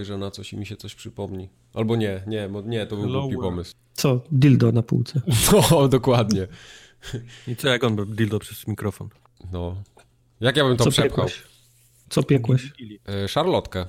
spojrzę 0.00 0.18
na 0.18 0.30
coś 0.30 0.52
i 0.52 0.56
mi 0.56 0.66
się 0.66 0.76
coś 0.76 0.94
przypomni. 0.94 1.48
Albo 1.74 1.96
nie, 1.96 2.22
nie, 2.26 2.48
nie, 2.64 2.86
to 2.86 2.96
był 2.96 3.04
Hello 3.04 3.22
głupi 3.22 3.36
pomysł. 3.36 3.74
Co? 3.94 4.20
Dildo 4.32 4.72
na 4.72 4.82
półce. 4.82 5.20
No, 5.70 5.88
dokładnie. 5.88 6.46
I 7.48 7.56
co 7.56 7.68
jak 7.68 7.84
on 7.84 7.96
był 7.96 8.06
dildo 8.06 8.38
przez 8.38 8.66
mikrofon? 8.66 9.08
No. 9.52 9.82
Jak 10.40 10.56
ja 10.56 10.64
bym 10.64 10.76
to 10.76 10.84
Co 10.84 10.90
przepchał? 10.90 11.26
piekłeś? 11.26 11.42
Co 12.08 12.22
piekłeś? 12.22 12.72
E, 13.24 13.28
szarlotkę. 13.28 13.86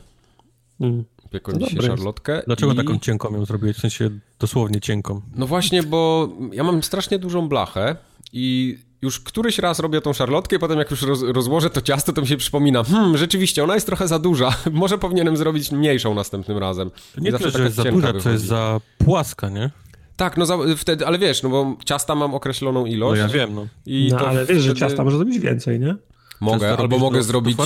Mm. 0.80 1.04
Piekłem 1.30 1.60
dzisiaj 1.60 1.76
jest. 1.76 1.88
szarlotkę. 1.88 2.42
Dlaczego 2.46 2.74
i... 2.74 2.76
taką 2.76 3.00
cienką 3.00 3.34
ją 3.36 3.46
zrobiłeś? 3.46 3.78
W 3.78 3.80
sensie 3.80 4.10
dosłownie 4.40 4.82
cienką. 4.82 5.22
No 5.36 5.48
właśnie, 5.48 5.84
bo 5.84 6.30
ja 6.54 6.64
mam 6.64 6.84
strasznie 6.84 7.20
dużą 7.20 7.50
blachę 7.50 7.96
i 8.34 8.78
już 9.02 9.20
któryś 9.20 9.60
raz 9.60 9.80
robię 9.80 10.02
tą 10.02 10.14
szarlotkę 10.14 10.56
i 10.56 10.60
potem 10.60 10.80
jak 10.80 10.92
już 10.92 11.02
roz, 11.02 11.22
rozłożę 11.24 11.70
to 11.70 11.82
ciasto, 11.82 12.14
to 12.14 12.22
mi 12.22 12.28
się 12.28 12.38
przypomina, 12.38 12.84
hmm, 12.84 13.18
rzeczywiście, 13.18 13.64
ona 13.64 13.74
jest 13.74 13.86
trochę 13.86 14.08
za 14.08 14.20
duża, 14.20 14.56
może 14.72 14.98
powinienem 14.98 15.38
zrobić 15.38 15.72
mniejszą 15.72 16.14
następnym 16.14 16.58
razem. 16.58 16.90
To 17.16 17.22
I 17.22 17.24
nie 17.24 17.32
tyle, 17.34 17.52
że 17.52 17.64
jest 17.64 17.76
za 17.76 17.84
duża, 17.84 18.08
wychodzi. 18.08 18.30
jest 18.30 18.46
za 18.46 18.82
płaska, 18.98 19.50
nie? 19.50 19.70
Tak, 20.16 20.38
no 20.38 20.46
za, 20.46 20.58
wtedy, 20.78 21.08
ale 21.08 21.20
wiesz, 21.20 21.44
no 21.44 21.50
bo 21.50 21.76
ciasta 21.86 22.16
mam 22.16 22.34
określoną 22.34 22.82
No 22.82 22.88
ilość 22.88 23.20
ja 23.22 23.28
wiem, 23.28 23.56
no. 23.56 23.68
i 23.86 24.08
No 24.12 24.20
to 24.20 24.28
ale 24.30 24.46
wiesz, 24.46 24.58
że 24.58 24.64
wtedy 24.70 24.80
ciasta 24.80 25.04
może 25.04 25.18
zrobić 25.18 25.40
więcej, 25.40 25.80
nie? 25.80 25.96
Mogę, 26.42 26.60
Często 26.68 26.82
albo 26.82 26.98
mogę 26.98 27.18
do- 27.18 27.24
zrobić 27.24 27.56
do 27.56 27.66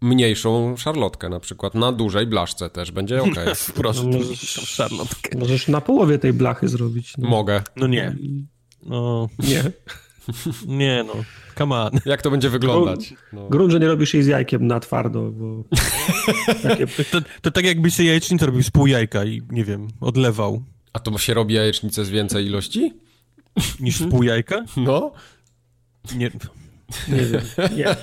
mniejszą 0.00 0.76
szarlotkę 0.76 1.28
na 1.28 1.40
przykład, 1.40 1.74
na 1.74 1.92
dużej 1.92 2.26
blaszce 2.26 2.70
też, 2.70 2.90
będzie 2.90 3.22
okej. 3.22 3.46
Proszę, 3.74 4.02
No, 4.04 4.12
to 4.12 4.18
możesz- 4.18 4.40
szarlotkę. 4.68 5.38
Możesz 5.38 5.68
na 5.68 5.80
połowie 5.80 6.18
tej 6.18 6.32
blachy 6.32 6.68
zrobić. 6.68 7.12
No. 7.18 7.28
Mogę. 7.28 7.62
No 7.76 7.86
nie. 7.86 8.16
No, 8.82 9.28
Nie. 9.38 9.62
nie 10.66 11.04
no. 11.06 11.14
Come 11.58 11.76
on. 11.76 11.90
Jak 12.04 12.22
to 12.22 12.30
będzie 12.30 12.50
wyglądać? 12.50 13.14
No. 13.32 13.48
Grunt, 13.48 13.72
że 13.72 13.80
nie 13.80 13.86
robisz 13.86 14.14
jej 14.14 14.22
z 14.22 14.26
jajkiem 14.26 14.66
na 14.66 14.80
twardo, 14.80 15.30
bo 15.30 15.64
takie 16.68 16.86
To, 16.86 17.20
to 17.42 17.50
tak 17.50 17.64
jakbyś 17.64 17.94
sobie 17.94 18.08
jajecznicę 18.08 18.46
robił 18.46 18.62
z 18.62 18.70
pół 18.70 18.86
jajka 18.86 19.24
i, 19.24 19.42
nie 19.50 19.64
wiem, 19.64 19.88
odlewał 20.00 20.62
A 20.92 20.98
to 20.98 21.18
się 21.18 21.34
robi 21.34 21.54
jajecznicę 21.54 22.04
z 22.04 22.10
więcej 22.10 22.46
ilości? 22.46 22.92
niż 23.80 24.02
w 24.02 24.10
pół 24.10 24.22
jajka? 24.22 24.64
No. 24.76 25.12
Nie, 26.14 26.30
nie 27.08 27.24
wiem. 27.26 27.42
Nie. 27.76 27.96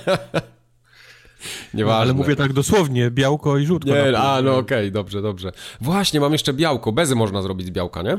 Nieważne. 1.74 2.00
ale 2.00 2.14
mówię 2.14 2.36
tak 2.36 2.52
dosłownie, 2.52 3.10
białko 3.10 3.58
i 3.58 3.66
żółtko. 3.66 3.90
Nie, 3.90 4.18
a 4.18 4.42
no 4.42 4.56
okej, 4.56 4.92
dobrze, 4.92 5.22
dobrze. 5.22 5.52
Właśnie, 5.80 6.20
mam 6.20 6.32
jeszcze 6.32 6.52
białko. 6.52 6.92
Bezy 6.92 7.14
można 7.14 7.42
zrobić 7.42 7.66
z 7.66 7.70
białka, 7.70 8.02
nie? 8.02 8.18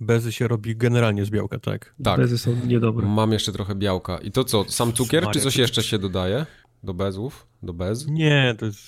Bezy 0.00 0.32
się 0.32 0.48
robi 0.48 0.76
generalnie 0.76 1.24
z 1.24 1.30
białka, 1.30 1.58
tak. 1.58 1.94
Tak. 2.04 2.20
Bezy 2.20 2.38
są 2.38 2.56
niedobre. 2.66 3.06
Mam 3.06 3.32
jeszcze 3.32 3.52
trochę 3.52 3.74
białka. 3.74 4.18
I 4.18 4.30
to 4.30 4.44
co, 4.44 4.64
sam 4.68 4.92
cukier, 4.92 5.22
Maria, 5.22 5.32
czy 5.32 5.40
coś 5.40 5.56
jeszcze 5.56 5.82
się 5.82 5.98
dodaje? 5.98 6.46
Do 6.82 6.94
bezów? 6.94 7.46
Do 7.62 7.72
bez? 7.72 8.06
Nie, 8.06 8.54
to 8.58 8.66
jest 8.66 8.78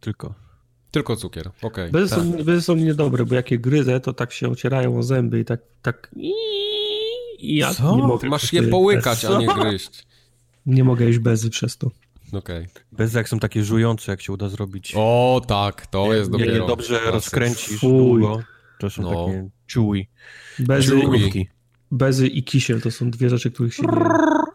tylko... 0.00 0.34
Tylko 0.90 1.16
cukier, 1.16 1.50
okej. 1.62 1.90
Bezy 1.90 2.14
są, 2.14 2.32
bezy 2.32 2.62
są 2.62 2.76
niedobre, 2.76 3.24
bo 3.24 3.34
jak 3.34 3.50
je 3.50 3.58
gryzę, 3.58 4.00
to 4.00 4.12
tak 4.12 4.32
się 4.32 4.48
ocierają 4.48 4.98
o 4.98 5.02
zęby 5.02 5.40
i 5.40 5.44
tak... 5.44 5.60
tak... 5.82 6.10
I 7.38 7.56
ja 7.56 7.74
Co? 7.74 7.96
nie 7.96 8.02
mogę. 8.02 8.28
Masz 8.28 8.52
je 8.52 8.62
połykać, 8.62 9.24
a 9.24 9.38
nie 9.38 9.46
gryźć. 9.46 10.06
Nie 10.66 10.84
mogę 10.84 11.04
jeść 11.04 11.18
bezy 11.18 11.50
przez 11.50 11.76
to. 11.76 11.90
Okej. 12.32 12.66
Bezy 12.92 13.18
jak 13.18 13.28
są 13.28 13.38
takie 13.38 13.64
żujące, 13.64 14.12
jak 14.12 14.22
się 14.22 14.32
uda 14.32 14.48
zrobić. 14.48 14.92
O, 14.96 15.42
tak, 15.46 15.86
to 15.86 16.14
jest 16.14 16.32
jak 16.32 16.40
je 16.40 16.46
dopiero. 16.46 16.66
dobrze 16.66 17.00
rozkręcisz 17.00 17.80
Fuj. 17.80 17.90
długo, 17.90 18.42
to 18.80 18.90
są 18.90 19.02
No. 19.02 19.26
takie 19.26 19.48
chewy. 19.72 20.06
Bezy, 20.58 21.00
bezy 21.90 22.26
i 22.28 22.42
kisiel 22.44 22.80
to 22.80 22.90
są 22.90 23.10
dwie 23.10 23.30
rzeczy, 23.30 23.50
których 23.50 23.74
się 23.74 23.82
nie... 23.82 23.88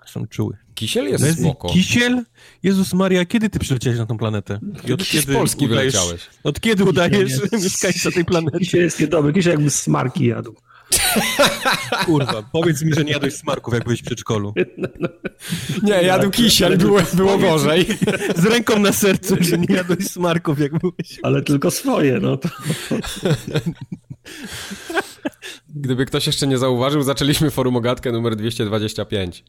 Są 0.05 0.27
czuły. 0.27 0.57
Kisiel 0.75 1.05
jest 1.09 1.23
Bezy, 1.23 1.41
spoko. 1.41 1.69
kisiel? 1.69 2.23
Jezus 2.63 2.93
Maria, 2.93 3.25
kiedy 3.25 3.49
ty 3.49 3.59
przyleciałeś 3.59 3.99
na 3.99 4.05
tą 4.05 4.17
planetę? 4.17 4.59
I 4.73 4.93
od 4.93 4.99
Jakiś 4.99 5.07
z 5.07 5.11
kiedy 5.25 5.33
Polski 5.33 5.65
udajesz- 5.65 5.69
wyleciałeś. 5.69 6.21
Od 6.43 6.59
kiedy 6.59 6.83
udajesz 6.83 7.31
nie. 7.51 7.57
mieszkańca 7.59 8.11
tej 8.11 8.25
planety? 8.25 8.59
Kisiel 8.59 8.81
jest 8.81 8.99
niedobry. 8.99 9.33
Kisiel 9.33 9.51
jakby 9.53 9.69
smarki 9.69 10.25
jadł. 10.25 10.55
Kurwa, 12.05 12.43
powiedz 12.51 12.83
mi, 12.83 12.93
że 12.93 13.03
nie 13.03 13.11
jadłeś 13.11 13.33
smarków, 13.33 13.73
jak 13.73 13.83
byłeś 13.83 14.01
w 14.01 14.05
przedszkolu. 14.05 14.53
Nie, 15.83 15.93
jadł 15.93 16.29
kisiel, 16.29 16.77
było, 16.77 16.99
było 17.13 17.37
gorzej. 17.37 17.85
Z 18.43 18.45
ręką 18.45 18.79
na 18.79 18.91
sercu, 18.91 19.35
że 19.39 19.57
nie 19.57 19.75
jadłeś 19.75 20.07
smarków, 20.07 20.59
jak 20.59 20.71
byłeś. 20.79 21.19
Ale 21.23 21.41
tylko 21.41 21.71
swoje, 21.71 22.19
no 22.19 22.37
to... 22.37 22.49
Gdyby 25.75 26.05
ktoś 26.05 26.27
jeszcze 26.27 26.47
nie 26.47 26.57
zauważył, 26.57 27.03
zaczęliśmy 27.03 27.51
forum 27.51 27.75
ogatkę 27.75 28.11
numer 28.11 28.35
225. 28.35 29.43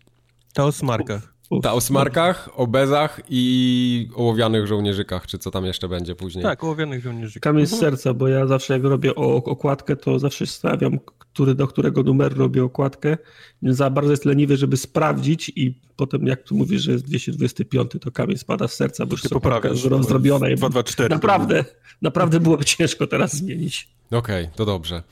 Ta 0.54 0.64
o 0.64 0.72
smarkach. 0.72 1.34
Ta 1.62 1.72
o 1.72 1.80
smarkach, 1.80 2.48
o 2.56 2.66
bezach 2.66 3.20
i 3.28 4.08
ołowianych 4.14 4.66
żołnierzykach, 4.66 5.26
czy 5.26 5.38
co 5.38 5.50
tam 5.50 5.64
jeszcze 5.64 5.88
będzie 5.88 6.14
później. 6.14 6.42
Tak, 6.44 6.64
ołowianych 6.64 7.02
żołnierzy. 7.02 7.40
Kamień 7.40 7.66
z 7.66 7.78
serca, 7.78 8.14
bo 8.14 8.28
ja 8.28 8.46
zawsze 8.46 8.74
jak 8.74 8.82
robię 8.84 9.14
o, 9.14 9.34
okładkę, 9.34 9.96
to 9.96 10.18
zawsze 10.18 10.46
stawiam, 10.46 10.98
który, 11.18 11.54
do 11.54 11.66
którego 11.66 12.02
numeru 12.02 12.36
robię 12.38 12.64
okładkę. 12.64 13.18
Za 13.62 13.90
bardzo 13.90 14.10
jest 14.10 14.24
leniwy, 14.24 14.56
żeby 14.56 14.76
sprawdzić 14.76 15.52
i 15.56 15.80
potem 15.96 16.26
jak 16.26 16.42
tu 16.42 16.54
mówisz, 16.54 16.82
że 16.82 16.92
jest 16.92 17.04
225, 17.04 17.90
to 18.00 18.10
kamień 18.10 18.38
spada 18.38 18.68
z 18.68 18.74
serca, 18.74 19.06
bo 19.06 19.12
już 19.12 19.22
Ty 19.22 19.26
jest 19.26 19.32
okładka 19.36 19.60
poprawiasz. 19.60 19.84
roz- 19.84 20.06
zrobiona. 20.08 20.48
i 20.48 20.54
224. 20.54 21.08
Naprawdę, 21.14 21.64
naprawdę 22.02 22.40
byłoby 22.40 22.64
ciężko 22.64 23.06
teraz 23.06 23.36
zmienić. 23.36 23.88
Okej, 24.10 24.48
to 24.56 24.64
dobrze. 24.64 25.02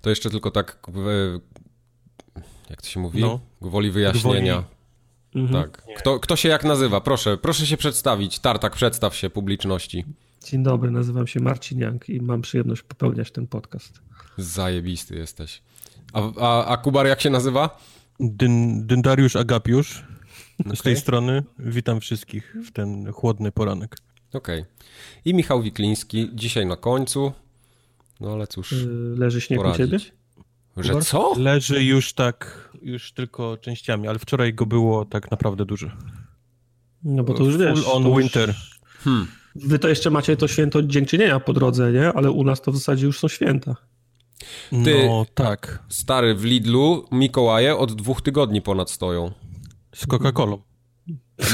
To 0.00 0.10
jeszcze 0.10 0.30
tylko 0.30 0.50
tak, 0.50 0.78
w, 0.88 1.38
jak 2.70 2.82
to 2.82 2.88
się 2.88 3.00
mówi? 3.00 3.20
No. 3.20 3.40
Gwoli 3.62 3.90
wyjaśnienia. 3.90 4.58
Gwoli- 4.60 4.79
Mhm. 5.34 5.62
Tak. 5.62 5.82
Kto, 5.96 6.20
kto 6.20 6.36
się 6.36 6.48
jak 6.48 6.64
nazywa? 6.64 7.00
Proszę, 7.00 7.36
proszę 7.38 7.66
się 7.66 7.76
przedstawić. 7.76 8.38
Tartak, 8.38 8.76
przedstaw 8.76 9.16
się 9.16 9.30
publiczności. 9.30 10.04
Dzień 10.44 10.62
dobry, 10.62 10.90
nazywam 10.90 11.26
się 11.26 11.40
Marcin 11.40 11.78
Jank 11.80 12.08
i 12.08 12.20
mam 12.22 12.42
przyjemność 12.42 12.82
popełniać 12.82 13.30
ten 13.30 13.46
podcast. 13.46 14.00
Zajebisty 14.38 15.14
jesteś. 15.16 15.62
A, 16.12 16.22
a, 16.40 16.64
a 16.66 16.76
Kubar 16.76 17.06
jak 17.06 17.20
się 17.20 17.30
nazywa? 17.30 17.78
Dyn, 18.20 18.86
Dyndariusz 18.86 19.36
Agapiusz. 19.36 20.04
Z 20.74 20.82
tej 20.82 20.96
strony 20.96 21.42
witam 21.58 22.00
wszystkich 22.00 22.56
w 22.66 22.72
ten 22.72 23.12
chłodny 23.12 23.52
poranek. 23.52 23.96
Okej. 24.32 24.64
I 25.24 25.34
Michał 25.34 25.62
Wikliński, 25.62 26.30
dzisiaj 26.34 26.66
na 26.66 26.76
końcu. 26.76 27.32
No 28.20 28.32
ale 28.32 28.46
cóż, 28.46 28.72
Yy, 28.72 29.14
Leży 29.18 29.40
śnieg 29.40 29.60
u 29.64 29.76
ciebie? 29.76 29.98
Że 30.76 31.00
co? 31.00 31.34
Leży 31.38 31.84
już 31.84 32.12
tak, 32.12 32.70
już 32.82 33.12
tylko 33.12 33.56
częściami, 33.56 34.08
ale 34.08 34.18
wczoraj 34.18 34.54
go 34.54 34.66
było 34.66 35.04
tak 35.04 35.30
naprawdę 35.30 35.64
dużo. 35.66 35.86
No 37.04 37.22
bo 37.24 37.34
to 37.34 37.44
już 37.44 37.56
wiesz. 37.56 37.80
Full 37.84 37.92
on 37.92 38.04
już- 38.08 38.18
winter. 38.18 38.54
Hmm. 38.98 39.26
Wy 39.54 39.78
to 39.78 39.88
jeszcze 39.88 40.10
macie 40.10 40.36
to 40.36 40.48
święto 40.48 40.82
dziękczynienia 40.82 41.40
po 41.40 41.52
drodze, 41.52 41.92
nie? 41.92 42.12
Ale 42.12 42.30
u 42.30 42.44
nas 42.44 42.60
to 42.62 42.72
w 42.72 42.76
zasadzie 42.76 43.06
już 43.06 43.18
są 43.18 43.28
święta. 43.28 43.76
Ty- 44.84 45.06
No 45.06 45.26
tak, 45.34 45.82
Stary, 45.88 46.34
w 46.34 46.44
Lidlu 46.44 47.04
Mikołaje 47.12 47.76
od 47.76 47.92
dwóch 47.94 48.22
tygodni 48.22 48.62
ponad 48.62 48.90
stoją. 48.90 49.32
z 49.94 50.06
Coca-Colą. 50.06 50.58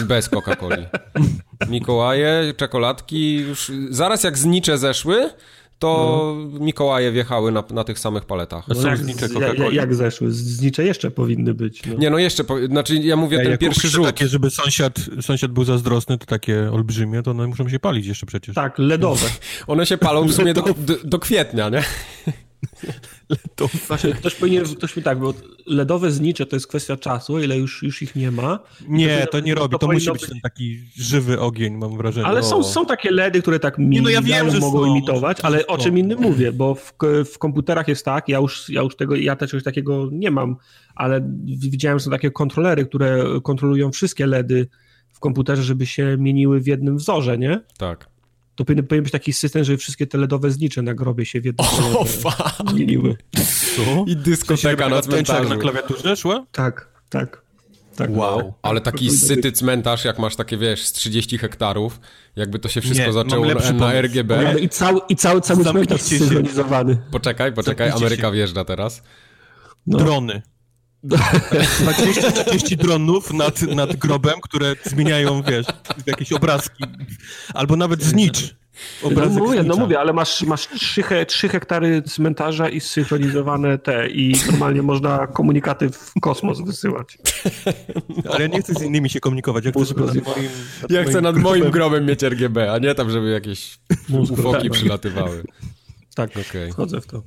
Bez 0.06 0.30
Coca-Coli. 0.30 0.86
Mikołaje, 1.70 2.54
czekoladki, 2.56 3.34
już 3.36 3.72
zaraz 3.90 4.24
jak 4.24 4.38
znicze 4.38 4.78
zeszły, 4.78 5.30
to 5.78 6.36
Mikołaje 6.60 7.12
wjechały 7.12 7.52
na, 7.52 7.64
na 7.70 7.84
tych 7.84 7.98
samych 7.98 8.24
paletach. 8.24 8.64
Są 8.74 8.88
jak, 8.88 8.98
znicze 8.98 9.28
jak, 9.40 9.72
jak 9.72 9.94
zeszły? 9.94 10.30
Znicze 10.30 10.84
jeszcze 10.84 11.10
powinny 11.10 11.54
być. 11.54 11.86
No. 11.86 11.94
Nie, 11.94 12.10
no 12.10 12.18
jeszcze, 12.18 12.44
po, 12.44 12.66
znaczy 12.66 12.96
ja 12.96 13.16
mówię 13.16 13.38
Ej, 13.38 13.46
ten 13.46 13.58
pierwszy 13.58 13.88
rzut. 13.88 14.06
takie, 14.06 14.28
żeby 14.28 14.50
sąsiad, 14.50 14.98
sąsiad 15.20 15.52
był 15.52 15.64
zazdrosny, 15.64 16.18
to 16.18 16.26
takie 16.26 16.72
olbrzymie, 16.72 17.22
to 17.22 17.30
one 17.30 17.46
muszą 17.46 17.68
się 17.68 17.78
palić 17.78 18.06
jeszcze 18.06 18.26
przecież. 18.26 18.54
Tak, 18.54 18.78
ledowe. 18.78 19.26
One 19.66 19.86
się 19.86 19.98
palą 19.98 20.26
w 20.26 20.32
sumie 20.32 20.54
do, 20.54 20.62
do, 20.62 20.94
do 21.04 21.18
kwietnia, 21.18 21.68
nie? 21.68 21.82
To 23.56 23.68
Właśnie 23.88 24.12
ktoś 24.12 24.34
powinien, 24.34 24.64
ktoś 24.64 24.96
mi 24.96 25.02
tak, 25.02 25.18
bo 25.18 25.34
ledowe 25.66 26.10
znicze 26.10 26.46
to 26.46 26.56
jest 26.56 26.66
kwestia 26.66 26.96
czasu, 26.96 27.38
ile 27.40 27.58
już, 27.58 27.82
już 27.82 28.02
ich 28.02 28.16
nie 28.16 28.30
ma. 28.30 28.58
Nie, 28.88 29.26
to 29.30 29.40
nie 29.40 29.54
robi, 29.54 29.72
to, 29.72 29.78
to 29.78 29.92
musi 29.92 30.12
być 30.12 30.26
ten 30.26 30.40
taki 30.40 30.80
żywy 30.96 31.40
ogień, 31.40 31.74
mam 31.74 31.96
wrażenie. 31.96 32.26
Ale 32.26 32.42
są, 32.42 32.62
są 32.62 32.86
takie 32.86 33.10
LEDy, 33.10 33.42
które 33.42 33.60
tak 33.60 33.78
mi 33.78 34.02
no 34.02 34.08
ja 34.08 34.22
wiem, 34.22 34.50
że 34.50 34.58
mogą 34.58 34.78
są. 34.78 34.86
imitować, 34.86 35.38
ale 35.42 35.66
o 35.66 35.76
Są. 35.76 35.82
czym 35.84 35.98
innym 35.98 36.20
mówię, 36.20 36.52
bo 36.52 36.74
w, 36.74 36.94
w 37.32 37.38
komputerach 37.38 37.88
jest 37.88 38.04
tak, 38.04 38.28
ja 38.28 38.38
już, 38.38 38.68
ja 38.68 38.82
już 38.82 38.96
tego, 38.96 39.16
ja 39.16 39.36
też 39.36 39.50
czegoś 39.50 39.64
takiego 39.64 40.08
nie 40.12 40.30
mam, 40.30 40.56
ale 40.94 41.20
widziałem, 41.46 41.98
że 41.98 42.04
są 42.04 42.10
takie 42.10 42.30
kontrolery, 42.30 42.86
które 42.86 43.24
kontrolują 43.42 43.90
wszystkie 43.92 44.26
LEDy 44.26 44.68
w 45.12 45.20
komputerze, 45.20 45.62
żeby 45.62 45.86
się 45.86 46.16
mieniły 46.18 46.60
w 46.60 46.66
jednym 46.66 46.96
wzorze, 46.96 47.38
nie? 47.38 47.60
Tak. 47.78 48.15
To 48.56 48.64
powinien, 48.64 48.86
powinien 48.86 49.02
być 49.02 49.12
taki 49.12 49.32
system, 49.32 49.64
żeby 49.64 49.78
wszystkie 49.78 50.06
te 50.06 50.18
LEDowe 50.18 50.50
znicze 50.50 50.82
na 50.82 50.94
grobie 50.94 51.26
się 51.26 51.40
w 51.40 51.44
jednym 51.44 51.66
O, 51.94 52.04
zmieniły. 52.70 53.16
Co? 53.76 54.04
I 54.06 54.16
dyskoteka 54.16 54.88
na 54.88 55.02
cmentarzu. 55.02 55.48
na 55.48 55.56
klawiaturze 55.56 56.16
szła? 56.16 56.46
Tak, 56.52 56.88
tak. 57.08 57.42
tak. 57.96 58.16
Wow. 58.16 58.54
Ale 58.62 58.80
taki 58.80 59.10
syty 59.10 59.52
cmentarz, 59.52 60.04
jak 60.04 60.18
masz 60.18 60.36
takie, 60.36 60.56
wiesz, 60.58 60.86
z 60.86 60.92
30 60.92 61.38
hektarów, 61.38 62.00
jakby 62.36 62.58
to 62.58 62.68
się 62.68 62.80
wszystko 62.80 63.06
Nie, 63.06 63.12
zaczęło 63.12 63.46
na, 63.46 63.72
na. 63.72 64.00
RGB. 64.02 64.54
I 64.60 64.68
cały, 64.68 65.00
i 65.08 65.16
cały, 65.16 65.40
cały 65.40 65.64
cmentarz 65.64 66.00
synchronizowany. 66.02 66.98
Poczekaj, 67.10 67.52
poczekaj, 67.52 67.88
Zamknijcie 67.88 68.06
Ameryka 68.06 68.28
się. 68.28 68.34
wjeżdża 68.34 68.64
teraz. 68.64 69.02
No. 69.86 69.98
Drony. 69.98 70.42
20-30 71.04 72.76
dronów 72.76 73.32
nad, 73.32 73.62
nad 73.62 73.96
grobem, 73.96 74.34
które 74.42 74.74
zmieniają, 74.84 75.42
wiesz, 75.42 75.66
jakieś 76.06 76.32
obrazki. 76.32 76.84
Albo 77.54 77.76
nawet 77.76 78.02
znicz. 78.02 78.54
No 79.14 79.28
mówię, 79.28 79.62
no 79.62 79.76
mówię, 79.76 80.00
ale 80.00 80.12
masz, 80.12 80.42
masz 80.42 80.68
3, 80.68 81.02
he, 81.02 81.26
3 81.26 81.48
hektary 81.48 82.02
cmentarza 82.02 82.68
i 82.68 82.80
zsynchronizowane 82.80 83.78
te 83.78 84.08
i 84.08 84.34
normalnie 84.50 84.82
można 84.82 85.26
komunikaty 85.26 85.90
w 85.90 86.12
kosmos 86.20 86.60
wysyłać. 86.60 87.18
Ale 88.30 88.40
ja 88.40 88.46
nie 88.46 88.62
chcę 88.62 88.74
z 88.74 88.82
innymi 88.82 89.10
się 89.10 89.20
komunikować. 89.20 89.64
Ja 89.64 89.70
chcę, 89.70 89.84
żeby 89.84 90.00
nad 90.00 90.14
moim, 90.14 90.48
nad 90.82 90.90
Ja 90.90 91.04
chcę 91.04 91.20
nad 91.20 91.36
moim 91.36 91.70
grobem 91.70 92.06
mieć 92.06 92.22
RGB, 92.22 92.72
a 92.72 92.78
nie 92.78 92.94
tam, 92.94 93.10
żeby 93.10 93.30
jakieś 93.30 93.78
ufoki 94.08 94.68
tak. 94.68 94.72
przylatywały. 94.72 95.44
Tak, 96.14 96.30
Okej. 96.48 96.72
wchodzę 96.72 97.00
w 97.00 97.06
to. 97.06 97.22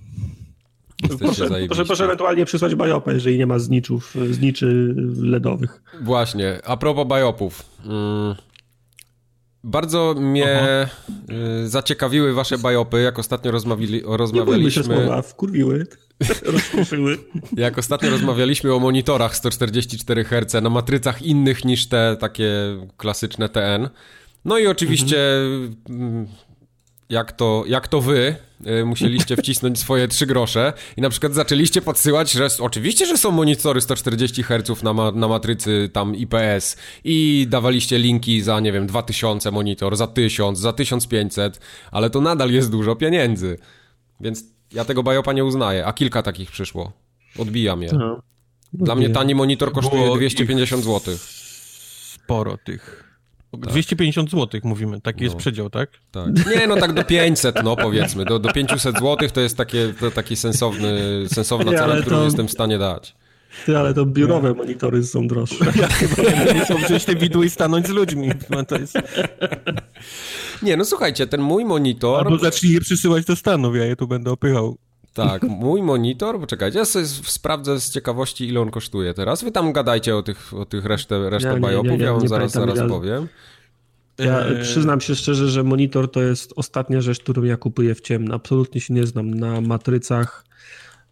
Proszę, 1.08 1.48
proszę, 1.68 1.86
proszę 1.86 2.06
ewentualnie 2.06 2.46
przysłać 2.46 2.76
bajopę, 2.76 3.14
jeżeli 3.14 3.38
nie 3.38 3.48
ma 3.48 3.60
zniczów, 3.60 4.16
zniczy 4.32 4.96
LEDowych. 5.22 5.82
Właśnie, 6.02 6.60
a 6.66 6.78
propos 6.78 7.08
biopów. 7.08 7.66
Mm, 7.86 8.36
bardzo 9.64 10.16
mnie 10.18 10.88
y, 11.64 11.70
zaciekawiły 11.70 12.34
wasze 12.34 12.58
biopy, 12.58 13.02
jak 13.02 13.20
ostatnio 13.20 13.52
rozmawiali, 13.52 13.94
Nie 13.94 14.02
bójmy 14.02 14.18
się 14.18 14.18
rozmawialiśmy, 14.18 14.84
słowa, 14.84 15.22
wkurwiły, 15.22 15.88
rozproszyły. 16.54 17.18
jak 17.58 17.78
ostatnio 17.78 18.10
rozmawialiśmy 18.10 18.74
o 18.74 18.80
monitorach 18.80 19.36
144 19.36 20.24
Hz 20.24 20.64
na 20.64 20.70
matrycach 20.70 21.22
innych 21.22 21.66
niż 21.66 21.88
te 21.88 22.18
takie 22.20 22.52
klasyczne 22.98 23.50
TN. 23.50 23.90
No 24.46 24.58
i 24.58 24.68
oczywiście 24.68 25.18
mm, 25.90 26.28
jak 27.10 27.32
to, 27.32 27.64
jak 27.68 27.88
to 27.88 28.02
wy 28.02 28.36
y, 28.68 28.86
musieliście 28.86 29.38
wcisnąć 29.42 29.80
swoje 29.80 30.08
trzy 30.08 30.26
grosze 30.26 30.74
i 30.98 31.02
na 31.02 31.10
przykład 31.10 31.34
zaczęliście 31.34 31.82
podsyłać, 31.82 32.32
że 32.32 32.48
oczywiście, 32.60 33.06
że 33.06 33.18
są 33.18 33.32
monitory 33.32 33.82
140 33.82 34.44
Hz 34.44 34.84
na, 34.84 34.94
ma, 34.94 35.12
na 35.12 35.28
matrycy 35.28 35.90
tam 35.94 36.16
IPS 36.16 36.78
i 37.04 37.48
dawaliście 37.50 37.98
linki 37.98 38.42
za, 38.42 38.60
nie 38.60 38.72
wiem, 38.72 38.88
2000 38.88 39.52
monitor, 39.52 39.98
za 39.98 40.08
1000, 40.08 40.60
za 40.60 40.74
1500, 40.74 41.60
ale 41.92 42.10
to 42.10 42.22
nadal 42.22 42.52
jest 42.52 42.72
dużo 42.72 42.96
pieniędzy. 42.96 43.58
Więc 44.20 44.44
ja 44.74 44.86
tego 44.86 45.04
bajopa 45.04 45.34
nie 45.34 45.46
uznaję, 45.46 45.86
a 45.86 45.94
kilka 45.94 46.24
takich 46.24 46.52
przyszło. 46.52 46.92
Odbijam 47.40 47.84
je. 47.84 47.90
No. 47.94 48.22
Dla 48.74 48.96
mnie 48.96 49.10
tani 49.10 49.36
monitor 49.36 49.72
kosztuje 49.72 50.04
Było 50.04 50.16
250 50.16 50.84
zł. 50.84 51.18
Sporo 52.14 52.58
tych. 52.58 53.09
250 53.54 54.32
zł 54.32 54.62
mówimy, 54.64 55.02
taki 55.02 55.24
jest 55.24 55.36
No. 55.36 55.40
przedział, 55.40 55.70
tak? 55.70 55.90
Tak. 56.12 56.28
Nie, 56.56 56.68
no 56.68 56.76
tak 56.76 56.94
do 56.94 57.04
500, 57.04 57.64
no 57.64 57.76
powiedzmy. 57.76 58.26
Do, 58.26 58.40
do 58.40 58.54
500 58.54 58.82
zł 59.00 59.30
to 59.34 59.42
jest 59.42 59.58
takie, 59.58 59.94
to 60.00 60.12
taki 60.12 60.36
sensowny, 60.36 61.00
sensowna 61.28 61.72
cena, 61.72 62.02
którą 62.02 62.18
to- 62.18 62.24
jestem 62.26 62.48
w 62.48 62.52
stanie 62.52 62.78
dać. 62.78 63.16
Ty, 63.66 63.78
ale 63.78 63.94
to 63.94 64.06
biurowe 64.06 64.54
monitory 64.54 65.04
są 65.04 65.28
droższe. 65.28 65.66
Nie 66.54 66.60
chcą 66.60 66.76
wziąć 66.78 67.06
te 67.06 67.16
widły 67.16 67.46
i 67.46 67.50
stanąć 67.50 67.88
z 67.88 67.90
ludźmi. 67.90 68.30
No 68.50 68.66
to 68.66 68.78
jest... 68.80 68.94
Nie, 70.64 70.78
no 70.78 70.86
słuchajcie, 70.86 71.28
ten 71.28 71.42
mój 71.42 71.66
monitor... 71.66 72.24
Albo 72.28 72.38
zacznij 72.38 72.74
je 72.74 72.82
przysyłać 72.82 73.26
do 73.26 73.36
Stanów, 73.36 73.76
ja 73.76 73.86
je 73.86 73.96
tu 73.96 74.08
będę 74.08 74.32
opychał. 74.32 74.78
Tak, 75.28 75.44
mój 75.44 75.82
monitor, 75.82 76.40
poczekajcie, 76.40 76.80
ja 76.80 76.86
sobie 76.86 77.06
sprawdzę 77.06 77.80
z 77.80 77.90
ciekawości, 77.92 78.48
ile 78.50 78.60
on 78.62 78.72
kosztuje 78.72 79.14
teraz. 79.14 79.44
Wy 79.44 79.52
tam 79.52 79.74
gadajcie 79.74 80.16
o 80.16 80.24
tych, 80.24 80.54
o 80.54 80.66
tych 80.66 80.86
resztę, 80.86 81.30
resztę 81.30 81.50
Ja 81.50 81.56
nie- 81.56 81.60
bajopów, 81.62 81.92
nie- 81.92 81.98
nie- 81.98 82.04
ja 82.04 82.14
wam 82.14 82.28
zaraz, 82.28 82.52
zaraz 82.52 82.78
ja- 82.78 82.88
powiem. 82.88 83.28
Ja 84.18 84.46
Eee, 84.46 84.62
przyznam 84.62 85.02
się 85.02 85.16
szczerze, 85.16 85.50
że 85.50 85.64
monitor 85.64 86.12
to 86.12 86.22
jest 86.22 86.54
ostatnia 86.56 87.02
rzecz, 87.02 87.20
którą 87.20 87.44
ja 87.44 87.58
kupuję 87.58 87.96
w 87.96 88.02
ciemno. 88.02 88.36
Absolutnie 88.36 88.82
się 88.82 88.94
nie 88.94 89.08
znam 89.08 89.34
na 89.34 89.62
matrycach. 89.62 90.46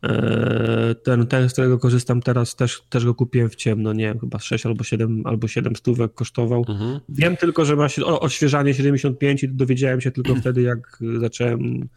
Eee, 0.03 0.95
Ten, 1.03 1.27
ten, 1.27 1.49
z 1.49 1.53
którego 1.53 1.79
korzystam 1.79 2.21
teraz, 2.21 2.55
też, 2.55 2.81
też 2.89 3.05
go 3.05 3.15
kupiłem 3.15 3.49
w 3.49 3.55
ciemno. 3.55 3.93
Nie 3.93 4.03
wiem, 4.05 4.19
chyba 4.19 4.39
6 4.39 4.65
albo 4.65 4.83
7, 4.83 5.21
albo 5.25 5.47
7 5.47 5.75
stówek 5.75 6.13
kosztował. 6.13 6.65
Mhm. 6.69 6.99
Wiem 7.09 7.37
tylko, 7.37 7.65
że 7.65 7.75
ma 7.75 7.89
się, 7.89 8.05
o, 8.05 8.19
odświeżanie 8.19 8.73
75 8.73 9.43
i 9.43 9.49
dowiedziałem 9.49 10.01
się 10.01 10.11
tylko 10.11 10.35
wtedy, 10.41 10.61
jak 10.61 10.99
zacząłem 11.19 11.89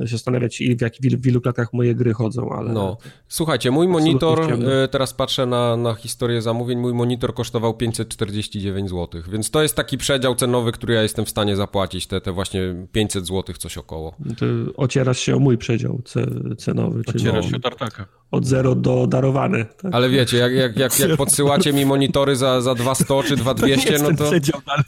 się 0.00 0.06
zastanawiać, 0.10 0.62
w, 0.78 0.80
jak, 0.82 0.94
w, 0.94 1.00
ilu- 1.04 1.18
w 1.20 1.26
ilu 1.26 1.40
klatkach 1.40 1.72
moje 1.72 1.94
gry 1.94 2.12
chodzą, 2.12 2.50
ale 2.50 2.72
No, 2.72 2.96
słuchajcie, 3.28 3.70
mój 3.70 3.88
monitor, 3.88 4.40
e, 4.84 4.88
teraz 4.88 5.14
patrzę 5.14 5.46
na, 5.46 5.76
na 5.76 5.94
historię 5.94 6.42
zamówień, 6.42 6.78
mój 6.78 6.94
monitor 6.94 7.34
kosztował 7.34 7.74
549 7.74 8.90
zł, 8.90 9.22
więc 9.32 9.50
to 9.50 9.62
jest 9.62 9.76
taki 9.76 9.98
przedział 9.98 10.34
cenowy, 10.34 10.72
który 10.72 10.94
ja 10.94 11.02
jestem 11.02 11.24
w 11.24 11.30
stanie 11.30 11.56
zapłacić, 11.56 12.06
te, 12.06 12.20
te 12.20 12.32
właśnie 12.32 12.60
500 12.92 13.26
zł, 13.26 13.54
coś 13.58 13.78
około. 13.78 14.14
ty 14.38 14.46
ocierasz 14.76 15.18
się 15.18 15.36
o 15.36 15.38
mój 15.38 15.58
przedział 15.58 16.00
ce- 16.04 16.56
cenowy, 16.56 17.02
Ocierasz 17.06 17.50
się 17.50 17.56
o 17.56 17.60
tartaka. 17.60 18.06
od 18.30 18.46
zero 18.46 18.74
do 18.74 19.06
darowane. 19.06 19.64
Tak? 19.64 19.94
Ale 19.94 20.08
wiecie, 20.08 20.36
jak, 20.36 20.52
jak, 20.52 20.76
jak, 20.76 20.98
jak 20.98 21.16
podsyłacie 21.16 21.72
mi 21.72 21.86
monitory 21.86 22.36
za, 22.36 22.60
za 22.60 22.74
200 22.74 23.04
czy 23.26 23.36
2200, 23.36 23.98
no 24.10 24.16
to, 24.16 24.30
przedział 24.30 24.60
dalej. 24.66 24.84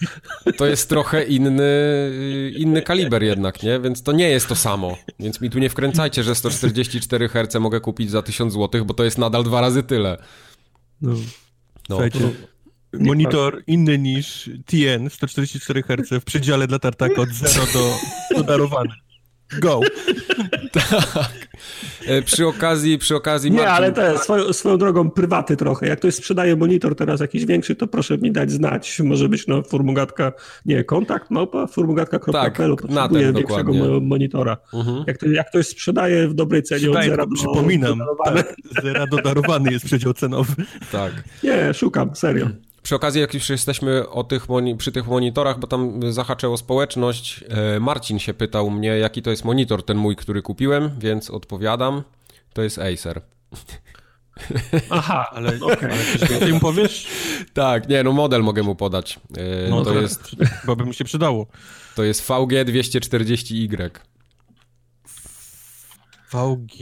to 0.56 0.66
jest 0.66 0.88
trochę 0.88 1.25
inny, 1.25 1.62
y, 1.62 2.52
inny 2.58 2.82
kaliber 2.82 3.22
jednak, 3.22 3.62
nie? 3.62 3.81
Więc 3.81 4.02
to 4.02 4.12
nie 4.12 4.28
jest 4.28 4.35
to 4.44 4.56
samo. 4.56 4.96
Więc 5.20 5.40
mi 5.40 5.50
tu 5.50 5.58
nie 5.58 5.70
wkręcajcie, 5.70 6.22
że 6.22 6.34
144 6.34 7.28
Hz 7.28 7.54
mogę 7.60 7.80
kupić 7.80 8.10
za 8.10 8.22
1000 8.22 8.52
zł, 8.52 8.84
bo 8.84 8.94
to 8.94 9.04
jest 9.04 9.18
nadal 9.18 9.44
dwa 9.44 9.60
razy 9.60 9.82
tyle. 9.82 10.18
No. 11.00 11.12
No. 11.12 11.18
Słuchajcie, 11.88 12.30
monitor 12.92 13.62
inny 13.66 13.98
niż 13.98 14.50
TN 14.66 15.10
144 15.10 15.82
Hz 15.82 16.20
w 16.20 16.24
przedziale 16.24 16.66
dla 16.66 16.78
tartaka 16.78 17.22
od 17.22 17.28
0 17.28 17.66
do, 17.72 17.94
do 18.36 18.42
darowany. 18.42 18.90
Go! 19.60 19.81
E, 22.06 22.22
Przy 22.22 22.46
okazji, 22.46 22.98
przy 22.98 23.16
okazji 23.16 23.50
Nie, 23.50 23.56
Marcin, 23.56 23.75
ale 23.75 23.93
te 23.93 24.19
swoją, 24.19 24.52
swoją 24.52 24.78
drogą 24.78 25.10
prywaty 25.10 25.56
trochę. 25.56 25.87
Jak 25.88 25.98
ktoś 25.98 26.14
sprzedaje 26.14 26.56
monitor 26.56 26.96
teraz 26.96 27.20
jakiś 27.20 27.46
większy, 27.46 27.75
to 27.76 27.87
proszę 27.87 28.19
mi 28.19 28.32
dać 28.32 28.50
znać. 28.52 29.00
Może 29.04 29.28
być 29.28 29.46
no 29.46 29.62
formugatka, 29.62 30.32
nie, 30.66 30.84
kontakt 30.84 31.31
małpa, 31.31 31.66
formugatka.pl. 31.66 32.76
Tak, 32.94 33.12
ten 33.12 33.34
większego 33.34 33.72
dokładnie. 33.72 33.81
mo- 33.82 34.00
monitora. 34.00 34.56
Mhm. 34.75 35.04
Jak, 35.06 35.19
to, 35.19 35.26
jak 35.28 35.48
ktoś 35.48 35.66
sprzedaje 35.66 36.28
w 36.28 36.34
dobrej 36.34 36.62
cenie 36.62 36.81
od 36.87 36.93
Przydaję, 36.93 37.10
zera 37.10 37.26
do 37.26 37.34
przypominam, 37.34 37.98
tak, 38.25 38.54
zera 38.82 39.06
do 39.06 39.16
darowany 39.16 39.72
jest 39.72 39.84
przedział 39.84 40.14
cenowy. 40.14 40.52
tak. 40.93 41.12
Nie, 41.43 41.74
szukam, 41.74 42.17
serio. 42.17 42.46
Przy 42.86 42.94
okazji, 42.94 43.20
jak 43.20 43.34
już 43.34 43.48
jesteśmy 43.50 44.08
o 44.08 44.24
tych 44.24 44.48
moni- 44.48 44.76
przy 44.76 44.93
tych 44.93 45.06
monitorach, 45.06 45.58
bo 45.58 45.66
tam 45.66 46.12
zahaczęło 46.12 46.56
społeczność, 46.56 47.44
e, 47.48 47.81
Marcin 47.81 48.19
się 48.19 48.34
pytał 48.34 48.70
mnie, 48.70 48.88
jaki 48.88 49.22
to 49.22 49.31
jest 49.31 49.44
monitor, 49.44 49.84
ten 49.84 49.96
mój, 49.96 50.16
który 50.16 50.43
kupiłem, 50.43 50.90
więc 50.98 51.31
odpowiadam. 51.31 52.02
To 52.52 52.62
jest 52.62 52.78
Acer. 52.78 53.20
Aha, 54.90 55.31
Ale, 55.36 55.58
okej. 55.62 55.90
ale 55.90 56.19
coś 56.19 56.31
więcej 56.31 56.52
mu 56.52 56.60
powiesz? 56.60 57.06
Tak, 57.55 57.88
nie, 57.88 58.02
no 58.02 58.12
model 58.12 58.43
mogę 58.43 58.62
mu 58.62 58.74
podać. 58.74 59.20
E, 59.36 59.70
No 59.70 59.84
to, 59.84 59.93
to 59.93 60.00
jest, 60.00 60.31
Chyba 60.60 60.76
by 60.76 60.84
mu 60.84 60.93
się 60.93 61.05
przydało. 61.05 61.46
to 61.94 62.05
jest 62.05 62.28
VG240Y. 62.28 63.90
VG, 66.32 66.76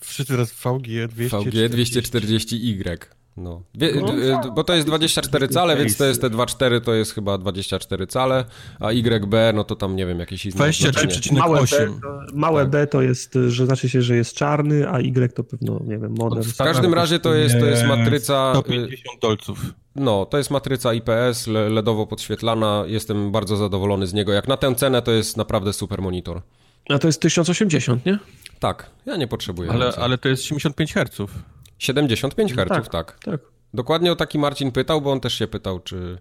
wszyscy 0.00 0.32
teraz 0.32 0.52
VG 0.52 1.08
200. 1.08 1.36
VG240Y. 1.38 2.98
No. 3.36 3.62
Wie, 3.74 3.92
No, 4.00 4.06
d- 4.06 4.40
d- 4.42 4.50
bo 4.54 4.64
to 4.64 4.74
jest 4.74 4.86
24 4.86 5.48
cale, 5.48 5.76
więc 5.76 5.96
to 5.96 6.04
jest 6.04 6.20
te 6.20 6.30
2.4 6.30 6.80
to 6.80 6.94
jest 6.94 7.14
chyba 7.14 7.38
24 7.38 8.06
cale, 8.06 8.44
a 8.80 8.92
YB 8.92 9.34
no 9.54 9.64
to 9.64 9.76
tam 9.76 9.96
nie 9.96 10.06
wiem, 10.06 10.18
jakieś 10.18 10.46
inne 10.46 10.72
znaczenie. 10.72 10.92
23,8. 10.92 11.38
Małe, 11.38 11.60
B, 11.60 11.66
to, 12.02 12.20
małe 12.34 12.62
Tak. 12.62 12.70
B 12.70 12.86
to 12.86 13.02
jest, 13.02 13.38
że 13.48 13.66
znaczy 13.66 13.88
się, 13.88 14.02
że 14.02 14.16
jest 14.16 14.34
czarny, 14.34 14.88
a 14.88 14.98
Y 15.00 15.32
to 15.34 15.44
pewno, 15.44 15.80
nie 15.84 15.98
wiem, 15.98 16.14
model. 16.18 16.42
W 16.42 16.56
każdym 16.56 16.94
razie 16.94 17.18
to 17.18 17.34
jest, 17.34 17.58
to 17.60 17.66
jest 17.66 17.84
matryca... 17.84 18.52
y, 18.56 18.58
150 18.60 19.20
dolców. 19.22 19.60
No, 19.96 20.26
to 20.26 20.38
jest 20.38 20.50
matryca 20.50 20.94
IPS, 20.94 21.46
le- 21.46 21.68
LEDowo 21.68 22.06
podświetlana. 22.06 22.84
Jestem 22.86 23.32
bardzo 23.32 23.56
zadowolony 23.56 24.06
z 24.06 24.14
niego. 24.14 24.32
Jak 24.32 24.48
na 24.48 24.56
tę 24.56 24.74
cenę, 24.74 25.02
to 25.02 25.10
jest 25.12 25.36
naprawdę 25.36 25.72
super 25.72 26.02
monitor. 26.02 26.42
A 26.88 26.98
to 26.98 27.08
jest 27.08 27.20
1080, 27.22 28.06
nie? 28.06 28.18
Tak, 28.58 28.90
ja 29.06 29.16
nie 29.16 29.26
potrzebuję. 29.26 29.70
Ale, 29.70 29.92
ale 30.00 30.18
to 30.18 30.28
jest 30.28 30.42
75 30.44 30.92
Hz. 30.94 31.30
75 31.78 32.52
Hz, 32.54 32.68
tak. 32.68 32.88
tak. 32.88 33.18
Tak. 33.24 33.40
Dokładnie 33.74 34.12
o 34.12 34.16
taki 34.16 34.38
Marcin 34.38 34.72
pytał, 34.72 35.00
bo 35.00 35.12
on 35.12 35.20
też 35.20 35.34
się 35.34 35.46
pytał, 35.46 35.80
czy, 35.80 36.18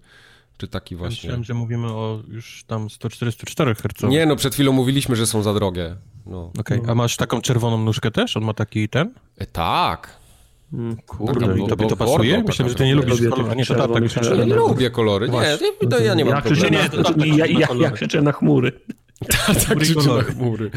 czy 0.57 0.67
taki 0.67 0.95
właśnie. 0.95 1.15
Myślałem, 1.15 1.43
że 1.43 1.53
mówimy 1.53 1.87
o 1.87 2.19
już 2.27 2.63
tam 2.67 2.89
144 2.89 3.75
Hz. 3.75 4.03
Nie, 4.03 4.25
no 4.25 4.35
przed 4.35 4.53
chwilą 4.53 4.71
mówiliśmy, 4.71 5.15
że 5.15 5.27
są 5.27 5.43
za 5.43 5.53
drogie. 5.53 5.95
No. 6.25 6.51
Okej, 6.59 6.81
a 6.87 6.95
masz 6.95 7.17
taką 7.17 7.41
czerwoną 7.41 7.77
nóżkę 7.77 8.11
też? 8.11 8.37
On 8.37 8.43
ma 8.43 8.53
taki 8.53 8.89
ten? 8.89 9.13
E, 9.37 9.45
tak. 9.45 10.25
Mm, 10.73 10.97
Kurde, 11.05 11.47
Taka 11.47 11.57
i 11.57 11.67
tobie 11.67 11.87
to 11.87 11.95
pasuje? 11.95 12.43
Myślałem, 12.47 12.69
że 12.69 12.75
ty 12.75 12.85
nie 12.85 12.95
lubisz 12.95 13.29
koloru, 13.29 13.49
a 13.51 13.53
nie 13.53 13.65
to. 13.65 13.99
Ja 13.99 14.07
krzyczę. 14.07 14.45
nie 14.45 14.55
lubię 14.55 14.89
kolory. 14.89 15.29
Nie, 15.29 15.39
nie, 15.81 15.89
to 15.89 15.99
ja 15.99 16.13
nie 16.13 16.25
mam 16.25 16.35
ja 16.35 16.41
problemu. 16.41 16.69
krzyczę, 16.69 16.83
Nie, 16.83 17.03
tak, 17.03 17.25
ja, 17.37 17.45
tak, 17.45 17.59
ja, 17.59 17.67
ja 17.81 17.91
krzyczę 17.91 18.21
na 18.21 18.31
chmury. 18.31 18.71
tak 19.67 19.79
krzyczy 19.79 20.07
na 20.07 20.21
chmury. 20.21 20.71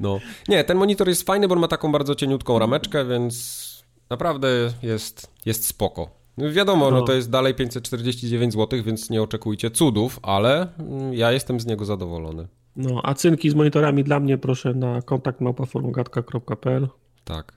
No. 0.00 0.20
Nie, 0.48 0.64
ten 0.64 0.76
monitor 0.76 1.08
jest 1.08 1.26
fajny, 1.26 1.48
bo 1.48 1.54
on 1.54 1.60
ma 1.60 1.68
taką 1.68 1.92
bardzo 1.92 2.14
cieniutką 2.14 2.58
rameczkę, 2.58 3.04
więc 3.04 3.81
naprawdę 4.12 4.48
jest, 4.82 5.30
jest 5.46 5.66
spoko. 5.66 6.10
Wiadomo, 6.38 6.90
no. 6.90 7.00
No. 7.00 7.02
to 7.02 7.12
jest 7.12 7.30
dalej 7.30 7.54
549 7.54 8.52
zł, 8.52 8.82
więc 8.82 9.10
nie 9.10 9.22
oczekujcie 9.22 9.70
cudów, 9.70 10.20
ale 10.22 10.68
mm, 10.78 11.14
ja 11.14 11.32
jestem 11.32 11.60
z 11.60 11.66
niego 11.66 11.84
zadowolony. 11.84 12.48
No, 12.76 13.00
a 13.04 13.14
cynki 13.14 13.50
z 13.50 13.54
monitorami 13.54 14.04
dla 14.04 14.20
mnie 14.20 14.38
proszę 14.38 14.74
na 14.74 15.02
kontakt 15.02 15.40
małpaformugatka.pl 15.40 16.88
Tak. 17.24 17.52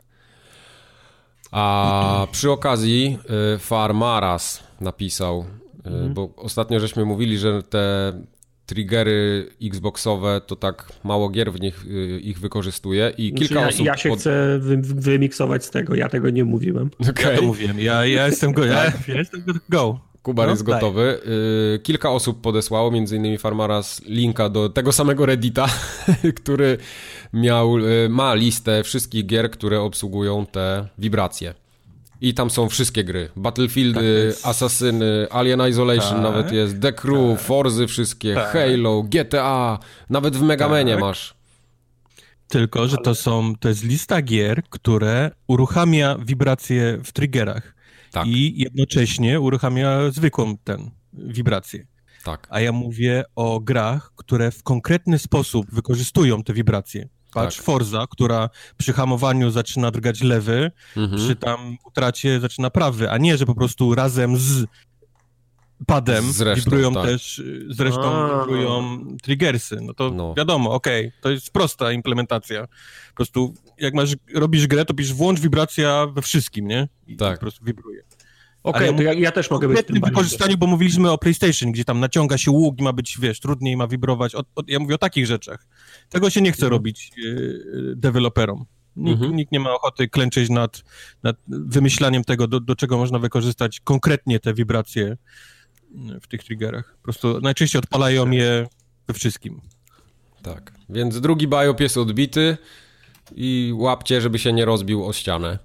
A 1.52 2.28
przy 2.32 2.52
okazji 2.52 3.18
y, 3.56 3.60
Farmaras 3.60 4.64
napisał, 4.82 5.46
y, 6.06 6.10
bo 6.10 6.30
ostatnio 6.38 6.80
żeśmy 6.80 7.06
mówili, 7.06 7.38
że 7.38 7.64
te 7.64 8.14
triggery 8.66 9.50
Xboxowe, 9.64 10.42
to 10.48 10.56
tak 10.56 10.92
mało 11.04 11.30
gier 11.30 11.52
w 11.54 11.60
nich 11.62 11.86
y, 11.88 12.20
ich 12.20 12.40
wykorzystuje 12.40 13.14
i 13.18 13.30
Znaczy, 13.30 13.46
kilka 13.48 13.62
ja, 13.62 13.68
osób... 13.68 13.86
ja 13.86 13.98
się 13.98 14.10
pod- 14.10 14.20
chcę 14.20 14.60
wy, 14.60 14.78
wymiksować 14.82 15.66
z 15.66 15.70
tego, 15.70 15.96
ja 15.96 16.10
tego 16.10 16.30
nie 16.30 16.44
mówiłem. 16.46 16.90
Okej. 17.10 17.26
Ja 17.34 17.36
to 17.40 17.42
mówiłem, 17.42 17.80
ja, 17.80 18.06
ja 18.06 18.26
jestem 18.28 18.54
go, 18.54 18.66
ja, 18.66 18.86
ja 19.08 19.16
jestem 19.16 19.44
go, 19.46 19.54
go. 19.70 20.00
Kubar 20.24 20.48
No, 20.48 20.52
jest 20.52 20.64
gotowy. 20.64 21.20
Y, 21.76 21.80
kilka 21.80 22.10
osób 22.12 22.42
podesłało, 22.42 22.92
między 22.92 23.16
innymi 23.16 23.38
Farmaras, 23.38 24.02
linka 24.06 24.50
do 24.50 24.70
tego 24.70 24.92
samego 24.92 25.26
Reddita, 25.26 25.68
który 26.42 26.78
miał, 27.34 27.78
y, 27.78 28.10
ma 28.10 28.34
listę 28.36 28.84
wszystkich 28.84 29.26
gier, 29.26 29.52
które 29.52 29.82
obsługują 29.82 30.46
te 30.46 30.88
wibracje. 30.98 31.54
I 32.22 32.34
tam 32.34 32.50
są 32.50 32.70
wszystkie 32.70 33.04
gry. 33.04 33.30
Battlefieldy, 33.36 33.94
Tak 34.00 34.04
jest. 34.04 34.46
Asasyny, 34.48 35.28
Alien 35.32 35.62
Isolation 35.70 36.14
Tak. 36.14 36.22
nawet 36.24 36.52
jest, 36.52 36.82
The 36.82 36.94
Crew, 36.94 37.42
Forzy 37.42 37.88
wszystkie, 37.88 38.34
Tak. 38.36 38.54
Halo, 38.54 39.04
GTA, 39.04 39.80
nawet 40.10 40.38
w 40.38 40.42
Megamenie 40.42 40.92
Tak. 40.94 41.02
masz. 41.02 41.36
Tylko, 42.48 42.88
że 42.88 42.98
to 42.98 43.16
są, 43.16 43.54
to 43.60 43.70
jest 43.70 43.84
lista 43.84 44.22
gier, 44.22 44.64
które 44.70 45.32
uruchamia 45.48 46.18
wibracje 46.26 46.98
w 47.04 47.12
triggerach 47.12 47.76
Tak, 48.12 48.28
i 48.28 48.62
jednocześnie 48.62 49.40
uruchamia 49.40 50.12
zwykłą 50.12 50.58
ten, 50.58 50.92
wibrację. 51.14 51.88
tak. 52.24 52.48
A 52.50 52.60
ja 52.60 52.72
mówię 52.72 53.24
o 53.36 53.60
grach, 53.60 54.12
które 54.16 54.52
w 54.52 54.64
konkretny 54.64 55.20
sposób 55.20 55.66
wykorzystują 55.72 56.44
te 56.44 56.54
wibracje. 56.54 57.10
Patrz, 57.36 57.58
Tak. 57.58 57.66
Forza, 57.66 58.06
która 58.10 58.50
przy 58.78 58.94
hamowaniu 58.94 59.52
zaczyna 59.52 59.92
drgać 59.92 60.22
lewy, 60.22 60.72
Mhm. 60.98 61.22
przy 61.22 61.36
tam 61.36 61.78
utracie 61.86 62.40
zaczyna 62.40 62.70
prawy, 62.70 63.12
a 63.12 63.18
nie, 63.18 63.38
że 63.38 63.46
po 63.46 63.56
prostu 63.56 63.96
razem 63.96 64.38
z 64.38 64.66
padem 65.88 66.32
Z 66.32 66.42
resztą, 66.42 66.64
wibrują 66.66 66.94
tak. 66.94 67.04
też, 67.06 67.42
zresztą 67.70 68.02
A. 68.14 68.40
wibrują 68.40 69.00
triggersy. 69.24 69.78
No 69.82 69.94
to 69.94 70.10
No. 70.10 70.34
wiadomo, 70.38 70.72
okej, 70.72 71.12
to 71.22 71.30
jest 71.32 71.52
prosta 71.52 71.92
implementacja. 71.92 72.68
Po 73.10 73.16
prostu 73.16 73.54
jak 73.78 73.94
masz, 73.94 74.16
robisz 74.34 74.68
grę, 74.68 74.86
to 74.86 74.94
pisz 74.94 75.14
włącz 75.14 75.40
wibracja 75.40 76.08
we 76.08 76.22
wszystkim, 76.22 76.68
nie? 76.68 76.88
I 77.08 77.18
Tak. 77.18 77.34
po 77.34 77.40
prostu 77.42 77.66
wibruje. 77.66 78.02
Okej, 78.66 78.96
to 78.96 79.04
ja, 79.04 79.14
ja 79.14 79.32
też 79.32 79.48
W 79.48 79.52
mogę 79.52 79.68
być 79.68 79.80
w 79.80 79.84
tym 79.84 80.02
wykorzystaniu, 80.02 80.58
bo 80.58 80.68
mówiliśmy 80.68 81.12
o 81.12 81.18
PlayStation, 81.18 81.72
gdzie 81.72 81.86
tam 81.86 82.00
naciąga 82.00 82.38
się 82.38 82.52
łuk 82.52 82.80
i 82.80 82.84
ma 82.84 82.94
być, 82.94 83.18
wiesz, 83.20 83.40
trudniej 83.40 83.78
ma 83.78 83.88
wibrować. 83.88 84.34
Ja 84.68 84.80
mówię 84.80 84.96
o 84.96 84.98
takich 84.98 85.26
rzeczach. 85.26 85.68
Tego 86.10 86.30
się 86.30 86.42
nie 86.42 86.52
chce 86.52 86.70
robić 86.70 87.12
yy, 87.18 87.94
deweloperom. 87.96 88.66
Nikt, 88.96 89.22
Mhm. 89.22 89.36
nikt 89.36 89.52
nie 89.52 89.60
ma 89.60 89.74
ochoty 89.74 90.08
klęczeć 90.08 90.50
nad, 90.50 90.84
nad 91.24 91.36
wymyślaniem 91.48 92.24
tego, 92.24 92.48
do, 92.48 92.60
do 92.60 92.76
czego 92.76 92.98
można 92.98 93.20
wykorzystać 93.20 93.80
konkretnie 93.80 94.40
te 94.40 94.54
wibracje 94.54 95.18
w 96.22 96.28
tych 96.28 96.44
triggerach. 96.44 96.96
Po 96.98 97.04
prostu 97.04 97.42
najczęściej 97.42 97.80
odpalają 97.80 98.32
je 98.32 98.68
we 99.08 99.14
wszystkim. 99.14 99.62
Tak, 100.42 100.72
więc 100.90 101.22
drugi 101.22 101.48
biop 101.48 101.80
jest 101.80 101.98
odbity 101.98 102.58
i 103.36 103.72
łapcie, 103.76 104.22
żeby 104.22 104.40
się 104.40 104.54
nie 104.54 104.66
rozbił 104.66 105.06
o 105.06 105.14
ścianę. 105.14 105.60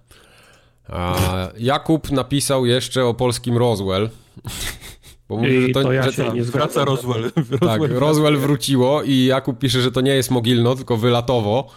A 0.93 1.49
Jakub 1.59 2.11
napisał 2.11 2.67
jeszcze 2.67 3.05
o 3.05 3.15
polskim 3.15 3.57
Roswell. 3.59 4.11
Bo 5.29 5.37
mówi, 5.37 5.61
że 5.63 5.69
I 5.69 5.73
to 5.73 5.93
ja 5.93 6.03
że 6.03 6.13
się 6.13 6.33
nie 6.33 6.43
Wraca. 6.43 6.85
Roswell. 6.85 7.31
Tak, 7.61 7.81
Roswell 7.81 7.99
Roswell 7.99 8.37
wróciło 8.37 9.03
i 9.03 9.25
Jakub 9.25 9.59
pisze, 9.59 9.81
że 9.81 9.93
to 9.93 10.01
nie 10.01 10.15
jest 10.15 10.31
Mogilno, 10.31 10.77
tylko 10.77 10.97
wylatowo. 10.97 11.69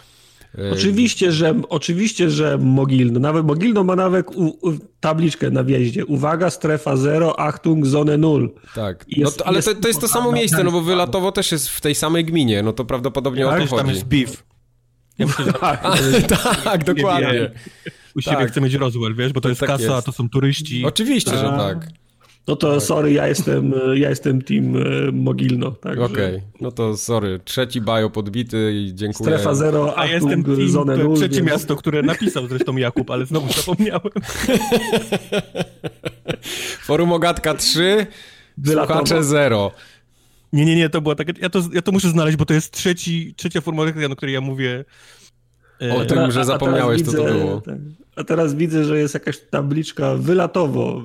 E, 0.58 0.70
Oczywiście, 0.72 1.32
że, 1.32 1.54
oczywiście, 1.68 2.30
że 2.30 2.58
Mogilno. 2.58 3.20
Nawet 3.20 3.46
Mogilno 3.46 3.84
ma 3.84 3.96
nawet 3.96 4.26
u, 4.36 4.44
u, 4.68 4.72
tabliczkę 5.00 5.50
na 5.50 5.64
wjeździe. 5.64 6.06
Uwaga, 6.06 6.50
strefa 6.50 6.96
0, 6.96 7.40
Achtung, 7.40 7.86
zone 7.86 8.12
0. 8.18 8.48
Tak, 8.74 9.04
Jest- 9.08 9.32
no 9.38 9.38
to, 9.38 9.46
ale 9.46 9.56
jest- 9.58 9.68
to, 9.68 9.74
to 9.74 9.88
jest 9.88 10.00
to 10.00 10.08
samo 10.08 10.32
miejsce, 10.32 10.64
no 10.64 10.70
bo 10.70 10.80
wylatowo 10.80 11.32
też 11.32 11.52
jest 11.52 11.68
w 11.68 11.80
tej 11.80 11.94
samej 11.94 12.24
gminie, 12.24 12.62
no 12.62 12.72
to 12.72 12.84
prawdopodobnie 12.84 13.46
o 13.48 13.50
Też 13.50 13.70
to 13.70 13.76
tam 13.76 13.86
chodzi. 13.86 13.94
jest 13.98 14.06
beef. 14.08 14.42
Ja 15.18 15.26
myślę, 15.26 15.44
że 15.44 16.22
tak, 16.64 16.84
dokładnie. 16.84 17.50
U 18.16 18.20
siebie 18.20 18.36
Tak. 18.36 18.50
chce 18.50 18.60
mieć 18.60 18.74
Roswell, 18.74 19.14
wiesz, 19.14 19.32
bo 19.32 19.40
to 19.40 19.48
jest 19.48 19.60
tak 19.60 19.68
kasa, 19.70 19.94
jest. 19.94 20.06
to 20.06 20.12
są 20.12 20.28
turyści. 20.28 20.84
Oczywiście, 20.86 21.30
że 21.30 21.54
tak. 21.58 21.88
No 22.48 22.56
to 22.56 22.80
sorry, 22.80 23.12
ja 23.12 23.28
jestem, 23.28 23.72
ja 23.94 24.10
jestem 24.10 24.42
team 24.42 24.76
e, 24.76 24.80
Mogilno. 25.12 25.70
Także 25.70 26.02
Okej, 26.04 26.40
no 26.60 26.72
to 26.72 26.96
sorry. 26.96 27.40
Trzeci 27.44 27.80
bio 27.80 28.10
podbity 28.10 28.72
i 28.74 28.94
dziękuję. 28.94 29.30
Strefa 29.38 29.54
0, 29.54 29.98
A 29.98 30.06
jestem 30.06 30.40
Achtung, 30.40 30.56
team, 30.56 30.68
zone 30.68 30.92
to 30.96 31.02
0. 31.02 31.14
trzecie 31.16 31.36
więc- 31.36 31.48
miasto, 31.50 31.76
które 31.76 32.02
napisał 32.02 32.46
zresztą 32.48 32.76
Jakub, 32.76 33.10
ale 33.10 33.26
znowu 33.26 33.52
zapomniałem. 33.62 34.00
Forum 36.86 37.12
Ogatka 37.12 37.54
3, 37.54 38.06
Wylatowo. 38.58 38.94
słuchacze 39.06 39.24
0. 39.24 39.70
Nie, 40.52 40.64
nie, 40.64 40.76
nie, 40.76 40.88
to 40.88 41.00
było 41.00 41.14
takie, 41.14 41.32
ja 41.40 41.50
to, 41.50 41.62
ja 41.72 41.82
to 41.82 41.92
muszę 41.92 42.08
znaleźć, 42.08 42.36
bo 42.36 42.44
to 42.46 42.54
jest 42.54 42.72
trzeci, 42.72 43.34
trzecia 43.36 43.60
formuła, 43.60 43.86
o 44.10 44.16
której 44.16 44.34
ja 44.34 44.40
mówię. 44.40 44.84
E, 45.82 45.94
O 45.94 46.04
tym, 46.04 46.30
że 46.30 46.40
a 46.40 46.44
zapomniałeś, 46.44 47.02
co 47.02 47.12
to 47.12 47.24
było. 47.24 47.60
tak. 47.60 47.78
A 48.16 48.24
teraz 48.24 48.54
widzę, 48.54 48.84
że 48.84 48.98
jest 48.98 49.14
jakaś 49.14 49.38
tabliczka 49.40 50.14
wylatowo. 50.16 51.02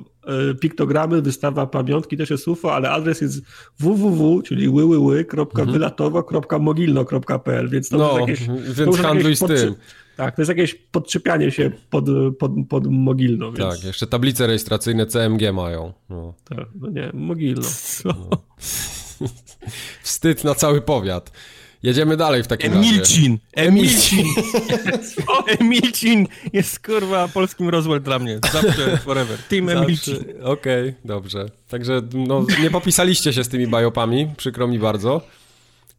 e, 0.50 0.54
Piktogramy, 0.54 1.22
wystawa 1.22 1.66
pamiątki, 1.66 2.16
też 2.16 2.30
jest 2.30 2.48
UFO, 2.48 2.74
ale 2.74 2.90
adres 2.90 3.20
jest 3.20 3.42
www, 3.78 4.42
czyli 4.42 4.68
www.wylatowo.mogilno.pl, 4.68 7.68
więc 7.68 7.88
to 7.88 7.96
No, 7.98 8.18
jest 8.18 8.28
jakieś... 8.28 8.46
to 8.46 8.52
więc 8.54 8.78
już 8.78 8.98
handluj 9.00 9.32
jakieś 9.32 9.38
z 9.38 9.46
tym. 9.62 9.74
Tak, 10.16 10.36
to 10.36 10.42
jest 10.42 10.48
jakieś 10.48 10.74
podczepianie 10.74 11.50
się 11.50 11.70
pod, 11.90 12.04
pod, 12.38 12.52
pod 12.68 12.86
Mogilno, 12.86 13.52
więc... 13.52 13.74
Tak, 13.76 13.84
jeszcze 13.84 14.06
tablice 14.06 14.46
rejestracyjne 14.46 15.06
CMG 15.06 15.52
mają. 15.52 15.92
No. 16.10 16.34
Tak, 16.48 16.66
no 16.80 16.90
nie, 16.90 17.10
Mogilno. 17.14 17.62
co? 17.62 18.14
Wstyd 20.02 20.44
na 20.44 20.54
cały 20.54 20.80
powiat. 20.80 21.32
Jedziemy 21.82 22.16
dalej 22.16 22.42
w 22.42 22.46
takim 22.46 22.72
razie. 22.72 22.88
Emilcin! 22.88 23.38
Emilcin! 23.52 24.26
Emilcin 25.60 26.26
jest 26.52 26.86
kurwa 26.86 27.28
polskim 27.28 27.68
Roswell 27.68 28.00
dla 28.00 28.18
mnie. 28.18 28.38
Zawsze, 28.52 28.96
forever. 28.96 29.38
Team 29.48 29.68
Emilcin. 29.68 30.16
Okej, 30.42 30.94
dobrze. 31.04 31.46
Także 31.68 32.02
no, 32.12 32.46
nie 32.62 32.70
popisaliście 32.70 33.32
się 33.32 33.44
z 33.44 33.48
tymi 33.48 33.66
biopami, 33.66 34.28
przykro 34.36 34.68
mi 34.68 34.78
bardzo. 34.78 35.20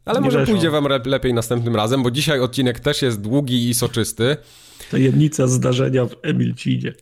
Ale 0.06 0.20
Nie 0.20 0.26
może 0.26 0.40
weszło. 0.40 0.54
pójdzie 0.56 0.70
wam 0.70 0.88
lepiej 1.06 1.34
następnym 1.34 1.76
razem, 1.76 2.04
bo 2.04 2.12
dzisiaj 2.12 2.40
odcinek 2.40 2.80
też 2.80 3.02
jest 3.02 3.22
długi 3.22 3.70
i 3.70 3.74
soczysty. 3.74 4.38
Tajemnica 4.92 5.48
zdarzenia 5.48 6.06
w 6.06 6.16
Emilcinie. 6.22 6.94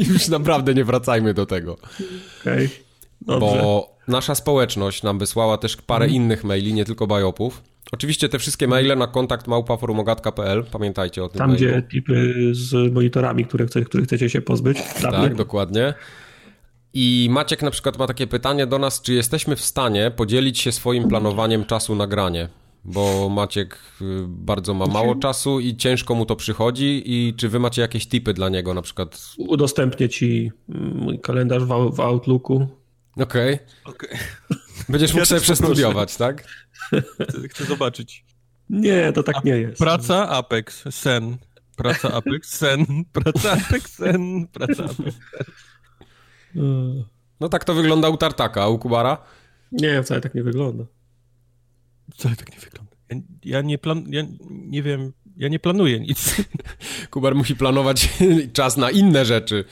I 0.00 0.08
już 0.12 0.28
naprawdę 0.28 0.74
nie 0.74 0.84
wracajmy 0.84 1.34
do 1.34 1.46
tego. 1.46 1.78
Okej, 2.40 2.68
dobrze. 3.20 3.40
Bo 3.40 3.93
nasza 4.08 4.34
społeczność 4.34 5.02
nam 5.02 5.18
wysłała 5.18 5.58
też 5.58 5.76
parę 5.76 6.08
innych 6.08 6.44
maili, 6.44 6.74
nie 6.74 6.84
tylko 6.84 7.06
biopów. 7.06 7.62
Oczywiście 7.92 8.28
te 8.28 8.38
wszystkie 8.38 8.68
maile 8.68 8.98
na 8.98 9.06
kontakt 9.06 9.46
małpaforumogatka.pl, 9.46 10.64
pamiętajcie 10.72 11.24
o 11.24 11.28
tym 11.28 11.38
Tam, 11.38 11.50
mailu. 11.50 11.66
gdzie 11.66 11.82
tipy 11.82 12.34
z 12.52 12.92
monitorami, 12.92 13.44
które, 13.44 13.66
których 13.66 14.06
chcecie 14.06 14.30
się 14.30 14.42
pozbyć. 14.42 14.78
Tak, 15.02 15.34
dokładnie. 15.34 15.94
I 16.94 17.28
Maciek 17.30 17.62
na 17.62 17.70
przykład 17.70 17.98
ma 17.98 18.06
takie 18.06 18.26
pytanie 18.26 18.66
do 18.66 18.78
nas, 18.78 19.02
czy 19.02 19.14
jesteśmy 19.14 19.56
w 19.56 19.60
stanie 19.60 20.10
podzielić 20.16 20.58
się 20.58 20.72
swoim 20.72 21.08
planowaniem 21.08 21.64
czasu 21.64 21.94
na 21.94 22.06
granie? 22.06 22.48
Bo 22.84 23.28
Maciek 23.28 23.78
y, 24.02 24.04
bardzo 24.28 24.74
ma 24.74 24.86
mało 24.86 25.14
czasu 25.14 25.60
i 25.60 25.76
ciężko 25.76 26.14
mu 26.14 26.26
to 26.26 26.36
przychodzi 26.36 27.02
i 27.06 27.34
czy 27.34 27.48
wy 27.48 27.58
macie 27.58 27.82
jakieś 27.82 28.06
tipy 28.06 28.34
dla 28.34 28.48
niego 28.48 28.74
na 28.74 28.82
przykład? 28.82 29.34
Udostępnię 29.38 30.08
ci 30.08 30.50
mm, 30.68 30.96
mój 30.96 31.20
kalendarz 31.20 31.64
w 31.92 32.00
Outlooku. 32.00 32.66
Okej. 33.16 33.58
Okej. 33.84 34.08
Będziesz 34.88 35.10
mógł 35.10 35.20
Ja 35.20 35.24
sobie 35.26 35.40
przestudiować, 35.40 36.16
tak? 36.16 36.44
Chcę, 37.50 37.64
zobaczyć. 37.64 38.24
Nie, 38.70 39.12
to 39.12 39.22
tak 39.22 39.44
nie 39.44 39.56
jest. 39.56 39.78
Praca, 39.78 40.28
Apex, 40.28 40.84
sen. 40.90 41.36
Praca, 41.76 42.12
Apex, 42.12 42.48
sen. 42.48 43.04
Praca, 43.12 43.52
Apex, 43.52 43.94
sen. 43.94 44.46
Praca, 44.48 44.84
Apex. 44.84 45.16
Eee, 46.56 47.04
No 47.40 47.48
tak 47.48 47.64
to 47.64 47.74
wygląda 47.74 48.08
u 48.08 48.16
Tartaka, 48.16 48.62
a 48.62 48.68
u 48.68 48.78
Kubara? 48.78 49.22
Nie, 49.72 50.02
wcale 50.02 50.20
tak 50.20 50.34
nie 50.34 50.42
wygląda. 50.42 50.84
Wcale 52.14 52.36
tak 52.36 52.52
nie 52.52 52.58
wygląda. 52.58 52.92
Ja, 53.10 53.16
ja 53.44 53.62
nie 53.62 53.78
plan... 53.78 54.04
Ja 54.08 54.22
nie 54.50 54.82
wiem... 54.82 55.12
Ja 55.36 55.48
nie 55.48 55.58
planuję 55.58 56.00
nic. 56.00 56.34
Kubar 57.10 57.34
musi 57.34 57.56
planować 57.56 58.08
czas 58.52 58.76
na 58.76 58.90
inne 58.90 59.24
rzeczy. 59.24 59.64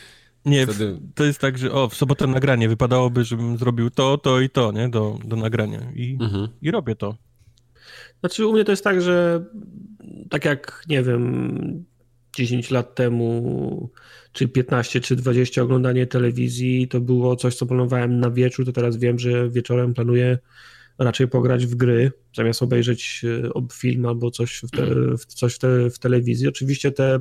Nie, 0.47 0.67
Wtedy- 0.67 0.99
to 1.15 1.25
jest 1.25 1.39
tak, 1.41 1.59
że 1.59 1.73
o, 1.73 1.89
w 1.89 1.95
sobotę 1.95 2.27
nagranie, 2.27 2.69
wypadałoby, 2.69 3.25
żebym 3.25 3.59
zrobił 3.59 3.91
to, 3.91 4.19
to 4.19 4.41
i 4.41 4.51
to, 4.51 4.73
nie, 4.73 4.89
do, 4.89 5.19
do 5.25 5.37
nagrania 5.37 5.81
i, 5.95 6.19
Mhm. 6.21 6.49
i 6.63 6.71
robię 6.71 6.95
to. 6.97 7.17
Znaczy 8.21 8.47
u 8.47 8.53
mnie 8.53 8.65
to 8.65 8.73
jest 8.73 8.85
tak, 8.85 9.03
że 9.03 9.45
tak 10.31 10.45
jak, 10.45 10.85
nie 10.89 11.03
wiem, 11.03 11.85
10 12.37 12.71
lat 12.71 12.95
temu, 12.95 13.91
czy 14.33 14.49
15, 14.49 15.01
czy 15.01 15.17
20 15.17 15.63
oglądanie 15.63 16.07
telewizji, 16.07 16.89
to 16.89 17.01
było 17.01 17.37
coś, 17.37 17.55
co 17.55 17.67
planowałem 17.67 18.21
na 18.21 18.31
wieczór, 18.31 18.67
to 18.67 18.73
teraz 18.73 18.97
wiem, 18.97 19.19
że 19.19 19.51
wieczorem 19.51 19.95
planuję 19.95 20.39
raczej 21.05 21.29
pograć 21.29 21.67
w 21.67 21.75
gry, 21.75 22.13
zamiast 22.37 22.63
obejrzeć 22.63 23.25
e, 23.57 23.67
film 23.73 24.07
albo 24.07 24.31
coś 24.31 24.63
w, 24.63 24.71
te, 24.71 24.87
w 25.19 25.27
coś 25.27 25.55
w, 25.55 25.59
te, 25.59 25.91
w 25.91 25.99
telewizji. 25.99 26.49
Oczywiście 26.49 26.93
te, 26.93 27.21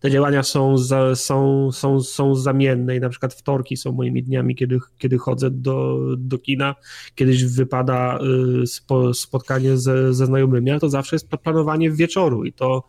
te 0.00 0.10
działania 0.10 0.42
są, 0.42 0.78
za, 0.78 1.14
są, 1.14 1.72
są, 1.72 2.00
są 2.00 2.34
zamienne 2.34 2.96
i 2.96 3.00
na 3.00 3.08
przykład 3.08 3.34
wtorki 3.34 3.76
są 3.76 3.92
moimi 3.92 4.22
dniami, 4.22 4.56
kiedy, 4.56 4.78
kiedy 4.98 5.18
chodzę 5.18 5.50
do, 5.50 5.98
do 6.18 6.38
kina, 6.38 6.74
kiedyś 7.14 7.44
wypada 7.44 8.18
y, 8.62 8.66
spo, 8.66 9.14
spotkanie 9.14 9.76
ze, 9.76 10.14
ze 10.14 10.26
znajomymi, 10.26 10.70
ale 10.70 10.80
to 10.80 10.88
zawsze 10.88 11.16
jest 11.16 11.28
planowanie 11.28 11.90
wieczoru 11.90 12.44
i 12.44 12.52
to 12.52 12.84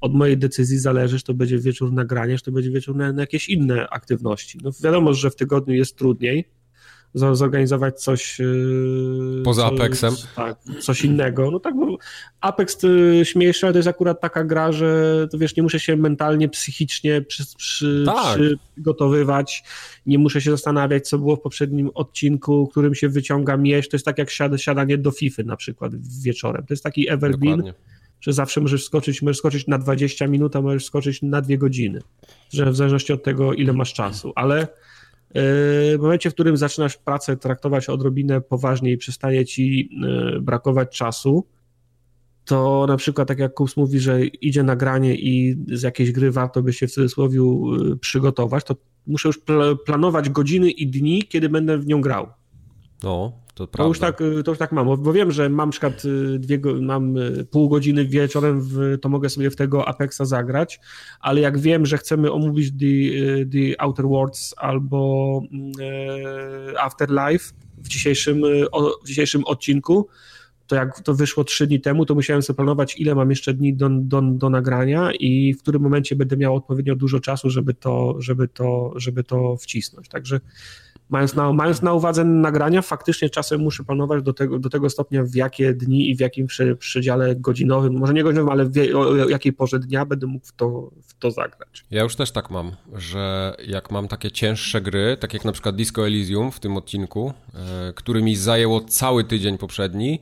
od 0.00 0.14
mojej 0.14 0.38
decyzji 0.38 0.78
zależy, 0.78 1.18
czy 1.18 1.24
to 1.24 1.34
będzie 1.34 1.58
wieczór 1.58 1.92
nagrania, 1.92 2.36
czy 2.36 2.44
to 2.44 2.52
będzie 2.52 2.70
wieczór 2.70 2.96
na, 2.96 3.12
na 3.12 3.22
jakieś 3.22 3.48
inne 3.48 3.88
aktywności. 3.88 4.58
No 4.62 4.70
wiadomo, 4.84 5.14
że 5.14 5.30
w 5.30 5.36
tygodniu 5.36 5.74
jest 5.74 5.96
trudniej, 5.96 6.44
zorganizować 7.14 8.02
coś. 8.02 8.38
Yy, 8.38 9.42
Poza 9.44 9.62
co, 9.62 9.74
Apexem? 9.74 10.14
Tak, 10.36 10.58
coś 10.80 11.04
innego. 11.04 11.50
No 11.50 11.60
tak, 11.60 11.76
bo 11.76 11.98
Apex 12.40 12.84
y, 12.84 13.22
śmiejszy, 13.24 13.66
ale 13.66 13.72
to 13.72 13.78
jest 13.78 13.88
akurat 13.88 14.20
taka 14.20 14.44
gra, 14.44 14.72
że 14.72 15.28
to 15.30 15.38
wiesz, 15.38 15.56
nie 15.56 15.62
muszę 15.62 15.80
się 15.80 15.96
mentalnie, 15.96 16.48
psychicznie 16.48 17.22
przy, 17.22 17.44
przy, 17.56 18.02
tak. 18.06 18.38
przygotowywać, 18.38 19.64
nie 20.06 20.18
muszę 20.18 20.40
się 20.40 20.50
zastanawiać, 20.50 21.08
co 21.08 21.18
było 21.18 21.36
w 21.36 21.40
poprzednim 21.40 21.90
odcinku, 21.94 22.68
którym 22.70 22.94
się 22.94 23.08
wyciąga 23.08 23.56
mieć. 23.56 23.88
To 23.88 23.96
jest 23.96 24.04
tak 24.04 24.18
jak 24.18 24.30
siad, 24.30 24.60
siadanie 24.60 24.98
do 24.98 25.10
FIFA 25.10 25.42
na 25.42 25.56
przykład 25.56 25.92
wieczorem. 26.22 26.66
To 26.66 26.74
jest 26.74 26.84
taki 26.84 27.10
evergreen. 27.10 27.56
Dokładnie 27.56 27.94
że 28.24 28.32
zawsze 28.32 28.60
możesz 28.60 28.84
skoczyć, 28.84 29.22
możesz 29.22 29.38
skoczyć 29.38 29.66
na 29.66 29.78
20 29.78 30.26
minut, 30.26 30.56
a 30.56 30.62
możesz 30.62 30.84
skoczyć 30.84 31.22
na 31.22 31.40
2 31.40 31.56
godziny, 31.56 32.00
że 32.52 32.70
w 32.70 32.76
zależności 32.76 33.12
od 33.12 33.22
tego, 33.22 33.54
ile 33.54 33.72
masz 33.72 33.92
czasu, 33.92 34.32
ale 34.34 34.68
w 35.34 35.98
momencie, 36.00 36.30
w 36.30 36.34
którym 36.34 36.56
zaczynasz 36.56 36.96
pracę 36.96 37.36
traktować 37.36 37.88
odrobinę 37.88 38.40
poważniej 38.40 38.94
i 38.94 38.98
przestaje 38.98 39.44
ci 39.44 39.90
e, 40.36 40.40
brakować 40.40 40.98
czasu, 40.98 41.46
to 42.44 42.86
na 42.88 42.96
przykład, 42.96 43.28
tak 43.28 43.38
jak 43.38 43.54
Kups 43.54 43.76
mówi, 43.76 44.00
że 44.00 44.24
idzie 44.24 44.62
nagranie 44.62 45.14
i 45.14 45.56
z 45.72 45.82
jakiejś 45.82 46.12
gry 46.12 46.30
warto 46.30 46.62
by 46.62 46.72
się 46.72 46.86
w 46.86 46.92
cudzysłowie 46.92 47.40
e, 47.40 47.96
przygotować, 47.96 48.64
to 48.64 48.76
muszę 49.06 49.28
już 49.28 49.40
planować 49.86 50.28
godziny 50.30 50.70
i 50.70 50.86
dni, 50.86 51.22
kiedy 51.22 51.48
będę 51.48 51.78
w 51.78 51.86
nią 51.86 52.00
grał. 52.00 52.26
No, 53.02 53.43
to, 53.54 53.66
to, 53.66 53.86
już 53.86 53.98
tak, 53.98 54.18
to 54.44 54.50
już 54.50 54.58
tak 54.58 54.72
mam, 54.72 55.02
bo 55.02 55.12
wiem, 55.12 55.30
że 55.32 55.48
mam 55.48 55.68
na 55.68 55.72
przykład 55.72 56.04
y, 56.04 56.38
dwie, 56.38 56.60
mam 56.80 57.16
y, 57.16 57.44
pół 57.50 57.68
godziny 57.68 58.06
wieczorem, 58.06 58.60
w, 58.60 58.98
to 59.00 59.08
mogę 59.08 59.28
sobie 59.28 59.50
w 59.50 59.56
tego 59.56 59.88
Apexa 59.88 60.20
zagrać, 60.24 60.80
ale 61.20 61.40
jak 61.40 61.58
wiem, 61.58 61.86
że 61.86 61.98
chcemy 61.98 62.32
omówić 62.32 62.70
The, 62.70 62.86
y, 62.86 63.48
the 63.52 63.80
Outer 63.80 64.06
Worlds 64.06 64.54
albo 64.56 65.42
e, 65.80 66.80
Afterlife 66.80 67.54
w 67.78 67.88
dzisiejszym, 67.88 68.42
w 69.04 69.06
dzisiejszym 69.06 69.44
odcinku, 69.44 70.08
to 70.66 70.76
jak 70.76 71.00
to 71.00 71.14
wyszło 71.14 71.44
trzy 71.44 71.66
dni 71.66 71.80
temu, 71.80 72.06
to 72.06 72.14
musiałem 72.14 72.42
sobie 72.42 72.56
planować, 72.56 73.00
ile 73.00 73.14
mam 73.14 73.30
jeszcze 73.30 73.54
dni 73.54 73.74
do, 73.74 73.88
do, 73.90 74.22
do 74.22 74.50
nagrania 74.50 75.12
i 75.12 75.54
w 75.54 75.58
którym 75.62 75.82
momencie 75.82 76.16
będę 76.16 76.36
miał 76.36 76.56
odpowiednio 76.56 76.96
dużo 76.96 77.20
czasu, 77.20 77.50
żeby 77.50 77.74
to, 77.74 78.14
żeby 78.18 78.48
to, 78.48 78.92
żeby 78.96 79.24
to 79.24 79.56
wcisnąć. 79.56 80.08
Także 80.08 80.40
mając 81.08 81.34
na, 81.34 81.52
mając 81.52 81.82
na 81.82 81.92
uwadze 81.92 82.24
nagrania, 82.24 82.82
faktycznie 82.82 83.30
czasem 83.30 83.60
muszę 83.60 83.84
planować 83.84 84.22
do 84.22 84.32
tego, 84.32 84.58
do 84.58 84.70
tego 84.70 84.90
stopnia, 84.90 85.24
w 85.24 85.34
jakie 85.34 85.74
dni 85.74 86.10
i 86.10 86.16
w 86.16 86.20
jakim 86.20 86.46
przy, 86.46 86.76
przedziale 86.76 87.36
godzinowym, 87.36 87.98
może 87.98 88.14
nie 88.14 88.22
godzinowym, 88.22 88.52
ale 88.52 88.64
w 88.64 88.78
o 88.94 89.28
jakiej 89.28 89.52
porze 89.52 89.78
dnia 89.78 90.06
będę 90.06 90.26
mógł 90.26 90.46
w 90.46 90.52
to, 90.52 90.90
w 91.06 91.14
to 91.18 91.30
zagrać. 91.30 91.84
Ja 91.90 92.02
już 92.02 92.16
też 92.16 92.30
tak 92.30 92.50
mam, 92.50 92.72
że 92.92 93.56
jak 93.66 93.90
mam 93.90 94.08
takie 94.08 94.30
cięższe 94.30 94.80
gry, 94.80 95.16
tak 95.20 95.34
jak 95.34 95.44
na 95.44 95.52
przykład 95.52 95.76
Disco 95.76 96.06
Elysium 96.06 96.52
w 96.52 96.60
tym 96.60 96.76
odcinku, 96.76 97.32
e, 97.54 97.92
który 97.92 98.22
mi 98.22 98.36
zajęło 98.36 98.80
cały 98.80 99.24
tydzień 99.24 99.58
poprzedni, 99.58 100.20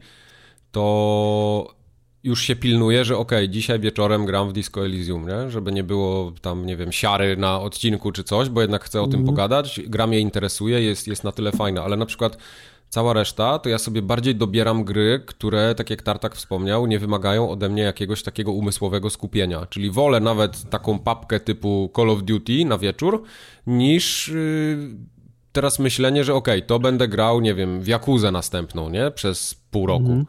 to 0.72 1.81
już 2.24 2.42
się 2.42 2.56
pilnuje, 2.56 3.04
że 3.04 3.18
okej, 3.18 3.38
okay, 3.38 3.48
dzisiaj 3.48 3.80
wieczorem 3.80 4.26
gram 4.26 4.48
w 4.48 4.52
Disco 4.52 4.84
Elysium, 4.84 5.28
nie? 5.28 5.50
żeby 5.50 5.72
nie 5.72 5.84
było 5.84 6.32
tam, 6.40 6.66
nie 6.66 6.76
wiem, 6.76 6.92
siary 6.92 7.36
na 7.36 7.60
odcinku 7.60 8.12
czy 8.12 8.24
coś, 8.24 8.48
bo 8.48 8.60
jednak 8.60 8.84
chcę 8.84 9.02
o 9.02 9.06
tym 9.06 9.20
mm. 9.20 9.26
pogadać, 9.26 9.80
gra 9.86 10.06
mnie 10.06 10.20
interesuje, 10.20 10.82
jest, 10.82 11.08
jest 11.08 11.24
na 11.24 11.32
tyle 11.32 11.52
fajna, 11.52 11.82
ale 11.84 11.96
na 11.96 12.06
przykład 12.06 12.36
cała 12.88 13.12
reszta, 13.12 13.58
to 13.58 13.68
ja 13.68 13.78
sobie 13.78 14.02
bardziej 14.02 14.34
dobieram 14.34 14.84
gry, 14.84 15.22
które, 15.26 15.74
tak 15.74 15.90
jak 15.90 16.02
Tartak 16.02 16.34
wspomniał, 16.34 16.86
nie 16.86 16.98
wymagają 16.98 17.50
ode 17.50 17.68
mnie 17.68 17.82
jakiegoś 17.82 18.22
takiego 18.22 18.52
umysłowego 18.52 19.10
skupienia, 19.10 19.66
czyli 19.66 19.90
wolę 19.90 20.20
nawet 20.20 20.70
taką 20.70 20.98
papkę 20.98 21.40
typu 21.40 21.90
Call 21.96 22.10
of 22.10 22.22
Duty 22.22 22.64
na 22.64 22.78
wieczór, 22.78 23.22
niż... 23.66 24.28
Yy, 24.28 25.12
teraz 25.52 25.78
myślenie, 25.78 26.24
że 26.24 26.34
okej, 26.34 26.58
okay, 26.58 26.68
to 26.68 26.78
będę 26.78 27.08
grał, 27.08 27.40
nie 27.40 27.54
wiem, 27.54 27.80
w 27.80 27.86
Jakuzę 27.86 28.30
następną, 28.30 28.88
nie? 28.88 29.10
Przez 29.10 29.54
pół 29.70 29.86
roku. 29.86 30.12
Mm. 30.12 30.26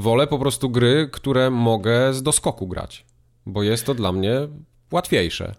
Wolę 0.00 0.26
po 0.26 0.38
prostu 0.38 0.70
gry, 0.70 1.08
które 1.12 1.50
mogę 1.50 2.14
z 2.14 2.22
doskoku 2.22 2.66
grać, 2.66 3.06
bo 3.46 3.62
jest 3.62 3.86
to 3.86 3.94
dla 3.94 4.12
mnie 4.12 4.48
łatwiejsze. 4.92 5.54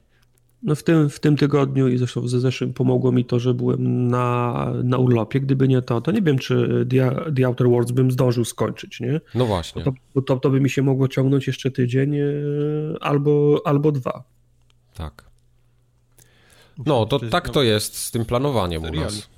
No 0.63 0.75
w 0.75 0.83
tym, 0.83 1.09
w 1.09 1.19
tym 1.19 1.37
tygodniu 1.37 1.87
i 1.87 1.97
zresztą 1.97 2.27
ze 2.27 2.39
zeszłym 2.39 2.73
pomogło 2.73 3.11
mi 3.11 3.25
to, 3.25 3.39
że 3.39 3.53
byłem 3.53 4.07
na, 4.07 4.67
na 4.83 4.97
urlopie. 4.97 5.39
Gdyby 5.39 5.67
nie 5.67 5.81
to, 5.81 6.01
to 6.01 6.11
nie 6.11 6.21
wiem, 6.21 6.37
czy 6.37 6.85
The, 6.89 7.31
The 7.35 7.45
Outer 7.45 7.69
Worlds 7.69 7.91
bym 7.91 8.11
zdążył 8.11 8.45
skończyć, 8.45 8.99
nie? 8.99 9.21
No 9.35 9.45
właśnie. 9.45 9.83
To, 9.83 10.21
to, 10.21 10.37
to 10.37 10.49
by 10.49 10.61
mi 10.61 10.69
się 10.69 10.81
mogło 10.81 11.07
ciągnąć 11.07 11.47
jeszcze 11.47 11.71
tydzień 11.71 12.15
e, 12.15 12.23
albo, 13.01 13.61
albo 13.65 13.91
dwa. 13.91 14.23
Tak. 14.93 15.25
No, 16.85 17.05
to 17.05 17.19
tak 17.19 17.49
to 17.49 17.63
jest 17.63 17.97
z 17.97 18.11
tym 18.11 18.25
planowaniem 18.25 18.83
u 18.83 18.91
nas. 18.91 19.29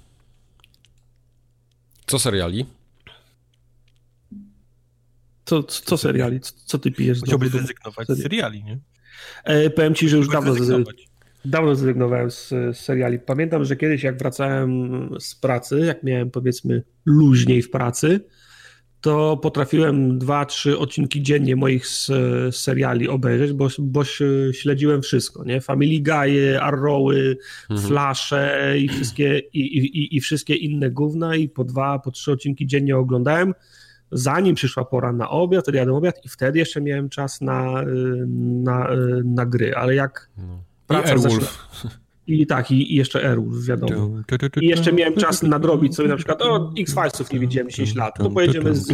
Co 2.06 2.20
seriali? 2.20 2.66
Co, 5.62 5.82
co 5.82 5.98
seriali? 5.98 6.40
Co, 6.40 6.54
co 6.66 6.80
ty 6.80 6.92
pijesz? 6.92 7.20
Chciałbyś 7.22 7.50
zrezygnować 7.50 8.08
z 8.08 8.22
seriali, 8.22 8.64
nie? 8.64 8.80
E, 9.44 9.70
powiem 9.70 9.96
ci, 9.96 10.10
że 10.10 10.18
już 10.18 10.28
dawno, 10.28 10.56
dawno 11.46 11.76
zrezygnowałem 11.76 12.32
z, 12.32 12.50
z, 12.50 12.78
seriali. 12.78 13.20
Pamiętam, 13.20 13.66
że 13.66 13.76
kiedyś 13.76 14.04
jak 14.04 14.18
wracałem 14.18 15.10
z 15.20 15.36
pracy, 15.36 15.80
jak 15.80 16.04
miałem 16.04 16.32
powiedzmy 16.32 16.84
luźniej 17.06 17.62
w 17.62 17.72
pracy, 17.72 18.20
to 19.02 19.38
potrafiłem 19.38 20.20
dwa, 20.20 20.46
trzy 20.46 20.78
odcinki 20.78 21.22
dziennie 21.22 21.56
moich 21.56 21.88
z, 21.88 22.06
z 22.06 22.56
seriali 22.56 23.10
obejrzeć, 23.10 23.54
bo, 23.54 23.68
bo 23.80 24.04
śledziłem 24.52 25.02
wszystko, 25.02 25.44
nie? 25.44 25.62
Family 25.62 26.00
Guy, 26.04 26.62
Arrowy, 26.62 27.38
mhm. 27.70 27.88
Flasze 27.88 28.74
i 28.80 28.90
wszystkie, 28.90 29.40
i, 29.54 29.60
i, 29.60 30.18
i 30.18 30.22
wszystkie 30.22 30.56
inne 30.56 30.92
gówna 30.92 31.36
i 31.36 31.50
po 31.50 31.64
dwa, 31.64 32.00
po 32.00 32.12
trzy 32.12 32.32
odcinki 32.32 32.68
dziennie 32.68 32.98
oglądałem 32.98 33.54
zanim 34.14 34.56
przyszła 34.56 34.86
pora 34.86 35.14
na 35.14 35.30
obiad, 35.30 35.64
wtedy 35.64 35.78
jadłem 35.78 35.98
obiad 35.98 36.26
i 36.26 36.30
wtedy 36.30 36.60
jeszcze 36.60 36.82
miałem 36.82 37.10
czas 37.10 37.42
na, 37.42 37.84
y, 37.84 38.26
na, 38.64 38.94
y, 38.94 39.22
na 39.26 39.46
gry, 39.46 39.76
ale 39.76 39.96
jak 39.96 40.30
no. 40.38 40.64
praca 40.88 41.16
I 41.16 41.20
zaczęła... 41.20 41.42
I 42.28 42.48
tak, 42.48 42.72
i, 42.72 42.94
i 42.94 42.96
jeszcze 42.96 43.30
Airwolf, 43.30 43.66
wiadomo. 43.66 44.10
I 44.62 44.68
jeszcze 44.68 44.94
miałem 44.94 45.16
czas 45.16 45.44
nadrobić 45.44 45.96
sobie 45.96 46.10
na 46.10 46.16
przykład, 46.16 46.42
o, 46.42 46.72
X-Filesów 46.80 47.32
nie 47.32 47.40
widziałem 47.40 47.70
10 47.70 47.96
lat, 47.96 48.18
to 48.18 48.30
pojedziemy 48.30 48.76
z... 48.76 48.88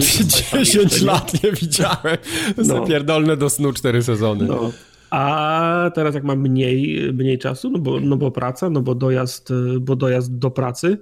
10 0.54 1.02
lat 1.02 1.44
nie 1.44 1.52
widziałem, 1.52 2.18
no. 2.58 2.64
zapierdolne 2.64 3.38
do 3.38 3.50
snu 3.50 3.74
4 3.74 4.04
sezony. 4.04 4.46
No. 4.46 4.72
A 5.10 5.92
teraz 5.96 6.16
jak 6.16 6.24
mam 6.24 6.40
mniej, 6.40 7.00
mniej 7.14 7.38
czasu, 7.38 7.70
no 7.70 7.80
bo, 7.80 8.00
no 8.00 8.18
bo 8.18 8.32
praca, 8.32 8.70
no 8.70 8.82
bo 8.82 8.96
dojazd, 8.96 9.54
bo 9.82 9.96
dojazd 9.96 10.38
do 10.38 10.52
pracy, 10.52 10.98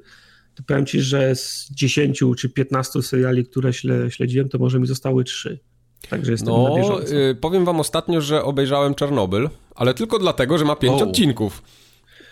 to 0.58 0.64
powiem 0.64 0.86
ci, 0.86 1.02
że 1.02 1.36
z 1.36 1.70
10 1.72 2.24
czy 2.38 2.50
15 2.50 3.02
seriali, 3.02 3.46
które 3.46 3.74
śledziłem, 4.10 4.50
to 4.50 4.58
może 4.58 4.80
mi 4.80 4.88
zostały 4.88 5.24
3. 5.24 5.60
Także 6.10 6.32
jestem 6.32 6.54
no, 6.54 6.70
na 6.70 6.76
bieżąco. 6.76 7.16
Y, 7.16 7.36
powiem 7.36 7.66
wam 7.66 7.80
ostatnio, 7.80 8.22
że 8.22 8.44
obejrzałem 8.44 8.96
Czarnobyl, 8.96 9.50
ale 9.76 9.94
tylko 9.94 10.20
dlatego, 10.20 10.58
że 10.58 10.66
ma 10.66 10.76
5 10.76 11.02
odcinków. 11.02 11.64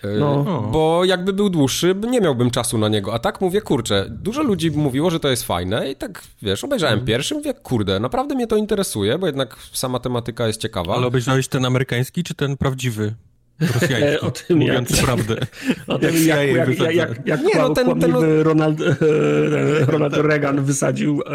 Y, 0.06 0.20
no. 0.20 0.70
Bo 0.72 1.06
jakby 1.06 1.34
był 1.34 1.50
dłuższy, 1.50 1.96
nie 2.10 2.22
miałbym 2.22 2.52
czasu 2.52 2.78
na 2.78 2.90
niego. 2.90 3.14
A 3.14 3.20
tak 3.20 3.42
mówię, 3.42 3.62
kurczę, 3.62 4.06
dużo 4.10 4.44
ludzi 4.44 4.72
mówiło, 4.72 5.10
że 5.10 5.20
to 5.20 5.30
jest 5.30 5.44
fajne 5.44 5.92
i 5.92 5.96
tak, 5.96 6.24
wiesz, 6.42 6.64
obejrzałem 6.64 6.96
mm. 6.96 7.06
pierwszy, 7.06 7.36
mówię, 7.36 7.54
kurde, 7.54 8.00
naprawdę 8.00 8.36
mnie 8.36 8.48
to 8.48 8.56
interesuje, 8.56 9.18
bo 9.18 9.26
jednak 9.26 9.58
sama 9.74 10.00
tematyka 10.00 10.48
jest 10.48 10.62
ciekawa. 10.62 10.96
Ale 10.96 11.08
obejrzałeś 11.08 11.48
ten 11.48 11.66
amerykański 11.66 12.24
czy 12.24 12.34
ten 12.34 12.58
prawdziwy? 12.58 13.16
Rosjański, 13.60 14.26
o 14.26 14.32
tym 14.32 14.58
mówiąc 14.58 14.90
jak, 14.90 15.06
prawdę. 15.06 15.36
O 15.88 16.00
tym 16.00 16.28
jak, 16.28 16.50
jak, 16.50 16.80
jak, 16.80 16.96
jak, 16.96 17.28
jak 17.28 17.42
nie, 17.42 17.56
no 17.56 17.70
ten, 17.70 18.00
ten... 18.00 18.14
Ronald, 18.42 18.82
e, 18.82 19.86
Ronald 19.92 20.18
Reagan 20.18 20.64
wysadził 20.64 21.22
e, 21.22 21.26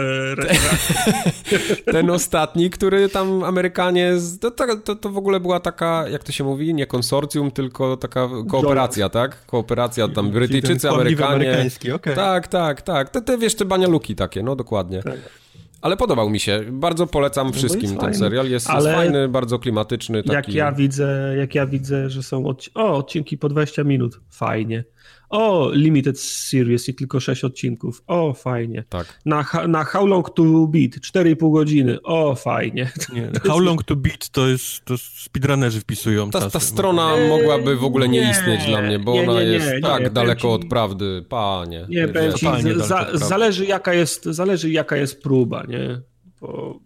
ten 1.93 2.11
ostatni, 2.11 2.71
który 2.71 3.09
tam 3.09 3.45
Amerykanie, 3.45 4.15
to, 4.41 4.51
to, 4.85 4.97
to 4.97 5.11
w 5.11 5.17
ogóle 5.17 5.41
była 5.41 5.61
taka, 5.61 6.09
jak 6.09 6.25
to 6.25 6.33
się 6.33 6.45
mówi, 6.45 6.75
nie 6.75 6.87
konsorcjum, 6.87 7.51
tylko 7.51 7.97
taka 7.97 8.29
kooperacja, 8.49 9.09
tak? 9.09 9.47
Kooperacja 9.47 10.09
tam 10.09 10.31
Brytyjczycy, 10.31 10.91
Amerykanie. 10.91 11.67
Okay. 11.95 12.15
Tak, 12.15 12.49
tak, 12.49 12.83
tak. 12.83 13.11
Te, 13.11 13.23
te 13.23 13.39
wiesz, 13.39 13.55
te 13.55 13.65
banialuki 13.65 14.15
takie, 14.15 14.43
no 14.43 14.57
dokładnie. 14.57 15.03
Tak. 15.03 15.41
Ale 15.81 15.97
podobał 15.97 16.31
mi 16.31 16.41
się. 16.41 16.61
Bardzo 16.73 17.07
polecam 17.07 17.53
wszystkim 17.53 17.83
jest 17.83 17.95
ten 17.95 18.01
fajny. 18.01 18.19
serial. 18.19 18.51
Jest, 18.51 18.69
jest 18.75 18.87
fajny, 18.87 19.29
bardzo 19.29 19.59
klimatyczny. 19.59 20.23
Taki... 20.23 20.35
Jak 20.35 20.55
ja 20.55 20.73
widzę, 20.73 21.35
jak 21.39 21.55
ja 21.55 21.67
widzę, 21.67 22.11
że 22.11 22.23
są 22.23 22.43
odci- 22.43 22.71
o, 22.75 22.97
odcinki 22.97 23.39
po 23.39 23.49
20 23.49 23.85
minut, 23.85 24.21
fajnie. 24.31 24.85
O, 25.31 25.71
limited 25.73 26.21
series 26.21 26.89
i 26.89 26.95
tylko 26.95 27.21
6 27.21 27.45
odcinków. 27.45 28.03
O, 28.07 28.33
fajnie. 28.33 28.85
Tak. 28.89 29.21
Na, 29.27 29.45
na 29.69 29.85
How 29.85 30.07
Long 30.07 30.31
to 30.31 30.43
Beat 30.43 30.91
4,5 30.91 31.53
godziny. 31.53 32.03
O, 32.03 32.35
fajnie. 32.35 32.93
Nie, 33.15 33.31
how 33.47 33.59
long 33.59 33.85
to 33.85 33.97
beat 33.97 34.29
to 34.29 34.49
jest, 34.49 34.85
to 34.85 34.95
speedrunnerzy 34.99 35.81
wpisują 35.81 36.31
Ta, 36.31 36.51
ta 36.51 36.61
strona 36.61 37.15
Eee, 37.15 37.29
mogłaby 37.29 37.77
w 37.77 37.85
ogóle 37.85 38.09
nie, 38.09 38.21
nie, 38.21 38.31
istnieć 38.31 38.67
dla 38.67 38.83
mnie, 38.83 38.99
bo 38.99 39.15
nie, 39.15 39.31
ona 39.31 39.41
jest 39.41 39.73
nie, 39.73 39.81
tak 39.81 40.13
daleko 40.13 40.41
ci- 40.41 40.47
od 40.47 40.65
prawdy. 40.65 41.25
Panie. 41.29 41.87
Nie, 41.89 42.09
powiem 42.09 42.33
ci, 42.33 42.47
za, 42.77 43.07
zależy, 43.15 43.67
jaka 43.67 43.95
jest, 43.95 44.25
zależy 44.25 44.71
jaka 44.71 44.97
jest 44.97 45.23
próba, 45.23 45.65
nie? 45.71 46.01
Bo 46.41 46.79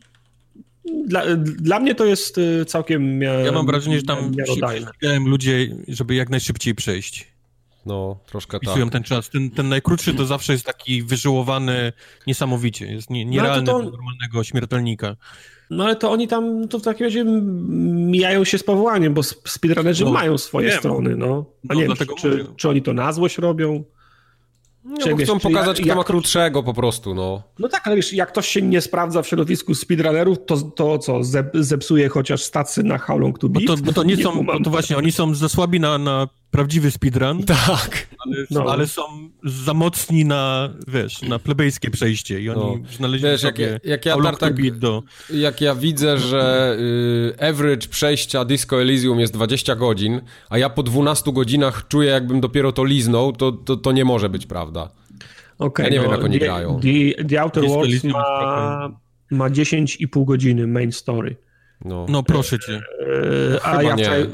dla, 1.07 1.23
dla 1.37 1.81
mnie 1.81 1.95
to 1.95 2.05
jest 2.05 2.39
y, 2.39 2.65
całkiem 2.65 3.19
mia- 3.19 3.45
Ja 3.45 3.53
mam 3.53 3.67
wrażenie, 3.67 3.97
że 3.97 4.03
tam 4.03 4.33
prześcigają 4.45 5.27
ludzie, 5.27 5.77
żeby 5.89 6.15
jak 6.15 6.31
najszybciej 6.31 6.75
przejść. 6.75 7.35
No, 7.87 8.19
troszkę 8.27 8.53
tak. 8.53 8.63
Wpisują 8.63 8.91
ten 8.91 9.03
czas. 9.03 9.31
Ten, 9.31 9.51
ten 9.51 9.69
najkrótszy 9.69 10.15
to 10.15 10.27
zawsze 10.27 10.53
jest 10.53 10.65
taki 10.67 11.03
wyżyłowany 11.03 11.93
niesamowicie. 12.27 12.87
Jest 12.93 13.11
nie, 13.11 13.25
nierealny 13.25 13.63
No, 13.63 13.73
to 13.73 13.79
to- 13.79 13.83
dla 13.83 13.91
normalnego 13.91 14.45
śmiertelnika. 14.45 15.17
No 15.71 15.85
ale 15.85 15.97
to 15.97 16.11
oni 16.11 16.29
tam 16.29 16.69
to 16.69 16.79
w 16.79 16.83
takim 16.83 17.05
razie 17.07 17.25
mijają 17.25 18.45
się 18.45 18.59
z 18.59 18.63
powołaniem, 18.65 19.15
bo 19.15 19.21
sp- 19.31 19.49
speedrunnerzy 19.49 20.05
No, 20.05 20.13
mają 20.13 20.39
swoje 20.39 20.69
wiem. 20.69 20.79
strony, 20.79 21.17
no. 21.17 21.45
A 21.65 21.67
No, 21.69 21.75
nie 21.75 21.81
wiem, 21.81 21.87
dlatego 21.89 22.15
czy, 22.15 22.29
mówię. 22.31 22.45
czy 22.57 22.69
oni 22.69 22.83
to 22.83 22.93
na 22.93 23.13
złość 23.13 23.39
robią? 23.39 23.85
No, 24.85 24.97
bo 25.11 25.17
wiesz, 25.17 25.29
chcą 25.29 25.41
pokazać, 25.41 25.79
jak- 25.79 25.89
kto 25.89 25.97
ma 25.97 26.05
krótszego 26.05 26.63
po 26.63 26.75
prostu, 26.75 27.15
no. 27.15 27.43
No 27.59 27.69
tak, 27.69 27.87
ale 27.87 27.97
wiesz, 27.97 28.13
jak 28.13 28.29
ktoś 28.29 28.49
się 28.49 28.63
nie 28.63 28.81
sprawdza 28.81 29.23
w 29.23 29.27
środowisku 29.29 29.75
speedrunnerów, 29.75 30.39
to, 30.47 30.57
to 30.57 30.99
co, 30.99 31.21
zep- 31.21 31.51
zepsuje 31.63 32.09
chociaż 32.09 32.43
stacje 32.43 32.83
na 32.83 32.99
How 32.99 33.19
Long 33.19 33.39
to 33.39 33.49
Bo 33.49 33.61
Beat? 33.61 33.67
to, 33.81 33.85
bo 33.85 33.93
to 33.93 34.03
nie 34.11 34.17
są, 34.17 34.45
bo 34.47 34.61
to 34.61 34.71
właśnie, 34.71 34.97
oni 34.97 35.13
są 35.13 35.35
za 35.35 35.49
słabi 35.49 35.81
na, 35.81 35.99
na 35.99 36.29
prawdziwy 36.55 36.91
speedrun, 36.91 37.43
Tak. 37.45 38.07
ale, 38.19 38.37
No. 38.51 38.65
ale 38.73 38.87
są 38.87 39.03
za 39.45 39.75
mocni 39.75 40.25
na, 40.25 40.71
wiesz, 40.89 41.23
na 41.23 41.39
plebejskie 41.39 41.91
przejście 41.91 42.41
i 42.41 42.51
oni 42.51 42.61
No. 42.83 42.89
znaleźli 42.97 43.29
Wiesz, 43.29 43.43
jak 43.43 43.59
jak 43.85 44.07
ja 44.07 44.17
tartak- 44.17 44.79
do... 44.79 45.03
Jak 45.31 45.61
ja 45.61 45.75
widzę, 45.75 46.19
że 46.19 46.77
y, 47.39 47.49
average 47.49 47.89
przejścia 47.89 48.45
Disco 48.45 48.81
Elysium 48.83 49.21
jest 49.21 49.33
20 49.33 49.77
godzin, 49.77 50.21
a 50.51 50.59
ja 50.59 50.71
po 50.71 50.83
12 50.83 51.33
godzinach 51.33 51.89
czuję, 51.89 52.11
jakbym 52.11 52.41
dopiero 52.41 52.73
to 52.73 52.85
liznął, 52.85 53.33
to, 53.33 53.53
to, 53.53 53.77
to 53.77 53.93
nie 53.93 54.05
może 54.05 54.29
być 54.29 54.47
prawda. 54.47 54.89
Okej, 55.59 55.85
Ja 55.85 55.91
nie 55.93 56.01
wiem, 56.01 56.11
jak 56.11 56.25
oni 56.25 56.39
the, 56.39 56.45
grają. 56.47 56.81
The, 56.81 57.25
the 57.25 57.43
Outer 57.43 57.63
Disco 57.63 57.77
Worlds 57.79 58.05
ma, 58.05 58.91
ma 59.31 59.49
10,5 59.51 60.25
godziny 60.25 60.67
main 60.67 60.93
story. 60.93 61.37
No. 61.85 62.07
No 62.09 62.23
proszę 62.23 62.59
cię. 62.59 62.73
Yy, 62.73 63.59
a 63.63 63.71
Chyba 63.71 63.83
ja 63.83 63.95
nie. 63.95 64.05
wczoraj, 64.05 64.27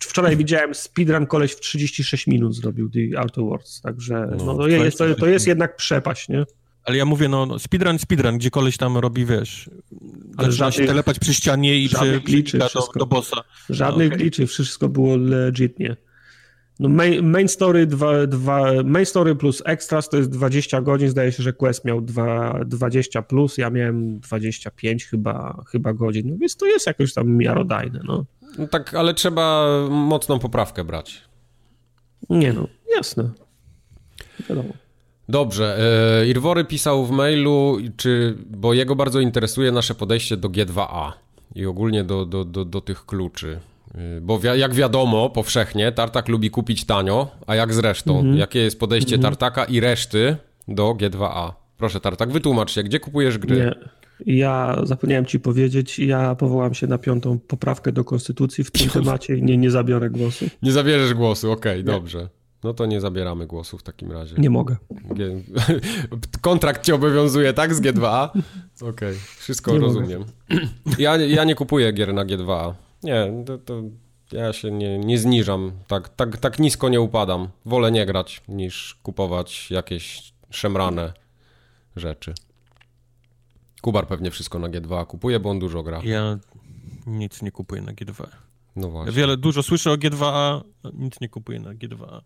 wczoraj 0.00 0.36
widziałem 0.36 0.74
speedrun 0.74 1.26
koleś 1.26 1.52
w 1.52 1.60
36 1.60 2.26
minut 2.26 2.54
zrobił 2.54 2.90
The 2.90 3.18
Outer 3.18 3.44
Worlds, 3.44 3.80
także 3.80 4.28
no, 4.38 4.44
No, 4.44 4.54
to, 4.54 4.68
jest, 4.68 4.98
to, 4.98 5.14
to 5.14 5.26
jest 5.26 5.46
jednak 5.46 5.76
przepaść, 5.76 6.28
nie? 6.28 6.44
Ale 6.84 6.96
ja 6.96 7.04
mówię, 7.04 7.28
no, 7.28 7.46
no 7.46 7.58
speedrun, 7.58 7.98
speedrun, 7.98 8.38
gdzie 8.38 8.50
koleś 8.50 8.76
tam 8.76 8.96
robi, 8.96 9.24
wiesz, 9.24 9.70
Ale 10.36 10.52
zaczyna 10.52 10.70
się 10.70 10.76
żadnych- 10.76 10.88
telepać 10.90 11.18
przy 11.18 11.34
ścianie 11.34 11.78
i 11.78 11.88
przy, 11.88 12.20
liczy, 12.26 12.58
do, 12.58 12.68
wszystko. 12.68 12.98
do 12.98 13.06
bossa. 13.06 13.36
Żadnych 13.70 14.12
Okej. 14.12 14.24
liczy, 14.24 14.46
wszystko 14.46 14.88
było 14.88 15.16
legitnie. 15.16 15.96
No 16.80 16.88
main, 16.88 17.30
main, 17.30 17.48
story 17.48 17.86
dwa, 17.86 18.26
dwa, 18.26 18.82
main 18.84 19.06
story 19.06 19.36
plus 19.36 19.62
extras 19.66 20.08
to 20.08 20.16
jest 20.16 20.30
20 20.30 20.80
godzin, 20.80 21.08
zdaje 21.08 21.32
się, 21.32 21.42
że 21.42 21.52
Quest 21.52 21.84
miał 21.84 22.00
dwa, 22.00 22.60
20 22.66 23.22
plus, 23.22 23.58
ja 23.58 23.70
miałem 23.70 24.20
25 24.20 25.04
chyba, 25.04 25.64
chyba 25.72 25.92
godzin, 25.92 26.28
no 26.30 26.36
więc 26.38 26.56
to 26.56 26.66
jest 26.66 26.86
jakoś 26.86 27.14
tam 27.14 27.28
miarodajne, 27.36 28.00
no. 28.04 28.24
No 28.58 28.66
tak, 28.68 28.94
ale 28.94 29.14
trzeba 29.14 29.66
mocną 29.90 30.38
poprawkę 30.38 30.84
brać. 30.84 31.22
Nie 32.30 32.52
no, 32.52 32.66
jasne. 32.96 33.30
Wiadomo. 34.48 34.68
Dobrze. 35.28 35.78
E, 36.22 36.26
Irwory 36.28 36.64
pisał 36.64 37.06
w 37.06 37.10
mailu, 37.10 37.78
czy, 37.96 38.36
bo 38.50 38.74
jego 38.74 38.96
bardzo 38.96 39.20
interesuje 39.20 39.72
nasze 39.72 39.94
podejście 39.94 40.36
do 40.36 40.48
G2A 40.48 41.12
i 41.54 41.66
ogólnie 41.66 42.04
do, 42.04 42.26
do, 42.26 42.44
do, 42.44 42.64
do 42.64 42.80
tych 42.80 43.06
kluczy. 43.06 43.60
E, 43.94 44.20
Bo 44.20 44.38
wi- 44.38 44.58
jak 44.60 44.74
wiadomo, 44.74 45.30
powszechnie, 45.30 45.92
Tartak 45.92 46.28
lubi 46.28 46.50
kupić 46.50 46.84
tanio, 46.84 47.30
a 47.46 47.54
jak 47.54 47.74
z 47.74 47.78
resztą? 47.78 48.34
Jakie 48.34 48.58
jest 48.58 48.80
podejście 48.80 49.18
Tartaka 49.18 49.64
i 49.64 49.80
reszty 49.80 50.36
do 50.68 50.90
G2A? 50.94 51.52
Proszę 51.78 52.00
Tartak, 52.00 52.30
wytłumacz 52.32 52.70
się, 52.72 52.82
gdzie 52.82 53.00
kupujesz 53.00 53.38
gry? 53.38 53.56
Nie. 53.56 53.74
Ja 54.26 54.80
zapomniałem 54.84 55.26
ci 55.26 55.40
powiedzieć, 55.40 55.98
ja 55.98 56.34
powołam 56.34 56.74
się 56.74 56.86
na 56.86 56.98
piątą 56.98 57.38
poprawkę 57.38 57.92
do 57.92 58.04
konstytucji 58.04 58.64
w 58.64 58.70
tym 58.70 58.88
temacie 58.88 59.36
i 59.36 59.42
nie, 59.42 59.56
nie 59.56 59.70
zabiorę 59.70 60.10
głosu. 60.10 60.44
Nie 60.62 60.72
zabierzesz 60.72 61.14
głosu, 61.14 61.52
okej, 61.52 61.84
dobrze. 61.84 62.28
No 62.64 62.74
to 62.74 62.86
nie 62.86 63.00
zabieramy 63.00 63.46
głosu 63.46 63.78
w 63.78 63.82
takim 63.82 64.12
razie. 64.12 64.36
Nie 64.38 64.50
mogę. 64.50 64.76
G... 64.90 65.42
Kontrakt 66.40 66.84
cię 66.84 66.94
obowiązuje, 66.94 67.52
tak? 67.52 67.74
Z 67.74 67.80
G2A? 67.80 68.28
Okej, 68.82 69.14
wszystko 69.36 69.72
Nie 69.72 69.78
rozumiem. 69.78 70.24
Ja, 70.98 71.16
ja 71.16 71.44
nie 71.44 71.54
kupuję 71.54 71.92
gier 71.92 72.14
na 72.14 72.24
G2A. 72.24 72.72
Nie, 73.02 73.44
to, 73.46 73.58
to 73.58 73.82
ja 74.32 74.52
się 74.52 74.70
nie, 74.70 74.98
nie 74.98 75.18
zniżam. 75.18 75.72
Tak, 75.86 76.08
tak, 76.08 76.36
tak 76.36 76.58
nisko 76.58 76.88
nie 76.88 77.00
upadam. 77.00 77.48
Wolę 77.64 77.92
nie 77.92 78.06
grać, 78.06 78.42
niż 78.48 78.98
kupować 79.02 79.70
jakieś 79.70 80.32
szemrane 80.50 81.12
rzeczy. 81.96 82.34
Kubar 83.86 84.06
pewnie 84.06 84.30
wszystko 84.30 84.58
na 84.58 84.68
G2A 84.68 85.06
kupuje, 85.06 85.40
bo 85.40 85.50
on 85.50 85.58
dużo 85.58 85.82
gra. 85.82 86.00
Ja 86.04 86.38
nic 87.06 87.42
nie 87.42 87.52
kupuję 87.52 87.82
na 87.82 87.92
G2. 87.92 88.26
No 88.76 88.90
właśnie. 88.90 89.12
Wiele, 89.12 89.36
dużo 89.36 89.62
słyszę 89.62 89.90
o 89.90 89.94
G2A, 89.94 90.60
nic 90.94 91.20
nie 91.20 91.28
kupuję 91.28 91.60
na 91.60 91.74
G2A. 91.74 92.20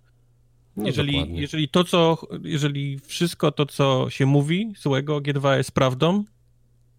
No 0.77 0.87
jeżeli, 0.87 1.13
dokładnie. 1.13 1.41
jeżeli 1.41 1.69
to, 1.69 1.85
co, 1.85 2.19
jeżeli 2.43 2.99
wszystko 2.99 3.53
to, 3.53 3.67
co 3.67 4.07
się 4.11 4.27
mówi 4.27 4.73
złego 4.79 5.17
o 5.17 5.21
G2 5.21 5.57
jest 5.57 5.73
prawdą, 5.73 6.25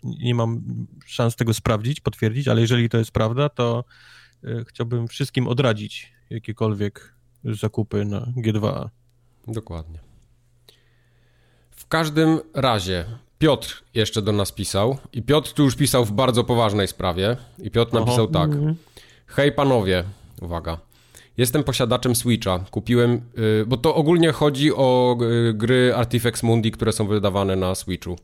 nie 0.03 0.35
mam 0.35 0.61
szans 1.05 1.35
tego 1.35 1.53
sprawdzić, 1.53 1.99
potwierdzić, 1.99 2.47
ale 2.47 2.61
jeżeli 2.61 2.89
to 2.89 2.97
jest 2.97 3.11
prawda, 3.11 3.49
to 3.49 3.83
e, 4.43 4.65
chciałbym 4.65 5.07
wszystkim 5.07 5.47
odradzić 5.47 6.13
jakiekolwiek 6.29 7.15
zakupy 7.43 8.05
na 8.05 8.19
G2A. 8.19 8.89
Dokładnie. 9.47 9.99
W 11.71 11.87
każdym 11.87 12.39
razie 12.53 13.05
Piotr 13.41 13.83
jeszcze 13.93 14.21
do 14.21 14.31
nas 14.31 14.51
pisał 14.51 14.97
i 15.13 15.21
Piotr 15.21 15.53
tu 15.53 15.63
już 15.63 15.75
pisał 15.75 16.05
w 16.05 16.11
bardzo 16.11 16.43
poważnej 16.43 16.87
sprawie 16.87 17.37
i 17.63 17.71
Piotr 17.71 17.93
napisał 17.93 18.27
tak. 18.27 18.49
Hej 19.27 19.51
panowie, 19.51 20.03
uwaga. 20.41 20.77
Jestem 21.37 21.63
posiadaczem 21.63 22.15
Switcha. 22.15 22.59
Kupiłem, 22.71 23.21
y, 23.61 23.65
bo 23.67 23.77
to 23.77 23.95
ogólnie 23.95 24.31
chodzi 24.31 24.73
o 24.73 25.17
y, 25.49 25.53
gry 25.53 25.93
Artifex 25.95 26.43
Mundi, 26.43 26.71
które 26.71 26.91
są 26.91 27.07
wydawane 27.07 27.55
na 27.55 27.75
Switchu. 27.75 28.15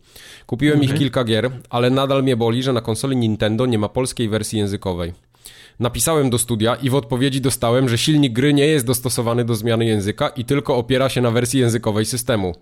Kupiłem 0.45 0.84
ich 0.84 0.93
kilka 0.93 1.23
gier, 1.23 1.51
ale 1.69 1.89
nadal 1.89 2.23
mnie 2.23 2.36
boli, 2.36 2.63
że 2.63 2.73
na 2.73 2.82
konsoli 2.82 3.17
Nintendo 3.17 3.65
nie 3.65 3.80
ma 3.80 3.89
polskiej 3.89 4.30
wersji 4.30 4.60
językowej. 4.60 5.13
Napisałem 5.80 6.30
do 6.30 6.38
studia 6.38 6.75
i 6.75 6.89
w 6.89 6.95
odpowiedzi 6.95 7.41
dostałem, 7.41 7.89
że 7.89 7.97
silnik 7.97 8.34
gry 8.34 8.53
nie 8.53 8.67
jest 8.67 8.86
dostosowany 8.86 9.45
do 9.45 9.56
zmiany 9.56 9.86
języka 9.86 10.30
i 10.30 10.45
tylko 10.45 10.77
opiera 10.77 11.10
się 11.10 11.21
na 11.21 11.32
wersji 11.32 11.60
językowej 11.60 12.06
systemu. 12.06 12.53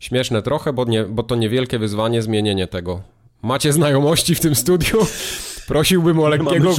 Śmieszne 0.00 0.42
trochę, 0.42 0.72
bo, 0.72 0.84
nie, 0.84 1.04
bo 1.04 1.22
to 1.22 1.36
niewielkie 1.36 1.78
wyzwanie 1.78 2.22
zmienienie 2.22 2.66
tego. 2.66 3.02
Macie 3.42 3.72
znajomości 3.72 4.34
w 4.34 4.40
tym 4.40 4.54
studiu? 4.54 4.98
Prosiłbym 5.68 6.20
o 6.20 6.28
lekkiego 6.28 6.74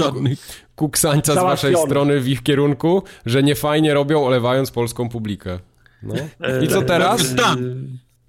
kuksańca 0.76 1.34
z 1.34 1.36
waszej 1.36 1.76
strony 1.76 2.20
w 2.20 2.28
ich 2.28 2.44
kierunku, 2.44 3.04
że 3.26 3.44
nie 3.44 3.56
fajnie 3.56 3.94
robią, 3.94 4.26
olewając 4.26 4.72
polską 4.72 5.10
publikę. 5.10 5.60
No. 6.04 6.14
I 6.64 6.68
co 6.68 6.82
teraz? 6.82 7.36
Tak. 7.36 7.58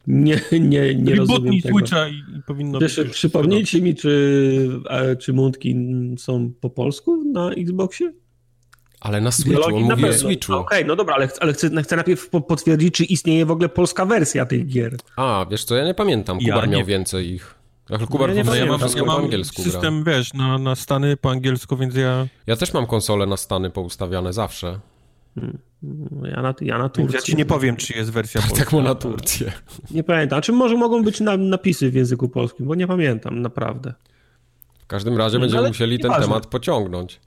Nie, 0.07 0.41
nie, 0.61 0.95
nie 0.95 1.15
rozumiem 1.15 1.63
tego. 1.63 1.79
Switcha 1.79 2.09
i, 2.09 2.13
i 2.13 2.43
powinno 2.47 2.79
Wiesz, 2.79 2.97
być... 2.97 3.13
przypomnijcie 3.13 3.81
mi, 3.81 3.95
czy, 3.95 4.69
e, 4.89 5.17
czy 5.17 5.33
mundki 5.33 5.77
są 6.19 6.53
po 6.61 6.71
polsku 6.71 7.25
na 7.33 7.51
Xboxie? 7.51 8.13
Ale 9.03 9.21
na 9.21 9.31
Switchu, 9.31 9.63
on 9.63 9.69
Dialogi 9.71 9.89
na 9.89 9.97
mówi 9.97 10.09
o. 10.09 10.13
Switchu. 10.13 10.53
Okej, 10.55 10.85
no 10.85 10.97
dobra, 10.97 11.15
ale, 11.15 11.29
ale 11.41 11.53
chcę, 11.53 11.83
chcę 11.83 11.97
najpierw 11.97 12.29
po- 12.29 12.41
potwierdzić, 12.41 12.95
czy 12.95 13.05
istnieje 13.05 13.47
w 13.47 13.51
ogóle 13.51 13.69
polska 13.69 14.07
wersja 14.07 14.47
tych 14.47 14.67
gier. 14.67 14.97
A, 15.17 15.47
wiesz 15.51 15.65
co, 15.65 15.77
ja 15.77 15.85
nie 15.85 15.95
pamiętam. 15.95 16.39
Ja 16.41 16.55
Kubar 16.55 16.69
miał 16.69 16.81
nie- 16.81 16.87
więcej 16.87 17.33
ich. 17.33 17.55
Ach, 17.93 18.07
Kubar 18.07 18.29
Ja 18.29 18.35
nie 18.37 18.45
po 18.45 18.51
No 18.51 18.57
ja 18.57 18.67
mam, 18.67 18.79
wszystko 18.79 19.01
ja 19.01 19.07
po 19.07 19.13
mam 19.13 19.25
angielsku 19.25 19.63
gra. 19.63 19.73
system, 19.73 20.05
wiesz, 20.05 20.35
na, 20.35 20.59
na 20.59 20.75
Stany 20.75 21.17
po 21.17 21.31
angielsku, 21.31 21.77
więc 21.77 21.95
ja, 21.95 22.27
Ja 22.47 22.57
też 22.57 22.75
mam 22.75 22.87
konsole 22.87 23.27
na 23.27 23.37
Stany 23.37 23.71
poustawiane 23.71 24.33
zawsze. 24.33 24.81
Ja 26.23 26.43
na, 26.43 26.55
ja 26.61 26.79
na 26.79 26.85
więc 26.85 26.93
Turcji. 26.95 27.15
ja 27.15 27.21
ci 27.23 27.37
nie 27.37 27.45
powiem, 27.47 27.77
czy 27.77 27.95
jest 27.97 28.11
wersja 28.13 28.41
polska. 28.41 28.59
Tak 28.59 28.73
mu 28.73 28.83
na 28.83 28.95
Turcję. 28.95 29.53
Nie 29.91 30.05
pamiętam. 30.05 30.39
A 30.39 30.43
czy 30.43 30.53
może 30.53 30.77
mogą 30.77 31.03
być 31.05 31.21
na, 31.21 31.37
napisy 31.37 31.91
w 31.91 31.95
języku 31.95 32.29
polskim? 32.29 32.67
Bo 32.67 32.75
nie 32.75 32.87
pamiętam, 32.87 33.43
naprawdę. 33.43 33.95
W 34.81 34.87
każdym 34.87 35.17
razie 35.19 35.37
No, 35.37 35.41
będziemy 35.41 35.59
ale 35.61 35.69
musieli 35.69 35.99
ten 35.99 36.11
nieważne. 36.11 36.27
temat 36.29 36.47
pociągnąć. 36.47 37.21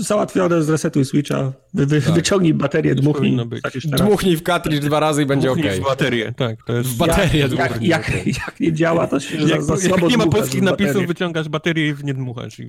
Załatwione, 0.00 0.62
zresetuj 0.62 1.04
switcha, 1.04 1.52
wy, 1.74 1.86
wy, 1.86 2.02
tak. 2.02 2.14
wyciągnij 2.14 2.54
baterię, 2.54 2.94
dmuchnij. 2.94 3.38
Dmuchnij 3.84 4.36
w 4.36 4.42
cartridge 4.42 4.84
dwa 4.84 5.00
razy 5.00 5.22
i 5.22 5.26
będzie 5.26 5.52
ok. 5.52 5.58
w 5.58 5.84
baterię, 5.84 6.32
tak. 6.36 6.64
To 6.66 6.72
jest... 6.72 6.90
W 6.90 6.96
baterię 6.96 7.40
jak, 7.40 7.52
jak, 7.52 7.82
jak, 7.82 8.26
jak, 8.26 8.60
nie 8.60 8.72
działa, 8.72 9.06
to 9.06 9.20
się 9.20 9.36
jak, 9.36 9.62
za, 9.62 9.76
za 9.76 9.88
słabo 9.88 10.02
Jak 10.02 10.10
nie 10.10 10.24
ma 10.24 10.32
polskich 10.32 10.62
napisów, 10.62 11.06
wyciągasz 11.06 11.48
baterię 11.48 11.88
i 11.88 11.94
w 11.94 12.04
nie 12.04 12.14
dmuchasz. 12.14 12.60
I 12.60 12.66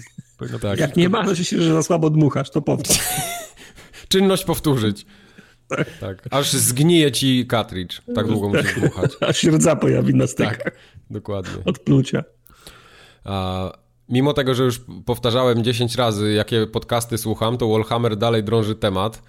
tak. 0.61 0.79
Jak 0.79 0.97
nie 0.97 1.09
ma, 1.09 1.25
to 1.25 1.35
się 1.35 1.61
że 1.61 1.73
za 1.73 1.83
słabo 1.83 2.09
dmuchasz, 2.09 2.49
to 2.49 2.61
powtórz. 2.61 2.99
Czynność 4.09 4.45
powtórzyć. 4.45 5.05
Tak. 5.67 5.99
tak. 5.99 6.27
Aż 6.31 6.51
zgnije 6.51 7.11
ci 7.11 7.47
cartridge. 7.51 8.01
Tak 8.15 8.27
długo 8.27 8.49
musisz 8.49 8.75
dmuchać. 8.79 9.11
Aż 9.21 9.37
się 9.37 9.51
rdza 9.51 9.75
pojawi 9.75 10.15
na 10.15 10.27
stykach. 10.27 10.57
Tak, 10.57 10.75
dokładnie. 11.09 11.63
Od 11.65 11.79
plucia. 11.79 12.23
A, 13.23 13.71
mimo 14.11 14.33
tego, 14.33 14.55
że 14.55 14.63
już 14.63 14.81
powtarzałem 15.05 15.63
10 15.63 15.95
razy, 15.95 16.33
jakie 16.33 16.67
podcasty 16.67 17.17
słucham, 17.17 17.57
to 17.57 17.69
Wallhammer 17.69 18.17
dalej 18.17 18.43
drąży 18.43 18.75
temat. 18.75 19.21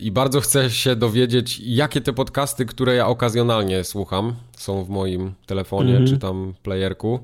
I 0.00 0.10
bardzo 0.10 0.40
chcę 0.40 0.70
się 0.70 0.96
dowiedzieć, 0.96 1.60
jakie 1.64 2.00
te 2.00 2.12
podcasty, 2.12 2.66
które 2.66 2.94
ja 2.94 3.06
okazjonalnie 3.06 3.84
słucham, 3.84 4.34
są 4.56 4.84
w 4.84 4.88
moim 4.88 5.32
telefonie 5.46 5.90
mm 5.96 6.04
-hmm. 6.04 6.10
czy 6.10 6.18
tam 6.18 6.54
playerku. 6.62 7.20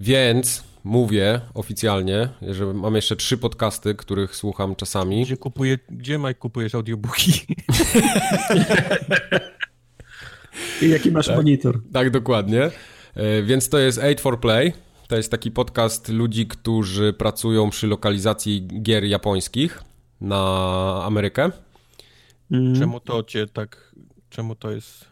Więc 0.00 0.64
mówię 0.84 1.40
oficjalnie, 1.54 2.28
że 2.42 2.66
mam 2.66 2.94
jeszcze 2.96 3.16
trzy 3.16 3.38
podcasty, 3.38 3.94
których 3.94 4.36
słucham 4.36 4.76
czasami. 4.76 5.24
Gdzie, 5.24 5.36
kupuje, 5.36 5.78
gdzie 5.90 6.18
Mike 6.18 6.34
kupujesz 6.34 6.74
audiobooki? 6.74 7.32
I 10.82 10.90
jaki 10.90 11.10
masz 11.10 11.26
tak, 11.26 11.36
monitor? 11.36 11.80
Tak, 11.92 12.10
dokładnie. 12.10 12.70
E, 13.14 13.42
więc 13.42 13.68
to 13.68 13.78
jest 13.78 13.98
8 13.98 14.18
for 14.18 14.40
Play. 14.40 14.72
To 15.10 15.16
jest 15.16 15.30
taki 15.30 15.50
podcast 15.50 16.08
ludzi, 16.08 16.46
którzy 16.46 17.12
pracują 17.12 17.70
przy 17.70 17.86
lokalizacji 17.86 18.68
gier 18.82 19.04
japońskich 19.04 19.82
na 20.20 21.02
Amerykę. 21.04 21.50
Mm. 22.50 22.78
Czemu 22.78 23.00
to 23.00 23.22
cię 23.22 23.46
tak, 23.46 23.94
czemu 24.28 24.54
to 24.54 24.70
jest 24.70 25.09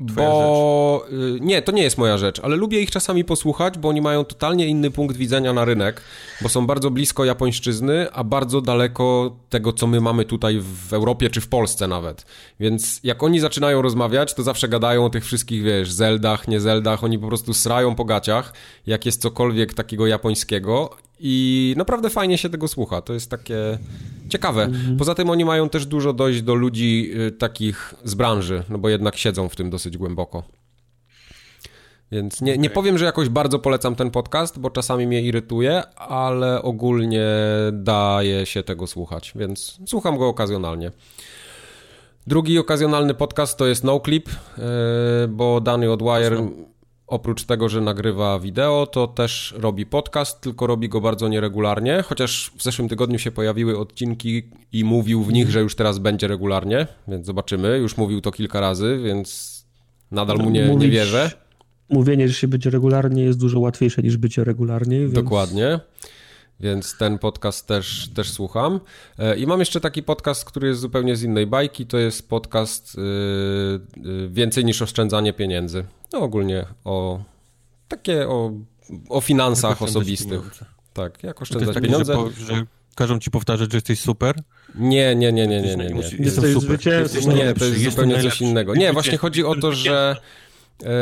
bo 0.00 1.04
rzecz. 1.10 1.42
nie, 1.42 1.62
to 1.62 1.72
nie 1.72 1.82
jest 1.82 1.98
moja 1.98 2.18
rzecz, 2.18 2.40
ale 2.40 2.56
lubię 2.56 2.80
ich 2.80 2.90
czasami 2.90 3.24
posłuchać, 3.24 3.78
bo 3.78 3.88
oni 3.88 4.00
mają 4.00 4.24
totalnie 4.24 4.66
inny 4.66 4.90
punkt 4.90 5.16
widzenia 5.16 5.52
na 5.52 5.64
rynek, 5.64 6.02
bo 6.42 6.48
są 6.48 6.66
bardzo 6.66 6.90
blisko 6.90 7.24
japońszczyzny, 7.24 8.12
a 8.12 8.24
bardzo 8.24 8.60
daleko 8.60 9.36
tego, 9.48 9.72
co 9.72 9.86
my 9.86 10.00
mamy 10.00 10.24
tutaj 10.24 10.60
w 10.60 10.92
Europie 10.92 11.30
czy 11.30 11.40
w 11.40 11.48
Polsce 11.48 11.88
nawet. 11.88 12.26
Więc 12.60 13.00
jak 13.04 13.22
oni 13.22 13.40
zaczynają 13.40 13.82
rozmawiać, 13.82 14.34
to 14.34 14.42
zawsze 14.42 14.68
gadają 14.68 15.04
o 15.04 15.10
tych 15.10 15.24
wszystkich, 15.24 15.62
wiesz, 15.62 15.92
Zeldach, 15.92 16.48
nie 16.48 16.60
Zeldach, 16.60 17.04
oni 17.04 17.18
po 17.18 17.26
prostu 17.26 17.54
srają 17.54 17.94
po 17.94 18.04
gaciach, 18.04 18.52
jak 18.86 19.06
jest 19.06 19.22
cokolwiek 19.22 19.74
takiego 19.74 20.06
japońskiego 20.06 20.90
i 21.20 21.74
naprawdę 21.76 22.10
fajnie 22.10 22.38
się 22.38 22.48
tego 22.48 22.68
słucha. 22.68 23.02
To 23.02 23.12
jest 23.12 23.30
takie 23.30 23.78
ciekawe. 24.28 24.62
Mhm. 24.62 24.96
Poza 24.96 25.14
tym 25.14 25.30
oni 25.30 25.44
mają 25.44 25.68
też 25.68 25.86
dużo 25.86 26.12
dojść 26.12 26.42
do 26.42 26.54
ludzi 26.54 27.10
y, 27.28 27.32
takich 27.32 27.94
z 28.04 28.14
branży, 28.14 28.62
no 28.68 28.78
bo 28.78 28.88
jednak 28.88 29.16
siedzą 29.16 29.48
w 29.48 29.56
tym 29.56 29.70
dosyć 29.70 29.96
głęboko. 29.98 30.42
Więc 32.12 32.40
nie, 32.40 32.58
nie 32.58 32.70
powiem, 32.70 32.98
że 32.98 33.04
jakoś 33.04 33.28
bardzo 33.28 33.58
polecam 33.58 33.94
ten 33.94 34.10
podcast, 34.10 34.58
bo 34.58 34.70
czasami 34.70 35.06
mnie 35.06 35.22
irytuje, 35.22 35.82
ale 35.96 36.62
ogólnie 36.62 37.26
daje 37.72 38.46
się 38.46 38.62
tego 38.62 38.86
słuchać, 38.86 39.32
więc 39.36 39.78
słucham 39.86 40.18
go 40.18 40.28
okazjonalnie. 40.28 40.90
Drugi 42.26 42.58
okazjonalny 42.58 43.14
podcast 43.14 43.58
to 43.58 43.66
jest 43.66 43.84
NoClip, 43.84 44.28
y, 44.28 45.28
bo 45.28 45.60
Dany 45.60 45.92
Odwire 45.92 46.48
oprócz 47.10 47.44
tego, 47.44 47.68
że 47.68 47.80
nagrywa 47.80 48.38
wideo, 48.38 48.86
to 48.86 49.06
też 49.06 49.54
robi 49.58 49.86
podcast, 49.86 50.40
tylko 50.40 50.66
robi 50.66 50.88
go 50.88 51.00
bardzo 51.00 51.28
nieregularnie, 51.28 52.04
chociaż 52.06 52.52
w 52.56 52.62
zeszłym 52.62 52.88
tygodniu 52.88 53.18
się 53.18 53.30
pojawiły 53.30 53.78
odcinki 53.78 54.42
i 54.72 54.84
mówił 54.84 55.22
w 55.22 55.32
nich, 55.32 55.50
że 55.50 55.60
już 55.60 55.74
teraz 55.74 55.98
będzie 55.98 56.28
regularnie, 56.28 56.86
więc 57.08 57.26
zobaczymy. 57.26 57.78
Już 57.78 57.96
mówił 57.96 58.20
to 58.20 58.30
kilka 58.30 58.60
razy, 58.60 59.00
więc 59.04 59.60
nadal 60.10 60.38
mu 60.38 60.50
nie, 60.50 60.76
nie 60.76 60.88
wierzę. 60.88 61.30
Mówienie, 61.88 62.28
że 62.28 62.34
się 62.34 62.48
będzie 62.48 62.70
regularnie 62.70 63.22
jest 63.22 63.40
dużo 63.40 63.60
łatwiejsze 63.60 64.02
niż 64.02 64.16
bycie 64.16 64.44
regularnie. 64.44 64.98
Więc... 65.00 65.12
Dokładnie 65.12 65.80
więc 66.60 66.96
ten 66.96 67.18
podcast 67.18 67.66
też, 67.66 68.08
też 68.14 68.30
słucham. 68.32 68.80
E, 69.18 69.36
I 69.36 69.46
mam 69.46 69.60
jeszcze 69.60 69.80
taki 69.80 70.02
podcast, 70.02 70.44
który 70.44 70.68
jest 70.68 70.80
zupełnie 70.80 71.16
z 71.16 71.22
innej 71.22 71.46
bajki, 71.46 71.86
to 71.86 71.98
jest 71.98 72.28
podcast 72.28 72.96
yy, 72.96 74.28
Więcej 74.28 74.64
niż 74.64 74.82
oszczędzanie 74.82 75.32
pieniędzy. 75.32 75.84
No 76.12 76.18
ogólnie 76.18 76.66
o 76.84 77.20
takie 77.88 78.28
o, 78.28 78.52
o 79.08 79.20
finansach 79.20 79.82
osobistych. 79.82 80.28
Pieniądze. 80.28 80.64
Tak, 80.92 81.22
jak 81.22 81.42
oszczędzać 81.42 81.74
tak, 81.74 81.82
pieniądze. 81.82 82.14
Że, 82.38 82.44
że 82.44 82.66
każą 82.94 83.18
ci 83.18 83.30
powtarzać, 83.30 83.72
że 83.72 83.76
jesteś 83.76 84.00
super? 84.00 84.36
Nie, 84.74 85.14
nie, 85.14 85.32
nie, 85.32 85.46
nie, 85.46 85.62
nie, 85.62 85.76
nie. 85.76 85.88
nie. 85.88 86.02
Jesteś 86.18 86.54
super. 86.54 86.78
Nie, 87.26 87.54
to 87.54 87.64
jest 87.64 87.82
zupełnie 87.82 88.22
coś 88.22 88.40
innego. 88.40 88.74
Nie, 88.74 88.92
właśnie 88.92 89.18
chodzi 89.18 89.44
o 89.44 89.54
to, 89.54 89.72
że 89.72 90.16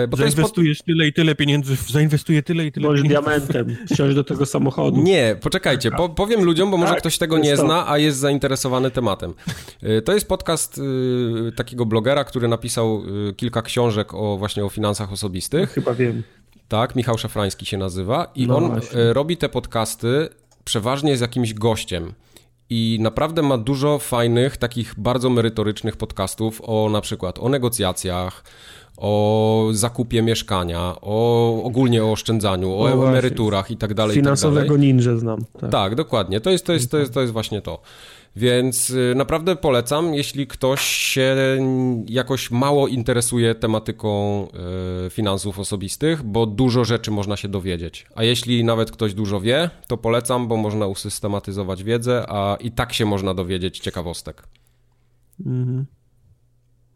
bo 0.08 0.16
zainwestujesz 0.16 0.78
pod... 0.78 0.86
tyle 0.86 1.06
i 1.06 1.12
tyle 1.12 1.34
pieniędzy, 1.34 1.76
zainwestuję 1.88 2.42
tyle 2.42 2.66
i 2.66 2.72
tyle 2.72 2.88
Bądź 2.88 3.02
pieniędzy. 3.02 3.22
diamentem, 3.22 3.76
wsiąść 3.92 4.14
do 4.14 4.24
tego 4.24 4.46
samochodu. 4.46 5.02
Nie, 5.02 5.36
poczekajcie, 5.40 5.90
po, 5.90 6.08
powiem 6.08 6.44
ludziom, 6.44 6.70
bo 6.70 6.76
może 6.76 6.92
tak, 6.92 7.00
ktoś 7.00 7.18
tego 7.18 7.38
nie 7.38 7.56
zna, 7.56 7.88
a 7.90 7.98
jest 7.98 8.18
zainteresowany 8.18 8.90
tematem. 8.90 9.34
E, 9.82 10.02
to 10.02 10.14
jest 10.14 10.28
podcast 10.28 10.78
y, 10.78 11.52
takiego 11.56 11.86
blogera, 11.86 12.24
który 12.24 12.48
napisał 12.48 13.02
y, 13.30 13.34
kilka 13.34 13.62
książek 13.62 14.14
o 14.14 14.36
właśnie 14.36 14.64
o 14.64 14.68
finansach 14.68 15.12
osobistych. 15.12 15.68
No, 15.68 15.74
chyba 15.74 15.94
wiem. 15.94 16.22
Tak, 16.68 16.96
Michał 16.96 17.18
Szafrański 17.18 17.66
się 17.66 17.78
nazywa 17.78 18.32
i 18.34 18.46
no 18.46 18.56
on 18.56 18.68
właśnie. 18.68 19.12
robi 19.12 19.36
te 19.36 19.48
podcasty 19.48 20.28
przeważnie 20.64 21.16
z 21.16 21.20
jakimś 21.20 21.54
gościem. 21.54 22.12
I 22.70 22.98
naprawdę 23.00 23.42
ma 23.42 23.58
dużo 23.58 23.98
fajnych, 23.98 24.56
takich 24.56 24.94
bardzo 24.96 25.30
merytorycznych 25.30 25.96
podcastów 25.96 26.60
o 26.64 26.88
na 26.92 27.00
przykład 27.00 27.38
o 27.38 27.48
negocjacjach, 27.48 28.44
o 28.98 29.68
zakupie 29.72 30.22
mieszkania, 30.22 30.94
o 31.00 31.62
ogólnie 31.62 32.04
o 32.04 32.12
oszczędzaniu, 32.12 32.72
o 32.72 32.88
no 32.88 33.08
emeryturach 33.08 33.70
i 33.70 33.76
tak 33.76 33.94
dalej. 33.94 34.14
Finansowego 34.14 34.60
tak 34.60 34.68
dalej. 34.68 34.94
ninja 34.94 35.16
znam. 35.16 35.44
Tak. 35.60 35.70
tak, 35.70 35.94
dokładnie. 35.94 36.40
To 36.40 36.50
jest, 36.50 36.66
to, 36.66 36.72
jest, 36.72 36.90
to, 36.90 36.98
jest, 36.98 37.14
to 37.14 37.20
jest 37.20 37.32
właśnie 37.32 37.62
to. 37.62 37.80
Więc 38.36 38.90
y, 38.90 39.14
naprawdę 39.16 39.56
polecam, 39.56 40.14
jeśli 40.14 40.46
ktoś 40.46 40.80
się 40.80 41.36
jakoś 42.08 42.50
mało 42.50 42.88
interesuje 42.88 43.54
tematyką 43.54 44.42
y, 45.06 45.10
finansów 45.10 45.58
osobistych, 45.58 46.22
bo 46.22 46.46
dużo 46.46 46.84
rzeczy 46.84 47.10
można 47.10 47.36
się 47.36 47.48
dowiedzieć. 47.48 48.06
A 48.14 48.24
jeśli 48.24 48.64
nawet 48.64 48.90
ktoś 48.90 49.14
dużo 49.14 49.40
wie, 49.40 49.70
to 49.86 49.96
polecam, 49.96 50.48
bo 50.48 50.56
można 50.56 50.86
usystematyzować 50.86 51.84
wiedzę, 51.84 52.24
a 52.28 52.56
i 52.60 52.70
tak 52.70 52.92
się 52.92 53.06
można 53.06 53.34
dowiedzieć 53.34 53.78
ciekawostek. 53.78 54.42
Mhm. 55.46 55.86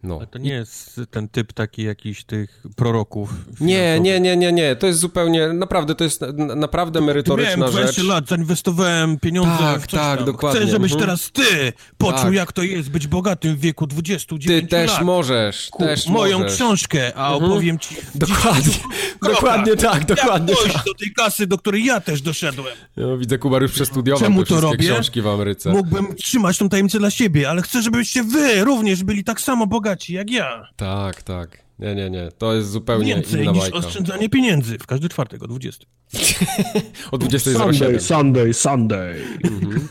No. 0.03 0.17
Ale 0.17 0.27
to 0.27 0.39
nie 0.39 0.53
jest 0.53 1.01
ten 1.11 1.29
typ 1.29 1.53
taki 1.53 1.83
jakiś 1.83 2.25
tych 2.25 2.63
proroków. 2.77 3.31
Nie, 3.61 4.01
nie, 4.01 4.21
nie, 4.21 4.37
nie, 4.37 4.53
nie. 4.53 4.77
To 4.77 4.87
jest 4.87 4.99
zupełnie, 4.99 5.49
naprawdę, 5.49 5.95
to 5.95 6.05
jest 6.05 6.21
naprawdę 6.57 7.01
merytoryczna 7.01 7.57
Miałem 7.57 7.73
20 7.73 7.93
rzecz. 7.93 8.09
lat, 8.11 8.29
zainwestowałem 8.29 9.19
pieniądze 9.19 9.59
tak, 9.59 9.81
w 9.83 9.87
coś 9.87 10.01
tak, 10.01 10.17
tam. 10.17 10.27
dokładnie. 10.27 10.61
Chcę, 10.61 10.71
żebyś 10.71 10.93
mhm. 10.93 11.09
teraz 11.09 11.31
ty 11.31 11.73
poczuł, 11.99 12.25
tak. 12.25 12.33
jak 12.33 12.53
to 12.53 12.63
jest 12.63 12.91
być 12.91 13.07
bogatym 13.07 13.57
w 13.57 13.61
wieku 13.61 13.87
29 13.87 14.63
lat. 14.63 14.71
Ty 14.71 14.77
też 14.77 14.91
lat. 14.91 15.03
możesz, 15.03 15.69
Ku, 15.71 15.83
też 15.83 16.07
Moją 16.07 16.39
możesz. 16.39 16.55
książkę, 16.55 17.13
a 17.15 17.33
mhm. 17.33 17.53
opowiem 17.53 17.79
ci... 17.79 17.97
Dokładnie, 18.15 18.75
dokładnie 19.33 19.77
tak, 19.77 20.05
dokładnie 20.05 20.55
jak 20.65 20.73
tak. 20.73 20.85
do 20.85 20.95
tej 20.95 21.13
kasy, 21.13 21.47
do 21.47 21.59
której 21.59 21.85
ja 21.85 22.01
też 22.01 22.23
doszedłem. 22.23 22.75
No, 22.97 23.19
widzę, 23.19 23.39
Kubar 23.39 23.63
już 23.63 23.73
przestudiował 23.73 24.21
Czemu 24.21 24.45
to 24.45 24.61
robię? 24.61 24.79
książki 24.79 25.23
w 25.23 25.27
Ameryce. 25.27 25.71
Mógłbym 25.71 26.15
trzymać 26.15 26.59
tą 26.59 26.69
tajemnicę 26.69 26.99
dla 26.99 27.11
siebie, 27.11 27.51
ale 27.51 27.63
chcę, 27.63 27.83
żebyście 27.83 28.23
wy 28.23 28.65
również 28.65 29.05
byli 29.05 29.25
tak 29.25 29.41
samo 29.41 29.67
bogaci 29.67 29.92
jak 30.09 30.31
ja. 30.31 30.69
Tak, 30.77 31.23
tak. 31.23 31.63
Nie, 31.79 31.95
nie, 31.95 32.11
nie. 32.11 32.29
To 32.39 32.55
jest 32.55 32.71
zupełnie 32.71 33.15
Więcej 33.15 33.43
inna 33.43 33.53
niż 33.53 33.61
bajka. 33.61 33.79
oszczędzanie 33.79 34.29
pieniędzy 34.29 34.79
w 34.79 34.87
każdy 34.87 35.09
czwartek 35.09 35.43
o 35.43 35.49
20. 35.49 35.87
o 37.13 37.17
20.07. 37.17 37.73
Sunday, 37.73 38.01
Sunday, 38.01 38.55
Sunday. 38.55 39.23
Mhm. 39.45 39.89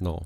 No. 0.00 0.20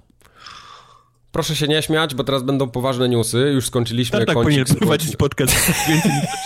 Proszę 1.32 1.56
się 1.56 1.68
nie 1.68 1.82
śmiać, 1.82 2.14
bo 2.14 2.24
teraz 2.24 2.42
będą 2.42 2.70
poważne 2.70 3.08
newsy. 3.08 3.38
Już 3.38 3.66
skończyliśmy 3.66 4.18
tak, 4.18 4.26
tak 4.26 4.34
powinien 4.34 4.64
prowadzić 4.64 5.16
podcast 5.16 5.52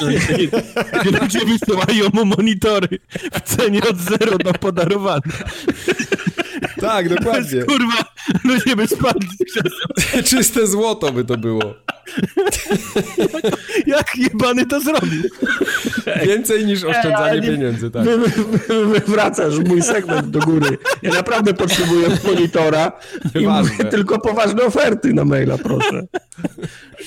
Gdzie 1.00 1.10
ludzie 1.20 1.44
wysyłają 1.44 2.08
mu 2.12 2.24
monitory 2.24 2.88
w 3.32 3.40
cenie 3.40 3.80
od 3.90 3.98
zero 3.98 4.38
do 4.38 4.52
podarowania. 4.52 5.22
Tak, 6.80 7.08
dokładnie. 7.08 7.62
Kurwa, 7.68 8.04
ludzie 8.44 8.76
by 8.76 8.86
spadli 8.86 9.28
Czyste 10.30 10.66
złoto 10.66 11.12
by 11.12 11.24
to 11.24 11.36
było. 11.36 11.74
jak, 12.36 12.66
jak 13.96 14.16
jebany 14.16 14.66
to 14.66 14.80
zrobił? 14.80 15.22
Więcej 16.26 16.66
niż 16.66 16.84
oszczędzanie 16.84 17.40
nie, 17.40 17.48
pieniędzy, 17.48 17.90
tak. 17.90 18.04
Wy, 18.04 18.18
wy, 18.18 18.86
wy, 18.86 19.00
wracasz 19.06 19.58
mój 19.58 19.82
segment 19.82 20.30
do 20.30 20.38
góry. 20.40 20.78
Ja 21.02 21.12
naprawdę 21.12 21.54
potrzebuję 21.54 22.08
monitora 22.24 22.92
i 23.40 23.46
mówię 23.46 23.84
tylko 23.90 24.18
poważne 24.18 24.62
oferty 24.62 25.14
na 25.14 25.24
maila, 25.24 25.58
proszę. 25.58 26.06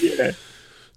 Nie. 0.04 0.34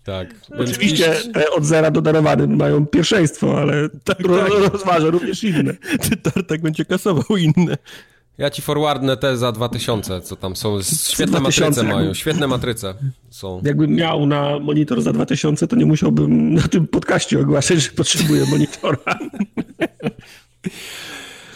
Tak. 0.05 0.35
Oczywiście 0.59 1.15
te 1.35 1.51
od 1.51 1.65
zera 1.65 1.91
do 1.91 2.01
darowanych 2.01 2.49
mają 2.49 2.87
pierwszeństwo, 2.87 3.61
ale 3.61 3.89
tak, 3.89 4.19
tak. 4.19 4.27
rozważę 4.73 5.11
również 5.11 5.45
inne. 5.45 5.75
Tartak 6.23 6.61
będzie 6.61 6.85
kasował 6.85 7.37
inne. 7.37 7.77
Ja 8.39 8.51
ci 8.51 8.63
forwardnę 8.63 9.17
te 9.17 9.37
za 9.37 9.53
2000, 9.53 10.21
co 10.21 10.37
tam 10.37 10.57
są. 10.57 10.83
Świetne 10.83 11.41
2000, 11.41 11.63
matryce 11.63 11.83
mają, 11.83 12.15
świetne 12.15 12.47
matryce 12.47 12.95
są. 13.31 13.63
Jakbym 13.65 13.95
miał 13.95 14.27
na 14.27 14.59
monitor 14.59 15.03
za 15.03 15.13
2000, 15.13 15.69
to 15.69 15.77
nie 15.77 15.87
musiałbym 15.87 16.55
na 16.55 16.63
tym 16.63 16.87
podcaście 16.87 17.41
ogłaszać, 17.41 17.83
że 17.83 17.91
potrzebuję 17.91 18.45
monitora. 18.47 18.99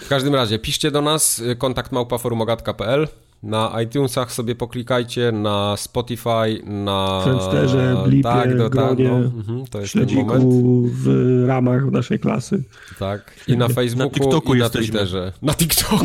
W 0.04 0.08
każdym 0.08 0.34
razie, 0.34 0.58
piszcie 0.58 0.90
do 0.90 1.02
nas 1.02 1.42
kontakt 1.58 1.92
małpaforumogatka.pl 1.92 3.08
na 3.44 3.82
iTunesach 3.82 4.32
sobie 4.32 4.54
poklikajcie, 4.54 5.32
na 5.32 5.76
Spotify, 5.76 6.62
na... 6.64 7.20
Friendsterze, 7.24 7.96
Blipie, 8.04 8.22
tak, 8.22 8.56
do, 8.56 8.70
tak, 8.70 8.98
no, 8.98 9.16
mhm, 9.16 9.66
to 9.70 9.80
jest 9.80 9.92
ten 9.92 10.14
moment. 10.14 10.44
w 10.92 11.44
ramach 11.46 11.84
naszej 11.84 12.18
klasy. 12.18 12.62
Tak, 12.98 13.34
i 13.48 13.56
na 13.56 13.68
Facebooku, 13.68 14.30
na 14.30 14.54
i 14.54 14.58
na 14.58 14.70
Twitterze. 14.70 15.32
Na 15.42 15.54
TikToku? 15.54 16.04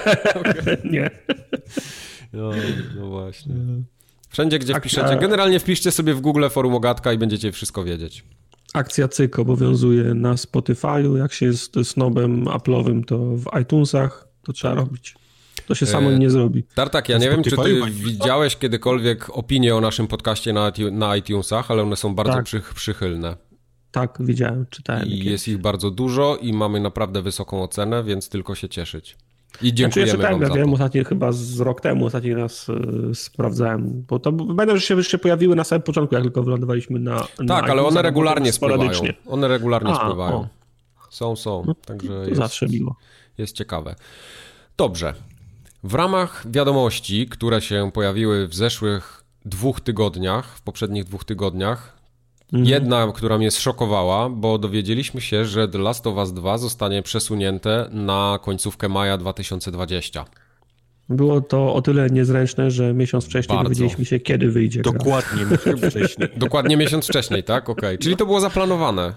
Nie. 0.92 1.10
No, 2.32 2.50
no 2.96 3.06
właśnie. 3.06 3.54
Wszędzie, 4.28 4.58
gdzie 4.58 4.74
wpiszecie. 4.74 5.16
Generalnie 5.16 5.60
wpiszcie 5.60 5.90
sobie 5.90 6.14
w 6.14 6.20
Google 6.20 6.48
forum 6.50 6.74
Ogatka 6.74 7.12
i 7.12 7.18
będziecie 7.18 7.52
wszystko 7.52 7.84
wiedzieć. 7.84 8.24
Akcja 8.74 9.08
cyk 9.08 9.38
obowiązuje 9.38 10.14
na 10.14 10.34
Spotify'u. 10.34 11.16
Jak 11.16 11.32
się 11.32 11.46
jest 11.46 11.74
snobem 11.84 12.44
Apple'owym, 12.44 13.04
to 13.04 13.18
w 13.18 13.44
iTunesach 13.62 14.28
to 14.42 14.52
trzeba 14.52 14.74
robić. 14.74 15.14
To 15.66 15.74
się 15.74 15.86
samo 15.86 16.10
e, 16.10 16.18
nie 16.18 16.30
zrobi. 16.30 16.64
Tartak, 16.74 17.08
ja 17.08 17.18
nie 17.18 17.30
wiem, 17.30 17.42
czy 17.42 17.56
ty 17.56 17.82
widziałeś 17.90 18.56
kiedykolwiek 18.56 19.30
opinie 19.30 19.76
o 19.76 19.80
naszym 19.80 20.06
podcaście 20.06 20.52
na, 20.52 20.72
na 20.92 21.16
iTunesach, 21.16 21.70
ale 21.70 21.82
one 21.82 21.96
są 21.96 22.14
bardzo 22.14 22.32
tak. 22.32 22.44
przy, 22.44 22.62
przychylne. 22.74 23.36
Tak, 23.90 24.18
widziałem, 24.20 24.66
czytałem. 24.70 25.08
I 25.08 25.24
jest 25.24 25.48
ich 25.48 25.58
bardzo 25.58 25.90
dużo 25.90 26.36
i 26.36 26.52
mamy 26.52 26.80
naprawdę 26.80 27.22
wysoką 27.22 27.62
ocenę, 27.62 28.04
więc 28.04 28.28
tylko 28.28 28.54
się 28.54 28.68
cieszyć. 28.68 29.16
I 29.62 29.74
dziękujemy 29.74 30.10
znaczy, 30.10 30.24
ja 30.24 30.30
wam 30.30 30.42
ja 30.42 30.48
wiem, 30.48 30.72
ostatnio 30.72 31.04
chyba 31.04 31.32
z 31.32 31.60
rok 31.60 31.80
temu 31.80 32.06
ostatni 32.06 32.34
raz 32.34 32.68
y, 32.68 33.14
sprawdzałem, 33.14 34.04
bo 34.08 34.18
to 34.18 34.32
będą, 34.32 34.76
że 34.76 34.80
się 34.80 34.96
jeszcze 34.96 35.18
pojawiły 35.18 35.56
na 35.56 35.64
samym 35.64 35.82
początku, 35.82 36.14
jak 36.14 36.24
tylko 36.24 36.42
wylądowaliśmy 36.42 37.00
na 37.00 37.20
Tak, 37.20 37.46
na 37.46 37.56
ale 37.56 37.82
one 37.82 38.02
regularnie 38.02 38.52
spływają. 38.52 38.90
One 39.26 39.48
regularnie 39.48 39.90
A, 39.90 39.94
spływają. 39.94 40.36
O. 40.36 40.48
Są, 41.10 41.36
są. 41.36 41.64
No, 41.66 41.74
Także 41.74 42.12
jest, 42.12 42.36
zawsze 42.36 42.66
miło. 42.66 42.96
Jest 43.38 43.56
ciekawe. 43.56 43.94
Dobrze. 44.76 45.14
W 45.82 45.94
ramach 45.94 46.44
wiadomości, 46.50 47.26
które 47.26 47.60
się 47.60 47.90
pojawiły 47.94 48.48
w 48.48 48.54
zeszłych 48.54 49.24
dwóch 49.44 49.80
tygodniach, 49.80 50.56
w 50.56 50.62
poprzednich 50.62 51.04
dwóch 51.04 51.24
tygodniach. 51.24 51.99
Jedna, 52.52 53.12
która 53.14 53.38
mnie 53.38 53.50
zszokowała, 53.50 54.28
bo 54.28 54.58
dowiedzieliśmy 54.58 55.20
się, 55.20 55.44
że 55.44 55.68
The 55.68 55.78
Last 55.78 56.06
of 56.06 56.16
Us 56.16 56.32
2 56.32 56.58
zostanie 56.58 57.02
przesunięte 57.02 57.88
na 57.92 58.38
końcówkę 58.42 58.88
maja 58.88 59.16
2020. 59.16 60.24
Było 61.08 61.40
to 61.40 61.74
o 61.74 61.82
tyle 61.82 62.10
niezręczne, 62.10 62.70
że 62.70 62.94
miesiąc 62.94 63.24
wcześniej 63.24 63.56
Bardzo. 63.56 63.68
dowiedzieliśmy 63.68 64.04
się, 64.04 64.20
kiedy 64.20 64.50
wyjdzie. 64.50 64.82
Dokładnie 64.82 65.44
miesiąc 65.44 65.80
wcześniej. 65.90 66.28
Dokładnie 66.36 66.76
miesiąc 66.76 67.06
wcześniej, 67.06 67.44
tak? 67.44 67.68
Okej. 67.68 67.88
Okay. 67.88 67.98
Czyli 67.98 68.16
to 68.16 68.26
było 68.26 68.40
zaplanowane. 68.40 69.14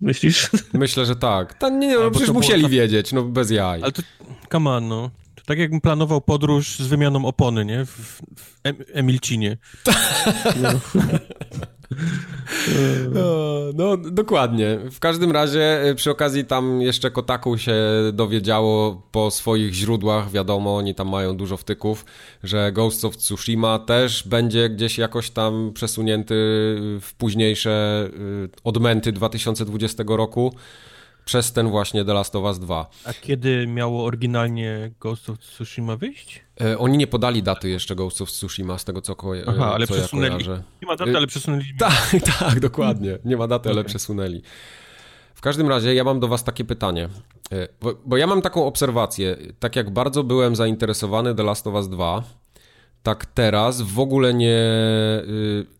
Myślisz? 0.00 0.50
Myślę, 0.72 1.06
że 1.06 1.16
tak. 1.16 1.54
Ta, 1.54 1.68
nie, 1.68 1.98
no, 1.98 2.10
przecież 2.10 2.30
musieli 2.30 2.62
tak... 2.62 2.70
wiedzieć, 2.70 3.12
no 3.12 3.22
bez 3.22 3.50
jaj. 3.50 3.82
Ale 3.82 3.92
to, 3.92 4.02
come 4.52 4.70
on, 4.70 4.88
no. 4.88 5.10
Tak 5.46 5.58
jakbym 5.58 5.80
planował 5.80 6.20
podróż 6.20 6.78
z 6.78 6.86
wymianą 6.86 7.24
opony, 7.26 7.64
nie? 7.64 7.84
W, 7.84 8.20
w 8.36 8.60
Emilcinie. 8.92 9.56
No. 10.62 10.70
no, 13.74 13.96
dokładnie. 13.96 14.78
W 14.90 15.00
każdym 15.00 15.32
razie 15.32 15.82
e, 15.82 15.94
przy 15.94 16.10
okazji 16.10 16.44
tam 16.44 16.82
jeszcze 16.82 17.10
Kotaku 17.10 17.58
się 17.58 17.74
dowiedziało 18.12 19.02
po 19.12 19.30
swoich 19.30 19.74
źródłach, 19.74 20.30
wiadomo, 20.30 20.76
oni 20.76 20.94
tam 20.94 21.08
mają 21.08 21.36
dużo 21.36 21.56
wtyków, 21.56 22.04
że 22.42 22.72
Ghost 22.72 23.04
of 23.04 23.16
Tsushima 23.16 23.78
też 23.78 24.28
będzie 24.28 24.68
gdzieś 24.68 24.98
jakoś 24.98 25.30
tam 25.30 25.72
przesunięty 25.74 26.34
w 27.00 27.10
późniejsze 27.18 28.08
e, 28.08 28.10
odmęty 28.64 29.12
2020 29.12 30.04
roku 30.06 30.54
przez 31.30 31.52
ten 31.52 31.68
właśnie 31.68 32.04
The 32.04 32.14
Last 32.14 32.36
of 32.36 32.44
Us 32.44 32.58
2. 32.58 32.90
A 33.04 33.12
kiedy 33.12 33.66
miało 33.66 34.04
oryginalnie 34.04 34.90
Ghost 35.00 35.30
of 35.30 35.38
Tsushima 35.38 35.96
wyjść? 35.96 36.40
E, 36.60 36.78
oni 36.78 36.98
nie 36.98 37.06
podali 37.06 37.42
daty 37.42 37.68
jeszcze 37.68 37.94
Ghost 37.96 38.20
of 38.20 38.30
Tsushima, 38.30 38.78
z 38.78 38.84
tego 38.84 39.00
co, 39.00 39.16
ko 39.16 39.32
Aha, 39.46 39.74
ale 39.74 39.86
co 39.86 39.94
przesunęli. 39.94 40.44
ja. 40.44 40.62
Nie 40.82 40.86
ma 40.86 40.96
daty, 40.96 41.16
ale 41.16 41.26
przesunęli. 41.26 41.64
Tak, 41.78 42.16
tak, 42.38 42.60
dokładnie. 42.60 43.18
Nie 43.24 43.36
ma 43.36 43.46
daty, 43.46 43.68
ale 43.70 43.84
przesunęli. 43.84 44.42
W 45.34 45.40
każdym 45.40 45.68
razie 45.68 45.94
ja 45.94 46.04
mam 46.04 46.20
do 46.20 46.28
was 46.28 46.44
takie 46.44 46.64
pytanie, 46.64 47.08
e, 47.52 47.68
bo, 47.80 47.94
bo, 48.06 48.16
ja 48.16 48.26
mam 48.26 48.42
taką 48.42 48.66
obserwację, 48.66 49.36
tak 49.58 49.76
jak 49.76 49.90
bardzo 49.90 50.24
byłem 50.24 50.56
zainteresowany 50.56 51.34
The 51.34 51.42
Last 51.42 51.66
of 51.66 51.74
Us 51.74 51.88
2, 51.88 52.22
tak 53.02 53.26
teraz 53.26 53.82
w 53.82 53.98
ogóle 53.98 54.34
nie... 54.34 54.58
Y, 55.28 55.79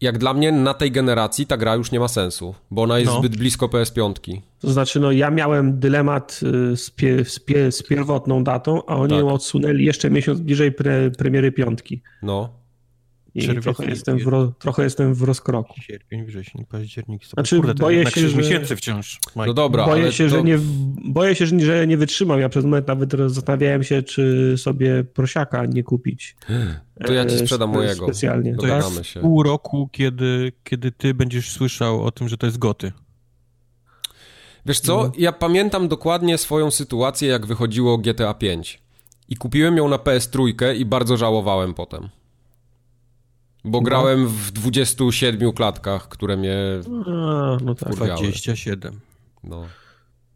jak 0.00 0.18
dla 0.18 0.34
mnie 0.34 0.52
na 0.52 0.74
tej 0.74 0.92
generacji 0.92 1.46
ta 1.46 1.56
gra 1.56 1.74
już 1.74 1.92
nie 1.92 2.00
ma 2.00 2.08
sensu, 2.08 2.54
bo 2.70 2.82
ona 2.82 2.98
jest 2.98 3.12
no. 3.12 3.18
zbyt 3.18 3.36
blisko 3.36 3.66
PS5. 3.66 4.40
To 4.60 4.70
znaczy, 4.70 5.00
no 5.00 5.12
ja 5.12 5.30
miałem 5.30 5.80
dylemat 5.80 6.40
y, 6.72 6.76
z, 6.76 6.90
pie, 6.90 7.24
z, 7.24 7.38
pie, 7.38 7.72
z 7.72 7.82
pierwotną 7.82 8.44
datą, 8.44 8.82
a 8.86 8.96
oni 8.96 9.10
tak. 9.10 9.20
ją 9.20 9.32
odsunęli 9.32 9.84
jeszcze 9.84 10.10
miesiąc 10.10 10.40
bliżej 10.40 10.72
pre, 10.72 11.10
premiery 11.10 11.52
piątki. 11.52 12.02
No. 12.22 12.57
I 13.34 13.60
trochę 13.60 13.84
jestem, 13.84 14.18
w, 14.18 14.52
trochę 14.58 14.82
jestem 14.82 15.14
w 15.14 15.22
rozkroku. 15.22 15.80
Sierpień, 15.80 16.24
wrzesień, 16.24 16.64
październik, 16.64 17.26
Znaczy, 17.26 17.56
Kurde, 17.56 17.74
boję 17.74 18.10
się, 18.10 18.28
że... 18.28 18.36
miesięcy 18.36 18.76
wciąż. 18.76 19.20
No 19.36 19.54
dobra, 19.54 19.86
boję 19.86 20.12
się, 20.12 20.24
to... 20.24 20.30
że 20.30 20.42
nie, 20.42 20.58
boję 21.04 21.34
się, 21.34 21.46
że 21.46 21.86
nie 21.86 21.96
wytrzymam. 21.96 22.40
Ja 22.40 22.48
przez 22.48 22.64
moment 22.64 22.88
nawet 22.88 23.12
zastanawiałem 23.26 23.82
się, 23.82 24.02
czy 24.02 24.54
sobie 24.58 25.04
prosiaka 25.04 25.66
nie 25.66 25.82
kupić. 25.82 26.36
To 27.06 27.12
ja 27.12 27.26
ci 27.26 27.34
e, 27.34 27.38
sprzedam 27.38 27.70
mojego. 27.70 28.04
Specjalnie. 28.06 28.56
To 28.56 28.66
jest 28.66 29.06
się. 29.06 29.20
pół 29.20 29.42
roku, 29.42 29.88
kiedy, 29.92 30.52
kiedy 30.64 30.92
ty 30.92 31.14
będziesz 31.14 31.50
słyszał 31.50 32.04
o 32.04 32.10
tym, 32.10 32.28
że 32.28 32.36
to 32.36 32.46
jest 32.46 32.58
goty. 32.58 32.92
Wiesz 34.66 34.80
co, 34.80 35.02
no. 35.02 35.12
ja 35.18 35.32
pamiętam 35.32 35.88
dokładnie 35.88 36.38
swoją 36.38 36.70
sytuację, 36.70 37.28
jak 37.28 37.46
wychodziło 37.46 37.98
GTA 37.98 38.34
5. 38.34 38.82
I 39.28 39.36
kupiłem 39.36 39.76
ją 39.76 39.88
na 39.88 39.96
PS3 39.96 40.76
i 40.76 40.84
bardzo 40.84 41.16
żałowałem 41.16 41.74
potem. 41.74 42.08
Bo 43.64 43.78
no. 43.78 43.82
grałem 43.82 44.28
w 44.28 44.50
27 44.50 45.52
klatkach, 45.52 46.08
które 46.08 46.36
mnie. 46.36 46.56
A, 47.06 47.56
no 47.64 47.74
tak, 47.74 47.94
27. 47.94 49.00
No. 49.44 49.66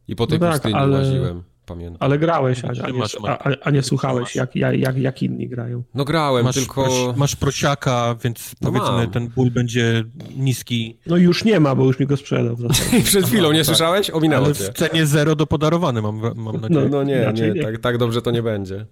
I 0.08 0.16
po 0.16 0.26
tej 0.26 0.38
no 0.38 0.46
tak, 0.46 0.54
pustyni 0.54 0.74
ale... 0.74 0.98
łaziłem. 0.98 1.42
Pamiętam. 1.66 1.96
Ale 2.00 2.18
grałeś, 2.18 2.64
a, 2.64 2.68
a, 2.68 2.90
nie, 2.90 3.28
a, 3.28 3.48
a 3.62 3.70
nie 3.70 3.82
słuchałeś, 3.82 4.36
jak, 4.36 4.56
jak, 4.56 4.98
jak 4.98 5.22
inni 5.22 5.48
grają. 5.48 5.82
No 5.94 6.04
grałem, 6.04 6.44
masz, 6.44 6.54
tylko... 6.54 6.82
Masz, 6.82 7.16
masz 7.16 7.36
prosiaka, 7.36 8.16
więc 8.24 8.54
no 8.60 8.72
powiedzmy 8.72 8.96
mam. 8.96 9.10
ten 9.10 9.28
ból 9.28 9.50
będzie 9.50 10.04
niski. 10.36 10.98
No 11.06 11.16
już 11.16 11.44
nie 11.44 11.60
ma, 11.60 11.74
bo 11.74 11.84
już 11.84 11.98
mi 11.98 12.06
go 12.06 12.16
sprzedał. 12.16 12.56
Przed 13.04 13.26
chwilą, 13.26 13.52
nie 13.52 13.58
tak. 13.58 13.66
słyszałeś? 13.66 14.10
Ominęło 14.10 14.44
Ale 14.46 14.54
cię. 14.54 14.64
w 14.64 14.74
cenie 14.74 15.06
zero 15.06 15.36
dopodarowany 15.36 16.02
mam, 16.02 16.20
mam 16.36 16.60
nadzieję. 16.60 16.80
No, 16.80 16.88
no 16.88 17.02
nie, 17.02 17.32
nie, 17.34 17.50
nie. 17.50 17.62
Tak, 17.62 17.78
tak 17.78 17.98
dobrze 17.98 18.22
to 18.22 18.30
nie 18.30 18.42
będzie. 18.42 18.86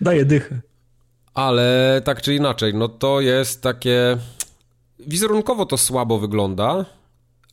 Daję 0.00 0.24
dychę. 0.24 0.60
Ale 1.34 2.00
tak 2.04 2.22
czy 2.22 2.34
inaczej, 2.34 2.74
no 2.74 2.88
to 2.88 3.20
jest 3.20 3.62
takie... 3.62 4.16
Wizerunkowo 4.98 5.66
to 5.66 5.78
słabo 5.78 6.18
wygląda, 6.18 6.84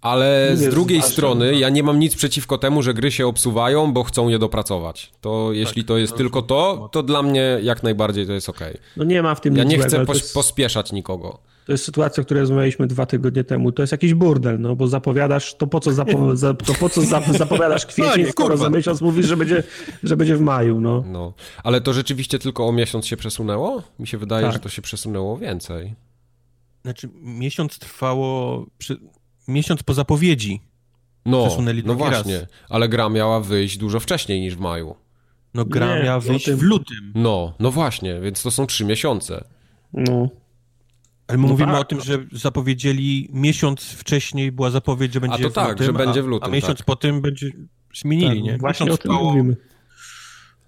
ale 0.01 0.51
z 0.53 0.69
drugiej 0.69 1.01
strony 1.01 1.55
ja 1.55 1.69
nie 1.69 1.83
mam 1.83 1.99
nic 1.99 2.15
przeciwko 2.15 2.57
temu, 2.57 2.81
że 2.81 2.93
gry 2.93 3.11
się 3.11 3.27
obsuwają, 3.27 3.93
bo 3.93 4.03
chcą 4.03 4.29
je 4.29 4.39
dopracować. 4.39 5.11
To 5.21 5.51
jeśli 5.51 5.83
tak, 5.83 5.87
to 5.87 5.97
jest 5.97 6.15
tylko 6.15 6.41
to, 6.41 6.89
to 6.91 7.03
dla 7.03 7.23
mnie 7.23 7.59
jak 7.61 7.83
najbardziej 7.83 8.27
to 8.27 8.33
jest 8.33 8.49
ok. 8.49 8.59
No 8.97 9.03
nie 9.03 9.23
ma 9.23 9.35
w 9.35 9.41
tym 9.41 9.55
Ja 9.55 9.63
nie 9.63 9.79
chcę 9.79 10.05
pos 10.05 10.17
jest... 10.17 10.33
pospieszać 10.33 10.91
nikogo. 10.91 11.39
To 11.71 11.73
jest 11.73 11.85
sytuacja, 11.85 12.21
o 12.21 12.25
której 12.25 12.41
rozmawialiśmy 12.41 12.87
dwa 12.87 13.05
tygodnie 13.05 13.43
temu. 13.43 13.71
To 13.71 13.83
jest 13.83 13.91
jakiś 13.91 14.13
burdel, 14.13 14.59
no 14.59 14.75
bo 14.75 14.87
zapowiadasz, 14.87 15.53
to 15.53 15.67
po 15.67 15.79
co, 15.79 15.93
zapo 15.93 16.35
za, 16.35 16.53
to 16.53 16.73
po 16.73 16.89
co 16.89 17.01
zapowiadasz 17.37 17.85
kwiecień, 17.93 18.25
no, 18.25 18.31
skoro 18.31 18.57
za 18.57 18.69
miesiąc 18.69 19.01
mówisz, 19.01 19.25
że 19.25 19.37
będzie, 19.37 19.63
że 20.03 20.17
będzie 20.17 20.35
w 20.35 20.41
maju, 20.41 20.81
no. 20.81 21.03
no. 21.07 21.33
Ale 21.63 21.81
to 21.81 21.93
rzeczywiście 21.93 22.39
tylko 22.39 22.67
o 22.67 22.71
miesiąc 22.71 23.07
się 23.07 23.17
przesunęło? 23.17 23.83
Mi 23.99 24.07
się 24.07 24.17
wydaje, 24.17 24.45
tak. 24.45 24.53
że 24.53 24.59
to 24.59 24.69
się 24.69 24.81
przesunęło 24.81 25.37
więcej. 25.37 25.95
Znaczy, 26.81 27.09
miesiąc 27.21 27.79
trwało, 27.79 28.65
przy... 28.77 28.97
miesiąc 29.47 29.83
po 29.83 29.93
zapowiedzi. 29.93 30.61
No, 31.25 31.47
no 31.85 31.95
właśnie, 31.95 32.39
raz. 32.39 32.47
ale 32.69 32.89
gra 32.89 33.09
miała 33.09 33.39
wyjść 33.39 33.77
dużo 33.77 33.99
wcześniej 33.99 34.41
niż 34.41 34.55
w 34.55 34.59
maju. 34.59 34.95
No 35.53 35.65
gra 35.65 35.97
Nie, 35.97 36.03
miała 36.03 36.19
wyjść 36.19 36.51
w 36.51 36.61
lutym. 36.61 37.11
No, 37.15 37.53
no 37.59 37.71
właśnie, 37.71 38.19
więc 38.21 38.43
to 38.43 38.51
są 38.51 38.65
trzy 38.65 38.85
miesiące. 38.85 39.43
No. 39.93 40.40
Ale 41.31 41.37
my 41.37 41.47
no 41.47 41.49
mówimy 41.53 41.71
tak. 41.71 41.81
o 41.81 41.83
tym, 41.83 42.01
że 42.01 42.17
zapowiedzieli 42.31 43.29
miesiąc 43.33 43.81
wcześniej 43.81 44.51
była 44.51 44.69
zapowiedź, 44.69 45.13
że 45.13 45.21
będzie 45.21 45.35
a 45.35 45.37
to 45.37 45.49
tak, 45.49 45.69
lutym, 45.69 45.85
że 45.85 45.93
będzie 45.93 46.23
w 46.23 46.27
lutym. 46.27 46.43
A, 46.43 46.51
a 46.51 46.55
miesiąc 46.55 46.77
tak. 46.77 46.85
po 46.85 46.95
tym 46.95 47.21
będzie 47.21 47.51
zmienili, 47.95 48.35
tak, 48.35 48.43
nie? 48.43 48.57
Właśnie 48.57 48.85
miesiąc 48.85 48.99
o 48.99 49.03
tym 49.03 49.13
mówimy. 49.13 49.57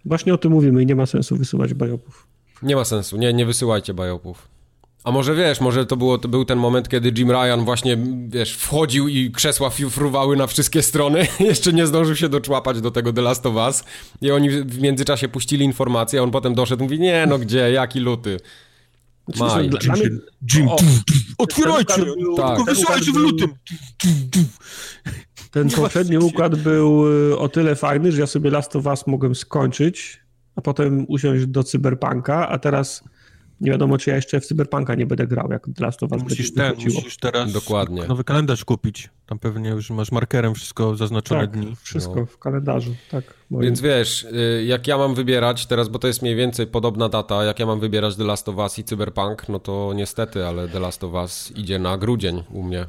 Właśnie 0.06 0.34
o 0.34 0.38
tym 0.38 0.52
mówimy 0.52 0.84
i 0.84 0.86
nie 0.86 0.96
ma 0.96 1.06
sensu 1.06 1.38
wysyłać 1.38 1.74
bajopów. 1.74 2.28
Nie 2.62 2.76
ma 2.76 2.86
sensu, 2.86 3.18
nie, 3.18 3.34
nie 3.34 3.46
wysyłajcie 3.46 3.94
bajopów. 3.94 4.54
A 5.04 5.12
może 5.12 5.36
wiesz, 5.36 5.62
może 5.62 5.86
to, 5.86 5.98
było, 5.98 6.18
to 6.18 6.28
był 6.28 6.46
ten 6.46 6.60
moment, 6.60 6.90
kiedy 6.90 7.12
Jim 7.18 7.32
Ryan 7.32 7.66
właśnie, 7.66 7.98
wiesz, 8.28 8.54
wchodził 8.54 9.08
i 9.08 9.32
krzesła 9.32 9.70
fruwały 9.70 10.38
na 10.38 10.48
wszystkie 10.48 10.82
strony. 10.82 11.28
Jeszcze 11.40 11.74
nie 11.74 11.88
zdążył 11.88 12.16
się 12.16 12.30
doczłapać 12.30 12.82
do 12.82 12.92
tego 12.92 13.14
The 13.14 13.22
Last 13.22 13.46
of 13.46 13.56
Us. 13.56 13.84
I 14.22 14.32
oni 14.32 14.50
w 14.50 14.82
międzyczasie 14.82 15.28
puścili 15.30 15.66
informację, 15.66 16.20
a 16.20 16.24
on 16.24 16.32
potem 16.32 16.56
doszedł 16.56 16.84
i 16.84 16.84
mówi, 16.84 17.00
nie 17.00 17.26
no 17.26 17.40
gdzie, 17.40 17.72
jaki 17.72 18.00
luty. 18.00 18.40
Maj. 19.40 19.70
Dla, 19.70 19.80
dla 19.80 19.94
mnie, 19.96 20.10
Jim, 20.54 20.68
o, 20.68 20.78
otwierajcie! 21.38 22.06
był- 22.06 22.36
Tak. 22.38 22.56
Tylko 22.58 22.64
wysyłajcie 22.72 23.12
w 23.12 23.16
lutym! 23.16 23.50
Ten 25.52 25.70
poprzedni 25.70 26.18
układ 26.18 26.56
był 26.56 27.08
y, 27.32 27.38
o 27.40 27.50
tyle 27.50 27.76
fajny, 27.76 28.12
że 28.12 28.22
ja 28.22 28.28
sobie 28.28 28.50
Last 28.50 28.76
of 28.76 28.86
Us 28.86 29.08
mogłem 29.08 29.36
skończyć, 29.36 30.20
a 30.56 30.62
potem 30.62 31.06
usiąść 31.08 31.46
do 31.46 31.64
Cyberpunka, 31.64 32.50
a 32.50 32.60
teraz 32.60 33.04
nie 33.64 33.72
wiadomo, 33.72 33.98
czy 33.98 34.10
ja 34.10 34.16
jeszcze 34.16 34.40
w 34.40 34.46
Cyberpunka 34.46 34.96
nie 34.96 35.06
będę 35.06 35.28
grał, 35.28 35.52
jak 35.52 35.66
The 35.76 35.84
Last 35.86 36.04
of 36.04 36.12
Us 36.12 36.24
Musisz 36.24 36.52
wychodziło. 36.52 36.96
musisz 36.96 37.18
teraz 37.18 37.52
Dokładnie. 37.54 38.06
nowy 38.08 38.24
kalendarz 38.24 38.66
kupić. 38.66 39.10
Tam 39.26 39.40
pewnie 39.40 39.70
już 39.70 39.90
masz 39.90 40.12
markerem 40.12 40.54
wszystko 40.56 40.96
zaznaczone 40.96 41.42
Tak, 41.42 41.52
dni. 41.52 41.76
wszystko 41.84 42.16
No. 42.16 42.26
w 42.26 42.38
kalendarzu, 42.38 42.96
tak. 43.12 43.24
moim. 43.50 43.64
Więc 43.66 43.82
wiesz, 43.82 44.24
y, 44.24 44.64
jak 44.68 44.88
ja 44.88 44.98
mam 44.98 45.16
wybierać 45.16 45.66
teraz, 45.66 45.90
bo 45.90 46.00
to 46.00 46.08
jest 46.08 46.22
mniej 46.22 46.36
więcej 46.36 46.68
podobna 46.68 47.10
data, 47.10 47.44
jak 47.44 47.60
ja 47.60 47.66
mam 47.66 47.80
wybierać 47.80 48.16
The 48.16 48.24
Last 48.24 48.50
of 48.50 48.56
Us 48.56 48.80
i 48.80 48.84
Cyberpunk, 48.84 49.50
no 49.50 49.60
to 49.60 49.92
niestety, 49.96 50.46
ale 50.46 50.68
The 50.70 50.80
Last 50.80 51.04
of 51.04 51.14
Us 51.14 51.52
idzie 51.56 51.80
na 51.80 51.98
grudzień 51.98 52.44
u 52.52 52.64
mnie. 52.64 52.86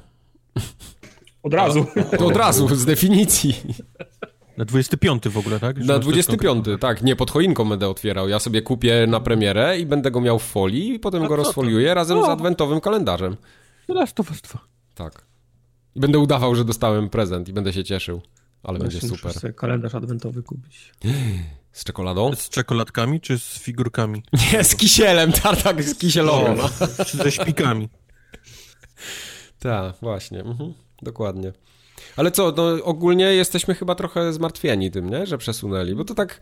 Od 1.42 1.54
razu. 1.54 1.86
To 2.18 2.26
od 2.26 2.36
razu, 2.36 2.76
z 2.76 2.84
definicji. 2.84 3.56
Na 4.56 4.64
25 4.64 5.28
w 5.28 5.38
ogóle, 5.38 5.60
tak? 5.60 5.76
Że 5.78 5.84
Na 5.84 5.92
masz 5.94 6.06
też 6.06 6.26
25, 6.26 6.66
tak, 6.80 7.02
nie 7.02 7.16
pod 7.16 7.30
choinką 7.30 7.68
będę 7.68 7.88
otwierał. 7.88 8.28
Ja 8.28 8.38
sobie 8.38 8.62
kupię 8.62 9.06
na 9.08 9.20
premierę 9.20 9.78
i 9.78 9.86
będę 9.86 10.10
go 10.10 10.20
miał 10.20 10.38
w 10.38 10.42
folii 10.42 10.94
i 10.94 10.98
potem 10.98 11.22
go 11.22 11.28
co 11.28 11.36
to? 11.36 11.36
rozfoliuję 11.36 11.94
razem 11.94 12.22
z 12.22 12.28
adwentowym 12.28 12.80
kalendarzem. 12.80 13.36
2. 13.88 14.04
Tak. 14.94 15.24
I 15.94 16.00
będę 16.00 16.18
udawał, 16.18 16.54
że 16.54 16.64
dostałem 16.64 17.08
prezent 17.08 17.48
i 17.48 17.52
będę 17.52 17.72
się 17.72 17.84
cieszył. 17.84 18.22
Ale 18.62 18.78
będzie 18.78 18.96
Właśnie 18.98 19.08
muszę 19.10 19.22
super. 19.22 19.40
sobie 19.40 19.52
kalendarz 19.52 19.94
adwentowy 19.94 20.42
kupić. 20.42 20.92
Z 21.72 21.84
czekoladą? 21.84 22.34
Z 22.34 22.48
czekoladkami 22.48 23.20
czy 23.20 23.38
z 23.38 23.58
figurkami? 23.58 24.22
Nie, 24.52 24.64
z 24.64 24.76
kisielem, 24.76 25.32
tartak 25.32 25.82
z 25.82 25.98
kisielowo. 25.98 26.54
No. 26.54 27.04
Czy 27.04 27.16
ze 27.16 27.32
śpikami? 27.32 27.88
Tak, 29.58 29.94
właśnie. 30.02 30.40
Mhm, 30.40 30.74
dokładnie. 31.02 31.52
Ale 32.16 32.30
co, 32.30 32.54
no 32.56 32.84
ogólnie 32.84 33.24
jesteśmy 33.24 33.74
chyba 33.74 33.94
trochę 33.94 34.32
zmartwieni 34.32 34.90
tym, 34.90 35.10
nie? 35.10 35.26
Że 35.26 35.38
przesunęli, 35.38 35.94
bo 35.94 36.04
to 36.04 36.14
tak... 36.14 36.40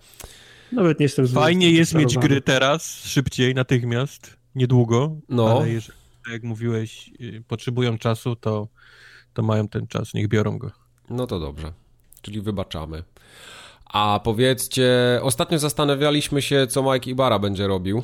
Nawet 0.73 1.01
nie 1.01 1.05
jestem 1.05 1.29
Fajnie 1.29 1.71
jest 1.71 1.95
mieć 1.95 2.19
gry 2.19 2.41
teraz, 2.41 3.05
szybciej, 3.05 3.55
natychmiast, 3.55 4.37
niedługo, 4.55 5.17
No. 5.29 5.57
ale 5.59 5.71
jeżeli, 5.71 5.99
tak 6.25 6.33
jak 6.33 6.43
mówiłeś, 6.43 7.11
y, 7.21 7.43
potrzebują 7.49 7.99
czasu, 7.99 8.37
to, 8.37 8.69
to 9.35 9.43
mają 9.43 9.69
ten 9.69 9.87
czas, 9.87 10.15
niech 10.15 10.29
biorą 10.29 10.59
go. 10.59 10.71
No 11.11 11.27
to 11.27 11.41
dobrze. 11.41 11.73
Czyli 12.23 12.41
wybaczamy. 12.41 13.03
A 13.85 14.21
powiedzcie, 14.25 14.89
ostatnio 15.23 15.59
zastanawialiśmy 15.59 16.43
się, 16.43 16.67
co 16.67 16.93
Mike 16.93 17.11
Ibarra 17.11 17.39
będzie 17.39 17.67
robił, 17.67 18.03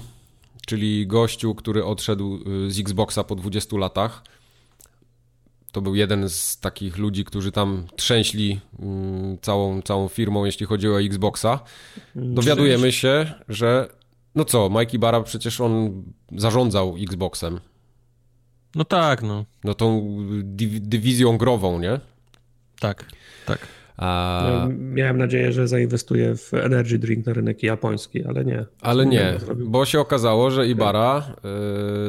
czyli 0.67 1.07
gościu, 1.07 1.55
który 1.55 1.85
odszedł 1.85 2.39
y, 2.67 2.71
z 2.71 2.81
Xboxa 2.81 3.25
po 3.25 3.35
20 3.35 3.77
latach. 3.77 4.23
To 5.79 5.83
był 5.83 5.95
jeden 5.95 6.29
z 6.29 6.61
takich 6.61 6.99
ludzi, 6.99 7.24
którzy 7.24 7.53
tam 7.53 7.87
trzęśli 7.97 8.61
mm, 8.81 9.39
całą, 9.43 9.83
całą 9.83 10.09
firmą, 10.09 10.45
jeśli 10.45 10.66
chodzi 10.66 10.89
o 10.89 11.01
Xboxa. 11.01 11.61
Dowiadujemy 12.14 12.93
się, 12.93 13.33
że 13.49 13.89
no 14.35 14.45
co, 14.45 14.70
Mike 14.70 14.97
Ibarra 14.97 15.20
przecież 15.20 15.61
on 15.61 16.03
zarządzał 16.33 16.97
Xboxem. 17.03 17.61
No 18.74 18.85
tak, 18.85 19.22
no, 19.22 19.45
No 19.64 19.74
tą 19.74 20.01
dyw- 20.43 20.81
dywizją 20.81 21.39
grową, 21.39 21.79
nie? 21.81 22.01
tak, 22.81 23.05
tak. 23.47 23.59
A... 23.97 24.47
No, 24.51 24.74
miałem 24.79 25.18
nadzieję, 25.18 25.53
że 25.53 25.68
zainwestuję 25.68 26.37
w 26.37 26.55
energy 26.55 26.99
drink 26.99 27.26
na 27.26 27.33
rynek 27.33 27.62
japoński, 27.62 28.24
ale 28.24 28.45
nie. 28.45 28.64
Ale 28.81 29.07
nie, 29.07 29.35
bo 29.57 29.85
się 29.85 30.01
okazało, 30.01 30.51
że 30.51 30.68
Ibarra 30.68 31.35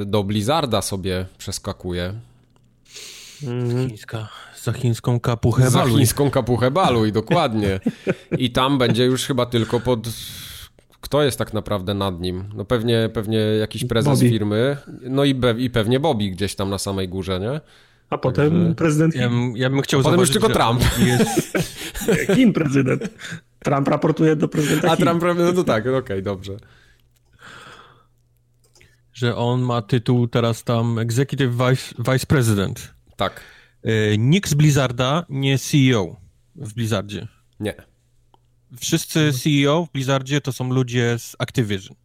y, 0.02 0.06
do 0.06 0.24
Blizzarda 0.24 0.82
sobie 0.82 1.26
przeskakuje. 1.38 2.14
Mhm. 3.44 3.88
Chińska, 3.90 4.28
za 4.64 4.72
chińską 4.74 5.20
kapuchę 5.20 5.70
Za 5.70 5.80
waluj. 5.80 5.98
chińską 5.98 6.32
kapuchę 6.32 6.72
baluj, 6.72 7.12
dokładnie. 7.12 7.80
I 8.38 8.52
tam 8.52 8.78
będzie 8.78 9.06
już 9.06 9.26
chyba 9.26 9.46
tylko 9.46 9.80
pod... 9.80 10.08
Kto 11.02 11.24
jest 11.24 11.38
tak 11.38 11.54
naprawdę 11.54 11.94
nad 11.94 12.20
nim? 12.22 12.50
No 12.56 12.66
pewnie, 12.66 13.10
pewnie 13.14 13.38
jakiś 13.38 13.86
prezes 13.86 14.14
Bobby. 14.14 14.30
firmy, 14.30 14.78
no 15.04 15.24
i, 15.24 15.36
be, 15.36 15.52
i 15.58 15.70
pewnie 15.70 16.00
Bobby 16.00 16.30
gdzieś 16.30 16.56
tam 16.56 16.70
na 16.70 16.78
samej 16.78 17.10
górze, 17.10 17.40
nie? 17.40 17.62
A 18.10 18.18
potem 18.18 18.52
Także- 18.52 18.76
prezydent 18.76 19.16
Ja, 19.16 19.30
bym- 19.30 19.58
ja 19.58 19.70
bym 19.70 19.82
chciał 19.82 20.00
A 20.00 20.04
potem 20.04 20.20
już 20.20 20.32
tylko 20.32 20.50
Trump. 20.50 20.82
Jest, 21.00 21.58
Chin 22.36 22.54
prezydent. 22.54 23.10
Trump 23.60 23.88
raportuje 23.88 24.36
do 24.36 24.48
prezydenta 24.48 24.92
A 24.92 24.96
Chin. 24.96 25.06
Trump, 25.06 25.24
no 25.38 25.54
to 25.54 25.64
tak, 25.64 25.88
okej, 25.88 26.24
dobrze. 26.24 26.58
że 29.14 29.36
on 29.36 29.62
ma 29.62 29.82
tytuł 29.82 30.28
teraz 30.28 30.64
tam 30.64 31.00
Executive 31.00 31.52
Vice, 31.52 31.96
Vice 32.14 32.26
President. 32.28 32.94
Tak, 33.20 33.42
Y, 33.86 34.16
Nikt 34.18 34.50
z 34.50 34.54
Blizzarda 34.54 35.26
nie 35.30 35.58
CEO 35.60 36.16
w 36.56 36.74
Blizzardzie. 36.74 37.28
nie. 37.60 37.74
Wszyscy 38.80 39.34
CEO 39.34 39.86
w 39.86 39.92
Blizzardzie 39.92 40.42
to 40.42 40.52
są 40.52 40.70
ludzie 40.74 41.20
z 41.20 41.36
Activision. 41.40 41.96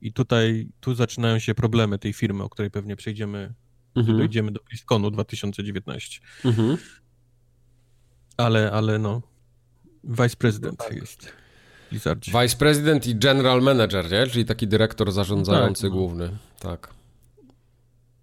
I 0.00 0.12
tutaj, 0.12 0.68
tu 0.80 0.94
zaczynają 0.94 1.38
się 1.38 1.54
problemy 1.54 1.98
tej 1.98 2.12
firmy, 2.12 2.42
o 2.42 2.48
której 2.48 2.70
pewnie 2.70 2.96
przejdziemy, 2.96 3.54
Mhm. 3.94 4.18
dojdziemy 4.18 4.50
do 4.52 4.60
BlizzConu 4.68 5.10
2019. 5.10 6.20
Mhm. 6.44 6.76
Ale, 8.36 8.72
ale 8.72 8.98
no, 8.98 9.22
Vice 10.04 10.36
President 10.36 10.82
jest 10.92 11.26
w 11.86 11.90
Blizzardzie. 11.90 12.32
Vice 12.42 12.56
President 12.56 13.06
i 13.06 13.14
General 13.16 13.62
Manager, 13.62 14.10
nie? 14.12 14.26
Czyli 14.26 14.44
taki 14.44 14.66
dyrektor 14.68 15.12
zarządzający 15.12 15.82
Tak, 15.82 15.90
no. 15.90 15.96
główny. 15.96 16.30
Tak. 16.60 16.94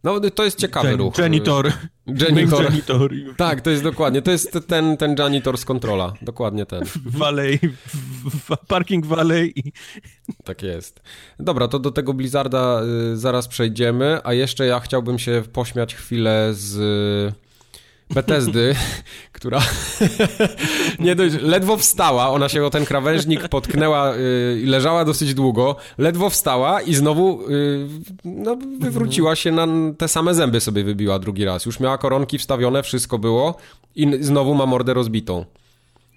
No 0.03 0.19
to 0.19 0.43
jest 0.43 0.57
ciekawy 0.57 0.87
Gen- 0.87 0.97
ruch. 0.97 1.17
Janitor. 1.17 1.71
Janitor. 2.07 2.63
Janitor. 2.69 3.11
Tak, 3.37 3.61
to 3.61 3.69
jest 3.69 3.83
dokładnie, 3.83 4.21
to 4.21 4.31
jest 4.31 4.59
ten, 4.67 4.97
ten 4.97 5.15
janitor 5.19 5.57
z 5.57 5.65
kontrola, 5.65 6.13
dokładnie 6.21 6.65
ten, 6.65 6.83
Valley, 7.05 7.59
Parking 8.67 9.05
Valley 9.05 9.53
tak 10.43 10.63
jest. 10.63 11.01
Dobra, 11.39 11.67
to 11.67 11.79
do 11.79 11.91
tego 11.91 12.13
Blizzarda 12.13 12.81
y, 13.13 13.17
zaraz 13.17 13.47
przejdziemy, 13.47 14.19
a 14.23 14.33
jeszcze 14.33 14.65
ja 14.65 14.79
chciałbym 14.79 15.19
się 15.19 15.43
pośmiać 15.53 15.95
chwilę 15.95 16.49
z 16.51 17.35
Bethesdy, 18.09 18.75
która 19.31 19.61
nie 20.99 21.15
dość, 21.15 21.35
ledwo 21.41 21.77
wstała, 21.77 22.29
ona 22.29 22.49
się 22.49 22.65
o 22.65 22.69
ten 22.69 22.85
krawężnik 22.85 23.47
potknęła 23.47 24.15
y, 24.15 24.59
i 24.63 24.65
leżała 24.65 25.05
dosyć 25.05 25.33
długo, 25.33 25.75
ledwo 25.97 26.29
wstała 26.29 26.81
i 26.81 26.93
znowu 26.93 27.49
y, 27.49 27.87
no, 28.25 28.57
wywróciła 28.79 29.35
się 29.35 29.51
na 29.51 29.67
te 29.97 30.07
same 30.07 30.33
zęby 30.33 30.59
sobie 30.59 30.83
wybiła 30.83 31.19
drugi 31.19 31.45
raz. 31.45 31.65
Już 31.65 31.79
miała 31.79 31.97
koronki 31.97 32.37
wstawione, 32.37 32.83
wszystko 32.83 33.19
było 33.19 33.57
i 33.95 34.23
znowu 34.23 34.55
ma 34.55 34.65
mordę 34.65 34.93
rozbitą. 34.93 35.45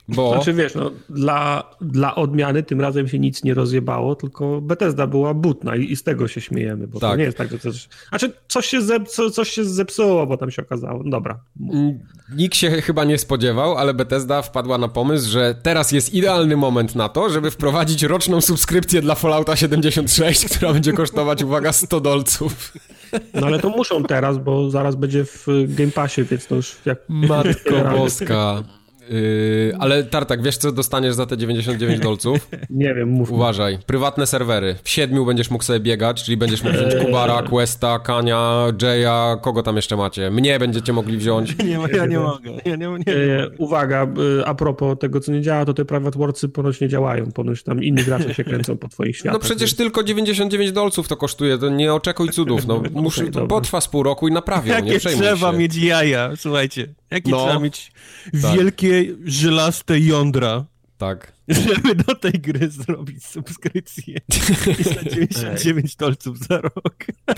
Bo... 0.08 0.32
Znaczy 0.34 0.52
wiesz, 0.52 0.74
no, 0.74 0.90
dla, 1.10 1.70
dla 1.80 2.14
odmiany 2.14 2.62
tym 2.62 2.80
razem 2.80 3.08
się 3.08 3.18
nic 3.18 3.44
nie 3.44 3.54
rozjebało, 3.54 4.14
tylko 4.14 4.60
Bethesda 4.60 5.06
była 5.06 5.34
butna 5.34 5.76
i, 5.76 5.92
i 5.92 5.96
z 5.96 6.02
tego 6.02 6.28
się 6.28 6.40
śmiejemy, 6.40 6.86
bo 6.86 7.00
to 7.00 7.08
Tak. 7.08 7.18
nie 7.18 7.24
jest 7.24 7.38
tak, 7.38 7.50
że 7.50 7.58
coś... 7.58 7.88
Znaczy 8.08 8.32
coś 8.48 8.66
się, 8.66 8.82
zep, 8.82 9.08
co, 9.08 9.30
coś 9.30 9.50
się 9.50 9.64
zepsuło, 9.64 10.26
bo 10.26 10.36
tam 10.36 10.50
się 10.50 10.62
okazało. 10.62 11.02
No 11.04 11.10
dobra. 11.10 11.40
Mm, 11.72 11.98
Nikt 12.36 12.56
się 12.56 12.70
chyba 12.70 13.04
nie 13.04 13.18
spodziewał, 13.18 13.76
ale 13.78 13.94
Bethesda 13.94 14.42
wpadła 14.42 14.78
na 14.78 14.88
pomysł, 14.88 15.30
że 15.30 15.54
teraz 15.62 15.92
jest 15.92 16.14
idealny 16.14 16.56
moment 16.56 16.94
na 16.94 17.08
to, 17.08 17.30
żeby 17.30 17.50
wprowadzić 17.50 18.02
roczną 18.02 18.40
subskrypcję 18.40 19.02
dla 19.02 19.14
Fallouta 19.14 19.56
76, 19.56 20.44
która 20.56 20.72
będzie 20.72 20.92
kosztować, 20.92 21.42
uwaga, 21.42 21.72
100 21.72 22.00
dolców. 22.00 22.72
No 23.34 23.46
ale 23.46 23.58
to 23.58 23.68
muszą 23.70 24.02
teraz, 24.02 24.38
bo 24.38 24.70
zaraz 24.70 24.96
będzie 24.96 25.24
w 25.24 25.46
Game 25.68 25.90
Passie, 25.92 26.24
więc 26.24 26.46
to 26.46 26.54
już 26.54 26.76
jak... 26.84 26.98
Matko 27.08 27.70
boska. 27.96 28.62
Yy, 29.10 29.76
ale 29.78 30.04
Tartak, 30.04 30.42
wiesz 30.42 30.56
co 30.56 30.72
dostaniesz 30.72 31.14
za 31.14 31.26
te 31.26 31.36
99 31.36 32.00
dolców? 32.08 32.48
Nie 32.70 32.94
wiem, 32.94 33.08
mów. 33.08 33.30
Uważaj, 33.32 33.78
prywatne 33.86 34.26
serwery. 34.26 34.76
W 34.82 34.88
siedmiu 34.88 35.26
będziesz 35.26 35.50
mógł 35.50 35.64
sobie 35.64 35.80
biegać, 35.80 36.24
czyli 36.24 36.36
będziesz 36.36 36.62
mógł 36.62 36.76
wziąć 36.76 36.94
Kubara, 36.94 37.42
Questa, 37.42 37.98
Kania, 37.98 38.66
Jaya, 38.82 39.36
kogo 39.42 39.62
tam 39.62 39.76
jeszcze 39.76 39.96
macie? 39.96 40.30
Mnie 40.30 40.58
będziecie 40.58 40.92
mogli 40.92 41.16
wziąć. 41.18 41.58
nie, 41.64 41.78
ja 41.96 42.06
nie 42.06 42.18
mogę. 42.18 42.50
Ja 42.64 42.76
nie, 42.76 42.88
nie. 43.06 43.12
E, 43.14 43.48
uwaga, 43.58 44.06
e, 44.40 44.46
a 44.46 44.54
propos 44.54 44.98
tego, 44.98 45.20
co 45.20 45.32
nie 45.32 45.40
działa, 45.42 45.64
to 45.64 45.74
te 45.74 45.84
private 45.84 46.18
worksy 46.18 46.48
ponoć 46.48 46.80
nie 46.80 46.88
działają. 46.88 47.32
Ponoć 47.32 47.62
tam 47.62 47.82
inni 47.84 48.04
gracze 48.04 48.34
się 48.34 48.44
kręcą 48.44 48.76
po 48.78 48.88
twoich 48.88 49.16
światach. 49.16 49.32
No 49.32 49.38
przecież 49.48 49.74
tylko 49.74 50.02
99 50.02 50.72
dolców 50.72 51.08
to 51.08 51.16
kosztuje, 51.16 51.58
to 51.58 51.68
nie 51.70 51.94
oczekuj 51.94 52.28
cudów. 52.28 52.66
No, 52.66 52.82
muszę, 52.92 53.24
to 53.24 53.30
dobra. 53.30 53.46
potrwa 53.48 53.80
z 53.80 53.88
pół 53.88 54.02
roku 54.02 54.28
i 54.28 54.32
naprawią, 54.32 54.74
nie 54.74 54.86
Jakie 54.86 54.98
przejmuj 54.98 55.26
trzeba 55.26 55.52
się. 55.52 55.58
mieć 55.58 55.76
jaja, 55.76 56.30
słuchajcie. 56.36 56.88
Jakie 57.12 57.30
No. 57.30 57.44
trzeba 57.44 57.58
mieć 57.60 57.92
Tak. 58.42 58.56
wielkie, 58.56 59.04
żelaste 59.24 60.00
jądra, 60.00 60.64
Tak. 60.98 61.32
żeby 61.48 61.94
do 61.94 62.14
tej 62.14 62.32
gry 62.32 62.68
zrobić 62.70 63.26
subskrypcję 63.26 64.18
za 64.94 65.04
99 65.04 65.96
dolców 65.96 66.38
za 66.38 66.60
rok. 66.60 66.96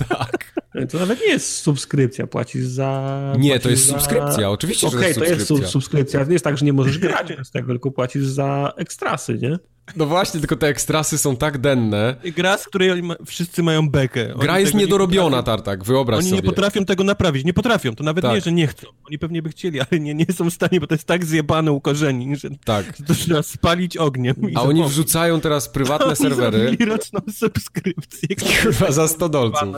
Tak. 0.08 0.54
To 0.90 0.98
nawet 0.98 1.20
nie 1.20 1.26
jest 1.26 1.56
subskrypcja, 1.56 2.26
płacisz 2.26 2.64
za... 2.66 3.32
Nie, 3.38 3.50
płacisz 3.50 3.62
to 3.62 3.70
jest 3.70 3.86
za... 3.86 3.92
subskrypcja, 3.92 4.50
oczywiście, 4.50 4.86
okay, 4.86 5.00
że 5.00 5.06
jest 5.06 5.18
subskrypcja. 5.18 5.46
to 5.56 5.60
jest 5.62 5.72
subskrypcja. 5.72 6.24
Nie 6.24 6.32
jest 6.32 6.44
tak, 6.44 6.58
że 6.58 6.64
nie 6.64 6.72
możesz 6.72 6.98
grać 6.98 7.36
bez 7.36 7.50
tego, 7.50 7.68
tylko 7.72 7.90
płacisz 7.90 8.26
za 8.26 8.72
ekstrasy, 8.76 9.38
nie? 9.42 9.58
No 9.96 10.06
właśnie, 10.06 10.40
tylko 10.40 10.56
te 10.56 10.66
ekstrasy 10.66 11.18
są 11.18 11.36
tak 11.36 11.58
denne. 11.58 12.16
Gra, 12.36 12.58
z 12.58 12.66
której 12.66 13.02
wszyscy 13.26 13.62
mają 13.62 13.90
bekę. 13.90 14.34
Oni 14.34 14.42
Gra 14.42 14.58
jest 14.60 14.74
niedorobiona, 14.74 15.42
Tartak, 15.42 15.84
wyobraź 15.84 16.18
Oni 16.18 16.28
sobie. 16.28 16.42
nie 16.42 16.46
potrafią 16.48 16.84
tego 16.84 17.04
naprawić, 17.04 17.44
nie 17.44 17.54
potrafią. 17.54 17.94
To 17.94 18.04
nawet 18.04 18.22
Tak. 18.24 18.34
nie, 18.34 18.40
że 18.40 18.52
nie 18.52 18.66
chcą. 18.66 18.86
Oni 19.08 19.18
pewnie 19.18 19.42
by 19.42 19.48
chcieli, 19.48 19.80
ale 19.80 20.00
nie, 20.00 20.14
nie 20.14 20.26
są 20.34 20.50
w 20.50 20.54
stanie, 20.54 20.80
bo 20.80 20.86
to 20.86 20.94
jest 20.94 21.04
tak 21.06 21.24
zjebane 21.24 21.72
u 21.72 21.80
korzeni, 21.80 22.36
że 22.36 22.48
Tak. 22.64 22.96
to 23.06 23.14
trzeba 23.14 23.42
spalić 23.42 23.96
ogniem. 23.96 24.50
i 24.50 24.56
A 24.56 24.60
oni 24.62 24.84
wrzucają 24.84 25.40
teraz 25.40 25.68
prywatne 25.68 26.06
Oni 26.06 26.16
serwery. 26.16 26.58
zrobili 26.58 26.84
roczną 26.84 27.20
subskrypcję. 27.34 28.28
Kurwa, 28.62 28.92
za 28.92 29.08
100 29.08 29.28
dolców. 29.28 29.68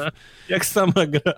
Jak 0.49 0.67
sama 0.67 1.07
gra, 1.07 1.33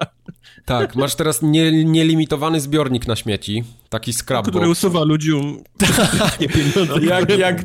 Tak, 0.65 0.97
masz 0.97 1.15
teraz 1.15 1.43
nie, 1.43 1.85
nielimitowany 1.85 2.61
zbiornik 2.61 3.07
na 3.07 3.17
śmieci, 3.17 3.65
taki 3.89 4.13
scrapbox. 4.13 4.51
który 4.51 4.69
usuwa 4.69 5.05
ludziom 5.05 5.63
nie 6.41 6.49
pieniądze. 6.49 7.07
Jak, 7.07 7.39
jak 7.39 7.61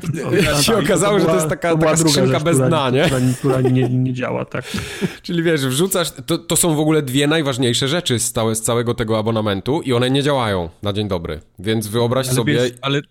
się 0.62 0.74
okazało, 0.94 1.20
że 1.20 1.26
to 1.26 1.36
jest 1.36 1.50
taka, 1.50 1.72
to 1.72 1.78
taka 1.78 1.98
skrzynka 1.98 2.32
rzecz, 2.32 2.44
bez 2.44 2.56
która, 2.56 2.68
dna, 2.68 2.90
nie? 2.90 3.04
Która, 3.06 3.22
która 3.40 3.62
nie, 3.62 3.90
nie 3.90 4.14
działa, 4.14 4.46
tak. 4.46 4.66
Czyli 5.24 5.44
wiesz, 5.44 5.68
wrzucasz, 5.68 6.12
to, 6.26 6.38
to 6.38 6.56
są 6.56 6.76
w 6.76 6.80
ogóle 6.80 7.02
dwie 7.02 7.28
najważniejsze 7.28 7.88
rzeczy 7.88 8.20
z, 8.20 8.32
całe, 8.32 8.56
z 8.56 8.62
całego 8.62 8.94
tego 8.94 9.18
abonamentu 9.20 9.82
i 9.82 9.94
one 9.94 10.10
nie 10.12 10.24
działają 10.24 10.70
na 10.82 10.94
dzień 10.94 11.08
dobry. 11.08 11.40
Więc 11.60 11.88
wyobraź 11.88 12.28
Ale, 12.28 12.36
sobie... 12.36 12.54
wiesz, 12.54 12.72
ale, 12.82 13.02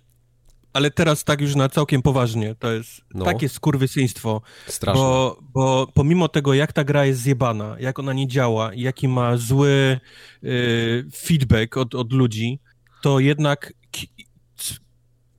ale 0.73 0.91
teraz 0.91 1.25
tak 1.25 1.41
już 1.41 1.55
na 1.55 1.69
całkiem 1.69 2.03
poważnie, 2.03 2.55
to 2.59 2.73
jest 2.73 2.91
No. 3.15 3.25
takie 3.25 3.49
skurwysyństwo, 3.49 4.41
Straszne. 4.67 5.03
bo, 5.03 5.39
bo 5.55 5.87
pomimo 5.95 6.29
tego, 6.29 6.55
jak 6.55 6.73
ta 6.73 6.85
gra 6.85 7.07
jest 7.07 7.21
zjebana, 7.21 7.77
jak 7.81 7.99
ona 7.99 8.13
nie 8.13 8.29
działa 8.29 8.75
i 8.75 8.81
jaki 8.81 9.09
ma 9.09 9.37
zły 9.37 10.01
y, 10.45 11.05
feedback 11.17 11.77
od, 11.77 11.95
od 11.95 12.13
ludzi, 12.13 12.61
to 13.03 13.19
jednak 13.19 13.73
ki, 13.91 14.09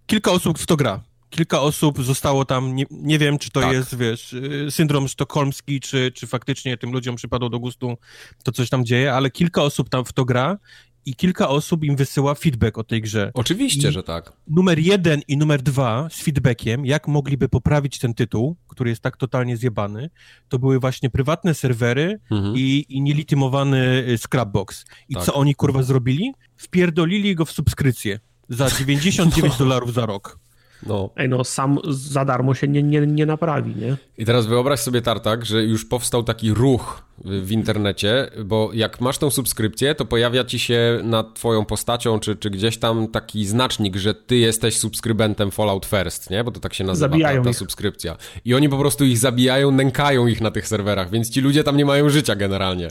kilka 0.05 0.31
osób 0.31 0.59
w 0.59 0.65
to 0.65 0.75
gra. 0.75 1.03
Kilka 1.33 1.61
osób 1.61 2.03
zostało 2.03 2.45
tam, 2.45 2.75
nie, 2.75 2.85
nie 2.91 3.19
wiem, 3.19 3.37
czy 3.37 3.49
to 3.51 3.61
Tak. 3.61 3.71
jest, 3.73 3.97
wiesz, 3.97 4.33
y, 4.33 4.67
syndrom 4.69 5.07
sztokholmski, 5.07 5.79
czy, 5.79 6.11
czy 6.11 6.27
faktycznie 6.27 6.77
tym 6.77 6.91
ludziom 6.91 7.15
przypadło 7.15 7.49
do 7.49 7.59
gustu 7.59 7.97
to 8.43 8.51
coś 8.51 8.69
tam 8.69 8.85
dzieje, 8.85 9.13
ale 9.13 9.31
kilka 9.31 9.61
osób 9.63 9.89
tam 9.89 10.05
w 10.05 10.13
to 10.13 10.25
gra 10.25 10.57
i 11.05 11.15
kilka 11.15 11.49
osób 11.49 11.83
im 11.83 11.95
wysyła 11.95 12.35
feedback 12.35 12.77
o 12.77 12.83
tej 12.83 13.01
grze 13.01 13.31
Oczywiście, 13.33 13.89
I- 13.89 13.91
że 13.91 14.03
tak. 14.03 14.33
numer 14.47 14.79
jeden 14.79 15.21
i 15.27 15.37
numer 15.37 15.61
dwa 15.61 16.07
z 16.11 16.21
feedbackiem, 16.21 16.85
jak 16.85 17.07
mogliby 17.07 17.49
poprawić 17.49 17.99
ten 17.99 18.13
tytuł, 18.13 18.55
który 18.67 18.89
jest 18.89 19.01
tak 19.01 19.17
totalnie 19.17 19.57
zjebany, 19.57 20.09
to 20.49 20.59
były 20.59 20.79
właśnie 20.79 21.09
prywatne 21.09 21.53
serwery 21.53 22.19
Mhm. 22.31 22.53
i, 22.57 22.85
i 22.89 23.01
nielitymowany 23.01 24.05
y, 24.09 24.17
scrapbox. 24.17 24.85
I 25.09 25.13
Tak. 25.13 25.23
co 25.23 25.33
oni 25.33 25.55
kurwa 25.55 25.83
zrobili? 25.83 26.31
Wpierdolili 26.57 27.35
go 27.35 27.45
w 27.45 27.51
subskrypcję 27.51 28.19
za 28.49 28.69
99 28.79 29.57
dolarów 29.57 29.93
za 29.93 30.05
rok. 30.05 30.39
No. 30.87 31.09
Ej, 31.15 31.29
no 31.29 31.43
sam 31.43 31.79
za 31.89 32.25
darmo 32.25 32.53
się 32.53 32.67
nie, 32.67 32.83
nie, 32.83 33.01
nie 33.07 33.25
naprawi, 33.25 33.75
nie? 33.75 33.97
I 34.17 34.25
teraz 34.25 34.45
wyobraź 34.45 34.79
sobie, 34.79 35.01
Tartak, 35.01 35.45
że 35.45 35.63
już 35.63 35.85
powstał 35.85 36.23
taki 36.23 36.53
ruch 36.53 37.03
w 37.25 37.51
internecie, 37.51 38.29
bo 38.45 38.69
jak 38.73 39.01
masz 39.01 39.17
tą 39.17 39.29
subskrypcję, 39.29 39.95
to 39.95 40.05
pojawia 40.05 40.43
ci 40.43 40.59
się 40.59 40.99
nad 41.03 41.33
twoją 41.33 41.65
postacią, 41.65 42.19
czy, 42.19 42.35
czy 42.35 42.49
gdzieś 42.49 42.77
tam 42.77 43.07
taki 43.07 43.45
znacznik, 43.45 43.95
że 43.95 44.13
ty 44.13 44.37
jesteś 44.37 44.77
subskrybentem 44.77 45.51
Fallout 45.51 45.85
First, 45.85 46.29
nie? 46.29 46.43
Bo 46.43 46.51
to 46.51 46.59
tak 46.59 46.73
się 46.73 46.83
nazywa 46.83 47.09
Zabijają 47.09 47.37
ta, 47.37 47.43
ta 47.43 47.49
ich. 47.49 47.57
subskrypcja. 47.57 48.17
I 48.45 48.53
oni 48.53 48.69
po 48.69 48.77
prostu 48.77 49.05
ich 49.05 49.17
zabijają, 49.17 49.71
nękają 49.71 50.27
ich 50.27 50.41
na 50.41 50.51
tych 50.51 50.67
serwerach, 50.67 51.09
więc 51.09 51.29
ci 51.29 51.41
ludzie 51.41 51.63
tam 51.63 51.77
nie 51.77 51.85
mają 51.85 52.09
życia 52.09 52.35
generalnie. 52.35 52.87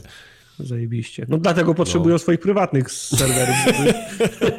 Zajebiście. 0.59 1.25
No 1.29 1.37
dlatego 1.37 1.73
potrzebują 1.73 2.17
swoich 2.17 2.39
prywatnych 2.39 2.91
serwerów, 2.91 3.55
żeby, 3.65 3.93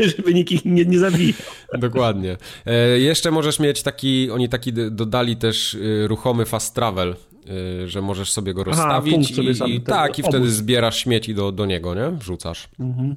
żeby 0.17 0.35
nikt 0.35 0.53
ich 0.53 0.65
nie, 0.65 0.85
nie 0.85 0.99
zabijał. 0.99 1.39
Dokładnie. 1.79 2.37
E, 2.67 2.99
jeszcze 2.99 3.31
możesz 3.31 3.61
mieć 3.61 3.83
taki, 3.83 4.31
oni 4.31 4.49
taki 4.49 4.73
dodali 4.73 5.37
też 5.37 5.75
y, 5.75 6.09
ruchomy 6.09 6.45
fast 6.47 6.75
travel, 6.75 7.17
y, 7.83 7.89
że 7.89 8.03
możesz 8.03 8.33
sobie 8.33 8.55
go 8.55 8.61
Aha, 8.61 8.71
rozstawić 8.71 9.15
punkt 9.15 9.35
sobie 9.57 9.73
i, 9.73 9.77
i 9.77 9.81
tak, 9.81 10.19
i 10.19 10.23
obóz. 10.23 10.35
wtedy 10.35 10.51
zbierasz 10.51 10.99
śmieci 10.99 11.35
do, 11.35 11.53
do 11.53 11.67
niego, 11.67 11.95
nie? 11.95 12.11
Wrzucasz. 12.11 12.69
Mhm. 12.81 13.17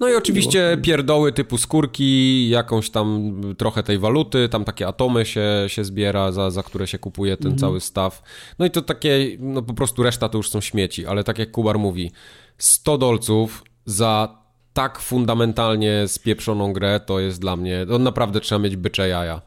No 0.00 0.08
i 0.08 0.14
oczywiście 0.14 0.78
pierdoły 0.82 1.32
typu 1.32 1.58
skórki, 1.58 2.48
jakąś 2.48 2.90
tam 2.90 3.32
trochę 3.58 3.82
tej 3.82 3.98
waluty, 3.98 4.48
tam 4.48 4.64
takie 4.64 4.86
atomy 4.88 5.26
się, 5.26 5.64
się 5.66 5.84
zbiera, 5.84 6.32
za, 6.32 6.50
za 6.50 6.62
które 6.62 6.86
się 6.86 6.98
kupuje 6.98 7.36
ten 7.36 7.46
Mhm. 7.52 7.58
cały 7.58 7.80
staw. 7.80 8.22
No 8.58 8.66
i 8.66 8.70
to 8.70 8.82
takie, 8.82 9.36
no 9.38 9.62
po 9.62 9.74
prostu 9.74 10.02
reszta 10.02 10.28
to 10.28 10.38
już 10.38 10.50
są 10.50 10.60
śmieci, 10.60 11.06
ale 11.06 11.24
tak 11.24 11.38
jak 11.38 11.50
Kubar 11.50 11.78
mówi, 11.78 12.10
100 12.58 12.98
dolców 12.98 13.64
za 13.86 14.38
tak 14.72 14.98
fundamentalnie 14.98 16.08
spieprzoną 16.08 16.72
grę, 16.72 17.00
to 17.06 17.20
jest 17.20 17.40
dla 17.40 17.56
mnie, 17.56 17.86
to 17.88 17.98
naprawdę 17.98 18.40
trzeba 18.40 18.58
mieć 18.58 18.76
bycze 18.76 19.08
jaja. 19.08 19.42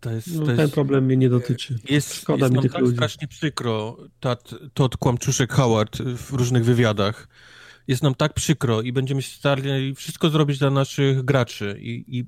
To 0.00 0.10
jest, 0.10 0.34
No, 0.34 0.40
to 0.40 0.46
ten 0.46 0.58
jest, 0.60 0.74
problem 0.74 1.04
mnie 1.04 1.16
nie 1.16 1.28
dotyczy. 1.28 1.78
jest, 1.90 2.14
Szkoda 2.14 2.46
jest 2.46 2.56
mi 2.56 2.62
tych 2.62 2.72
tak 2.72 2.80
ludzi. 2.80 2.94
strasznie 2.94 3.28
przykro, 3.28 3.96
Tat, 4.20 4.54
Todd 4.74 4.96
Kłamczuszek 4.96 5.52
Howard 5.52 5.98
w 6.02 6.32
różnych 6.32 6.64
wywiadach. 6.64 7.28
Jest 7.88 8.02
nam 8.02 8.14
tak 8.14 8.32
przykro 8.34 8.82
i 8.82 8.92
będziemy 8.92 9.22
starali 9.22 9.94
wszystko 9.94 10.30
zrobić 10.30 10.58
dla 10.58 10.70
naszych 10.70 11.22
graczy 11.24 11.76
i, 11.80 12.04
i 12.18 12.24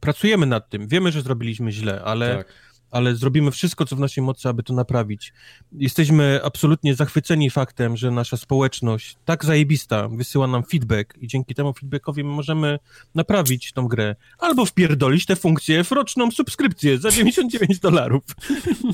pracujemy 0.00 0.46
nad 0.46 0.68
tym. 0.70 0.88
Wiemy, 0.88 1.12
że 1.12 1.22
zrobiliśmy 1.22 1.72
źle, 1.72 2.02
ale 2.04 2.36
Tak. 2.36 2.52
ale 2.90 3.16
zrobimy 3.16 3.50
wszystko, 3.50 3.84
co 3.84 3.96
w 3.96 4.00
naszej 4.00 4.24
mocy, 4.24 4.48
aby 4.48 4.62
to 4.62 4.74
naprawić. 4.74 5.32
Jesteśmy 5.72 6.40
absolutnie 6.44 6.94
zachwyceni 6.94 7.50
faktem, 7.50 7.96
że 7.96 8.10
nasza 8.10 8.36
społeczność 8.36 9.16
tak 9.24 9.44
zajebista 9.44 10.08
wysyła 10.08 10.46
nam 10.46 10.62
feedback 10.64 11.14
i 11.18 11.26
dzięki 11.28 11.54
temu 11.54 11.72
feedbackowi 11.72 12.24
my 12.24 12.30
możemy 12.30 12.78
naprawić 13.14 13.72
tą 13.72 13.88
grę. 13.88 14.16
Albo 14.38 14.64
wpierdolić 14.66 15.26
tę 15.26 15.36
funkcję 15.36 15.84
w 15.84 15.92
roczną 15.92 16.30
subskrypcję 16.30 16.98
za 16.98 17.10
99 17.10 17.78
dolarów. 17.80 18.22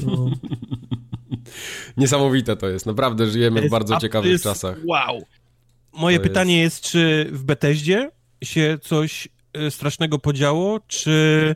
No. 0.07 0.31
Niesamowite 1.97 2.57
to 2.57 2.69
jest, 2.69 2.87
naprawdę 2.87 3.27
żyjemy 3.27 3.61
w 3.61 3.63
Jest 3.63 3.71
bardzo 3.71 3.95
ab- 3.95 4.01
ciekawych 4.03 4.31
jest- 4.33 4.45
czasach. 4.45 4.77
Wow! 4.85 5.23
Moje 5.93 6.19
To 6.19 6.23
pytanie 6.23 6.61
jest... 6.61 6.81
czy 6.81 7.29
w 7.33 7.43
Beteździe 7.45 8.11
się 8.45 8.79
coś 8.83 9.29
y, 9.67 9.71
strasznego 9.71 10.19
podziało, 10.19 10.81
czy 10.87 11.55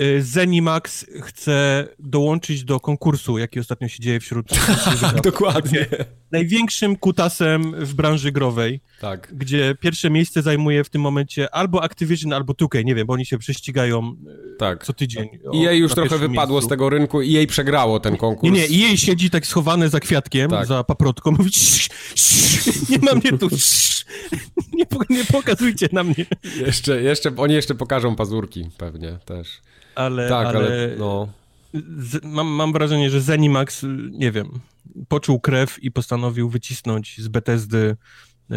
y, 0.00 0.22
Zenimax 0.22 1.06
chce 1.22 1.88
dołączyć 1.98 2.64
do 2.64 2.80
konkursu, 2.80 3.38
jaki 3.38 3.60
ostatnio 3.60 3.88
się 3.88 4.02
dzieje 4.02 4.20
wśród 4.20 4.46
dokładnie. 5.24 5.86
największym 6.30 6.96
kutasem 6.96 7.74
w 7.86 7.94
branży 7.94 8.32
growej, 8.32 8.80
Tak. 9.04 9.34
gdzie 9.34 9.74
pierwsze 9.80 10.10
miejsce 10.10 10.42
zajmuje 10.42 10.84
w 10.84 10.90
tym 10.90 11.02
momencie 11.02 11.54
albo 11.54 11.82
Activision, 11.84 12.32
albo 12.32 12.52
2K, 12.52 12.84
nie 12.84 12.94
wiem, 12.94 13.06
bo 13.06 13.12
oni 13.12 13.26
się 13.26 13.38
prześcigają 13.38 14.16
e, 14.54 14.56
Tak. 14.58 14.84
co 14.84 14.92
tydzień. 14.92 15.28
I 15.52 15.60
jej 15.60 15.78
już 15.78 15.94
trochę 15.94 16.18
wypadło 16.18 16.54
miejscu. 16.54 16.66
z 16.66 16.70
tego 16.70 16.90
rynku 16.90 17.22
i 17.22 17.32
jej 17.32 17.46
przegrało 17.46 18.00
ten 18.00 18.16
konkurs. 18.16 18.52
Nie, 18.52 18.60
nie, 18.60 18.66
i 18.66 18.78
jej 18.80 18.96
siedzi 18.98 19.30
tak 19.30 19.46
schowane 19.46 19.88
za 19.88 20.00
kwiatkiem, 20.00 20.50
Tak. 20.50 20.66
za 20.66 20.84
paprotką, 20.84 21.30
mówi 21.30 21.50
"Sz, 21.50 21.88
sz, 22.14 22.88
nie 22.90 22.98
ma 22.98 23.14
mnie 23.14 23.38
tu, 23.38 23.46
sz, 23.46 24.04
nie, 24.74 24.84
nie 25.10 25.24
pokazujcie 25.24 25.88
na 25.92 26.04
mnie. 26.04 26.26
Jeszcze, 26.66 27.02
jeszcze, 27.02 27.36
oni 27.36 27.54
jeszcze 27.54 27.74
pokażą 27.74 28.16
pazurki 28.16 28.68
pewnie 28.78 29.18
też. 29.24 29.60
Ale, 29.94 30.28
Tak, 30.28 30.46
ale, 30.46 30.58
ale, 30.58 30.94
no... 30.98 31.28
z, 31.98 32.24
mam, 32.24 32.46
mam 32.46 32.72
wrażenie, 32.72 33.10
że 33.10 33.20
Zenimax, 33.20 33.86
nie 34.10 34.32
wiem, 34.32 34.60
poczuł 35.08 35.40
krew 35.40 35.82
i 35.82 35.90
postanowił 35.90 36.48
wycisnąć 36.48 37.20
z 37.20 37.28
Bethesdy 37.28 37.96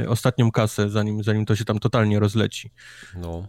ostatnią 0.08 0.52
kasę, 0.52 0.90
zanim, 0.90 1.24
zanim 1.24 1.46
to 1.46 1.56
się 1.56 1.66
tam 1.66 1.80
totalnie 1.80 2.20
rozleci. 2.20 2.72
No. 3.16 3.48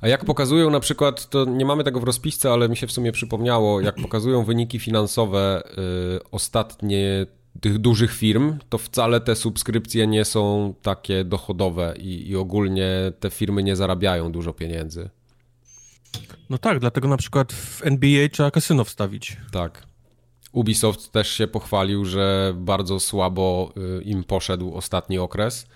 A 0.00 0.08
jak 0.08 0.24
pokazują 0.24 0.70
na 0.70 0.80
przykład, 0.80 1.28
to 1.30 1.44
nie 1.44 1.64
mamy 1.64 1.84
tego 1.84 2.00
w 2.00 2.04
rozpisce, 2.04 2.52
ale 2.52 2.68
mi 2.68 2.76
się 2.76 2.86
w 2.86 2.92
sumie 2.92 3.12
przypomniało, 3.12 3.80
jak 3.80 3.94
pokazują 3.94 4.44
wyniki 4.44 4.78
finansowe 4.78 5.62
y, 6.16 6.30
ostatnie 6.30 7.26
tych 7.60 7.78
dużych 7.78 8.12
firm, 8.12 8.58
to 8.68 8.78
wcale 8.78 9.20
te 9.20 9.36
subskrypcje 9.36 10.06
nie 10.06 10.24
są 10.24 10.74
takie 10.82 11.24
dochodowe 11.24 11.94
i, 11.98 12.28
i 12.28 12.36
ogólnie 12.36 13.12
te 13.20 13.30
firmy 13.30 13.62
nie 13.62 13.76
zarabiają 13.76 14.32
dużo 14.32 14.52
pieniędzy. 14.52 15.10
No 16.50 16.58
tak, 16.58 16.78
dlatego 16.78 17.08
na 17.08 17.16
przykład 17.16 17.52
w 17.52 17.86
NBA 17.86 18.28
trzeba 18.28 18.50
kasyno 18.50 18.84
wstawić. 18.84 19.36
Tak. 19.52 19.86
Ubisoft 20.54 21.12
też 21.12 21.28
się 21.28 21.46
pochwalił, 21.46 22.04
że 22.04 22.52
bardzo 22.56 23.00
słabo 23.00 23.72
y, 24.00 24.02
im 24.02 24.24
poszedł 24.24 24.74
ostatni 24.74 25.18
okres. 25.18 25.66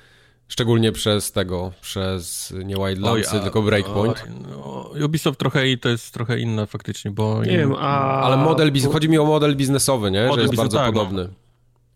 Szczególnie 0.49 0.93
przez 0.93 1.33
tego, 1.33 1.72
przez 1.81 2.55
nie 2.64 2.74
Wildlandsy, 2.74 3.31
Oj, 3.33 3.39
a- 3.39 3.43
tylko 3.43 3.62
Breakpoint. 3.62 4.24
No, 4.51 4.91
Ubisoft 5.05 5.39
trochę 5.39 5.68
i 5.68 5.79
to 5.79 5.89
jest 5.89 6.14
trochę 6.14 6.41
inna 6.41 6.66
faktycznie, 6.66 7.11
bo... 7.11 7.45
Nie 7.45 7.59
wiem, 7.59 7.74
a... 7.79 8.20
Ale 8.22 8.37
model, 8.37 8.72
biz- 8.72 8.87
chodzi 8.93 9.09
mi 9.09 9.18
o 9.18 9.24
model 9.24 9.57
biznesowy, 9.57 10.11
nie? 10.11 10.22
Model 10.22 10.35
że 10.35 10.41
jest 10.43 10.53
biznes- 10.55 10.57
bardzo 10.57 10.79
tak, 10.79 10.87
no. 10.87 10.93
podobny. 11.01 11.29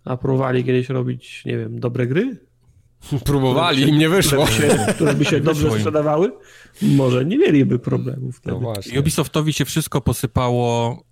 A 0.05 0.17
próbowali 0.17 0.65
kiedyś 0.65 0.89
robić, 0.89 1.43
nie 1.47 1.59
wiem, 1.59 1.81
dobre 1.81 2.07
gry? 2.07 2.37
Próbowali, 3.25 3.89
im 3.89 3.99
nie 3.99 4.09
wyszło. 4.09 4.45
Które 4.47 4.69
by 4.69 4.77
się, 4.77 4.93
które 4.95 5.15
by 5.15 5.25
się 5.25 5.41
dobrze 5.41 5.71
sprzedawały? 5.71 6.33
Może 6.83 7.25
nie 7.25 7.39
mieliby 7.39 7.79
problemów 7.79 8.41
No. 8.45 8.61
Ubisoftowi 8.99 9.53
się 9.53 9.65
wszystko 9.65 10.01
posypało 10.01 11.03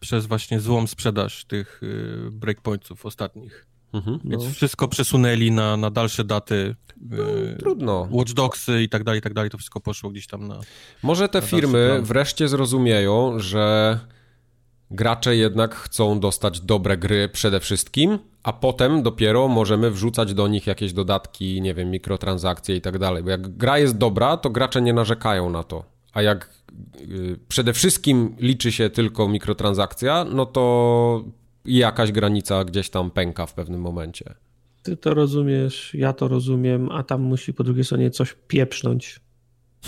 przez 0.00 0.26
właśnie 0.26 0.60
złą 0.60 0.86
sprzedaż 0.86 1.44
tych 1.44 1.82
y, 1.82 2.30
breakpointów 2.32 3.06
ostatnich. 3.06 3.66
Mhm. 3.92 4.18
Więc 4.24 4.44
no. 4.44 4.50
wszystko 4.50 4.88
przesunęli 4.88 5.50
na, 5.50 5.76
na 5.76 5.90
dalsze 5.90 6.24
daty. 6.24 6.76
No, 7.00 7.24
trudno. 7.58 8.08
Watch 8.10 8.32
Dogsy 8.32 8.82
i 8.82 8.88
tak 8.88 9.04
dalej, 9.04 9.18
i 9.18 9.22
tak 9.22 9.34
dalej. 9.34 9.50
To 9.50 9.58
wszystko 9.58 9.80
poszło 9.80 10.10
gdzieś 10.10 10.26
tam 10.26 10.48
na. 10.48 10.60
Może 11.02 11.28
te 11.28 11.42
firmy 11.42 12.00
wreszcie 12.02 12.48
zrozumieją, 12.48 13.38
że 13.38 13.98
gracze 14.90 15.36
jednak 15.36 15.74
chcą 15.74 16.20
dostać 16.20 16.60
dobre 16.60 16.96
gry 16.96 17.28
przede 17.28 17.60
wszystkim, 17.60 18.18
a 18.42 18.52
potem 18.52 19.02
dopiero 19.02 19.48
możemy 19.48 19.90
wrzucać 19.90 20.34
do 20.34 20.48
nich 20.48 20.66
jakieś 20.66 20.92
dodatki, 20.92 21.62
nie 21.62 21.74
wiem, 21.74 21.90
mikrotransakcje 21.90 22.76
i 22.76 22.80
tak 22.80 22.98
dalej. 22.98 23.22
Bo 23.22 23.30
jak 23.30 23.56
gra 23.56 23.78
jest 23.78 23.98
dobra, 23.98 24.36
to 24.36 24.50
gracze 24.50 24.82
nie 24.82 24.92
narzekają 24.92 25.50
na 25.50 25.62
to. 25.62 25.84
A 26.12 26.22
jak 26.22 26.50
y, 27.00 27.38
przede 27.48 27.72
wszystkim 27.72 28.36
liczy 28.38 28.72
się 28.72 28.90
tylko 28.90 29.28
mikrotransakcja, 29.28 30.24
no 30.24 30.46
to 30.46 31.24
jakaś 31.64 32.12
granica 32.12 32.64
gdzieś 32.64 32.90
tam 32.90 33.10
pęka 33.10 33.46
w 33.46 33.54
pewnym 33.54 33.80
momencie. 33.80 34.34
Ty 34.82 34.96
to 34.96 35.14
rozumiesz, 35.14 35.94
ja 35.94 36.12
to 36.12 36.28
rozumiem, 36.28 36.90
a 36.90 37.02
tam 37.02 37.22
musi 37.22 37.54
po 37.54 37.64
drugiej 37.64 37.84
stronie 37.84 38.10
coś 38.10 38.36
pieprznąć. 38.48 39.20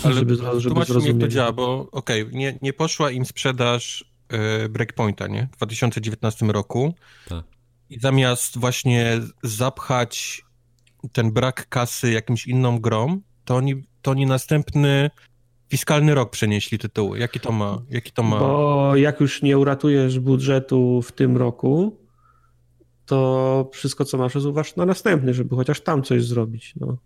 Ale 0.03 0.13
żeby, 0.13 0.35
żeby 0.35 0.85
zrozumieć. 0.85 1.07
jak 1.07 1.19
to 1.19 1.27
działa, 1.27 1.51
bo 1.51 1.87
okej, 1.91 2.21
okay, 2.21 2.33
nie, 2.33 2.57
nie 2.61 2.73
poszła 2.73 3.11
im 3.11 3.25
sprzedaż 3.25 4.05
e, 4.29 4.69
Breakpointa, 4.69 5.27
nie? 5.27 5.47
W 5.51 5.55
2019 5.55 6.45
roku. 6.45 6.93
Tak. 7.29 7.43
I 7.89 7.99
zamiast 7.99 8.57
właśnie 8.57 9.21
zapchać 9.43 10.41
ten 11.11 11.31
brak 11.31 11.69
kasy 11.69 12.11
jakimś 12.11 12.47
inną 12.47 12.79
grą, 12.79 13.21
to 13.45 13.55
oni, 13.55 13.83
to 14.01 14.11
oni 14.11 14.25
następny 14.25 15.09
fiskalny 15.69 16.15
rok 16.15 16.29
przenieśli 16.29 16.79
tytuły. 16.79 17.19
Jaki 17.19 17.39
to 17.39 17.51
ma? 17.51 17.81
Jaki 17.89 18.11
to 18.11 18.23
ma? 18.23 18.39
Bo 18.39 18.95
jak 18.95 19.19
już 19.19 19.41
nie 19.41 19.57
uratujesz 19.57 20.19
budżetu 20.19 21.01
w 21.01 21.11
tym 21.11 21.37
roku, 21.37 21.97
to 23.05 23.69
wszystko, 23.73 24.05
co 24.05 24.17
masz, 24.17 24.35
uważ 24.35 24.75
na 24.75 24.85
następny, 24.85 25.33
żeby 25.33 25.55
chociaż 25.55 25.81
tam 25.81 26.03
coś 26.03 26.23
zrobić. 26.25 26.73
No. 26.79 26.97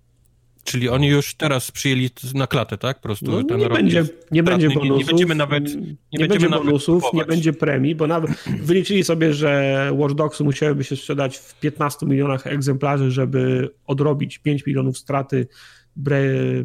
Czyli 0.64 0.90
oni 0.90 1.08
już 1.08 1.36
teraz 1.36 1.72
przyjęli 1.72 2.10
na 2.34 2.48
klatę, 2.48 2.78
tak? 2.78 2.98
Po 2.98 3.04
prostu 3.04 3.26
no, 3.32 3.58
nie, 3.58 3.70
będzie, 3.70 4.06
nie 4.32 4.44
będzie 4.44 4.70
bonusów. 4.70 4.92
Nie, 4.92 4.98
nie 4.98 5.06
będziemy 5.06 5.36
nawet. 5.36 5.76
Nie, 5.76 5.96
nie 6.14 6.28
będzie 6.28 6.50
bonusów, 6.50 7.04
nie 7.14 7.26
będzie 7.26 7.54
premii, 7.54 7.96
bo 7.96 8.08
nawet 8.08 8.32
wyliczyli 8.62 9.04
sobie, 9.04 9.34
że 9.34 9.92
Watch 9.94 10.16
Dogs 10.16 10.40
musiałyby 10.40 10.84
się 10.84 10.96
sprzedać 10.96 11.38
w 11.38 11.60
15 11.60 12.06
milionach 12.06 12.48
egzemplarzy, 12.48 13.12
żeby 13.12 13.70
odrobić 13.86 14.38
5 14.38 14.66
milionów 14.66 14.98
straty 14.98 15.48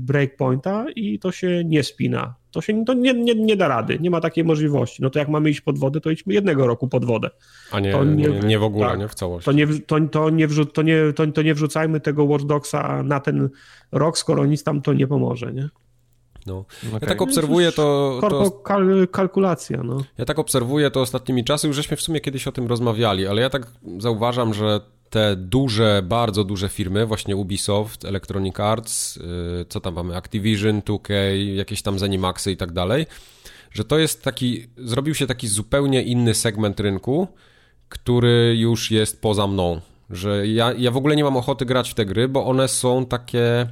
breakpointa 0.00 0.86
i 0.96 1.18
to 1.18 1.32
się 1.32 1.64
nie 1.64 1.82
spina. 1.82 2.34
To 2.50 2.60
się 2.60 2.84
to 2.84 2.94
nie, 2.94 3.14
nie, 3.14 3.34
nie 3.34 3.56
da 3.56 3.68
rady, 3.68 3.98
nie 4.00 4.10
ma 4.10 4.20
takiej 4.20 4.44
możliwości. 4.44 5.02
No 5.02 5.10
to 5.10 5.18
jak 5.18 5.28
mamy 5.28 5.50
iść 5.50 5.60
pod 5.60 5.78
wodę, 5.78 6.00
to 6.00 6.10
idźmy 6.10 6.34
jednego 6.34 6.66
roku 6.66 6.88
pod 6.88 7.04
wodę. 7.04 7.30
A 7.70 7.80
nie, 7.80 7.94
nie, 8.04 8.28
nie, 8.28 8.58
w 8.58 8.62
ogóle, 8.62 8.86
tak, 8.86 8.98
nie 8.98 9.08
w 9.08 9.14
całości. 9.14 9.44
To 9.44 9.52
nie, 9.52 9.66
to, 9.66 10.00
to, 10.00 10.30
nie 10.30 10.48
wrzu, 10.48 10.66
to, 10.66 10.82
nie, 10.82 10.96
to, 11.16 11.26
to 11.26 11.42
nie 11.42 11.54
wrzucajmy 11.54 12.00
tego 12.00 12.24
Watch 12.24 12.44
Dogsa 12.44 13.02
na 13.02 13.20
ten 13.20 13.48
rok, 13.92 14.18
skoro 14.18 14.46
nic 14.46 14.64
tam 14.64 14.82
to 14.82 14.92
nie 14.92 15.06
pomoże, 15.06 15.52
nie? 15.52 15.68
No. 16.46 16.64
Okay. 16.88 16.98
Ja 17.00 17.08
tak 17.08 17.22
obserwuję 17.22 17.72
to... 17.72 18.18
to... 18.20 18.50
Kal 18.50 19.08
kalkulacja, 19.10 19.82
no. 19.82 20.04
Ja 20.18 20.24
tak 20.24 20.38
obserwuję 20.38 20.90
to 20.90 21.00
ostatnimi 21.00 21.44
czasy, 21.44 21.66
już 21.66 21.76
żeśmy 21.76 21.96
w 21.96 22.00
sumie 22.00 22.20
kiedyś 22.20 22.46
o 22.46 22.52
tym 22.52 22.66
rozmawiali, 22.66 23.26
ale 23.26 23.42
ja 23.42 23.50
tak 23.50 23.66
zauważam, 23.98 24.54
że 24.54 24.80
te 25.12 25.36
duże, 25.36 26.02
bardzo 26.04 26.44
duże 26.44 26.68
firmy, 26.68 27.06
właśnie 27.06 27.36
Ubisoft, 27.36 28.04
Electronic 28.04 28.60
Arts, 28.60 29.16
y, 29.16 29.20
co 29.68 29.80
tam 29.80 29.94
mamy, 29.94 30.16
Activision, 30.16 30.80
2K, 30.80 31.12
jakieś 31.54 31.82
tam 31.82 31.98
Zenimaxy 31.98 32.52
i 32.52 32.56
tak 32.56 32.72
dalej, 32.72 33.06
że 33.70 33.84
to 33.84 33.98
jest 33.98 34.22
taki, 34.22 34.66
zrobił 34.76 35.14
się 35.14 35.26
taki 35.26 35.48
zupełnie 35.48 36.02
inny 36.02 36.34
segment 36.34 36.80
rynku, 36.80 37.28
który 37.88 38.56
już 38.58 38.90
jest 38.90 39.20
poza 39.20 39.46
mną. 39.46 39.80
Że 40.10 40.48
ja, 40.48 40.72
ja 40.72 40.90
w 40.90 40.96
ogóle 40.96 41.16
nie 41.16 41.24
mam 41.24 41.36
ochoty 41.36 41.66
grać 41.66 41.90
w 41.90 41.94
te 41.94 42.06
gry, 42.06 42.28
bo 42.28 42.46
one 42.46 42.68
są 42.68 43.06
takie 43.06 43.66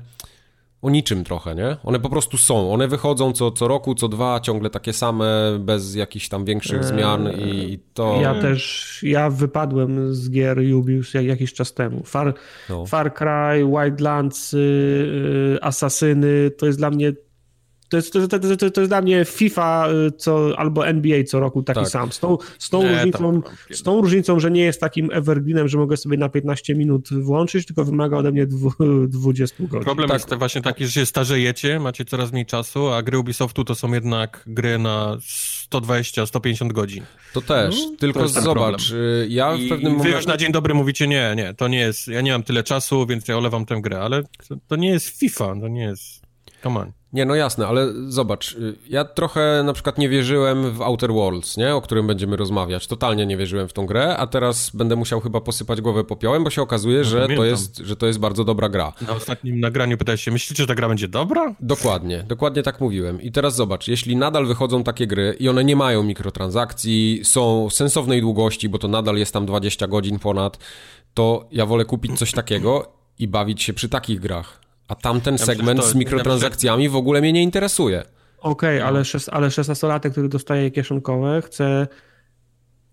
o 0.82 0.90
niczym 0.90 1.24
trochę, 1.24 1.54
nie? 1.54 1.76
One 1.84 2.00
po 2.00 2.10
prostu 2.10 2.38
są. 2.38 2.72
One 2.72 2.88
wychodzą 2.88 3.32
co, 3.32 3.50
co 3.50 3.68
roku, 3.68 3.94
co 3.94 4.08
dwa, 4.08 4.40
ciągle 4.40 4.70
takie 4.70 4.92
same, 4.92 5.58
bez 5.58 5.94
jakichś 5.94 6.28
tam 6.28 6.44
większych 6.44 6.78
eee, 6.78 6.84
zmian 6.84 7.28
i 7.38 7.78
to... 7.94 8.18
Ja 8.22 8.34
też, 8.34 8.98
ja 9.02 9.30
wypadłem 9.30 10.14
z 10.14 10.30
gier 10.30 10.58
Ubi 10.74 10.94
już 10.94 11.14
jakiś 11.14 11.52
czas 11.52 11.74
temu. 11.74 12.02
Far, 12.04 12.34
no. 12.68 12.86
Far 12.86 13.14
Cry, 13.14 13.66
Wildlands, 13.66 14.52
yy, 14.52 15.58
Asasyny, 15.62 16.50
to 16.58 16.66
jest 16.66 16.78
dla 16.78 16.90
mnie 16.90 17.12
to 17.90 17.96
jest, 17.96 18.12
to, 18.12 18.28
to, 18.28 18.38
to, 18.56 18.70
to 18.70 18.80
jest 18.80 18.90
dla 18.90 19.02
mnie 19.02 19.24
FIFA 19.24 19.88
y, 20.08 20.12
co, 20.12 20.58
albo 20.58 20.86
NBA 20.86 21.24
co 21.24 21.40
roku 21.40 21.62
taki 21.62 21.80
tak. 21.80 21.88
sam. 21.88 22.12
Z 22.12 22.18
tą, 22.18 22.38
z, 22.58 22.70
tą 22.70 22.82
nie, 22.82 22.92
różnicą, 22.92 23.42
z 23.70 23.82
tą 23.82 24.00
różnicą, 24.00 24.40
że 24.40 24.50
nie 24.50 24.62
jest 24.62 24.80
takim 24.80 25.10
evergreenem, 25.12 25.68
że 25.68 25.78
mogę 25.78 25.96
sobie 25.96 26.16
na 26.16 26.28
15 26.28 26.74
minut 26.74 27.08
włączyć, 27.12 27.66
tylko 27.66 27.84
wymaga 27.84 28.16
ode 28.16 28.32
mnie 28.32 28.46
20 29.08 29.56
godzin. 29.60 29.84
Problem 29.84 30.08
tak. 30.08 30.18
jest 30.20 30.34
właśnie 30.34 30.62
taki, 30.62 30.86
że 30.86 30.92
się 30.92 31.06
starzejecie, 31.06 31.80
macie 31.80 32.04
coraz 32.04 32.32
mniej 32.32 32.46
czasu, 32.46 32.88
a 32.88 33.02
gry 33.02 33.18
Ubisoftu 33.18 33.64
to 33.64 33.74
są 33.74 33.92
jednak 33.92 34.44
gry 34.46 34.78
na 34.78 35.16
120-150 35.72 36.72
godzin. 36.72 37.04
To 37.32 37.40
też, 37.40 37.76
no, 37.76 37.96
tylko 37.98 38.20
to 38.20 38.28
zobacz, 38.28 38.88
problem. 38.88 39.26
ja 39.28 39.56
w 39.56 39.68
pewnym 39.68 39.92
momencie... 39.92 40.10
Wy 40.10 40.16
już 40.16 40.26
na 40.26 40.36
dzień 40.36 40.52
dobry 40.52 40.74
mówicie, 40.74 41.08
nie, 41.08 41.34
nie, 41.36 41.54
to 41.54 41.68
nie 41.68 41.78
jest, 41.78 42.08
ja 42.08 42.20
nie 42.20 42.32
mam 42.32 42.42
tyle 42.42 42.62
czasu, 42.62 43.06
więc 43.06 43.28
ja 43.28 43.36
olewam 43.36 43.66
tę 43.66 43.80
grę, 43.80 44.00
ale 44.00 44.22
to, 44.48 44.56
to 44.68 44.76
nie 44.76 44.88
jest 44.88 45.08
FIFA, 45.08 45.54
to 45.60 45.68
nie 45.68 45.82
jest... 45.82 46.19
Come 46.62 46.80
on. 46.80 46.92
Nie, 47.12 47.24
no 47.24 47.34
jasne, 47.34 47.66
ale 47.66 47.92
zobacz, 48.08 48.52
y, 48.52 48.76
ja 48.88 49.04
trochę 49.04 49.62
na 49.64 49.72
przykład 49.72 49.98
nie 49.98 50.08
wierzyłem 50.08 50.72
w 50.72 50.82
Outer 50.82 51.12
Worlds, 51.12 51.56
nie, 51.56 51.74
o 51.74 51.80
którym 51.80 52.06
będziemy 52.06 52.36
rozmawiać. 52.36 52.86
Totalnie 52.86 53.26
nie 53.26 53.36
wierzyłem 53.36 53.68
w 53.68 53.72
tą 53.72 53.86
grę, 53.86 54.16
a 54.16 54.26
teraz 54.26 54.70
będę 54.70 54.96
musiał 54.96 55.20
chyba 55.20 55.40
posypać 55.40 55.80
głowę 55.80 56.04
popiołem, 56.04 56.44
bo 56.44 56.50
się 56.50 56.62
okazuje, 56.62 56.98
no, 56.98 57.04
że, 57.04 57.28
to 57.36 57.44
jest, 57.44 57.78
że 57.78 57.96
to 57.96 58.06
jest 58.06 58.18
bardzo 58.18 58.44
dobra 58.44 58.68
gra. 58.68 58.92
Na 59.06 59.12
ostatnim 59.12 59.60
nagraniu 59.60 59.98
pytałeś 59.98 60.22
się, 60.22 60.30
myślicie, 60.30 60.62
że 60.62 60.66
ta 60.66 60.74
gra 60.74 60.88
będzie 60.88 61.08
dobra? 61.08 61.54
Dokładnie, 61.60 62.24
dokładnie 62.28 62.62
tak 62.62 62.80
mówiłem. 62.80 63.22
I 63.22 63.32
teraz 63.32 63.56
zobacz, 63.56 63.88
jeśli 63.88 64.16
nadal 64.16 64.46
wychodzą 64.46 64.84
takie 64.84 65.06
gry 65.06 65.36
i 65.40 65.48
one 65.48 65.64
nie 65.64 65.76
mają 65.76 66.02
mikrotransakcji, 66.02 67.20
są 67.24 67.70
sensownej 67.70 68.20
długości, 68.20 68.68
bo 68.68 68.78
to 68.78 68.88
nadal 68.88 69.16
jest 69.16 69.32
tam 69.32 69.46
20 69.46 69.86
godzin 69.86 70.18
ponad, 70.18 70.58
to 71.14 71.48
ja 71.52 71.66
wolę 71.66 71.84
kupić 71.84 72.18
coś 72.18 72.32
takiego 72.32 72.92
i 73.18 73.28
bawić 73.28 73.62
się 73.62 73.72
przy 73.72 73.88
takich 73.88 74.20
grach. 74.20 74.59
A 74.90 74.94
tamten 74.94 75.34
ja 75.34 75.46
segment 75.46 75.84
z 75.84 75.94
mikrotransakcjami 75.94 76.88
w 76.88 76.96
ogóle 76.96 77.20
mnie 77.20 77.32
nie 77.32 77.42
interesuje. 77.42 78.04
Okej, 78.38 78.78
okay, 78.78 78.78
no. 78.78 78.86
ale, 78.86 79.02
ale 79.30 79.48
16-latek, 79.48 80.10
który 80.10 80.28
dostaje 80.28 80.70
kieszonkowe, 80.70 81.42
chce 81.42 81.88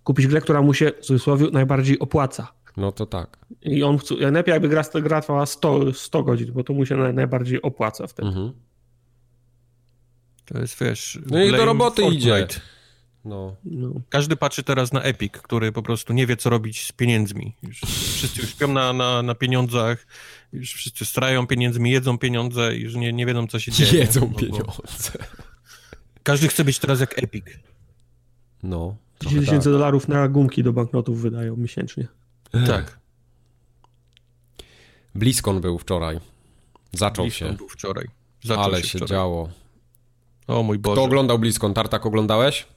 kupić 0.04 0.28
grę, 0.28 0.42
która 0.42 0.62
mu 0.62 0.74
się 0.74 0.92
w 1.02 1.06
cudzysłowie 1.06 1.48
najbardziej 1.52 2.00
opłaca. 2.00 2.48
No 2.78 2.92
to 2.92 3.06
tak. 3.06 3.38
I 3.62 3.84
on 3.84 4.00
najlepiej 4.22 4.52
jakby 4.52 4.70
gra, 4.70 4.84
gra 4.94 5.22
trwała 5.22 5.46
100, 5.46 5.94
100 5.94 6.24
godzin, 6.24 6.52
bo 6.54 6.64
to 6.64 6.74
mu 6.74 6.86
się 6.86 6.96
najbardziej 6.96 7.62
opłaca 7.62 8.08
wtedy. 8.08 8.28
Mhm. 8.28 8.54
To 10.46 10.60
jest, 10.60 10.80
wiesz... 10.80 11.20
No 11.32 11.44
i 11.44 11.52
do 11.52 11.66
roboty 11.66 12.02
Fortnite. 12.02 12.42
idzie. 12.42 12.48
No. 13.26 13.56
no. 13.66 13.90
Każdy 14.10 14.36
patrzy 14.36 14.64
teraz 14.64 14.94
na 14.94 15.02
Epic, 15.02 15.34
który 15.34 15.72
po 15.72 15.84
prostu 15.84 16.14
nie 16.14 16.28
wie, 16.28 16.38
co 16.38 16.50
robić 16.50 16.86
z 16.86 16.92
pieniędzmi. 16.92 17.56
Już 17.64 17.82
wszyscy 17.82 18.42
już 18.42 18.50
śpią 18.50 18.68
na, 18.68 18.94
na, 18.94 19.22
na 19.22 19.36
pieniądzach, 19.36 20.08
już 20.58 20.74
wszyscy 20.74 21.06
strają 21.06 21.48
pieniędzmi, 21.48 21.92
jedzą 21.92 22.18
pieniądze 22.18 22.78
i 22.78 22.82
już 22.82 22.96
nie, 22.96 23.14
nie 23.14 23.26
wiedzą, 23.26 23.48
co 23.48 23.60
się 23.60 23.72
dzieje. 23.72 23.92
Jedzą 23.92 24.30
no, 24.34 24.40
pieniądze. 24.40 25.12
Każdy 26.24 26.48
chce 26.48 26.64
być 26.64 26.80
teraz 26.80 27.00
jak 27.00 27.24
Epic. 27.24 27.46
No. 28.64 28.96
10 29.22 29.40
tysięcy 29.46 29.64
tak. 29.64 29.74
dolarów 29.74 30.08
na 30.08 30.28
gumki 30.28 30.64
do 30.64 30.74
banknotów 30.74 31.22
wydają 31.22 31.56
miesięcznie. 31.56 32.08
Tak. 32.68 33.00
BlizzCon 35.16 35.62
był 35.62 35.78
wczoraj. 35.78 36.20
Zaczął 36.92 37.26
BlizzCon 37.26 37.52
się. 37.52 37.58
był 37.58 37.70
wczoraj. 37.70 38.06
Zaczął 38.44 38.64
Ale 38.64 38.82
się, 38.84 39.00
się 39.00 39.06
działo. 39.06 39.50
O 40.48 40.64
mój 40.64 40.80
Boże. 40.80 40.94
Kto 40.94 41.04
oglądał 41.04 41.40
BlizzCon? 41.40 41.74
Tartak 41.74 42.06
oglądałeś? 42.06 42.68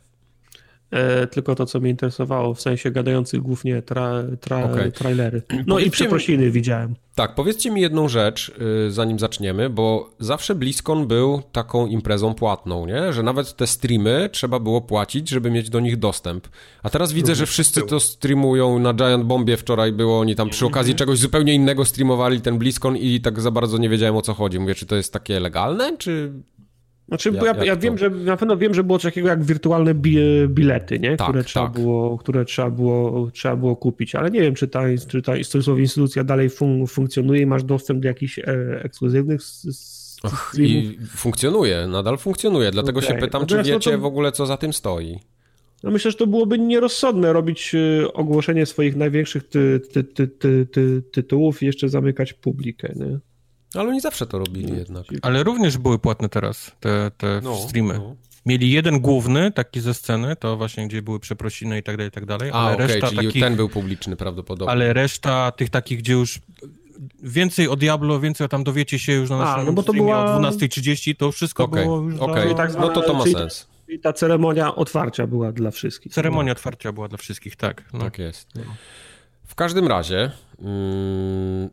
E, 0.91 1.26
tylko 1.26 1.55
to, 1.55 1.66
co 1.66 1.80
mnie 1.80 1.91
interesowało, 1.91 2.55
w 2.55 2.61
sensie 2.61 2.91
gadających 2.91 3.41
głównie 3.41 3.82
tra, 3.82 4.22
tra, 4.41 4.64
okay. 4.64 4.93
trailery. 4.93 5.43
No 5.66 5.74
powiedzcie 5.74 5.88
i 5.88 5.91
przeprosiny 5.91 6.45
mi, 6.45 6.51
widziałem. 6.51 6.95
Tak, 7.14 7.34
powiedzcie 7.34 7.70
mi 7.70 7.80
jedną 7.80 8.09
rzecz, 8.09 8.53
y, 8.86 8.91
zanim 8.91 9.18
zaczniemy, 9.18 9.70
bo 9.70 10.11
zawsze 10.18 10.55
BlizzCon 10.55 11.07
był 11.07 11.43
taką 11.53 11.86
imprezą 11.86 12.34
płatną, 12.34 12.86
nie? 12.86 13.12
Że 13.12 13.22
nawet 13.22 13.57
te 13.57 13.66
streamy 13.66 14.28
trzeba 14.32 14.59
było 14.59 14.80
płacić, 14.80 15.28
żeby 15.28 15.51
mieć 15.51 15.70
do 15.70 15.80
nich 15.80 15.97
dostęp. 15.97 16.49
A 16.82 16.91
teraz 16.91 17.12
widzę, 17.12 17.34
że 17.34 17.47
wszyscy 17.47 17.82
to 17.82 18.01
streamują 18.01 18.78
na 18.78 18.95
Giant 18.95 19.24
Bombie 19.24 19.57
wczoraj 19.57 19.93
było, 19.93 20.20
oni 20.20 20.36
tam 20.36 20.51
przy 20.51 20.66
okazji 20.66 20.95
czegoś 20.95 21.18
zupełnie 21.18 21.55
innego 21.55 21.84
streamowali 21.84 22.41
ten 22.41 22.59
BlizzCon 22.59 22.97
i 22.97 23.20
tak 23.20 23.41
za 23.41 23.51
bardzo 23.51 23.78
nie 23.78 23.88
wiedziałem 23.88 24.16
o 24.16 24.22
co 24.22 24.34
chodzi. 24.34 24.59
Mówię, 24.59 24.74
czy 24.74 24.86
to 24.86 24.97
jest 24.97 25.12
takie 25.12 25.41
legalne, 25.41 25.97
czy 25.97 26.32
znaczy, 27.11 27.33
ja, 27.33 27.45
ja, 27.45 27.65
ja 27.65 27.77
wiem, 27.77 27.99
że 27.99 28.11
na 28.11 28.37
pewno 28.37 28.57
wiem, 28.57 28.75
że 28.75 28.85
było 28.85 28.99
coś 28.99 29.13
takiego 29.13 29.29
jak 29.29 29.45
wirtualne 29.45 29.95
bi 29.95 30.19
bilety, 30.49 30.99
nie? 30.99 31.17
Tak, 31.17 31.29
które, 31.29 31.45
trzeba 31.45 31.67
tak. 31.67 31.75
było, 31.75 32.19
które 32.19 32.45
trzeba 32.45 32.71
było, 32.71 33.31
trzeba 33.33 33.57
było 33.57 33.77
kupić, 33.77 34.15
ale 34.15 34.31
nie 34.31 34.41
wiem, 34.41 34.55
czy 34.55 34.69
ta, 34.69 34.83
czy 35.09 35.23
ta 35.23 35.33
instytucja 35.79 36.25
dalej 36.25 36.51
fun 36.51 36.87
funkcjonuje 36.87 37.41
i 37.43 37.47
masz 37.47 37.65
dostęp 37.65 38.03
do 38.03 38.09
jakichś 38.09 38.39
e, 38.39 38.45
ekskluzywnych 38.85 39.41
Och, 40.23 40.53
I 40.59 40.99
funkcjonuje, 41.17 41.87
nadal 41.87 42.19
funkcjonuje, 42.19 42.71
dlatego 42.71 42.99
okay. 42.99 43.11
się 43.11 43.21
pytam, 43.21 43.47
czy 43.47 43.63
wiecie 43.63 43.91
to... 43.91 43.99
w 43.99 44.05
ogóle, 44.05 44.33
co 44.33 44.47
za 44.47 44.57
tym 44.57 44.73
stoi. 44.73 45.19
No 45.83 45.91
myślę, 45.91 46.11
że 46.11 46.17
to 46.17 46.27
byłoby 46.27 46.59
nierozsądne 46.59 47.33
robić 47.33 47.75
y, 47.75 48.13
ogłoszenie 48.13 48.67
swoich 48.67 48.97
największych 48.97 49.49
ty, 49.49 49.81
ty, 49.93 50.05
ty, 50.05 50.29
ty, 50.29 50.67
ty, 50.73 51.03
tytułów 51.13 51.63
i 51.63 51.67
jeszcze 51.67 51.89
zamykać 51.89 52.33
publikę, 52.33 52.93
nie? 52.97 53.19
Ale 53.75 53.89
oni 53.89 54.01
zawsze 54.01 54.27
to 54.27 54.39
robili 54.39 54.77
jednak. 54.77 55.05
Ale 55.23 55.43
również 55.43 55.79
były 55.79 55.99
płatne 55.99 56.29
teraz 56.29 56.73
te, 56.81 57.11
te 57.16 57.41
No, 57.45 57.57
streamy. 57.57 57.95
no. 57.95 58.16
Mieli 58.47 58.71
jeden 58.71 59.01
główny, 59.01 59.53
taki 59.53 59.81
ze 59.81 59.95
sceny, 59.95 60.37
to 60.37 60.57
właśnie 60.57 60.89
gdzie 60.89 61.03
były 61.03 61.21
przeprosiny 61.21 61.79
i 61.79 61.83
tak 61.83 61.97
dalej, 61.97 62.09
i 62.09 62.12
tak 62.12 62.27
dalej, 62.27 62.51
A, 62.51 62.55
ale 62.55 62.75
okej, 62.75 62.87
reszta 62.87 63.07
czyli 63.09 63.27
takich, 63.27 63.43
ten 63.43 63.57
był 63.57 63.68
publiczny 63.68 64.16
prawdopodobnie. 64.16 64.73
ale 64.73 64.93
reszta 64.93 65.53
tych 65.53 65.71
takich, 65.71 65.99
gdzie 65.99 66.12
już 66.12 66.41
więcej 67.23 67.68
o 67.68 67.77
Diablo, 67.77 68.21
więcej 68.21 68.49
tam 68.49 68.64
dowiecie 68.64 68.99
się 68.99 69.12
już 69.12 69.31
na 69.31 69.37
A, 69.37 69.39
naszym 69.39 69.66
no 69.66 69.73
bo 69.73 69.83
to 69.83 69.93
streamie 69.93 70.12
była- 70.12 70.35
o 70.37 70.41
12.30, 70.41 71.16
to 71.16 71.33
wszystko 71.33 71.64
Okej, 71.64 71.85
było 71.85 72.01
już 72.01 72.14
za... 72.16 72.55
tak 72.57 72.75
no 72.79 72.89
to 72.89 73.03
to 73.03 73.14
ma 73.14 73.23
czyli- 73.23 73.35
sens. 73.35 73.66
I 73.89 73.99
ta 74.01 74.12
ceremonia 74.12 74.75
otwarcia 74.75 75.27
była 75.27 75.53
dla 75.53 75.71
wszystkich. 75.71 76.12
Ceremonia 76.12 76.53
otwarcia 76.53 76.93
była 76.93 77.09
dla 77.09 77.18
wszystkich, 77.18 77.57
tak. 77.57 77.85
No. 77.93 77.99
Tak 78.01 78.18
jest. 78.18 78.49
W 79.47 79.55
każdym 79.55 79.87
razie 79.87 80.31
mm, 80.62 81.71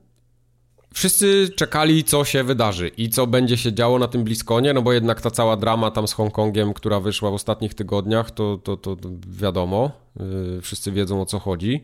wszyscy 0.98 1.50
czekali, 1.56 2.04
co 2.04 2.26
się 2.26 2.44
wydarzy 2.44 2.88
i 2.88 3.10
co 3.10 3.28
będzie 3.28 3.58
się 3.58 3.74
działo 3.74 4.00
na 4.00 4.08
tym 4.08 4.24
Bliskonie, 4.24 4.74
no 4.74 4.82
bo 4.82 4.94
jednak 4.94 5.22
ta 5.22 5.32
cała 5.32 5.58
drama 5.58 5.92
tam 5.92 6.08
z 6.08 6.14
Hongkongiem, 6.14 6.74
która 6.74 7.00
wyszła 7.00 7.32
w 7.32 7.34
ostatnich 7.34 7.74
tygodniach, 7.74 8.32
to, 8.32 8.58
to, 8.58 8.78
to 8.78 8.96
to 8.96 9.10
wiadomo, 9.28 9.92
yy, 10.20 10.62
wszyscy 10.62 10.92
wiedzą 10.92 11.22
o 11.22 11.26
co 11.26 11.40
chodzi. 11.40 11.84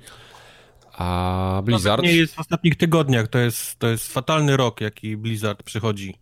A 0.94 1.62
Blizzard... 1.66 2.04
Nie 2.04 2.16
jest 2.16 2.36
w 2.36 2.40
ostatnich 2.40 2.76
tygodniach, 2.76 3.28
to 3.28 3.40
jest, 3.40 3.80
to 3.80 3.88
jest 3.88 4.14
fatalny 4.14 4.58
rok, 4.58 4.82
jaki 4.82 5.18
Blizzard 5.18 5.64
przychodzi 5.64 6.16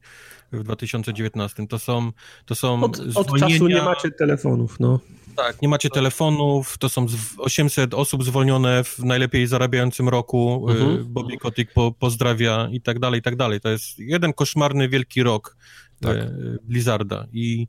w 0.52 0.64
2019. 0.64 1.68
To 1.68 1.80
są, 1.80 2.12
to 2.46 2.56
są 2.56 2.84
Od, 2.84 3.00
od 3.16 3.40
czasu 3.40 3.68
nie 3.68 3.82
macie 3.82 4.12
telefonów, 4.12 4.80
no. 4.80 5.00
Tak, 5.36 5.62
nie 5.62 5.68
macie 5.68 5.90
telefonów, 5.90 6.78
to 6.78 6.90
są 6.90 7.08
z- 7.08 7.16
800 7.38 7.94
osób 7.94 8.24
zwolnione 8.24 8.84
w 8.84 9.00
najlepiej 9.00 9.48
zarabiającym 9.48 10.10
roku. 10.10 10.66
Mhm. 10.70 10.90
Mhm. 10.90 11.14
Bobby 11.14 11.38
Kotick 11.38 11.74
po, 11.74 11.92
pozdrawia 11.92 12.68
i 12.72 12.82
tak 12.82 13.00
dalej, 13.00 13.20
i 13.20 13.24
tak 13.24 13.36
dalej. 13.36 13.62
To 13.62 13.70
jest 13.70 14.00
jeden 14.00 14.34
koszmarny, 14.34 14.90
wielki 14.90 15.24
rok 15.24 15.58
Tak. 16.02 16.18
e, 16.18 16.32
Blizzarda. 16.64 17.28
I, 17.34 17.68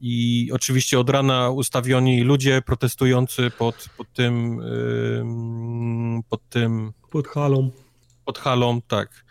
I 0.00 0.50
oczywiście 0.52 0.98
od 1.00 1.10
rana 1.10 1.50
ustawioni 1.50 2.22
ludzie 2.22 2.62
protestujący 2.62 3.50
pod, 3.58 3.88
pod 3.96 4.12
tym 4.12 4.60
ym, 4.60 6.22
pod 6.28 6.48
tym 6.48 6.92
Pod 7.10 7.28
halą. 7.28 7.70
pod 8.24 8.38
halą, 8.38 8.80
tak. 8.82 9.24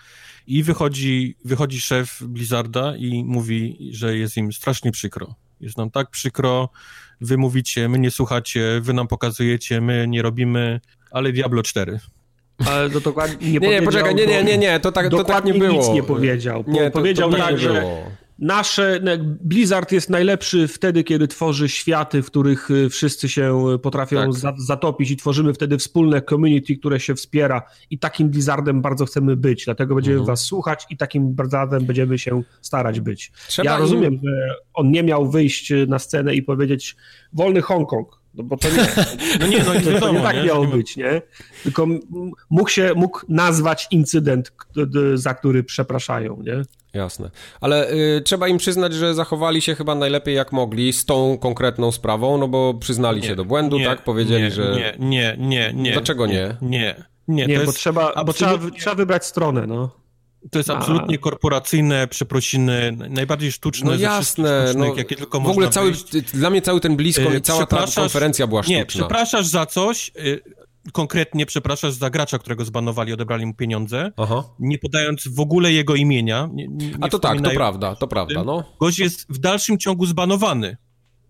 I 0.47 0.63
wychodzi, 0.63 1.35
wychodzi 1.45 1.81
szef 1.81 2.23
Blizzarda 2.23 2.95
i 2.97 3.23
mówi, 3.23 3.89
że 3.91 4.17
jest 4.17 4.37
im 4.37 4.53
strasznie 4.53 4.91
przykro. 4.91 5.35
Jest 5.61 5.77
nam 5.77 5.91
tak 5.91 6.09
przykro, 6.09 6.69
wy 7.21 7.37
mówicie, 7.37 7.89
my 7.89 7.99
nie 7.99 8.11
słuchacie, 8.11 8.79
wy 8.81 8.93
nam 8.93 9.07
pokazujecie, 9.07 9.81
my 9.81 10.05
nie 10.07 10.21
robimy, 10.21 10.79
ale 11.11 11.31
Diablo 11.31 11.63
4. 11.63 11.99
Ale 12.67 12.89
to 12.89 12.99
dokładnie 13.01 13.51
nie, 13.51 13.59
Nie, 13.59 13.69
nie, 13.69 13.81
poczekaj, 13.81 14.15
nie, 14.15 14.27
nie, 14.27 14.43
nie, 14.43 14.57
nie, 14.57 14.79
to 14.79 14.91
tak, 14.91 15.05
to 15.09 15.17
tak 15.17 15.25
dokładnie 15.27 15.51
nie 15.51 15.59
było. 15.59 15.73
nic 15.73 15.89
nie 15.93 16.03
powiedział. 16.03 16.63
Po- 16.63 16.71
Nie, 16.71 16.85
to, 16.85 16.91
powiedział 16.91 17.31
to 17.31 17.37
tak, 17.37 17.51
nie 17.51 17.57
że 17.57 17.69
było. 17.81 18.11
Nasze, 18.41 18.99
no, 19.03 19.11
Blizzard 19.41 19.91
jest 19.91 20.09
najlepszy 20.09 20.67
wtedy, 20.67 21.03
kiedy 21.03 21.27
tworzy 21.27 21.69
światy, 21.69 22.21
w 22.23 22.25
których 22.25 22.71
y, 22.71 22.89
wszyscy 22.89 23.29
się 23.29 23.77
potrafią 23.81 24.17
Tak. 24.17 24.33
za, 24.33 24.53
zatopić 24.57 25.11
i 25.11 25.17
tworzymy 25.17 25.53
wtedy 25.53 25.77
wspólne 25.77 26.21
community, 26.21 26.75
które 26.77 26.99
się 26.99 27.15
wspiera 27.15 27.61
i 27.89 27.99
takim 27.99 28.29
Blizzardem 28.29 28.81
bardzo 28.81 29.05
chcemy 29.05 29.35
być, 29.35 29.65
dlatego 29.65 29.95
będziemy 29.95 30.17
Mhm. 30.17 30.27
was 30.27 30.41
słuchać 30.45 30.85
i 30.89 30.97
takim 30.97 31.33
Blizzardem 31.35 31.85
będziemy 31.85 32.19
się 32.19 32.43
starać 32.61 32.99
być. 32.99 33.31
Trzeba 33.47 33.69
ja 33.71 33.75
im- 33.75 33.81
rozumiem, 33.81 34.19
że 34.23 34.55
on 34.73 34.91
nie 34.91 35.03
miał 35.03 35.29
wyjść 35.31 35.73
na 35.87 35.99
scenę 35.99 36.35
i 36.35 36.43
powiedzieć 36.43 36.95
wolny 37.33 37.61
Hongkong, 37.61 38.07
no 38.33 38.43
bo 38.43 38.57
to 38.57 38.67
nie, 38.69 38.87
No 39.39 39.47
nie, 39.47 39.63
no 39.63 39.73
i 39.73 39.81
to, 39.99 40.13
nie 40.13 40.21
tak 40.21 40.35
nie? 40.35 40.43
miało 40.43 40.65
nie 40.65 40.71
być, 40.71 40.97
nie? 40.97 41.21
Tylko 41.63 41.87
mógł 42.49 42.69
się, 42.69 42.91
mógł 42.95 43.19
nazwać 43.29 43.87
incydent, 43.91 44.51
za 45.13 45.33
który 45.33 45.63
przepraszają, 45.63 46.41
nie? 46.45 46.61
Jasne. 46.93 47.29
Ale 47.61 47.91
y, 47.91 48.21
trzeba 48.25 48.47
im 48.47 48.57
przyznać, 48.57 48.93
że 48.93 49.13
zachowali 49.13 49.61
się 49.61 49.75
chyba 49.75 49.95
najlepiej 49.95 50.35
jak 50.35 50.51
mogli 50.51 50.93
z 50.93 51.05
tą 51.05 51.37
konkretną 51.37 51.91
sprawą, 51.91 52.37
no 52.37 52.47
bo 52.47 52.73
przyznali 52.73 53.23
się 53.23 53.35
do 53.35 53.45
błędu, 53.45 53.79
nie, 53.79 53.85
tak? 53.85 54.03
Powiedzieli, 54.03 54.43
nie, 54.43 54.51
że... 54.51 54.75
Nie, 54.75 54.95
nie, 54.99 55.35
nie, 55.39 55.73
nie. 55.75 55.91
Dlaczego 55.91 56.27
nie? 56.27 56.57
Nie, 56.61 56.95
nie, 57.27 57.45
Nie, 57.45 57.55
to 57.55 57.61
bo, 57.61 57.65
jest, 57.65 57.77
trzeba, 57.77 58.23
bo 58.25 58.33
trzeba, 58.33 58.57
trzeba 58.79 58.95
wybrać 58.95 59.25
stronę, 59.25 59.67
no. 59.67 59.89
to 60.51 60.59
jest 60.59 60.69
A. 60.69 60.77
absolutnie 60.77 61.17
korporacyjne 61.17 62.07
przeprosiny, 62.07 62.97
najbardziej 63.09 63.51
sztuczne 63.51 63.91
No 63.91 63.95
jasne, 63.97 64.63
sztucznych, 64.67 64.87
no, 64.89 64.95
jakie 64.95 65.15
tylko 65.15 65.39
w 65.39 65.47
ogóle 65.47 65.65
można 65.65 65.71
cały, 65.71 65.91
wyjść. 65.91 66.31
dla 66.31 66.49
mnie 66.49 66.61
cały 66.61 66.79
ten 66.79 66.95
blisko 66.95 67.33
Y, 67.33 67.37
i 67.37 67.41
cała 67.41 67.65
ta 67.65 67.85
konferencja 67.95 68.47
była 68.47 68.63
sztuczna. 68.63 68.79
Nie, 68.79 68.85
przepraszasz 68.85 69.47
za 69.47 69.65
coś, 69.65 70.11
y, 70.19 70.41
konkretnie 70.93 71.45
przepraszasz 71.45 71.93
za 71.93 72.09
gracza, 72.09 72.39
którego 72.39 72.65
zbanowali, 72.65 73.13
odebrali 73.13 73.45
mu 73.45 73.53
pieniądze, 73.53 74.11
Aha. 74.17 74.43
nie 74.59 74.77
podając 74.79 75.27
w 75.27 75.39
ogóle 75.39 75.71
jego 75.73 75.95
imienia. 75.95 76.49
Nie, 76.53 76.67
nie 76.67 76.91
A 77.01 77.07
to 77.09 77.19
tak, 77.19 77.41
to 77.41 77.51
prawda, 77.51 77.95
to 77.95 78.07
prawda, 78.07 78.43
no. 78.43 78.63
Gość 78.79 78.99
jest 78.99 79.25
w 79.29 79.37
dalszym 79.37 79.77
ciągu 79.77 80.05
zbanowany. 80.05 80.77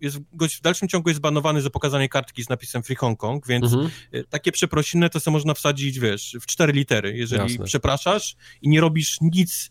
Jest, 0.00 0.18
gość 0.32 0.56
w 0.58 0.60
dalszym 0.60 0.88
ciągu 0.88 1.08
jest 1.08 1.18
zbanowany 1.18 1.62
za 1.62 1.70
pokazanie 1.70 2.08
kartki 2.08 2.44
z 2.44 2.48
napisem 2.48 2.82
Free 2.82 2.96
Hong 2.96 3.18
Kong, 3.18 3.46
więc 3.46 3.64
Mhm. 3.64 3.90
y, 4.14 4.24
takie 4.30 4.52
przeprosiny 4.52 5.10
to 5.10 5.20
sobie 5.20 5.32
można 5.32 5.54
wsadzić, 5.54 5.98
wiesz, 5.98 6.36
w 6.40 6.46
cztery 6.46 6.72
litery, 6.72 7.16
jeżeli 7.16 7.42
Jasne. 7.52 7.64
przepraszasz 7.64 8.36
i 8.62 8.68
nie 8.68 8.80
robisz 8.80 9.16
nic, 9.20 9.70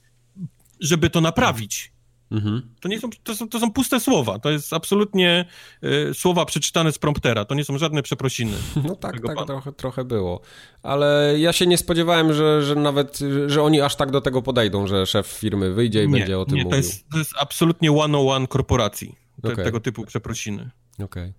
żeby 0.79 1.09
to 1.09 1.21
naprawić. 1.21 1.91
Mhm. 2.31 2.61
To, 2.79 2.89
nie 2.89 2.99
są, 2.99 3.09
to, 3.23 3.35
są, 3.35 3.49
to 3.49 3.59
są 3.59 3.71
puste 3.71 3.99
słowa. 3.99 4.39
To 4.39 4.51
jest 4.51 4.73
absolutnie 4.73 5.45
y, 5.83 6.13
słowa 6.13 6.45
przeczytane 6.45 6.91
z 6.91 6.99
promptera. 6.99 7.45
To 7.45 7.55
nie 7.55 7.63
są 7.63 7.77
żadne 7.77 8.03
przeprosiny. 8.03 8.57
No 8.83 8.95
tak, 8.95 9.21
tak 9.21 9.45
trochę, 9.45 9.71
trochę 9.71 10.05
było. 10.05 10.41
Ale 10.83 11.35
ja 11.37 11.53
się 11.53 11.67
nie 11.67 11.77
spodziewałem, 11.77 12.33
że, 12.33 12.63
że 12.63 12.75
nawet, 12.75 13.19
że 13.47 13.63
oni 13.63 13.81
aż 13.81 13.95
tak 13.95 14.11
do 14.11 14.21
tego 14.21 14.41
podejdą, 14.41 14.87
że 14.87 15.05
szef 15.05 15.27
firmy 15.27 15.73
wyjdzie 15.73 16.03
i 16.03 16.07
nie, 16.07 16.19
będzie 16.19 16.39
o 16.39 16.45
tym 16.45 16.55
nie, 16.55 16.63
to 16.63 16.69
mówił. 16.69 16.77
jest, 16.77 17.09
to 17.09 17.17
jest 17.17 17.31
absolutnie 17.39 17.91
one-on-one 17.91 18.47
korporacji. 18.47 19.15
Te, 19.41 19.53
Okej. 19.53 19.65
Tego 19.65 19.79
typu 19.79 20.05
przeprosiny. 20.05 20.69
Okej. 21.03 21.33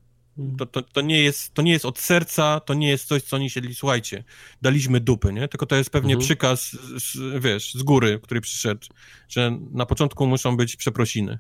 To, 0.59 0.67
to, 0.67 0.83
to, 0.83 1.01
nie 1.01 1.23
jest, 1.23 1.55
to 1.55 1.63
nie 1.63 1.73
jest 1.73 1.85
od 1.85 1.99
serca, 1.99 2.61
to 2.61 2.75
nie 2.75 2.89
jest 2.89 3.05
coś, 3.09 3.23
co 3.23 3.37
oni 3.37 3.51
siedli, 3.51 3.75
słuchajcie, 3.75 4.25
daliśmy 4.63 5.01
dupy, 5.01 5.33
nie? 5.33 5.49
Tylko 5.49 5.67
to 5.67 5.77
jest 5.77 5.91
pewnie 5.91 6.13
Mhm. 6.15 6.25
przykaz, 6.27 6.71
z, 6.99 7.43
wiesz, 7.43 7.75
z 7.75 7.83
góry, 7.83 8.21
który 8.23 8.41
przyszedł, 8.41 8.87
że 9.29 9.59
na 9.73 9.87
początku 9.87 10.27
muszą 10.27 10.57
być 10.57 10.77
przeprosiny. 10.77 11.39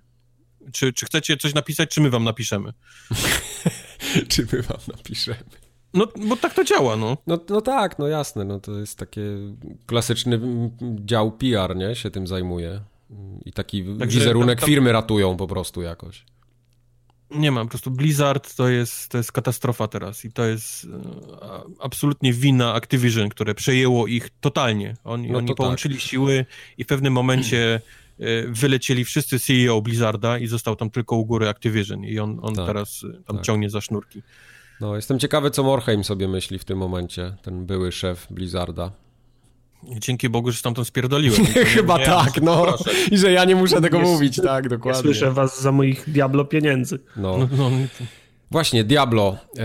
Czy, 0.72 0.93
czy 0.93 1.07
chcecie 1.07 1.36
coś 1.36 1.55
napisać, 1.55 1.90
czy 1.90 2.01
my 2.01 2.11
wam 2.11 2.24
napiszemy? 2.24 2.72
Czy 4.28 4.47
my 4.53 4.62
wam 4.62 4.78
napiszemy? 4.97 5.45
No, 5.95 6.07
bo 6.26 6.36
tak 6.36 6.55
to 6.55 6.64
działa, 6.64 6.97
no. 6.97 7.16
No, 7.26 7.38
no 7.49 7.61
tak, 7.61 7.99
no 7.99 8.09
jasne, 8.09 8.45
no 8.45 8.61
to 8.61 8.78
jest 8.78 8.99
takie 8.99 9.22
klasyczny 9.86 10.36
mm, 10.36 10.70
dział 11.07 11.32
PR, 11.32 11.76
nie? 11.76 11.95
Się 11.95 12.11
tym 12.11 12.26
zajmuje. 12.26 12.80
I 13.45 13.53
taki 13.53 13.84
Także 13.99 14.18
wizerunek 14.18 14.59
tam- 14.59 14.61
tam- 14.61 14.68
firmy 14.68 14.93
ratują 14.93 15.36
po 15.36 15.47
prostu 15.47 15.82
jakoś. 15.82 16.24
Nie 17.35 17.51
mam, 17.53 17.66
po 17.66 17.70
prostu 17.70 17.91
Blizzard 17.91 18.55
to 18.57 18.68
jest, 18.68 19.09
to 19.09 19.18
jest 19.18 19.33
katastrofa 19.33 19.89
teraz 19.89 20.24
i 20.24 20.33
to 20.33 20.45
jest 20.45 20.85
e, 20.85 20.89
absolutnie 21.80 22.33
wina 22.33 22.74
Activision, 22.74 23.28
które 23.28 23.55
przejęło 23.55 24.07
ich 24.07 24.28
totalnie. 24.41 24.97
Oni, 25.05 25.26
No 25.26 25.33
to 25.33 25.39
oni 25.39 25.49
tak. 25.49 25.57
połączyli 25.57 26.01
siły 26.01 26.47
i 26.78 26.85
w 26.85 26.87
pewnym 26.87 27.12
momencie 27.12 27.80
e, 28.20 28.43
wylecieli 28.47 29.05
wszyscy 29.05 29.39
CEO 29.39 29.83
Blizzarda 29.83 30.39
i 30.39 30.47
został 30.47 30.76
tam 30.76 30.91
tylko 30.91 31.16
u 31.16 31.26
góry 31.26 31.49
Activision 31.49 32.05
i 32.05 32.18
on, 32.18 32.39
on 32.43 32.55
Tak, 32.55 32.66
teraz 32.66 33.05
e, 33.05 33.22
tam 33.22 33.37
tak. 33.37 33.47
ciągnie 33.47 33.70
za 33.70 33.80
sznurki. 33.80 34.22
No, 34.80 34.97
jestem 34.97 35.18
ciekawy, 35.18 35.51
co 35.51 35.62
Morheim 35.62 36.05
sobie 36.05 36.28
myśli 36.28 36.59
w 36.59 36.64
tym 36.64 36.78
momencie, 36.78 37.37
ten 37.43 37.66
były 37.66 37.93
szef 37.93 38.26
Blizzarda. 38.30 38.93
Dzięki 39.85 40.28
Bogu, 40.28 40.51
że 40.51 40.59
stamtąd 40.59 40.89
spierdoliłem. 40.89 41.47
Chyba 41.74 41.99
Nie, 41.99 42.05
tak, 42.05 42.37
nie, 42.37 42.43
no. 42.47 42.62
proszę. 42.62 42.91
I 43.11 43.18
że 43.18 43.33
ja 43.33 43.45
nie 43.45 43.57
muszę 43.57 43.80
tego 43.80 43.99
Nie 43.99 44.05
mówić, 44.05 44.37
tak, 44.37 44.64
Ja 44.64 44.70
dokładnie. 44.70 45.03
słyszę 45.03 45.30
was 45.33 45.62
za 45.62 45.72
moich 45.72 46.11
Diablo 46.11 46.45
pieniędzy. 46.45 46.99
No. 47.16 47.39
No, 47.39 47.49
no, 47.57 47.70
Właśnie, 48.51 48.85
Diablo. 48.85 49.37
E, 49.59 49.64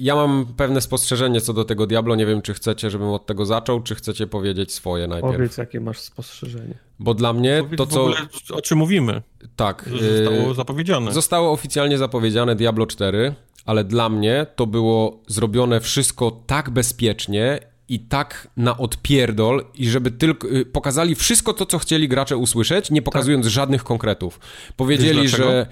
ja 0.00 0.14
mam 0.14 0.46
pewne 0.56 0.80
spostrzeżenie 0.80 1.40
co 1.40 1.52
do 1.52 1.64
tego 1.64 1.86
Diablo. 1.86 2.16
Nie 2.16 2.26
wiem, 2.26 2.42
czy 2.42 2.54
chcecie, 2.54 2.90
żebym 2.90 3.08
od 3.08 3.26
tego 3.26 3.46
zaczął, 3.46 3.82
czy 3.82 3.94
chcecie 3.94 4.26
powiedzieć 4.26 4.72
swoje 4.72 5.06
najpierw. 5.06 5.34
Powiedz, 5.36 5.56
jakie 5.56 5.80
masz 5.80 5.98
spostrzeżenie. 6.00 6.74
Bo 6.98 7.14
dla 7.14 7.32
mnie 7.32 7.58
Powiedz 7.62 7.78
to, 7.78 7.86
w 7.86 7.92
co... 7.92 8.02
ogóle, 8.02 8.16
o 8.52 8.60
czym 8.62 8.78
mówimy, 8.78 9.22
Tak. 9.56 9.88
zostało 9.90 10.50
e, 10.50 10.54
zapowiedziane. 10.54 11.12
Zostało 11.12 11.52
oficjalnie 11.52 11.98
zapowiedziane 11.98 12.56
Diablo 12.56 12.86
4, 12.86 13.34
ale 13.66 13.84
dla 13.84 14.08
mnie 14.08 14.46
to 14.56 14.66
było 14.66 15.22
zrobione 15.26 15.80
wszystko 15.80 16.40
tak 16.46 16.70
bezpiecznie 16.70 17.58
i 17.88 18.00
tak 18.00 18.48
na 18.56 18.78
odpierdol 18.78 19.64
i 19.74 19.88
żeby 19.88 20.10
tylko 20.10 20.48
y, 20.48 20.66
pokazali 20.66 21.14
wszystko 21.14 21.54
to, 21.54 21.66
co 21.66 21.78
chcieli 21.78 22.08
gracze 22.08 22.36
usłyszeć, 22.36 22.90
nie 22.90 23.02
pokazując 23.02 23.46
żadnych 23.46 23.84
konkretów. 23.84 24.40
Powiedzieli, 24.76 25.28
że... 25.28 25.66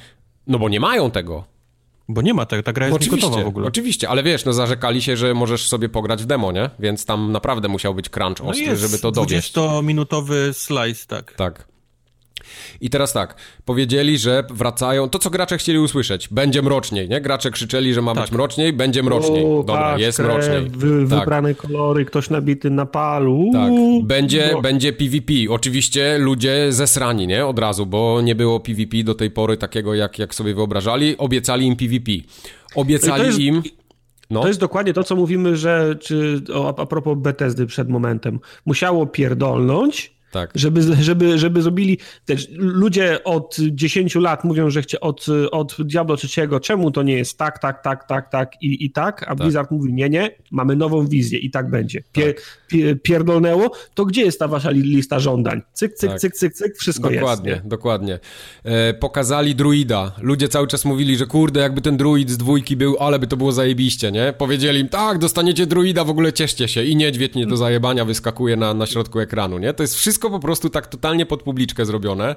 No 0.46 0.58
bo 0.58 0.68
nie 0.68 0.80
mają 0.80 1.10
tego. 1.10 1.44
Bo 2.08 2.22
nie 2.22 2.34
ma 2.34 2.46
tego, 2.46 2.62
ta 2.62 2.72
gra 2.72 2.86
jest 2.86 2.96
Oczywiście, 2.96 3.44
w 3.44 3.46
ogóle. 3.46 3.66
oczywiście, 3.66 4.08
ale 4.08 4.22
wiesz, 4.22 4.44
no 4.44 4.52
zarzekali 4.52 5.02
się, 5.02 5.16
że 5.16 5.34
możesz 5.34 5.68
sobie 5.68 5.88
pograć 5.88 6.22
w 6.22 6.26
demo, 6.26 6.52
nie? 6.52 6.70
Więc 6.78 7.04
tam 7.04 7.32
naprawdę 7.32 7.68
musiał 7.68 7.94
być 7.94 8.08
crunch 8.08 8.42
No 8.42 8.50
ostry, 8.50 8.64
jest 8.64 8.82
żeby 8.82 8.98
to 8.98 9.10
dowieść. 9.10 9.54
20-minutowy 9.54 10.52
slice, 10.52 11.06
tak. 11.06 11.32
Tak. 11.32 11.68
I 12.80 12.90
teraz 12.90 13.12
tak, 13.12 13.34
powiedzieli, 13.64 14.18
że 14.18 14.44
wracają, 14.50 15.08
to 15.08 15.18
co 15.18 15.30
gracze 15.30 15.58
chcieli 15.58 15.78
usłyszeć, 15.78 16.28
będzie 16.28 16.62
mroczniej, 16.62 17.08
nie? 17.08 17.20
Gracze 17.20 17.50
krzyczeli, 17.50 17.94
że 17.94 18.02
ma 18.02 18.14
Tak. 18.14 18.22
być 18.24 18.32
mroczniej, 18.32 18.72
będzie 18.72 19.02
mroczniej. 19.02 19.44
O, 19.44 19.62
Dobra, 19.62 19.98
jest 19.98 20.18
krew, 20.18 20.28
mroczniej. 20.32 20.70
Wy, 20.70 21.06
Tak. 21.10 21.18
Wybrane 21.18 21.54
kolory, 21.54 22.04
ktoś 22.04 22.30
nabity 22.30 22.70
na 22.70 22.86
palu. 22.86 23.50
Tak, 23.52 23.72
będzie, 24.02 24.50
no. 24.52 24.60
będzie 24.62 24.92
PvP. 24.92 25.32
Oczywiście 25.50 26.18
ludzie 26.18 26.72
zesrani, 26.72 27.26
nie? 27.26 27.46
Od 27.46 27.58
razu, 27.58 27.86
bo 27.86 28.20
nie 28.20 28.34
było 28.34 28.60
PvP 28.60 29.02
do 29.04 29.14
tej 29.14 29.30
pory 29.30 29.56
takiego, 29.56 29.94
jak, 29.94 30.18
jak 30.18 30.34
sobie 30.34 30.54
wyobrażali. 30.54 31.16
Obiecali 31.18 31.66
im 31.66 31.76
PvP. 31.76 32.12
Obiecali 32.74 33.26
jest- 33.26 33.38
im... 33.38 33.62
No, 34.30 34.40
To 34.40 34.48
jest 34.48 34.60
dokładnie 34.60 34.92
to, 34.92 35.04
co 35.04 35.16
mówimy, 35.16 35.56
że 35.56 35.96
czy, 36.00 36.42
o, 36.54 36.78
a 36.78 36.86
propos 36.86 37.18
Bethesdy 37.18 37.66
przed 37.66 37.88
momentem. 37.88 38.40
Musiało 38.66 39.06
pierdolnąć, 39.06 40.15
tak. 40.32 40.50
żeby, 40.54 40.82
żeby, 41.00 41.38
żeby 41.38 41.62
zrobili. 41.62 41.98
Też, 42.24 42.48
ludzie 42.56 43.24
od 43.24 43.56
10 43.70 44.14
lat 44.14 44.44
mówią, 44.44 44.70
że 44.70 44.82
chcie 44.82 45.00
od, 45.00 45.26
od 45.52 45.76
Diablo 45.78 46.16
3, 46.16 46.48
czemu 46.62 46.90
to 46.90 47.02
nie 47.02 47.16
jest 47.16 47.38
tak, 47.38 47.58
tak, 47.58 47.82
tak, 47.82 48.08
tak, 48.08 48.30
tak 48.30 48.52
i, 48.62 48.84
i 48.84 48.90
tak, 48.90 49.24
a 49.28 49.34
Blizzard 49.34 49.70
mówi 49.70 49.92
nie, 49.94 50.08
nie, 50.08 50.30
mamy 50.50 50.76
nową 50.76 51.06
wizję 51.06 51.38
i 51.38 51.50
tak 51.50 51.70
będzie. 51.70 52.02
Pie, 52.12 52.34
pie, 52.68 52.96
pierdolnęło, 52.96 53.70
to 53.94 54.04
gdzie 54.04 54.22
jest 54.22 54.38
ta 54.38 54.48
wasza 54.48 54.70
li- 54.70 54.82
lista 54.82 55.20
żądań? 55.20 55.62
Cyk, 55.72 55.94
cyk, 55.94 56.10
Tak. 56.10 56.20
cyk, 56.20 56.34
cyk, 56.34 56.54
cyk, 56.54 56.76
wszystko 56.76 57.10
Dokładnie, 57.10 57.50
jest. 57.50 57.62
nie? 57.64 57.68
dokładnie. 57.68 58.18
E, 58.64 58.94
pokazali 58.94 59.54
druida. 59.54 60.12
Ludzie 60.20 60.48
cały 60.48 60.66
czas 60.66 60.84
mówili, 60.84 61.16
że 61.16 61.26
kurde, 61.26 61.60
jakby 61.60 61.80
ten 61.80 61.96
druid 61.96 62.30
z 62.30 62.36
dwójki 62.36 62.76
był, 62.76 62.96
ale 63.00 63.18
by 63.18 63.26
to 63.26 63.36
było 63.36 63.52
zajebiście, 63.52 64.12
nie? 64.12 64.34
Powiedzieli 64.38 64.80
im, 64.80 64.88
tak, 64.88 65.18
dostaniecie 65.18 65.66
druida, 65.66 66.04
w 66.04 66.10
ogóle 66.10 66.32
cieszcie 66.32 66.68
się. 66.68 66.84
I 66.84 66.96
niedźwiedź 66.96 67.34
nie 67.34 67.46
do 67.46 67.56
zajebania 67.56 68.04
wyskakuje 68.04 68.56
na, 68.56 68.74
na 68.74 68.86
środku 68.86 69.20
ekranu, 69.20 69.58
nie? 69.58 69.74
To 69.74 69.82
jest 69.82 69.94
wszystko 69.94 70.15
po 70.18 70.40
prostu 70.40 70.70
tak 70.70 70.86
totalnie 70.86 71.26
pod 71.26 71.42
publiczkę 71.42 71.86
zrobione. 71.86 72.34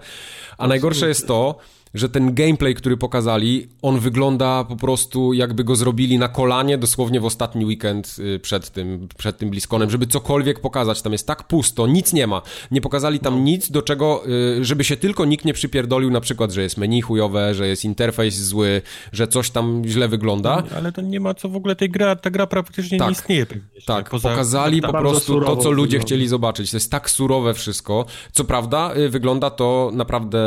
A 0.57 0.67
najgorsze 0.67 1.07
jest 1.07 1.27
to, 1.27 1.55
że 1.93 2.09
ten 2.09 2.33
gameplay, 2.33 2.75
który 2.75 2.97
pokazali, 2.97 3.67
on 3.81 3.99
wygląda 3.99 4.63
po 4.63 4.75
prostu 4.75 5.33
jakby 5.33 5.63
go 5.63 5.75
zrobili 5.75 6.17
na 6.19 6.27
kolanie 6.27 6.77
dosłownie 6.77 7.19
w 7.19 7.25
ostatni 7.25 7.65
weekend 7.65 8.15
y, 8.19 8.39
przed 8.39 8.69
tym, 8.69 9.07
przed 9.17 9.37
tym 9.37 9.49
BlizzConem, 9.49 9.89
żeby 9.89 10.07
cokolwiek 10.07 10.59
pokazać. 10.59 11.01
Tam 11.01 11.11
jest 11.11 11.27
tak 11.27 11.47
pusto, 11.47 11.87
nic 11.87 12.13
nie 12.13 12.27
ma. 12.27 12.41
Nie 12.71 12.81
pokazali 12.81 13.19
tam 13.19 13.43
nic, 13.43 13.71
do 13.71 13.81
czego, 13.81 14.23
y, 14.59 14.65
żeby 14.65 14.83
się 14.83 14.97
tylko 14.97 15.25
nikt 15.25 15.45
nie 15.45 15.53
przypierdolił, 15.53 16.09
na 16.11 16.21
przykład, 16.21 16.51
że 16.51 16.61
jest 16.61 16.77
menu 16.77 17.01
chujowe, 17.01 17.53
że 17.55 17.67
jest 17.67 17.85
interfejs 17.85 18.35
zły, 18.35 18.81
że 19.11 19.27
coś 19.27 19.49
tam 19.49 19.81
źle 19.85 20.07
wygląda. 20.07 20.63
Ale 20.75 20.91
to 20.91 21.01
nie 21.01 21.19
ma 21.19 21.33
co 21.33 21.49
w 21.49 21.55
ogóle 21.55 21.75
tej 21.75 21.89
gra, 21.89 22.15
ta 22.15 22.29
gra 22.29 22.47
praktycznie 22.47 22.97
Tak. 22.99 23.07
nie 23.07 23.11
istnieje. 23.13 23.45
Tak, 23.85 24.09
Poza- 24.09 24.29
pokazali 24.29 24.81
po 24.81 24.91
bardzo 24.91 25.09
prostu 25.09 25.33
to, 25.33 25.39
surowo 25.39 25.61
co 25.63 25.71
ludzie 25.71 25.87
wygląda. 25.89 26.05
chcieli 26.05 26.27
zobaczyć. 26.27 26.71
To 26.71 26.77
jest 26.77 26.91
tak 26.91 27.09
surowe 27.09 27.53
wszystko. 27.53 28.05
Co 28.31 28.43
prawda, 28.43 28.93
y, 28.97 29.09
wygląda 29.09 29.49
to 29.49 29.91
naprawdę 29.93 30.39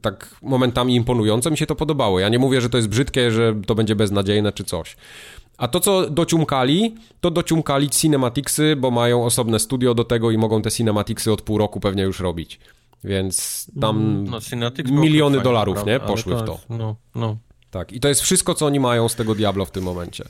tak 0.00 0.36
momentami 0.42 0.81
imponująco. 0.90 1.50
Mi 1.50 1.56
się 1.56 1.66
to 1.66 1.74
podobało. 1.74 2.20
Ja 2.20 2.28
nie 2.28 2.38
mówię, 2.38 2.60
że 2.60 2.68
to 2.70 2.76
jest 2.78 2.88
brzydkie, 2.88 3.30
że 3.30 3.54
to 3.66 3.74
będzie 3.74 3.96
beznadziejne 3.96 4.52
czy 4.52 4.64
coś. 4.64 4.96
A 5.58 5.68
to, 5.68 5.80
co 5.80 6.10
dociumkali, 6.10 6.94
to 7.20 7.30
dociumkali 7.30 7.90
cinematicsy, 7.90 8.76
bo 8.76 8.90
mają 8.90 9.24
osobne 9.24 9.58
studio 9.58 9.94
do 9.94 10.04
tego 10.04 10.30
i 10.30 10.38
mogą 10.38 10.62
te 10.62 10.70
cinematicsy 10.70 11.32
od 11.32 11.42
pół 11.42 11.58
roku 11.58 11.80
pewnie 11.80 12.02
już 12.02 12.20
robić. 12.20 12.60
Więc 13.04 13.66
tam... 13.80 14.24
No, 14.24 14.40
Cinematic 14.40 14.86
było 14.90 15.00
miliony 15.02 15.40
dolarów, 15.40 15.86
nie? 15.86 16.00
Poszły 16.00 16.36
w 16.36 16.42
to. 16.42 16.52
jest- 16.52 16.64
No, 16.70 16.96
no. 17.14 17.36
Tak. 17.70 17.92
I 17.92 18.00
to 18.00 18.08
jest 18.08 18.20
wszystko, 18.20 18.54
co 18.54 18.66
oni 18.66 18.80
mają 18.80 19.08
z 19.08 19.14
tego 19.14 19.34
Diablo 19.34 19.64
w 19.64 19.70
tym 19.70 19.84
momencie. 19.84 20.24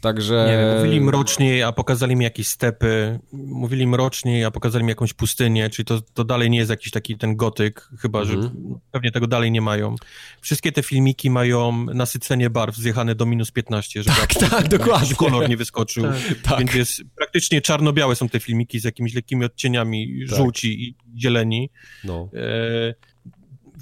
Także... 0.00 0.46
Nie 0.48 0.56
wiem, 0.58 0.76
mówili 0.78 1.00
mroczniej, 1.00 1.62
a 1.62 1.72
pokazali 1.72 2.16
mi 2.16 2.24
jakieś 2.24 2.48
stepy, 2.48 3.18
mówili 3.32 3.86
mroczniej, 3.86 4.44
a 4.44 4.50
pokazali 4.50 4.84
mi 4.84 4.88
jakąś 4.88 5.12
pustynię, 5.12 5.70
czyli 5.70 5.86
to, 5.86 6.00
to 6.00 6.24
dalej 6.24 6.50
nie 6.50 6.58
jest 6.58 6.70
jakiś 6.70 6.90
taki 6.92 7.18
ten 7.18 7.36
gotyk, 7.36 7.88
chyba, 7.98 8.24
że 8.24 8.32
Mhm. 8.34 8.78
pewnie 8.90 9.10
tego 9.10 9.26
dalej 9.26 9.50
nie 9.50 9.60
mają. 9.60 9.94
Wszystkie 10.40 10.72
te 10.72 10.82
filmiki 10.82 11.30
mają 11.30 11.84
nasycenie 11.94 12.50
barw 12.50 12.76
zjechane 12.76 13.14
do 13.14 13.26
minus 13.26 13.50
15, 13.50 14.02
żeby 14.02 14.16
Tak, 14.16 14.34
tak, 14.50 14.68
dokładnie. 14.68 15.14
kolor 15.16 15.48
nie 15.48 15.56
wyskoczył, 15.56 16.04
Tak. 16.42 16.58
więc 16.58 16.74
jest, 16.74 17.02
praktycznie 17.16 17.60
czarno-białe 17.60 18.16
są 18.16 18.28
te 18.28 18.40
filmiki 18.40 18.80
z 18.80 18.84
jakimiś 18.84 19.14
lekkimi 19.14 19.44
odcieniami 19.44 20.24
Tak. 20.28 20.36
żółci 20.38 20.82
i 20.88 20.94
zieleni. 21.20 21.70
No. 22.04 22.28
E, 22.34 22.94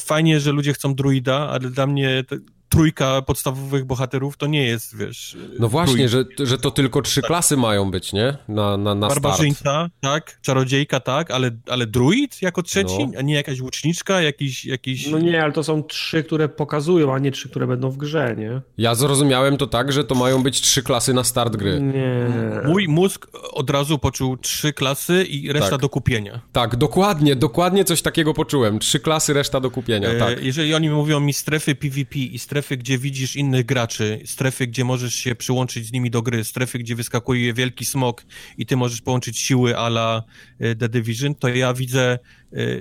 fajnie, 0.05 0.41
że 0.41 0.53
ludzie 0.53 0.73
chcą 0.73 0.95
druida, 0.95 1.49
ale 1.49 1.71
dla 1.71 1.87
mnie 1.87 2.25
trójka 2.75 3.23
podstawowych 3.23 3.85
bohaterów 3.85 4.37
to 4.37 4.47
nie 4.47 4.67
jest, 4.67 4.97
wiesz... 4.97 5.37
No 5.59 5.69
właśnie, 5.69 6.09
że, 6.09 6.25
że 6.43 6.59
to 6.59 6.71
tylko 6.71 7.03
trzy 7.03 7.23
klasy 7.23 7.57
mają 7.57 7.91
być, 7.91 8.13
nie? 8.13 8.37
Na, 8.49 8.77
na, 8.77 8.95
na 8.95 9.11
start. 9.11 9.23
Barbarzyńca, 9.23 9.91
tak, 10.01 10.39
czarodziejka, 10.43 11.01
tak, 11.01 11.31
ale, 11.31 11.51
ale 11.69 11.87
druid 11.87 12.43
jako 12.43 12.63
trzeci, 12.63 13.07
No. 13.07 13.19
a 13.19 13.23
nie 13.23 13.35
jakaś 13.35 13.61
łuczniczka, 13.61 14.21
jakiś... 14.23 14.65
jakiś... 14.65 15.07
No 15.07 15.19
nie, 15.19 15.43
ale 15.43 15.53
to 15.53 15.63
są 15.65 15.83
trzy, 15.83 16.25
które 16.25 16.49
pokazują, 16.49 17.15
a 17.15 17.19
nie 17.19 17.31
trzy, 17.31 17.49
które 17.49 17.67
będą 17.67 17.91
w 17.91 17.97
grze, 17.97 18.35
nie? 18.39 18.61
Ja 18.79 18.95
zrozumiałem 18.95 19.57
to 19.57 19.67
tak, 19.67 19.93
że 19.93 20.05
to 20.05 20.15
mają 20.15 20.43
być 20.43 20.61
trzy 20.61 20.83
klasy 20.83 21.15
na 21.15 21.25
start 21.25 21.57
gry. 21.57 21.81
Nie. 21.81 22.29
Mój 22.69 22.89
mózg 22.89 23.27
od 23.53 23.71
razu 23.71 23.99
poczuł 23.99 24.37
trzy 24.37 24.73
klasy 24.73 25.25
i 25.25 25.53
reszta 25.53 25.71
Tak. 25.71 25.81
do 25.81 25.89
kupienia. 25.89 26.41
Tak, 26.53 26.77
dokładnie, 26.77 27.37
dokładnie 27.37 27.85
coś 27.85 28.03
takiego 28.03 28.35
poczułem. 28.35 28.79
Trzy 28.79 29.01
klasy, 29.01 29.33
reszta 29.33 29.61
do 29.61 29.71
kupienia, 29.71 30.09
E, 30.09 30.19
tak. 30.19 30.45
Jeżeli 30.45 30.75
oni 30.75 30.91
mówią 30.91 31.21
mi 31.21 31.33
strefy 31.33 31.75
PvP 31.75 32.19
i 32.19 32.39
strefy, 32.39 32.64
gdzie 32.71 32.99
widzisz 32.99 33.37
innych 33.37 33.67
graczy, 33.67 34.21
strefy, 34.25 34.67
gdzie 34.67 34.85
możesz 34.85 35.15
się 35.15 35.35
przyłączyć 35.35 35.87
z 35.87 35.93
nimi 35.93 36.11
do 36.11 36.23
gry, 36.23 36.45
strefy, 36.45 36.79
gdzie 36.79 36.95
wyskakuje 36.95 37.55
wielki 37.55 37.85
smok 37.85 38.25
i 38.59 38.67
ty 38.67 38.77
możesz 38.77 39.01
połączyć 39.01 39.39
siły 39.39 39.77
ala 39.79 40.23
e, 40.59 40.75
The 40.75 40.89
Division, 40.89 41.35
to 41.35 41.49
ja 41.49 41.75
widzę 41.75 42.19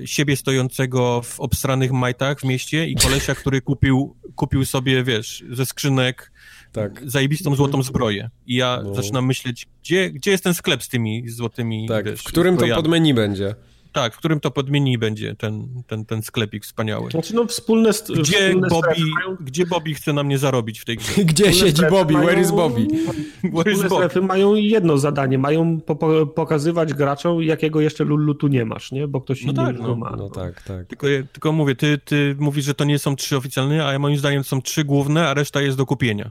e, 0.02 0.06
siebie 0.06 0.36
stojącego 0.36 1.22
w 1.22 1.40
obstranych 1.40 1.92
majtach 1.92 2.40
w 2.40 2.44
mieście 2.44 2.86
i 2.86 2.94
kolesia, 2.94 3.34
który 3.40 3.60
kupił, 3.60 4.16
kupił 4.34 4.64
sobie, 4.64 5.04
wiesz, 5.04 5.44
ze 5.50 5.66
skrzynek 5.66 6.32
Tak. 6.72 7.02
zajebistą 7.10 7.54
złotą 7.54 7.82
zbroję. 7.82 8.30
I 8.46 8.54
ja 8.54 8.80
No. 8.84 8.94
zaczynam 8.94 9.26
myśleć, 9.26 9.66
gdzie, 9.82 10.10
gdzie 10.10 10.30
jest 10.30 10.44
ten 10.44 10.54
sklep 10.54 10.82
z 10.82 10.88
tymi 10.88 11.28
złotymi, 11.28 11.88
Tak, 11.88 12.04
wiesz, 12.04 12.20
w 12.20 12.24
którym 12.24 12.54
to 12.54 12.58
zbrojami? 12.58 12.82
pod 12.82 12.90
menu 12.90 13.14
będzie? 13.14 13.54
Tak, 13.94 14.14
w 14.14 14.16
którym 14.18 14.40
to 14.40 14.50
podmieni 14.50 14.98
będzie 14.98 15.34
ten, 15.34 15.82
ten, 15.86 16.04
ten 16.04 16.22
sklepik 16.22 16.64
wspaniały. 16.64 17.10
Znaczy, 17.10 17.34
no 17.34 17.46
wspólne... 17.46 17.92
st- 17.92 18.12
Gdzie 18.12 18.22
wspólne 18.48 18.68
Bobby, 18.68 18.86
strefy 18.90 19.10
mają- 19.10 19.36
gdzie 19.40 19.66
Bobby 19.66 19.94
chce 19.94 20.12
na 20.12 20.22
mnie 20.22 20.38
zarobić 20.38 20.80
w 20.80 20.84
tej 20.84 20.96
grze? 20.96 21.24
Gdzie 21.24 21.52
siedzi 21.52 21.72
strefy 21.76 21.90
Bobby? 21.90 22.14
Where 22.14 22.26
mają- 22.32 22.40
is 22.44 22.50
Bobby? 22.50 22.86
Where 23.54 23.72
is 23.72 23.78
Wspólne 23.78 23.88
Bobby? 23.88 24.04
strefy 24.04 24.20
mają 24.20 24.54
jedno 24.54 24.98
zadanie, 24.98 25.38
mają 25.38 25.80
po, 25.80 25.96
po, 25.96 26.26
pokazywać 26.26 26.94
graczom, 26.94 27.42
jakiego 27.42 27.80
jeszcze 27.80 28.04
lulu 28.04 28.34
tu 28.34 28.48
nie 28.48 28.64
masz, 28.64 28.92
nie? 28.92 29.08
Bo 29.08 29.20
ktoś 29.20 29.44
No 29.44 29.52
inny 29.52 29.64
tak, 29.64 29.76
już 29.76 29.86
no, 29.86 29.96
ma. 29.96 30.14
No 30.16 30.28
tak, 30.30 30.62
tak. 30.62 30.86
Tylko, 30.86 31.06
tylko 31.32 31.52
mówię, 31.52 31.74
ty, 31.74 31.98
ty 31.98 32.36
mówisz, 32.38 32.64
że 32.64 32.74
to 32.74 32.84
nie 32.84 32.98
są 32.98 33.16
trzy 33.16 33.36
oficjalne, 33.36 33.86
a 33.86 33.92
ja 33.92 33.98
moim 33.98 34.16
zdaniem 34.18 34.44
są 34.44 34.62
trzy 34.62 34.84
główne, 34.84 35.28
a 35.28 35.34
reszta 35.34 35.62
jest 35.62 35.76
do 35.78 35.86
kupienia. 35.86 36.30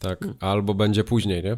Tak, 0.00 0.18
albo 0.40 0.74
będzie 0.74 1.04
później, 1.04 1.42
nie? 1.42 1.56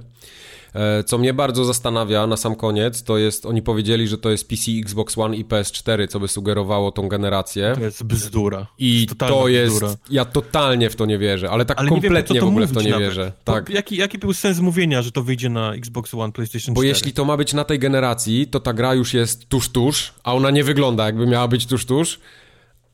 E, 0.77 1.05
Co 1.05 1.19
mnie 1.19 1.35
bardzo 1.35 1.65
zastanawia 1.65 2.27
na 2.27 2.37
sam 2.37 2.55
koniec, 2.57 3.03
to 3.03 3.19
jest, 3.19 3.47
oni 3.47 3.63
powiedzieli, 3.63 4.09
że 4.09 4.19
to 4.19 4.31
jest 4.31 4.49
PC, 4.49 4.63
Xbox 4.83 5.19
One 5.19 5.37
i 5.37 5.45
PS4, 5.45 6.09
co 6.09 6.21
by 6.21 6.29
sugerowało 6.29 6.93
tą 6.93 7.09
generację. 7.09 7.73
To 7.75 7.81
jest 7.81 8.05
bzdura. 8.05 8.67
I 8.79 9.07
totalna 9.07 9.35
to 9.37 9.49
jest, 9.49 9.75
bzdura. 9.75 9.95
ja 10.11 10.25
totalnie 10.25 10.91
w 10.91 10.97
to 10.97 11.07
nie 11.07 11.19
wierzę, 11.19 11.51
ale 11.51 11.65
tak 11.65 11.79
Ale 11.79 11.91
wiem, 11.91 12.01
kompletnie 12.01 12.41
to 12.41 12.47
w 12.47 12.49
ogóle 12.49 12.67
w 12.67 12.73
to 12.73 12.83
nie 12.83 12.91
nawet. 12.91 13.07
wierzę. 13.09 13.33
Tak. 13.45 13.71
Jaki, 13.71 13.97
jaki 13.97 14.19
był 14.19 14.33
sens 14.33 14.59
mówienia, 14.61 15.03
że 15.03 15.13
to 15.13 15.23
wyjdzie 15.23 15.49
na 15.49 15.75
Xbox 15.75 16.15
One, 16.15 16.33
PlayStation 16.33 16.75
4? 16.75 16.75
Bo 16.75 16.83
jeśli 16.83 17.13
to 17.13 17.25
ma 17.25 17.37
być 17.37 17.55
na 17.55 17.65
tej 17.65 17.79
generacji, 17.79 18.47
to 18.47 18.61
ta 18.61 18.73
gra 18.73 18.95
już 18.95 19.15
jest 19.15 19.49
tuż, 19.49 19.69
tuż, 19.69 20.13
a 20.25 20.35
ona 20.35 20.51
nie 20.51 20.65
wygląda 20.65 21.07
jakby 21.07 21.27
miała 21.27 21.49
być 21.49 21.67
tuż, 21.67 21.85
tuż. 21.87 22.19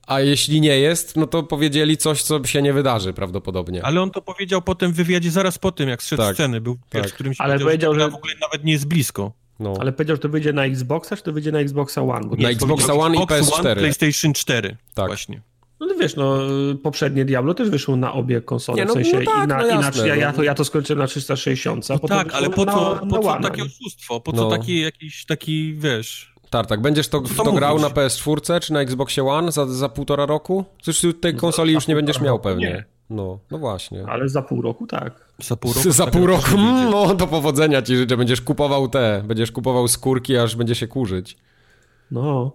A 0.07 0.21
jeśli 0.21 0.61
nie 0.61 0.79
jest, 0.81 1.17
no 1.17 1.27
to 1.27 1.43
powiedzieli 1.43 1.97
coś, 1.97 2.23
co 2.23 2.45
się 2.45 2.63
nie 2.63 2.73
wydarzy 2.73 3.13
prawdopodobnie. 3.13 3.85
Ale 3.85 4.03
on 4.03 4.11
to 4.11 4.23
powiedział 4.23 4.63
potem 4.63 4.93
w 4.93 4.95
wywiadzie 4.97 5.31
zaraz 5.31 5.59
po 5.59 5.73
tym, 5.73 5.89
jak 5.89 6.03
zszedł 6.03 6.23
Tak, 6.23 6.35
sceny. 6.35 6.61
Był 6.61 6.75
tak. 6.77 6.89
pierwszy, 6.91 7.15
którym 7.15 7.35
się 7.35 7.43
Ale 7.45 7.59
powiedział, 7.59 7.67
powiedział, 7.69 7.95
że 7.95 8.01
że- 8.01 8.11
w 8.11 8.15
ogóle 8.15 8.33
nawet 8.41 8.65
nie 8.65 8.73
jest 8.73 8.87
blisko. 8.89 9.33
No. 9.61 9.75
Ale 9.81 9.93
powiedział, 9.93 10.17
że 10.17 10.21
to 10.23 10.29
wyjdzie 10.29 10.53
na 10.53 10.65
Xboxa, 10.65 11.17
czy 11.17 11.23
to 11.23 11.33
wyjdzie 11.33 11.53
na 11.53 11.59
Xboxa 11.59 12.03
One? 12.03 12.27
Bo 12.29 12.37
Na 12.37 12.49
Xboxa 12.51 12.95
One 12.95 13.17
i 13.17 13.23
Xbox 13.23 13.51
PS4. 13.51 13.61
One, 13.61 13.77
PlayStation 13.77 14.33
4. 14.33 14.77
Tak. 14.95 15.07
Właśnie. 15.07 15.43
No 15.81 15.89
to 15.89 15.95
wiesz, 15.95 16.17
no 16.17 16.39
poprzednie 16.83 17.25
Diablo 17.25 17.55
też 17.55 17.71
wyszło 17.71 17.97
na 17.97 18.13
obie 18.13 18.41
konsole, 18.41 18.77
Nie, 18.79 18.85
no- 18.85 18.91
w 18.91 18.95
sensie 18.95 19.19
no 19.19 19.33
tak, 19.33 19.45
i 19.45 19.49
na, 19.49 19.57
no 19.59 19.67
i 19.67 19.69
na, 19.69 19.75
jasne, 19.87 20.09
ja, 20.09 20.17
ja, 20.17 20.31
no. 20.31 20.37
to, 20.37 20.43
ja 20.43 20.55
to 20.55 20.65
skończyłem 20.65 20.99
na 20.99 21.07
360, 21.07 21.91
a 21.91 21.93
No 21.95 21.99
potem 22.01 22.19
tak, 22.19 22.35
ale 22.35 22.51
po 22.51 22.67
co, 22.67 22.95
na 22.95 23.07
po 23.07 23.23
co 23.23 23.41
takie 23.43 23.63
oszustwo? 23.63 24.21
Po 24.21 24.33
co 24.33 24.37
No. 24.39 24.51
taki 24.51 24.81
jakiś 24.81 25.25
taki, 25.27 25.75
wiesz... 25.75 26.32
Tartak, 26.53 26.81
będziesz 26.81 27.09
to, 27.09 27.21
w 27.21 27.37
to 27.37 27.45
to 27.45 27.53
grał 27.53 27.79
na 27.79 27.89
PS4 27.89 28.61
czy 28.61 28.73
na 28.73 28.81
Xboxie 28.81 29.25
One 29.25 29.53
za, 29.53 29.67
za 29.67 29.89
półtora 29.89 30.27
roku? 30.27 30.65
Zresztą 30.83 31.13
tej 31.13 31.35
konsoli 31.35 31.73
już 31.73 31.89
nie 31.89 31.95
będziesz 31.95 32.21
miał 32.21 32.35
roku 32.35 32.45
pewnie. 32.45 32.67
nie. 32.67 32.85
No, 33.11 33.39
no 33.51 33.59
właśnie. 33.59 34.05
Ale 34.09 34.29
za 34.29 34.43
pół 34.43 34.63
roku 34.63 34.87
tak. 34.87 35.29
Za 35.39 35.57
pół 35.57 35.73
roku. 35.73 35.93
Za 35.93 36.05
ta 36.05 36.11
pół 36.11 36.27
roku, 36.27 36.51
mm, 36.55 36.91
no 36.91 37.15
do 37.15 37.27
powodzenia 37.27 37.83
ci 37.83 37.97
życzę, 37.97 38.17
będziesz 38.17 38.41
kupował 38.41 38.89
te, 38.89 39.23
będziesz 39.27 39.53
kupował 39.53 39.89
skórki, 39.89 40.37
aż 40.37 40.57
będzie 40.57 40.75
się 40.75 40.89
kurzyć. 40.89 41.37
No. 42.11 42.53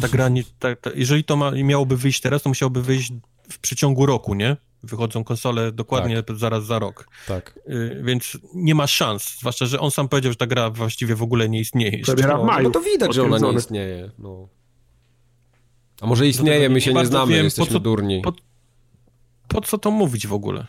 Ta 0.00 0.08
gra, 0.08 0.28
nie, 0.28 0.42
ta, 0.58 0.76
ta, 0.76 0.90
jeżeli 0.94 1.24
to 1.24 1.36
ma, 1.36 1.50
miałoby 1.50 1.96
wyjść 1.96 2.20
teraz, 2.20 2.42
to 2.42 2.50
musiałoby 2.50 2.82
wyjść 2.82 3.12
w 3.50 3.58
przeciągu 3.58 4.06
roku, 4.06 4.34
nie? 4.34 4.56
Wychodzą 4.82 5.24
konsole 5.24 5.72
dokładnie 5.72 6.22
zaraz 6.34 6.64
za 6.64 6.78
rok. 6.78 7.08
Tak. 7.28 7.58
Y, 7.68 8.00
więc 8.04 8.38
nie 8.54 8.74
ma 8.74 8.86
szans. 8.86 9.38
Zwłaszcza, 9.38 9.66
że 9.66 9.80
on 9.80 9.90
sam 9.90 10.08
powiedział, 10.08 10.32
że 10.32 10.36
ta 10.36 10.46
gra 10.46 10.70
właściwie 10.70 11.14
w 11.14 11.22
ogóle 11.22 11.48
nie 11.48 11.60
istnieje. 11.60 11.98
jeszcze. 11.98 12.12
Premiera 12.12 12.36
w 12.36 12.40
No, 12.40 12.44
maju. 12.46 12.64
no 12.64 12.70
to 12.70 12.80
widać, 12.80 13.14
że 13.14 13.22
ona 13.22 13.38
nie 13.38 13.52
istnieje. 13.52 14.10
No. 14.18 14.48
A 16.00 16.06
może 16.06 16.26
istnieje, 16.28 16.68
my 16.68 16.80
się 16.80 16.94
nie 16.94 17.06
znamy, 17.06 17.32
wiem, 17.34 17.44
jesteśmy 17.44 17.72
co, 17.72 17.80
durni. 17.80 18.22
Po, 18.22 18.32
po 19.48 19.60
co 19.60 19.78
to 19.78 19.90
mówić 19.90 20.26
w 20.26 20.32
ogóle? 20.32 20.66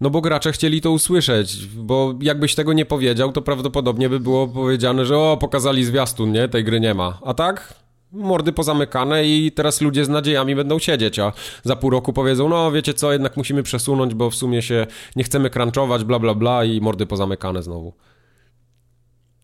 No 0.00 0.10
bo 0.10 0.20
gracze 0.20 0.52
chcieli 0.52 0.80
to 0.80 0.90
usłyszeć, 0.90 1.66
bo 1.66 2.14
jakbyś 2.20 2.54
tego 2.54 2.72
nie 2.72 2.86
powiedział, 2.86 3.32
to 3.32 3.42
prawdopodobnie 3.42 4.08
by 4.08 4.20
było 4.20 4.48
powiedziane, 4.48 5.06
że 5.06 5.18
o, 5.18 5.36
pokazali 5.36 5.84
zwiastun, 5.84 6.32
nie? 6.32 6.48
Tej 6.48 6.64
gry 6.64 6.80
nie 6.80 6.94
ma. 6.94 7.18
A 7.24 7.34
tak? 7.34 7.74
Mordy 8.12 8.52
pozamykane 8.52 9.24
i 9.24 9.52
teraz 9.52 9.80
ludzie 9.80 10.04
z 10.04 10.08
nadziejami 10.08 10.56
będą 10.56 10.78
siedzieć, 10.78 11.18
a 11.18 11.32
za 11.64 11.76
pół 11.76 11.90
roku 11.90 12.12
powiedzą, 12.12 12.48
no 12.48 12.72
wiecie 12.72 12.94
co, 12.94 13.12
jednak 13.12 13.36
musimy 13.36 13.62
przesunąć, 13.62 14.14
bo 14.14 14.30
w 14.30 14.34
sumie 14.34 14.62
się 14.62 14.86
nie 15.16 15.24
chcemy 15.24 15.50
crunchować, 15.50 16.04
bla 16.04 16.18
bla 16.18 16.34
bla 16.34 16.64
i 16.64 16.80
mordy 16.80 17.06
pozamykane 17.06 17.62
znowu. 17.62 17.94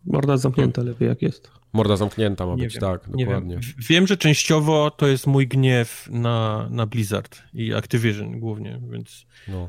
Morda 0.04 0.36
zamknięta 0.36 0.82
lepiej 0.82 1.08
jak 1.08 1.22
jest. 1.22 1.50
Morda 1.72 1.96
zamknięta 1.96 2.46
ma 2.46 2.54
Nie 2.54 2.64
być, 2.64 2.74
wiem, 2.74 2.80
tak, 2.80 3.08
Nie 3.14 3.24
dokładnie. 3.24 3.54
wiem. 3.54 3.62
Wiem, 3.88 4.06
że 4.06 4.16
częściowo 4.16 4.90
to 4.90 5.06
jest 5.06 5.26
mój 5.26 5.48
gniew 5.48 6.08
na, 6.10 6.68
na 6.70 6.86
Blizzard 6.86 7.42
i 7.54 7.74
Activision 7.74 8.40
głównie, 8.40 8.80
więc... 8.90 9.26
No. 9.48 9.68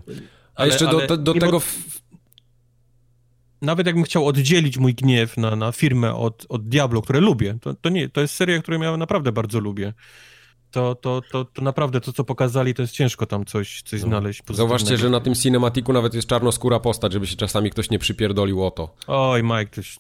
A 0.56 0.60
Ale- 0.60 0.68
jeszcze 0.68 0.86
do, 0.86 0.98
ale 0.98 1.18
do, 1.18 1.34
tego... 1.34 1.62
Nawet 3.64 3.88
jakbym 3.88 4.04
chciał 4.04 4.28
oddzielić 4.28 4.78
mój 4.78 4.94
gniew 4.96 5.38
na, 5.38 5.56
na 5.56 5.72
firmę 5.72 6.16
od, 6.16 6.46
od 6.50 6.68
Diablo, 6.68 7.02
które 7.02 7.20
lubię, 7.20 7.58
to, 7.62 7.74
to 7.74 7.90
nie, 7.90 8.10
to 8.10 8.22
jest 8.22 8.34
seria, 8.36 8.62
którą 8.62 8.82
ja 8.82 8.98
naprawdę 8.98 9.32
bardzo 9.32 9.60
lubię. 9.60 9.94
To, 10.72 10.96
to, 10.96 11.22
to, 11.32 11.46
to 11.46 11.62
naprawdę 11.62 12.02
to, 12.02 12.14
co 12.14 12.24
pokazali, 12.24 12.74
to 12.74 12.82
jest 12.82 12.94
ciężko 12.94 13.26
tam 13.26 13.46
coś, 13.46 13.82
coś 13.82 14.02
No. 14.02 14.08
znaleźć 14.08 14.42
pozytywnego. 14.42 14.58
Zauważcie, 14.80 14.98
że 14.98 15.10
na 15.10 15.20
tym 15.20 15.36
cinematiku 15.36 15.94
nawet 15.94 16.14
jest 16.14 16.28
czarnoskóra 16.28 16.80
postać, 16.80 17.14
żeby 17.14 17.28
się 17.28 17.36
czasami 17.36 17.70
ktoś 17.70 17.90
nie 17.90 18.00
przypierdolił 18.00 18.64
o 18.64 18.72
to. 18.72 18.96
Oj, 19.08 19.44
Mike, 19.44 19.66
to 19.66 19.82
jest 19.82 20.00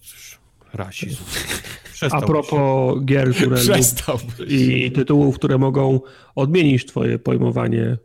rasizm. 0.74 1.24
A 1.24 1.94
Przestałbyś. 1.94 2.30
propos 2.30 3.04
gier, 3.06 3.36
które 3.36 3.56
Przestał. 3.62 4.18
i 4.48 4.92
tytułów, 4.92 5.36
które 5.36 5.58
mogą 5.58 6.00
odmienić 6.36 6.86
twoje 6.86 7.20
pojmowanie 7.20 7.98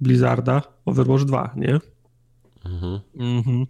Blizzarda, 0.00 0.62
Overwatch 0.84 1.24
2, 1.24 1.54
nie? 1.56 1.78
Mhm. 2.64 3.00
Mhm. 3.18 3.66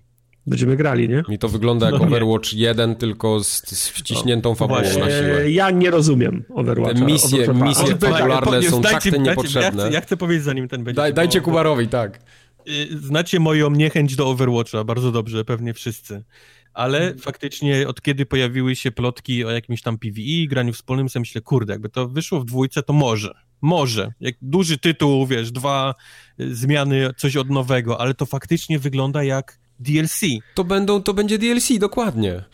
Będziemy 0.46 0.76
grali, 0.76 1.08
nie? 1.08 1.22
Mi 1.28 1.38
to 1.38 1.48
wygląda 1.48 1.86
jak 1.86 1.92
No 1.94 1.98
nie. 2.00 2.06
Overwatch 2.06 2.52
1, 2.52 2.96
tylko 2.96 3.44
z, 3.44 3.62
z 3.68 3.88
wciśniętą 3.88 4.54
fabułą 4.54 4.80
właśnie. 4.80 5.00
na 5.00 5.06
siłę. 5.10 5.50
Ja 5.50 5.70
nie 5.70 5.90
rozumiem 5.90 6.44
Overwatcha. 6.54 6.94
Te 6.94 7.00
misje- 7.00 7.34
Overwatcha 7.34 7.52
2. 7.54 7.66
misje 7.66 7.84
Ale 7.84 7.94
to 7.96 8.06
jest 8.06 8.18
tak, 8.18 8.28
fabularne 8.30 8.62
są 8.62 8.82
tak 8.82 9.02
te 9.02 9.10
dajcie- 9.10 9.22
niepotrzebne. 9.22 9.82
Ja 9.82 9.88
chcę, 9.88 9.94
ja 9.94 10.00
chcę 10.00 10.16
powiedzieć, 10.16 10.44
zanim 10.44 10.68
ten 10.68 10.84
będzie. 10.84 10.96
Daj, 10.96 11.14
dajcie 11.14 11.40
Kubarowi, 11.40 11.88
tak. 11.88 12.20
Y, 12.68 12.98
Znacie 12.98 13.40
moją 13.40 13.70
niechęć 13.70 14.16
do 14.16 14.28
Overwatcha, 14.28 14.84
bardzo 14.84 15.12
dobrze, 15.12 15.44
pewnie 15.44 15.74
wszyscy. 15.74 16.24
Ale 16.74 16.98
Mhm. 16.98 17.18
faktycznie 17.18 17.88
od 17.88 18.02
kiedy 18.02 18.26
pojawiły 18.26 18.76
się 18.76 18.90
plotki 18.90 19.44
o 19.44 19.50
jakimś 19.50 19.82
tam 19.82 19.98
PvE, 19.98 20.46
graniu 20.48 20.72
wspólnym, 20.72 21.08
sobie 21.08 21.20
myślę, 21.20 21.40
kurde, 21.40 21.72
jakby 21.72 21.88
to 21.88 22.08
wyszło 22.08 22.40
w 22.40 22.44
dwójce, 22.44 22.82
to 22.82 22.92
może. 22.92 23.34
Może. 23.60 24.12
Jak 24.20 24.34
duży 24.42 24.78
tytuł, 24.78 25.26
wiesz, 25.26 25.52
dwa 25.52 25.94
y, 26.40 26.54
zmiany, 26.54 27.10
coś 27.16 27.36
od 27.36 27.50
nowego, 27.50 28.00
ale 28.00 28.14
to 28.14 28.26
faktycznie 28.26 28.78
wygląda 28.78 29.22
jak 29.24 29.58
DLC. 29.80 30.20
To, 30.54 30.64
będą, 30.64 31.02
to 31.02 31.14
będzie 31.14 31.38
DLC, 31.38 31.78
dokładnie. 31.78 32.44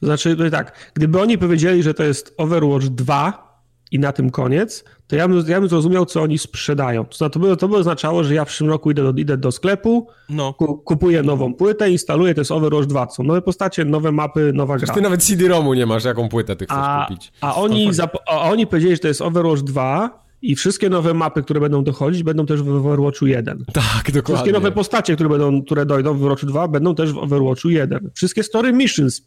To 0.00 0.06
znaczy, 0.06 0.36
to 0.36 0.50
tak, 0.50 0.90
gdyby 0.94 1.20
oni 1.20 1.38
powiedzieli, 1.38 1.82
że 1.82 1.94
to 1.94 2.02
jest 2.04 2.34
Overwatch 2.36 2.84
2 2.86 3.44
i 3.90 3.98
na 3.98 4.12
tym 4.12 4.30
koniec, 4.30 4.84
to 5.06 5.16
ja 5.16 5.28
bym, 5.28 5.44
ja 5.48 5.60
bym 5.60 5.68
zrozumiał, 5.68 6.06
co 6.06 6.22
oni 6.22 6.38
sprzedają. 6.38 7.04
To, 7.04 7.16
znaczy, 7.16 7.32
to, 7.32 7.38
by, 7.40 7.56
to 7.56 7.68
by 7.68 7.76
oznaczało, 7.76 8.24
że 8.24 8.34
ja 8.34 8.44
w 8.44 8.48
przyszłym 8.48 8.70
roku 8.70 8.90
idę 8.90 9.02
do, 9.12 9.20
idę 9.20 9.36
do 9.36 9.52
sklepu, 9.52 10.08
No, 10.28 10.54
ku, 10.54 10.78
kupuję 10.78 11.22
nową 11.22 11.54
płytę, 11.54 11.90
instaluję, 11.90 12.34
to 12.34 12.40
jest 12.40 12.50
Overwatch 12.52 12.86
2. 12.86 13.06
To 13.06 13.14
są 13.14 13.22
nowe 13.22 13.42
postacie, 13.42 13.84
nowe 13.84 14.12
mapy, 14.12 14.52
nowa 14.54 14.76
gra. 14.78 14.94
Ty 14.94 15.00
nawet 15.00 15.22
CD-ROMu 15.22 15.74
nie 15.74 15.86
masz, 15.86 16.04
jaką 16.04 16.28
płytę 16.28 16.56
ty 16.56 16.64
chcesz 16.64 16.76
A, 16.80 17.06
kupić. 17.08 17.32
a, 17.40 17.54
oni 17.54 17.90
zap- 17.92 18.16
a 18.26 18.40
oni 18.40 18.66
powiedzieli, 18.66 18.94
że 18.94 19.00
to 19.00 19.08
jest 19.08 19.22
Overwatch 19.22 19.62
2 19.62 20.23
i 20.44 20.56
wszystkie 20.56 20.90
nowe 20.90 21.14
mapy, 21.14 21.42
które 21.42 21.60
będą 21.60 21.84
dochodzić, 21.84 22.22
będą 22.22 22.46
też 22.46 22.62
w 22.62 22.68
Overwatchu 22.68 23.26
1. 23.26 23.64
Tak, 23.72 23.84
Wszystkie 23.84 24.12
dokładnie. 24.12 24.52
nowe 24.52 24.72
postacie, 24.72 25.14
które, 25.14 25.28
będą, 25.28 25.62
które 25.62 25.86
dojdą 25.86 26.14
w 26.14 26.16
Overwatchu 26.16 26.46
2, 26.46 26.68
będą 26.68 26.94
też 26.94 27.12
w 27.12 27.18
Overwatchu 27.18 27.70
1. 27.70 28.10
Wszystkie 28.14 28.42
story 28.42 28.72
missions 28.72 29.20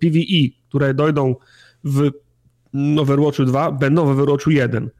PvE, 0.00 0.48
które 0.68 0.94
dojdą 0.94 1.34
w 1.84 2.10
Overwatchu 2.98 3.44
2, 3.44 3.72
będą 3.72 4.06
w 4.06 4.08
Overwatchu 4.08 4.50
1. 4.50 4.90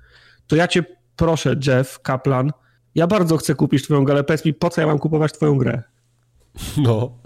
To 0.46 0.56
ja 0.56 0.68
cię 0.68 0.84
proszę, 1.16 1.56
Jeff 1.66 1.98
Kaplan, 2.02 2.50
ja 2.94 3.06
bardzo 3.06 3.36
chcę 3.36 3.54
kupić 3.54 3.84
twoją 3.84 4.04
grę, 4.04 4.24
powiedz 4.24 4.44
mi, 4.44 4.54
po 4.54 4.70
co 4.70 4.80
ja 4.80 4.86
mam 4.86 4.98
kupować 4.98 5.32
twoją 5.32 5.58
grę? 5.58 5.82
No. 6.76 7.19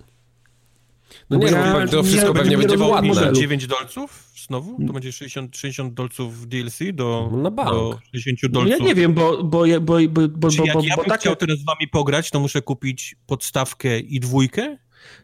No 1.30 1.38
No 1.38 1.44
nie, 1.46 1.50
ja 1.52 1.86
no, 1.92 2.02
wszystko 2.02 2.28
nie 2.28 2.34
pewnie 2.34 2.58
będzie 2.58 2.78
ładne. 2.78 3.08
modelu. 3.08 3.36
9 3.36 3.66
dolców 3.66 4.30
znowu? 4.46 4.86
To 4.86 4.92
będzie 4.92 5.12
60, 5.12 5.56
60 5.56 5.94
dolców 5.94 6.48
DLC 6.48 6.78
do, 6.92 7.30
bank. 7.52 7.68
do 7.70 7.98
60 8.12 8.38
No 8.42 8.48
dolców. 8.60 8.78
ja 8.80 8.86
nie 8.86 8.94
wiem, 8.94 9.14
bo, 9.14 9.44
bo, 9.44 9.64
bo, 9.80 9.80
bo, 9.80 9.98
bo, 10.10 10.28
bo, 10.28 10.50
Czy 10.50 10.58
bo, 10.58 10.64
jak 10.66 10.74
bo, 10.76 10.82
ja 10.84 10.96
bo 10.96 11.02
bym 11.02 11.08
takie... 11.10 11.20
chciał 11.20 11.36
teraz 11.36 11.58
z 11.58 11.64
wami 11.64 11.88
pograć, 11.88 12.30
to 12.30 12.40
muszę 12.40 12.62
kupić 12.62 13.16
podstawkę 13.26 13.98
i 13.98 14.20
dwójkę? 14.20 14.78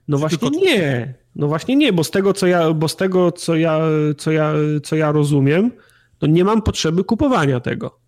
No 0.09 0.19
właśnie 0.19 0.39
tylko- 0.39 0.57
nie. 0.57 1.15
No 1.37 1.49
właśnie 1.49 1.77
nie, 1.77 1.93
bo 1.93 2.05
z 2.05 2.11
tego, 2.11 2.33
co 2.33 2.47
ja, 2.47 2.73
bo 2.73 2.89
z 2.89 2.97
tego, 2.97 3.33
co 3.33 3.57
ja, 3.57 3.81
co 4.19 4.33
ja, 4.33 4.53
co 4.85 4.97
ja 4.97 5.13
rozumiem, 5.13 5.71
to 6.19 6.27
nie 6.27 6.45
mam 6.45 6.63
potrzeby 6.63 7.05
kupowania 7.05 7.61
tego. 7.61 8.00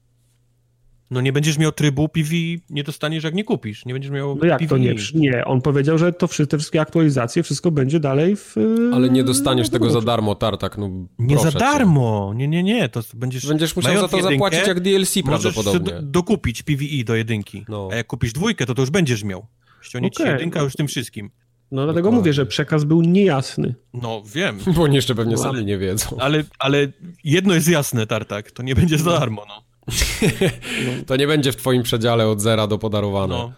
No 1.13 1.21
nie 1.21 1.33
będziesz 1.33 1.59
miał 1.59 1.73
trybu 1.73 2.09
PV, 2.09 2.31
nie 2.71 2.85
dostaniesz 2.85 3.25
jak 3.25 3.35
nie 3.35 3.45
kupisz. 3.45 3.87
Nie 3.87 3.93
będziesz 3.93 4.11
miał 4.13 4.37
No 4.37 4.47
jak 4.47 4.61
to 4.61 4.67
PvE. 4.69 4.81
nie? 4.81 4.95
Nie, 5.15 5.45
on 5.45 5.61
powiedział, 5.61 5.99
że 5.99 6.13
to 6.13 6.27
wszy- 6.27 6.47
te 6.47 6.59
wszystkie 6.59 6.81
aktualizacje, 6.81 7.43
wszystko 7.43 7.71
będzie 7.71 8.01
dalej 8.01 8.37
w... 8.37 8.55
Ale 8.95 9.11
nie 9.11 9.25
dostaniesz 9.25 9.71
tego 9.71 9.91
za 9.91 10.01
darmo, 10.01 10.35
Tartak, 10.35 10.79
no 10.79 10.91
Nie 11.19 11.39
za 11.39 11.53
cię. 11.53 11.59
darmo. 11.59 12.33
Nie, 12.37 12.49
nie, 12.49 12.63
nie. 12.63 12.89
To 12.89 13.01
będziesz, 13.15 13.47
Będziesz 13.47 13.77
musiał 13.77 13.95
za 14.01 14.09
to 14.09 14.17
jedynkę, 14.17 14.35
zapłacić 14.35 14.67
jak 14.67 14.81
DLC 14.81 15.23
prawdopodobnie. 15.25 15.93
dokupić 16.03 16.63
PvE 16.63 17.05
do 17.07 17.15
jedynki. 17.15 17.65
No. 17.69 17.89
A 17.93 17.95
jak 17.95 18.07
kupisz 18.07 18.33
dwójkę, 18.33 18.67
to 18.67 18.75
to 18.75 18.83
już 18.83 18.91
będziesz 18.91 19.25
miał. 19.25 19.47
Ściągnie 19.83 20.11
ci 20.11 20.23
Okej. 20.23 20.33
jedynka 20.33 20.63
już 20.63 20.73
tym 20.77 20.87
wszystkim. 20.89 21.31
No 21.71 21.85
dlatego 21.85 21.95
Dokładnie. 22.03 22.19
mówię, 22.19 22.33
że 22.33 22.47
przekaz 22.47 22.85
był 22.85 23.03
niejasny. 23.03 23.75
No 23.95 24.23
wiem, 24.35 24.59
Bo 24.77 24.83
oni 24.83 24.97
jeszcze 24.97 25.15
pewnie 25.15 25.33
No, 25.37 25.43
sami 25.43 25.55
ale- 25.55 25.65
nie 25.65 25.79
wiedzą. 25.79 26.17
ale, 26.21 26.45
ale 26.59 26.87
jedno 27.25 27.55
jest 27.55 27.69
jasne, 27.69 28.07
Tartak. 28.07 28.51
To 28.51 28.63
nie 28.63 28.75
będzie 28.75 28.99
za 28.99 29.11
darmo, 29.19 29.45
no. 29.49 29.63
To 31.07 31.17
nie 31.17 31.27
będzie 31.27 31.53
w 31.53 31.57
twoim 31.57 31.83
przedziale 31.83 32.29
od 32.29 32.41
zera 32.41 32.67
do 32.67 32.79
podarowane. 32.79 33.35
No, 33.35 33.53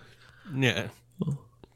nie. 0.52 0.88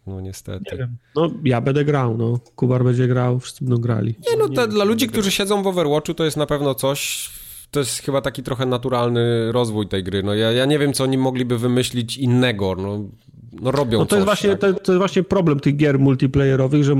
No 0.06 0.20
niestety. 0.20 0.88
No 1.16 1.30
ja 1.44 1.60
będę 1.60 1.84
grał, 1.84 2.16
no. 2.16 2.38
Kubar 2.56 2.84
będzie 2.84 3.08
grał, 3.08 3.40
wszyscy 3.40 3.64
będą 3.64 3.80
grali. 3.80 4.14
Nie, 4.30 4.36
no 4.36 4.48
Nie 4.48 4.56
to 4.56 4.62
wiem, 4.62 4.70
dla 4.70 4.84
ludzi, 4.84 5.08
którzy 5.08 5.30
siedzą 5.30 5.62
w 5.62 5.66
Overwatchu, 5.66 6.14
to 6.14 6.24
jest 6.24 6.36
na 6.36 6.46
pewno 6.46 6.74
coś. 6.74 7.30
To 7.70 7.80
jest 7.80 7.98
chyba 7.98 8.20
taki 8.20 8.42
trochę 8.42 8.66
naturalny 8.66 9.52
rozwój 9.52 9.88
tej 9.88 10.04
gry. 10.04 10.22
No 10.22 10.34
ja, 10.34 10.52
ja 10.52 10.64
nie 10.64 10.78
wiem, 10.78 10.92
co 10.92 11.04
oni 11.04 11.18
mogliby 11.18 11.58
wymyślić 11.58 12.16
innego. 12.16 12.74
No, 12.78 13.04
no 13.52 13.70
robią 13.70 13.98
No 13.98 14.04
to 14.06 14.10
coś. 14.10 14.16
jest, 14.16 14.24
właśnie, 14.26 14.50
tak. 14.50 14.60
to, 14.60 14.80
to 14.80 14.92
jest 14.92 14.98
właśnie 14.98 15.22
problem 15.22 15.60
tych 15.60 15.76
gier 15.76 15.98
multiplayerowych, 15.98 16.84
że, 16.84 16.94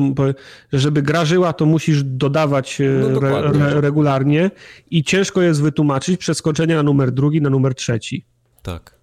żeby 0.73 1.03
gra 1.03 1.25
żyła, 1.25 1.53
to 1.53 1.67
musisz 1.67 2.03
dodawać 2.03 2.81
e, 2.81 2.85
No 3.13 3.19
re, 3.29 3.39
re, 3.39 3.81
regularnie 3.81 4.51
i 4.91 5.05
ciężko 5.05 5.43
jest 5.43 5.63
wytłumaczyć 5.63 6.21
przeskoczenie 6.21 6.75
na 6.75 6.83
numer 6.83 7.13
drugi, 7.13 7.41
na 7.43 7.51
numer 7.51 7.75
trzeci. 7.75 8.25
tak. 8.63 8.99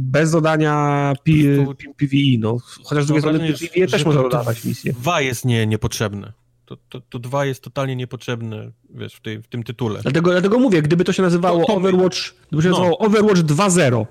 Bez 0.00 0.30
dodania 0.30 1.12
P, 1.24 1.32
Po 1.58 1.64
prostu- 1.64 1.74
P, 1.84 1.94
PvE, 1.96 2.38
no. 2.38 2.56
Chociaż 2.84 3.04
z 3.04 3.06
drugiej 3.06 3.20
strony 3.22 3.38
PvE 3.38 3.86
też 3.86 4.04
można 4.04 4.22
to- 4.22 4.28
to 4.28 4.36
dodawać 4.36 4.64
misje. 4.64 4.92
Dwa 4.92 5.20
jest 5.20 5.44
nie, 5.44 5.66
niepotrzebne. 5.66 6.32
To, 6.66 6.76
to, 6.88 7.00
to 7.00 7.18
dwa 7.18 7.44
jest 7.44 7.62
totalnie 7.62 7.96
niepotrzebne, 7.96 8.70
wiesz, 8.94 9.14
w, 9.14 9.20
tej, 9.20 9.42
w 9.42 9.46
tym 9.48 9.62
tytule. 9.62 10.00
Dlatego, 10.02 10.30
dlatego 10.30 10.58
mówię, 10.58 10.82
gdyby 10.82 11.04
to 11.04 11.12
się 11.12 11.22
nazywało 11.22 11.60
To- 11.60 11.66
to- 11.66 11.74
Overwatch, 11.74 12.18
gdyby 12.48 12.62
się 12.62 12.68
no. 12.68 12.74
nazywało 12.74 12.98
Overwatch 12.98 13.40
2.0, 13.40 14.06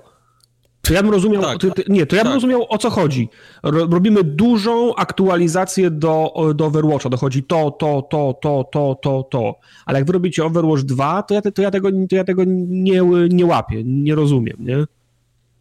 to 0.84 0.94
ja 0.94 1.02
bym 1.02 1.10
rozumiał, 1.12 1.42
Tak. 1.42 1.88
nie, 1.88 2.06
to 2.06 2.16
ja 2.16 2.22
bym 2.22 2.30
Tak. 2.30 2.34
rozumiał 2.34 2.66
o 2.68 2.78
co 2.78 2.90
chodzi. 2.90 3.28
Ro, 3.62 3.86
robimy 3.86 4.24
dużą 4.24 4.94
aktualizację 4.94 5.90
do, 5.90 6.34
do 6.54 6.66
Overwatcha, 6.66 7.08
dochodzi 7.08 7.42
to, 7.42 7.70
to, 7.70 8.02
to, 8.10 8.38
to, 8.42 8.64
to, 8.72 8.98
to, 9.02 9.22
to. 9.30 9.54
Ale 9.86 9.98
jak 9.98 10.06
wy 10.06 10.12
robicie 10.12 10.44
Overwatch 10.44 10.82
2, 10.82 11.22
to 11.22 11.34
ja, 11.34 11.42
to 11.42 11.62
ja 11.62 11.70
tego, 11.70 11.88
to 12.10 12.16
ja 12.16 12.24
tego 12.24 12.42
nie, 12.46 13.02
nie 13.30 13.46
łapię, 13.46 13.82
nie 13.84 14.14
rozumiem, 14.14 14.56
nie? 14.60 14.84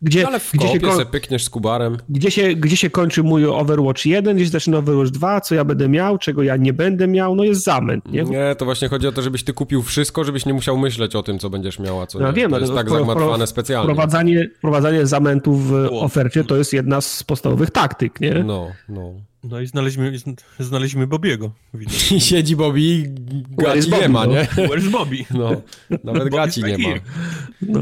Gdzie, 0.03 0.21
No 0.21 0.27
Ale 0.27 0.39
w 0.39 0.51
gdzie, 0.53 0.67
się, 0.67 0.91
se 0.97 1.05
pykniesz 1.05 1.43
z 1.43 1.49
kubarem. 1.49 1.97
gdzie, 2.09 2.31
się, 2.31 2.53
gdzie 2.55 2.77
się 2.77 2.89
kończy 2.89 3.23
mój 3.23 3.45
Overwatch 3.45 4.05
1, 4.05 4.35
gdzie 4.35 4.45
się 4.45 4.51
zaczyna 4.51 4.77
Overwatch 4.77 5.11
2, 5.11 5.41
co 5.41 5.55
ja 5.55 5.65
będę 5.65 5.89
miał, 5.89 6.17
czego 6.17 6.43
ja 6.43 6.57
nie 6.57 6.73
będę 6.73 7.07
miał, 7.07 7.35
no 7.35 7.43
jest 7.43 7.63
zamęt, 7.63 8.11
nie? 8.11 8.23
Nie, 8.23 8.55
to 8.57 8.65
właśnie 8.65 8.87
chodzi 8.87 9.07
o 9.07 9.11
to, 9.11 9.21
żebyś 9.21 9.43
ty 9.43 9.53
kupił 9.53 9.81
wszystko, 9.83 10.23
żebyś 10.23 10.45
nie 10.45 10.53
musiał 10.53 10.77
myśleć 10.77 11.15
o 11.15 11.23
tym, 11.23 11.39
co 11.39 11.49
będziesz 11.49 11.79
miał, 11.79 12.01
a 12.01 12.07
co 12.07 12.19
No 12.19 12.27
nie. 12.27 12.33
wiem, 12.33 12.49
to 12.49 12.55
ale 12.55 12.63
jest 12.63 12.71
to 12.73 12.77
tak 12.77 12.87
wpro- 12.87 12.97
zagmatwane 13.07 13.47
specjalnie. 13.47 13.83
Wprowadzanie, 13.93 14.49
wprowadzanie 14.57 15.05
zamętów 15.07 15.67
w 15.67 15.69
Było. 15.71 16.01
ofercie 16.01 16.43
to 16.43 16.55
jest 16.57 16.73
jedna 16.73 17.01
z 17.01 17.23
podstawowych 17.23 17.69
taktyk, 17.71 18.21
nie? 18.21 18.33
No, 18.33 18.67
no. 18.89 19.13
No 19.43 19.59
i 19.61 19.67
znaleźliśmy, 19.67 20.33
znaleźliśmy 20.59 21.07
Bobiego. 21.07 21.51
Widać. 21.73 22.11
I 22.11 22.21
siedzi 22.21 22.55
Bobby 22.55 22.81
i 22.81 23.03
gaci 23.57 23.79
nie 23.89 23.91
Bobby, 23.91 24.09
ma, 24.09 24.25
no? 24.25 24.33
nie? 24.33 24.43
Where's 24.45 24.89
Bobby? 24.89 25.17
No, 25.33 25.49
nawet 25.89 26.03
Bobby 26.23 26.29
gaci 26.29 26.63
nie 26.63 26.77
ma. 26.77 26.89
No. 27.61 27.81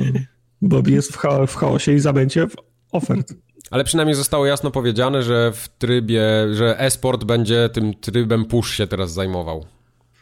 Bobby 0.62 0.92
jest 0.92 1.14
w, 1.14 1.18
cha- 1.18 1.46
w 1.46 1.56
chaosie 1.56 1.94
i 1.94 2.00
zamęcie 2.00 2.48
w 2.48 2.56
ofert. 2.92 3.34
Ale 3.72 3.84
przynajmniej 3.84 4.16
zostało 4.16 4.46
jasno 4.46 4.72
powiedziane, 4.72 5.24
że 5.24 5.52
w 5.56 5.70
trybie, 5.70 6.24
że 6.54 6.80
e-sport 6.80 7.24
będzie 7.24 7.70
tym 7.70 7.94
trybem 7.94 8.46
push 8.46 8.72
się 8.76 8.88
teraz 8.88 9.14
zajmował. 9.14 9.66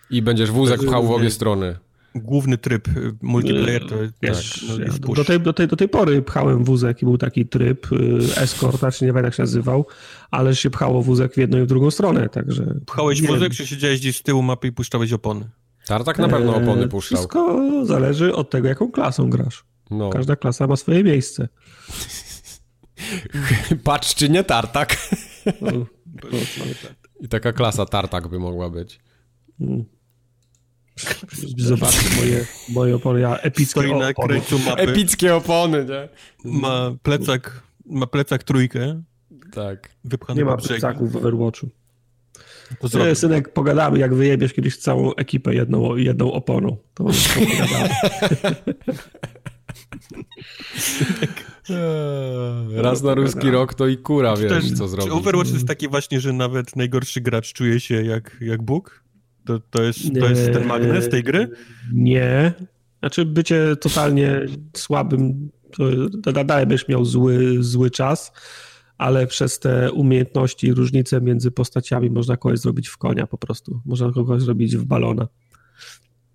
I 0.10 0.22
będziesz 0.22 0.52
wózek 0.52 0.82
pchał 0.82 1.08
w 1.08 1.12
obie 1.12 1.32
strony. 1.32 1.76
główny 2.16 2.58
tryb 2.58 2.88
y, 2.88 3.16
multiplayer 3.22 3.88
to 3.88 3.96
Wiesz, 4.22 4.66
tak, 4.68 4.78
no, 4.80 4.86
ja 4.86 5.16
do, 5.16 5.26
tej, 5.26 5.40
do, 5.40 5.54
tej, 5.54 5.68
do 5.68 5.76
tej 5.76 5.90
pory 5.90 6.22
pchałem 6.22 6.64
wózek 6.64 7.02
i 7.02 7.06
był 7.06 7.18
taki 7.18 7.46
tryb 7.46 7.92
y, 7.92 7.98
escort, 8.38 8.80
znaczy 8.80 9.06
nie 9.06 9.14
wiem 9.14 9.26
jak 9.26 9.34
się 9.34 9.44
nazywał, 9.44 9.86
ale 10.32 10.56
się 10.56 10.70
pchało 10.70 11.02
wózek 11.02 11.34
w 11.34 11.38
jedną 11.38 11.58
i 11.58 11.62
w 11.62 11.68
drugą 11.68 11.92
stronę, 11.92 12.30
także... 12.30 12.76
Pchałeś 12.86 13.22
wózek, 13.22 13.42
wiem. 13.42 13.52
czy 13.52 13.68
siedziałeś 13.68 14.00
gdzieś 14.00 14.18
z 14.18 14.24
tyłu 14.24 14.42
mapy 14.42 14.68
i 14.68 14.72
puszczałeś 14.72 15.14
opony? 15.14 15.50
Tartak 15.86 16.20
na 16.20 16.28
pewno 16.28 16.56
opony 16.56 16.82
eee, 16.82 16.90
puszczał. 16.90 17.18
Wszystko 17.18 17.62
zależy 17.86 18.36
od 18.36 18.50
tego, 18.50 18.68
jaką 18.68 18.92
klasą 18.92 19.30
grasz. 19.30 19.69
No. 19.92 20.10
Każda 20.10 20.36
klasa 20.36 20.68
ma 20.68 20.76
swoje 20.76 21.04
miejsce. 21.04 21.48
Patrz, 23.84 24.16
czy 24.16 24.30
nie 24.30 24.44
tartak. 24.44 24.98
No, 25.62 25.72
I 27.20 27.28
taka 27.28 27.54
klasa 27.54 27.86
tartak 27.86 28.28
by 28.28 28.40
mogła 28.40 28.70
być. 28.70 29.00
Mm. 29.60 29.86
Zobaczcie 31.58 32.16
moje, 32.16 32.46
moje 32.70 32.96
opony, 32.96 33.20
ja 33.20 33.38
epickie 33.38 33.82
Stoi 33.82 34.00
na 34.00 34.10
opony. 34.10 34.42
Mapy. 34.66 34.82
Epickie 34.82 35.36
opony, 35.36 35.86
nie? 35.86 36.10
Ma 36.52 36.92
plecak, 37.04 37.64
ma 37.86 38.08
plecak 38.08 38.44
trójkę. 38.44 39.04
Tak. 39.52 39.90
Nie 40.36 40.46
ma 40.46 40.58
plecaków 40.58 41.12
w 41.12 41.16
Overwatchu. 41.16 41.70
To 42.80 43.06
Nie, 43.06 43.16
synek, 43.16 43.54
pogadamy, 43.54 44.00
jak 44.00 44.16
wyjebiesz 44.16 44.54
kiedyś 44.54 44.78
całą 44.78 45.16
ekipę 45.16 45.54
jedną, 45.54 45.96
jedną 45.96 46.32
oponą. 46.32 46.78
To, 46.94 47.04
to 47.04 47.12
pogadamy. 47.50 47.90
Raz 52.76 53.04
na 53.04 53.14
ruski 53.14 53.52
rok 53.52 53.74
to 53.74 53.88
i 53.88 53.98
kura, 53.98 54.36
wiesz, 54.38 54.72
co 54.72 54.88
zrobić. 54.88 55.12
Overwatch 55.12 55.54
jest 55.54 55.68
taki 55.68 55.88
właśnie, 55.88 56.20
że 56.20 56.34
nawet 56.34 56.76
najgorszy 56.76 57.22
gracz 57.22 57.54
czuje 57.54 57.80
się 57.80 58.04
jak, 58.04 58.38
jak 58.42 58.62
Bóg? 58.62 59.04
To, 59.46 59.60
to, 59.60 59.84
jest, 59.84 60.00
to 60.20 60.30
jest 60.30 60.54
ten 60.54 60.68
magnes 60.68 61.10
tej 61.10 61.24
gry? 61.24 61.50
Nie. 61.94 62.54
Znaczy 63.00 63.26
bycie 63.26 63.76
totalnie 63.76 64.46
słabym, 64.74 65.50
to, 66.24 66.44
dalej 66.44 66.66
byś 66.66 66.88
miał 66.88 67.06
zły, 67.06 67.58
zły 67.60 67.92
czas, 67.92 68.32
ale 68.98 69.28
przez 69.28 69.60
te 69.60 69.92
umiejętności 69.92 70.68
i 70.68 70.74
różnice 70.74 71.22
między 71.22 71.52
postaciami 71.52 72.10
można 72.10 72.38
kogoś 72.38 72.60
zrobić 72.60 72.88
w 72.88 72.98
konia 72.98 73.28
po 73.28 73.38
prostu. 73.38 73.82
Można 73.86 74.12
kogoś 74.12 74.42
zrobić 74.42 74.78
w 74.78 74.86
balona. 74.86 75.28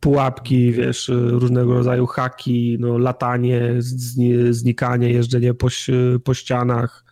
Pułapki, 0.04 0.72
wiesz, 0.72 1.10
różnego 1.14 1.74
rodzaju 1.74 2.06
haki, 2.06 2.76
no, 2.80 2.98
latanie, 2.98 3.74
znikanie, 4.50 5.10
jeżdżenie 5.10 5.54
po, 5.54 5.68
po 6.24 6.34
ścianach, 6.34 7.04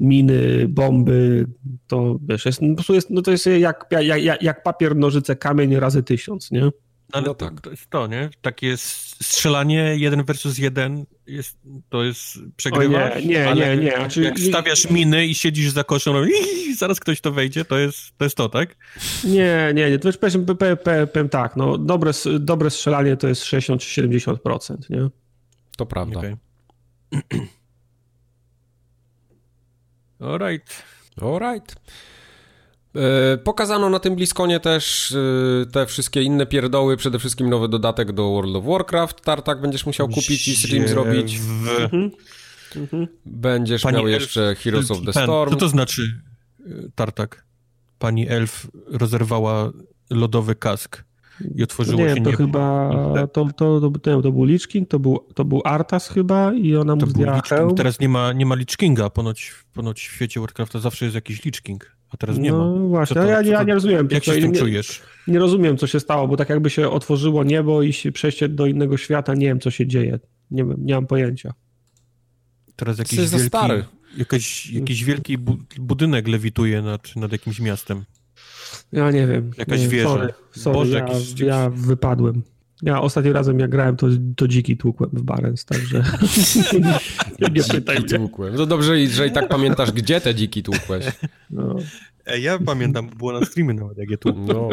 miny, 0.00 0.68
bomby, 0.68 1.46
to 1.86 2.18
wiesz, 2.28 2.46
jest, 2.46 2.60
po 2.60 2.74
prostu 2.74 2.94
jest, 2.94 3.10
no 3.10 3.22
to 3.22 3.30
jest 3.30 3.46
jak, 3.46 3.86
jak, 4.00 4.42
jak 4.42 4.62
papier, 4.62 4.96
nożyce, 4.96 5.36
kamień 5.36 5.76
razy 5.76 6.02
tysiąc, 6.02 6.50
nie? 6.50 6.70
Ale 7.14 7.26
no 7.26 7.34
tak. 7.34 7.60
to 7.60 7.70
jest 7.70 7.90
to, 7.90 8.06
nie? 8.06 8.30
Takie 8.42 8.76
strzelanie 8.76 9.96
jeden 9.96 10.24
versus 10.24 10.58
jeden, 10.58 11.04
jest, 11.26 11.58
to 11.88 12.04
jest 12.04 12.38
przegrywasz. 12.56 13.16
O 13.16 13.20
nie, 13.20 13.26
nie, 13.26 13.54
nie, 13.54 13.76
nie. 13.76 13.96
Znaczy, 13.96 14.22
jak 14.22 14.38
stawiasz 14.38 14.90
miny 14.90 15.26
i 15.26 15.34
siedzisz 15.34 15.70
za 15.70 15.84
koszem, 15.84 16.14
i 16.68 16.74
zaraz 16.74 17.00
ktoś 17.00 17.20
to 17.20 17.32
wejdzie, 17.32 17.64
to 17.64 17.78
jest 17.78 18.18
to, 18.18 18.24
jest 18.24 18.36
to 18.36 18.48
tak? 18.48 18.76
Nie, 19.24 19.72
nie, 19.74 19.90
nie. 19.90 19.98
To 19.98 20.08
już 20.08 20.16
powiem, 20.16 20.46
powiem 21.12 21.28
tak, 21.28 21.56
no 21.56 21.78
dobre, 21.78 22.12
dobre 22.40 22.70
strzelanie 22.70 23.16
to 23.16 23.28
jest 23.28 23.42
60-70%, 23.42 24.76
nie? 24.90 25.08
To 25.76 25.86
prawda. 25.86 26.18
Okay. 26.18 26.36
Alright. 30.20 30.82
Alright. 31.20 31.76
E, 32.96 33.38
pokazano 33.38 33.90
na 33.90 33.98
tym 33.98 34.14
Bliskonie 34.14 34.60
też 34.60 35.12
e, 35.12 35.66
te 35.66 35.86
wszystkie 35.86 36.22
inne 36.22 36.46
pierdoły, 36.46 36.96
przede 36.96 37.18
wszystkim 37.18 37.50
nowy 37.50 37.68
dodatek 37.68 38.12
do 38.12 38.30
World 38.30 38.56
of 38.56 38.64
Warcraft. 38.64 39.20
Tartak 39.20 39.60
będziesz 39.60 39.86
musiał 39.86 40.08
kupić 40.08 40.48
i 40.48 40.56
stream 40.56 40.88
zrobić. 40.88 41.38
Mhm. 41.38 42.10
Mhm. 42.76 43.06
Będziesz 43.26 43.82
Pani 43.82 43.96
miał 43.96 44.08
jeszcze 44.08 44.54
Heroes 44.54 44.90
of 44.90 44.98
the 45.06 45.12
Storm. 45.12 45.50
Co 45.50 45.56
to 45.56 45.68
znaczy, 45.68 46.20
e, 46.66 46.70
Tartak? 46.94 47.44
Pani 47.98 48.28
Elf 48.28 48.66
rozerwała 48.86 49.72
lodowy 50.10 50.54
kask 50.54 51.04
i 51.54 51.62
otworzyło 51.62 52.02
nie, 52.02 52.08
się 52.08 52.14
to 52.14 52.30
niebo. 52.30 52.36
chyba 52.36 52.90
to, 53.32 53.48
to, 53.52 53.80
to, 53.80 53.90
to, 53.90 54.22
to 54.22 54.32
był 54.32 54.44
Lich 54.44 54.68
King, 54.68 54.88
to 54.88 54.98
był, 54.98 55.26
to 55.34 55.44
był 55.44 55.62
Artas 55.64 56.08
chyba 56.08 56.52
i 56.52 56.76
ona 56.76 56.96
mu 56.96 57.06
zdjęła 57.06 57.42
Teraz 57.76 58.00
nie 58.00 58.08
ma, 58.08 58.32
nie 58.32 58.46
ma 58.46 58.54
Lich 58.54 58.76
Kinga, 58.76 59.10
ponoć, 59.10 59.52
ponoć 59.72 60.08
w 60.08 60.12
świecie 60.12 60.40
Warcrafta 60.40 60.78
zawsze 60.78 61.04
jest 61.04 61.14
jakiś 61.14 61.44
Lich 61.44 61.62
King, 61.62 61.96
a 62.14 62.16
teraz 62.16 62.38
nie 62.38 62.52
no, 62.52 62.58
ma. 62.58 62.78
No 62.78 62.88
właśnie, 62.88 63.14
to, 63.14 63.24
ja, 63.24 63.42
ja 63.42 63.62
nie 63.62 63.74
rozumiem. 63.74 64.08
Jak 64.10 64.24
się 64.24 64.32
z 64.32 64.34
tym 64.34 64.52
nie, 64.52 64.58
czujesz? 64.58 65.02
Nie 65.28 65.38
rozumiem, 65.38 65.76
co 65.76 65.86
się 65.86 66.00
stało, 66.00 66.28
bo 66.28 66.36
tak 66.36 66.48
jakby 66.48 66.70
się 66.70 66.90
otworzyło 66.90 67.44
niebo 67.44 67.82
i 67.82 67.92
się 67.92 68.12
przejście 68.12 68.48
do 68.48 68.66
innego 68.66 68.96
świata, 68.96 69.34
nie 69.34 69.46
wiem, 69.46 69.60
co 69.60 69.70
się 69.70 69.86
dzieje. 69.86 70.18
Nie 70.50 70.64
wiem, 70.64 70.76
nie 70.78 70.94
mam 70.94 71.06
pojęcia. 71.06 71.52
Teraz 72.76 72.98
jakiś 72.98 73.18
wielki, 73.18 73.46
stary. 73.46 73.84
Jakiś, 74.16 74.70
jakiś 74.70 75.04
wielki 75.04 75.38
budynek 75.78 76.28
lewituje 76.28 76.82
nad, 76.82 77.16
nad 77.16 77.32
jakimś 77.32 77.60
miastem. 77.60 78.04
Ja 78.92 79.10
nie 79.10 79.26
wiem. 79.26 79.50
Jakaś 79.58 79.80
nie, 79.80 79.88
wieża. 79.88 80.08
Sorry, 80.08 80.32
sorry 80.50 80.78
Boże, 80.78 80.98
ja, 80.98 80.98
jakiś... 80.98 81.40
ja 81.40 81.70
wypadłem. 81.70 82.42
Ja 82.82 83.00
ostatnim 83.00 83.34
razem 83.34 83.58
jak 83.58 83.70
grałem, 83.70 83.96
to, 83.96 84.06
to 84.36 84.48
dziki 84.48 84.76
tłukłem 84.76 85.10
w 85.12 85.22
Barents, 85.22 85.64
także 85.64 86.04
nie, 87.54 87.62
pytaj 87.62 87.98
mnie. 87.98 88.08
Tłukłem. 88.08 88.54
No 88.54 88.66
dobrze, 88.66 89.06
że 89.06 89.26
i 89.26 89.32
tak 89.32 89.48
pamiętasz, 89.48 89.92
gdzie 89.92 90.20
te 90.20 90.34
dziki 90.34 90.62
tłukłeś. 90.62 91.04
No. 91.50 91.76
Ja 92.40 92.58
pamiętam, 92.58 93.08
było 93.08 93.32
na 93.40 93.46
streamy 93.46 93.74
nawet, 93.74 93.98
jak 93.98 94.10
je 94.10 94.18
tłukłem. 94.18 94.46
No. 94.46 94.68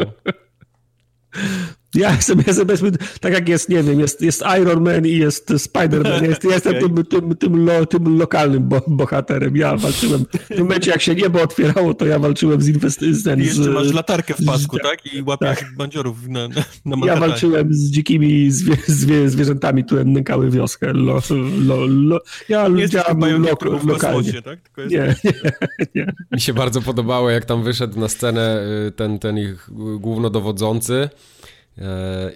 Ja 1.94 2.20
sobie, 2.20 2.44
ja 2.46 2.54
sobie 2.54 2.90
tak 3.20 3.32
jak 3.32 3.48
jest, 3.48 3.68
nie 3.68 3.82
wiem, 3.82 4.00
jest, 4.00 4.22
jest 4.22 4.44
Iron 4.60 4.84
Man 4.84 5.06
i 5.06 5.16
jest 5.16 5.50
Spider-Man, 5.50 6.22
jest, 6.24 6.44
jestem 6.44 6.76
okay. 6.76 6.88
tym, 6.88 7.04
tym, 7.04 7.36
tym, 7.36 7.64
lo, 7.64 7.86
tym 7.86 8.18
lokalnym 8.18 8.68
bo, 8.68 8.82
bohaterem. 8.86 9.56
Ja 9.56 9.76
walczyłem, 9.76 10.24
w 10.32 10.48
tym 10.48 10.58
momencie 10.58 10.90
jak 10.90 11.02
się 11.02 11.14
niebo 11.14 11.42
otwierało, 11.42 11.94
to 11.94 12.06
ja 12.06 12.18
walczyłem 12.18 12.62
z 12.62 12.68
inwestycjami. 12.68 13.42
I 13.42 13.46
jeszcze 13.46 13.70
masz 13.70 13.92
latarkę 13.92 14.34
w 14.34 14.44
pasku, 14.46 14.78
tak? 14.78 15.14
I 15.14 15.22
łapiesz 15.22 15.58
tak. 15.58 15.76
bandziorów 15.76 16.28
na, 16.28 16.48
na 16.84 17.06
Ja 17.06 17.16
walczyłem 17.16 17.74
z 17.74 17.90
dzikimi 17.90 18.50
zwie, 18.50 18.76
zwie, 18.86 19.30
zwierzętami, 19.30 19.84
które 19.84 20.04
nękały 20.04 20.50
wioskę. 20.50 20.92
Lo, 20.92 21.20
lo, 21.66 21.86
lo, 21.86 22.20
ja 22.48 22.68
nie 22.68 22.88
działam 22.88 23.20
lo, 23.20 23.56
lokalnie. 23.86 24.42
tak? 24.42 24.58
Jest... 24.76 24.90
Nie, 24.90 25.14
nie, 25.24 25.86
nie. 25.94 26.12
Mi 26.32 26.40
się 26.40 26.54
bardzo 26.54 26.82
podobało, 26.82 27.30
jak 27.30 27.44
tam 27.44 27.62
wyszedł 27.62 28.00
na 28.00 28.08
scenę 28.08 28.64
y, 28.88 28.90
ten, 28.92 29.18
ten 29.18 29.38
ich 29.38 29.70
głównodowodzący 29.98 31.08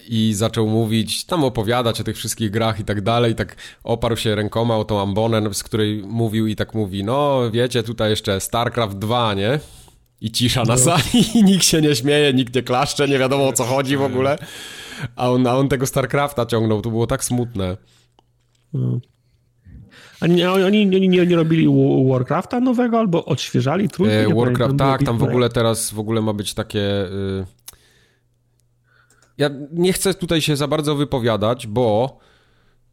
i 0.09 0.33
zaczął 0.35 0.67
mówić, 0.67 1.25
tam 1.25 1.45
opowiadać 1.45 2.01
o 2.01 2.05
tych 2.05 2.17
wszystkich 2.17 2.51
grach 2.51 2.81
i 2.81 2.85
tak 2.85 3.01
dalej, 3.01 3.35
tak 3.35 3.57
oparł 3.85 4.17
się 4.17 4.35
rękoma 4.35 4.77
o 4.77 4.85
tą 4.85 5.01
ambonę, 5.01 5.55
z 5.55 5.63
której 5.63 6.03
mówił 6.07 6.47
i 6.47 6.57
tak 6.57 6.75
mówi, 6.75 7.05
no 7.05 7.41
wiecie, 7.51 7.83
tutaj 7.83 8.11
jeszcze 8.11 8.41
StarCraft 8.41 8.99
2, 8.99 9.35
nie? 9.35 9.61
I 10.21 10.31
cisza 10.31 10.63
na 10.63 10.75
no. 10.75 10.79
sali, 10.79 11.03
i 11.39 11.45
nikt 11.45 11.65
się 11.65 11.81
nie 11.81 11.97
śmieje, 11.97 12.33
nikt 12.33 12.55
nie 12.55 12.63
klaszcze, 12.63 13.09
nie 13.09 13.19
wiadomo 13.19 13.49
o 13.49 13.53
co 13.53 13.65
chodzi 13.65 13.97
w 13.97 14.03
ogóle. 14.03 14.39
A 15.17 15.31
on, 15.31 15.47
a 15.47 15.57
on 15.57 15.69
tego 15.69 15.87
StarCrafta 15.87 16.47
ciągnął, 16.47 16.83
to 16.83 16.91
było 16.91 17.07
tak 17.07 17.25
smutne. 17.25 17.77
No. 18.73 19.01
Oni, 20.21 20.45
oni, 20.45 20.65
oni 20.65 21.09
nie, 21.09 21.27
nie 21.27 21.37
robili 21.37 21.69
Warcrafta 22.09 22.61
nowego 22.61 22.99
albo 22.99 23.25
odświeżali 23.25 23.89
trójkę? 23.89 24.21
E, 24.21 24.35
Warcraft, 24.35 24.77
tak, 24.79 25.03
tam 25.03 25.19
w 25.19 25.23
ogóle 25.23 25.49
teraz 25.49 25.91
w 25.91 25.99
ogóle 25.99 26.23
ma 26.23 26.33
być 26.33 26.55
takie... 26.55 26.81
Y 26.81 27.56
ja 29.39 29.51
nie 29.73 29.93
chcę 29.93 30.15
tutaj 30.15 30.41
się 30.41 30.57
za 30.57 30.69
bardzo 30.69 30.95
wypowiadać, 30.95 31.67
bo 31.67 32.19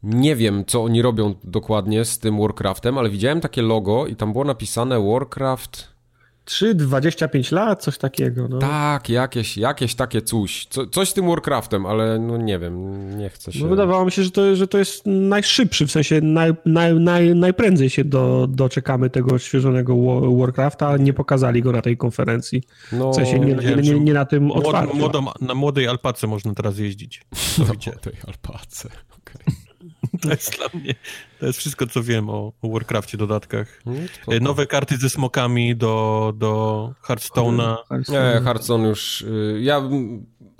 nie 0.02 0.36
wiem, 0.36 0.64
co 0.66 0.82
oni 0.82 1.02
robią 1.02 1.34
dokładnie 1.44 2.04
z 2.04 2.18
tym 2.18 2.40
Warcraftem, 2.40 2.98
ale 2.98 3.10
widziałem 3.10 3.40
takie 3.40 3.62
logo 3.62 4.06
i 4.06 4.16
tam 4.16 4.32
było 4.32 4.44
napisane 4.44 5.00
Warcraft 5.00 5.93
3, 6.44 6.74
25 6.74 7.52
lat, 7.52 7.82
coś 7.82 7.98
takiego. 7.98 8.48
No. 8.48 8.58
Tak, 8.58 9.08
jakieś, 9.08 9.56
jakieś 9.56 9.94
takie 9.94 10.22
coś. 10.22 10.66
Co, 10.70 10.86
coś 10.86 11.08
z 11.08 11.14
tym 11.14 11.28
Warcraftem, 11.28 11.86
ale 11.86 12.18
no 12.18 12.36
nie 12.36 12.58
wiem, 12.58 13.18
nie 13.18 13.28
chcę 13.28 13.52
się... 13.52 13.62
No 13.62 13.68
wydawało 13.68 14.04
mi 14.04 14.12
się, 14.12 14.22
że 14.22 14.30
to, 14.30 14.56
że 14.56 14.68
to 14.68 14.78
jest 14.78 15.06
najszybszy, 15.06 15.86
w 15.86 15.90
sensie 15.90 16.20
naj, 16.20 16.52
naj, 16.66 16.94
naj, 16.94 17.34
najprędzej 17.34 17.90
się 17.90 18.04
do, 18.04 18.46
doczekamy 18.50 19.10
tego 19.10 19.34
odświeżonego 19.34 19.96
Warcrafta, 20.38 20.88
ale 20.88 20.98
nie 20.98 21.12
pokazali 21.12 21.62
go 21.62 21.72
na 21.72 21.82
tej 21.82 21.96
konferencji. 21.96 22.62
No, 22.92 23.10
w 23.10 23.14
sensie 23.14 23.38
nie, 23.38 23.54
nie, 23.54 23.76
nie, 23.76 24.00
nie 24.00 24.12
na 24.12 24.24
tym 24.24 24.50
otwarciu. 24.50 24.96
Młodą, 24.96 25.26
na 25.40 25.54
młodej 25.54 25.88
alpace 25.88 26.26
można 26.26 26.54
teraz 26.54 26.78
jeździć. 26.78 27.22
Na 27.58 27.64
młodej 27.64 28.14
alpace, 28.26 28.88
okej. 28.88 29.42
Okay. 29.46 29.63
To 30.22 30.30
jest 30.30 30.56
dla 30.56 30.66
mnie, 30.74 30.94
to 31.40 31.46
jest 31.46 31.58
wszystko, 31.58 31.86
co 31.86 32.02
wiem 32.02 32.30
o, 32.30 32.52
o 32.62 32.68
Warcraftie 32.68 33.18
dodatkach. 33.18 33.80
No, 33.86 33.92
Nowe 34.40 34.66
karty 34.66 34.96
ze 34.96 35.10
smokami 35.10 35.76
do, 35.76 36.32
do 36.36 36.92
Hearthstone'a. 37.02 37.76
Nie, 38.08 38.40
Hearthstone 38.44 38.88
już, 38.88 39.20
y, 39.20 39.58
ja 39.62 39.82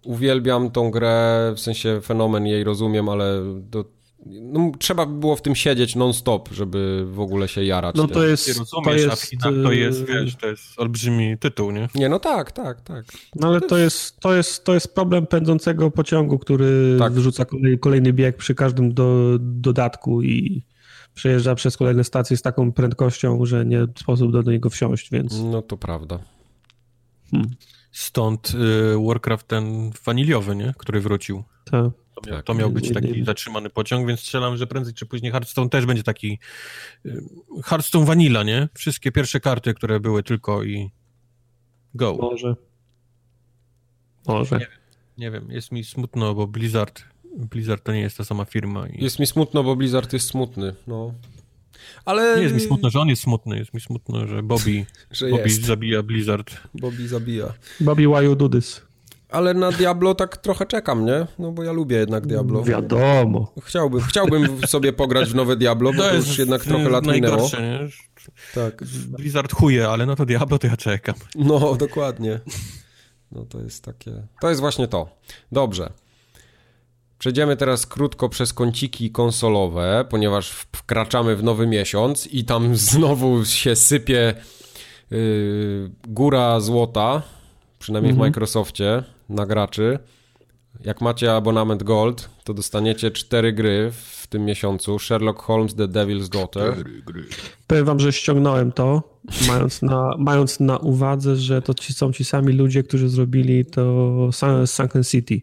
uwielbiam 0.04 0.70
tą 0.70 0.90
grę, 0.90 1.52
w 1.56 1.60
sensie 1.60 2.00
fenomen 2.00 2.46
jej 2.46 2.64
rozumiem, 2.64 3.08
ale 3.08 3.42
do, 3.56 3.84
no, 4.26 4.72
trzeba 4.78 5.06
by 5.06 5.18
było 5.18 5.36
w 5.36 5.42
tym 5.42 5.54
siedzieć 5.54 5.96
non-stop, 5.96 6.48
żeby 6.52 7.06
w 7.10 7.20
ogóle 7.20 7.48
się 7.48 7.64
jarać. 7.64 7.96
No 7.96 8.06
tym. 8.06 8.14
to 8.14 8.26
jest, 8.26 8.46
to 8.54 8.60
rozumiesz, 8.60 9.04
a 9.04 9.06
w 9.06 9.10
jest, 9.10 9.22
Chinach 9.22 9.54
to 9.64 9.72
jest, 9.72 10.00
y, 10.00 10.04
wiesz, 10.04 10.36
to 10.36 10.46
jest 10.46 10.80
olbrzymi 10.80 11.38
tytuł, 11.38 11.70
nie? 11.70 11.88
Nie, 11.94 12.08
no 12.08 12.18
tak, 12.18 12.52
tak, 12.52 12.80
tak. 12.80 13.04
No 13.34 13.48
ale 13.48 13.60
to 13.60 13.78
jest, 13.78 14.20
to 14.20 14.34
jest, 14.34 14.64
to 14.64 14.74
jest 14.74 14.94
problem 14.94 15.26
pędzącego 15.26 15.90
pociągu, 15.90 16.38
który 16.38 16.96
Tak. 16.98 17.12
wyrzuca 17.12 17.44
kolejny, 17.44 17.78
kolejny 17.78 18.12
bieg 18.12 18.36
przy 18.36 18.54
każdym 18.54 18.94
do, 18.94 19.36
dodatku 19.40 20.22
i 20.22 20.62
przejeżdża 21.14 21.54
przez 21.54 21.76
kolejne 21.76 22.04
stacje 22.04 22.36
z 22.36 22.42
taką 22.42 22.72
prędkością, 22.72 23.46
że 23.46 23.66
nie 23.66 23.86
sposób 23.98 24.32
do 24.32 24.42
niego 24.42 24.70
wsiąść, 24.70 25.10
więc 25.10 25.40
No 25.44 25.62
to 25.62 25.76
prawda. 25.76 26.18
Stąd 27.92 28.52
y, 28.54 29.06
Warcraft 29.06 29.46
ten 29.48 29.90
waniliowy, 30.04 30.56
nie? 30.56 30.74
Który 30.78 31.00
wrócił. 31.00 31.42
to, 31.64 31.92
To 32.14 32.20
miał, 32.30 32.36
Tak. 32.36 32.46
to 32.46 32.54
miał 32.54 32.70
być 32.70 32.92
taki 32.92 33.24
zatrzymany 33.24 33.70
pociąg, 33.70 34.08
więc 34.08 34.20
strzelam, 34.20 34.56
że 34.56 34.66
prędzej 34.66 34.94
czy 34.94 35.06
później 35.06 35.32
Hearthstone 35.32 35.68
też 35.70 35.86
będzie 35.86 36.02
taki 36.02 36.38
y, 37.06 37.22
Hearthstone 37.64 38.06
Vanilla, 38.06 38.42
nie? 38.42 38.68
Wszystkie 38.74 39.12
pierwsze 39.12 39.40
karty, 39.40 39.74
które 39.74 40.00
były 40.00 40.22
tylko 40.22 40.64
i 40.64 40.90
go. 41.94 42.16
może. 42.20 42.56
Może. 44.26 44.66
Nie 45.18 45.30
wiem, 45.30 45.50
jest 45.50 45.72
mi 45.72 45.84
smutno, 45.84 46.34
bo 46.34 46.46
Blizzard 46.46 47.02
Blizzard 47.36 47.84
to 47.84 47.92
nie 47.92 48.00
jest 48.00 48.16
ta 48.16 48.24
sama 48.24 48.44
firma. 48.44 48.88
I 48.88 49.02
Jest 49.04 49.18
mi 49.18 49.26
smutno, 49.26 49.64
bo 49.64 49.76
Blizzard 49.76 50.12
jest 50.12 50.28
smutny, 50.28 50.74
no. 50.86 51.14
Ale... 52.04 52.36
Nie 52.36 52.42
jest 52.42 52.54
mi 52.54 52.60
smutno, 52.60 52.90
że 52.90 53.00
on 53.00 53.08
jest 53.08 53.22
smutny, 53.22 53.58
jest 53.58 53.74
mi 53.74 53.80
smutno, 53.80 54.26
że 54.26 54.42
Bobby, 54.42 54.86
że 55.10 55.28
Bobby 55.30 55.42
jest. 55.44 55.62
zabija 55.64 56.02
Blizzard. 56.02 56.56
Bobby 56.74 57.08
zabija. 57.08 57.54
Bobby, 57.80 58.06
why 58.08 58.24
you 58.24 58.36
do 58.36 58.48
this? 58.48 58.82
Ale 59.34 59.54
na 59.54 59.72
Diablo 59.72 60.14
tak 60.14 60.36
trochę 60.36 60.66
czekam, 60.66 61.04
nie? 61.06 61.26
No 61.38 61.52
bo 61.52 61.62
ja 61.62 61.72
lubię 61.72 61.96
jednak 61.96 62.26
Diablo. 62.26 62.62
Wiadomo. 62.62 63.52
Chciałbym, 63.62 64.00
chciałbym 64.00 64.66
sobie 64.66 64.92
pograć 64.92 65.30
w 65.30 65.34
nowe 65.34 65.56
Diablo, 65.56 65.92
bo 65.92 66.02
to, 66.02 66.14
już 66.14 66.38
jednak 66.38 66.64
trochę 66.64 66.88
lat 66.88 67.06
minęło. 67.06 67.36
najgorsze, 67.36 67.62
nie? 67.62 67.88
Tak. 68.54 68.84
Blizzard 69.08 69.52
chuje, 69.52 69.88
ale 69.88 70.06
na 70.06 70.16
to 70.16 70.26
Diablo 70.26 70.58
to 70.58 70.66
ja 70.66 70.76
czekam. 70.76 71.14
No, 71.34 71.74
dokładnie. 71.74 72.40
No 73.32 73.44
to 73.44 73.60
jest 73.60 73.84
takie... 73.84 74.12
To 74.40 74.48
jest 74.48 74.60
właśnie 74.60 74.88
to. 74.88 75.08
Dobrze. 75.52 75.92
Przejdziemy 77.18 77.56
teraz 77.56 77.86
krótko 77.86 78.28
przez 78.28 78.52
kąciki 78.52 79.10
konsolowe, 79.10 80.04
ponieważ 80.10 80.50
wkraczamy 80.50 81.36
w 81.36 81.42
nowy 81.42 81.66
miesiąc 81.66 82.26
i 82.26 82.44
tam 82.44 82.76
znowu 82.76 83.44
się 83.44 83.76
sypie 83.76 84.34
yy, 85.10 85.90
góra 86.08 86.60
złota, 86.60 87.22
przynajmniej 87.78 88.12
w 88.12 88.16
Mhm. 88.16 88.28
Microsoftie, 88.30 89.02
na 89.28 89.46
graczy. 89.46 89.98
Jak 90.84 91.00
macie 91.00 91.32
abonament 91.32 91.82
Gold, 91.82 92.30
to 92.44 92.54
dostaniecie 92.54 93.10
cztery 93.10 93.52
gry 93.52 93.90
w 93.92 94.26
tym 94.26 94.44
miesiącu. 94.44 94.98
Sherlock 94.98 95.42
Holmes, 95.42 95.74
The 95.74 95.88
Devil's 95.88 96.28
Daughter. 96.28 96.84
Powiem 97.66 97.84
wam, 97.84 98.00
że 98.00 98.12
ściągnąłem 98.12 98.72
to, 98.72 99.18
mając 99.48 99.82
na, 99.82 100.14
mając 100.18 100.60
na 100.60 100.76
uwadze, 100.78 101.36
że 101.36 101.62
to 101.62 101.74
ci, 101.74 101.92
są 101.92 102.12
ci 102.12 102.24
sami 102.24 102.52
ludzie, 102.52 102.82
którzy 102.82 103.08
zrobili 103.08 103.64
to 103.64 103.82
Sun- 104.32 104.66
Sunken 104.66 105.04
City. 105.04 105.42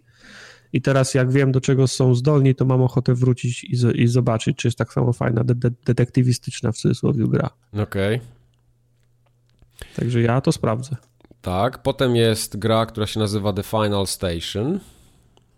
I 0.74 0.82
teraz 0.82 1.14
jak 1.14 1.32
wiem, 1.32 1.52
do 1.52 1.62
czego 1.62 1.88
są 1.88 2.16
zdolni, 2.16 2.56
to 2.56 2.66
mam 2.66 2.82
ochotę 2.82 3.16
wrócić 3.16 3.64
i, 3.64 3.76
z, 3.76 3.95
i 3.95 4.08
zobaczyć, 4.08 4.58
czy 4.58 4.68
jest 4.68 4.78
tak 4.78 4.94
samo 4.94 5.14
fajna, 5.14 5.44
de, 5.44 5.56
de, 5.56 5.72
detektywistyczna 5.86 6.72
w 6.72 6.78
cudzysłowie 6.78 7.28
gra. 7.28 7.49
Okej. 7.84 8.22
Także 9.95 10.22
ja 10.22 10.41
to 10.41 10.52
sprawdzę. 10.52 10.95
Tak, 11.41 11.84
potem 11.84 12.15
jest 12.15 12.59
gra, 12.59 12.85
która 12.85 13.07
się 13.07 13.19
nazywa 13.19 13.53
The 13.53 13.63
Final 13.63 14.07
Station. 14.07 14.80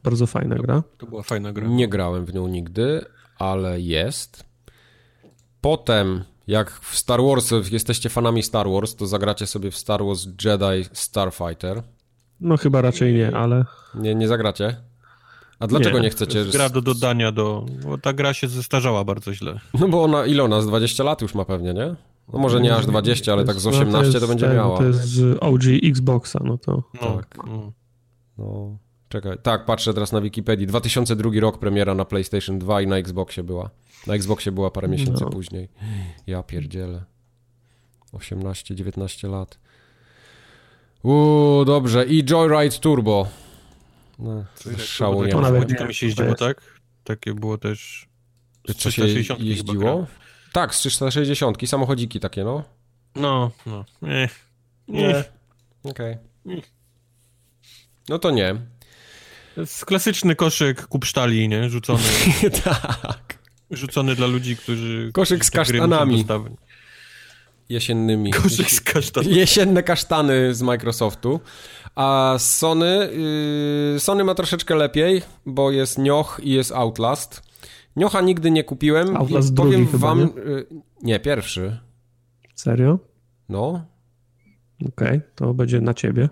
Bardzo 0.03 0.27
fajna 0.27 0.55
gra. 0.55 0.83
To 0.97 1.05
była 1.05 1.23
fajna 1.23 1.53
gra. 1.53 1.67
Nie 1.67 1.87
grałem 1.87 2.25
w 2.25 2.33
nią 2.33 2.47
nigdy, 2.47 3.05
ale 3.39 3.81
jest. 3.81 4.43
Potem, 5.61 6.23
jak 6.47 6.71
w 6.71 6.97
Star 6.97 7.21
Wars, 7.21 7.51
jesteście 7.71 8.09
fanami 8.09 8.43
Star 8.43 8.69
Wars, 8.69 8.95
to 8.95 9.07
zagracie 9.07 9.47
sobie 9.47 9.71
w 9.71 9.77
Star 9.77 10.03
Wars 10.05 10.25
Jedi 10.45 10.89
Starfighter. 10.93 11.83
No 12.41 12.57
chyba 12.57 12.81
raczej 12.81 13.13
nie, 13.13 13.35
ale 13.37 13.65
Nie, 13.95 14.15
nie 14.15 14.27
zagracie? 14.27 14.75
A 15.59 15.67
dlaczego 15.67 15.97
nie, 15.97 16.03
Nie, 16.03 16.09
chcecie? 16.09 16.39
Jest 16.39 16.51
gra 16.51 16.69
do 16.69 16.81
dodania 16.81 17.31
do... 17.31 17.65
Bo 17.83 17.97
ta 17.97 18.13
gra 18.13 18.33
się 18.33 18.47
zestarzała 18.47 19.03
bardzo 19.03 19.33
źle. 19.33 19.59
No 19.79 19.87
bo 19.87 20.03
ona, 20.03 20.25
ile 20.25 20.43
ona? 20.43 20.61
Z 20.61 20.67
20 20.67 21.03
lat 21.03 21.21
już 21.21 21.35
ma 21.35 21.45
pewnie, 21.45 21.73
nie? 21.73 21.95
No 22.33 22.39
może 22.39 22.61
nie 22.61 22.75
aż 22.75 22.85
20, 22.85 23.33
ale 23.33 23.45
tak 23.45 23.59
z 23.59 23.65
no 23.65 23.71
18 23.71 24.11
to, 24.11 24.17
jest 24.17 24.27
będzie 24.27 24.47
miała. 24.47 24.77
To 24.77 24.83
jest 24.83 24.99
z 25.03 25.37
OG 25.41 25.61
Xboxa, 25.83 26.39
no 26.43 26.57
to 26.57 26.83
No, 27.01 27.17
Tak. 27.17 27.37
no. 27.47 27.71
No, 28.37 28.77
czekaj. 29.09 29.37
Tak, 29.43 29.65
patrzę 29.65 29.93
teraz 29.93 30.11
na 30.11 30.21
Wikipedii. 30.21 30.67
2002 30.67 31.31
rok 31.39 31.57
premiera 31.59 31.95
na 31.95 32.05
PlayStation 32.05 32.59
2 32.59 32.81
i 32.81 32.87
na 32.87 32.97
Xboxie 32.97 33.43
była. 33.43 33.69
Na 34.07 34.13
Xboxie 34.15 34.51
była 34.51 34.71
parę 34.71 34.87
miesięcy 34.87 35.23
No. 35.23 35.29
później. 35.29 35.69
Ja 36.27 36.43
pierdzielę. 36.43 37.03
18-19 38.13 39.29
lat. 39.29 39.59
Uuu, 41.03 41.65
dobrze. 41.65 42.05
I 42.05 42.23
Joyride 42.23 42.77
Turbo. 42.79 43.27
No, 44.19 44.43
szału 44.77 45.23
nie 45.25 45.31
To 45.31 45.37
ma. 45.37 45.41
nawet 45.41 45.59
Samochodźmi 45.69 45.87
nie, 45.87 45.93
się 45.93 46.05
to 46.05 46.23
jeździło, 46.23 46.35
tak? 46.35 46.61
Takie 47.03 47.33
było 47.33 47.57
też... 47.57 48.07
z 48.67 48.75
Co 48.75 48.91
się 48.91 49.01
360 49.01 49.39
chyba 49.39 49.49
jeździło? 49.49 50.05
Tak, 50.53 50.75
z 50.75 50.79
360, 50.79 51.57
samochodziki 51.65 52.19
takie, 52.19 52.43
no. 52.43 52.63
No, 53.15 53.51
no. 53.65 53.85
Nie. 54.01 54.29
Nie. 54.87 55.23
Okej. 55.83 56.17
No 58.09 58.19
to 58.19 58.31
nie. 58.31 58.55
To 59.55 59.61
jest 59.61 59.85
klasyczny 59.85 60.35
koszyk 60.35 60.87
kupsztali, 60.87 61.49
nie? 61.49 61.69
Rzucony, 61.69 62.03
tak. 62.63 63.37
rzucony 63.71 64.15
dla 64.15 64.27
ludzi, 64.27 64.57
którzy... 64.57 65.11
Koszyk 65.13 65.45
z 65.45 65.51
kasztanami. 65.51 66.25
Jesiennymi. 67.69 68.31
Koszyk 68.31 68.71
z 68.71 68.81
kasztanami. 68.81 69.35
Jesienne 69.35 69.83
kasztany 69.83 70.53
z 70.53 70.61
Microsoftu. 70.61 71.39
A 71.95 72.35
Sony, 72.39 73.09
yy, 73.93 73.99
Sony 73.99 74.23
ma 74.23 74.35
troszeczkę 74.35 74.75
lepiej, 74.75 75.21
bo 75.45 75.71
jest 75.71 75.97
Nioh 75.97 76.39
i 76.43 76.49
jest 76.49 76.71
Outlast. 76.71 77.52
Niocha 77.95 78.21
nigdy 78.21 78.51
nie 78.51 78.63
kupiłem. 78.63 79.17
Outlast 79.17 79.51
I 79.51 79.55
powiem 79.55 79.71
drugi 79.71 79.91
chyba, 79.91 80.07
wam, 80.07 80.19
nie? 80.19 80.25
yy, 80.51 80.67
nie, 81.03 81.19
pierwszy. 81.19 81.79
serio? 82.55 82.99
No. 83.49 83.85
Okej, 84.87 85.21
to 85.35 85.53
będzie 85.53 85.81
na 85.81 85.93
ciebie. 85.93 86.29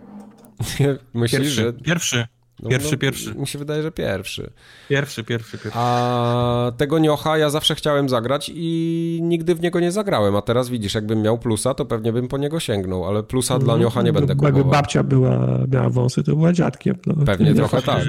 Myślisz, 1.13 1.39
Pierwszy, 1.41 1.61
że... 1.61 1.73
pierwszy, 1.73 2.27
no, 2.63 2.69
pierwszy, 2.69 2.91
no, 2.91 2.97
pierwszy. 2.97 3.35
Mi 3.35 3.47
się 3.47 3.59
wydaje, 3.59 3.83
że 3.83 3.91
pierwszy. 3.91 4.51
pierwszy, 4.89 5.23
pierwszy, 5.23 5.57
pierwszy. 5.57 5.79
A 5.79 6.71
tego 6.77 6.99
Niocha 6.99 7.37
ja 7.37 7.49
zawsze 7.49 7.75
chciałem 7.75 8.09
zagrać 8.09 8.51
i 8.55 9.19
nigdy 9.23 9.55
w 9.55 9.61
niego 9.61 9.79
nie 9.79 9.91
zagrałem. 9.91 10.35
A 10.35 10.41
teraz 10.41 10.69
widzisz, 10.69 10.95
jakbym 10.95 11.21
miał 11.21 11.37
plusa, 11.37 11.73
to 11.73 11.85
pewnie 11.85 12.13
bym 12.13 12.27
po 12.27 12.37
niego 12.37 12.59
sięgnął, 12.59 13.05
ale 13.05 13.23
plusa 13.23 13.59
dla 13.59 13.77
Niocha 13.77 14.01
nie 14.01 14.13
będę 14.13 14.31
Jakby 14.33 14.47
kupował. 14.47 14.71
babcia 14.71 15.03
była, 15.03 15.59
miała 15.71 15.89
wąsy, 15.89 16.23
to 16.23 16.35
była 16.35 16.53
dziadkiem. 16.53 16.95
No, 17.05 17.25
Pewnie 17.25 17.53
trochę 17.53 17.81
tak. 17.81 18.03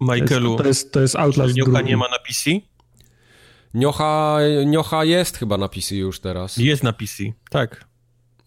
Michaelu, 0.00 0.56
To 0.56 0.66
jest, 0.66 0.92
to 0.92 1.00
jest 1.00 1.16
Outlast 1.16 1.54
Niocha 1.54 1.70
drugi. 1.72 1.88
nie 1.88 1.96
ma 1.96 2.08
na 2.08 2.18
PC? 2.18 2.50
Niocha, 3.74 4.38
Niocha 4.66 5.04
jest 5.04 5.36
chyba 5.36 5.56
na 5.58 5.68
PC 5.68 5.96
już 5.96 6.20
teraz. 6.20 6.56
Jest 6.56 6.82
na 6.82 6.92
PC, 6.92 7.24
tak. 7.50 7.84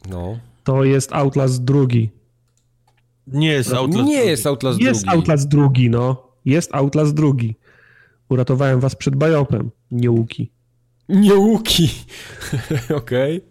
No. 0.10 0.40
To 0.64 0.84
jest 0.84 1.14
Outlast 1.14 1.64
drugi. 1.64 2.10
Nie 3.28 3.48
jest 3.48 3.74
Outlast 3.74 4.08
nie 4.08 4.14
drugi. 4.16 4.28
jest 4.30 4.48
Outlast 4.48 4.80
Jest 4.82 5.02
drugi. 5.02 5.18
Outlast 5.18 5.48
drugi, 5.48 5.90
no. 5.90 6.28
Jest 6.46 6.76
Outlast 6.76 7.14
drugi. 7.14 7.56
Uratowałem 8.30 8.80
was 8.80 8.96
przed 8.96 9.16
bajopem, 9.16 9.72
nie 9.92 10.12
łuki. 10.12 10.52
Nie 11.10 11.36
łuki. 11.36 11.90
Okej. 12.98 13.42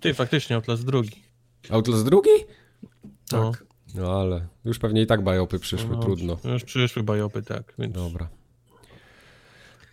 Ty, 0.00 0.14
faktycznie 0.14 0.56
Outlast 0.56 0.84
drugi. 0.84 1.22
Outlast 1.70 2.04
drugi? 2.04 2.30
No. 3.32 3.52
No 3.94 4.20
ale 4.20 4.46
już 4.64 4.78
pewnie 4.78 5.02
i 5.02 5.06
tak 5.06 5.24
bajopy 5.24 5.58
przyszły, 5.58 5.96
No, 5.96 6.02
trudno. 6.02 6.36
Już 6.44 6.64
przyszły 6.64 7.02
bajopy, 7.02 7.42
tak. 7.42 7.74
Więc... 7.78 7.94
Dobra. 7.94 8.28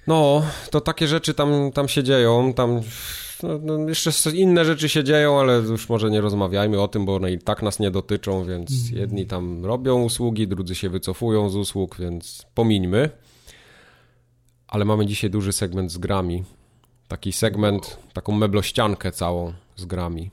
No, 0.07 0.43
to 0.71 0.81
takie 0.81 1.07
rzeczy 1.07 1.33
tam, 1.33 1.71
tam 1.71 1.87
się 1.87 2.03
dzieją, 2.03 2.53
tam 2.53 2.81
no, 3.43 3.59
no, 3.63 3.89
jeszcze 3.89 4.31
inne 4.31 4.65
rzeczy 4.65 4.89
się 4.89 5.03
dzieją, 5.03 5.39
ale 5.39 5.57
już 5.57 5.89
może 5.89 6.09
nie 6.09 6.21
rozmawiajmy 6.21 6.81
o 6.81 6.87
tym, 6.87 7.05
bo 7.05 7.15
one 7.15 7.31
i 7.31 7.39
tak 7.39 7.61
nas 7.63 7.79
nie 7.79 7.91
dotyczą, 7.91 8.45
więc 8.45 8.89
jedni 8.89 9.25
tam 9.25 9.65
robią 9.65 10.03
usługi, 10.03 10.47
drudzy 10.47 10.75
się 10.75 10.89
wycofują 10.89 11.49
z 11.49 11.55
usług, 11.55 11.97
więc 11.99 12.45
pomińmy. 12.53 13.09
Ale 14.67 14.85
mamy 14.85 15.05
dzisiaj 15.05 15.29
duży 15.29 15.53
segment 15.53 15.91
z 15.91 15.97
grami. 15.97 16.43
Taki 17.07 17.31
segment, 17.31 17.97
taką 18.13 18.31
meblościankę 18.31 19.11
całą 19.11 19.53
z 19.75 19.85
grami. 19.85 20.31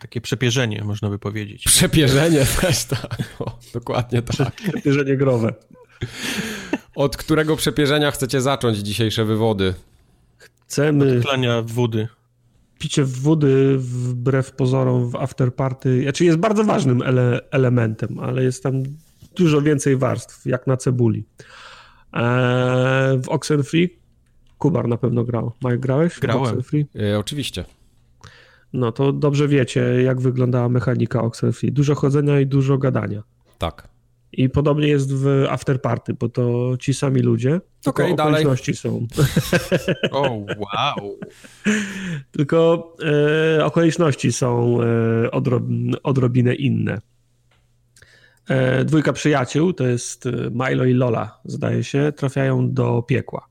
Takie 0.00 0.20
przepierzenie, 0.20 0.84
można 0.84 1.10
by 1.10 1.18
powiedzieć. 1.18 1.64
Przepierzenie 1.64 2.44
też, 2.60 2.84
tak. 2.84 3.18
O, 3.38 3.58
dokładnie 3.74 4.22
tak. 4.22 4.54
Przepierzenie 4.54 5.16
growe. 5.16 5.54
Od 6.94 7.16
którego 7.16 7.56
przepierzenia 7.56 8.10
chcecie 8.10 8.40
zacząć 8.40 8.78
dzisiejsze 8.78 9.24
wywody? 9.24 9.74
Chcemy 10.38 11.20
Klania 11.20 11.62
wody. 11.62 12.08
picie 12.78 13.04
wody 13.04 13.74
wbrew 13.78 14.52
pozorom 14.52 15.10
w 15.10 15.16
afterparty, 15.16 16.02
znaczy 16.02 16.24
jest 16.24 16.38
bardzo 16.38 16.64
ważnym 16.64 17.02
ele 17.02 17.40
elementem, 17.50 18.18
ale 18.18 18.42
jest 18.44 18.62
tam 18.62 18.82
dużo 19.36 19.62
więcej 19.62 19.96
warstw, 19.96 20.46
jak 20.46 20.66
na 20.66 20.76
cebuli. 20.76 21.24
Eee, 22.12 23.18
w 23.22 23.28
Oxenfree 23.28 23.98
Kubar 24.58 24.88
na 24.88 24.96
pewno 24.96 25.24
grał. 25.24 25.52
Mike, 25.64 25.78
grałeś? 25.78 26.20
Grałem. 26.20 26.62
E, 27.12 27.18
oczywiście. 27.18 27.64
No 28.72 28.92
to 28.92 29.12
dobrze 29.12 29.48
wiecie, 29.48 30.02
jak 30.02 30.20
wyglądała 30.20 30.68
mechanika 30.68 31.22
Oxenfree. 31.22 31.72
Dużo 31.72 31.94
chodzenia 31.94 32.40
i 32.40 32.46
dużo 32.46 32.78
gadania. 32.78 33.22
Tak. 33.58 33.88
I 34.32 34.50
podobnie 34.50 34.88
jest 34.88 35.14
w 35.14 35.46
Afterparty, 35.50 36.14
bo 36.14 36.28
to 36.28 36.76
ci 36.80 36.94
sami 36.94 37.20
ludzie, 37.20 37.60
tylko 37.82 38.02
dalej. 38.02 38.12
okoliczności 38.14 38.76
są. 38.76 39.06
O, 40.10 40.22
wow. 40.58 41.18
tylko 42.30 42.88
e, 43.58 43.64
okoliczności 43.64 44.32
są 44.32 44.78
e, 44.82 45.30
odrob, 45.30 45.62
odrobinę 46.02 46.54
inne. 46.54 47.00
E, 48.48 48.84
dwójka 48.84 49.12
przyjaciół, 49.12 49.72
to 49.72 49.86
jest 49.86 50.26
e, 50.26 50.30
Milo 50.50 50.84
i 50.84 50.94
Lola, 50.94 51.40
zdaje 51.44 51.84
się, 51.84 52.12
trafiają 52.16 52.72
do 52.74 53.02
piekła. 53.02 53.46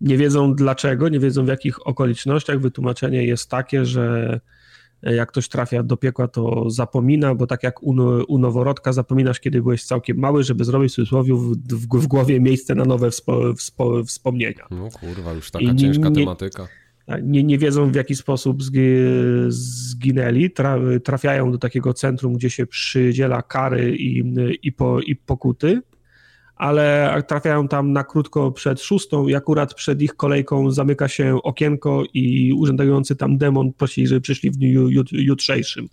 Nie 0.00 0.16
wiedzą 0.16 0.54
dlaczego, 0.54 1.08
nie 1.08 1.18
wiedzą 1.20 1.44
w 1.44 1.48
jakich 1.48 1.86
okolicznościach. 1.86 2.60
Wytłumaczenie 2.60 3.24
jest 3.24 3.50
takie, 3.50 3.84
że 3.84 4.40
jak 5.02 5.28
ktoś 5.28 5.48
trafia 5.48 5.82
do 5.82 5.96
piekła, 5.96 6.28
to 6.28 6.70
zapomina, 6.70 7.34
bo 7.34 7.46
tak 7.46 7.62
jak 7.62 7.82
u, 7.82 7.90
u 8.28 8.38
noworodka 8.38 8.92
zapominasz, 8.92 9.40
kiedy 9.40 9.62
byłeś 9.62 9.84
całkiem 9.84 10.18
mały, 10.18 10.42
żeby 10.44 10.64
zrobić 10.64 10.92
w 10.92 10.94
cudzysłowie 10.94 11.34
w, 11.34 11.56
w, 11.74 11.86
w 12.00 12.06
głowie 12.06 12.40
miejsce 12.40 12.74
na 12.74 12.84
nowe 12.84 13.10
wspo, 13.10 13.54
wspo, 13.54 14.04
wspomnienia. 14.04 14.66
No 14.70 14.88
kurwa, 15.00 15.32
już 15.32 15.50
taka 15.50 15.64
I 15.64 15.76
ciężka 15.76 16.08
nie- 16.08 16.14
tematyka. 16.14 16.68
Nie, 17.22 17.44
nie 17.44 17.58
wiedzą 17.58 17.90
w 17.92 17.94
jaki 17.94 18.14
sposób 18.14 18.62
zgi- 18.62 19.44
zginęli, 19.48 20.50
tra, 20.50 20.78
trafiają 21.04 21.52
do 21.52 21.58
takiego 21.58 21.94
centrum, 21.94 22.34
gdzie 22.34 22.50
się 22.50 22.66
przydziela 22.66 23.42
kary 23.42 23.96
i, 23.96 24.34
i, 24.62 24.72
po, 24.72 25.00
i 25.00 25.16
pokuty, 25.16 25.80
ale 26.56 27.22
trafiają 27.28 27.68
tam 27.68 27.92
na 27.92 28.04
krótko 28.04 28.52
przed 28.52 28.82
szóstą 28.82 29.28
i 29.28 29.34
akurat 29.34 29.74
przed 29.74 30.02
ich 30.02 30.14
kolejką 30.14 30.70
zamyka 30.70 31.08
się 31.08 31.38
okienko 31.42 32.02
i 32.14 32.52
urzędujący 32.52 33.16
tam 33.16 33.38
demon 33.38 33.72
prosi, 33.72 34.06
żeby 34.06 34.20
przyszli 34.20 34.50
w 34.50 34.56
dniu 34.56 34.88
jut, 34.88 35.12
jutrzejszym. 35.12 35.88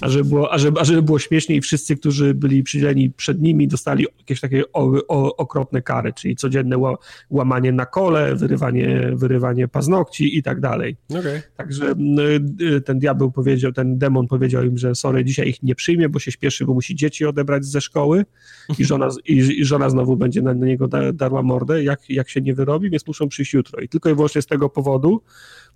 A 0.00 0.08
żeby, 0.08 0.28
było, 0.28 0.52
a, 0.52 0.58
żeby, 0.58 0.80
a 0.80 0.84
żeby 0.84 1.02
było 1.02 1.18
śmieszniej, 1.18 1.60
wszyscy, 1.60 1.96
którzy 1.96 2.34
byli 2.34 2.62
przydzieleni 2.62 3.10
przed 3.10 3.42
nimi, 3.42 3.68
dostali 3.68 4.06
jakieś 4.18 4.40
takie 4.40 4.72
o, 4.72 4.92
o, 5.08 5.36
okropne 5.36 5.82
kary, 5.82 6.12
czyli 6.12 6.36
codzienne 6.36 6.78
ła, 6.78 6.96
łamanie 7.30 7.72
na 7.72 7.86
kole, 7.86 8.36
wyrywanie, 8.36 9.10
wyrywanie 9.14 9.68
paznokci 9.68 10.38
i 10.38 10.42
tak 10.42 10.60
dalej. 10.60 10.96
Okej. 11.10 11.42
Także 11.56 11.94
y, 12.60 12.80
ten 12.80 12.98
diabeł 12.98 13.30
powiedział, 13.30 13.72
ten 13.72 13.98
demon 13.98 14.26
powiedział 14.26 14.64
im, 14.64 14.78
że 14.78 14.94
sorry, 14.94 15.24
dzisiaj 15.24 15.48
ich 15.48 15.62
nie 15.62 15.74
przyjmie, 15.74 16.08
bo 16.08 16.18
się 16.18 16.32
śpieszy, 16.32 16.64
bo 16.64 16.74
musi 16.74 16.94
dzieci 16.94 17.26
odebrać 17.26 17.64
ze 17.64 17.80
szkoły 17.80 18.24
i 18.78 18.84
żona, 18.84 19.08
i, 19.26 19.34
i 19.36 19.64
żona 19.64 19.90
znowu 19.90 20.16
będzie 20.16 20.42
na, 20.42 20.54
na 20.54 20.66
niego 20.66 20.88
da, 20.88 21.12
darła 21.12 21.42
mordę, 21.42 21.84
jak, 21.84 22.10
jak 22.10 22.28
się 22.28 22.40
nie 22.40 22.54
wyrobi, 22.54 22.90
więc 22.90 23.06
muszą 23.06 23.28
przyjść 23.28 23.54
jutro. 23.54 23.80
I 23.80 23.88
tylko 23.88 24.10
i 24.10 24.14
wyłącznie 24.14 24.42
z 24.42 24.46
tego 24.46 24.68
powodu 24.68 25.22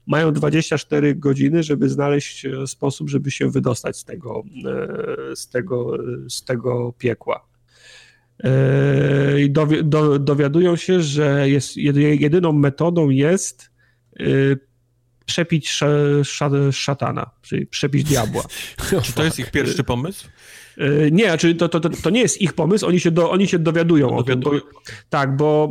mają 0.07 0.33
24 0.33 1.15
godziny, 1.15 1.63
żeby 1.63 1.89
znaleźć 1.89 2.45
e, 2.45 2.67
sposób, 2.67 3.11
żeby 3.11 3.31
się 3.31 3.51
wydostać 3.51 3.99
z 3.99 4.05
tego, 4.05 4.43
e, 5.33 5.37
z 5.37 5.49
tego, 5.49 5.97
z 6.29 6.45
tego 6.45 6.95
piekła. 6.99 7.47
E, 8.45 9.41
I 9.41 9.51
dowi, 9.51 9.85
do, 9.85 10.19
dowiadują 10.19 10.77
się, 10.77 11.01
że 11.03 11.51
jest, 11.51 11.77
jedy- 11.77 12.17
jedyną 12.21 12.53
metodą 12.53 13.11
jest 13.11 13.71
przepić 15.27 15.71
sz, 15.71 16.77
szatana, 16.77 17.31
czyli 17.43 17.67
przepić 17.67 18.05
diabła. 18.05 18.45
Czy 19.03 19.13
to 19.13 19.25
jest 19.25 19.39
ich 19.39 19.51
pierwszy 19.51 19.85
pomysł? 19.85 20.29
E, 20.79 21.11
Nie, 21.11 21.25
znaczy 21.25 21.55
to, 21.55 21.69
to, 21.69 21.81
to, 21.81 21.91
to 21.91 22.11
nie 22.11 22.21
jest 22.21 22.41
ich 22.41 22.53
pomysł, 22.53 22.87
oni 22.87 23.01
się, 23.01 23.11
do, 23.11 23.31
oni 23.31 23.49
się 23.49 23.59
dowiadują 23.59 24.17
o 24.17 24.23
tym. 24.23 24.41
Bo, 24.41 24.51
tak, 25.09 25.37
bo 25.37 25.69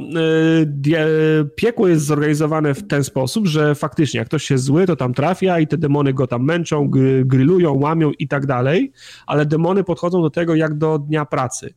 die, 0.65 1.07
piekło 1.55 1.87
jest 1.87 2.05
zorganizowane 2.05 2.73
w 2.73 2.87
ten 2.87 3.03
sposób, 3.03 3.47
że 3.47 3.75
faktycznie 3.75 4.17
jak 4.17 4.27
ktoś 4.27 4.51
jest 4.51 4.63
zły, 4.63 4.85
to 4.85 4.95
tam 4.95 5.13
trafia 5.13 5.59
i 5.59 5.67
te 5.67 5.77
demony 5.77 6.13
go 6.13 6.27
tam 6.27 6.45
męczą, 6.45 6.89
gry, 6.89 7.25
grillują, 7.25 7.73
łamią 7.73 8.11
i 8.19 8.27
tak 8.27 8.45
dalej, 8.45 8.91
ale 9.27 9.45
demony 9.45 9.83
podchodzą 9.83 10.21
do 10.21 10.29
tego 10.29 10.55
jak 10.55 10.77
do 10.77 10.99
dnia 10.99 11.25
pracy. 11.25 11.73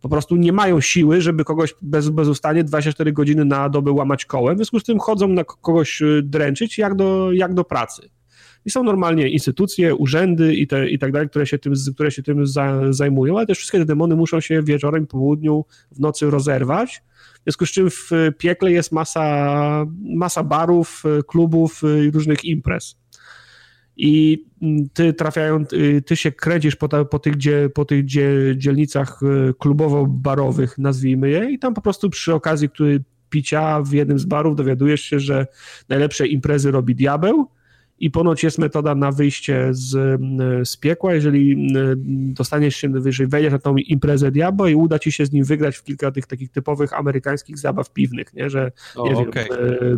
Po 0.00 0.08
prostu 0.08 0.36
nie 0.36 0.52
mają 0.52 0.80
siły, 0.80 1.20
żeby 1.20 1.44
kogoś 1.44 1.74
bez, 1.82 2.08
bezustannie 2.08 2.64
24 2.64 3.12
godziny 3.12 3.44
na 3.44 3.68
dobę 3.68 3.92
łamać 3.92 4.24
kołem, 4.24 4.54
w 4.54 4.58
związku 4.58 4.80
z 4.80 4.84
tym 4.84 4.98
chodzą 4.98 5.28
na 5.28 5.44
kogoś 5.44 6.02
dręczyć 6.22 6.78
jak 6.78 6.94
do, 6.94 7.32
jak 7.32 7.54
do 7.54 7.64
pracy. 7.64 8.10
I 8.68 8.70
są 8.70 8.82
normalnie 8.82 9.28
instytucje, 9.28 9.94
urzędy 9.94 10.54
i, 10.54 10.66
te, 10.66 10.88
i 10.88 10.98
tak 10.98 11.12
dalej, 11.12 11.28
które 11.28 11.46
się 11.46 11.58
tym, 11.58 11.72
które 11.94 12.10
się 12.10 12.22
tym 12.22 12.46
za, 12.46 12.92
zajmują, 12.92 13.36
ale 13.36 13.46
też 13.46 13.58
wszystkie 13.58 13.78
te 13.78 13.84
demony 13.84 14.16
muszą 14.16 14.40
się 14.40 14.62
wieczorem, 14.62 15.06
po 15.06 15.10
południu, 15.10 15.64
w 15.92 16.00
nocy 16.00 16.30
rozerwać. 16.30 17.02
W 17.40 17.42
związku 17.42 17.66
z 17.66 17.70
czym 17.70 17.90
w 17.90 18.10
piekle 18.38 18.72
jest 18.72 18.92
masa, 18.92 19.86
masa 20.16 20.42
barów, 20.42 21.02
klubów 21.26 21.82
i 22.06 22.10
różnych 22.10 22.44
imprez. 22.44 22.96
I 23.96 24.44
ty 24.92 25.12
trafiają, 25.12 25.64
ty 26.06 26.16
się 26.16 26.32
kręcisz 26.32 26.76
po, 26.76 26.88
ta, 26.88 27.04
po 27.04 27.18
tych, 27.18 27.34
po 27.74 27.84
tych 27.84 28.04
dzie, 28.04 28.30
dzielnicach 28.56 29.20
e, 29.22 29.52
klubowo-barowych, 29.52 30.78
nazwijmy 30.78 31.30
je, 31.30 31.50
i 31.50 31.58
tam 31.58 31.74
po 31.74 31.80
prostu 31.80 32.10
przy 32.10 32.34
okazji 32.34 32.68
który 32.68 33.04
picia 33.30 33.82
w 33.82 33.92
jednym 33.92 34.18
z 34.18 34.24
barów 34.24 34.56
dowiadujesz 34.56 35.00
się, 35.00 35.20
że 35.20 35.46
najlepsze 35.88 36.26
imprezy 36.26 36.70
robi 36.70 36.94
diabeł, 36.94 37.48
i 38.00 38.10
ponoć 38.10 38.42
jest 38.42 38.58
metoda 38.58 38.94
na 38.94 39.12
wyjście 39.12 39.68
z, 39.70 40.20
z 40.68 40.76
piekła, 40.76 41.14
jeżeli 41.14 41.72
dostaniesz 42.34 42.76
się, 42.76 42.92
jeżeli 43.04 43.30
wejdziesz 43.30 43.52
na 43.52 43.58
tą 43.58 43.76
imprezę 43.76 44.30
diabła 44.30 44.70
i 44.70 44.74
uda 44.74 44.98
ci 44.98 45.12
się 45.12 45.26
z 45.26 45.32
nim 45.32 45.44
wygrać 45.44 45.76
w 45.76 45.84
kilka 45.84 46.10
tych 46.10 46.26
takich 46.26 46.50
typowych 46.50 46.92
amerykańskich 46.92 47.58
zabaw 47.58 47.92
piwnych, 47.92 48.34
nie? 48.34 48.50
że 48.50 48.72
O, 48.96 49.08
nie 49.08 49.14
wiem, 49.14 49.28
okej. 49.28 49.44
e, 49.44 49.48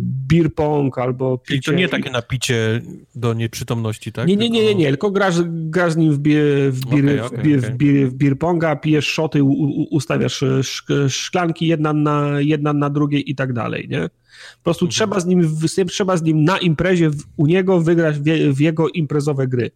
beer 0.01 0.53
pong 0.53 0.97
albo 0.97 1.37
picie. 1.37 1.61
Czyli 1.61 1.75
to 1.77 1.81
nie 1.81 1.89
takie 1.89 2.11
napicie 2.11 2.81
do 3.15 3.33
nieprzytomności, 3.33 4.11
tak? 4.11 4.27
Nie, 4.27 4.35
nie, 4.35 4.49
nie, 4.49 4.65
nie, 4.65 4.75
nie, 4.75 4.87
tylko 4.87 5.11
grasz, 5.11 5.41
grasz 5.45 5.93
z 5.93 5.97
nim 5.97 6.13
w 6.13 6.19
beer, 6.19 6.71
w 6.73 6.85
beer, 6.85 7.01
w 7.01 7.05
beer, 7.05 7.25
okej. 7.25 7.57
w 7.59 7.77
beer, 7.77 8.09
w 8.09 8.13
beer 8.13 8.37
ponga, 8.37 8.75
pijesz 8.75 9.07
szoty, 9.07 9.43
u, 9.43 9.51
u, 9.51 9.83
ustawiasz 9.83 10.43
e, 10.43 10.45
szk- 10.45 11.09
szklanki 11.09 11.67
jedna 11.67 11.93
na, 11.93 12.39
jedna 12.39 12.73
na 12.73 12.89
drugiej 12.89 13.31
i 13.31 13.35
tak 13.35 13.53
dalej, 13.53 13.87
nie? 13.89 14.09
Po 14.57 14.63
prostu 14.63 14.85
Mhm. 14.85 14.91
trzeba, 14.91 15.19
z 15.19 15.25
nim, 15.25 15.57
trzeba 15.87 16.17
z 16.17 16.23
nim 16.23 16.43
na 16.43 16.57
imprezie 16.57 17.09
w, 17.09 17.23
u 17.37 17.47
niego 17.47 17.81
wygrać 17.81 18.19
w, 18.19 18.23
w 18.55 18.59
jego 18.59 18.89
imprezowe 18.89 19.47
gry. 19.47 19.71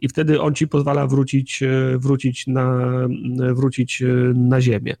I 0.00 0.08
wtedy 0.08 0.40
on 0.40 0.54
ci 0.54 0.68
pozwala 0.68 1.06
wrócić, 1.06 1.62
e, 1.62 1.98
wrócić, 1.98 2.46
na, 2.46 2.88
wrócić 3.54 4.02
e, 4.02 4.06
na 4.34 4.60
ziemię. 4.60 4.96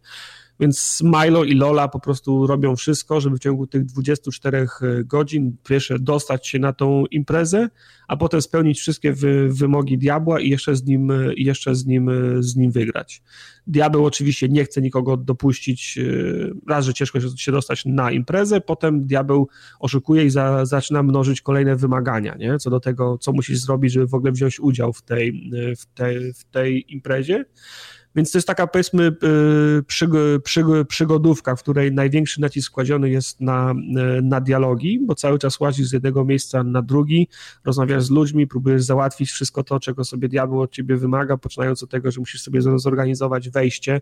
Więc 0.60 1.02
Milo 1.04 1.44
i 1.44 1.54
Lola 1.54 1.88
po 1.88 2.00
prostu 2.00 2.46
robią 2.46 2.76
wszystko, 2.76 3.20
żeby 3.20 3.36
w 3.36 3.40
ciągu 3.40 3.66
tych 3.66 3.84
24 3.84 4.66
godzin 5.04 5.56
pierwsze 5.64 5.98
dostać 5.98 6.48
się 6.48 6.58
na 6.58 6.72
tą 6.72 7.06
imprezę, 7.06 7.68
a 8.08 8.16
potem 8.16 8.42
spełnić 8.42 8.80
wszystkie 8.80 9.12
wy, 9.12 9.48
wymogi 9.52 9.98
diabła 9.98 10.40
i 10.40 10.50
jeszcze 10.50 10.76
z 10.76 10.84
nim, 10.84 11.12
i 11.36 11.44
jeszcze 11.44 11.74
z 11.74 11.86
nim, 11.86 12.10
z 12.38 12.56
nim 12.56 12.70
wygrać. 12.70 13.22
Diabeł 13.66 14.04
oczywiście 14.04 14.48
nie 14.48 14.64
chce 14.64 14.82
nikogo 14.82 15.16
dopuścić, 15.16 15.98
e, 15.98 16.02
raz, 16.68 16.84
że 16.84 16.94
ciężko 16.94 17.20
się- 17.20 17.38
się 17.38 17.52
dostać 17.52 17.84
na 17.84 18.10
imprezę, 18.10 18.60
potem 18.60 19.06
diabeł 19.06 19.48
oszukuje 19.80 20.24
i 20.24 20.30
za, 20.30 20.66
zaczyna 20.66 21.02
mnożyć 21.02 21.40
kolejne 21.40 21.76
wymagania, 21.76 22.34
nie? 22.34 22.58
co 22.58 22.70
do 22.70 22.80
tego, 22.80 23.18
co 23.18 23.32
musisz 23.32 23.58
zrobić, 23.58 23.92
żeby 23.92 24.06
w 24.06 24.14
ogóle 24.14 24.32
wziąć 24.32 24.60
udział 24.60 24.92
w 24.92 25.02
tej, 25.02 25.50
w 25.78 25.86
tej, 25.86 26.32
w 26.32 26.44
tej 26.44 26.94
imprezie. 26.94 27.44
Więc 28.16 28.32
to 28.32 28.38
jest 28.38 28.48
taka, 28.48 28.66
powiedzmy, 28.66 29.02
y, 29.02 29.82
przyg- 29.82 30.38
przyg- 30.38 30.84
przygodówka, 30.84 31.56
w 31.56 31.62
której 31.62 31.92
największy 31.92 32.40
nacisk 32.40 32.72
kładziony 32.72 33.10
jest 33.10 33.40
na, 33.40 33.74
y, 34.18 34.22
na 34.22 34.40
dialogi, 34.40 35.00
bo 35.06 35.14
cały 35.14 35.38
czas 35.38 35.60
łazisz 35.60 35.88
z 35.88 35.92
jednego 35.92 36.24
miejsca 36.24 36.64
na 36.64 36.82
drugi, 36.82 37.28
rozmawiasz 37.64 38.04
z 38.04 38.10
ludźmi, 38.10 38.46
próbujesz 38.46 38.82
załatwić 38.82 39.30
wszystko 39.30 39.62
to, 39.62 39.80
czego 39.80 40.04
sobie 40.04 40.28
diabeł 40.28 40.60
od 40.60 40.72
ciebie 40.72 40.96
wymaga, 40.96 41.36
poczynając 41.36 41.82
od 41.82 41.90
tego, 41.90 42.10
że 42.10 42.20
musisz 42.20 42.42
sobie 42.42 42.60
zorganizować 42.76 43.50
wejście 43.50 44.00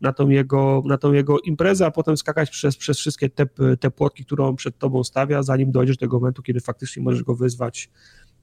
na 0.00 0.12
tą 0.12 0.28
jego, 0.28 0.82
na 0.86 0.98
tą 0.98 1.12
jego 1.12 1.40
imprezę, 1.40 1.86
a 1.86 1.90
potem 1.90 2.16
skakać 2.16 2.50
przez, 2.50 2.76
przez 2.76 2.98
wszystkie 2.98 3.30
te, 3.30 3.46
te 3.80 3.90
płotki, 3.90 4.24
które 4.24 4.44
on 4.44 4.56
przed 4.56 4.78
tobą 4.78 5.04
stawia, 5.04 5.42
zanim 5.42 5.72
dojdziesz 5.72 5.96
do 5.96 6.00
tego 6.00 6.20
momentu, 6.20 6.42
kiedy 6.42 6.60
faktycznie 6.60 7.02
możesz 7.02 7.22
go 7.22 7.34
wyzwać 7.34 7.90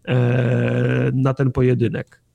e, 0.07 1.11
na 1.13 1.33
ten 1.33 1.51
pojedynek. 1.51 2.28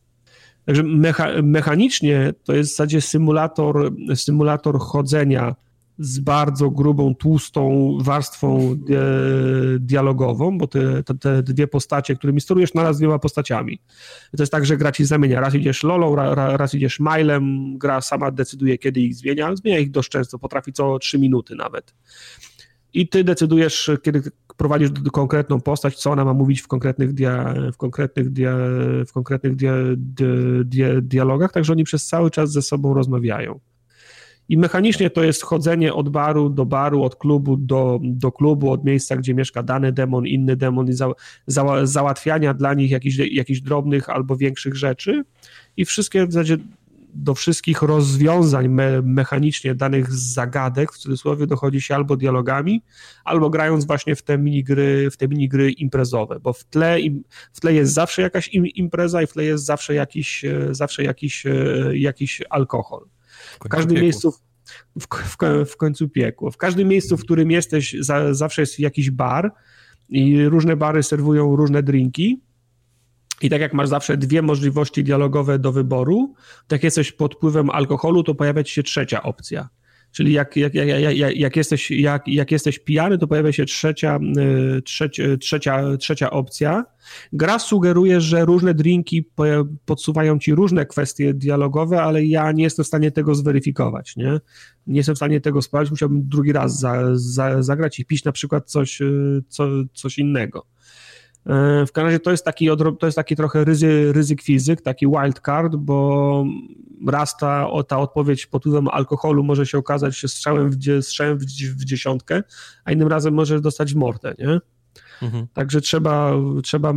Także 0.67 0.83
mecha, 0.83 1.29
mechanicznie 1.43 2.35
to 2.45 2.55
jest 2.55 2.71
w 2.71 2.73
zasadzie 2.73 3.01
symulator, 3.01 3.93
symulator 4.15 4.79
chodzenia 4.79 5.55
z 5.99 6.19
bardzo 6.19 6.71
grubą, 6.71 7.15
tłustą 7.15 7.99
warstwą 8.01 8.75
di 8.77 8.95
dialogową, 9.79 10.59
bo 10.59 10.67
te, 10.67 11.03
te, 11.03 11.15
te 11.15 11.43
dwie 11.43 11.67
postacie, 11.67 12.17
którymi 12.17 12.41
sterujesz 12.41 12.75
naraz 12.75 12.99
dwiema 12.99 13.19
postaciami. 13.19 13.79
To 14.37 14.43
jest 14.43 14.53
tak, 14.53 14.67
że 14.67 14.77
gra 14.77 14.93
ci 14.93 15.05
zamienia. 15.05 15.41
Raz 15.41 15.55
idziesz 15.55 15.83
Lolą, 15.83 16.17
ra, 16.17 16.35
ra, 16.35 16.57
raz 16.57 16.75
idziesz 16.75 17.01
Milem, 17.01 17.79
gra 17.79 18.01
sama 18.01 18.31
decyduje, 18.31 18.79
kiedy 18.79 19.01
ich 19.01 19.15
zmienia. 19.15 19.57
Zmienia 19.57 19.79
ich 19.79 19.91
dość 19.91 20.09
często, 20.09 20.39
potrafi 20.39 20.73
co 20.73 20.99
3 20.99 21.19
minuty 21.19 21.55
nawet. 21.55 21.95
I 22.95 23.09
ty 23.09 23.25
decydujesz, 23.25 23.91
kiedy 24.03 24.23
prowadzisz 24.57 24.91
konkretną 25.13 25.61
postać, 25.61 25.97
co 25.97 26.11
ona 26.11 26.25
ma 26.25 26.35
mówić 26.35 26.61
w 26.61 26.69
konkretnych, 26.69 27.13
dia, 27.13 27.55
w 27.73 27.77
konkretnych, 27.77 28.31
dia, 28.31 28.57
w 29.07 29.13
konkretnych 29.13 29.57
dia, 29.57 29.73
dialogach, 31.03 31.53
także 31.53 31.73
oni 31.73 31.85
przez 31.85 32.07
cały 32.07 32.31
czas 32.31 32.53
ze 32.53 32.63
sobą 32.63 32.95
rozmawiają. 32.95 33.61
I 34.49 34.59
mechanicznie 34.59 35.11
to 35.11 35.25
jest 35.25 35.43
chodzenie 35.43 35.95
od 35.95 36.09
baru 36.09 36.51
do 36.51 36.67
baru, 36.67 37.03
od 37.03 37.17
klubu 37.17 37.57
do, 37.57 38.01
do 38.03 38.33
klubu, 38.33 38.71
od 38.71 38.85
miejsca, 38.85 39.17
gdzie 39.17 39.35
mieszka 39.35 39.63
dany 39.63 39.93
demon, 39.93 40.27
inny 40.27 40.57
demon 40.57 40.89
i 40.89 40.93
za, 40.93 41.11
za, 41.47 41.87
załatwiania 41.87 42.55
dla 42.55 42.75
nich 42.75 42.91
jakichś, 42.91 43.17
jakichś 43.17 43.61
drobnych 43.61 44.11
albo 44.11 44.37
większych 44.37 44.77
rzeczy. 44.77 45.25
I 45.77 45.85
wszystkie 45.85 46.27
w 46.27 46.33
zasadzie 46.33 46.57
do 47.15 47.35
wszystkich 47.35 47.83
rozwiązań 47.83 48.69
me, 48.69 49.03
mechanicznie 49.03 49.75
danych 49.75 50.13
zagadek, 50.13 50.93
w 50.93 50.99
cudzysłowie, 50.99 51.47
dochodzi 51.47 51.81
się 51.81 51.95
albo 51.95 52.17
dialogami, 52.17 52.83
albo 53.25 53.51
grając 53.51 53.85
właśnie 53.85 54.17
w 54.17 54.23
te 54.23 54.39
minigry, 54.39 55.11
w 55.11 55.17
te 55.17 55.29
minigry 55.29 55.71
imprezowe, 55.71 56.41
bo 56.41 56.53
w 56.53 56.65
tle, 56.65 56.99
w 57.53 57.61
tle 57.61 57.75
jest 57.75 57.93
zawsze 57.93 58.23
jakaś 58.23 58.51
impreza 58.55 59.23
i 59.23 59.27
w 59.27 59.33
tle 59.33 59.45
jest 59.45 59.65
zawsze 59.65 59.95
jakiś, 59.95 60.45
e, 60.45 60.69
zawsze 60.71 61.05
jakiś, 61.05 61.47
e, 61.47 61.53
jakiś 61.93 62.43
alkohol. 62.51 63.07
W 63.65 63.69
każdym 63.69 64.03
miejscu 64.03 64.33
w, 65.01 65.07
w, 65.07 65.37
w, 65.67 65.77
końcu 65.77 66.09
piekło. 66.09 66.51
W 66.51 66.57
każdym 66.57 66.89
miejscu, 66.89 67.17
w 67.17 67.21
którym 67.21 67.51
jesteś, 67.51 67.97
za, 68.01 68.35
zawsze 68.35 68.63
jest 68.63 68.81
jakiś 68.81 69.11
bar 69.11 69.53
i 70.09 70.45
różne 70.45 70.77
bary 70.77 71.03
serwują 71.03 71.57
różne 71.57 71.83
drinki 71.83 72.41
i 73.43 73.51
tak 73.51 73.61
jak 73.61 73.75
masz 73.75 73.89
zawsze 73.89 74.17
dwie 74.17 74.43
możliwości 74.43 75.05
dialogowe 75.05 75.59
do 75.59 75.73
wyboru, 75.73 76.35
tak 76.69 76.85
jesteś 76.85 77.13
pod 77.13 77.35
wpływem 77.35 77.71
alkoholu, 77.71 78.23
to 78.23 78.35
pojawia 78.35 78.65
ci 78.65 78.75
się 78.75 78.83
trzecia 78.83 79.23
opcja. 79.23 79.69
Czyli 80.15 80.33
jak, 80.33 80.57
jak, 80.57 80.75
jak, 80.75 80.89
jak, 80.89 81.37
jak, 81.37 81.57
jesteś, 81.57 81.91
jak, 81.91 82.29
jak 82.29 82.51
jesteś 82.51 82.79
pijany, 82.79 83.19
to 83.19 83.27
pojawia 83.27 83.53
się 83.53 83.65
trzecia, 83.65 84.19
y, 84.77 84.83
trzecia, 84.83 85.25
trzecia, 85.41 85.97
trzecia 85.97 86.31
opcja. 86.31 86.85
Gra 87.33 87.59
sugeruje, 87.59 88.21
że 88.21 88.45
różne 88.45 88.75
drinki 88.75 89.31
podsuwają 89.85 90.39
ci 90.39 90.55
różne 90.55 90.87
kwestie 90.87 91.35
dialogowe, 91.35 92.03
ale 92.03 92.25
ja 92.25 92.53
nie 92.53 92.65
jestem 92.65 92.85
w 92.85 92.89
stanie 92.89 93.11
tego 93.11 93.35
zweryfikować. 93.35 94.17
Nie, 94.17 94.41
nie 94.87 94.97
jestem 94.97 95.15
w 95.15 95.19
stanie 95.19 95.41
tego 95.41 95.63
sprawdzić, 95.63 95.91
musiałbym 95.91 96.29
drugi 96.29 96.53
raz 96.53 96.79
za, 96.79 97.01
za, 97.15 97.63
zagrać 97.63 98.01
i 98.01 98.05
pić 98.05 98.25
na 98.25 98.33
przykład 98.33 98.71
coś, 98.71 99.01
y, 99.01 99.43
co, 99.49 99.69
coś 99.95 100.19
innego. 100.19 100.67
E, 101.47 101.87
w 101.87 101.93
każdym 101.93 102.07
razie 102.07 102.21
to 102.21 102.31
jest 102.31 102.45
taki, 102.45 102.69
to 102.99 103.07
jest 103.07 103.17
taki 103.17 103.37
trochę 103.37 103.65
ryzy, 103.65 104.13
ryzyk 104.13 104.43
fizyk, 104.43 104.83
taki 104.83 105.07
wild 105.07 105.41
card, 105.41 105.77
bo 105.77 106.45
raz 107.07 107.37
ta, 107.37 107.67
ta 107.89 107.99
odpowiedź 107.99 108.47
pod 108.47 108.63
wpływem 108.63 108.89
alkoholu 108.89 109.45
może 109.45 109.67
się 109.67 109.79
okazać 109.79 110.17
się 110.17 110.29
strzałem 110.29 110.71
w, 110.71 110.77
strzałem 111.03 111.39
w, 111.39 111.45
w 111.45 111.85
dziesiątkę, 111.85 112.43
a 112.85 112.93
innym 112.93 113.09
razem 113.09 113.35
może 113.35 113.61
dostać 113.61 113.95
w 113.95 113.97
mordę, 113.97 114.35
nie? 114.39 114.61
Mhm. 115.23 115.47
Także 115.53 115.81
trzeba, 115.81 116.33
trzeba, 116.63 116.95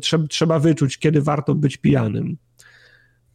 trzeba, 0.00 0.26
trzeba 0.28 0.58
wyczuć, 0.58 0.98
kiedy 0.98 1.22
warto 1.22 1.54
być 1.54 1.76
pijanym. 1.76 2.36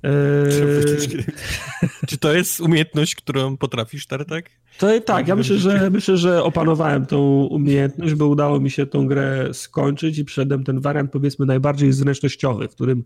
Eee... 0.03 1.23
Czy 2.07 2.17
to 2.17 2.33
jest 2.33 2.59
umiejętność, 2.59 3.15
którą 3.15 3.57
potrafisz, 3.57 4.07
Tartak? 4.07 4.49
To 4.77 5.01
tak, 5.01 5.27
ja 5.27 5.35
myślę, 5.35 5.57
że 5.57 5.89
myślę, 5.89 6.17
że 6.17 6.43
opanowałem 6.43 7.05
tą 7.05 7.19
umiejętność, 7.45 8.13
bo 8.13 8.27
udało 8.27 8.59
mi 8.59 8.71
się 8.71 8.85
tą 8.85 9.07
grę 9.07 9.49
skończyć 9.53 10.17
i 10.17 10.25
przedem 10.25 10.63
ten 10.63 10.79
wariant 10.79 11.11
powiedzmy 11.11 11.45
najbardziej 11.45 11.93
zręcznościowy, 11.93 12.67
w 12.67 12.71
którym 12.71 13.03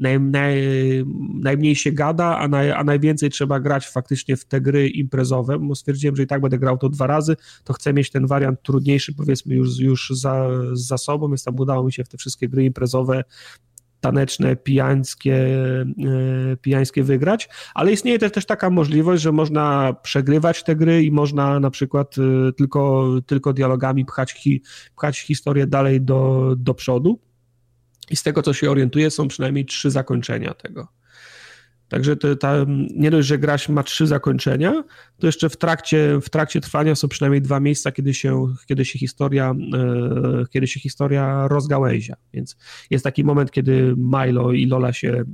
naj, 0.00 0.20
naj, 0.20 0.62
najmniej 1.34 1.76
się 1.76 1.92
gada, 1.92 2.38
a, 2.38 2.48
naj, 2.48 2.70
a 2.72 2.84
najwięcej 2.84 3.30
trzeba 3.30 3.60
grać 3.60 3.88
faktycznie 3.88 4.36
w 4.36 4.44
te 4.44 4.60
gry 4.60 4.88
imprezowe, 4.88 5.58
bo 5.58 5.74
stwierdziłem, 5.74 6.16
że 6.16 6.22
i 6.22 6.26
tak 6.26 6.40
będę 6.40 6.58
grał 6.58 6.78
to 6.78 6.88
dwa 6.88 7.06
razy, 7.06 7.36
to 7.64 7.72
chcę 7.72 7.92
mieć 7.92 8.10
ten 8.10 8.26
wariant 8.26 8.62
trudniejszy 8.62 9.14
powiedzmy 9.14 9.54
już, 9.54 9.78
już 9.78 10.10
za, 10.10 10.48
za 10.72 10.98
sobą, 10.98 11.28
więc 11.28 11.44
tam 11.44 11.60
udało 11.60 11.84
mi 11.84 11.92
się 11.92 12.04
w 12.04 12.08
te 12.08 12.18
wszystkie 12.18 12.48
gry 12.48 12.64
imprezowe 12.64 13.24
taneczne, 14.02 14.56
pijańskie, 14.56 15.34
e, 15.34 16.56
pijańskie 16.56 17.02
wygrać, 17.02 17.48
ale 17.74 17.92
istnieje 17.92 18.18
też, 18.18 18.32
też 18.32 18.46
taka 18.46 18.70
możliwość, 18.70 19.22
że 19.22 19.32
można 19.32 19.94
przegrywać 20.02 20.64
te 20.64 20.76
gry 20.76 21.04
i 21.04 21.10
można 21.10 21.60
na 21.60 21.70
przykład 21.70 22.16
e, 22.18 22.52
tylko, 22.52 23.10
tylko 23.26 23.52
dialogami 23.52 24.04
pchać, 24.04 24.32
hi, 24.32 24.62
pchać 24.96 25.20
historię 25.20 25.66
dalej 25.66 26.00
do, 26.00 26.54
do 26.56 26.74
przodu. 26.74 27.20
I 28.10 28.16
z 28.16 28.22
tego, 28.22 28.42
co 28.42 28.52
się 28.52 28.70
orientuję, 28.70 29.10
są 29.10 29.28
przynajmniej 29.28 29.66
trzy 29.66 29.90
zakończenia 29.90 30.54
tego. 30.54 30.88
Także 31.92 32.16
to, 32.16 32.36
ta, 32.36 32.54
nie 32.96 33.10
dość, 33.10 33.28
że 33.28 33.38
gra 33.38 33.56
ma 33.68 33.82
trzy 33.82 34.06
zakończenia, 34.06 34.84
to 35.18 35.26
jeszcze 35.26 35.48
w 35.48 35.56
trakcie, 35.56 36.18
w 36.22 36.30
trakcie 36.30 36.60
trwania 36.60 36.94
są 36.94 37.08
przynajmniej 37.08 37.42
dwa 37.42 37.60
miejsca, 37.60 37.92
kiedy 37.92 38.14
się, 38.14 38.46
kiedy 38.66 38.84
się, 38.84 38.98
historia, 38.98 39.54
e, 39.74 40.44
kiedy 40.50 40.66
się 40.66 40.80
historia 40.80 41.48
rozgałęzia. 41.48 42.16
Więc 42.32 42.56
jest 42.90 43.04
taki 43.04 43.24
moment, 43.24 43.50
kiedy 43.50 43.94
Milo 43.96 44.52
i 44.52 44.66
Lola 44.66 44.92
się 44.92 45.12
e, 45.12 45.24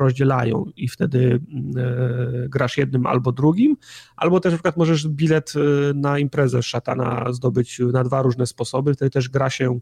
rozdzielają 0.00 0.64
i 0.76 0.88
wtedy 0.88 1.40
e, 1.76 2.48
grasz 2.48 2.78
jednym 2.78 3.06
albo 3.06 3.32
drugim, 3.32 3.76
albo 4.16 4.40
też 4.40 4.52
na 4.52 4.58
przykład 4.58 4.76
możesz 4.76 5.08
bilet 5.08 5.52
na 5.94 6.18
imprezę 6.18 6.62
szatana 6.62 7.32
zdobyć 7.32 7.78
na 7.92 8.04
dwa 8.04 8.22
różne 8.22 8.46
sposoby, 8.46 8.94
wtedy 8.94 9.10
też 9.10 9.28
gra 9.28 9.50
się 9.50 9.80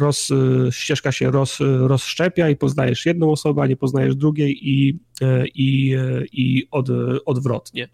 roz, 0.00 0.28
ścieżka 0.70 1.12
się 1.12 1.30
roz, 1.30 1.58
rozszczepia 1.60 2.48
i 2.48 2.56
poznajesz 2.56 3.06
jedną 3.06 3.30
osobę, 3.30 3.62
a 3.62 3.66
nie 3.66 3.76
poznajesz 3.76 4.16
drugiej 4.16 4.68
i, 4.68 4.98
e, 5.20 5.46
i, 5.46 5.94
e, 5.94 6.22
i 6.32 6.68
od, 6.70 6.88
odwrotnie. 7.26 7.88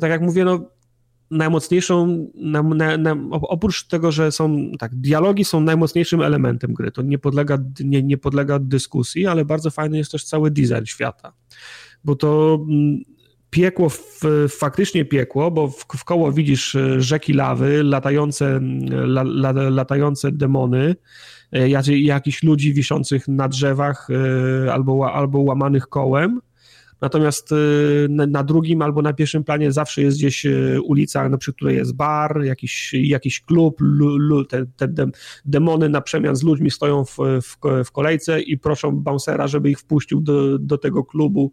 Tak 0.00 0.10
jak 0.10 0.20
mówię, 0.20 0.44
no, 0.44 0.70
najmocniejszą, 1.30 2.26
na, 2.34 2.62
na, 2.62 2.96
na, 2.96 3.16
oprócz 3.30 3.86
tego, 3.86 4.12
że 4.12 4.32
są, 4.32 4.70
tak, 4.78 4.94
dialogi 4.94 5.44
są 5.44 5.60
najmocniejszym 5.60 6.22
elementem 6.22 6.74
gry, 6.74 6.90
to 6.90 7.02
nie 7.02 7.18
podlega, 7.18 7.58
nie, 7.84 8.02
nie 8.02 8.18
podlega 8.18 8.58
dyskusji, 8.58 9.26
ale 9.26 9.44
bardzo 9.44 9.70
fajny 9.70 9.98
jest 9.98 10.12
też 10.12 10.24
cały 10.24 10.50
design 10.50 10.84
świata, 10.84 11.32
bo 12.04 12.16
to 12.16 12.60
piekło, 13.52 13.88
faktycznie 14.48 15.04
piekło, 15.04 15.50
bo 15.50 15.68
w, 15.68 15.84
w 15.96 16.04
koło 16.04 16.32
widzisz 16.32 16.74
e, 16.74 17.00
rzeki 17.00 17.32
lawy, 17.32 17.82
latające, 17.82 18.60
la, 18.90 19.22
la, 19.22 19.52
latające 19.52 20.32
demony, 20.32 20.96
e, 21.52 21.68
jakichś 21.98 22.42
ludzi 22.42 22.74
wiszących 22.74 23.28
na 23.28 23.48
drzewach 23.48 24.08
e, 24.10 24.72
albo, 24.72 25.12
albo 25.12 25.38
łamanych 25.38 25.88
kołem. 25.88 26.40
Natomiast 27.00 27.50
na 28.08 28.42
drugim 28.42 28.82
albo 28.82 29.02
na 29.02 29.12
pierwszym 29.12 29.44
planie 29.44 29.72
zawsze 29.72 30.02
jest 30.02 30.16
gdzieś 30.18 30.46
ulica, 30.84 31.36
przy 31.38 31.52
której 31.52 31.76
jest 31.76 31.96
bar, 31.96 32.44
jakiś, 32.44 32.94
jakiś 32.94 33.40
klub, 33.40 33.78
te, 34.48 34.66
te 34.76 35.06
demony 35.44 35.88
na 35.88 36.00
przemian 36.00 36.36
z 36.36 36.42
ludźmi 36.42 36.70
stoją 36.70 37.04
w, 37.04 37.16
w, 37.42 37.56
w 37.84 37.92
kolejce 37.92 38.40
i 38.40 38.58
proszą 38.58 38.92
bouncera, 38.92 39.48
żeby 39.48 39.70
ich 39.70 39.78
wpuścił 39.78 40.20
do, 40.20 40.58
do 40.58 40.78
tego 40.78 41.04
klubu 41.04 41.52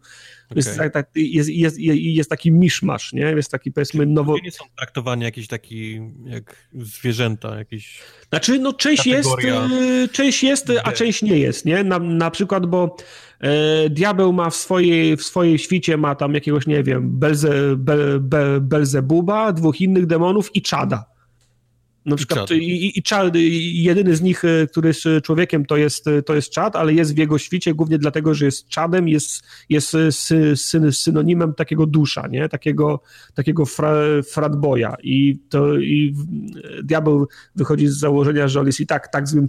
Okay. 0.52 0.58
Jest, 0.58 0.78
tak, 0.78 0.94
tak, 0.94 1.10
jest, 1.16 1.50
jest, 1.50 1.78
jest, 1.80 2.30
taki 2.30 2.52
miszmasz, 2.52 3.14
nie? 3.14 3.22
Jest 3.22 3.52
taki 3.52 3.72
powiedzmy 3.72 4.06
nowo... 4.06 4.38
Nie 4.44 4.52
są 4.52 4.66
traktowani 4.78 5.24
jakieś 5.24 5.48
taki 5.48 6.02
jak 6.26 6.70
zwierzęta, 6.74 7.58
jakieś... 7.58 8.02
Znaczy, 8.30 8.60
no 8.60 8.74
część 8.74 9.04
kategoria... 9.04 9.62
jest, 9.62 9.74
y, 9.74 10.08
część 10.08 10.44
jest, 10.44 10.72
a 10.84 10.92
część 10.92 11.22
nie 11.22 11.38
jest, 11.38 11.66
nie? 11.66 11.84
Na, 11.84 12.00
na 12.00 12.32
przykład, 12.32 12.66
bo 12.66 12.96
e, 13.40 13.90
diabeł 13.90 14.34
ma 14.34 14.50
w 14.50 14.56
swojej, 14.56 15.18
w 15.18 15.24
swojej 15.24 15.60
świcie 15.60 15.98
ma 15.98 16.16
tam 16.16 16.34
jakiegoś, 16.34 16.68
nie 16.68 16.84
wiem, 16.84 17.20
Belze, 17.20 17.76
Be, 17.78 18.20
Be, 18.20 18.62
Belzebuba, 18.62 19.54
dwóch 19.54 19.82
innych 19.82 20.06
demonów 20.06 20.56
i 20.56 20.62
Czada. 20.62 21.19
Na 22.06 22.16
przykład 22.16 22.52
i, 22.52 22.98
i, 22.98 23.04
i, 23.36 23.84
jedyny 23.84 24.16
z 24.16 24.22
nich, 24.22 24.46
e, 24.46 24.68
który 24.68 24.88
jest 24.88 25.04
człowiekiem, 25.24 25.66
to 25.66 25.78
jest, 25.78 26.08
e, 26.08 26.22
to 26.22 26.36
jest 26.36 26.50
czad, 26.50 26.76
ale 26.76 26.94
jest 26.94 27.16
w 27.16 27.18
jego 27.18 27.38
świcie 27.38 27.74
głównie 27.74 27.98
dlatego, 27.98 28.34
że 28.34 28.46
jest 28.46 28.68
czadem, 28.68 29.08
jest, 29.08 29.44
jest 29.70 29.96
e, 29.96 30.12
sy, 30.12 30.92
synonimem 30.92 31.54
takiego 31.54 31.86
dusza, 31.86 32.28
nie? 32.28 32.50
Takiego, 32.50 33.02
takiego 33.34 33.66
fra, 33.66 33.94
fratboya. 34.32 34.96
I, 35.04 35.40
to, 35.50 35.78
I 35.78 36.16
diabeł 36.84 37.28
wychodzi 37.56 37.88
z 37.88 38.00
założenia, 38.00 38.48
że 38.48 38.60
on 38.60 38.66
jest 38.66 38.80
i 38.80 38.88
tak 38.88 39.08
tak 39.08 39.28
złym 39.28 39.48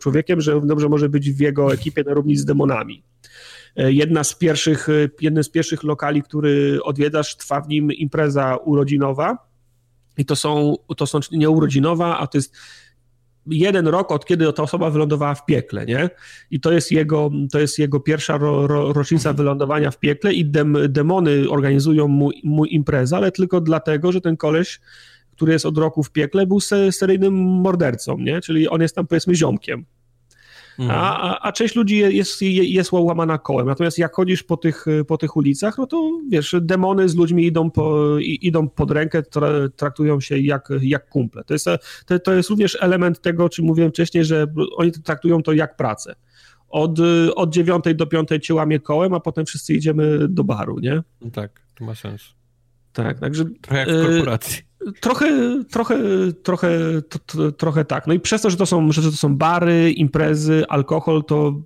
człowiekiem, 0.00 0.40
że 0.40 0.60
dobrze 0.64 0.88
może 0.88 1.08
być 1.08 1.30
w 1.30 1.40
jego 1.40 1.72
ekipie 1.72 2.04
na 2.04 2.14
równi 2.14 2.36
z 2.36 2.44
demonami. 2.44 3.02
Jedna 3.76 4.24
z 4.24 4.34
pierwszych, 4.34 4.88
jeden 5.20 5.44
z 5.44 5.48
pierwszych 5.48 5.84
lokali, 5.84 6.22
który 6.22 6.78
odwiedzasz, 6.82 7.36
trwa 7.36 7.60
w 7.60 7.68
nim 7.68 7.92
impreza 7.92 8.56
urodzinowa 8.56 9.53
i 10.18 10.24
to 10.24 10.36
są, 10.36 10.74
to 10.96 11.06
są 11.06 11.18
nie 11.32 11.50
urodzinowa, 11.50 12.18
a 12.18 12.26
to 12.26 12.38
jest 12.38 12.56
jeden 13.46 13.88
rok 13.88 14.12
od 14.12 14.26
kiedy 14.26 14.52
ta 14.52 14.62
osoba 14.62 14.90
wylądowała 14.90 15.34
w 15.34 15.46
piekle, 15.46 15.86
nie? 15.86 16.10
I 16.50 16.60
to 16.60 16.72
jest 16.72 16.92
jego, 16.92 17.30
to 17.52 17.58
jest 17.58 17.78
jego 17.78 18.00
pierwsza 18.00 18.36
ro, 18.36 18.66
ro, 18.66 18.92
rocznica 18.92 19.30
mhm. 19.30 19.36
wylądowania 19.36 19.90
w 19.90 19.98
piekle 19.98 20.32
i 20.32 20.44
dem, 20.44 20.76
demony 20.88 21.50
organizują 21.50 22.08
mu, 22.08 22.30
mu 22.44 22.64
imprezę, 22.64 23.16
ale 23.16 23.32
tylko 23.32 23.60
dlatego, 23.60 24.12
że 24.12 24.20
ten 24.20 24.36
koleś, 24.36 24.80
który 25.32 25.52
jest 25.52 25.66
od 25.66 25.78
roku 25.78 26.02
w 26.02 26.12
piekle, 26.12 26.46
był 26.46 26.60
seryjnym 26.90 27.34
mordercą, 27.34 28.18
nie? 28.18 28.40
Czyli 28.40 28.68
on 28.68 28.80
jest 28.80 28.94
tam 28.94 29.06
powiedzmy 29.06 29.34
ziomkiem. 29.34 29.84
Mhm. 30.78 31.00
A, 31.00 31.38
a, 31.40 31.52
część 31.52 31.74
ludzi 31.74 31.98
jest, 31.98 32.42
jest 32.42 32.92
łamana 32.92 33.38
kołem. 33.38 33.66
Natomiast 33.66 33.98
jak 33.98 34.14
chodzisz 34.14 34.42
po 34.42 34.56
tych, 34.56 34.86
po 35.08 35.18
tych 35.18 35.36
ulicach, 35.36 35.78
no 35.78 35.86
to 35.86 36.20
wiesz, 36.28 36.56
demony 36.60 37.08
z 37.08 37.14
ludźmi 37.16 37.46
idą, 37.46 37.70
po, 37.70 38.16
idą 38.20 38.68
pod 38.68 38.90
rękę, 38.90 39.22
traktują 39.76 40.20
się 40.20 40.38
jak, 40.38 40.68
jak 40.80 41.08
kumple. 41.08 41.44
To 41.44 41.54
jest, 41.54 41.66
to, 42.06 42.18
to 42.18 42.32
jest 42.32 42.50
również 42.50 42.78
element 42.80 43.20
tego, 43.20 43.44
o 43.44 43.48
czym 43.48 43.64
mówiłem 43.64 43.90
wcześniej, 43.90 44.24
że 44.24 44.46
oni 44.76 44.92
traktują 44.92 45.42
to 45.42 45.52
jak 45.52 45.76
pracę 45.76 46.14
od, 46.74 46.98
od 47.34 47.50
9 47.50 47.84
do 47.94 48.06
5 48.06 48.28
cię 48.42 48.54
łamie 48.54 48.80
kołem, 48.80 49.14
a 49.14 49.20
potem 49.20 49.46
wszyscy 49.46 49.74
idziemy 49.74 50.28
do 50.28 50.44
baru, 50.44 50.78
nie? 50.78 51.02
Tak, 51.32 51.62
to 51.74 51.84
ma 51.84 51.94
sens. 51.94 52.22
Tak, 52.92 53.20
także... 53.20 53.44
Trochę 53.62 53.78
jak 53.78 53.88
w 53.88 54.06
korporacji. 54.06 54.62
Trochę, 55.00 55.28
trochę, 55.70 55.98
trochę, 56.42 56.68
to, 57.08 57.18
to, 57.18 57.52
trochę 57.52 57.84
tak. 57.84 58.06
No 58.06 58.14
i 58.14 58.20
przez 58.20 58.42
to, 58.42 58.50
że 58.50 58.56
to, 58.56 58.66
są, 58.66 58.92
że 58.92 59.02
to 59.02 59.12
są 59.12 59.36
bary, 59.36 59.92
imprezy, 59.92 60.64
alkohol, 60.68 61.24
to 61.24 61.62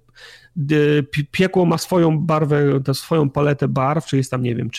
piekło 1.31 1.67
ma 1.67 1.79
swoją 1.79 2.19
barwę, 2.19 2.81
swoją 2.93 3.31
paletę 3.31 3.69
barw, 3.69 4.07
czyli 4.07 4.21
jest 4.21 4.31
tam, 4.31 4.43
nie 4.43 4.55
wiem, 4.55 4.71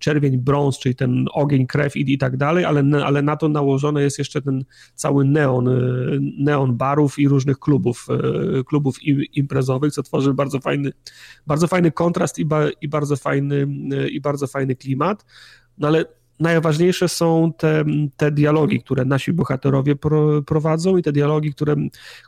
czerwień, 0.00 0.38
brąz, 0.38 0.78
czyli 0.78 0.94
ten 0.94 1.26
ogień, 1.32 1.66
krew 1.66 1.96
i, 1.96 2.12
i 2.12 2.18
tak 2.18 2.36
dalej, 2.36 2.64
ale, 2.64 3.04
ale 3.04 3.22
na 3.22 3.36
to 3.36 3.48
nałożony 3.48 4.02
jest 4.02 4.18
jeszcze 4.18 4.42
ten 4.42 4.64
cały 4.94 5.24
neon, 5.24 5.68
neon 6.38 6.76
barów 6.76 7.18
i 7.18 7.28
różnych 7.28 7.58
klubów, 7.58 8.06
e, 8.10 8.64
klubów 8.64 8.96
imprezowych, 9.32 9.92
co 9.92 10.02
tworzy 10.02 10.34
bardzo 10.34 10.60
fajny, 10.60 10.92
bardzo 11.46 11.66
fajny 11.66 11.92
kontrast 11.92 12.38
i, 12.38 12.44
ba, 12.44 12.60
i, 12.80 12.88
bardzo 12.88 13.16
fajny, 13.16 13.66
i 14.10 14.20
bardzo 14.20 14.46
fajny 14.46 14.76
klimat. 14.76 15.24
No 15.78 15.88
ale 15.88 16.04
najważniejsze 16.40 17.08
są 17.08 17.52
te, 17.58 17.84
te 18.16 18.30
dialogi, 18.30 18.80
które 18.80 19.04
nasi 19.04 19.32
bohaterowie 19.32 19.96
pro, 19.96 20.42
prowadzą 20.42 20.96
i 20.96 21.02
te 21.02 21.12
dialogi, 21.12 21.54
które, 21.54 21.76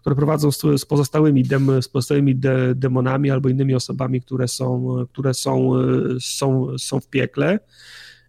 które 0.01 0.17
prowadzą 0.17 0.53
z, 0.53 0.61
z 0.77 0.85
pozostałymi, 0.85 1.43
dem, 1.43 1.83
z 1.83 1.89
pozostałymi 1.89 2.37
de, 2.37 2.75
demonami 2.75 3.31
albo 3.31 3.49
innymi 3.49 3.75
osobami, 3.75 4.21
które 4.21 4.49
są, 4.49 4.97
które 5.13 5.35
są, 5.35 5.73
są, 6.21 6.79
są 6.79 7.01
w 7.01 7.09
piekle. 7.09 7.59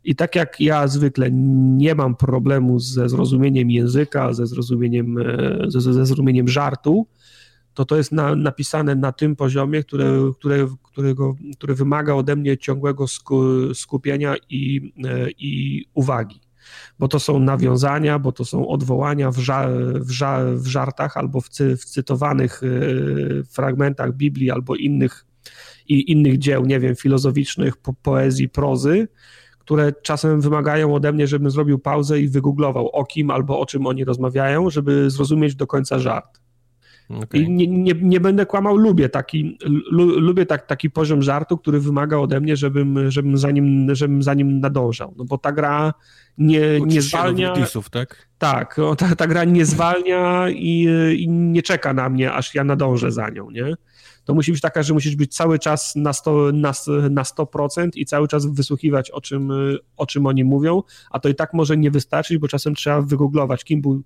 I 0.03 0.15
tak 0.15 0.35
jak 0.35 0.61
ja 0.61 0.88
zwykle 0.88 1.31
nie 1.31 1.95
mam 1.95 2.15
problemu 2.15 2.80
ze 2.80 3.10
zrozumieniem 3.10 3.72
języka, 3.72 4.34
ze 4.34 4.47
zrozumieniem, 4.47 5.18
ze, 5.68 5.81
ze 5.81 6.05
zrozumieniem 6.05 6.47
żartu, 6.47 7.07
to 7.73 7.85
to 7.85 7.97
jest 7.97 8.11
na, 8.11 8.35
napisane 8.35 8.95
na 8.95 9.11
tym 9.11 9.35
poziomie, 9.35 9.83
które, 9.83 10.31
które, 10.39 10.67
którego, 10.83 11.35
który 11.57 11.75
wymaga 11.75 12.13
ode 12.13 12.35
mnie 12.35 12.57
ciągłego 12.57 13.05
skupienia 13.73 14.35
i, 14.49 14.93
e, 15.05 15.31
i 15.31 15.85
uwagi. 15.93 16.41
Bo 16.99 17.07
to 17.07 17.19
są 17.19 17.39
nawiązania, 17.39 18.19
bo 18.19 18.31
to 18.31 18.45
są 18.45 18.67
odwołania 18.67 19.31
w, 19.31 19.37
ża, 19.37 19.67
w, 19.95 20.09
ża, 20.11 20.39
w 20.53 20.67
żartach 20.67 21.17
albo 21.17 21.41
w, 21.41 21.49
cy, 21.49 21.77
w 21.77 21.85
cytowanych 21.85 22.61
e, 22.63 23.43
fragmentach 23.43 24.13
Biblii 24.13 24.51
albo 24.51 24.75
innych, 24.75 25.25
i 25.87 26.11
innych 26.11 26.37
dzieł, 26.37 26.65
nie 26.65 26.79
wiem, 26.79 26.95
filozoficznych, 26.95 27.77
po, 27.77 27.93
poezji, 27.93 28.49
prozy, 28.49 29.07
które 29.59 29.93
czasem 29.93 30.41
wymagają 30.41 30.95
ode 30.95 31.13
mnie, 31.13 31.27
żebym 31.27 31.51
zrobił 31.51 31.79
pauzę 31.79 32.19
i 32.19 32.27
wygooglował 32.27 32.87
o 32.89 33.05
kim 33.05 33.31
albo 33.31 33.59
o 33.59 33.65
czym 33.65 33.87
oni 33.87 34.05
rozmawiają, 34.05 34.69
żeby 34.69 35.09
zrozumieć 35.09 35.55
do 35.55 35.67
końca 35.67 35.99
żart. 35.99 36.43
Okay. 37.09 37.41
I 37.41 37.49
nie, 37.49 37.67
nie, 37.67 37.93
nie, 38.01 38.19
będę 38.19 38.45
kłamał, 38.45 38.77
lubię 38.77 39.09
taki, 39.09 39.57
lu, 39.91 40.19
lubię 40.19 40.45
tak, 40.45 40.65
taki 40.65 40.89
poziom 40.89 41.21
żartu, 41.21 41.57
który 41.57 41.80
wymaga 41.80 42.17
ode 42.17 42.39
mnie, 42.39 42.55
żebym, 42.55 43.11
żebym, 43.11 43.38
za, 43.38 43.51
nim, 43.51 43.95
żebym 43.95 44.23
za 44.23 44.34
nim 44.34 44.59
nadążał. 44.59 45.13
No 45.17 45.25
bo 45.25 45.38
ta 45.38 45.51
gra 45.51 45.93
nie, 46.38 46.81
nie 46.81 47.01
zwalnia. 47.01 47.53
Tak? 47.91 48.27
Tak, 48.38 48.75
ta, 48.97 49.15
ta 49.15 49.27
gra 49.27 49.43
nie 49.43 49.65
zwalnia 49.65 50.49
i, 50.49 50.88
i 51.17 51.30
nie 51.30 51.61
czeka 51.61 51.93
na 51.93 52.09
mnie, 52.09 52.34
aż 52.34 52.55
ja 52.55 52.63
nadążę 52.63 53.11
za 53.11 53.30
nią, 53.30 53.51
nie? 53.51 53.75
To 54.25 54.33
musi 54.33 54.51
być 54.51 54.61
taka, 54.61 54.83
że 54.83 54.93
musisz 54.93 55.15
być 55.15 55.35
cały 55.35 55.59
czas 55.59 55.95
na 55.95 56.11
100%, 56.11 56.53
na, 56.53 56.73
na 57.09 57.23
100% 57.23 57.89
i 57.95 58.05
cały 58.05 58.27
czas 58.27 58.45
wysłuchiwać, 58.45 59.11
o 59.11 59.21
czym, 59.21 59.51
o 59.97 60.05
czym 60.05 60.25
oni 60.25 60.43
mówią, 60.43 60.83
a 61.11 61.19
to 61.19 61.29
i 61.29 61.35
tak 61.35 61.53
może 61.53 61.77
nie 61.77 61.91
wystarczyć, 61.91 62.37
bo 62.37 62.47
czasem 62.47 62.75
trzeba 62.75 63.01
wygooglować, 63.01 63.63
kim 63.63 63.81
był, 63.81 64.03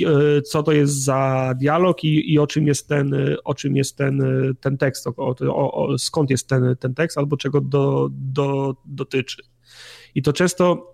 e, 0.00 0.42
co 0.42 0.62
to 0.62 0.72
jest 0.72 1.04
za 1.04 1.52
dialog 1.60 2.04
i, 2.04 2.32
i 2.32 2.38
o 2.38 2.46
czym 2.46 2.66
jest 2.66 2.88
ten, 2.88 3.14
o 3.44 3.54
czym 3.54 3.76
jest 3.76 3.96
ten, 3.96 4.22
ten 4.60 4.78
tekst, 4.78 5.06
o, 5.06 5.34
o, 5.72 5.98
skąd 5.98 6.30
jest 6.30 6.48
ten, 6.48 6.76
ten 6.80 6.94
tekst, 6.94 7.18
albo 7.18 7.36
czego 7.36 7.60
do, 7.60 8.08
do, 8.12 8.76
dotyczy. 8.84 9.42
I 10.14 10.22
to 10.22 10.32
często 10.32 10.90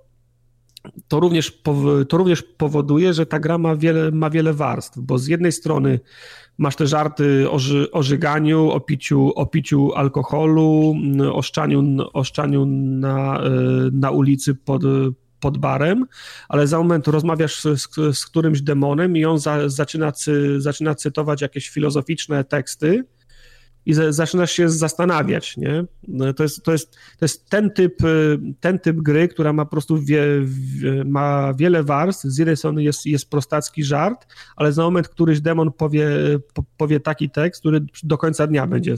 to 1.08 1.20
również, 1.20 1.62
to 2.08 2.16
również 2.16 2.42
powoduje, 2.42 3.14
że 3.14 3.26
ta 3.26 3.40
gra 3.40 3.58
ma 3.58 3.76
wiele, 3.76 4.10
ma 4.10 4.30
wiele 4.30 4.54
warstw, 4.54 4.98
bo 4.98 5.18
z 5.18 5.26
jednej 5.26 5.52
strony 5.52 6.00
masz 6.58 6.76
te 6.76 6.86
żarty 6.86 7.50
o, 7.50 7.58
ży, 7.58 7.90
o 7.90 8.02
żyganiu, 8.02 8.70
o 8.70 8.80
piciu, 8.80 9.32
o 9.34 9.46
piciu 9.46 9.92
alkoholu, 9.94 10.94
o 11.32 11.42
szczaniu, 11.42 11.96
o 12.12 12.24
szczaniu 12.24 12.66
na, 12.66 13.40
e, 13.40 13.50
na 13.92 14.10
ulicy 14.10 14.54
pod, 14.54 14.82
pod 15.40 15.58
barem, 15.58 16.06
ale 16.48 16.66
za 16.66 16.78
moment 16.78 17.08
rozmawiasz 17.08 17.62
z, 17.62 17.94
z 18.18 18.26
którymś 18.26 18.60
demonem 18.60 19.16
i 19.16 19.24
on 19.24 19.38
za, 19.38 19.68
zaczyna, 19.68 20.12
cy, 20.12 20.60
zaczyna 20.60 20.94
cytować 20.94 21.42
jakieś 21.42 21.68
filozoficzne 21.68 22.44
teksty, 22.44 23.04
i 23.86 23.94
zaczynasz 24.08 24.52
się 24.52 24.68
zastanawiać, 24.68 25.56
nie? 25.56 25.84
No, 26.08 26.32
to 26.32 26.42
jest, 26.42 26.62
to 26.62 26.72
jest, 26.72 26.94
to 26.94 27.24
jest 27.24 27.50
ten, 27.50 27.70
typ, 27.70 28.04
y, 28.04 28.38
ten 28.60 28.78
typ 28.78 28.96
gry, 28.96 29.28
która 29.28 29.52
ma 29.52 29.64
po 29.64 29.70
prostu 29.70 29.98
wie, 29.98 30.26
ma 31.04 31.54
wiele 31.54 31.82
warstw. 31.82 32.24
Z 32.24 32.38
jednej 32.38 32.56
strony 32.56 32.82
jest, 32.82 33.06
jest 33.06 33.30
prostacki 33.30 33.84
żart, 33.84 34.26
ale 34.56 34.72
za 34.72 34.82
moment 34.82 35.08
któryś 35.08 35.40
demon 35.40 35.72
powie, 35.72 36.08
powie 36.76 37.00
taki 37.00 37.30
tekst, 37.30 37.60
który 37.60 37.80
do 38.02 38.18
końca 38.18 38.46
dnia 38.46 38.66
będzie 38.66 38.94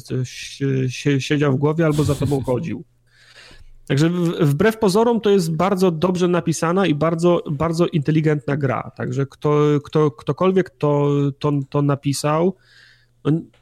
siedział 1.18 1.52
w 1.52 1.56
głowie 1.56 1.86
albo 1.86 2.04
za 2.04 2.14
tobą 2.14 2.42
chodził. 2.42 2.84
Także 3.88 4.10
wbrew 4.40 4.78
pozorom 4.78 5.20
to 5.20 5.30
jest 5.30 5.56
bardzo 5.56 5.90
dobrze 5.90 6.28
napisana 6.28 6.86
i 6.86 6.94
bardzo, 6.94 7.42
bardzo 7.50 7.86
inteligentna 7.86 8.56
gra. 8.56 8.90
Także 8.96 9.26
kto, 9.26 9.60
kto, 9.84 10.10
ktokolwiek 10.10 10.70
to, 10.70 11.10
to, 11.38 11.52
to 11.70 11.82
napisał, 11.82 12.56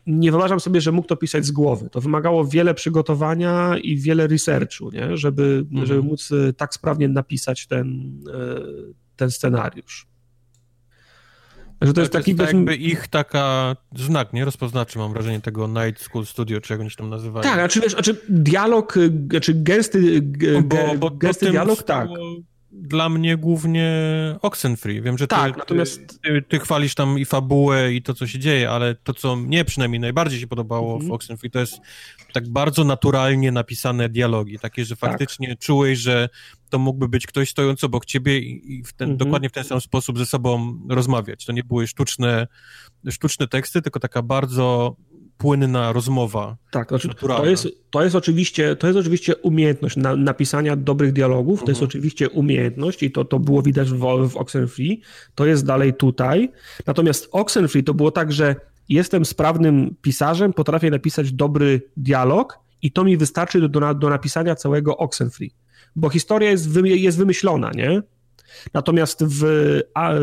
nie 0.06 0.30
wyobrażam 0.30 0.60
sobie, 0.60 0.80
że 0.80 0.92
mógł 0.92 1.08
to 1.08 1.16
pisać 1.16 1.46
z 1.46 1.50
głowy. 1.50 1.90
To 1.90 2.00
wymagało 2.00 2.44
wiele 2.44 2.74
przygotowania 2.74 3.78
i 3.78 3.96
wiele 3.96 4.26
researchu, 4.26 4.90
nie? 4.90 5.16
Żeby, 5.16 5.64
mhm. 5.70 5.86
żeby 5.86 6.02
móc 6.02 6.32
e, 6.32 6.52
tak 6.52 6.74
sprawnie 6.74 7.08
napisać 7.08 7.66
ten, 7.66 8.18
e, 8.34 8.60
ten 9.16 9.30
scenariusz. 9.30 10.06
Że 11.82 11.92
to 11.92 12.00
jest 12.00 12.12
taki 12.12 12.30
jest 12.30 12.52
jakby 12.52 12.76
ich 12.76 13.08
taka 13.08 13.76
znak, 13.96 14.32
nie? 14.32 14.44
Rozpoznaczy, 14.44 14.98
mam 14.98 15.12
wrażenie, 15.12 15.40
tego 15.40 15.68
Night 15.68 16.02
School 16.02 16.26
Studio, 16.26 16.60
czy 16.60 16.72
jak 16.72 16.80
oni 16.80 16.90
się 16.90 16.96
tam 16.96 17.10
nazywają. 17.10 17.42
Tak, 17.42 17.54
znaczy 17.54 17.80
wiesz, 17.80 17.92
znaczy 17.92 18.16
dialog, 18.28 18.96
e, 18.96 19.00
znaczy 19.30 19.54
gęsty, 19.54 20.22
bo, 20.64 20.94
bo 20.98 21.10
gęsty 21.10 21.50
dialog, 21.50 21.82
tak 21.82 22.08
dla 22.80 23.08
mnie 23.08 23.36
głównie 23.36 23.90
Oxenfree. 24.42 25.02
Wiem, 25.02 25.18
że 25.18 25.26
ty, 25.26 25.36
tak, 25.36 25.56
natomiast... 25.56 26.22
Ty, 26.22 26.42
ty, 26.48 26.58
chwalisz 26.58 26.94
tam 26.94 27.18
i 27.18 27.24
fabułę 27.24 27.92
i 27.92 28.02
to, 28.02 28.14
co 28.14 28.26
się 28.26 28.38
dzieje, 28.38 28.70
ale 28.70 28.94
to, 28.94 29.14
co 29.14 29.36
mnie 29.36 29.64
przynajmniej 29.64 30.00
najbardziej 30.00 30.40
się 30.40 30.46
podobało 30.46 30.92
mhm. 30.92 31.10
w 31.10 31.12
Oxenfree, 31.12 31.50
to 31.50 31.58
jest 31.58 31.80
tak 32.32 32.48
bardzo 32.48 32.84
naturalnie 32.84 33.52
napisane 33.52 34.08
dialogi, 34.08 34.58
takie, 34.58 34.84
że 34.84 34.96
tak. 34.96 35.10
faktycznie 35.10 35.48
tak. 35.48 35.58
czułeś, 35.58 35.98
że 35.98 36.28
to 36.70 36.78
mógłby 36.78 37.08
być 37.08 37.26
ktoś 37.26 37.50
stojący 37.50 37.86
obok 37.86 38.04
ciebie 38.04 38.38
i 38.38 38.82
w 38.84 38.92
ten, 38.92 39.10
mhm. 39.10 39.18
dokładnie 39.18 39.48
w 39.48 39.52
ten 39.52 39.64
sam 39.64 39.80
sposób 39.80 40.18
ze 40.18 40.26
sobą 40.26 40.78
rozmawiać. 40.88 41.44
To 41.44 41.52
nie 41.52 41.64
były 41.64 41.86
sztuczne, 41.86 42.46
sztuczne 43.10 43.48
teksty, 43.48 43.82
tylko 43.82 44.00
taka 44.00 44.22
bardzo 44.22 44.96
płynna 45.38 45.92
rozmowa. 45.92 46.56
Tak, 46.70 46.88
znaczy, 46.88 47.08
to, 47.14 47.46
jest, 47.46 47.68
to, 47.90 48.04
jest 48.04 48.16
oczywiście, 48.16 48.76
to 48.76 48.86
jest 48.86 48.98
oczywiście 48.98 49.36
umiejętność 49.36 49.96
na, 49.96 50.16
napisania 50.16 50.76
dobrych 50.76 51.12
dialogów, 51.12 51.60
to 51.60 51.70
jest 51.70 51.82
mhm. 51.82 51.88
oczywiście 51.88 52.30
umiejętność 52.30 53.02
i 53.02 53.10
to, 53.10 53.24
to 53.24 53.38
było 53.38 53.62
widać 53.62 53.90
w, 53.90 54.28
w 54.28 54.36
Oxenfree, 54.36 55.00
to 55.34 55.46
jest 55.46 55.66
dalej 55.66 55.94
tutaj. 55.94 56.52
Natomiast 56.86 57.28
Oxenfree 57.32 57.84
to 57.84 57.94
było 57.94 58.10
tak, 58.10 58.32
że 58.32 58.56
jestem 58.88 59.24
sprawnym 59.24 59.96
pisarzem, 60.02 60.52
potrafię 60.52 60.90
napisać 60.90 61.32
dobry 61.32 61.82
dialog 61.96 62.58
i 62.82 62.92
to 62.92 63.04
mi 63.04 63.16
wystarczy 63.16 63.60
do, 63.60 63.68
do, 63.68 63.94
do 63.94 64.10
napisania 64.10 64.54
całego 64.54 64.96
Oxenfree. 64.96 65.50
Bo 65.96 66.10
historia 66.10 66.50
jest, 66.50 66.70
wy, 66.70 66.88
jest 66.88 67.18
wymyślona, 67.18 67.70
nie? 67.70 68.02
Natomiast 68.74 69.24
w, 69.24 69.40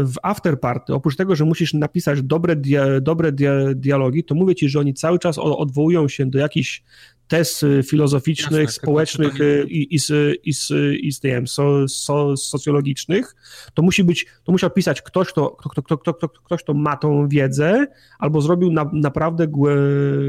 w 0.04 0.14
Afterparty, 0.24 0.94
oprócz 0.94 1.16
tego, 1.16 1.36
że 1.36 1.46
musisz 1.46 1.74
napisać 1.74 2.22
dobre, 2.22 2.56
dia, 2.56 3.02
dobre 3.02 3.32
dia, 3.32 3.54
dialogi, 3.76 4.24
to 4.24 4.36
mówię 4.36 4.56
ci, 4.56 4.70
że 4.70 4.80
oni 4.80 4.94
cały 4.94 5.20
czas 5.20 5.38
odwołują 5.38 6.08
się 6.08 6.26
do 6.26 6.40
jakichś 6.40 6.84
test 7.28 7.66
filozoficznych, 7.90 8.62
Jasne, 8.62 8.74
społecznych 8.74 9.34
i, 9.68 9.96
i, 9.96 9.98
i, 9.98 10.52
i, 10.72 11.08
i 11.08 11.12
wiem, 11.24 11.48
so, 11.48 11.88
so, 11.88 12.38
socjologicznych, 12.38 13.36
to 13.74 13.82
musi 13.82 14.04
być, 14.04 14.26
to 14.44 14.52
musiał 14.52 14.70
pisać 14.70 15.02
ktoś, 15.02 15.28
kto, 15.28 15.50
kto, 15.50 15.70
kto, 15.70 15.98
kto, 15.98 16.14
kto, 16.14 16.30
ktoś, 16.30 16.64
kto 16.64 16.74
ma 16.74 16.98
tą 16.98 17.28
wiedzę, 17.28 17.88
albo 18.20 18.42
zrobił 18.42 18.72
na, 18.72 18.90
naprawdę 18.94 19.48
głę, 19.48 19.76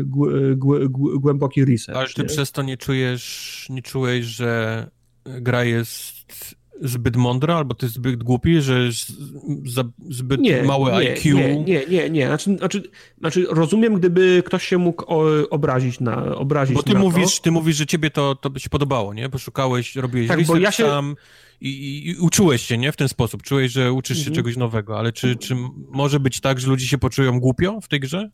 głę, 0.04 0.56
głę, 0.56 0.88
głęboki 1.18 1.64
research. 1.64 1.98
Ale 1.98 2.08
ty 2.08 2.22
nie? 2.22 2.28
przez 2.28 2.52
to 2.52 2.62
nie 2.62 2.76
czujesz, 2.76 3.66
nie 3.70 3.82
czułeś, 3.82 4.24
że 4.24 4.90
gra 5.24 5.64
jest 5.64 6.54
zbyt 6.80 7.16
mądra, 7.16 7.56
albo 7.56 7.74
ty 7.74 7.88
zbyt 7.88 8.22
głupi, 8.22 8.60
że 8.60 8.90
za, 9.64 9.84
zbyt 10.10 10.40
nie, 10.40 10.62
małe 10.62 10.92
nie, 10.92 10.98
IQ? 10.98 11.34
Nie, 11.36 11.64
nie, 11.64 11.86
nie, 11.86 12.10
nie. 12.10 12.26
Znaczy, 12.26 12.56
znaczy, 12.56 12.82
znaczy 13.18 13.46
rozumiem, 13.50 13.94
gdyby 13.94 14.42
ktoś 14.46 14.66
się 14.66 14.78
mógł 14.78 15.04
obrazić 15.50 16.00
na 16.00 16.36
obrazić 16.36 16.76
Bo 16.76 16.82
ty 16.82 16.94
mówisz, 16.94 17.36
to. 17.36 17.42
ty 17.42 17.50
mówisz, 17.50 17.76
że 17.76 17.86
ciebie 17.86 18.10
to, 18.10 18.34
to 18.34 18.50
by 18.50 18.60
się 18.60 18.68
podobało, 18.68 19.14
nie? 19.14 19.28
Poszukałeś, 19.28 19.96
robiłeś 19.96 20.28
tak, 20.28 20.46
bo 20.46 20.56
ja 20.56 20.70
się... 20.70 20.84
sam 20.84 21.16
i, 21.60 21.68
i, 21.68 22.08
i, 22.08 22.16
uczyłeś 22.16 22.62
się, 22.62 22.78
nie? 22.78 22.92
W 22.92 22.96
ten 22.96 23.08
sposób. 23.08 23.42
Czułeś, 23.42 23.72
że 23.72 23.92
uczysz 23.92 24.18
się 24.18 24.20
mhm. 24.20 24.36
czegoś 24.36 24.56
nowego, 24.56 24.98
ale 24.98 25.12
czy, 25.12 25.36
czy 25.36 25.56
może 25.90 26.20
być 26.20 26.40
tak, 26.40 26.60
że 26.60 26.68
ludzie 26.68 26.86
się 26.86 26.98
poczują 26.98 27.40
głupio 27.40 27.80
w 27.80 27.88
tej 27.88 28.00
grze? 28.00 28.30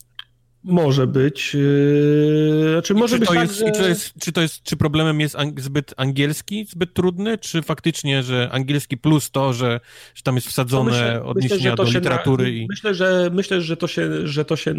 Może 0.64 1.06
być. 1.06 1.54
Yy, 1.54 2.72
znaczy 2.72 2.94
może 2.94 3.16
czy 3.16 3.20
być 3.20 3.28
to 3.28 3.34
tak, 3.34 3.42
jest, 3.42 3.58
że... 3.58 3.64
czy, 3.64 3.72
to 3.72 3.88
jest, 3.88 4.12
czy 4.20 4.32
to 4.32 4.40
jest, 4.40 4.62
czy 4.62 4.76
problemem 4.76 5.20
jest 5.20 5.36
ang 5.36 5.60
zbyt 5.60 5.94
angielski, 5.96 6.66
zbyt 6.68 6.94
trudny, 6.94 7.38
czy 7.38 7.62
faktycznie, 7.62 8.22
że 8.22 8.48
angielski 8.52 8.96
plus 8.96 9.30
to, 9.30 9.52
że, 9.52 9.80
że 10.14 10.22
tam 10.22 10.34
jest 10.34 10.46
wsadzone 10.46 10.90
myślę- 10.90 11.24
odniesienia 11.24 11.70
myślę, 11.70 11.76
do 11.76 11.84
literatury 11.84 12.44
na, 12.44 12.50
i... 12.50 12.66
Myślę, 12.70 12.94
że 12.94 13.30
myślę, 13.32 13.60
że 13.60 13.76
to, 13.76 13.86
się, 13.86 14.26
że 14.26 14.44
to 14.44 14.56
się 14.56 14.74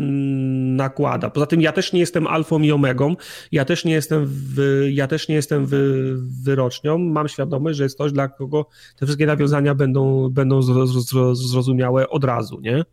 nakłada. 0.75 1.29
Poza 1.29 1.45
tym 1.45 1.61
ja 1.61 1.71
też 1.71 1.93
nie 1.93 1.99
jestem 1.99 2.27
alfą 2.27 2.59
i 2.61 2.71
omegą, 2.71 3.15
ja 3.51 3.65
też 3.65 3.85
nie 3.85 3.93
jestem, 3.93 4.25
w, 4.25 4.85
ja 4.91 5.07
też 5.07 5.27
nie 5.27 5.35
jestem 5.35 5.65
wy, 5.65 6.13
wyrocznią. 6.43 6.97
Mam 6.97 7.27
świadomość, 7.27 7.77
że 7.77 7.83
jest 7.83 7.95
ktoś, 7.95 8.11
dla 8.11 8.27
kogo 8.27 8.65
te 8.95 9.05
wszystkie 9.05 9.25
nawiązania 9.25 9.75
będą, 9.75 10.29
będą 10.29 10.59
zro- 10.59 10.85
zro- 10.85 11.35
zrozumiałe 11.35 12.09
od 12.09 12.23
razu, 12.23 12.59
nie? 12.61 12.85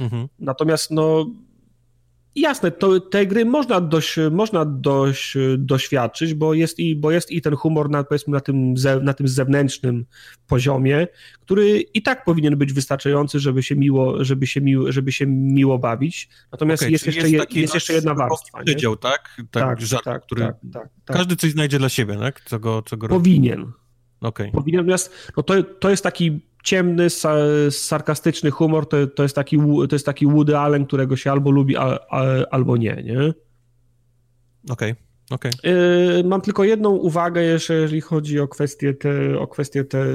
Mhm. 0.00 0.28
Natomiast 0.38 0.90
no 0.90 1.26
jasne, 2.40 2.70
to, 2.70 3.00
tej 3.00 3.28
gry 3.28 3.44
można 3.44 3.80
dość, 3.80 4.16
można 4.30 4.64
dość 4.64 5.34
doświadczyć, 5.58 6.34
bo 6.34 6.54
jest 6.54 6.78
i, 6.78 6.96
bo 6.96 7.10
jest 7.10 7.30
i 7.30 7.42
ten 7.42 7.56
humor 7.56 7.90
na, 7.90 8.04
powiedzmy 8.04 8.32
na 8.32 8.40
tym, 8.40 8.74
na 9.02 9.14
tym 9.14 9.28
zewnętrznym 9.28 10.06
poziomie, 10.46 11.06
który 11.40 11.80
i 11.80 12.02
tak 12.02 12.24
powinien 12.24 12.56
być 12.56 12.72
wystarczający, 12.72 13.40
żeby 13.40 13.62
się 13.62 13.76
miło, 13.76 14.24
żeby 14.24 14.46
się 14.46 14.60
miło, 14.60 14.92
żeby 14.92 15.12
się 15.12 15.26
miło 15.26 15.78
bawić. 15.78 16.28
Natomiast 16.52 16.82
Okej, 16.82 16.92
jest, 16.92 17.06
jeszcze, 17.06 17.30
je- 17.30 17.38
taki 17.38 17.60
jest 17.60 17.74
jeszcze 17.74 17.92
jedna 17.92 18.14
warstwa. 18.14 18.62
Przedział, 18.62 18.96
tak? 18.96 19.36
Tak, 19.50 19.80
żart, 19.80 20.04
który... 20.26 20.40
tak, 20.40 20.56
tak, 20.72 20.88
tak. 21.04 21.16
Każdy 21.16 21.36
coś 21.36 21.50
znajdzie 21.50 21.78
dla 21.78 21.88
siebie, 21.88 22.16
tak? 22.18 22.40
Co 22.40 22.58
go, 22.58 22.82
co 22.82 22.96
go 22.96 23.06
robi. 23.06 23.18
Powinien. 23.18 23.60
Okej. 23.60 23.85
Powinien, 24.52 24.80
natomiast 24.80 25.32
no 25.36 25.42
to, 25.42 25.62
to 25.62 25.90
jest 25.90 26.02
taki 26.02 26.40
ciemny, 26.66 27.10
sa, 27.10 27.34
sarkastyczny 27.70 28.50
humor, 28.50 28.88
to, 28.88 29.06
to, 29.06 29.22
jest 29.22 29.34
taki, 29.34 29.58
to 29.88 29.94
jest 29.94 30.06
taki 30.06 30.26
Woody 30.26 30.58
Allen, 30.58 30.86
którego 30.86 31.16
się 31.16 31.30
albo 31.30 31.50
lubi, 31.50 31.76
a, 31.76 31.98
a, 32.10 32.22
albo 32.50 32.76
nie, 32.76 33.02
nie? 33.04 33.32
Okej, 34.70 34.94
okej. 35.30 35.52
Yy, 35.64 36.24
Mam 36.24 36.40
tylko 36.40 36.64
jedną 36.64 36.90
uwagę 36.90 37.42
jeszcze, 37.42 37.74
jeżeli 37.74 38.00
chodzi 38.00 38.40
o 38.40 38.48
kwestię, 38.48 38.94
te, 38.94 39.38
o 39.38 39.46
kwestię 39.46 39.84
te 39.84 40.06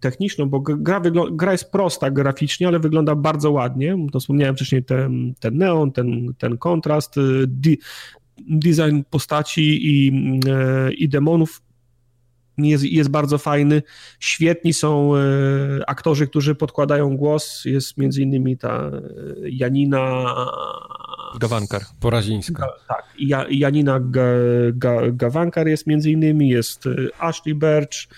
techniczną, 0.00 0.46
bo 0.46 0.60
gra, 0.60 1.02
gra 1.32 1.52
jest 1.52 1.72
prosta 1.72 2.10
graficznie, 2.10 2.68
ale 2.68 2.78
wygląda 2.78 3.14
bardzo 3.14 3.50
ładnie. 3.50 3.96
To 4.12 4.20
wspomniałem 4.20 4.54
wcześniej 4.54 4.84
ten, 4.84 5.34
ten 5.40 5.58
neon, 5.58 5.92
ten, 5.92 6.34
ten 6.38 6.58
kontrast, 6.58 7.16
yy, 7.16 7.46
di, 7.46 7.78
design 8.38 9.00
postaci 9.10 9.86
i, 9.86 10.06
yy, 10.46 10.94
i 10.94 11.08
demonów 11.08 11.62
jest, 12.58 12.84
jest 12.84 13.10
bardzo 13.10 13.38
fajny. 13.38 13.82
Świetni 14.20 14.72
są 14.72 15.16
e, 15.16 15.20
aktorzy, 15.86 16.26
którzy 16.26 16.54
podkładają 16.54 17.16
głos. 17.16 17.64
Jest 17.64 17.96
między 17.98 18.22
innymi 18.22 18.56
ta 18.58 18.90
e, 18.90 19.00
Janina 19.42 20.34
Gawankar. 21.38 21.82
Porazińska. 22.00 22.66
tak, 22.88 23.04
ja, 23.18 23.46
Janina 23.50 24.00
Ga, 24.00 24.22
Ga, 24.72 25.10
Gawankar 25.12 25.66
jest 25.66 25.86
między 25.86 26.10
innymi, 26.10 26.48
jest 26.48 26.84
Ashley 27.18 27.54
Birch, 27.54 28.08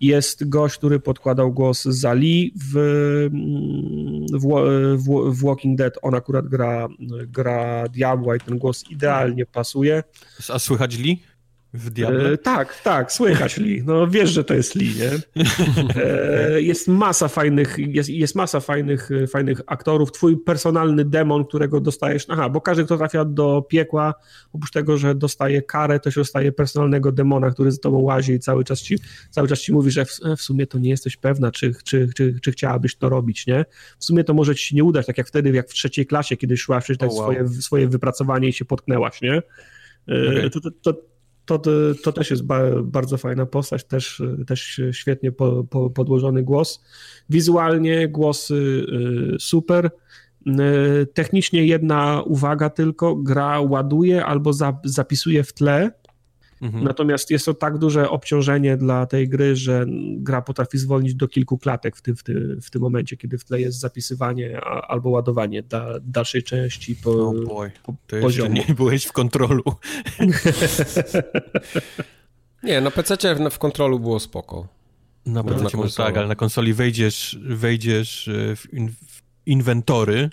jest 0.00 0.48
gość, 0.48 0.76
który 0.78 1.00
podkładał 1.00 1.52
głos 1.52 1.82
za 1.82 2.12
Lee 2.12 2.52
w, 2.56 2.76
mm, 2.76 4.26
w, 4.32 4.46
w, 4.96 5.36
w 5.36 5.44
Walking 5.44 5.78
Dead. 5.78 5.98
On 6.02 6.14
akurat 6.14 6.48
gra, 6.48 6.88
gra 7.26 7.88
Diabła 7.88 8.36
i 8.36 8.40
ten 8.40 8.58
głos 8.58 8.90
idealnie 8.90 9.46
pasuje. 9.46 10.02
A 10.48 10.58
słychać 10.58 10.98
Lee 10.98 11.22
w 11.72 11.90
Diable? 11.90 12.32
E, 12.32 12.38
tak, 12.38 12.82
tak, 12.82 13.12
słychać 13.12 13.56
Lee. 13.56 13.82
No 13.86 14.06
wiesz, 14.06 14.30
że 14.30 14.44
to 14.44 14.54
jest 14.54 14.74
Lee, 14.74 14.94
nie? 14.96 15.10
E, 16.04 16.62
jest 16.62 16.88
masa 16.88 17.28
fajnych, 17.28 17.76
jest, 17.78 18.08
jest 18.08 18.34
masa 18.34 18.60
fajnych, 18.60 19.10
fajnych 19.32 19.60
aktorów. 19.66 20.12
Twój 20.12 20.38
personalny 20.38 21.04
demon, 21.04 21.44
którego 21.44 21.80
dostajesz, 21.80 22.26
aha, 22.28 22.48
bo 22.48 22.60
każdy, 22.60 22.84
kto 22.84 22.96
trafia 22.96 23.24
do 23.24 23.66
piekła, 23.68 24.14
oprócz 24.52 24.70
tego, 24.70 24.96
że 24.96 25.14
dostaje 25.14 25.62
karę, 25.62 26.00
to 26.00 26.10
się 26.10 26.20
dostaje 26.20 26.52
personalnego 26.52 27.12
demona, 27.12 27.50
który 27.50 27.72
z 27.72 27.80
tobą 27.80 27.98
łazi 27.98 28.32
i 28.32 28.40
cały 28.40 28.64
czas 28.64 28.80
ci, 28.80 28.98
cały 29.30 29.48
czas 29.48 29.60
ci 29.60 29.72
mówi, 29.72 29.90
że 29.90 30.04
w, 30.04 30.10
w 30.36 30.42
sumie 30.42 30.66
to 30.66 30.78
nie 30.78 30.90
jesteś 30.90 31.16
pewna, 31.16 31.50
czy, 31.50 31.72
czy, 31.84 32.08
czy, 32.16 32.40
czy 32.42 32.52
chciałabyś 32.52 32.96
to 32.96 33.08
robić, 33.08 33.46
nie? 33.46 33.64
W 33.98 34.04
sumie 34.04 34.24
to 34.24 34.34
może 34.34 34.54
ci 34.54 34.66
się 34.66 34.76
nie 34.76 34.84
udać, 34.84 35.06
tak 35.06 35.18
jak 35.18 35.28
wtedy, 35.28 35.50
jak 35.50 35.68
w 35.68 35.74
trzeciej 35.74 36.06
klasie, 36.06 36.36
kiedy 36.36 36.56
szłaś 36.56 36.84
przeczytać 36.84 37.10
O, 37.10 37.14
wow. 37.14 37.22
swoje, 37.22 37.48
swoje 37.48 37.88
wypracowanie 37.88 38.48
i 38.48 38.52
się 38.52 38.64
potknęłaś, 38.64 39.22
nie? 39.22 39.42
E, 40.08 40.28
Okej. 40.28 40.50
To, 40.50 40.60
to, 40.60 40.70
to, 40.82 41.10
to, 41.58 41.72
to 42.02 42.12
też 42.12 42.30
jest 42.30 42.46
ba, 42.46 42.60
bardzo 42.82 43.16
fajna 43.16 43.46
postać, 43.46 43.84
też, 43.84 44.22
też 44.46 44.80
świetnie 44.92 45.32
po, 45.32 45.64
po, 45.64 45.90
podłożony 45.90 46.42
głos. 46.42 46.84
Wizualnie 47.30 48.08
głosy 48.08 48.54
y, 49.34 49.36
super. 49.38 49.90
Y, 50.46 51.06
Technicznie 51.14 51.64
jedna 51.64 52.22
uwaga 52.22 52.70
tylko, 52.70 53.16
gra 53.16 53.60
ładuje 53.60 54.24
albo 54.24 54.52
za, 54.52 54.78
zapisuje 54.84 55.44
w 55.44 55.52
tle, 55.52 55.90
Mhm. 56.62 56.84
natomiast 56.84 57.30
jest 57.30 57.46
to 57.46 57.54
tak 57.54 57.78
duże 57.78 58.10
obciążenie 58.10 58.76
dla 58.76 59.06
tej 59.06 59.28
gry, 59.28 59.56
że 59.56 59.86
gra 60.16 60.42
potrafi 60.42 60.78
zwolnić 60.78 61.14
do 61.14 61.28
kilku 61.28 61.58
klatek 61.58 61.96
w 61.96 62.02
tym, 62.02 62.16
w 62.16 62.22
tym, 62.22 62.60
w 62.62 62.70
tym 62.70 62.82
momencie, 62.82 63.16
kiedy 63.16 63.38
w 63.38 63.44
tle 63.44 63.60
jest 63.60 63.80
zapisywanie 63.80 64.60
a, 64.64 64.88
albo 64.88 65.10
ładowanie 65.10 65.62
dla 65.62 65.86
dalszej 66.02 66.42
części 66.42 66.96
po, 66.96 67.10
Oh 67.10 67.40
boy, 67.46 67.70
po 67.82 67.94
poziomu. 68.20 68.54
nie 68.54 68.74
byłeś 68.74 69.04
w 69.04 69.12
kontrolu. 69.12 69.62
Nie, 72.62 72.80
na 72.80 72.90
PC 72.90 73.16
w 73.50 73.58
kontrolu 73.58 74.00
było 74.00 74.20
spoko. 74.20 74.68
Na 75.26 75.44
PC 75.44 75.62
może 75.62 75.76
konsolę. 75.76 76.08
tak, 76.08 76.16
ale 76.16 76.26
na 76.26 76.34
konsoli 76.34 76.74
wejdziesz, 76.74 77.38
wejdziesz 77.42 78.28
e, 78.28 78.56
w, 78.56 78.74
in, 78.74 78.88
w 78.88 79.22
inwentory 79.46 80.30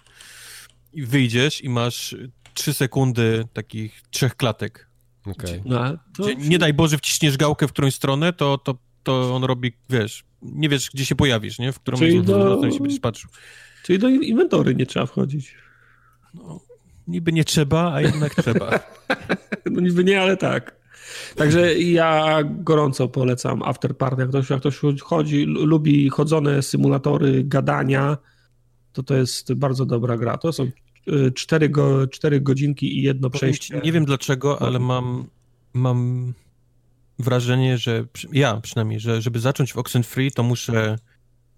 i 0.93 1.03
wyjdziesz 1.03 1.63
i 1.63 1.69
masz 1.69 2.15
3 2.53 2.73
sekundy 2.73 3.47
takich 3.53 4.01
trzech 4.09 4.35
klatek. 4.35 4.86
Okej. 5.27 5.61
No, 5.65 5.79
to, 6.17 6.23
nie 6.37 6.57
daj 6.59 6.73
Boże 6.73 6.97
wciśniesz 6.97 7.37
gałkę 7.37 7.67
w 7.67 7.71
którąś 7.71 7.95
stronę, 7.95 8.33
to, 8.33 8.57
to, 8.57 8.75
to 9.03 9.35
on 9.35 9.43
robi, 9.43 9.73
wiesz, 9.89 10.23
nie 10.41 10.69
wiesz 10.69 10.89
gdzie 10.93 11.05
się 11.05 11.15
pojawisz, 11.15 11.59
nie? 11.59 11.71
W 11.71 11.79
którą 11.79 11.97
Czyli 11.97 12.21
do- 12.23 12.41
stronę 12.57 12.71
się 12.71 12.79
będziesz 12.79 12.99
patrzył. 12.99 13.29
czyli 13.83 13.99
do 13.99 14.09
inwentory 14.09 14.75
nie 14.75 14.85
trzeba 14.85 15.05
wchodzić. 15.05 15.55
Niby 17.07 17.33
nie 17.33 17.43
trzeba, 17.43 17.93
a 17.93 18.01
jednak 18.01 18.35
trzeba. 18.35 18.69
No 19.71 19.81
niby 19.81 20.03
nie, 20.03 20.21
ale 20.21 20.37
tak. 20.37 20.75
Także 21.35 21.79
ja 21.79 22.39
gorąco 22.43 23.07
polecam 23.07 23.63
Afterparty. 23.63 24.21
Jak 24.21 24.29
ktoś, 24.29 24.49
jak 24.49 24.59
ktoś 24.59 24.79
chodzi, 25.01 25.43
lu- 25.45 25.65
lubi 25.65 26.09
chodzone 26.09 26.61
symulatory 26.61 27.43
gadania, 27.43 28.17
to 28.93 29.03
to 29.03 29.15
jest 29.15 29.53
bardzo 29.53 29.85
dobra 29.85 30.17
gra. 30.17 30.37
To 30.37 30.53
są 30.53 30.69
cztery, 31.35 31.69
go, 31.69 32.07
cztery 32.07 32.41
godzinki 32.41 32.97
i 32.97 33.01
jedno 33.01 33.29
przejście. 33.29 33.81
Nie 33.83 33.91
wiem 33.91 34.05
dlaczego, 34.05 34.61
ale 34.61 34.79
mam, 34.79 35.27
mam 35.73 36.33
wrażenie, 37.19 37.77
że 37.77 38.05
ja 38.33 38.61
przynajmniej, 38.61 38.99
że 38.99 39.21
żeby 39.21 39.39
zacząć 39.39 39.73
w 39.73 39.77
Oxenfree, 39.77 40.31
to 40.31 40.43
muszę 40.43 40.95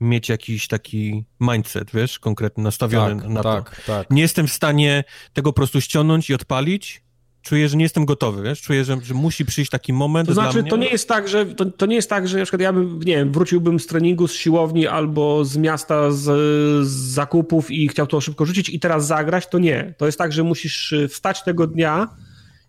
mieć 0.01 0.29
jakiś 0.29 0.67
taki 0.67 1.25
mindset, 1.39 1.91
wiesz, 1.93 2.19
konkretny, 2.19 2.63
nastawiony 2.63 3.21
Tak, 3.21 3.29
na 3.29 3.43
to. 3.43 3.53
tak, 3.53 3.83
tak. 3.85 4.09
Nie 4.09 4.21
jestem 4.21 4.47
w 4.47 4.53
stanie 4.53 5.03
tego 5.33 5.53
po 5.53 5.55
prostu 5.55 5.81
ściągnąć 5.81 6.29
i 6.29 6.33
odpalić. 6.33 7.01
Czuję, 7.41 7.69
że 7.69 7.77
nie 7.77 7.83
jestem 7.83 8.05
gotowy, 8.05 8.43
wiesz? 8.43 8.61
Czuję, 8.61 8.83
że, 8.83 8.97
że 9.03 9.13
musi 9.13 9.45
przyjść 9.45 9.71
taki 9.71 9.93
moment 9.93 10.27
To 10.27 10.33
znaczy, 10.33 10.63
to 10.63 10.77
nie 10.77 10.87
jest 10.87 11.07
tak, 11.07 11.27
że 11.27 11.45
to, 11.45 11.65
to 11.65 11.85
nie 11.85 11.95
jest 11.95 12.09
tak, 12.09 12.27
że 12.27 12.37
na 12.37 12.43
przykład 12.43 12.61
ja 12.61 12.73
bym, 12.73 12.99
nie 12.99 13.15
wiem, 13.15 13.31
wróciłbym 13.31 13.79
z 13.79 13.87
treningu, 13.87 14.27
z 14.27 14.33
siłowni 14.33 14.87
albo 14.87 15.45
z 15.45 15.57
miasta, 15.57 16.11
z, 16.11 16.21
z 16.87 16.91
zakupów 16.91 17.71
i 17.71 17.87
chciał 17.87 18.07
to 18.07 18.21
szybko 18.21 18.45
rzucić 18.45 18.69
i 18.69 18.79
teraz 18.79 19.07
zagrać, 19.07 19.47
to 19.47 19.59
nie. 19.59 19.93
To 19.97 20.05
jest 20.05 20.17
tak, 20.17 20.31
że 20.33 20.43
musisz 20.43 20.91
y, 20.91 21.07
wstać 21.07 21.43
tego 21.43 21.67
dnia 21.67 22.07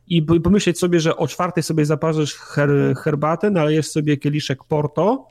i 0.06 0.22
pomyśleć 0.22 0.78
sobie, 0.78 1.01
że 1.01 1.16
o 1.16 1.28
czwartej 1.28 1.62
sobie 1.62 1.84
zaparzysz 1.84 2.34
her, 2.34 2.70
herbatę, 3.05 3.51
nalejesz 3.51 3.86
sobie 3.86 4.16
kieliszek 4.16 4.64
Porto 4.64 5.26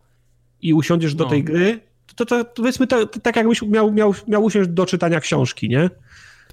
i 0.61 0.73
usiądziesz 0.73 1.15
do 1.15 1.23
No. 1.23 1.29
tej 1.29 1.43
gry, 1.43 1.79
to, 2.15 2.25
to, 2.25 2.43
to 2.43 2.51
powiedzmy 2.55 2.87
to 2.87 3.05
tak 3.05 3.35
jakbyś 3.35 3.61
miał, 3.61 3.91
miał, 3.91 4.15
miał 4.27 4.43
usiąść 4.43 4.69
do 4.69 4.85
czytania 4.85 5.19
książki, 5.19 5.69
nie? 5.69 5.89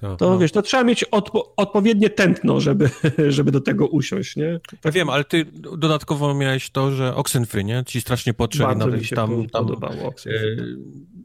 To. 0.01 0.15
To 0.15 0.39
wiesz, 0.39 0.51
to 0.51 0.61
trzeba 0.61 0.83
mieć 0.83 1.03
odpo, 1.03 1.53
odpowiednie 1.55 2.09
tętno, 2.09 2.59
żeby, 2.61 2.89
żeby 3.29 3.51
do 3.51 3.61
tego 3.61 3.87
usiąść, 3.87 4.35
nie? 4.35 4.59
Ja 4.85 4.91
wiem, 4.91 5.09
ale 5.09 5.23
ty 5.23 5.45
dodatkowo 5.77 6.33
miałeś 6.33 6.69
to, 6.69 6.91
że 6.91 7.15
Oxenfree, 7.15 7.65
nie? 7.65 7.83
Ci 7.85 8.01
strasznie 8.01 8.33
podszedł 8.33 8.63
Bardzo 8.67 8.85
nawet 8.85 8.99
mi 9.01 9.05
się 9.05 9.15
tam, 9.15 9.47
tam, 9.47 9.65
podobało. 9.65 10.13
e, 10.25 10.31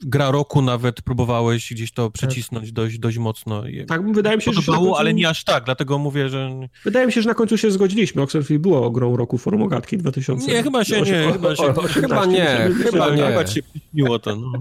gra 0.06 0.30
roku 0.30 0.62
nawet 0.62 1.02
próbowałeś 1.02 1.72
gdzieś 1.72 1.92
to 1.92 2.10
przecisnąć 2.10 2.72
dość, 2.72 2.98
dość 2.98 3.18
mocno. 3.18 3.66
I 3.66 3.86
Tak, 3.86 4.12
wydaje 4.12 4.36
mi 4.36 4.42
się, 4.42 4.52
że 4.52 4.60
Podobało, 4.60 4.84
końcu, 4.86 5.00
ale 5.00 5.14
nie 5.14 5.28
aż 5.28 5.44
tak, 5.44 5.64
dlatego 5.64 5.98
mówię, 5.98 6.28
że... 6.28 6.50
Wydaje 6.84 7.06
mi 7.06 7.12
się, 7.12 7.22
że 7.22 7.28
na 7.28 7.34
końcu 7.34 7.58
się 7.58 7.70
zgodziliśmy. 7.70 8.22
Oxenfree 8.22 8.58
było 8.58 8.90
grą 8.90 9.16
roku 9.16 9.38
Formogatki 9.38 9.98
2000. 9.98 10.52
Nie, 10.52 10.62
chyba 10.62 10.84
się 10.84 11.02
nie, 11.02 11.32
chyba 11.32 11.56
się- 11.56 11.74
chyba 11.88 12.26
nie, 12.26 12.68
chyba 12.84 13.10
nie. 13.10 13.22
Chyba 13.26 13.44
ci 13.44 13.54
się 13.54 14.18
to, 14.22 14.36
no. 14.36 14.52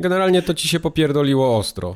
Generalnie 0.00 0.42
to 0.42 0.54
ci 0.54 0.68
się 0.68 0.80
popierdoliło 0.80 1.56
ostro. 1.56 1.94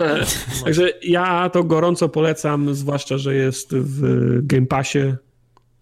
Także 0.64 0.91
ja 1.02 1.50
to 1.50 1.64
gorąco 1.64 2.08
polecam, 2.08 2.74
zwłaszcza, 2.74 3.18
że 3.18 3.34
jest 3.34 3.74
w 3.74 4.02
Game 4.46 4.66
Passie. 4.66 4.98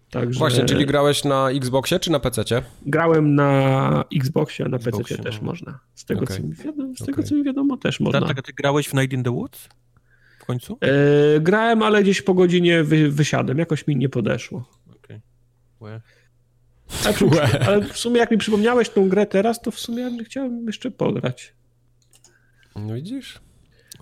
Także 0.09 0.39
Właśnie, 0.39 0.65
czyli 0.65 0.85
grałeś 0.85 1.23
na 1.23 1.49
Xboxie 1.49 1.99
czy 1.99 2.11
na 2.11 2.19
PC-cie? 2.19 2.61
grałem 2.85 3.35
na 3.35 4.03
Xboxie, 4.15 4.65
a 4.65 4.69
na 4.69 4.79
PC 4.79 5.17
też 5.17 5.37
no. 5.41 5.45
można. 5.45 5.79
Z 5.95 6.05
tego, 6.05 6.21
Okej. 6.21 6.37
co, 6.37 6.43
mi 6.43 6.53
wiadomo, 6.53 6.93
z 6.95 6.99
tego 6.99 7.11
Okej. 7.11 7.25
co 7.25 7.35
mi 7.35 7.43
wiadomo, 7.43 7.77
też 7.77 7.99
można. 7.99 8.19
Dlatego 8.19 8.41
ty 8.41 8.53
grałeś 8.53 8.87
w 8.87 8.93
Night 8.93 9.13
in 9.13 9.23
the 9.23 9.31
Woods? 9.31 9.69
w 10.39 10.45
końcu? 10.45 10.77
E, 10.81 11.39
grałem, 11.39 11.83
ale 11.83 12.03
gdzieś 12.03 12.21
po 12.21 12.33
godzinie 12.33 12.83
wy, 12.83 13.11
wysiadłem. 13.11 13.57
Jakoś 13.57 13.87
mi 13.87 13.95
nie 13.95 14.09
podeszło. 14.09 14.63
Okej. 14.95 15.21
Ale, 17.05 17.13
przy- 17.13 17.61
ale 17.67 17.83
w 17.83 17.97
sumie 17.97 18.17
jak 18.17 18.31
mi 18.31 18.37
przypomniałeś 18.37 18.89
tą 18.89 19.09
grę 19.09 19.25
teraz, 19.25 19.61
to 19.61 19.71
w 19.71 19.79
sumie 19.79 20.23
chciałem 20.23 20.65
jeszcze 20.67 20.91
pograć. 20.91 21.53
No 22.75 22.93
widzisz? 22.95 23.39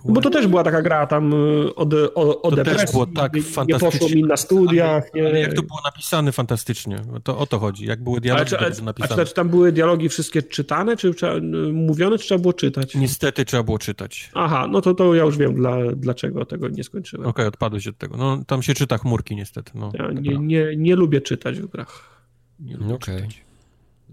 No 0.04 0.12
bo 0.14 0.20
to 0.20 0.30
też 0.30 0.46
była 0.46 0.64
taka 0.64 0.82
gra 0.82 1.06
tam 1.06 1.32
y, 1.32 1.74
od, 1.74 1.94
o, 1.94 2.42
o 2.42 2.50
To 2.50 2.56
też 2.56 2.64
depresji, 2.66 2.92
było 2.92 3.06
tak 3.06 3.34
nie, 3.34 3.40
nie 3.40 3.46
fantastycznie. 3.46 3.90
poszło 4.00 4.08
mi 4.16 4.22
na 4.22 4.36
studiach. 4.36 5.04
Ale, 5.14 5.22
nie. 5.22 5.28
ale 5.28 5.40
jak 5.40 5.52
to 5.54 5.62
było 5.62 5.78
napisane 5.84 6.32
fantastycznie, 6.32 6.96
to 7.24 7.38
o 7.38 7.46
to 7.46 7.58
chodzi. 7.58 7.86
Jak 7.86 8.02
były 8.04 8.20
dialogi 8.20 8.50
czy, 8.50 8.58
ale, 8.58 8.66
dobrze 8.68 8.82
a 8.82 8.84
napisane. 8.84 9.22
czy, 9.22 9.28
czy 9.28 9.34
tam 9.34 9.48
były 9.48 9.72
dialogi 9.72 10.08
wszystkie 10.08 10.42
czytane, 10.42 10.96
czy 10.96 11.14
trzeba, 11.14 11.34
y, 11.36 11.40
mówione, 11.72 12.18
czy 12.18 12.24
trzeba 12.24 12.38
było 12.40 12.52
czytać? 12.52 12.94
Niestety 12.94 13.44
trzeba 13.44 13.62
było 13.62 13.78
czytać. 13.78 14.30
Aha, 14.34 14.66
no 14.70 14.80
to, 14.80 14.94
to 14.94 15.14
ja 15.14 15.24
już 15.24 15.38
wiem, 15.38 15.54
dla, 15.54 15.76
dlaczego 15.96 16.44
tego 16.46 16.68
nie 16.68 16.84
skończyłem. 16.84 17.26
Okej, 17.26 17.46
odpadłeś 17.46 17.86
od 17.88 17.98
tego. 17.98 18.16
No, 18.16 18.42
tam 18.46 18.62
się 18.62 18.74
czyta 18.74 18.98
chmurki 18.98 19.36
niestety. 19.36 19.72
No, 19.74 19.92
Ja 19.94 20.10
nie, 20.12 20.38
nie, 20.38 20.66
nie 20.76 20.96
lubię 20.96 21.20
czytać 21.20 21.60
w 21.60 21.66
grach. 21.66 22.20
nie 22.60 22.76
lubię 22.76 22.94
Okej. 22.94 23.16
czytać. 23.16 23.42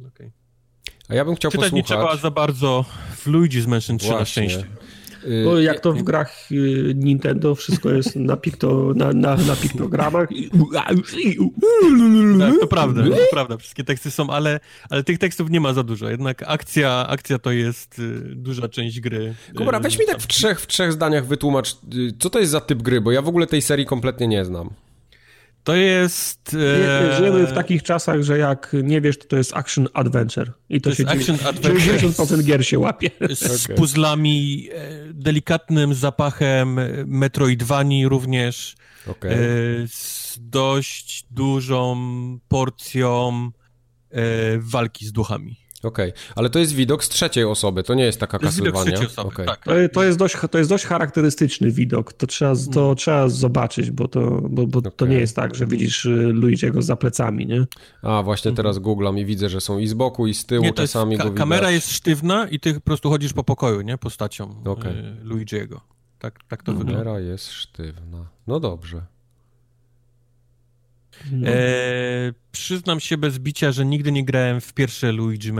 Okej. 0.07 0.31
A 1.09 1.15
ja 1.15 1.25
bym 1.25 1.35
chciał 1.35 1.51
Czytać 1.51 1.71
nie 1.71 1.81
posłuchać... 1.83 2.07
trzeba 2.09 2.21
za 2.21 2.31
bardzo 2.31 2.85
w 3.15 3.27
Luigi's 3.27 3.67
Mansion 3.67 3.97
3 3.97 4.09
na 4.09 4.15
Właśnie. 4.17 4.49
szczęście. 4.49 4.67
Y, 5.25 5.43
Bo 5.45 5.59
jak 5.59 5.79
to 5.79 5.93
w 5.93 6.03
grach 6.03 6.51
y, 6.51 6.93
Nintendo 6.95 7.55
wszystko 7.55 7.89
jest 7.89 8.15
na, 8.15 8.37
pikto, 8.37 8.93
na, 8.95 9.13
na, 9.13 9.35
na 9.35 9.55
piktogramach. 9.55 10.29
Tak, 12.39 12.59
to 12.59 12.67
prawda, 12.67 13.03
to 13.03 13.17
prawda. 13.31 13.57
Wszystkie 13.57 13.83
teksty 13.83 14.11
są, 14.11 14.29
ale, 14.29 14.59
ale 14.89 15.03
tych 15.03 15.17
tekstów 15.17 15.49
nie 15.49 15.59
ma 15.59 15.73
za 15.73 15.83
dużo. 15.83 16.09
Jednak 16.09 16.43
akcja, 16.47 17.07
akcja 17.07 17.39
to 17.39 17.51
jest 17.51 17.99
y, 17.99 18.21
duża 18.35 18.67
część 18.67 18.99
gry. 18.99 19.35
Kubra, 19.57 19.79
weź 19.79 19.99
mi 19.99 20.05
tak 20.05 20.21
w 20.21 20.27
trzech, 20.27 20.61
w 20.61 20.67
trzech 20.67 20.93
zdaniach 20.93 21.25
wytłumacz, 21.25 21.77
co 22.19 22.29
to 22.29 22.39
jest 22.39 22.51
za 22.51 22.61
typ 22.61 22.81
gry, 22.81 23.01
bo 23.01 23.11
ja 23.11 23.21
w 23.21 23.27
ogóle 23.27 23.47
tej 23.47 23.61
serii 23.61 23.85
kompletnie 23.85 24.27
nie 24.27 24.45
znam. 24.45 24.69
To 25.67 25.75
jest... 25.75 26.55
E, 27.09 27.17
Żyjemy 27.17 27.47
w 27.47 27.53
takich 27.53 27.83
czasach, 27.83 28.21
że 28.23 28.37
jak 28.37 28.75
nie 28.83 29.01
wiesz, 29.01 29.17
to 29.19 29.25
to 29.27 29.37
jest 29.37 29.57
action 29.57 29.87
adventure. 29.93 30.51
I 30.69 30.81
to, 30.81 30.89
To 30.89 30.95
się 30.95 31.07
action 31.07 31.35
dziewię- 31.37 31.47
adventure. 31.49 31.99
90% 31.99 32.43
gier 32.43 32.65
się 32.67 32.79
łapie. 32.79 33.09
z 33.35 33.63
Okej. 33.65 33.75
puzzlami, 33.75 34.69
e, 34.73 35.13
delikatnym 35.13 35.93
zapachem 35.93 36.79
e, 36.79 36.89
Metroidvanii 37.07 38.07
również, 38.07 38.75
Okej. 39.07 39.31
e, 39.33 39.37
z 39.87 40.37
dość 40.41 41.25
dużą 41.31 41.97
porcją 42.47 43.51
e, 44.11 44.21
walki 44.59 45.05
z 45.05 45.11
duchami. 45.11 45.57
Okej, 45.87 46.13
ale 46.35 46.49
to 46.49 46.59
jest 46.59 46.73
widok 46.73 47.03
z 47.03 47.09
trzeciej 47.09 47.43
osoby, 47.43 47.83
to 47.83 47.93
nie 47.93 48.03
jest 48.03 48.19
taka 48.19 48.39
To 48.39 48.45
jest 48.45 48.57
trzeciej 48.57 49.05
osoby, 49.07 49.27
Okej. 49.27 49.45
tak. 49.45 49.63
To, 49.63 49.71
to, 49.93 50.03
jest 50.03 50.17
dość, 50.17 50.35
to 50.51 50.57
jest 50.57 50.69
dość 50.69 50.85
charakterystyczny 50.85 51.71
widok. 51.71 52.13
To 52.13 52.27
trzeba, 52.27 52.53
to 52.73 52.95
trzeba 52.95 53.29
zobaczyć, 53.29 53.91
bo, 53.91 54.07
to, 54.07 54.41
bo, 54.49 54.67
bo 54.67 54.81
to 54.81 54.89
Okej. 54.89 55.09
nie 55.09 55.19
jest 55.19 55.35
tak, 55.35 55.55
że 55.55 55.65
widzisz 55.65 56.05
y, 56.05 56.09
Luigi'ego 56.33 56.81
za 56.81 56.95
plecami, 56.95 57.47
nie? 57.47 57.65
A, 58.01 58.23
właśnie 58.23 58.51
teraz 58.51 58.79
googlam 58.79 59.17
i 59.17 59.25
widzę, 59.25 59.49
że 59.49 59.61
są 59.61 59.77
i 59.77 59.87
z 59.87 59.93
boku, 59.93 60.27
i 60.27 60.33
z 60.33 60.45
tyłu 60.45 60.63
Nie, 60.63 60.73
to 60.73 60.81
jest, 60.81 60.93
czasami 60.93 61.17
ka- 61.17 61.23
go 61.23 61.29
widać. 61.29 61.39
kamera 61.39 61.71
jest 61.71 61.91
sztywna 61.91 62.47
i 62.47 62.59
ty 62.59 62.73
po 62.73 62.81
prostu 62.81 63.09
chodzisz 63.09 63.33
po 63.33 63.43
pokoju, 63.43 63.81
nie? 63.81 63.97
Postacią 63.97 64.63
e, 64.65 65.25
Luigi'ego. 65.25 65.79
Tak, 66.19 66.39
tak 66.47 66.63
to 66.63 66.71
wygląda. 66.73 67.03
Kamera 67.03 67.19
jest 67.19 67.51
sztywna. 67.51 68.27
No 68.47 68.59
dobrze. 68.59 69.05
No. 71.31 71.47
E, 71.47 72.33
przyznam 72.51 72.99
się 72.99 73.17
bez 73.17 73.39
bicia, 73.39 73.71
że 73.71 73.85
nigdy 73.85 74.11
nie 74.11 74.25
grałem 74.25 74.61
w 74.61 74.73
pierwsze 74.73 75.11
Luigi, 75.11 75.51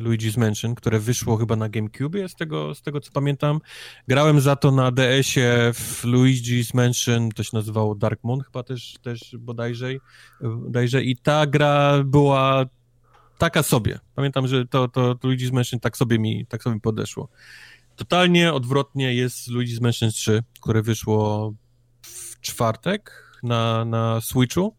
Luigi's 0.00 0.38
Mansion, 0.38 0.74
które 0.74 0.98
wyszło 0.98 1.36
chyba 1.36 1.56
na 1.56 1.68
GameCube, 1.68 2.28
z 2.28 2.34
tego, 2.34 2.74
z 2.74 2.82
tego 2.82 3.00
co 3.00 3.12
pamiętam. 3.12 3.60
Grałem 4.08 4.40
za 4.40 4.56
to 4.56 4.70
na 4.70 4.90
DS-ie 4.90 5.72
w 5.72 6.04
Luigi's 6.04 6.74
Mansion, 6.74 7.30
to 7.30 7.42
się 7.42 7.50
nazywało 7.52 7.94
Dark 7.94 8.24
Moon 8.24 8.40
chyba 8.40 8.62
też, 8.62 8.94
też 9.02 9.36
bodajże, 9.38 9.88
bodajże 10.40 11.02
i 11.02 11.16
ta 11.16 11.46
gra 11.46 12.02
była 12.04 12.66
taka 13.38 13.62
sobie. 13.62 13.98
Pamiętam, 14.14 14.46
że 14.46 14.66
to, 14.66 14.88
to, 14.88 15.14
to 15.14 15.28
Luigi's 15.28 15.52
Mansion 15.52 15.80
tak 15.80 15.96
sobie 15.96 16.18
mi, 16.18 16.46
tak 16.46 16.62
sobie 16.62 16.80
podeszło. 16.80 17.28
Totalnie 17.96 18.52
odwrotnie 18.52 19.14
jest 19.14 19.48
Luigi's 19.48 19.80
Mansion 19.80 20.10
3, 20.10 20.42
które 20.60 20.82
wyszło 20.82 21.52
w 22.02 22.40
czwartek 22.40 23.23
na, 23.44 23.84
na 23.84 24.20
Switchu. 24.20 24.76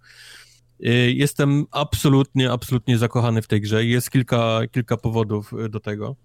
Y, 0.85 1.13
Jestem 1.15 1.65
absolutnie, 1.71 2.51
absolutnie 2.51 2.97
zakochany 2.97 3.41
w 3.41 3.47
tej 3.47 3.61
grze. 3.61 3.85
Jest 3.85 4.11
kilka, 4.11 4.59
kilka 4.71 4.97
powodów 4.97 5.53
y, 5.53 5.69
do 5.69 5.79
tego. 5.79 6.15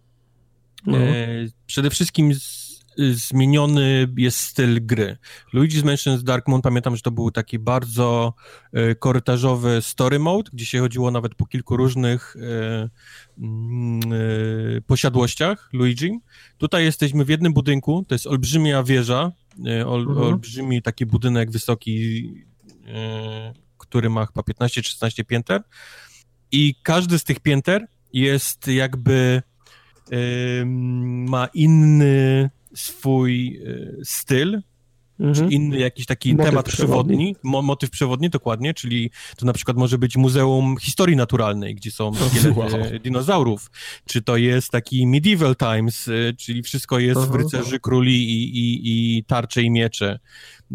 No. 0.87 0.99
E, 0.99 1.27
Przede 1.67 1.91
wszystkim 1.91 2.35
z, 2.35 2.39
y, 2.39 2.60
zmieniony 2.99 4.09
jest 4.17 4.39
styl 4.39 4.87
gry. 4.87 5.17
Luigi's 5.55 5.85
Mansion 5.85 6.19
z 6.19 6.25
Dark 6.25 6.49
Moon, 6.49 6.63
pamiętam, 6.63 6.97
że 6.97 7.03
to 7.03 7.11
był 7.11 7.31
taki 7.31 7.59
bardzo 7.59 8.35
e, 8.73 8.95
korytarzowy 8.95 9.83
story 9.83 10.19
mode, 10.19 10.51
gdzie 10.53 10.67
się 10.67 10.81
chodziło 10.81 11.11
nawet 11.11 11.35
po 11.35 11.47
kilku 11.47 11.77
różnych 11.77 12.37
e, 12.37 12.89
mm, 13.39 14.01
e, 14.77 14.81
posiadłościach 14.81 15.69
Luigi. 15.73 16.19
Tutaj 16.59 16.85
jesteśmy 16.85 17.25
w 17.25 17.29
jednym 17.29 17.53
budynku, 17.53 18.05
to 18.09 18.15
jest 18.15 18.27
olbrzymia 18.27 18.83
wieża, 18.83 19.33
ol, 19.87 20.01
Mhm. 20.01 20.19
olbrzymi 20.27 20.83
taki 20.83 21.07
budynek 21.07 21.51
wysoki, 21.51 22.25
który 23.79 24.11
ma 24.11 24.27
chyba 24.27 24.43
15-16 24.43 25.25
pięter 25.25 25.63
i 26.53 26.75
każdy 26.83 27.19
z 27.19 27.25
tych 27.25 27.41
pięter 27.41 27.87
jest 28.13 28.67
jakby 28.69 29.43
ma 31.29 31.47
inny 31.55 32.51
swój 32.75 33.61
y, 33.67 34.01
styl, 34.05 34.61
Mhm. 35.21 35.35
czy 35.49 35.55
inny 35.55 35.79
jakiś 35.79 36.07
taki 36.07 36.33
Motyw 36.35 36.47
temat 36.47 36.67
przewodni. 36.69 37.17
przewodni, 37.17 37.37
mo, 37.43 37.63
motyw 37.63 37.91
przewodni 37.91 38.31
dokładnie, 38.31 38.75
czyli 38.75 39.11
to 39.37 39.47
na 39.47 39.53
przykład 39.53 39.77
może 39.77 39.99
być 39.99 40.17
Muzeum 40.17 40.77
Historii 40.81 41.17
Naturalnej, 41.17 41.75
gdzie 41.75 41.91
są 41.91 42.13
szkielety 42.29 42.61
Wow. 42.61 42.69
dinozaurów, 43.03 43.71
czy 44.07 44.23
to 44.23 44.37
jest 44.37 44.71
taki 44.71 45.07
Medieval 45.07 45.57
Times, 45.57 46.09
y, 46.09 46.35
czyli 46.39 46.63
wszystko 46.63 46.99
jest 46.99 47.21
w 47.21 47.29
Aha. 47.29 47.37
rycerzy 47.39 47.81
króli 47.81 48.31
i, 48.31 48.59
i, 48.59 48.81
i 49.19 49.25
tarcze 49.25 49.63
i 49.63 49.71
miecze, 49.71 50.19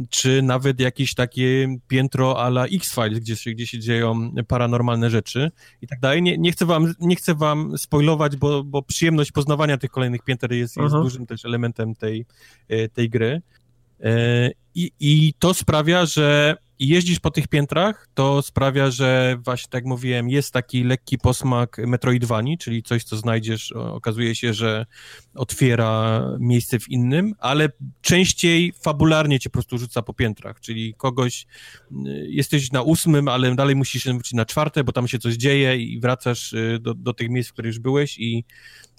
czy 0.10 0.42
nawet 0.42 0.80
jakieś 0.80 1.14
takie 1.14 1.78
piętro 1.88 2.44
a 2.44 2.48
la 2.48 2.66
X-Files, 2.66 3.20
gdzie 3.20 3.36
się, 3.36 3.52
gdzie 3.52 3.68
się 3.68 3.80
dzieją 3.80 4.32
paranormalne 4.48 5.10
rzeczy 5.10 5.52
i 5.82 5.88
tak 5.88 6.00
dalej. 6.00 6.22
Nie, 6.22 6.38
nie, 6.38 6.52
chcę 6.52 6.66
wam, 6.66 6.94
nie 7.00 7.16
chcę 7.16 7.36
wam 7.36 7.78
spoilować, 7.78 8.36
bo, 8.36 8.64
bo 8.64 8.82
przyjemność 8.82 9.32
poznawania 9.32 9.78
tych 9.78 9.92
kolejnych 9.92 10.22
pięter 10.24 10.52
jest, 10.52 10.78
jest 10.78 10.94
Aha. 10.94 11.04
dużym 11.04 11.26
też 11.26 11.46
elementem 11.46 11.96
tej, 11.96 12.26
e, 12.68 12.90
tej 12.90 13.10
gry. 13.10 13.42
E, 14.04 14.52
I, 14.76 14.92
I 15.00 15.34
to 15.40 15.54
sprawia, 15.54 16.06
że 16.06 16.56
jeździsz 16.80 17.20
po 17.20 17.32
tych 17.32 17.48
piętrach, 17.48 18.08
to 18.14 18.42
sprawia, 18.42 18.92
że 18.92 19.38
właśnie 19.44 19.70
tak 19.70 19.86
mówiłem, 19.86 20.30
jest 20.30 20.54
taki 20.54 20.84
lekki 20.84 21.18
posmak 21.18 21.78
Metroidvanii, 21.78 22.58
czyli 22.58 22.84
coś, 22.84 23.04
co 23.04 23.18
znajdziesz, 23.18 23.72
okazuje 23.72 24.36
się, 24.36 24.54
że 24.54 24.86
otwiera 25.36 26.22
miejsce 26.40 26.80
w 26.80 26.90
innym, 26.90 27.34
ale 27.40 27.70
częściej 28.02 28.74
fabularnie 28.82 29.40
cię 29.40 29.50
po 29.50 29.54
prostu 29.54 29.78
rzuca 29.78 30.02
po 30.02 30.14
piętrach, 30.14 30.60
czyli 30.60 30.94
kogoś, 30.94 31.46
y, 31.92 32.28
jesteś 32.30 32.72
na 32.72 32.82
ósmym, 32.82 33.28
ale 33.28 33.56
dalej 33.56 33.76
musisz 33.76 34.06
wrócić 34.06 34.34
na 34.34 34.46
czwarte, 34.46 34.84
bo 34.84 34.92
tam 34.92 35.08
się 35.08 35.20
coś 35.20 35.36
dzieje 35.36 35.78
i 35.78 36.00
wracasz 36.00 36.54
y, 36.54 36.80
do, 36.82 36.94
do 36.94 37.14
tych 37.14 37.30
miejsc, 37.30 37.50
w 37.50 37.54
których 37.54 37.70
już 37.70 37.80
byłeś 37.80 38.20
i, 38.20 38.44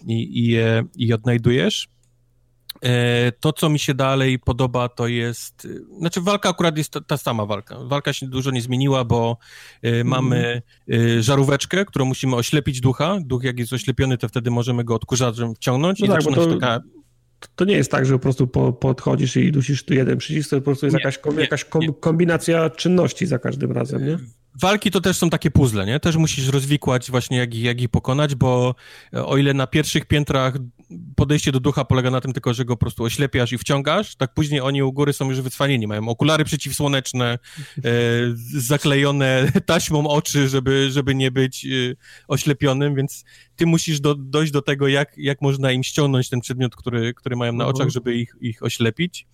i, 0.06 0.38
i, 0.38 0.46
je, 0.46 0.84
i 0.96 1.06
je 1.06 1.14
odnajdujesz. 1.14 1.88
E, 2.84 3.32
To, 3.40 3.52
co 3.52 3.68
mi 3.68 3.78
się 3.78 3.94
dalej 3.94 4.38
podoba, 4.38 4.88
to 4.88 5.06
jest. 5.08 5.64
y, 5.64 5.84
Znaczy, 5.98 6.20
walka 6.20 6.48
akurat 6.48 6.78
jest 6.78 6.94
ta, 7.06 7.16
sama 7.16 7.46
walka. 7.46 7.76
Walka 7.84 8.12
się 8.12 8.26
dużo 8.26 8.50
nie 8.50 8.62
zmieniła, 8.62 9.04
bo 9.04 9.36
y, 9.84 10.04
mamy 10.04 10.62
y, 10.92 11.22
żaróweczkę, 11.22 11.84
którą 11.84 12.04
musimy 12.04 12.36
oślepić 12.36 12.80
ducha. 12.80 13.18
Duch, 13.20 13.44
jak 13.44 13.58
jest 13.58 13.72
oślepiony, 13.72 14.18
to 14.18 14.28
wtedy 14.28 14.50
możemy 14.50 14.84
go 14.84 14.94
odkurzaczem 14.94 15.54
wciągnąć 15.54 16.00
No 16.00 16.06
i 16.06 16.08
tak, 16.08 16.22
zaczyna 16.22 16.36
bo 16.36 16.42
się 16.42 16.48
to- 16.54 16.60
taka. 16.60 16.80
To 17.54 17.64
nie 17.64 17.74
jest 17.76 17.90
tak, 17.90 18.06
że 18.06 18.12
po 18.12 18.18
prostu 18.18 18.46
po, 18.46 18.72
podchodzisz 18.72 19.36
i 19.36 19.52
dusisz 19.52 19.84
tu 19.84 19.94
jeden 19.94 20.18
przycisk, 20.18 20.50
to 20.50 20.56
po 20.56 20.62
prostu 20.62 20.86
jest 20.86 20.94
Nie, 20.94 21.00
jakaś, 21.00 21.18
kom, 21.18 21.38
jakaś 21.38 21.64
kom, 21.64 21.82
kombinacja 22.00 22.70
czynności 22.70 23.26
za 23.26 23.38
każdym 23.38 23.72
razem, 23.72 24.06
nie? 24.06 24.18
Walki 24.60 24.90
to 24.90 25.00
też 25.00 25.16
są 25.16 25.30
takie 25.30 25.50
puzzle, 25.50 25.86
nie? 25.86 26.00
Też 26.00 26.16
musisz 26.16 26.48
rozwikłać 26.48 27.10
właśnie, 27.10 27.36
jak, 27.38 27.54
jak 27.54 27.80
ich 27.80 27.88
pokonać, 27.88 28.34
bo 28.34 28.74
e, 29.14 29.26
o 29.26 29.36
ile 29.36 29.54
na 29.54 29.66
pierwszych 29.66 30.04
piętrach 30.04 30.54
podejście 31.16 31.52
do 31.52 31.60
ducha 31.60 31.84
polega 31.84 32.10
na 32.10 32.20
tym 32.20 32.32
tylko, 32.32 32.54
że 32.54 32.64
go 32.64 32.76
po 32.76 32.80
prostu 32.80 33.04
oślepiasz 33.04 33.52
i 33.52 33.58
wciągasz, 33.58 34.16
tak 34.16 34.34
później 34.34 34.60
oni 34.60 34.82
u 34.82 34.92
góry 34.92 35.12
są 35.12 35.30
już 35.30 35.40
wycwanieni, 35.40 35.86
mają 35.86 36.08
okulary 36.08 36.44
przeciwsłoneczne, 36.44 37.38
e, 37.78 37.90
zaklejone 38.56 39.52
taśmą 39.66 40.08
oczy, 40.08 40.48
żeby, 40.48 40.90
żeby 40.90 41.14
nie 41.14 41.30
być 41.30 41.64
e, 41.64 41.68
oślepionym, 42.28 42.94
więc 42.94 43.24
ty 43.56 43.66
musisz 43.66 44.00
do, 44.00 44.14
dojść 44.14 44.52
do 44.52 44.62
tego, 44.62 44.88
jak, 44.88 45.18
jak 45.18 45.42
można 45.42 45.72
im 45.72 45.82
ściągnąć 45.82 46.28
ten 46.28 46.40
przedmiot, 46.40 46.76
który, 46.76 47.14
który 47.14 47.36
mają 47.36 47.52
na 47.52 47.64
Mhm. 47.64 47.76
oczach, 47.76 47.88
żeby 47.88 48.14
ich, 48.14 48.34
ich 48.40 48.62
oślepić. 48.62 49.26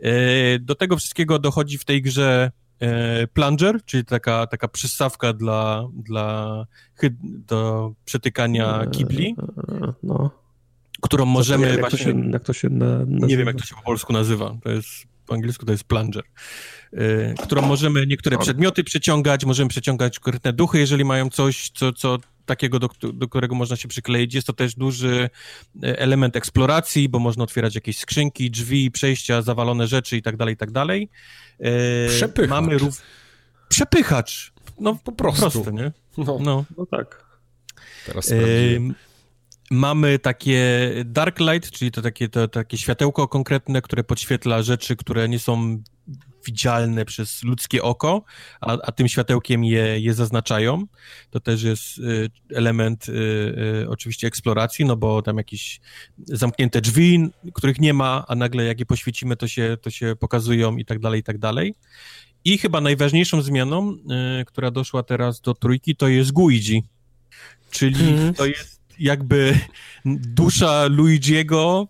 E, 0.00 0.58
do 0.58 0.74
tego 0.74 0.96
wszystkiego 0.96 1.38
dochodzi 1.38 1.78
w 1.78 1.84
tej 1.84 2.02
grze 2.02 2.50
e, 2.80 3.26
plunger, 3.26 3.84
czyli 3.84 4.04
taka, 4.04 4.46
taka 4.46 4.68
przystawka 4.68 5.32
dla, 5.32 5.88
dla 5.94 6.66
do 7.22 7.92
przetykania 8.04 8.86
kibli, 8.86 9.34
E, 9.82 9.92
No. 10.02 10.30
którą 11.02 11.26
Nie 11.26 11.32
możemy 11.32 11.66
wiem, 11.66 11.72
jak 11.72 11.80
właśnie... 11.80 11.98
To 11.98 12.22
się, 12.22 12.30
jak 12.30 12.44
to 12.44 12.52
się 12.52 12.68
na, 12.68 12.86
nazywa. 12.98 13.26
Nie 13.26 13.36
wiem, 13.36 13.46
jak 13.46 13.56
to 13.56 13.64
się 13.64 13.74
po 13.74 13.82
polsku 13.82 14.12
nazywa. 14.12 14.56
To 14.62 14.70
jest 14.70 14.88
po 15.26 15.34
angielsku 15.34 15.66
to 15.66 15.72
jest 15.72 15.84
plunger, 15.84 16.24
y, 16.94 17.34
którą 17.42 17.62
możemy 17.62 18.06
niektóre 18.06 18.38
przedmioty 18.38 18.84
przeciągać, 18.84 19.44
możemy 19.44 19.68
przeciągać 19.70 20.18
konkretne 20.18 20.52
duchy, 20.52 20.78
jeżeli 20.78 21.04
mają 21.04 21.30
coś, 21.30 21.70
co, 21.70 21.92
co 21.92 22.18
takiego, 22.48 22.78
do, 22.78 22.88
do, 23.12 23.28
którego 23.28 23.54
można 23.54 23.76
się 23.76 23.88
przykleić. 23.88 24.34
Jest 24.34 24.46
to 24.46 24.52
też 24.52 24.74
duży 24.74 25.30
y, 25.84 25.98
element 25.98 26.36
eksploracji, 26.36 27.08
bo 27.08 27.18
można 27.18 27.44
otwierać 27.44 27.74
jakieś 27.74 27.98
skrzynki, 27.98 28.50
drzwi, 28.50 28.90
przejścia, 28.90 29.42
zawalone 29.42 29.86
rzeczy 29.86 30.16
i 30.16 30.22
tak 30.22 30.36
dalej, 30.36 30.54
i 30.54 30.56
tak 30.56 30.70
dalej. 30.70 31.08
Y, 31.60 32.08
Przepychacz. 32.08 32.50
Mamy 32.50 32.78
rów... 32.78 33.02
Przepychacz. 33.68 34.52
No 34.80 34.98
po 35.04 35.12
prostu. 35.12 35.50
Proste, 35.50 35.72
nie? 35.72 35.92
No, 36.18 36.38
no. 36.40 36.64
no 36.76 36.86
tak. 36.86 37.24
Teraz 38.06 38.32
Mamy 39.70 40.18
takie 40.18 40.90
dark 41.04 41.40
light, 41.40 41.70
czyli 41.70 41.90
to 41.90 42.02
takie, 42.02 42.28
to, 42.28 42.48
takie 42.48 42.78
światełko 42.78 43.28
konkretne, 43.28 43.82
które 43.82 44.04
podświetla 44.04 44.62
rzeczy, 44.62 44.96
które 44.96 45.28
nie 45.28 45.38
są 45.38 45.82
widzialne 46.48 47.04
przez 47.04 47.42
ludzkie 47.42 47.82
oko, 47.82 48.24
a, 48.60 48.78
a 48.82 48.92
tym 48.92 49.08
światełkiem 49.08 49.64
je, 49.64 50.00
je 50.00 50.14
zaznaczają. 50.14 50.84
To 51.30 51.40
też 51.40 51.62
jest 51.62 51.98
y, 51.98 52.30
element 52.54 53.08
y, 53.08 53.12
y, 53.82 53.88
oczywiście 53.88 54.26
eksploracji, 54.26 54.84
no 54.84 54.96
bo 54.96 55.22
tam 55.22 55.36
jakieś 55.36 55.80
zamknięte 56.18 56.80
drzwi, 56.80 57.28
których 57.54 57.80
nie 57.80 57.94
ma, 57.94 58.24
a 58.28 58.34
nagle 58.34 58.64
jak 58.64 58.80
je 58.80 58.86
poświecimy, 58.86 59.36
to 59.36 59.48
się, 59.48 59.76
to 59.82 59.90
się 59.90 60.16
pokazują 60.20 60.76
i 60.76 60.84
tak 60.84 60.98
dalej, 60.98 61.20
i 61.20 61.22
tak 61.22 61.38
dalej. 61.38 61.74
I 62.44 62.58
chyba 62.58 62.80
najważniejszą 62.80 63.42
zmianą, 63.42 63.96
która 64.46 64.70
doszła 64.70 65.02
teraz 65.02 65.40
do 65.40 65.54
trójki, 65.54 65.96
to 65.96 66.08
jest 66.08 66.32
Guigi, 66.32 66.82
czyli 67.70 68.08
mm. 68.08 68.34
to 68.34 68.46
jest 68.46 68.80
jakby 68.98 69.58
dusza 70.04 70.86
Luigiego 70.86 71.88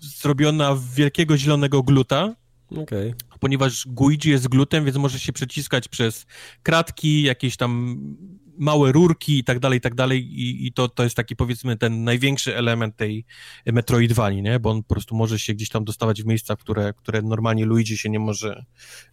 zrobiona 0.00 0.74
w 0.74 0.94
wielkiego 0.94 1.38
zielonego 1.38 1.82
gluta. 1.82 2.34
Okay. 2.70 3.14
Ponieważ 3.40 3.86
Guigi 3.88 4.30
jest 4.30 4.48
glutem, 4.48 4.84
więc 4.84 4.96
może 4.96 5.18
się 5.18 5.32
przeciskać 5.32 5.88
przez 5.88 6.26
kratki, 6.62 7.22
jakieś 7.22 7.56
tam 7.56 8.00
małe 8.58 8.92
rurki 8.92 9.38
i 9.38 9.44
tak 9.44 9.58
dalej, 9.58 9.78
i 9.78 9.80
tak 9.80 9.94
dalej 9.94 10.40
i, 10.40 10.66
i 10.66 10.72
to, 10.72 10.88
to 10.88 11.02
jest 11.02 11.16
taki 11.16 11.36
powiedzmy 11.36 11.76
ten 11.76 12.04
największy 12.04 12.56
element 12.56 12.96
tej 12.96 13.24
Metroidvanii, 13.66 14.42
nie? 14.42 14.60
Bo 14.60 14.70
on 14.70 14.82
po 14.82 14.94
prostu 14.94 15.16
może 15.16 15.38
się 15.38 15.54
gdzieś 15.54 15.68
tam 15.68 15.84
dostawać 15.84 16.22
w 16.22 16.26
miejsca, 16.26 16.56
które, 16.56 16.92
które 16.92 17.22
normalnie 17.22 17.66
Luigi 17.66 17.98
się 17.98 18.10
nie 18.10 18.18
może, 18.18 18.64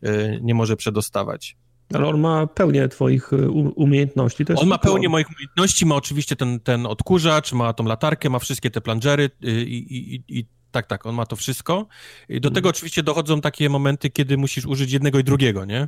e, 0.02 0.40
nie 0.42 0.54
może 0.54 0.76
przedostawać. 0.76 1.58
Ale 1.94 2.08
on 2.08 2.20
ma 2.20 2.48
pełnię 2.48 2.88
twoich 2.88 3.34
y, 3.34 3.52
umiejętności. 3.52 4.46
on 4.56 4.68
ma 4.68 4.78
pełnię 4.78 5.10
moich 5.10 5.28
umiejętności, 5.30 5.86
ma 5.86 5.96
oczywiście 5.96 6.36
ten, 6.36 6.60
ten 6.60 6.86
odkurzacz, 6.86 7.54
ma 7.54 7.74
tą 7.74 7.84
latarkę, 7.84 8.30
ma 8.30 8.40
wszystkie 8.40 8.72
te 8.72 8.82
plangery 8.82 9.30
y, 9.44 9.52
i, 9.64 9.96
i, 9.96 10.24
i 10.40 10.46
tak, 10.74 10.88
tak, 10.88 11.06
on 11.06 11.16
ma 11.16 11.26
to 11.26 11.36
wszystko. 11.36 11.88
I 12.30 12.42
do 12.42 12.52
tego 12.52 12.70
oczywiście 12.70 13.04
dochodzą 13.04 13.42
takie 13.42 13.70
momenty, 13.70 14.10
kiedy 14.10 14.38
musisz 14.38 14.66
użyć 14.66 14.92
jednego 14.92 15.20
i 15.20 15.24
drugiego, 15.24 15.66
nie? 15.66 15.88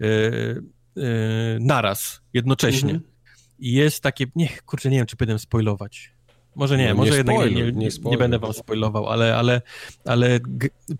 Yy, 0.00 0.62
yy, 0.96 1.04
naraz, 1.60 2.20
jednocześnie. 2.32 2.92
Mhm. 2.92 3.10
I 3.58 3.72
jest 3.72 4.02
takie, 4.02 4.26
nie, 4.36 4.48
kurczę, 4.48 4.90
nie 4.90 4.96
wiem, 4.96 5.06
czy 5.06 5.16
będę 5.16 5.38
spoilować. 5.38 6.12
Może 6.54 6.78
nie, 6.78 6.88
no, 6.88 6.94
może 6.94 7.10
nie 7.10 7.16
jednak 7.16 7.36
nie, 7.36 7.72
nie, 7.72 7.88
nie, 8.04 8.18
będę 8.18 8.38
wam 8.38 8.52
spoilował, 8.52 9.08
ale, 9.08 9.36
ale, 9.36 9.62
ale 10.04 10.40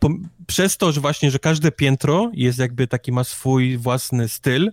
po, 0.00 0.08
przez 0.46 0.76
to, 0.76 0.92
że 0.92 1.00
właśnie, 1.00 1.30
że 1.30 1.38
każde 1.38 1.72
piętro 1.72 2.30
jest 2.34 2.58
jakby 2.58 2.86
taki, 2.86 3.12
ma 3.12 3.24
swój 3.24 3.76
własny 3.78 4.28
styl, 4.28 4.72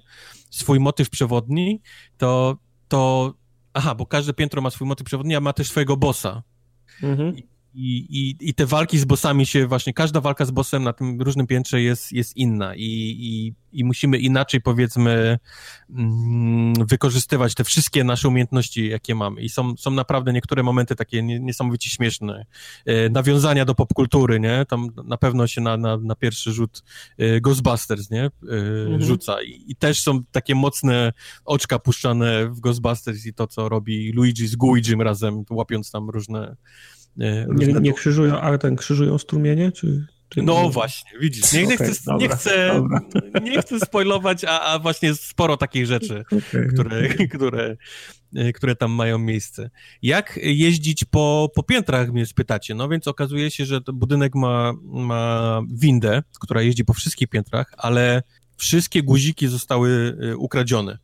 swój 0.50 0.80
motyw 0.80 1.10
przewodni, 1.10 1.82
to, 2.18 2.58
to 2.88 3.34
aha, 3.74 3.96
bo 3.96 4.06
każde 4.06 4.34
piętro 4.34 4.62
ma 4.62 4.70
swój 4.70 4.88
motyw 4.88 5.06
przewodni, 5.06 5.36
a 5.36 5.40
ma 5.40 5.54
też 5.54 5.70
swojego 5.70 5.98
bossa. 5.98 6.44
Mhm. 7.04 7.36
I, 7.74 7.98
i, 8.10 8.50
I 8.50 8.54
te 8.54 8.66
walki 8.66 9.00
z 9.00 9.06
bossami 9.06 9.46
się 9.46 9.68
właśnie, 9.68 9.94
każda 9.94 10.22
walka 10.22 10.46
z 10.46 10.52
bossem 10.52 10.84
na 10.84 10.94
tym 10.94 11.22
różnym 11.22 11.48
piętrze 11.48 11.82
jest, 11.82 12.12
jest 12.12 12.38
inna 12.38 12.76
i, 12.76 12.84
i, 13.20 13.54
i 13.80 13.84
musimy 13.84 14.18
inaczej 14.18 14.62
powiedzmy 14.62 15.40
mm, 15.90 16.74
wykorzystywać 16.88 17.56
te 17.56 17.64
wszystkie 17.64 18.04
nasze 18.04 18.28
umiejętności, 18.28 18.90
jakie 18.90 19.16
mamy. 19.16 19.42
I 19.42 19.50
są, 19.50 19.78
są 19.78 19.92
naprawdę 19.92 20.34
niektóre 20.34 20.64
momenty 20.64 20.96
takie 20.96 21.24
niesamowicie 21.24 21.90
śmieszne. 21.90 22.46
E, 22.86 23.10
nawiązania 23.10 23.66
do 23.66 23.76
popkultury, 23.76 24.40
nie? 24.40 24.66
Tam 24.70 24.88
na 25.06 25.18
pewno 25.18 25.48
się 25.48 25.62
na, 25.62 25.78
na, 25.78 25.98
na 25.98 26.16
pierwszy 26.16 26.52
rzut 26.52 26.84
e, 27.18 27.42
Ghostbusters, 27.42 28.10
nie? 28.10 28.24
E, 28.24 28.30
mhm. 28.84 29.02
Rzuca. 29.02 29.42
I, 29.42 29.64
I, 29.68 29.76
też 29.76 30.00
są 30.00 30.24
takie 30.32 30.56
mocne 30.56 31.14
oczka 31.46 31.80
puszczane 31.80 32.50
w 32.50 32.60
Ghostbusters 32.60 33.26
i 33.26 33.34
to, 33.34 33.48
co 33.48 33.70
robi 33.70 34.12
Luigi 34.12 34.48
z 34.48 34.56
Guigim 34.56 35.02
razem, 35.02 35.44
łapiąc 35.50 35.92
tam 35.92 36.10
różne 36.10 36.56
nie, 37.18 37.74
nie 37.82 37.94
krzyżują, 37.94 38.42
ale 38.42 38.58
ten 38.58 38.76
krzyżują 38.76 39.18
strumienie, 39.18 39.72
czy... 39.72 40.06
czy 40.30 40.42
no 40.42 40.64
nie? 40.64 40.70
właśnie, 40.70 41.12
widzisz, 41.20 41.54
nie, 41.54 41.68
nie, 41.68 41.76
okay, 41.76 41.88
chcę, 41.88 42.02
dobra, 42.06 42.28
nie, 42.28 42.30
chcę, 42.30 42.82
nie 43.44 43.62
chcę 43.62 43.80
spoilować, 43.80 44.44
a, 44.44 44.62
a 44.62 44.80
właśnie 44.80 45.16
sporo 45.16 45.58
takich 45.58 45.86
rzeczy, 45.86 46.24
okay, 46.32 46.68
które. 46.68 47.10
Które, 47.30 47.78
które 48.56 48.76
tam 48.76 48.92
mają 48.92 49.18
miejsce. 49.18 49.70
Jak 50.02 50.40
jeździć 50.44 51.06
po, 51.06 51.52
po 51.56 51.64
piętrach, 51.64 52.12
mnie 52.12 52.26
spytacie? 52.26 52.76
No 52.76 52.90
więc 52.90 53.08
okazuje 53.08 53.52
się, 53.52 53.66
że 53.66 53.82
budynek 53.94 54.36
ma, 54.36 54.74
ma 54.84 55.62
windę, 55.74 56.24
która 56.40 56.62
jeździ 56.62 56.86
po 56.86 56.94
wszystkich 56.94 57.28
piętrach, 57.28 57.74
ale 57.78 58.24
wszystkie 58.58 59.04
guziki 59.04 59.48
zostały 59.48 60.18
y, 60.24 60.38
ukradzione. 60.38 60.98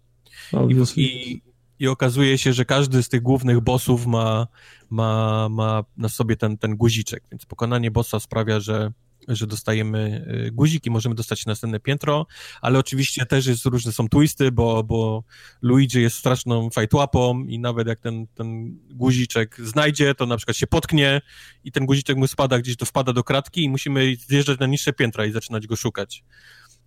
I, 0.95 1.02
i, 1.02 1.41
I 1.80 1.88
okazuje 1.88 2.38
się, 2.38 2.53
że 2.53 2.65
każdy 2.65 3.03
z 3.03 3.10
tych 3.10 3.22
głównych 3.22 3.61
bossów 3.61 4.06
ma 4.06 4.47
ma, 4.89 5.47
ma 5.49 5.84
na 5.97 6.10
sobie 6.10 6.35
ten, 6.35 6.57
ten 6.57 6.76
guziczek, 6.76 7.23
więc 7.31 7.45
pokonanie 7.45 7.91
bossa 7.91 8.19
sprawia, 8.19 8.60
że 8.60 8.91
że 9.27 9.47
dostajemy 9.47 10.26
y, 10.47 10.52
guzik 10.52 10.85
i 10.85 10.91
możemy 10.91 11.15
dostać 11.15 11.45
następne 11.45 11.80
piętro, 11.80 12.26
ale 12.61 12.80
oczywiście 12.80 13.26
też 13.26 13.45
jest 13.45 13.65
różne 13.65 13.91
są 13.91 14.10
twisty, 14.10 14.52
bo, 14.52 14.84
bo 14.84 15.23
Luigi 15.61 16.02
jest 16.02 16.18
straszną 16.18 16.69
fajtłapą 16.69 17.43
i 17.45 17.60
nawet 17.60 17.88
jak 17.88 17.99
ten, 17.99 18.27
ten 18.27 18.77
guziczek 18.89 19.57
znajdzie, 19.60 20.15
to 20.15 20.26
na 20.26 20.38
przykład 20.38 20.57
się 20.57 20.68
potknie 20.68 21.22
i 21.64 21.72
ten 21.72 21.85
guziczek 21.85 22.18
mu 22.18 22.27
spada 22.27 22.60
gdzieś, 22.60 22.76
to 22.76 22.85
wpada 22.85 23.14
do 23.14 23.23
kratki 23.23 23.64
i 23.64 23.69
musimy 23.69 24.15
zjeżdżać 24.27 24.60
na 24.60 24.65
niższe 24.65 24.93
piętra 24.93 25.26
i 25.26 25.31
zaczynać 25.31 25.68
go 25.68 25.76
szukać 25.76 26.23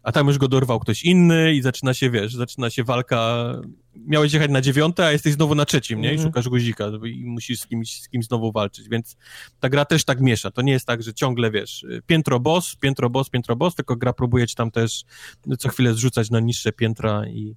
a 0.08 0.12
tam 0.12 0.26
już 0.26 0.38
go 0.38 0.48
dorwał 0.48 0.80
ktoś 0.80 1.04
inny 1.04 1.54
i 1.54 1.62
zaczyna 1.62 1.94
się, 1.94 2.10
wiesz, 2.10 2.34
zaczyna 2.34 2.70
się 2.70 2.84
walka. 2.84 3.52
Miałeś 3.94 4.32
jechać 4.32 4.50
na 4.50 4.60
dziewiąte, 4.60 5.06
a 5.06 5.12
jesteś 5.12 5.32
znowu 5.32 5.54
na 5.54 5.64
trzecim, 5.64 6.00
nie? 6.00 6.08
I 6.08 6.12
mhm. 6.12 6.28
szukasz 6.28 6.48
guzika 6.48 6.84
i 7.04 7.24
musisz 7.24 7.60
z 7.60 7.66
kimś, 7.66 8.02
z 8.02 8.08
kimś 8.08 8.26
znowu 8.26 8.52
walczyć, 8.52 8.88
więc 8.88 9.16
ta 9.60 9.68
gra 9.68 9.84
też 9.84 10.04
tak 10.04 10.20
miesza. 10.20 10.50
To 10.50 10.62
nie 10.62 10.72
jest 10.72 10.86
tak, 10.86 11.02
że 11.02 11.14
ciągle, 11.14 11.50
wiesz, 11.50 11.86
piętro 12.06 12.40
boss, 12.40 12.76
piętro 12.76 13.10
boss, 13.10 13.30
piętro 13.30 13.56
boss, 13.56 13.74
tylko 13.74 13.96
gra 13.96 14.12
próbuje 14.12 14.46
ci 14.46 14.54
tam 14.54 14.70
też 14.70 15.04
co 15.58 15.68
chwilę 15.68 15.94
zrzucać 15.94 16.30
na 16.30 16.40
niższe 16.40 16.72
piętra 16.72 17.26
i, 17.26 17.56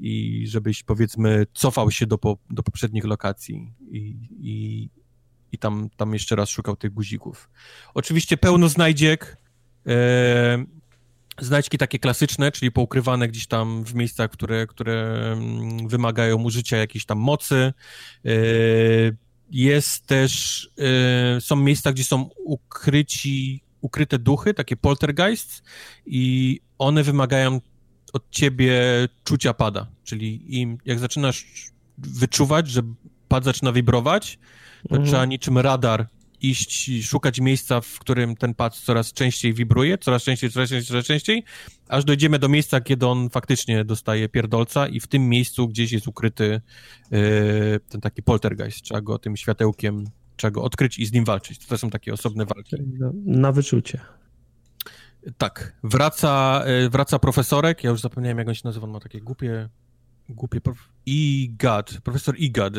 i 0.00 0.44
żebyś, 0.46 0.82
powiedzmy, 0.82 1.46
cofał 1.54 1.90
się 1.90 2.06
do, 2.06 2.18
po, 2.18 2.38
do 2.50 2.62
poprzednich 2.62 3.04
lokacji 3.04 3.74
i, 3.90 3.98
i, 4.40 4.90
i 5.52 5.58
tam, 5.58 5.88
tam 5.96 6.12
jeszcze 6.12 6.36
raz 6.36 6.48
szukał 6.48 6.76
tych 6.76 6.92
guzików. 6.92 7.50
Oczywiście 7.94 8.36
pełno 8.36 8.68
znajdziek, 8.68 9.36
e, 9.86 10.77
znajdźki 11.40 11.78
takie 11.78 11.98
klasyczne, 11.98 12.52
czyli 12.52 12.72
poukrywane 12.72 13.28
gdzieś 13.28 13.46
tam 13.46 13.84
w 13.84 13.94
miejscach, 13.94 14.30
które, 14.30 14.66
które 14.66 15.18
mm, 15.32 15.88
wymagają 15.88 16.42
użycia 16.42 16.76
jakiejś 16.76 17.04
tam 17.04 17.18
mocy. 17.18 17.72
E, 18.24 18.30
jest 19.50 20.06
też, 20.06 20.64
e, 21.36 21.40
są 21.40 21.56
miejsca, 21.56 21.92
gdzie 21.92 22.04
są 22.04 22.28
ukryci, 22.44 23.62
ukryte 23.80 24.18
duchy, 24.18 24.54
takie 24.54 24.76
poltergeist 24.76 25.62
i 26.06 26.60
one 26.78 27.02
wymagają 27.02 27.60
od 28.12 28.30
ciebie 28.30 28.80
czucia 29.24 29.54
pada, 29.54 29.86
czyli 30.04 30.60
im, 30.60 30.78
jak 30.84 30.98
zaczynasz 30.98 31.46
wyczuwać, 31.98 32.68
że 32.68 32.82
pad 33.28 33.44
zaczyna 33.44 33.72
wibrować, 33.72 34.38
to 34.88 34.94
mhm. 34.94 35.08
trzeba 35.08 35.24
niczym 35.24 35.58
radar 35.58 36.08
iść, 36.40 36.90
szukać 37.06 37.40
miejsca, 37.40 37.80
w 37.80 37.98
którym 37.98 38.36
ten 38.36 38.54
pad 38.54 38.76
coraz 38.76 39.12
częściej 39.12 39.54
wibruje, 39.54 39.98
coraz 39.98 40.22
częściej, 40.22 40.50
coraz 40.50 40.70
częściej, 40.70 40.88
coraz 40.88 41.06
częściej, 41.06 41.44
aż 41.88 42.04
dojdziemy 42.04 42.38
do 42.38 42.48
miejsca, 42.48 42.80
kiedy 42.80 43.06
on 43.06 43.30
faktycznie 43.30 43.84
dostaje 43.84 44.28
pierdolca 44.28 44.88
i 44.88 45.00
w 45.00 45.06
tym 45.06 45.28
miejscu 45.28 45.68
gdzieś 45.68 45.92
jest 45.92 46.08
ukryty 46.08 46.60
yy, 47.10 47.20
ten 47.88 48.00
taki 48.00 48.22
poltergeist. 48.22 48.82
Trzeba 48.82 49.00
go 49.00 49.18
tym 49.18 49.36
światełkiem, 49.36 50.04
trzeba 50.36 50.50
go 50.50 50.62
odkryć 50.62 50.98
i 50.98 51.06
z 51.06 51.12
nim 51.12 51.24
walczyć. 51.24 51.66
To 51.66 51.78
są 51.78 51.90
takie 51.90 52.12
osobne 52.12 52.44
walki. 52.44 52.76
Na 53.24 53.52
wyczucie. 53.52 54.00
Tak. 55.38 55.76
Wraca, 55.82 56.62
yy, 56.66 56.90
wraca 56.90 57.18
profesorek, 57.18 57.84
ja 57.84 57.90
już 57.90 58.00
zapomniałem, 58.00 58.38
jak 58.38 58.48
on 58.48 58.54
się 58.54 58.62
nazywa, 58.64 58.86
on 58.86 58.92
ma 58.92 59.00
takie 59.00 59.20
głupie, 59.20 59.68
głupie, 60.28 60.60
prof... 60.60 60.88
Igad, 61.06 62.00
profesor 62.04 62.34
Igad 62.38 62.74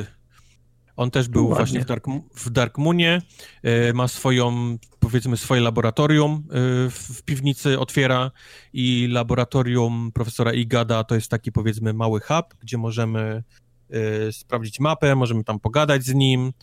on 1.00 1.12
też 1.12 1.28
był 1.28 1.44
Ładnie. 1.44 1.56
właśnie 1.56 1.82
w 1.82 1.86
Dark, 1.86 2.06
w 2.36 2.50
Dark 2.50 2.78
Moonie, 2.78 3.22
e, 3.64 3.94
ma 3.94 4.08
swoją, 4.08 4.78
powiedzmy, 5.00 5.38
swoje 5.38 5.62
laboratorium 5.62 6.34
e, 6.34 6.40
w, 6.90 7.24
piwnicy, 7.26 7.80
otwiera 7.80 8.32
i 8.74 9.08
laboratorium 9.12 10.12
profesora 10.14 10.54
Igada 10.54 11.04
to 11.04 11.16
jest 11.16 11.32
taki, 11.32 11.52
powiedzmy, 11.52 11.94
mały 11.94 12.20
hub, 12.20 12.46
gdzie 12.62 12.78
możemy 12.78 13.44
y, 14.28 14.32
sprawdzić 14.32 14.80
mapę, 14.80 15.16
możemy 15.16 15.44
tam 15.44 15.60
pogadać 15.60 16.04
z 16.04 16.14
nim, 16.14 16.54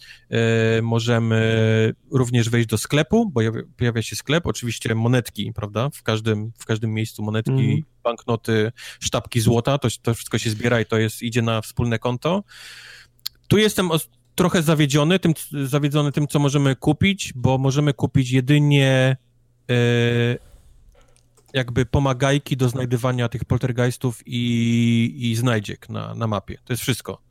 możemy 0.82 1.94
również 2.12 2.50
wejść 2.50 2.68
do 2.68 2.78
sklepu, 2.78 3.30
bo 3.30 3.40
pojawia 3.76 4.02
się 4.02 4.16
sklep, 4.16 4.46
oczywiście 4.46 4.94
monetki, 4.94 5.52
prawda, 5.52 5.90
w 5.90 6.02
każdym, 6.02 6.52
w 6.58 6.64
każdym 6.64 6.94
miejscu 6.94 7.22
monetki, 7.22 7.50
mm. 7.50 7.82
banknoty, 8.04 8.72
sztabki 9.00 9.40
złota, 9.40 9.78
to, 9.78 9.88
to 10.02 10.14
wszystko 10.14 10.38
się 10.38 10.50
zbiera 10.50 10.80
i 10.80 10.86
to 10.86 10.98
jest, 10.98 11.22
idzie 11.22 11.42
na 11.42 11.60
wspólne 11.60 11.98
konto. 11.98 12.44
Tu 13.48 13.58
jestem 13.58 13.90
trochę 14.36 14.62
zawiedziony 14.62 15.18
tym, 15.18 15.32
zawiedziony 15.64 16.12
tym, 16.12 16.26
co 16.26 16.38
możemy 16.38 16.76
kupić, 16.76 17.32
bo 17.36 17.58
możemy 17.58 17.94
kupić 17.94 18.30
jedynie 18.30 19.16
jakby 21.52 21.86
pomagajki 21.86 22.56
do 22.56 22.68
znajdywania 22.68 23.28
tych 23.28 23.44
poltergeistów 23.44 24.22
i, 24.26 25.30
i 25.30 25.36
znajdziek 25.36 25.88
na, 25.88 26.14
na 26.14 26.26
mapie. 26.26 26.58
To 26.64 26.72
jest 26.72 26.82
wszystko. 26.82 27.22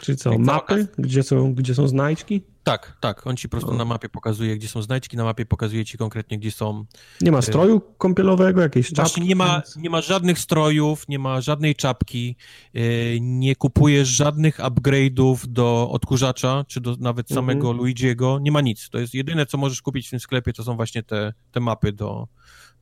Czyli 0.00 0.18
co, 0.18 0.38
mapy, 0.38 0.86
gdzie 0.98 1.22
są, 1.22 1.54
gdzie 1.54 1.74
są 1.74 1.88
znajdźki? 1.88 2.42
Tak, 2.64 2.96
tak. 3.00 3.26
On 3.26 3.36
ci 3.36 3.48
po 3.48 3.50
prostu 3.50 3.70
no. 3.70 3.78
na 3.78 3.84
mapie 3.84 4.08
pokazuje, 4.08 4.56
gdzie 4.56 4.68
są 4.68 4.82
znajdźki, 4.82 5.16
na 5.16 5.24
mapie 5.24 5.46
pokazuje 5.46 5.84
ci 5.84 5.98
konkretnie, 5.98 6.38
gdzie 6.38 6.50
są... 6.50 6.84
Nie 7.20 7.32
ma 7.32 7.38
e, 7.38 7.42
stroju 7.42 7.80
kąpielowego, 7.98 8.60
jakiejś 8.60 8.86
czapki? 8.86 9.00
Właśnie 9.00 9.24
nie 9.26 9.36
ma, 9.36 9.62
nie 9.76 9.90
ma 9.90 10.00
żadnych 10.00 10.38
strojów, 10.38 11.08
nie 11.08 11.18
ma 11.18 11.40
żadnej 11.40 11.74
czapki, 11.74 12.36
e, 12.74 12.80
nie 13.20 13.56
kupujesz 13.56 14.08
żadnych 14.08 14.58
upgrade'ów 14.58 15.46
do 15.46 15.90
odkurzacza, 15.90 16.64
czy 16.68 16.80
do 16.80 16.96
nawet 17.00 17.30
mhm. 17.30 17.46
samego 17.46 17.72
Luigiego, 17.72 18.38
nie 18.42 18.52
ma 18.52 18.60
nic. 18.60 18.90
To 18.90 18.98
jest 18.98 19.14
jedyne, 19.14 19.46
co 19.46 19.58
możesz 19.58 19.82
kupić 19.82 20.06
w 20.06 20.10
tym 20.10 20.20
sklepie, 20.20 20.52
to 20.52 20.64
są 20.64 20.76
właśnie 20.76 21.02
te, 21.02 21.32
te 21.52 21.60
mapy 21.60 21.92
do, 21.92 22.28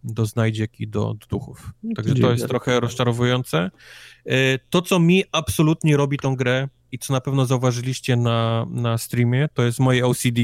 do 0.04 0.26
znajdziek 0.26 0.80
i 0.80 0.88
do, 0.88 1.14
do 1.14 1.26
duchów. 1.26 1.72
Także 1.96 2.14
to 2.14 2.32
jest 2.32 2.48
trochę 2.48 2.80
rozczarowujące. 2.80 3.70
E, 4.26 4.58
to, 4.58 4.82
co 4.82 4.98
mi 4.98 5.24
absolutnie 5.32 5.96
robi 5.96 6.18
tą 6.18 6.36
grę 6.36 6.68
i 6.92 6.98
co 6.98 7.12
na 7.12 7.20
pewno 7.20 7.46
zauważyliście 7.46 8.16
na, 8.16 8.66
na 8.70 8.98
streamie, 8.98 9.48
to 9.54 9.62
jest 9.62 9.80
moje 9.80 10.06
OCD. 10.06 10.40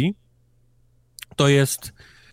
To 1.36 1.48
jest 1.48 1.92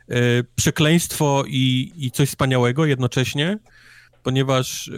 e, 0.10 0.44
przekleństwo 0.56 1.44
i, 1.48 1.92
i 1.96 2.12
coś 2.12 2.30
wspaniałego 2.30 2.86
jednocześnie, 2.86 3.60
ponieważ 4.26 4.88
e, 4.88 4.92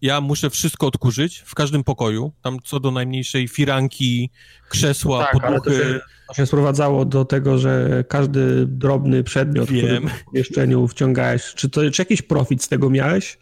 ja 0.00 0.20
muszę 0.20 0.50
wszystko 0.50 0.86
odkurzyć 0.86 1.38
w 1.46 1.54
każdym 1.54 1.84
pokoju, 1.84 2.32
tam 2.42 2.58
co 2.64 2.80
do 2.80 2.90
najmniejszej 2.90 3.48
firanki, 3.48 4.30
krzesła, 4.68 5.24
tak, 5.24 5.32
podmuchy. 5.32 6.00
To 6.28 6.34
się 6.34 6.46
sprowadzało 6.46 7.04
do 7.04 7.24
tego, 7.24 7.58
że 7.58 8.04
każdy 8.08 8.66
drobny 8.66 9.24
przedmiot, 9.24 9.70
Wiem. 9.70 9.86
który 9.86 10.18
w 10.18 10.24
pomieszczeniu 10.24 10.88
wciągałeś, 10.88 11.54
czy, 11.54 11.70
to, 11.70 11.90
czy 11.90 12.02
jakiś 12.02 12.22
profit 12.22 12.62
z 12.62 12.68
tego 12.68 12.90
miałeś? 12.90 13.38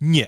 Nie. 0.00 0.26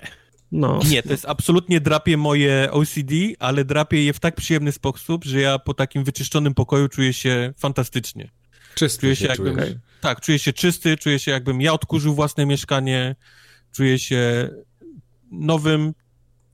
No. 0.52 0.80
Nie, 0.90 1.02
to 1.02 1.10
jest 1.10 1.24
absolutnie 1.28 1.80
drapie 1.80 2.16
moje 2.16 2.68
OCD, 2.72 3.14
ale 3.38 3.64
drapie 3.64 4.04
je 4.04 4.12
w 4.12 4.20
tak 4.20 4.36
przyjemny 4.36 4.72
sposób, 4.72 5.24
że 5.24 5.40
ja 5.40 5.58
po 5.58 5.74
takim 5.74 6.04
wyczyszczonym 6.04 6.54
pokoju 6.54 6.88
czuję 6.88 7.12
się 7.12 7.54
fantastycznie. 7.58 8.30
Czysty 8.74 9.00
czuję 9.00 9.16
się, 9.16 9.26
jakbym, 9.26 9.56
Tak, 10.00 10.20
czuję 10.20 10.38
się 10.38 10.52
czysty, 10.52 10.96
czuję 10.96 11.18
się 11.18 11.30
jakbym 11.30 11.60
ja 11.60 11.72
odkurzył 11.72 12.14
własne 12.14 12.46
mieszkanie, 12.46 13.16
czuję 13.77 13.98
się 13.98 14.51
nowym, 15.31 15.94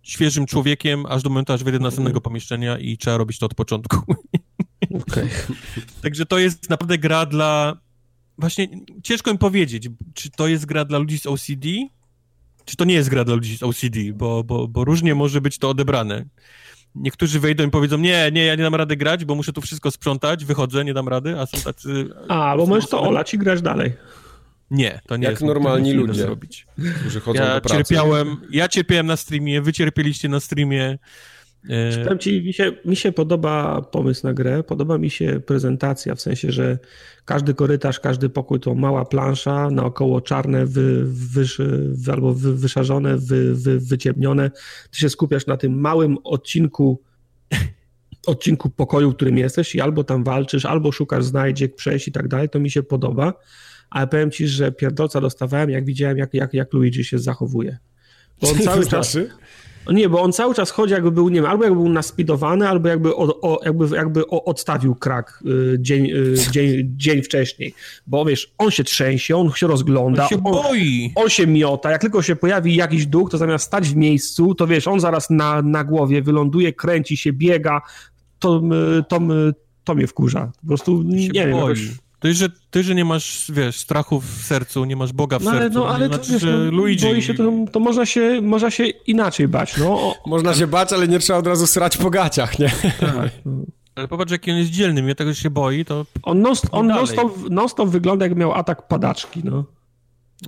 świeżym 0.02 0.46
człowiekiem, 0.46 1.06
aż 1.06 1.22
do 1.22 1.30
momentu, 1.30 1.52
aż 1.52 1.64
wejdę 1.64 1.78
do 1.78 1.82
następnego 1.82 2.16
mhm. 2.18 2.22
pomieszczenia 2.22 2.78
i 2.78 2.98
trzeba 2.98 3.16
robić 3.16 3.38
to 3.38 3.46
od 3.46 3.54
początku. 3.54 3.96
Okay. 5.08 5.28
Także 6.02 6.26
to 6.26 6.38
jest 6.38 6.70
naprawdę 6.70 6.98
gra 6.98 7.26
dla... 7.26 7.76
Właśnie 8.38 8.68
ciężko 9.02 9.32
mi 9.32 9.38
powiedzieć, 9.38 9.88
czy 10.14 10.30
to 10.30 10.46
jest 10.46 10.66
gra 10.66 10.84
dla 10.84 10.98
ludzi 10.98 11.18
z 11.18 11.26
OCD, 11.26 11.68
czy 12.64 12.76
to 12.76 12.84
nie 12.84 12.94
jest 12.94 13.08
gra 13.08 13.24
dla 13.24 13.34
ludzi 13.34 13.58
z 13.58 13.62
OCD, 13.62 13.98
bo, 14.14 14.44
bo, 14.44 14.68
bo 14.68 14.84
różnie 14.84 15.14
może 15.14 15.40
być 15.40 15.58
to 15.58 15.68
odebrane. 15.68 16.24
Niektórzy 16.94 17.40
wejdą 17.40 17.66
i 17.66 17.70
powiedzą, 17.70 17.98
nie, 17.98 18.30
nie, 18.32 18.44
ja 18.44 18.54
nie 18.54 18.62
dam 18.62 18.74
rady 18.74 18.96
grać, 18.96 19.24
bo 19.24 19.34
muszę 19.34 19.52
tu 19.52 19.60
wszystko 19.60 19.90
sprzątać, 19.90 20.44
wychodzę, 20.44 20.84
nie 20.84 20.94
dam 20.94 21.08
rady, 21.08 21.40
a 21.40 21.46
są 21.46 21.60
tacy... 21.60 22.08
A, 22.28 22.56
bo 22.56 22.66
możesz 22.66 22.90
to 22.90 23.02
olać 23.02 23.34
i 23.34 23.38
grać 23.38 23.62
dalej. 23.62 23.92
Nie, 24.72 25.00
to 25.06 25.16
nie 25.16 25.24
Jak 25.24 25.30
jest 25.32 25.42
normalni 25.42 25.92
ludzie, 25.92 26.22
zrobić. 26.22 26.66
którzy 27.00 27.20
chodzą 27.20 27.42
ja 27.42 27.54
do 27.54 27.60
pracy. 27.60 27.76
Cierpiałem, 27.76 28.36
ja 28.50 28.68
cierpiałem 28.68 29.06
na 29.06 29.16
streamie, 29.16 29.62
wy 29.62 29.72
cierpieliście 29.72 30.28
na 30.28 30.40
streamie. 30.40 30.98
E, 31.68 32.04
Powiem 32.04 32.18
ci, 32.18 32.42
mi 32.42 32.52
się, 32.52 32.72
mi 32.84 32.96
się 32.96 33.12
podoba 33.12 33.82
pomysł 33.82 34.26
na 34.26 34.34
grę, 34.34 34.62
podoba 34.62 34.98
mi 34.98 35.10
się 35.10 35.40
prezentacja, 35.46 36.14
w 36.14 36.20
sensie, 36.20 36.52
że 36.52 36.78
każdy 37.24 37.54
korytarz, 37.54 38.00
każdy 38.00 38.28
pokój 38.28 38.60
to 38.60 38.74
mała 38.74 39.04
plansza, 39.04 39.70
naokoło 39.70 40.20
czarne, 40.20 40.66
wy, 40.66 41.04
wy, 41.04 41.44
albo 42.12 42.34
wy, 42.34 42.54
wyszarzone, 42.56 43.16
wy, 43.16 43.54
wy, 43.54 43.78
wyciemnione. 43.80 44.50
Ty 44.90 44.98
się 44.98 45.08
skupiasz 45.08 45.46
na 45.46 45.56
tym 45.56 45.80
małym 45.80 46.18
odcinku 46.24 47.02
odcinku 48.26 48.70
pokoju, 48.70 49.10
w 49.10 49.14
którym 49.16 49.38
jesteś 49.38 49.74
i 49.74 49.80
albo 49.80 50.04
tam 50.04 50.24
walczysz, 50.24 50.64
albo 50.64 50.92
szukasz 50.92 51.24
znajdziek, 51.24 51.74
przejść 51.74 52.08
i 52.08 52.12
tak 52.12 52.28
dalej, 52.28 52.48
to 52.48 52.60
mi 52.60 52.70
się 52.70 52.82
podoba 52.82 53.32
ale 53.92 54.06
powiem 54.06 54.30
ci, 54.30 54.48
że 54.48 54.72
pierdolca 54.72 55.20
dostawałem, 55.20 55.70
jak 55.70 55.84
widziałem, 55.84 56.18
jak, 56.18 56.34
jak, 56.34 56.54
jak 56.54 56.72
Luigi 56.72 57.04
się 57.04 57.18
zachowuje. 57.18 57.78
Bo 58.40 58.48
on 58.48 58.58
cały 58.68 58.86
czas... 58.86 59.18
Nie, 59.90 60.08
bo 60.08 60.22
on 60.22 60.32
cały 60.32 60.54
czas 60.54 60.70
chodzi 60.70 60.92
jakby 60.92 61.10
był, 61.10 61.28
nie 61.28 61.34
wiem, 61.34 61.50
albo 61.50 61.64
jakby 61.64 61.78
był 61.80 61.88
naspidowany, 61.88 62.68
albo 62.68 62.88
jakby, 62.88 63.16
o, 63.16 63.40
o, 63.40 63.64
jakby, 63.64 63.96
jakby 63.96 64.26
odstawił 64.26 64.94
krak 64.94 65.42
y, 65.46 65.76
dzień, 65.80 66.10
y, 66.10 66.34
dzień, 66.50 66.92
dzień 66.96 67.22
wcześniej. 67.22 67.74
Bo 68.06 68.24
wiesz, 68.24 68.54
on 68.58 68.70
się 68.70 68.84
trzęsie, 68.84 69.36
on 69.36 69.52
się 69.52 69.66
rozgląda. 69.66 70.22
On 70.22 70.28
się 70.28 70.36
on, 70.36 70.42
boi. 70.42 71.12
On 71.14 71.28
się 71.28 71.46
miota. 71.46 71.90
Jak 71.90 72.00
tylko 72.00 72.22
się 72.22 72.36
pojawi 72.36 72.74
jakiś 72.74 73.06
duch, 73.06 73.30
to 73.30 73.38
zamiast 73.38 73.64
stać 73.64 73.88
w 73.88 73.96
miejscu, 73.96 74.54
to 74.54 74.66
wiesz, 74.66 74.88
on 74.88 75.00
zaraz 75.00 75.30
na, 75.30 75.62
na 75.62 75.84
głowie 75.84 76.22
wyląduje, 76.22 76.72
kręci 76.72 77.16
się, 77.16 77.32
biega. 77.32 77.80
To, 78.38 78.62
to, 79.08 79.20
to 79.84 79.94
mnie 79.94 80.06
wkurza. 80.06 80.52
Po 80.60 80.66
prostu 80.66 81.02
nie 81.02 81.30
wiem. 81.30 81.50
Jakoś, 81.50 81.88
to, 82.22 82.32
że 82.32 82.48
ty, 82.70 82.82
że 82.82 82.94
nie 82.94 83.04
masz, 83.04 83.50
wiesz, 83.54 83.76
strachu 83.76 84.20
w 84.20 84.42
sercu, 84.44 84.84
nie 84.84 84.96
masz 84.96 85.12
Boga 85.12 85.38
w 85.38 85.42
no, 85.42 85.50
ale, 85.50 85.60
sercu, 85.60 85.78
no, 85.78 85.88
ale 85.88 86.08
to, 86.08 86.14
znaczy, 86.14 86.32
wiesz, 86.32 86.42
że 86.42 86.58
no, 86.58 86.70
Luigi... 86.70 87.06
Boi 87.06 87.22
się, 87.22 87.34
to, 87.34 87.52
to 87.72 87.80
można, 87.80 88.06
się, 88.06 88.40
można 88.42 88.70
się 88.70 88.86
inaczej 88.86 89.48
bać, 89.48 89.76
no. 89.76 90.14
Można 90.26 90.54
się 90.54 90.66
bać, 90.66 90.92
ale 90.92 91.08
nie 91.08 91.18
trzeba 91.18 91.38
od 91.38 91.46
razu 91.46 91.66
srać 91.66 91.96
po 91.96 92.10
gaciach, 92.10 92.58
nie? 92.58 92.68
Tak. 93.00 93.30
Ale 93.94 94.08
popatrz, 94.08 94.32
jaki 94.32 94.50
on 94.50 94.56
jest 94.56 94.70
dzielny, 94.70 95.02
mnie 95.02 95.14
tego 95.14 95.34
się 95.34 95.50
boi, 95.50 95.84
to... 95.84 96.06
On 96.22 96.42
non-stop 96.42 96.74
on 96.74 96.86
non 97.50 97.68
non 97.78 97.90
wygląda, 97.90 98.24
jak 98.26 98.36
miał 98.36 98.52
atak 98.52 98.88
padaczki, 98.88 99.40
no. 99.44 99.64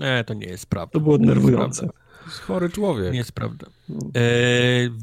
Nie, 0.00 0.24
to 0.26 0.34
nie 0.34 0.46
jest 0.46 0.66
prawda. 0.66 0.92
To 0.92 1.00
było 1.00 1.18
denerwujące. 1.18 1.88
Chory 2.26 2.70
człowiek. 2.70 3.12
Nie 3.12 3.18
jest 3.18 3.32
prawda. 3.32 3.66
E, 3.90 4.20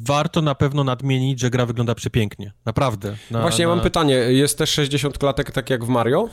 warto 0.06 0.42
na 0.42 0.56
pewno 0.56 0.84
nadmienić, 0.84 1.40
że 1.40 1.50
gra 1.50 1.66
wygląda 1.66 1.96
przepięknie. 1.96 2.52
Naprawdę. 2.66 3.16
Na, 3.32 3.42
Właśnie 3.42 3.66
na... 3.66 3.70
ja 3.70 3.76
mam 3.76 3.84
pytanie. 3.84 4.14
Jest 4.14 4.58
też 4.58 4.70
60 4.70 5.18
klatek 5.18 5.52
tak 5.52 5.70
jak 5.70 5.86
w 5.86 5.88
Mario? 5.88 6.30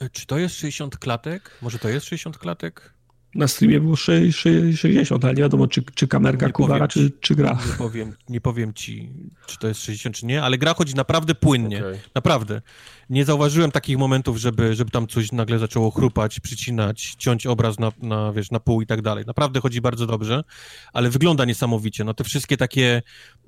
E, 0.00 0.10
czy 0.10 0.26
to 0.26 0.38
jest 0.38 0.54
60 0.54 0.98
klatek? 0.98 1.58
Może 1.62 1.78
to 1.78 1.88
jest 1.88 2.06
60 2.06 2.38
klatek? 2.38 2.94
Na 3.34 3.48
streamie 3.48 3.80
było 3.80 3.96
60, 3.96 5.24
ale 5.24 5.34
nie 5.34 5.42
wiadomo, 5.42 5.66
czy, 5.66 5.82
czy 5.94 6.08
kamerka 6.08 6.46
nie 6.46 6.52
Kubara, 6.52 6.88
czy, 6.88 7.10
czy 7.20 7.34
gra. 7.34 7.58
Nie 7.66 7.72
powiem, 7.78 8.16
nie 8.28 8.40
powiem 8.40 8.74
ci, 8.74 9.12
czy 9.46 9.58
to 9.58 9.68
jest 9.68 9.82
60, 9.82 10.16
czy 10.16 10.26
nie, 10.26 10.42
ale 10.42 10.58
gra 10.58 10.74
chodzi 10.74 10.94
naprawdę 10.94 11.34
płynnie. 11.34 11.78
Okay. 11.78 11.98
Naprawdę. 12.14 12.62
Nie 13.10 13.24
zauważyłem 13.24 13.70
takich 13.70 13.98
momentów, 13.98 14.36
żeby, 14.36 14.74
żeby 14.74 14.90
tam 14.90 15.06
coś 15.06 15.32
nagle 15.32 15.58
zaczęło 15.58 15.90
chrupać, 15.90 16.40
przycinać, 16.40 17.14
ciąć 17.18 17.46
obraz 17.46 17.78
na, 17.78 17.92
na, 18.02 18.32
wiesz, 18.32 18.50
na 18.50 18.60
pół 18.60 18.80
i 18.80 18.86
tak 18.86 19.02
dalej. 19.02 19.24
Naprawdę 19.26 19.60
chodzi 19.60 19.80
bardzo 19.80 20.06
dobrze, 20.06 20.44
ale 20.92 21.10
wygląda 21.10 21.44
niesamowicie. 21.44 22.04
No 22.04 22.14
te 22.14 22.24
wszystkie 22.24 22.56
takie 22.56 23.02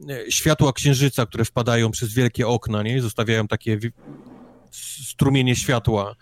e, 0.08 0.30
światła 0.30 0.72
księżyca, 0.72 1.26
które 1.26 1.44
wpadają 1.44 1.90
przez 1.90 2.14
wielkie 2.14 2.48
okna, 2.48 2.82
nie? 2.82 3.02
Zostawiają 3.02 3.48
takie 3.48 3.78
strumienie 4.76 5.56
światła, 5.56 6.16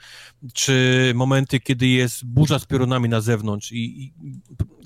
czy 0.54 1.12
momenty, 1.14 1.60
kiedy 1.60 1.86
jest 1.86 2.24
burza 2.24 2.58
z 2.58 2.66
piorunami 2.66 3.08
na 3.08 3.20
zewnątrz 3.20 3.72
i, 3.72 3.76
i 3.76 4.12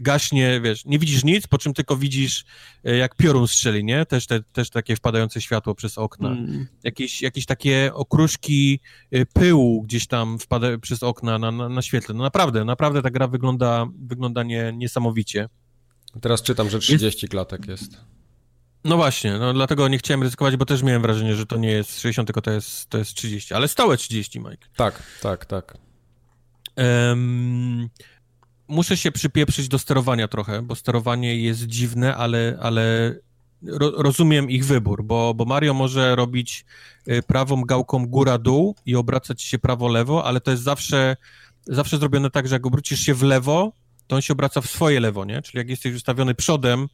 gaśnie, 0.00 0.60
wiesz, 0.60 0.84
nie 0.84 0.98
widzisz 0.98 1.24
nic, 1.24 1.46
po 1.46 1.58
czym 1.58 1.74
tylko 1.74 1.96
widzisz, 1.96 2.44
e, 2.84 2.96
jak 2.96 3.16
piorun 3.16 3.48
strzeli, 3.48 3.84
nie? 3.84 4.06
Też, 4.06 4.26
te, 4.26 4.42
też 4.42 4.70
takie 4.70 4.96
wpadające 4.96 5.40
światło 5.40 5.74
przez 5.74 5.98
okna. 5.98 6.28
Mm. 6.28 6.66
Jakieś, 6.84 7.22
jakieś 7.22 7.46
takie 7.46 7.90
okruszki 7.94 8.80
e, 9.10 9.26
pyłu 9.26 9.82
gdzieś 9.82 10.06
tam 10.06 10.38
wpada 10.38 10.78
przez 10.78 11.02
okna 11.02 11.38
na, 11.38 11.50
na, 11.50 11.68
na 11.68 11.82
świetle. 11.82 12.14
No 12.14 12.22
naprawdę, 12.22 12.64
naprawdę 12.64 13.02
ta 13.02 13.10
gra 13.10 13.28
wygląda, 13.28 13.86
wygląda 13.98 14.42
nie, 14.42 14.72
niesamowicie. 14.76 15.48
Teraz 16.20 16.42
czytam, 16.42 16.70
że 16.70 16.78
30 16.78 17.06
jest... 17.06 17.30
klatek 17.30 17.66
jest. 17.66 18.00
No 18.85 18.97
właśnie, 18.97 19.39
no 19.39 19.52
dlatego 19.52 19.89
nie 19.89 19.98
chciałem 19.98 20.23
ryzykować, 20.23 20.56
bo 20.56 20.66
też 20.66 20.82
miałem 20.82 21.02
wrażenie, 21.02 21.35
że 21.35 21.47
to 21.47 21.56
nie 21.56 21.70
jest 21.70 22.01
60, 22.01 22.28
tylko 22.28 22.43
to 22.43 22.51
jest, 22.51 22.90
to 22.90 22.98
jest 22.98 23.15
30, 23.15 23.55
ale 23.55 23.69
stałe 23.69 23.97
30, 23.97 24.40
Mike. 24.40 24.66
Tak, 24.77 25.02
tak, 25.20 25.44
tak. 25.44 25.78
Um, 26.77 27.89
muszę 28.69 28.97
się 28.97 29.12
przypieprzyć 29.12 29.69
do 29.69 29.78
sterowania 29.78 30.28
trochę, 30.28 30.62
bo 30.62 30.74
sterowanie 30.74 31.36
jest 31.36 31.66
dziwne, 31.66 32.16
ale, 32.16 32.59
ale 32.61 33.15
ro, 33.66 33.90
rozumiem 33.97 34.51
ich 34.51 34.65
wybór, 34.65 35.05
bo, 35.05 35.35
bo 35.35 35.44
Mario 35.44 35.74
może 35.74 36.16
robić 36.16 36.65
y, 37.09 37.23
prawą 37.23 37.62
gałką 37.62 38.06
góra-dół 38.06 38.74
i 38.86 38.97
obracać 38.97 39.43
się 39.43 39.59
prawo-lewo, 39.59 40.24
ale 40.24 40.40
to 40.40 40.51
jest 40.51 40.62
zawsze, 40.62 41.16
zawsze 41.66 41.98
zrobione 41.98 42.31
tak, 42.31 42.48
że 42.48 42.55
jak 42.55 42.66
obrócisz 42.66 43.01
się 43.01 43.15
w 43.15 43.23
lewo, 43.23 43.73
to 44.06 44.16
on 44.16 44.23
się 44.23 44.32
obraca 44.32 44.61
w 44.61 44.66
swoje 44.66 45.01
lewo, 45.01 45.24
nie? 45.24 45.43
Czyli 45.43 45.59
jak 45.59 45.69
jesteś 45.69 45.94
ustawiony 45.94 46.35
przodem, 46.35 46.89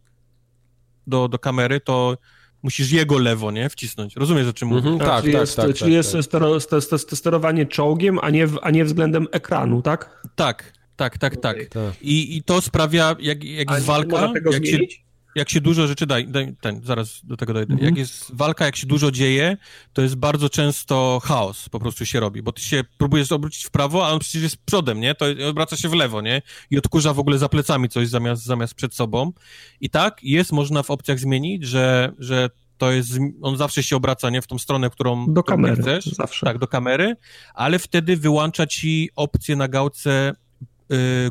do, 1.06 1.28
do 1.28 1.39
kamery, 1.39 1.81
to 1.81 2.16
musisz 2.62 2.93
jego 2.93 3.18
lewo, 3.18 3.51
nie, 3.51 3.68
wcisnąć. 3.68 4.16
Rozumiesz, 4.16 4.47
o 4.48 4.52
czym 4.52 4.68
mówię? 4.68 4.78
Mhm, 4.90 4.98
tak, 4.98 5.20
czyli 5.20 5.32
tak, 5.32 5.40
jest, 5.40 5.56
tak, 5.56 5.66
czyli 5.66 5.78
tak, 5.78 5.89
jest 5.90 6.12
tak. 6.12 6.22
Stero, 6.24 6.60
st- 6.60 6.81
st- 6.81 6.98
st- 6.98 7.16
sterowanie 7.16 7.66
czołgiem, 7.66 8.18
a 8.22 8.31
nie, 8.31 8.47
w, 8.47 8.59
a 8.62 8.70
nie 8.70 8.85
względem 8.85 9.27
ekranu, 9.32 9.82
tak? 9.82 10.22
Tak, 10.35 10.72
tak, 10.97 11.18
tak, 11.18 11.36
tak. 11.36 11.56
Tak. 11.68 12.02
I, 12.02 12.36
I 12.36 12.43
to 12.43 12.60
sprawia, 12.60 13.16
jak, 13.20 13.44
jak 13.44 13.70
A 13.70 13.74
jest 13.74 13.86
walka, 13.86 14.10
można 14.10 14.32
tego 14.32 14.52
jak 14.52 14.66
się, 14.66 14.70
zmienić? 14.70 15.05
Jak 15.35 15.51
się 15.51 15.61
dużo 15.61 15.86
rzeczy, 15.86 16.07
daj, 16.07 16.28
daj 16.28 16.57
ten, 16.61 16.81
zaraz 16.85 17.20
do 17.24 17.36
tego 17.36 17.52
dojdę. 17.55 17.73
Mhm. 17.73 17.89
Jak 17.90 17.98
jest 17.98 18.35
walka, 18.35 18.65
jak 18.65 18.77
się 18.77 18.86
dużo 18.86 19.11
dzieje, 19.11 19.57
to 19.93 20.02
jest 20.02 20.15
bardzo 20.15 20.48
często 20.48 21.20
chaos 21.24 21.69
po 21.69 21.81
prostu 21.81 22.07
się 22.07 22.20
robi, 22.20 22.43
bo 22.43 22.52
ty 22.52 22.62
się 22.62 22.85
próbujesz 22.98 23.32
obrócić 23.32 23.65
w 23.65 23.70
prawo, 23.70 24.07
a 24.07 24.11
on 24.11 24.19
przecież 24.19 24.43
jest 24.43 24.57
przodem, 24.65 25.01
nie? 25.01 25.15
To 25.15 25.27
obraca 25.51 25.77
się 25.77 25.89
w 25.89 25.93
lewo, 25.94 26.20
nie? 26.20 26.43
I 26.70 26.78
odkurza 26.78 27.15
w 27.15 27.19
ogóle 27.19 27.39
za 27.39 27.48
plecami 27.48 27.89
coś 27.89 28.09
zamiast, 28.09 28.44
zamiast 28.44 28.74
przed 28.74 28.94
sobą. 28.94 29.32
I 29.81 29.90
tak, 29.90 30.19
jest 30.23 30.52
można 30.52 30.82
w 30.82 30.90
opcjach 30.90 31.19
zmienić, 31.19 31.66
że, 31.66 32.12
że 32.19 32.51
to 32.78 32.93
jest, 32.93 33.11
on 33.43 33.57
zawsze 33.57 33.82
się 33.82 33.97
obraca, 33.97 34.31
nie? 34.31 34.43
W 34.43 34.47
tą 34.47 34.59
stronę, 34.59 34.90
którą 34.90 35.32
Do 35.32 35.43
którą 35.43 35.57
kamery, 35.57 35.82
chcesz. 35.82 36.05
zawsze. 36.05 36.47
Tak, 36.47 36.59
do 36.59 36.66
kamery, 36.69 37.16
ale 37.55 37.78
wtedy 37.78 38.16
wyłącza 38.16 38.66
ci 38.66 39.11
opcję 39.16 39.57
na 39.57 39.69
gałce 39.69 40.32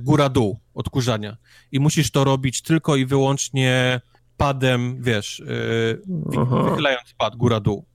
góra-dół 0.01 0.59
odkurzania. 0.73 1.37
I 1.71 1.79
musisz 1.79 2.11
to 2.11 2.23
robić 2.23 2.61
tylko 2.61 2.95
i 2.95 3.05
wyłącznie 3.05 4.01
padem, 4.37 5.03
wiesz, 5.03 5.39
y, 5.39 6.01
Aha. 6.37 6.63
wychylając 6.63 7.13
pad 7.17 7.35
góra-dół. 7.35 7.85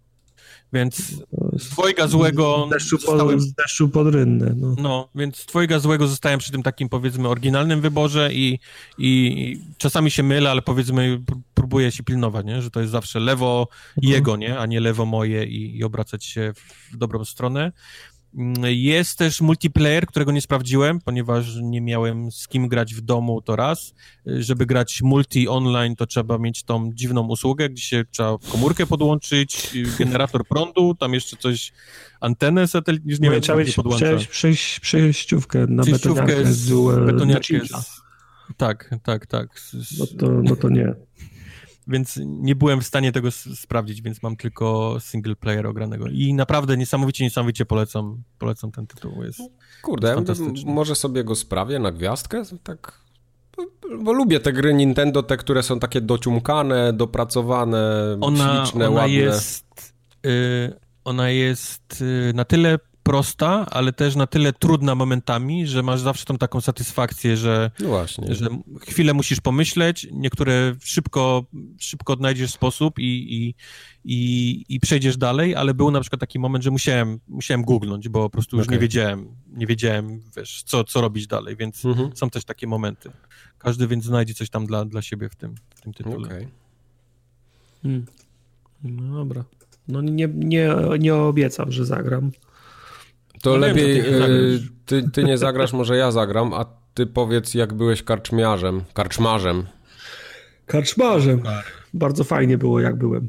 Więc 0.74 1.12
dwojga 1.70 2.06
złego 2.06 2.66
z 2.66 2.70
deszczu, 2.70 2.98
zostałem, 2.98 3.38
pod, 3.38 3.48
deszczu 3.50 3.88
pod 3.88 4.06
no. 4.56 4.74
no, 4.78 5.08
więc 5.14 5.46
twojego 5.46 5.80
złego 5.80 6.06
zostałem 6.06 6.38
przy 6.38 6.52
tym 6.52 6.62
takim, 6.62 6.88
powiedzmy, 6.88 7.28
oryginalnym 7.28 7.80
wyborze 7.80 8.30
i, 8.32 8.58
i, 8.98 9.58
czasami 9.78 10.10
się 10.10 10.22
mylę, 10.22 10.50
ale 10.50 10.62
powiedzmy, 10.62 11.18
pró- 11.18 11.40
próbuję 11.54 11.92
się 11.92 12.02
pilnować, 12.02 12.46
nie? 12.46 12.62
że 12.62 12.70
to 12.70 12.80
jest 12.80 12.92
zawsze 12.92 13.20
lewo 13.20 13.68
jego, 13.96 14.36
nie? 14.36 14.58
a 14.58 14.66
nie 14.66 14.80
lewo 14.80 15.06
moje 15.06 15.44
i, 15.44 15.78
i 15.78 15.84
obracać 15.84 16.24
się 16.24 16.52
w 16.92 16.96
dobrą 16.96 17.24
stronę. 17.24 17.72
Jest 18.64 19.18
też 19.18 19.40
multiplayer, 19.40 20.06
którego 20.06 20.32
nie 20.32 20.40
sprawdziłem, 20.40 21.00
ponieważ 21.00 21.56
nie 21.62 21.80
miałem 21.80 22.32
z 22.32 22.48
kim 22.48 22.68
grać 22.68 22.94
w 22.94 23.00
domu, 23.00 23.42
to 23.42 23.56
raz. 23.56 23.94
Żeby 24.26 24.66
grać 24.66 25.02
multi 25.02 25.48
online, 25.48 25.96
to 25.96 26.06
trzeba 26.06 26.38
mieć 26.38 26.62
tą 26.62 26.90
dziwną 26.94 27.28
usługę, 27.28 27.68
gdzie 27.68 27.82
się 27.82 28.04
trzeba 28.10 28.38
komórkę 28.52 28.86
podłączyć, 28.86 29.70
generator 29.98 30.46
prądu, 30.46 30.94
tam 30.94 31.14
jeszcze 31.14 31.36
coś, 31.36 31.72
antenę 32.20 32.68
satelityczną, 32.68 33.10
już 33.10 33.20
nie 33.20 33.30
wiem, 33.56 33.66
się 33.66 33.72
podłącza. 33.72 34.06
przejść, 34.30 34.80
przejściówkę 34.80 35.66
na 35.66 35.82
Przejściówkę 35.82 36.22
betoniarkę 36.22 36.52
z, 36.52 36.70
betoniarkę 37.06 37.60
z, 37.66 38.04
Tak, 38.56 38.94
tak, 39.02 39.26
tak. 39.26 39.48
No, 39.98 40.06
to, 40.18 40.30
no 40.30 40.56
to 40.56 40.68
nie. 40.68 40.94
Więc 41.86 42.20
nie 42.24 42.54
byłem 42.54 42.80
w 42.80 42.86
stanie 42.86 43.12
tego 43.12 43.30
sprawdzić, 43.30 44.02
więc 44.02 44.22
mam 44.22 44.36
tylko 44.36 44.96
single 45.00 45.36
player 45.36 45.66
ogranego. 45.66 46.08
I 46.08 46.34
naprawdę 46.34 46.76
niesamowicie, 46.76 47.24
niesamowicie 47.24 47.66
polecam, 47.66 48.22
polecam 48.38 48.72
ten 48.72 48.86
tytuł. 48.86 49.22
Jest 49.24 49.40
Kurde, 49.82 50.08
ja 50.08 50.14
Fantastyczne. 50.14 50.72
może 50.72 50.94
sobie 50.94 51.24
go 51.24 51.34
sprawię 51.34 51.78
na 51.78 51.92
gwiazdkę, 51.92 52.42
tak... 52.62 53.04
Bo, 54.02 54.12
lubię 54.12 54.40
te 54.40 54.52
gry 54.52 54.74
Nintendo, 54.74 55.22
te, 55.22 55.36
które 55.36 55.62
są 55.62 55.78
takie 55.78 56.00
dociumkane, 56.00 56.92
dopracowane, 56.92 58.16
ona, 58.20 58.64
śliczne, 58.64 58.88
ona 58.88 59.00
ładne. 59.00 59.16
jest 59.16 59.94
y, 60.26 60.72
ona 61.04 61.30
jest 61.30 62.02
y, 62.02 62.32
na 62.34 62.44
tyle 62.44 62.78
prosta, 63.04 63.66
ale 63.70 63.92
też 63.92 64.16
na 64.16 64.26
tyle 64.26 64.52
trudna 64.52 64.94
momentami, 64.94 65.66
że 65.66 65.82
masz 65.82 66.00
zawsze 66.00 66.24
tą 66.24 66.38
taką 66.38 66.60
satysfakcję, 66.60 67.36
że, 67.36 67.70
No 67.80 67.88
właśnie. 67.88 68.34
że 68.34 68.48
chwilę 68.80 69.14
musisz 69.14 69.40
pomyśleć, 69.40 70.06
niektóre 70.12 70.74
szybko, 70.84 71.44
szybko 71.78 72.12
odnajdziesz 72.12 72.50
sposób 72.52 72.98
i, 72.98 73.02
i, 73.36 73.54
i, 74.04 74.64
i 74.68 74.80
przejdziesz 74.80 75.16
dalej, 75.16 75.54
ale 75.54 75.74
był 75.74 75.90
na 75.90 76.00
przykład 76.00 76.20
taki 76.20 76.38
moment, 76.38 76.64
że 76.64 76.70
musiałem, 76.70 77.20
musiałem 77.28 77.62
googlnąć, 77.62 78.08
bo 78.08 78.22
po 78.22 78.30
prostu 78.30 78.56
już 78.56 78.66
Okej. 78.66 78.76
nie 78.76 78.80
wiedziałem, 78.80 79.28
nie 79.52 79.66
wiedziałem, 79.66 80.22
wiesz, 80.36 80.62
co, 80.66 80.84
co 80.84 81.00
robić 81.00 81.26
dalej, 81.26 81.56
więc 81.56 81.84
Mhm. 81.84 82.16
są 82.16 82.30
też 82.30 82.44
takie 82.44 82.66
momenty. 82.66 83.10
Każdy 83.58 83.86
więc 83.88 84.04
znajdzie 84.04 84.34
coś 84.34 84.50
tam 84.50 84.66
dla, 84.66 84.84
dla 84.84 85.02
siebie 85.02 85.28
w 85.28 85.36
tym, 85.36 85.54
w 85.74 85.80
tym 85.80 85.92
tytule. 85.94 86.28
Okej. 86.28 86.48
Hmm. 87.82 88.06
No 88.82 89.14
dobra. 89.14 89.44
No 89.88 90.00
nie, 90.02 90.28
nie, 90.34 90.70
nie 90.98 91.14
obiecam, 91.14 91.72
że 91.72 91.86
zagram. 91.86 92.30
To 93.44 93.50
No 93.58 93.66
wiem, 93.66 93.76
lepiej 93.76 93.96
że 93.96 94.02
ty 94.02 94.10
nie 94.10 94.16
e, 94.16 94.18
zagrasz. 94.18 94.70
ty, 94.86 95.10
ty 95.12 95.24
nie 95.24 95.38
zagrasz, 95.38 95.72
może 95.72 95.96
ja 95.96 96.10
zagram, 96.10 96.54
a 96.54 96.64
ty 96.94 97.06
powiedz 97.06 97.54
jak 97.54 97.74
byłeś 97.74 98.02
karczmiarzem, 98.02 98.82
karczmarzem. 98.94 99.66
Karczmarzem. 100.66 101.42
Bardzo 101.94 102.24
fajnie 102.24 102.58
było, 102.58 102.80
jak 102.80 102.96
byłem. 102.96 103.28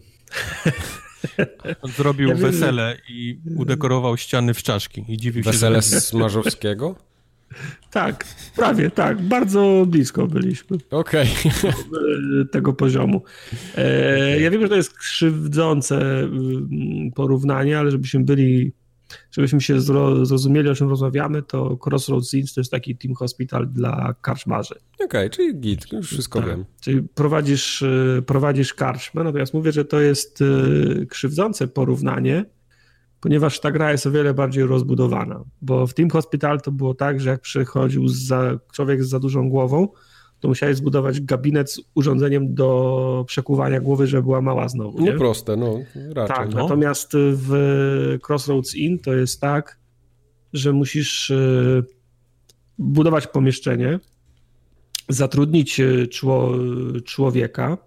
On 1.82 1.92
zrobił 1.92 2.30
Ja 2.30 2.36
wiem, 2.36 2.46
że- 2.46 2.52
wesele 2.52 2.98
i 3.10 3.40
udekorował 3.56 4.18
ściany 4.18 4.54
w 4.54 4.64
czaszki 4.64 5.06
i 5.08 5.18
dziwił 5.18 5.44
Wesele 5.44 5.82
się, 5.82 5.90
że... 5.90 6.02
Smarzowskiego? 6.02 6.96
Tak, 7.92 8.26
prawie, 8.56 8.92
tak. 8.92 9.22
Bardzo 9.22 9.86
blisko 9.88 10.28
byliśmy 10.28 10.78
Okej. 10.92 11.28
e, 12.42 12.46
tego 12.46 12.74
poziomu. 12.74 13.24
E, 13.78 14.40
ja 14.42 14.52
wiem, 14.52 14.62
że 14.62 14.70
to 14.70 14.76
jest 14.76 14.98
krzywdzące 14.98 15.98
mm, 16.20 17.12
porównanie, 17.16 17.80
ale 17.80 17.92
żebyśmy 17.92 18.24
byli, 18.24 18.74
żebyśmy 19.32 19.62
się 19.62 19.82
zro, 19.82 20.26
zrozumieli, 20.26 20.70
o 20.70 20.76
czym 20.76 20.90
rozmawiamy, 20.90 21.42
to 21.42 21.78
Crossroads 21.86 22.34
Inns 22.34 22.54
to 22.54 22.62
jest 22.62 22.72
taki 22.72 22.98
team 22.98 23.16
hospital 23.16 23.68
dla 23.68 24.16
karczmarzy. 24.22 24.76
Okej, 25.06 25.30
czyli 25.30 25.60
git, 25.60 25.92
już 25.92 26.08
wszystko 26.08 26.40
Tak. 26.40 26.50
wiem. 26.50 26.66
Czyli 26.82 27.02
prowadzisz, 27.16 27.82
e, 27.82 28.22
prowadzisz 28.26 28.74
karczmę, 28.74 29.24
natomiast 29.24 29.54
mówię, 29.54 29.72
że 29.72 29.86
to 29.86 30.00
jest 30.00 30.42
e, 30.42 31.06
krzywdzące 31.06 31.68
porównanie, 31.68 32.46
ponieważ 33.22 33.60
ta 33.60 33.72
gra 33.72 33.92
jest 33.92 34.08
o 34.08 34.12
wiele 34.12 34.34
bardziej 34.34 34.64
rozbudowana. 34.64 35.44
Bo 35.62 35.88
w 35.88 35.94
Team 35.94 36.10
Hospital 36.10 36.62
to 36.62 36.72
było 36.72 36.94
tak, 36.94 37.20
że 37.20 37.30
jak 37.30 37.42
przychodził 37.42 38.08
za, 38.08 38.60
człowiek 38.74 39.04
z 39.04 39.10
za 39.10 39.20
dużą 39.20 39.50
głową, 39.50 39.88
to 40.46 40.50
musiałeś 40.50 40.78
zbudować 40.78 41.22
gabinet 41.22 41.72
z 41.72 41.82
urządzeniem 41.96 42.56
do 42.56 43.24
przekuwania 43.28 43.80
głowy, 43.80 44.08
żeby 44.08 44.24
była 44.24 44.42
mała 44.42 44.68
znowu. 44.70 45.00
No 45.00 45.06
Nie? 45.06 45.14
proste, 45.14 45.56
no 45.56 45.80
raczej. 46.14 46.36
tak, 46.36 46.54
no. 46.54 46.64
natomiast 46.64 47.12
w 47.16 47.52
Crossroads 48.28 48.76
Inn 48.76 49.00
to 49.00 49.14
jest 49.14 49.42
tak, 49.42 49.80
że 50.54 50.74
musisz 50.74 51.32
e, 51.32 51.84
budować 52.78 53.28
pomieszczenie, 53.28 54.00
zatrudnić 55.10 55.82
czło, 56.12 56.52
człowieka, 57.06 57.78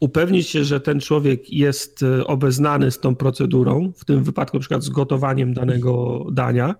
upewnić 0.00 0.48
się, 0.48 0.64
że 0.64 0.80
ten 0.80 1.00
człowiek 1.00 1.52
jest 1.52 2.02
e, 2.02 2.26
obeznany 2.26 2.90
z 2.90 3.00
tą 3.00 3.16
procedurą, 3.16 3.92
w 3.96 4.04
tym 4.04 4.24
wypadku 4.24 4.56
na 4.56 4.60
przykład 4.60 4.82
z 4.82 4.88
gotowaniem 4.88 5.54
danego 5.54 6.24
dania. 6.32 6.74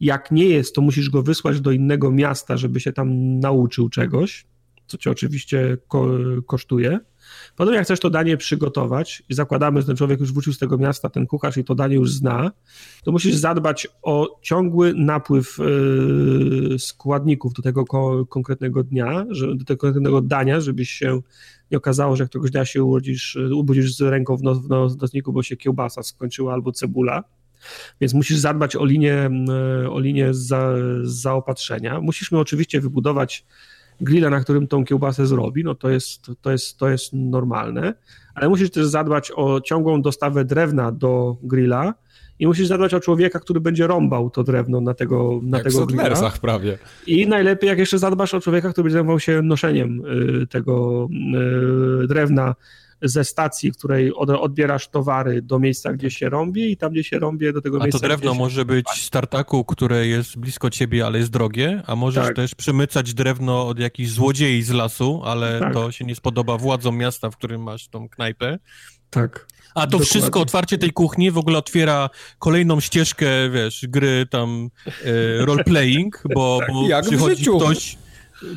Jak 0.00 0.30
nie 0.30 0.44
jest, 0.48 0.74
to 0.74 0.80
musisz 0.80 1.10
go 1.10 1.22
wysłać 1.22 1.60
do 1.60 1.70
innego 1.70 2.10
miasta, 2.10 2.56
żeby 2.56 2.80
się 2.80 2.92
tam 2.92 3.38
nauczył 3.38 3.88
czegoś, 3.88 4.51
co 4.92 4.98
cię 4.98 5.10
oczywiście 5.10 5.76
ko 5.88 6.08
kosztuje. 6.46 6.98
Potem 7.56 7.74
jak 7.74 7.84
chcesz 7.84 8.00
to 8.00 8.10
danie 8.10 8.36
przygotować 8.36 9.22
i 9.28 9.34
zakładamy, 9.34 9.80
że 9.80 9.86
ten 9.86 9.96
człowiek 9.96 10.20
już 10.20 10.32
wrócił 10.32 10.52
z 10.52 10.58
tego 10.58 10.78
miasta, 10.78 11.10
ten 11.10 11.26
kucharz 11.26 11.56
i 11.56 11.64
to 11.64 11.74
danie 11.74 11.94
już 11.94 12.12
zna, 12.12 12.50
to 13.04 13.12
musisz 13.12 13.34
zadbać 13.34 13.88
o 14.02 14.38
ciągły 14.42 14.94
napływ 14.96 15.58
yy, 16.70 16.78
składników 16.78 17.52
do 17.52 17.62
tego 17.62 17.84
ko 17.84 18.26
konkretnego 18.26 18.82
dnia, 18.84 19.24
do 19.54 19.64
tego 19.64 19.80
konkretnego 19.80 20.20
dania, 20.20 20.60
żebyś 20.60 20.90
się 20.90 21.20
nie 21.70 21.78
okazało, 21.78 22.16
że 22.16 22.24
jak 22.24 22.28
któregoś 22.28 22.50
dnia 22.50 22.64
się 22.64 22.84
urodzisz, 22.84 23.34
yy, 23.34 23.54
ubudzisz 23.54 23.96
z 23.96 24.00
ręką 24.00 24.36
w, 24.36 24.42
no, 24.42 24.54
w 24.54 24.68
no- 24.68 24.88
nocniku, 25.00 25.32
bo 25.32 25.42
się 25.42 25.56
kiełbasa 25.56 26.02
skończyła 26.02 26.52
albo 26.52 26.72
cebula. 26.72 27.24
Więc 28.00 28.14
musisz 28.14 28.38
zadbać 28.38 28.76
o 28.76 28.84
linię, 28.84 29.30
yy, 29.82 29.90
o 29.90 30.00
linię 30.00 30.28
za, 30.34 30.74
zaopatrzenia. 31.02 32.00
Musisz 32.00 32.32
mi 32.32 32.38
oczywiście 32.38 32.80
wybudować 32.80 33.46
grilla, 34.00 34.30
na 34.30 34.40
którym 34.40 34.66
tą 34.66 34.84
kiełbasę 34.84 35.26
zrobi, 35.26 35.64
no 35.64 35.74
to 35.74 35.90
jest, 35.90 36.30
to 36.40 36.50
jest, 36.50 36.78
to 36.78 36.88
jest 36.88 37.12
normalne, 37.12 37.94
ale 38.34 38.48
musisz 38.48 38.70
też 38.70 38.86
zadbać 38.86 39.32
o 39.36 39.60
ciągłą 39.60 40.02
dostawę 40.02 40.44
drewna 40.44 40.92
do 40.92 41.36
grilla 41.42 41.94
i 42.38 42.46
musisz 42.46 42.66
zadbać 42.66 42.94
o 42.94 43.00
człowieka, 43.00 43.40
który 43.40 43.60
będzie 43.60 43.86
rąbał 43.86 44.30
to 44.30 44.44
drewno 44.44 44.80
na 44.80 44.94
tego, 44.94 45.40
na 45.42 45.58
Jak 45.58 45.66
w 45.66 45.72
tego 45.72 45.86
grilla. 45.86 46.02
Settlersach 46.02 46.38
prawie. 46.38 46.78
I 47.06 47.26
najlepiej, 47.26 47.68
jak 47.68 47.78
jeszcze 47.78 47.98
zadbasz 47.98 48.34
o 48.34 48.40
człowieka, 48.40 48.72
który 48.72 48.84
będzie 48.84 48.94
zajmował 48.94 49.20
się 49.20 49.42
noszeniem 49.42 50.02
y, 50.42 50.46
tego 50.46 51.08
y, 52.04 52.06
drewna 52.06 52.54
ze 53.02 53.24
stacji, 53.24 53.72
której 53.72 54.14
od, 54.14 54.30
odbierasz 54.30 54.88
towary 54.88 55.42
do 55.42 55.58
miejsca, 55.58 55.92
gdzie 55.92 56.10
się 56.10 56.28
rąbie 56.28 56.68
i 56.68 56.76
tam, 56.76 56.92
gdzie 56.92 57.04
się 57.04 57.18
rąbie, 57.18 57.52
do 57.52 57.60
tego 57.62 57.76
A 57.76 57.80
to 57.80 57.84
miejsca, 57.84 57.98
drewno 57.98 58.30
gdzie 58.30 58.38
się... 58.38 58.42
może 58.44 58.64
być 58.64 58.86
z 58.88 59.10
tartaku, 59.10 59.64
które 59.64 60.06
jest 60.06 60.38
blisko 60.38 60.70
ciebie, 60.70 61.06
ale 61.06 61.18
jest 61.18 61.30
drogie, 61.30 61.82
a 61.86 61.96
możesz 61.96 62.26
Tak. 62.26 62.36
też 62.36 62.54
przemycać 62.54 63.14
drewno 63.14 63.68
od 63.68 63.78
jakichś 63.78 64.10
złodziei 64.10 64.62
z 64.62 64.70
lasu, 64.70 65.22
ale 65.24 65.60
Tak. 65.60 65.72
to 65.74 65.92
się 65.92 66.04
nie 66.04 66.14
spodoba 66.14 66.58
władzom 66.58 66.96
miasta, 66.96 67.30
w 67.30 67.36
którym 67.36 67.62
masz 67.62 67.88
tą 67.88 68.08
knajpę. 68.08 68.58
Tak. 69.10 69.46
A 69.74 69.80
to 69.80 69.86
Dokładnie. 69.86 70.06
wszystko, 70.06 70.40
otwarcie 70.40 70.78
tej 70.78 70.90
kuchni 70.92 71.30
w 71.30 71.38
ogóle 71.38 71.58
otwiera 71.58 72.10
kolejną 72.38 72.80
ścieżkę, 72.80 73.26
wiesz, 73.50 73.84
gry 73.88 74.26
tam 74.30 74.68
e, 75.04 75.44
roleplaying, 75.46 76.22
bo, 76.34 76.60
bo 76.72 76.88
jak 76.88 77.04
w 77.04 77.08
przychodzi 77.08 77.36
życiu. 77.36 77.58
ktoś, 77.58 77.98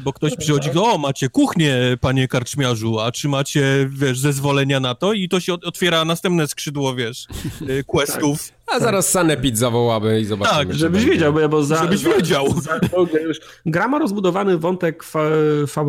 bo 0.03 0.13
ktoś 0.13 0.35
przychodzi, 0.37 0.69
o, 0.75 0.97
macie 0.97 1.29
kuchnię, 1.29 1.77
panie 2.01 2.27
karczmiarzu, 2.27 2.99
a 2.99 3.11
czy 3.11 3.27
macie, 3.29 3.89
wiesz, 3.89 4.19
zezwolenia 4.19 4.79
na 4.79 4.95
to 4.95 5.13
i 5.13 5.29
to 5.29 5.39
się 5.39 5.53
otwiera 5.53 6.05
następne 6.05 6.47
skrzydło, 6.47 6.95
wiesz, 6.95 7.27
y, 7.69 7.83
questów. 7.87 8.49
Tak. 8.49 8.64
A 8.67 8.79
zaraz 8.79 9.09
Sanepid 9.09 9.57
zawołamy 9.57 10.21
i 10.21 10.25
zobaczymy. 10.25 10.65
Tak, 10.65 10.73
żebyś 10.73 11.05
wiedział, 11.05 11.33
bo, 11.33 11.39
ja, 11.39 11.47
bo 11.47 11.63
za, 11.63 11.75
żebyś 11.75 12.03
wiedział. 12.03 12.61
Za, 12.61 12.79
gra 13.65 13.87
ma 13.87 13.99
rozbudowany 13.99 14.57
wątek, 14.57 15.03
fa, 15.03 15.19
fa, 15.67 15.85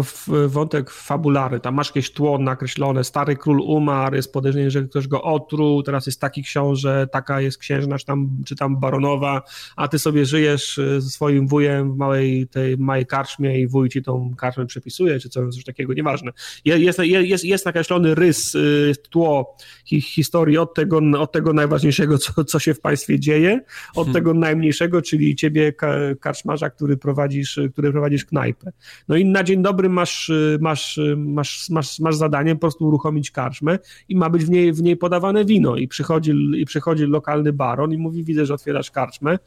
wątek 0.47 0.91
fabulary. 0.91 1.61
Tam 1.61 1.75
masz 1.75 1.89
jakieś 1.89 2.13
tło 2.13 2.39
nakreślone. 2.39 3.05
Stary 3.05 3.37
król 3.37 3.61
umarł, 3.61 4.17
jest 4.17 4.33
podejrzenie, 4.33 4.71
że 4.71 4.83
ktoś 4.83 5.09
go 5.09 5.23
otruł, 5.23 5.83
teraz 5.83 6.07
jest 6.07 6.21
taki 6.21 6.43
książę, 6.43 7.09
taka 7.13 7.41
jest 7.41 7.59
księżna, 7.59 7.99
czy 7.99 8.07
tam, 8.07 8.31
czy 8.47 8.57
tam 8.57 8.81
baronowa, 8.81 9.43
a 9.77 9.89
ty 9.89 9.99
sobie 9.99 10.27
żyjesz 10.27 10.79
y, 10.79 11.01
ze 11.01 11.11
swoim 11.11 11.49
wujem 11.49 11.93
w 11.93 11.97
małej 11.97 12.49
tej 12.49 12.79
małej 12.79 13.07
karczmie 13.07 13.61
i 13.61 13.67
wuj 13.67 13.89
ci 13.89 14.03
tą 14.03 14.35
karczmę 14.37 14.67
przepisuje, 14.67 15.21
czy 15.21 15.29
coś, 15.29 15.55
coś 15.55 15.65
takiego, 15.65 15.93
nieważne. 15.93 16.33
Jest, 16.65 16.99
jest, 16.99 17.45
jest 17.45 17.67
nakreślony 17.67 18.15
rys, 18.15 18.55
y, 18.55 18.93
tło 19.11 19.57
historii 19.87 20.59
od 20.59 20.75
tego, 20.75 21.01
od 21.19 21.33
tego 21.33 21.53
najważniejszego, 21.53 22.19
co, 22.19 22.45
co 22.45 22.59
się 22.67 22.75
w 22.75 22.81
państwie 22.81 23.21
dzieje, 23.21 23.61
od 23.91 23.95
hmm. 23.95 24.15
tego 24.15 24.35
najmniejszego, 24.35 25.03
czyli 25.03 25.37
ciebie, 25.37 25.73
karczmarza, 26.21 26.71
który 26.71 26.97
prowadzisz, 26.97 27.61
który 27.73 27.93
prowadzisz 27.93 28.25
knajpę. 28.25 28.73
No 29.09 29.17
i 29.17 29.25
na 29.25 29.43
dzień 29.43 29.63
dobry 29.63 29.89
masz, 29.89 30.33
masz, 30.61 31.01
masz, 31.17 31.71
masz, 31.71 31.99
masz 31.99 32.17
zadanie 32.17 32.55
po 32.55 32.61
prostu 32.61 32.87
uruchomić 32.87 33.31
karczmę 33.31 33.79
i 34.09 34.17
ma 34.17 34.31
być 34.31 34.45
w 34.45 34.51
niej, 34.51 34.73
w 34.73 34.83
niej 34.83 34.97
podawane 34.97 35.45
wino 35.45 35.77
i 35.77 35.89
przychodzi, 35.89 36.33
i 36.57 36.65
przychodzi 36.65 37.07
lokalny 37.07 37.53
baron 37.53 37.93
i 37.93 37.99
mówi, 37.99 38.25
widzę, 38.25 38.47
że 38.47 38.55
otwierasz 38.55 38.91
karczmę, 38.91 39.39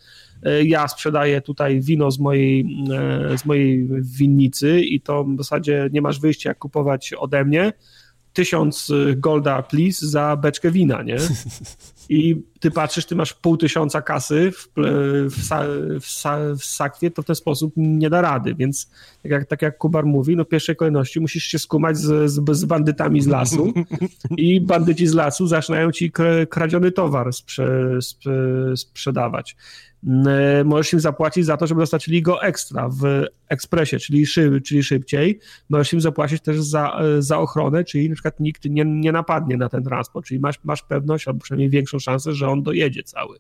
e, 0.44 0.64
ja 0.64 0.88
sprzedaję 0.88 1.42
tutaj 1.42 1.82
wino 1.82 2.12
z 2.12 2.20
mojej, 2.20 2.66
e, 3.32 3.38
z 3.38 3.46
mojej 3.46 3.88
winnicy 4.02 4.82
i 4.82 5.02
to 5.02 5.24
w 5.24 5.38
zasadzie 5.38 5.90
nie 5.92 6.02
masz 6.02 6.20
wyjścia, 6.20 6.50
jak 6.50 6.58
kupować 6.58 7.14
ode 7.14 7.46
mnie, 7.46 7.74
tysiąc 8.34 8.92
golda 9.18 9.62
please 9.62 10.08
za 10.08 10.36
beczkę 10.36 10.72
wina, 10.72 11.04
nie? 11.04 11.18
i 12.10 12.44
ty 12.60 12.72
patrzysz, 12.72 13.06
ty 13.06 13.16
masz 13.16 13.34
pół 13.34 13.58
tysiąca 13.58 14.02
kasy 14.02 14.52
w, 14.52 14.68
w, 15.30 15.50
w, 16.02 16.60
w 16.60 16.66
sakwie, 16.66 17.12
to 17.12 17.22
w 17.22 17.26
ten 17.26 17.36
sposób 17.36 17.74
nie 17.78 18.10
da 18.10 18.22
rady, 18.22 18.56
więc 18.56 18.90
tak 19.24 19.32
jak, 19.32 19.46
tak 19.46 19.62
jak 19.62 19.78
Kubar 19.78 20.06
mówi, 20.06 20.36
no 20.36 20.44
w 20.44 20.48
pierwszej 20.48 20.76
kolejności 20.76 21.20
musisz 21.20 21.44
się 21.44 21.60
skumać 21.60 21.98
z, 21.98 22.32
z, 22.32 22.58
z 22.58 22.66
bandytami 22.66 23.22
z 23.22 23.28
lasu 23.28 23.74
i 24.38 24.62
bandyci 24.62 25.08
z 25.08 25.14
lasu 25.14 25.48
zaczynają 25.48 25.92
ci 25.92 26.12
kradziony 26.50 26.92
towar 26.92 27.34
sprze, 27.34 28.02
sprze, 28.02 28.32
sprzedawać. 28.76 29.56
E, 30.08 30.64
możesz 30.64 30.94
im 30.94 31.00
zapłacić 31.00 31.46
za 31.46 31.58
to, 31.58 31.68
żeby 31.68 31.82
dostarczyli 31.82 32.22
go 32.22 32.42
ekstra 32.42 32.90
w 32.90 33.26
ekspresie, 33.48 34.00
czyli, 34.00 34.26
szyb, 34.26 34.64
czyli 34.64 34.84
szybciej. 34.84 35.40
Możesz 35.70 35.94
im 35.94 36.02
zapłacić 36.02 36.42
też 36.42 36.62
za, 36.62 37.00
e, 37.00 37.22
za 37.22 37.38
ochronę, 37.40 37.84
czyli 37.84 38.10
na 38.10 38.16
przykład 38.16 38.40
nikt 38.40 38.66
nie, 38.66 38.86
nie 38.86 39.12
napadnie 39.12 39.58
na 39.58 39.70
ten 39.70 39.84
transport, 39.84 40.26
czyli 40.26 40.40
masz, 40.40 40.60
masz 40.64 40.84
pewność, 40.84 41.28
albo 41.28 41.40
przynajmniej 41.40 41.70
większą 41.70 42.00
szansę, 42.00 42.34
że 42.34 42.50
on 42.50 42.64
dojedzie 42.64 43.04
cały. 43.04 43.38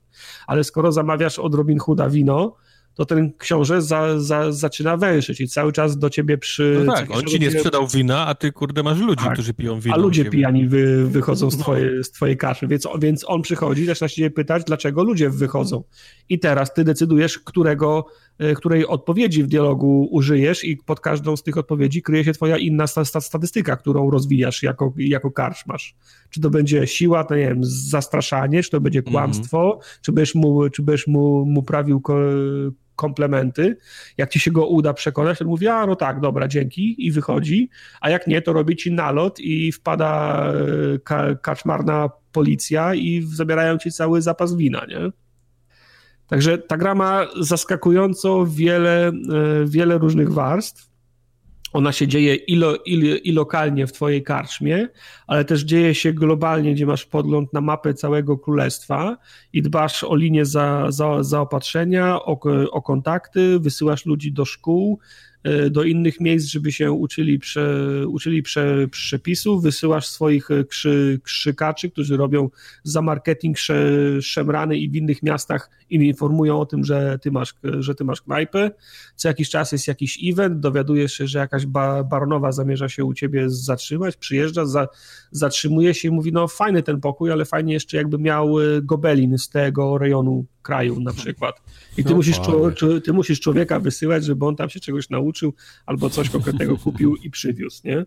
Ale 0.47 0.63
skoro 0.63 0.91
zamawiasz 0.91 1.39
od 1.39 1.55
Robin 1.55 1.79
Hooda 1.79 2.09
wino, 2.09 2.55
to 2.99 3.05
ten 3.05 3.33
książę 3.37 3.81
za, 3.81 4.19
za, 4.19 4.51
zaczyna 4.51 4.97
węszyć 4.97 5.41
i 5.41 5.47
cały 5.47 5.71
czas 5.71 5.97
do 5.97 6.09
ciebie 6.09 6.37
przy... 6.37 6.83
No 6.85 6.93
tak, 6.93 7.11
on 7.11 7.23
ci 7.23 7.39
nie 7.39 7.51
sprzedał 7.51 7.87
wina, 7.87 8.27
a 8.27 8.35
ty 8.35 8.51
kurde 8.51 8.83
masz 8.83 8.99
ludzi, 8.99 9.23
tak. 9.23 9.33
którzy 9.33 9.53
piją 9.53 9.79
wino. 9.79 9.95
A 9.95 9.97
ludzie 9.97 10.25
pijani 10.25 10.67
wy, 10.67 11.07
wychodzą 11.07 11.51
z 11.51 11.57
no. 11.57 11.63
twojej, 11.63 12.03
z 12.03 12.11
twojej 12.11 12.37
kaszy, 12.37 12.67
więc, 12.67 12.87
więc 12.99 13.25
on 13.27 13.41
przychodzi, 13.41 13.85
zaczyna 13.85 14.07
się 14.07 14.29
pytać, 14.29 14.63
dlaczego 14.63 15.03
ludzie 15.03 15.29
wychodzą. 15.29 15.83
I 16.29 16.39
teraz 16.39 16.73
ty 16.73 16.83
decydujesz, 16.83 17.39
którego, 17.39 18.05
e, 18.39 18.53
której 18.53 18.87
odpowiedzi 18.87 19.43
w 19.43 19.47
dialogu 19.47 20.07
użyjesz 20.11 20.63
i 20.63 20.77
pod 20.77 20.99
każdą 20.99 21.35
z 21.35 21.43
tych 21.43 21.57
odpowiedzi 21.57 22.01
kryje 22.01 22.23
się 22.23 22.33
twoja 22.33 22.57
inna 22.57 22.85
statystyka, 23.19 23.75
którą 23.75 24.09
rozwijasz 24.09 24.63
jako, 24.63 24.93
jako 24.97 25.31
karczmasz. 25.31 25.95
Czy 26.29 26.41
to 26.41 26.49
będzie 26.49 26.87
siła, 26.87 27.23
to 27.23 27.35
nie 27.35 27.47
wiem, 27.47 27.59
zastraszanie, 27.63 28.63
czy 28.63 28.69
to 28.69 28.81
będzie 28.81 28.99
mhm. 28.99 29.13
kłamstwo, 29.13 29.63
mm 29.63 29.79
-hmm. 29.79 29.99
czy 30.01 30.11
będziesz 30.11 30.35
mu, 30.35 30.69
czy 30.69 30.83
będziesz 30.83 31.07
mu, 31.07 31.45
mu 31.45 31.63
prawił 31.63 32.01
komplementy. 32.99 33.77
Jak 34.17 34.29
ci 34.29 34.39
się 34.39 34.51
go 34.51 34.67
uda 34.67 34.93
przekonać, 34.93 35.39
to 35.39 35.45
mówi, 35.45 35.67
a 35.67 35.85
no 35.85 35.95
tak, 35.95 36.19
dobra, 36.19 36.47
dzięki 36.47 37.05
i 37.05 37.11
wychodzi, 37.11 37.69
a 38.01 38.09
jak 38.09 38.27
nie, 38.27 38.41
to 38.41 38.53
robi 38.53 38.75
ci 38.75 38.91
nalot 38.91 39.39
i 39.39 39.71
wpada 39.71 40.43
e, 40.95 40.99
ka 40.99 41.35
kaczmarna 41.35 42.09
policja 42.31 42.95
i 42.95 43.21
zabierają 43.21 43.77
ci 43.77 43.91
cały 43.91 44.21
zapas 44.21 44.55
wina, 44.55 44.85
nie? 44.85 45.11
Także 46.27 46.57
ta 46.57 46.77
gra 46.77 46.95
ma 46.95 47.27
zaskakująco 47.39 48.45
wiele, 48.45 49.07
e, 49.07 49.11
wiele 49.65 49.97
różnych 49.97 50.33
warstw 50.33 50.88
ona 51.73 51.91
się 51.91 52.07
dzieje 52.07 52.35
i, 52.35 52.55
lo, 52.55 52.75
i, 52.75 53.21
i, 53.23 53.31
lokalnie 53.31 53.87
w 53.87 53.91
twojej 53.91 54.23
karczmie, 54.23 54.87
ale 55.27 55.45
też 55.45 55.61
dzieje 55.61 55.95
się 55.95 56.13
globalnie, 56.13 56.73
gdzie 56.73 56.85
masz 56.85 57.05
podgląd 57.05 57.53
na 57.53 57.61
mapę 57.61 57.93
całego 57.93 58.37
królestwa 58.37 59.17
i 59.53 59.61
dbasz 59.61 60.03
o 60.03 60.15
linię 60.15 60.45
za, 60.45 60.85
za, 60.89 61.23
zaopatrzenia, 61.23 62.15
o, 62.15 62.39
o 62.71 62.81
kontakty, 62.81 63.59
wysyłasz 63.59 64.05
ludzi 64.05 64.31
do 64.31 64.45
szkół, 64.45 64.99
do 65.71 65.83
innych 65.83 66.19
miejsc, 66.19 66.47
żeby 66.47 66.71
się 66.71 66.91
uczyli, 66.91 67.39
prze, 67.39 67.87
uczyli 68.07 68.43
prze, 68.43 68.87
przepisów, 68.87 69.63
wysyłasz 69.63 70.07
swoich 70.07 70.51
e, 70.51 70.63
krzy, 70.63 71.19
krzykaczy, 71.23 71.91
którzy 71.91 72.17
robią 72.17 72.49
za 72.83 73.01
marketing 73.01 73.57
sze, 73.57 73.81
szemrany 74.21 74.77
i 74.77 74.89
w 74.89 74.95
innych 74.95 75.23
miastach 75.23 75.69
i 75.89 75.95
informują 75.95 76.59
o 76.59 76.65
tym, 76.65 76.83
że 76.83 77.19
ty 77.21 77.31
masz, 77.31 77.53
że 77.79 77.95
ty 77.95 78.03
masz 78.03 78.21
knajpę. 78.21 78.71
Co 79.15 79.27
jakiś 79.27 79.49
czas 79.49 79.71
jest 79.71 79.87
jakiś 79.87 80.19
event, 80.23 80.59
dowiadujesz 80.59 81.13
się, 81.13 81.27
że 81.27 81.39
jakaś 81.39 81.65
ba, 81.65 82.03
baronowa 82.03 82.51
zamierza 82.51 82.89
się 82.89 83.05
u 83.05 83.13
ciebie 83.13 83.49
zatrzymać, 83.49 84.17
przyjeżdża, 84.17 84.65
za, 84.65 84.87
zatrzymuje 85.31 85.93
się 85.93 86.07
i 86.07 86.11
mówi, 86.11 86.31
no 86.31 86.47
fajny 86.47 86.83
ten 86.83 87.01
pokój, 87.01 87.31
ale 87.31 87.45
fajnie 87.45 87.73
jeszcze 87.73 87.97
jakby 87.97 88.17
miał 88.17 88.59
e, 88.59 88.81
gobelin 88.81 89.37
z 89.37 89.49
tego 89.49 89.97
rejonu 89.97 90.45
kraju 90.61 90.99
na 90.99 91.13
przykład. 91.13 91.61
I 91.97 92.03
ty, 92.03 92.09
no 92.09 92.15
musisz, 92.15 92.39
ty 93.03 93.13
musisz 93.13 93.39
człowieka 93.39 93.79
wysyłać, 93.79 94.25
żeby 94.25 94.45
on 94.45 94.55
tam 94.55 94.69
się 94.69 94.79
czegoś 94.79 95.09
nauczył 95.09 95.28
albo 95.85 96.09
coś 96.09 96.29
konkretnego 96.29 96.77
kupił 96.77 97.15
i 97.15 97.29
przywiózł, 97.29 97.81
nie? 97.83 98.05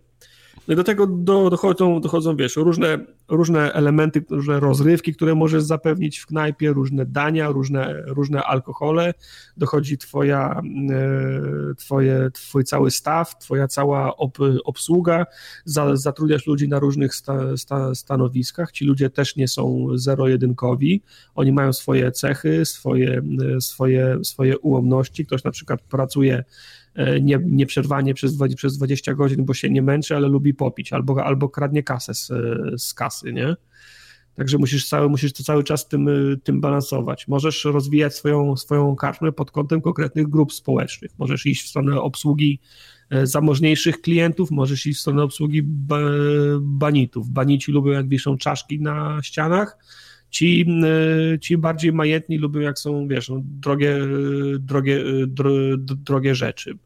No 0.68 0.74
i 0.74 0.76
do 0.76 0.84
tego 0.84 1.06
do, 1.06 1.50
dochodzą, 1.50 2.00
dochodzą, 2.00 2.36
wiesz, 2.36 2.56
różne, 2.56 2.98
różne 3.28 3.72
elementy, 3.72 4.24
różne 4.30 4.60
rozrywki, 4.60 5.14
które 5.14 5.34
możesz 5.34 5.62
zapewnić 5.62 6.18
w 6.18 6.26
knajpie, 6.26 6.72
różne 6.72 7.06
dania, 7.06 7.48
różne, 7.48 8.02
różne 8.06 8.42
alkohole, 8.42 9.14
dochodzi 9.56 9.98
twoja, 9.98 10.60
e, 10.90 11.74
twoje, 11.74 12.30
twój 12.34 12.64
cały 12.64 12.90
staw, 12.90 13.38
twoja 13.38 13.68
cała 13.68 14.16
ob, 14.16 14.38
obsługa, 14.64 15.26
za, 15.64 15.96
zatrudniasz 15.96 16.46
ludzi 16.46 16.68
na 16.68 16.78
różnych 16.78 17.14
sta, 17.14 17.56
sta, 17.56 17.94
stanowiskach, 17.94 18.72
ci 18.72 18.84
ludzie 18.84 19.10
też 19.10 19.36
nie 19.36 19.48
są 19.48 19.86
zero-jedynkowi, 19.94 21.02
oni 21.34 21.52
mają 21.52 21.72
swoje 21.72 22.12
cechy, 22.12 22.64
swoje, 22.64 23.22
swoje, 23.60 24.18
swoje 24.24 24.58
ułomności, 24.58 25.26
ktoś 25.26 25.44
na 25.44 25.50
przykład 25.50 25.82
pracuje 25.82 26.44
E, 26.81 26.81
nie, 27.20 27.40
nieprzerwanie 27.44 28.14
przez, 28.14 28.38
przez 28.56 28.76
20 28.76 29.14
godzin, 29.14 29.44
bo 29.44 29.54
się 29.54 29.70
nie 29.70 29.82
męczy, 29.82 30.16
ale 30.16 30.28
lubi 30.28 30.54
popić, 30.54 30.92
albo, 30.92 31.24
albo 31.24 31.48
kradnie 31.48 31.82
kasę 31.82 32.14
z, 32.14 32.30
z 32.82 32.94
kasy, 32.94 33.32
nie? 33.32 33.56
Także 34.34 34.58
musisz, 34.58 34.88
cały, 34.88 35.08
musisz 35.08 35.32
to 35.32 35.42
cały 35.44 35.64
czas 35.64 35.88
tym, 35.88 36.08
tym 36.44 36.60
balansować. 36.60 37.28
Możesz 37.28 37.64
rozwijać 37.64 38.14
swoją, 38.14 38.56
swoją 38.56 38.96
karczmę 38.96 39.32
pod 39.32 39.50
kątem 39.50 39.80
konkretnych 39.80 40.28
grup 40.28 40.52
społecznych. 40.52 41.10
Możesz 41.18 41.46
iść 41.46 41.64
w 41.64 41.68
stronę 41.68 42.00
obsługi 42.00 42.60
e, 43.10 43.26
zamożniejszych 43.26 44.00
klientów, 44.00 44.50
możesz 44.50 44.86
iść 44.86 44.98
w 44.98 45.00
stronę 45.02 45.22
obsługi 45.22 45.62
banitów. 46.60 47.30
Banici 47.30 47.72
lubią, 47.72 47.90
jak 47.90 48.08
wiszą 48.08 48.38
czaszki 48.38 48.80
na 48.80 49.18
ścianach, 49.22 49.78
Ci, 50.32 50.66
y, 51.34 51.38
ci 51.38 51.58
bardziej 51.58 51.92
majętni 51.92 52.38
lubią, 52.38 52.60
jak 52.60 52.78
są, 52.78 53.08
wiesz, 53.08 53.28
no, 53.28 53.40
drogie, 53.44 53.98
drogie, 54.58 55.04
dro, 55.26 55.50
drogie 55.78 56.34
rzeczy. 56.34 56.78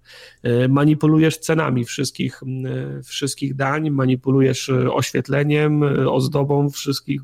Y, 0.46 0.68
manipulujesz 0.68 1.38
cenami 1.38 1.84
wszystkich, 1.84 2.42
y, 2.42 3.02
wszystkich 3.02 3.54
dań, 3.54 3.90
manipulujesz 3.90 4.70
oświetleniem, 4.70 5.82
ozdobą 6.08 6.70
wszystkich, 6.70 7.20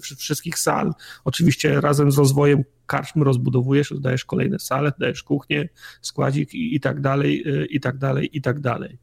wszystkich 0.00 0.58
sal. 0.58 0.92
Oczywiście 1.24 1.80
razem 1.80 2.12
z 2.12 2.18
rozwojem 2.18 2.64
karczmy 2.86 3.24
rozbudowujesz, 3.24 3.90
dodajesz 3.90 4.24
kolejne 4.24 4.58
sale, 4.58 4.92
dajesz 4.98 5.22
kuchnię, 5.22 5.68
składzik 6.00 6.54
i, 6.54 6.76
i 6.76 6.80
tak 6.80 7.00
dalej, 7.00 7.44
i 7.70 7.80
tak 7.80 7.98
dalej, 7.98 8.30
i 8.32 8.42
tak 8.42 8.60
dalej 8.60 8.98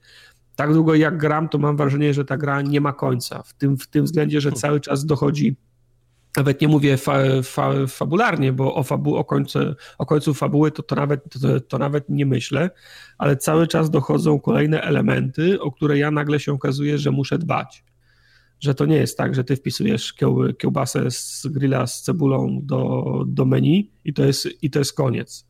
tak 0.56 0.74
długo 0.74 0.96
jak 0.96 1.18
gram, 1.18 1.50
to 1.50 1.58
mam 1.58 1.78
wrażenie, 1.78 2.14
że 2.14 2.26
ta 2.26 2.38
gra 2.38 2.62
nie 2.62 2.82
ma 2.82 2.94
końca. 2.94 3.44
W 3.44 3.54
tym, 3.54 3.78
w 3.78 3.88
tym 3.88 4.06
względzie, 4.06 4.42
że 4.42 4.52
cały 4.52 4.80
czas 4.80 5.06
dochodzi 5.06 5.56
nawet 6.40 6.62
nie 6.62 6.68
mówię 6.68 6.98
fa, 6.98 7.18
fa, 7.44 7.74
fabularnie, 7.88 8.54
bo 8.54 8.76
o, 8.76 8.84
fabu, 8.84 9.16
o, 9.16 9.26
końcu, 9.26 9.60
o 9.98 10.06
końcu 10.06 10.34
fabuły 10.34 10.72
to, 10.72 10.84
to, 10.84 10.96
nawet, 10.96 11.24
to, 11.42 11.60
to, 11.60 11.78
nawet 11.78 12.10
nie 12.10 12.26
myślę, 12.26 12.70
ale 13.18 13.38
cały 13.38 13.68
czas 13.68 13.90
dochodzą 13.90 14.40
kolejne 14.40 14.82
elementy, 14.82 15.62
o 15.62 15.72
które 15.72 15.98
ja 15.98 16.12
nagle 16.12 16.40
się 16.40 16.54
okazuje, 16.54 16.98
że 16.98 17.12
muszę 17.12 17.38
dbać. 17.38 17.84
Że 18.60 18.76
to 18.76 18.86
nie 18.86 18.96
jest 18.96 19.18
tak, 19.18 19.36
że 19.36 19.44
ty 19.44 19.56
wpisujesz 19.56 20.14
kieł, 20.14 20.54
kiełbasę 20.54 21.12
z 21.12 21.48
grilla 21.48 21.88
z 21.88 22.02
cebulą 22.02 22.60
do, 22.64 23.04
do 23.28 23.46
menu 23.46 23.92
i 24.06 24.14
to, 24.14 24.26
jest, 24.26 24.64
i 24.64 24.70
to 24.70 24.80
jest 24.80 24.94
koniec. 24.94 25.48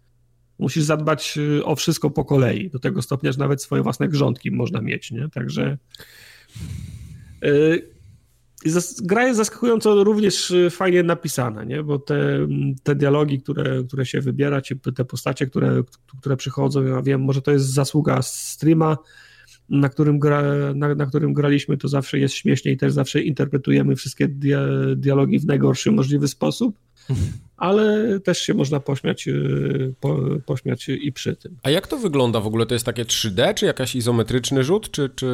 musisz 0.60 0.84
zadbać 0.84 1.38
y, 1.38 1.66
o 1.66 1.76
wszystko 1.76 2.10
po 2.10 2.26
kolei, 2.26 2.70
do 2.70 2.80
tego 2.80 3.02
stopnia, 3.02 3.32
że 3.32 3.40
nawet 3.40 3.62
swoje 3.62 3.84
własne 3.84 4.08
grządki 4.08 4.52
można 4.52 4.82
mieć, 4.82 5.12
nie? 5.12 5.30
Także 5.30 5.78
yy, 7.42 7.99
gra 9.02 9.28
jest 9.28 9.38
zaskakująco 9.38 10.04
również 10.04 10.52
y, 10.52 10.70
fajnie 10.70 11.04
napisana, 11.04 11.64
nie? 11.64 11.84
bo 11.84 12.00
te, 12.00 12.48
te 12.84 12.96
dialogi, 12.96 13.42
które, 13.42 13.84
które 13.84 14.06
się 14.06 14.22
wybiera, 14.22 14.62
te 14.96 15.06
postacie, 15.06 15.48
które, 15.48 15.84
które 16.20 16.38
przychodzą, 16.38 16.84
ja 16.84 17.02
wiem, 17.02 17.22
może 17.22 17.42
to 17.42 17.52
jest 17.52 17.74
zasługa 17.74 18.22
streama, 18.22 18.98
na 19.70 19.90
którym, 19.90 20.20
gra, 20.20 20.44
na, 20.76 20.96
na, 20.96 21.06
którym 21.06 21.34
graliśmy, 21.34 21.78
to 21.78 21.88
zawsze 21.88 22.20
jest 22.20 22.36
śmiesznie 22.36 22.72
i 22.72 22.78
też 22.78 22.94
zawsze 22.94 23.22
interpretujemy 23.22 23.96
wszystkie 23.96 24.28
dia, 24.28 24.62
dialogi 24.96 25.40
w 25.40 25.46
najgorszy 25.46 25.92
możliwy 25.92 26.28
sposób, 26.28 26.80
ale 27.60 28.20
też 28.20 28.40
się 28.40 28.54
można 28.54 28.80
pośmiać, 28.80 29.28
y, 29.28 29.94
po, 30.00 30.20
pośmiać 30.46 30.90
i 30.90 31.12
przy 31.12 31.36
tym. 31.36 31.58
A 31.64 31.70
jak 31.70 31.88
to 31.88 31.98
wygląda 31.98 32.40
w 32.40 32.48
ogóle? 32.48 32.66
To 32.66 32.74
jest 32.76 32.86
takie 32.86 33.06
3D, 33.06 33.54
czy 33.54 33.66
jakiś 33.66 33.96
izometryczny 33.96 34.64
rzut, 34.64 34.92
czy, 34.92 35.10
czy 35.16 35.26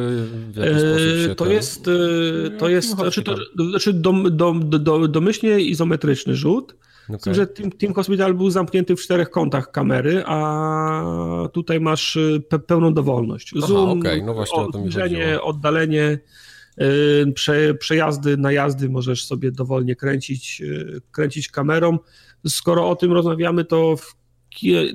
w 0.50 0.56
jaki 0.56 0.80
sposób 0.80 1.28
się 1.28 1.34
to 1.34 1.44
ten... 1.44 1.52
jest, 1.52 1.88
y, 1.88 2.50
to 2.58 2.68
jest, 2.68 2.90
znaczy, 2.90 3.22
to, 3.22 3.36
znaczy 3.70 3.92
dom, 3.92 4.36
dom, 4.36 4.70
dom, 4.70 5.12
domyślnie 5.12 5.60
izometryczny 5.60 6.36
rzut, 6.36 6.74
Okay. 7.14 7.34
Że 7.34 7.46
Team, 7.46 7.70
Team 7.70 7.94
Hospital 7.94 8.34
był 8.34 8.50
zamknięty 8.50 8.96
w 8.96 9.00
czterech 9.00 9.30
kątach 9.30 9.70
kamery, 9.70 10.22
a 10.26 11.48
tutaj 11.52 11.80
masz 11.80 12.16
y, 12.16 12.42
pe 12.48 12.58
pełną 12.58 12.94
dowolność. 12.94 13.52
Zoom, 13.56 13.90
Aha, 13.90 13.98
okay. 13.98 14.22
no 14.22 14.34
właśnie 14.34 14.62
odbliżenie, 14.62 15.42
oddalenie, 15.42 16.18
prze, 17.34 17.74
przejazdy, 17.74 18.36
najazdy 18.36 18.88
możesz 18.88 19.24
sobie 19.24 19.52
dowolnie 19.52 19.96
kręcić, 19.96 20.60
yy, 20.60 21.00
kręcić 21.10 21.48
kamerą. 21.48 21.98
Skoro 22.48 22.90
o 22.90 22.96
tym 22.96 23.12
rozmawiamy, 23.12 23.64
to 23.64 23.96
w 23.96 24.16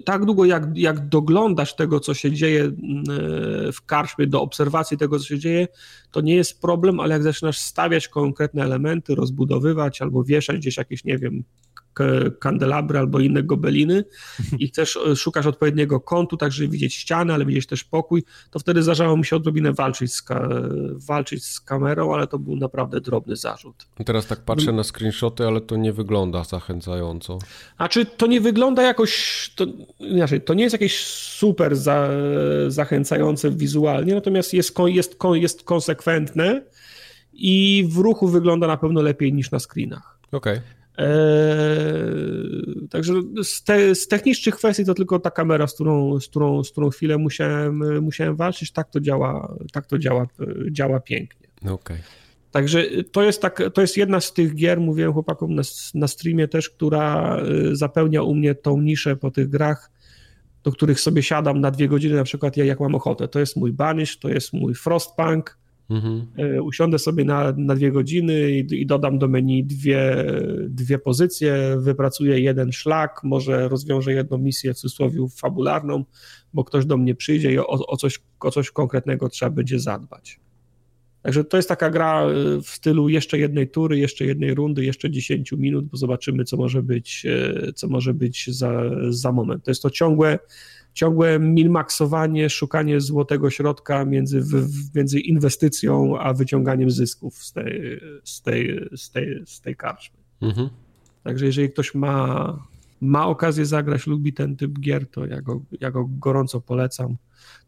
tak 0.05 0.25
długo 0.25 0.45
jak, 0.45 0.77
jak 0.77 1.09
doglądasz 1.09 1.75
tego, 1.75 1.99
co 1.99 2.13
się 2.13 2.31
dzieje 2.31 2.59
yy, 2.59 3.71
w 3.71 3.85
karczmie, 3.85 4.27
do 4.27 4.41
obserwacji 4.41 4.97
tego, 4.97 5.19
co 5.19 5.25
się 5.25 5.39
dzieje, 5.39 5.67
to 6.11 6.21
nie 6.21 6.35
jest 6.35 6.61
problem, 6.61 6.99
ale 6.99 7.13
jak 7.13 7.23
zaczynasz 7.23 7.57
stawiać 7.57 8.07
konkretne 8.07 8.63
elementy, 8.63 9.15
rozbudowywać 9.15 10.01
albo 10.01 10.23
wieszać 10.23 10.57
gdzieś 10.57 10.77
jakieś, 10.77 11.03
nie 11.03 11.17
wiem, 11.17 11.43
kandelabry 12.39 12.99
albo 12.99 13.19
inne 13.19 13.43
gobeliny 13.43 14.03
i 14.59 14.67
chcesz, 14.67 14.97
e, 14.97 15.15
szukasz 15.15 15.45
odpowiedniego 15.45 15.99
kątu, 15.99 16.37
tak 16.37 16.51
żeby 16.51 16.67
widzieć 16.67 16.95
ścianę, 16.95 17.33
ale 17.33 17.45
widzieć 17.45 17.67
też 17.67 17.83
pokój, 17.83 18.23
to 18.51 18.59
wtedy 18.59 18.83
zdarzało 18.83 19.17
mi 19.17 19.25
się 19.25 19.35
odrobinę 19.35 19.73
walczyć 19.73 20.13
z, 20.13 20.23
walczyć 21.07 21.45
z 21.45 21.61
kamerą, 21.61 22.13
ale 22.13 22.27
to 22.27 22.39
był 22.39 22.55
naprawdę 22.55 23.01
drobny 23.01 23.35
zarzut. 23.35 23.87
Teraz 24.05 24.27
tak 24.27 24.39
patrzę 24.39 24.71
na 24.71 24.83
screenshoty, 24.83 25.47
ale 25.47 25.61
to 25.61 25.75
nie 25.75 25.93
wygląda 25.93 26.43
zachęcająco. 26.43 27.39
A 27.77 27.89
czy 27.89 28.05
to 28.05 28.27
nie 28.27 28.41
wygląda 28.41 28.83
jakoś, 28.83 29.51
to, 29.55 29.65
inaczej, 29.99 30.41
to 30.41 30.53
nie 30.53 30.63
jest 30.63 30.73
jakieś 30.73 31.05
super 31.05 31.75
za, 31.75 32.09
zachęcające 32.67 33.51
wizualnie, 33.51 34.15
natomiast 34.15 34.53
jest, 34.53 34.79
jest, 34.87 35.15
jest 35.33 35.63
konsekwentne 35.63 36.61
i 37.33 37.85
w 37.89 37.97
ruchu 37.97 38.27
wygląda 38.27 38.67
na 38.67 38.77
pewno 38.77 39.01
lepiej 39.01 39.33
niż 39.33 39.51
na 39.51 39.59
screenach. 39.59 40.19
Okej. 40.31 40.57
Okay. 40.57 40.80
Eee, 40.97 42.87
także 42.89 43.13
z, 43.43 43.63
te, 43.63 43.95
z, 43.95 44.07
technicznych 44.07 44.55
kwestii 44.55 44.85
to 44.85 44.93
tylko 44.93 45.19
ta 45.19 45.31
kamera, 45.31 45.67
z 45.67 45.73
którą, 45.73 46.19
z 46.19 46.27
którą, 46.27 46.63
z 46.63 46.71
którą 46.71 46.89
chwilę 46.89 47.17
musiałem, 47.17 48.03
musiałem 48.03 48.35
walczyć, 48.35 48.71
tak 48.71 48.89
to 48.89 48.99
działa, 48.99 49.55
tak 49.73 49.87
to 49.87 49.97
działa, 49.97 50.27
działa 50.71 50.99
pięknie. 50.99 51.47
Okay. 51.69 51.97
Także 52.51 52.83
to 53.11 53.23
jest, 53.23 53.41
tak, 53.41 53.63
to 53.73 53.81
jest 53.81 53.97
jedna 53.97 54.19
z 54.19 54.33
tych 54.33 54.55
gier, 54.55 54.79
mówiłem 54.79 55.13
chłopakom 55.13 55.55
na, 55.55 55.61
na 55.93 56.07
streamie 56.07 56.47
też, 56.47 56.69
która 56.69 57.37
y, 57.71 57.75
zapełnia 57.75 58.23
u 58.23 58.35
mnie 58.35 58.55
tą 58.55 58.81
niszę 58.81 59.15
po 59.15 59.31
tych 59.31 59.49
grach, 59.49 59.91
do 60.63 60.71
których 60.71 60.99
sobie 60.99 61.23
siadam 61.23 61.61
na 61.61 61.71
dwie 61.71 61.87
godziny, 61.87 62.15
na 62.15 62.23
przykład 62.23 62.57
ja 62.57 62.65
jak 62.65 62.79
mam 62.79 62.95
ochotę. 62.95 63.27
To 63.27 63.39
jest 63.39 63.55
mój 63.55 63.73
Banish, 63.73 64.19
to 64.19 64.29
jest 64.29 64.53
mój 64.53 64.75
Frostpunk, 64.75 65.57
Mhm. 65.91 66.27
E, 66.37 66.61
usiądę 66.61 66.99
sobie 66.99 67.25
na, 67.25 67.53
na 67.57 67.75
dwie 67.75 67.91
godziny 67.91 68.51
i, 68.51 68.81
i, 68.81 68.85
dodam 68.85 69.19
do 69.19 69.27
menu 69.27 69.63
dwie, 69.63 70.25
dwie 70.69 70.99
pozycje, 70.99 71.77
wypracuję 71.79 72.39
jeden 72.39 72.71
szlak, 72.71 73.19
może 73.23 73.69
rozwiążę 73.69 74.13
jedną 74.13 74.37
misję 74.37 74.73
w 74.73 74.77
cudzysłowie 74.77 75.27
fabularną, 75.35 76.05
bo 76.53 76.63
ktoś 76.63 76.85
do 76.85 76.97
mnie 76.97 77.15
przyjdzie 77.15 77.51
i 77.51 77.59
o, 77.59 77.67
o, 77.67 77.97
coś, 77.97 78.19
o 78.39 78.51
coś 78.51 78.71
konkretnego 78.71 79.29
trzeba 79.29 79.51
będzie 79.51 79.79
zadbać. 79.79 80.39
Także 81.21 81.43
to 81.43 81.57
jest 81.57 81.69
taka 81.69 81.89
gra 81.89 82.21
e, 82.21 82.61
w 82.61 82.69
stylu 82.69 83.09
jeszcze 83.09 83.37
jednej 83.37 83.69
tury, 83.69 83.97
jeszcze 83.97 84.25
jednej 84.25 84.55
rundy, 84.55 84.85
jeszcze 84.85 85.11
10 85.11 85.51
minut, 85.51 85.85
bo 85.85 85.97
zobaczymy, 85.97 86.43
co 86.43 86.57
może 86.57 86.83
być, 86.83 87.25
e, 87.25 87.73
co 87.73 87.87
może 87.87 88.13
być 88.13 88.49
za, 88.51 88.81
za 89.09 89.31
moment. 89.31 89.63
To 89.63 89.71
jest 89.71 89.81
to 89.81 89.89
ciągłe 89.89 90.39
ciągłe 90.93 91.39
minmaksowanie, 91.39 92.49
szukanie 92.49 93.01
złotego 93.01 93.49
środka 93.49 94.05
między, 94.05 94.41
w, 94.41 94.95
między 94.95 95.19
inwestycją 95.19 96.19
a 96.19 96.33
wyciąganiem 96.33 96.91
zysków 96.91 97.43
z 97.43 97.53
tej, 97.53 98.01
z 98.23 98.41
tej, 98.41 98.89
z 98.95 99.11
tej, 99.11 99.43
z 99.45 99.61
tej 99.61 99.75
karczmy. 99.75 100.17
Mhm. 100.41 100.69
Także 101.23 101.45
jeżeli 101.45 101.69
ktoś 101.69 101.95
ma, 101.95 102.65
ma 103.01 103.27
okazję 103.27 103.65
zagrać, 103.65 104.07
lubi 104.07 104.33
ten 104.33 104.55
typ 104.55 104.79
gier, 104.79 105.09
to 105.09 105.25
ja 105.25 105.41
go, 105.41 105.61
ja 105.79 105.91
go 105.91 106.09
gorąco 106.09 106.61
polecam. 106.61 107.15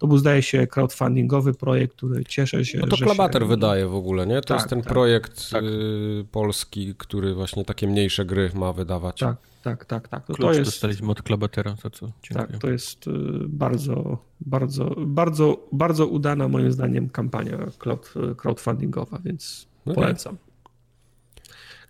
To 0.04 0.08
był, 0.08 0.18
zdaje 0.18 0.42
się, 0.42 0.68
crowdfundingowy 0.68 1.54
projekt, 1.54 1.98
który 1.98 2.26
cieszę 2.26 2.66
się, 2.66 2.80
no 2.80 2.88
to 2.88 2.96
że 2.96 3.06
Klabater 3.06 3.42
się... 3.42 3.48
wydaje 3.48 3.88
w 3.88 3.96
ogóle, 3.96 4.28
nie? 4.28 4.42
To 4.42 4.48
tak, 4.48 4.58
jest 4.58 4.70
ten 4.70 4.82
tak, 4.82 4.94
projekt 4.94 5.50
tak. 5.50 5.64
Y, 5.64 6.26
polski, 6.32 6.96
który 6.98 7.36
właśnie 7.36 7.66
takie 7.66 7.88
mniejsze 7.88 8.26
gry 8.26 8.52
ma 8.56 8.74
wydawać. 8.74 9.20
Tak, 9.20 9.38
tak, 9.62 9.86
tak, 9.86 10.08
tak. 10.08 10.28
To, 10.28 10.34
to 10.34 10.54
jest, 10.54 10.72
dostaliśmy 10.72 11.12
od 11.12 11.22
Klabatera, 11.22 11.76
za 11.84 11.90
co 11.90 12.12
dziękuję. 12.24 12.48
Tak, 12.48 12.58
to 12.58 12.70
jest 12.70 13.08
y, 13.08 13.12
bardzo, 13.48 14.18
bardzo, 14.42 14.96
bardzo, 14.98 15.68
bardzo 15.72 16.08
udana 16.08 16.48
moim 16.48 16.72
zdaniem 16.72 17.10
kampania 17.10 17.58
crowd, 17.78 18.14
crowdfundingowa, 18.38 19.20
więc 19.24 19.68
okay. 19.86 19.96
polecam. 19.96 20.38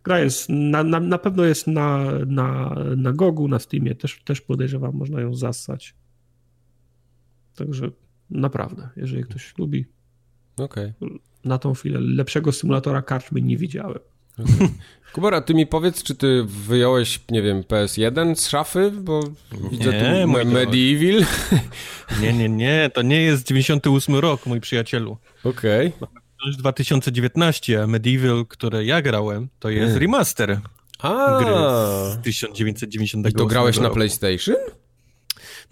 Gra 0.03 0.19
jest, 0.19 0.49
na, 0.49 0.83
na, 0.83 0.99
na 0.99 1.17
pewno 1.17 1.43
jest 1.43 1.67
na, 1.67 2.11
na, 2.27 2.75
na 2.97 3.13
Gogu, 3.13 3.47
na 3.47 3.59
Steamie, 3.59 3.95
też, 3.95 4.21
też 4.25 4.41
podejrzewam, 4.41 4.95
można 4.95 5.21
ją 5.21 5.35
zassać. 5.35 5.95
Także 7.55 7.91
naprawdę, 8.33 8.89
jeżeli 8.95 9.23
ktoś 9.23 9.57
lubi, 9.57 9.85
okay. 10.57 10.93
na 11.45 11.57
tą 11.57 11.73
chwilę 11.73 11.99
lepszego 12.01 12.51
symulatora 12.51 13.01
karczmy 13.01 13.41
nie 13.41 13.57
widziałem. 13.57 13.99
Okay. 14.39 14.69
Kubara, 15.13 15.41
ty 15.41 15.53
mi 15.53 15.67
powiedz, 15.67 16.03
czy 16.03 16.15
ty 16.15 16.43
wyjąłeś, 16.43 17.19
nie 17.31 17.41
wiem, 17.41 17.61
PS1 17.61 18.35
z 18.35 18.47
szafy, 18.47 18.91
bo 18.91 19.23
widzę 19.71 19.93
nie, 19.93 20.23
tu 20.23 20.47
Medieval. 20.47 21.25
Nie, 22.21 22.33
nie, 22.33 22.49
nie, 22.49 22.91
to 22.93 23.01
nie 23.01 23.21
jest 23.21 23.47
98 23.47 24.15
rok, 24.15 24.45
mój 24.45 24.61
przyjacielu. 24.61 25.17
Okej. 25.43 25.87
Okay. 25.87 26.07
To 26.41 26.47
jest 26.47 26.59
2019, 26.59 27.83
a 27.83 27.87
Medieval, 27.87 28.45
które 28.45 28.85
ja 28.85 29.01
grałem, 29.01 29.49
to 29.59 29.69
jest 29.69 29.97
remaster 29.97 30.59
a. 30.99 31.39
gry 31.39 31.53
z 32.13 32.23
1998 32.23 33.31
I 33.31 33.33
to 33.33 33.45
grałeś 33.45 33.75
roku. 33.75 33.87
na 33.87 33.93
PlayStation? 33.93 34.55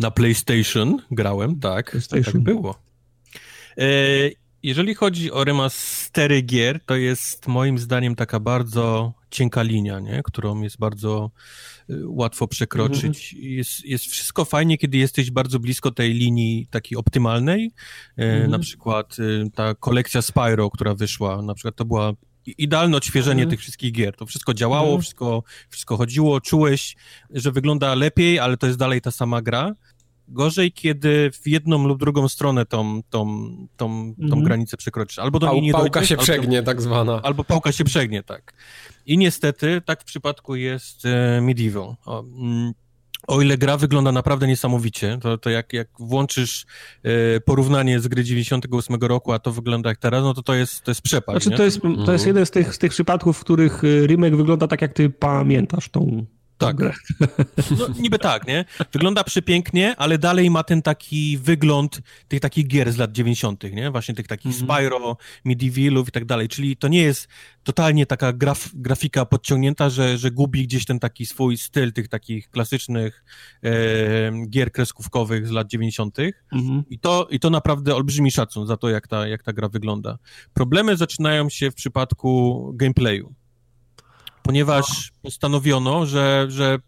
Na 0.01 0.11
PlayStation 0.11 0.97
grałem, 1.11 1.59
tak. 1.59 1.91
PlayStation. 1.91 2.33
Tak 2.33 2.41
było. 2.41 2.79
E, 3.77 3.85
jeżeli 4.63 4.95
chodzi 4.95 5.31
o 5.31 5.43
remastery 5.43 6.41
gier, 6.41 6.79
to 6.85 6.95
jest 6.95 7.47
moim 7.47 7.77
zdaniem 7.77 8.15
taka 8.15 8.39
bardzo 8.39 9.13
cienka 9.31 9.61
linia, 9.61 9.99
nie? 9.99 10.21
którą 10.23 10.61
jest 10.61 10.77
bardzo 10.77 11.31
y, 11.89 12.07
łatwo 12.07 12.47
przekroczyć. 12.47 13.33
Mhm. 13.33 13.53
Jest, 13.53 13.85
jest 13.85 14.05
wszystko 14.05 14.45
fajnie, 14.45 14.77
kiedy 14.77 14.97
jesteś 14.97 15.31
bardzo 15.31 15.59
blisko 15.59 15.91
tej 15.91 16.13
linii 16.13 16.67
takiej 16.71 16.97
optymalnej. 16.97 17.71
E, 18.17 18.23
mhm. 18.23 18.51
Na 18.51 18.59
przykład 18.59 19.19
y, 19.19 19.49
ta 19.55 19.75
kolekcja 19.75 20.21
Spyro, 20.21 20.69
która 20.69 20.95
wyszła, 20.95 21.41
na 21.41 21.53
przykład 21.53 21.75
to 21.75 21.85
była 21.85 22.13
idealne 22.45 22.97
odświeżenie 22.97 23.41
mhm. 23.43 23.49
tych 23.49 23.59
wszystkich 23.59 23.91
gier. 23.91 24.15
To 24.15 24.25
wszystko 24.25 24.53
działało, 24.53 24.99
wszystko, 24.99 25.43
wszystko 25.69 25.97
chodziło, 25.97 26.41
czułeś, 26.41 26.95
że 27.29 27.51
wygląda 27.51 27.95
lepiej, 27.95 28.39
ale 28.39 28.57
to 28.57 28.67
jest 28.67 28.79
dalej 28.79 29.01
ta 29.01 29.11
sama 29.11 29.41
gra. 29.41 29.75
Gorzej, 30.31 30.71
kiedy 30.71 31.31
w 31.31 31.47
jedną 31.47 31.87
lub 31.87 31.99
drugą 31.99 32.27
stronę 32.27 32.65
tą, 32.65 33.01
tą, 33.09 33.51
tą, 33.77 34.13
tą 34.15 34.33
mm. 34.33 34.43
granicę 34.43 34.77
przekroczysz. 34.77 35.19
Albo 35.19 35.39
do 35.39 35.53
niej 35.53 35.61
nie 35.61 35.71
Pałka 35.71 35.89
dojdziesz, 35.89 36.09
się 36.09 36.17
przegnie, 36.17 36.57
albo, 36.57 36.65
tak 36.65 36.81
zwana. 36.81 37.19
Albo 37.23 37.43
pałka 37.43 37.71
się 37.71 37.83
przegnie, 37.83 38.23
tak. 38.23 38.53
I 39.05 39.17
niestety 39.17 39.81
tak 39.85 40.01
w 40.01 40.05
przypadku 40.05 40.55
jest 40.55 41.05
e, 41.05 41.41
Medieval. 41.41 41.95
O, 42.05 42.19
mm, 42.19 42.73
o 43.27 43.41
ile 43.41 43.57
gra 43.57 43.77
wygląda 43.77 44.11
naprawdę 44.11 44.47
niesamowicie, 44.47 45.17
to, 45.21 45.37
to 45.37 45.49
jak, 45.49 45.73
jak 45.73 45.87
włączysz 45.99 46.65
e, 47.03 47.39
porównanie 47.39 47.99
z 47.99 48.07
gry 48.07 48.23
98 48.23 48.95
roku, 48.95 49.31
a 49.33 49.39
to 49.39 49.51
wygląda 49.51 49.89
jak 49.89 49.97
teraz, 49.97 50.23
no 50.23 50.33
to 50.33 50.43
to 50.43 50.53
jest, 50.53 50.83
to 50.83 50.91
jest 50.91 51.01
przepaść. 51.01 51.43
Znaczy, 51.43 51.57
to, 51.57 51.63
jest, 51.63 51.81
to 51.81 51.87
jest 51.87 51.99
mhm. 51.99 52.27
jeden 52.27 52.45
z 52.45 52.51
tych, 52.51 52.75
z 52.75 52.77
tych 52.77 52.91
przypadków, 52.91 53.37
w 53.37 53.41
których 53.41 53.83
e, 53.83 54.07
remake 54.07 54.35
wygląda 54.35 54.67
tak, 54.67 54.81
jak 54.81 54.93
ty 54.93 55.09
pamiętasz 55.09 55.89
tą 55.89 56.25
Tak. 56.61 56.77
No, 57.79 57.87
niby 57.99 58.19
tak, 58.19 58.47
nie? 58.47 58.65
Wygląda 58.93 59.23
przepięknie, 59.23 59.95
ale 59.97 60.17
dalej 60.17 60.49
ma 60.49 60.63
ten 60.63 60.81
taki 60.81 61.37
wygląd 61.37 62.01
tych 62.27 62.39
takich 62.39 62.67
gier 62.67 62.91
z 62.91 62.97
lat 62.97 63.11
90., 63.11 63.63
nie? 63.63 63.91
Właśnie 63.91 64.15
tych 64.15 64.27
takich 64.27 64.51
mm 64.55 64.67
-hmm. 64.67 64.75
Spyro, 64.75 65.17
Medievalów 65.45 66.07
i 66.07 66.11
tak 66.11 66.25
dalej. 66.25 66.47
Czyli 66.47 66.77
to 66.77 66.87
nie 66.87 67.01
jest 67.01 67.27
totalnie 67.63 68.05
taka 68.05 68.33
graf, 68.33 68.69
grafika 68.73 69.25
podciągnięta, 69.25 69.89
że, 69.89 70.17
że 70.17 70.31
gubi 70.31 70.63
gdzieś 70.63 70.85
ten 70.85 70.99
taki 70.99 71.25
swój 71.25 71.57
styl 71.57 71.93
tych 71.93 72.07
takich 72.07 72.49
klasycznych 72.49 73.25
e, 73.63 73.71
gier 74.49 74.71
kreskówkowych 74.71 75.47
z 75.47 75.51
lat 75.51 75.67
90. 75.67 76.19
Mm 76.19 76.31
-hmm. 76.53 76.83
I, 76.89 76.99
to, 76.99 77.27
I 77.31 77.39
to 77.39 77.49
naprawdę 77.49 77.95
olbrzymi 77.95 78.31
szacun 78.31 78.67
za 78.67 78.77
to, 78.77 78.89
jak 78.89 79.07
ta, 79.07 79.27
jak 79.27 79.43
ta 79.43 79.53
gra 79.53 79.69
wygląda. 79.69 80.17
Problemy 80.53 80.97
zaczynają 80.97 81.49
się 81.49 81.71
w 81.71 81.75
przypadku 81.75 82.71
gameplayu 82.75 83.33
ponieważ 84.43 85.11
postanowiono, 85.21 86.05
że, 86.05 86.45
że 86.49 86.73
e, 86.73 86.79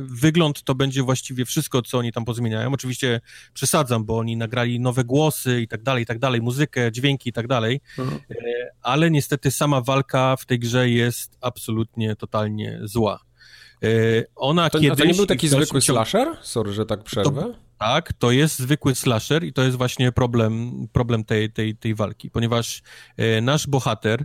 wygląd 0.00 0.62
to 0.62 0.74
będzie 0.74 1.02
właściwie 1.02 1.44
wszystko, 1.44 1.82
co 1.82 1.98
oni 1.98 2.12
tam 2.12 2.24
pozmieniają. 2.24 2.72
Oczywiście 2.72 3.20
przesadzam, 3.54 4.04
bo 4.04 4.18
oni 4.18 4.36
nagrali 4.36 4.80
nowe 4.80 5.04
głosy 5.04 5.60
i 5.60 5.68
tak 5.68 5.82
dalej, 5.82 6.02
i 6.02 6.06
tak 6.06 6.18
dalej, 6.18 6.42
muzykę, 6.42 6.92
dźwięki 6.92 7.30
i 7.30 7.32
tak 7.32 7.46
dalej, 7.46 7.80
mhm. 7.98 8.20
e, 8.30 8.34
ale 8.82 9.10
niestety 9.10 9.50
sama 9.50 9.80
walka 9.80 10.36
w 10.36 10.46
tej 10.46 10.58
grze 10.58 10.90
jest 10.90 11.38
absolutnie, 11.40 12.16
totalnie 12.16 12.80
zła. 12.82 13.20
E, 13.82 13.88
ona 14.36 14.70
to, 14.70 14.80
kiedyś... 14.80 14.98
to 14.98 15.04
nie 15.04 15.14
był 15.14 15.26
taki 15.26 15.48
zwykły 15.48 15.80
slasher? 15.80 16.36
Sorry, 16.42 16.72
że 16.72 16.86
tak 16.86 17.02
przerwę. 17.02 17.42
To, 17.42 17.54
tak, 17.78 18.12
to 18.12 18.30
jest 18.30 18.58
zwykły 18.58 18.94
slasher 18.94 19.44
i 19.44 19.52
to 19.52 19.62
jest 19.62 19.76
właśnie 19.76 20.12
problem, 20.12 20.72
problem 20.92 21.24
tej, 21.24 21.52
tej, 21.52 21.76
tej 21.76 21.94
walki, 21.94 22.30
ponieważ 22.30 22.82
nasz 23.42 23.66
bohater 23.66 24.24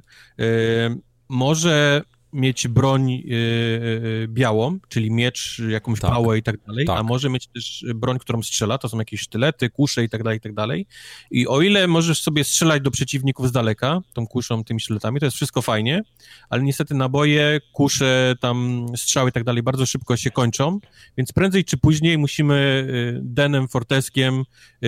może 1.29 2.01
mieć 2.33 2.67
broń 2.67 3.09
yy, 3.09 3.21
yy, 3.25 4.27
białą, 4.27 4.79
czyli 4.89 5.11
miecz, 5.11 5.61
jakąś 5.69 5.99
tak. 5.99 6.11
pałę 6.11 6.37
i 6.37 6.43
tak 6.43 6.57
dalej, 6.67 6.85
tak. 6.85 6.99
a 6.99 7.03
może 7.03 7.29
mieć 7.29 7.47
też 7.47 7.85
broń, 7.95 8.19
którą 8.19 8.43
strzela, 8.43 8.77
to 8.77 8.89
są 8.89 8.99
jakieś 8.99 9.21
sztylety, 9.21 9.69
kusze 9.69 10.03
i 10.03 10.09
tak 10.09 10.23
dalej, 10.23 10.37
i 10.37 10.41
tak 10.41 10.53
dalej. 10.53 10.85
I 11.31 11.47
o 11.47 11.61
ile 11.61 11.87
możesz 11.87 12.21
sobie 12.21 12.43
strzelać 12.43 12.81
do 12.81 12.91
przeciwników 12.91 13.47
z 13.47 13.51
daleka, 13.51 14.01
tą 14.13 14.27
kuszą, 14.27 14.63
tymi 14.63 14.79
sztyletami, 14.79 15.19
to 15.19 15.25
jest 15.25 15.35
wszystko 15.35 15.61
fajnie, 15.61 16.01
ale 16.49 16.63
niestety 16.63 16.93
naboje, 16.93 17.59
kusze, 17.73 18.35
tam 18.41 18.85
strzały 18.95 19.29
i 19.29 19.33
tak 19.33 19.43
dalej 19.43 19.63
bardzo 19.63 19.85
szybko 19.85 20.17
się 20.17 20.31
kończą, 20.31 20.79
więc 21.17 21.31
prędzej 21.31 21.65
czy 21.65 21.77
później 21.77 22.17
musimy 22.17 22.87
Denem 23.21 23.67
Forteskiem 23.67 24.43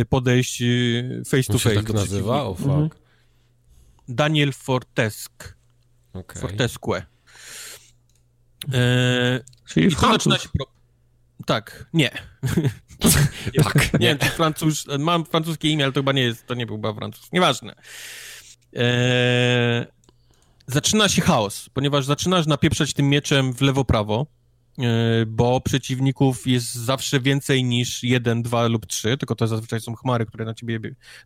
podejść 0.10 0.64
face 1.28 1.44
to 1.44 1.60
face. 1.60 1.76
tak 1.76 1.94
nazywa? 1.94 2.44
O, 2.44 2.56
fuck. 2.56 2.68
Mhm. 2.68 2.90
Daniel 4.10 4.52
Fortesk. 4.54 5.56
Okay. 6.14 6.42
Fortesque. 6.42 7.06
Eee, 8.74 9.40
Czyli 9.68 9.90
w 9.90 10.00
zaczyna 10.00 10.38
się 10.38 10.50
pro... 10.58 10.66
Tak, 11.46 11.86
nie. 11.94 12.10
tak, 13.64 13.94
nie, 13.94 14.00
nie. 14.00 14.16
wiem, 14.16 14.18
Francuz, 14.18 14.86
mam 15.00 15.26
francuskie 15.26 15.70
imię, 15.70 15.84
ale 15.84 15.94
to 15.94 16.00
chyba 16.00 16.12
nie 16.12 16.22
jest, 16.22 16.48
to 16.48 16.54
nie 16.54 16.66
był 16.66 16.76
chyba 16.76 16.94
francuz. 16.94 17.32
Nieważne. 17.32 17.76
Eee, 18.74 19.86
zaczyna 20.68 21.10
się 21.10 21.22
chaos, 21.22 21.70
ponieważ 21.74 22.06
zaczynasz 22.06 22.48
napieprzać 22.48 22.94
tym 22.94 23.10
mieczem 23.10 23.54
w 23.54 23.62
lewo-prawo 23.62 24.26
bo 25.28 25.62
przeciwników 25.62 26.48
jest 26.48 26.74
zawsze 26.74 27.20
więcej 27.20 27.64
niż 27.64 28.04
jeden, 28.04 28.42
dwa 28.42 28.68
lub 28.68 28.86
trzy, 28.86 29.18
tylko 29.18 29.36
to 29.36 29.48
zazwyczaj 29.48 29.82
są 29.82 29.96
chmary, 29.96 30.26
które 30.26 30.46
na 30.46 30.54
ciebie, 30.54 30.80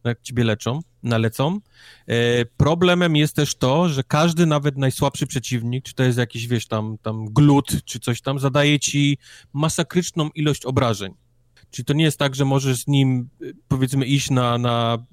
na 0.04 0.16
ciebie 0.16 0.44
leczą, 0.44 0.80
nalecą. 1.04 1.60
E, 2.08 2.46
problemem 2.46 3.16
jest 3.16 3.36
też 3.36 3.56
to, 3.56 3.90
że 3.90 4.04
każdy, 4.04 4.46
nawet 4.46 4.78
najsłabszy 4.78 5.28
przeciwnik, 5.28 5.86
czy 5.86 5.94
to 5.94 6.04
jest 6.04 6.18
jakiś, 6.18 6.48
wiesz, 6.48 6.68
tam, 6.68 6.98
tam 7.02 7.26
glut, 7.26 7.86
czy 7.86 8.00
coś 8.00 8.22
tam, 8.22 8.40
zadaje 8.40 8.80
ci 8.80 9.18
masakryczną 9.54 10.30
ilość 10.36 10.66
obrażeń. 10.66 11.14
Czyli 11.72 11.86
to 11.86 11.94
nie 11.94 12.04
jest 12.04 12.20
tak, 12.20 12.36
że 12.36 12.46
możesz 12.46 12.78
z 12.78 12.88
nim, 12.88 13.30
powiedzmy, 13.68 14.06
iść 14.06 14.30
na, 14.30 14.58
na 14.58 15.06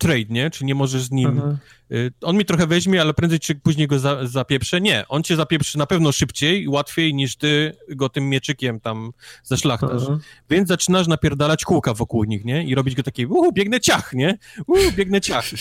trade, 0.00 0.26
nie? 0.30 0.50
Czy 0.50 0.64
nie 0.64 0.74
możesz 0.74 1.02
z 1.02 1.10
nim... 1.10 1.38
Aha. 1.38 1.56
Y, 1.92 2.12
on 2.22 2.36
mi 2.36 2.44
trochę 2.44 2.66
weźmie, 2.66 3.00
ale 3.00 3.14
prędzej 3.14 3.40
czy 3.40 3.54
później 3.54 3.86
go 3.86 3.98
za, 3.98 4.26
zapieprze. 4.26 4.80
Nie, 4.80 5.04
on 5.08 5.22
cię 5.22 5.36
zapieprzy 5.36 5.78
na 5.78 5.86
pewno 5.86 6.12
szybciej 6.12 6.62
i 6.62 6.68
łatwiej 6.68 7.14
niż 7.14 7.36
ty 7.36 7.76
go 7.88 8.08
tym 8.08 8.28
mieczykiem 8.28 8.80
tam 8.80 9.12
zeszlachtasz. 9.42 10.02
Aha. 10.02 10.18
Więc 10.50 10.68
zaczynasz 10.68 11.06
napierdalać 11.06 11.64
kółka 11.64 11.94
wokół 11.94 12.24
nich, 12.24 12.44
nie? 12.44 12.64
I 12.64 12.74
robić 12.74 12.94
go 12.94 13.02
taki, 13.02 13.26
uhu, 13.26 13.52
biegnę 13.52 13.80
ciach, 13.80 14.12
nie? 14.12 14.38
Uhu, 14.66 14.92
biegnę 14.92 15.20
ciach. 15.20 15.44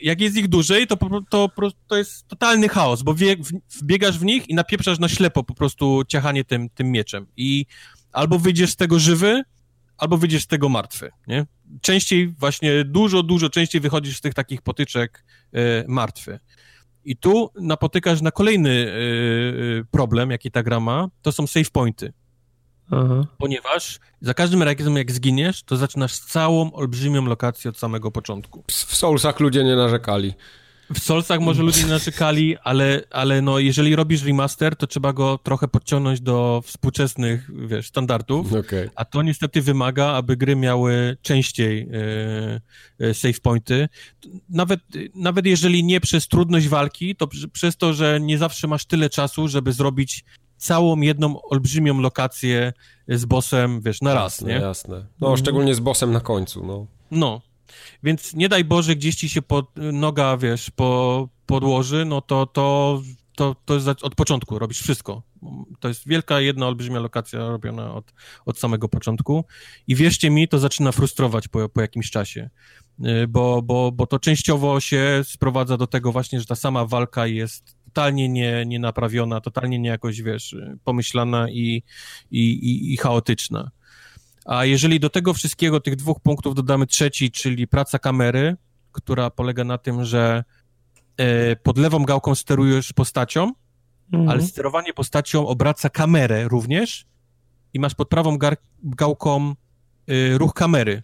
Jak 0.00 0.20
jest 0.20 0.36
ich 0.36 0.48
dłużej, 0.48 0.86
to, 0.86 0.96
to, 1.30 1.48
to 1.88 1.96
jest 1.96 2.28
totalny 2.28 2.68
chaos, 2.68 3.02
bo 3.02 3.14
wie, 3.14 3.36
wbiegasz 3.80 4.18
w 4.18 4.24
nich 4.24 4.50
i 4.50 4.54
napieprzasz 4.54 4.98
na 4.98 5.08
ślepo 5.08 5.44
po 5.44 5.54
prostu 5.54 6.02
ciachanie 6.08 6.44
tym, 6.44 6.70
tym 6.70 6.90
mieczem. 6.90 7.26
I 7.36 7.66
albo 8.12 8.38
wyjdziesz 8.38 8.70
z 8.70 8.76
tego 8.76 8.98
żywy, 8.98 9.42
albo 10.02 10.16
wyjdziesz 10.16 10.42
z 10.42 10.46
tego 10.46 10.68
martwy, 10.68 11.10
nie? 11.26 11.46
Częściej 11.80 12.28
właśnie, 12.28 12.84
dużo, 12.84 13.22
dużo 13.22 13.50
częściej 13.50 13.80
wychodzisz 13.80 14.16
z 14.16 14.20
tych 14.20 14.34
takich 14.34 14.62
potyczek 14.62 15.24
y, 15.54 15.84
martwy. 15.88 16.38
I 17.04 17.16
tu 17.16 17.50
napotykasz 17.60 18.22
na 18.22 18.30
kolejny 18.30 18.70
y, 18.70 19.84
problem, 19.90 20.30
jaki 20.30 20.50
ta 20.50 20.62
gra 20.62 20.80
ma, 20.80 21.08
to 21.22 21.32
są 21.32 21.46
save 21.46 21.70
pointy. 21.70 22.12
Aha. 22.90 23.26
Ponieważ 23.38 23.98
za 24.20 24.34
każdym 24.34 24.62
razem, 24.62 24.96
jak 24.96 25.12
zginiesz, 25.12 25.62
to 25.62 25.76
zaczynasz 25.76 26.18
całą 26.18 26.72
olbrzymią 26.72 27.26
lokację 27.26 27.70
od 27.70 27.78
samego 27.78 28.10
początku. 28.10 28.64
W 28.68 28.96
Soulsach 28.96 29.40
ludzie 29.40 29.64
nie 29.64 29.76
narzekali. 29.76 30.34
W 30.94 30.98
Solsach 30.98 31.40
może 31.40 31.62
ludzie 31.62 31.86
narzekali, 31.86 32.56
ale, 32.64 33.02
ale 33.10 33.42
no, 33.42 33.58
jeżeli 33.58 33.96
robisz 33.96 34.24
remaster, 34.24 34.76
to 34.76 34.86
trzeba 34.86 35.12
go 35.12 35.38
trochę 35.38 35.68
podciągnąć 35.68 36.20
do 36.20 36.62
współczesnych, 36.64 37.50
wiesz, 37.66 37.86
standardów, 37.88 38.52
okay. 38.52 38.90
a 38.94 39.04
to 39.04 39.22
niestety 39.22 39.62
wymaga, 39.62 40.06
aby 40.06 40.36
gry 40.36 40.56
miały 40.56 41.16
częściej 41.22 41.88
e, 43.00 43.06
e, 43.06 43.14
save 43.14 43.40
pointy. 43.40 43.88
Nawet, 44.48 44.80
nawet 45.14 45.46
jeżeli 45.46 45.84
nie 45.84 46.00
przez 46.00 46.28
trudność 46.28 46.68
walki, 46.68 47.16
to 47.16 47.28
przez 47.52 47.76
to, 47.76 47.92
że 47.92 48.20
nie 48.20 48.38
zawsze 48.38 48.66
masz 48.66 48.84
tyle 48.84 49.10
czasu, 49.10 49.48
żeby 49.48 49.72
zrobić 49.72 50.24
całą 50.56 51.00
jedną 51.00 51.42
olbrzymią 51.42 52.00
lokację 52.00 52.72
z 53.08 53.24
bossem, 53.24 53.80
wiesz, 53.80 54.00
na 54.00 54.14
raz, 54.14 54.24
jasne, 54.24 54.48
nie? 54.48 54.60
Jasne, 54.60 55.06
No, 55.20 55.36
szczególnie 55.36 55.74
z 55.74 55.80
bossem 55.80 56.12
na 56.12 56.20
końcu, 56.20 56.66
no. 56.66 56.86
No, 57.10 57.40
więc 58.02 58.34
nie 58.34 58.48
daj 58.48 58.64
Boże, 58.64 58.96
gdzieś 58.96 59.14
ci 59.14 59.28
się 59.28 59.42
pod, 59.42 59.66
noga, 59.76 60.36
wiesz, 60.36 60.70
po, 60.70 61.28
podłoży, 61.46 62.04
no 62.04 62.20
to, 62.20 62.46
to, 62.46 63.02
to, 63.36 63.56
to 63.64 63.74
jest 63.74 63.88
od 63.88 64.14
początku, 64.14 64.58
robisz 64.58 64.80
wszystko. 64.80 65.22
To 65.80 65.88
jest 65.88 66.08
wielka, 66.08 66.40
jedna 66.40 66.66
olbrzymia 66.66 67.00
lokacja 67.00 67.38
robiona 67.38 67.94
od, 67.94 68.12
od 68.46 68.58
samego 68.58 68.88
początku 68.88 69.44
i 69.86 69.94
wierzcie 69.94 70.30
mi, 70.30 70.48
to 70.48 70.58
zaczyna 70.58 70.92
frustrować 70.92 71.48
po, 71.48 71.68
po 71.68 71.80
jakimś 71.80 72.10
czasie, 72.10 72.50
y, 73.00 73.28
bo, 73.28 73.62
bo, 73.62 73.92
bo 73.92 74.06
to 74.06 74.18
częściowo 74.18 74.80
się 74.80 75.22
sprowadza 75.24 75.76
do 75.76 75.86
tego 75.86 76.12
właśnie, 76.12 76.40
że 76.40 76.46
ta 76.46 76.54
sama 76.54 76.86
walka 76.86 77.26
jest 77.26 77.76
totalnie 77.84 78.28
nie, 78.28 78.64
nie 78.66 78.78
naprawiona, 78.78 79.40
totalnie 79.40 79.78
nie 79.78 79.88
jakoś, 79.88 80.22
wiesz, 80.22 80.56
pomyślana 80.84 81.50
i, 81.50 81.82
i, 82.30 82.40
i, 82.40 82.92
i 82.92 82.96
chaotyczna. 82.96 83.70
A 84.44 84.64
jeżeli 84.64 85.00
do 85.00 85.10
tego 85.10 85.34
wszystkiego, 85.34 85.80
tych 85.80 85.96
dwóch 85.96 86.20
punktów 86.20 86.54
dodamy 86.54 86.86
trzeci, 86.86 87.30
czyli 87.30 87.68
praca 87.68 87.98
kamery, 87.98 88.56
która 88.92 89.30
polega 89.30 89.64
na 89.64 89.78
tym, 89.78 90.04
że 90.04 90.44
e, 91.16 91.56
pod 91.56 91.78
lewą 91.78 92.04
gałką 92.04 92.34
sterujesz 92.34 92.92
postacią, 92.92 93.52
mhm. 94.12 94.28
ale 94.28 94.42
sterowanie 94.42 94.94
postacią 94.94 95.46
obraca 95.46 95.90
kamerę 95.90 96.48
również 96.48 97.06
i 97.74 97.80
masz 97.80 97.94
pod 97.94 98.08
prawą 98.08 98.38
gałką 98.82 99.54
y, 100.10 100.38
ruch 100.38 100.54
kamery. 100.54 101.02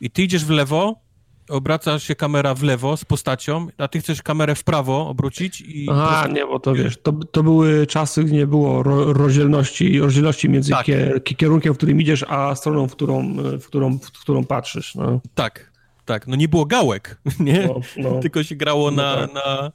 I 0.00 0.10
ty 0.10 0.22
idziesz 0.22 0.44
w 0.44 0.50
lewo, 0.50 1.00
obraca 1.48 1.98
się 1.98 2.14
kamera 2.14 2.54
w 2.54 2.62
lewo 2.62 2.96
z 2.96 3.04
postacią, 3.04 3.66
a 3.78 3.88
ty 3.88 4.00
chcesz 4.00 4.22
kamerę 4.22 4.54
w 4.54 4.64
prawo 4.64 5.08
obrócić 5.08 5.60
i... 5.60 5.86
Aha, 5.90 6.28
nie, 6.32 6.46
bo 6.46 6.60
to 6.60 6.74
wiesz, 6.74 6.96
to, 7.02 7.12
to 7.12 7.42
były 7.42 7.86
czasy, 7.86 8.24
gdzie 8.24 8.34
nie 8.34 8.46
było 8.46 8.82
ro, 8.82 9.12
rozdzielności, 9.12 10.00
rozdzielności 10.00 10.48
między 10.48 10.70
tak. 10.70 10.86
kier, 10.86 11.24
kierunkiem, 11.24 11.74
w 11.74 11.76
którym 11.76 12.00
idziesz, 12.00 12.24
a 12.28 12.54
stroną, 12.54 12.88
w 12.88 12.92
którą, 12.92 13.34
w 13.60 13.66
którą, 13.66 13.98
w 13.98 14.20
którą 14.20 14.44
patrzysz. 14.44 14.94
No. 14.94 15.20
Tak, 15.34 15.72
tak, 16.04 16.26
no 16.26 16.36
nie 16.36 16.48
było 16.48 16.64
gałek, 16.64 17.20
nie? 17.40 17.66
No, 17.66 17.80
no. 17.96 18.20
Tylko 18.20 18.42
się 18.42 18.56
grało 18.56 18.90
no 18.90 19.02
na, 19.02 19.16
tak. 19.16 19.34
na, 19.34 19.72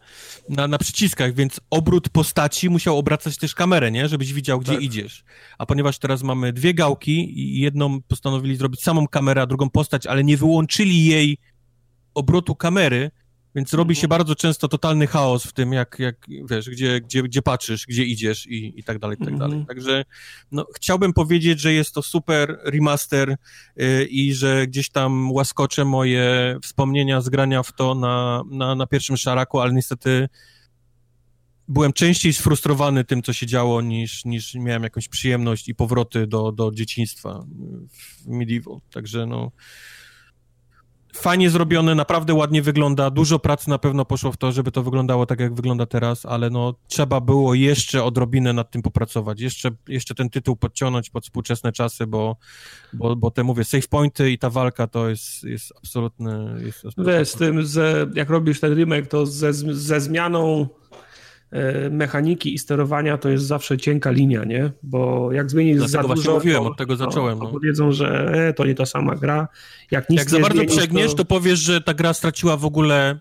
na, 0.50 0.68
na, 0.68 0.78
przyciskach, 0.78 1.34
więc 1.34 1.60
obrót 1.70 2.10
postaci 2.10 2.70
musiał 2.70 2.98
obracać 2.98 3.38
też 3.38 3.56
kamerę, 3.56 3.92
nie? 3.92 4.08
Żebyś 4.08 4.34
widział, 4.34 4.60
gdzie 4.60 4.74
tak. 4.74 4.82
idziesz. 4.82 5.24
A 5.58 5.66
ponieważ 5.66 6.00
teraz 6.00 6.24
mamy 6.24 6.54
dwie 6.54 6.74
gałki 6.74 7.40
i 7.40 7.60
jedną 7.60 8.02
postanowili 8.02 8.56
zrobić 8.56 8.84
samą 8.84 9.08
kamerę, 9.08 9.42
a 9.42 9.46
drugą 9.46 9.70
postać, 9.70 10.08
ale 10.08 10.24
nie 10.24 10.38
wyłączyli 10.38 11.06
jej 11.06 11.38
obrotu 12.18 12.56
kamery, 12.56 13.12
więc 13.56 13.74
robi 13.74 13.96
się 13.96 14.06
mhm. 14.06 14.10
bardzo 14.10 14.36
często 14.36 14.68
totalny 14.68 15.08
chaos 15.08 15.44
w 15.44 15.54
tym, 15.54 15.74
jak, 15.74 15.96
jak 16.00 16.16
wiesz, 16.50 16.70
gdzie, 16.70 17.02
gdzie, 17.02 17.24
gdzie 17.24 17.42
patrzysz, 17.42 17.86
gdzie 17.86 18.04
idziesz 18.04 18.48
i, 18.48 18.80
i 18.80 18.84
tak 18.84 19.00
dalej, 19.00 19.18
i 19.22 19.26
tak 19.26 19.38
dalej. 19.38 19.58
Mhm. 19.58 19.66
Także 19.66 20.06
no, 20.52 20.66
chciałbym 20.76 21.14
powiedzieć, 21.14 21.60
że 21.60 21.74
jest 21.74 21.94
to 21.94 22.02
super 22.02 22.60
remaster 22.64 23.36
yy, 23.76 24.06
i 24.06 24.34
że 24.34 24.68
gdzieś 24.68 24.90
tam 24.90 25.32
łaskoczę 25.32 25.86
moje 25.86 26.58
wspomnienia 26.64 27.22
z 27.22 27.30
grania 27.30 27.64
w 27.64 27.74
to 27.74 27.96
na, 27.96 28.44
na, 28.52 28.76
na 28.76 28.88
pierwszym 28.88 29.18
szaraku, 29.18 29.60
ale 29.60 29.74
niestety 29.74 30.30
byłem 31.68 31.94
częściej 31.94 32.34
sfrustrowany 32.34 33.04
tym, 33.04 33.22
co 33.22 33.34
się 33.34 33.46
działo, 33.46 33.82
niż, 33.82 34.26
niż 34.26 34.56
miałem 34.56 34.84
jakąś 34.84 35.08
przyjemność 35.08 35.70
i 35.70 35.76
powroty 35.76 36.28
do, 36.28 36.52
do 36.52 36.72
dzieciństwa 36.72 37.46
w 37.92 38.28
Medieval. 38.28 38.80
Także 38.92 39.26
no 39.26 39.52
fajnie 41.22 41.50
zrobione, 41.50 41.96
naprawdę 41.96 42.34
ładnie 42.34 42.62
wygląda. 42.62 43.10
Dużo 43.10 43.40
pracy 43.40 43.70
na 43.70 43.78
pewno 43.78 44.06
poszło 44.06 44.32
w 44.32 44.38
to, 44.38 44.52
żeby 44.52 44.72
to 44.72 44.84
wyglądało 44.84 45.26
tak, 45.26 45.40
jak 45.40 45.54
wygląda 45.54 45.86
teraz, 45.86 46.26
ale 46.26 46.50
no 46.50 46.74
trzeba 46.88 47.22
było 47.22 47.54
jeszcze 47.54 48.04
odrobinę 48.04 48.54
nad 48.54 48.72
tym 48.72 48.82
popracować. 48.82 49.42
Jeszcze, 49.42 49.70
jeszcze 49.88 50.16
ten 50.16 50.30
tytuł 50.30 50.56
podciągnąć 50.56 51.10
pod 51.10 51.24
współczesne 51.24 51.72
czasy, 51.72 52.08
bo, 52.08 52.38
bo, 52.94 53.16
bo 53.16 53.32
te, 53.32 53.44
mówię, 53.44 53.64
save 53.64 53.88
pointy 53.88 54.32
i 54.32 54.38
ta 54.38 54.50
walka 54.50 54.88
to 54.88 55.10
jest, 55.10 55.44
jest 55.44 55.74
absolutny... 55.78 56.62
Jest 56.66 56.84
Wiesz, 56.98 57.30
z 57.30 57.36
tym, 57.36 57.62
że 57.62 58.08
jak 58.14 58.30
robisz 58.30 58.60
ten 58.60 58.76
remake, 58.76 59.08
to 59.08 59.26
ze, 59.26 59.54
ze 59.54 60.02
zmianą 60.02 60.68
mechaniki 61.92 62.54
i 62.54 62.60
sterowania 62.60 63.18
to 63.18 63.30
jest 63.30 63.46
zawsze 63.46 63.78
cienka 63.78 64.12
linia, 64.12 64.44
nie? 64.44 64.72
Bo 64.84 65.32
jak 65.32 65.52
zmienisz 65.52 65.78
Dlatego 65.78 66.08
za 66.08 66.16
dużo, 66.16 66.34
mówiłem, 66.34 66.64
to, 66.64 66.70
od 66.70 66.78
tego 66.78 66.96
zacząłem. 66.96 67.40
To, 67.40 67.44
no. 67.44 67.52
powiedzą, 67.52 67.92
że 67.92 68.32
e, 68.48 68.54
to 68.54 68.66
nie 68.66 68.76
ta 68.76 68.86
sama 68.86 69.16
gra. 69.16 69.48
Jak, 69.92 70.10
nic 70.10 70.20
jak 70.20 70.30
za 70.30 70.40
bardzo 70.40 70.66
przegniesz, 70.66 71.12
to... 71.12 71.18
to 71.18 71.26
powiesz, 71.26 71.60
że 71.60 71.82
ta 71.82 71.94
gra 71.94 72.14
straciła 72.14 72.58
w 72.58 72.66
ogóle 72.66 73.20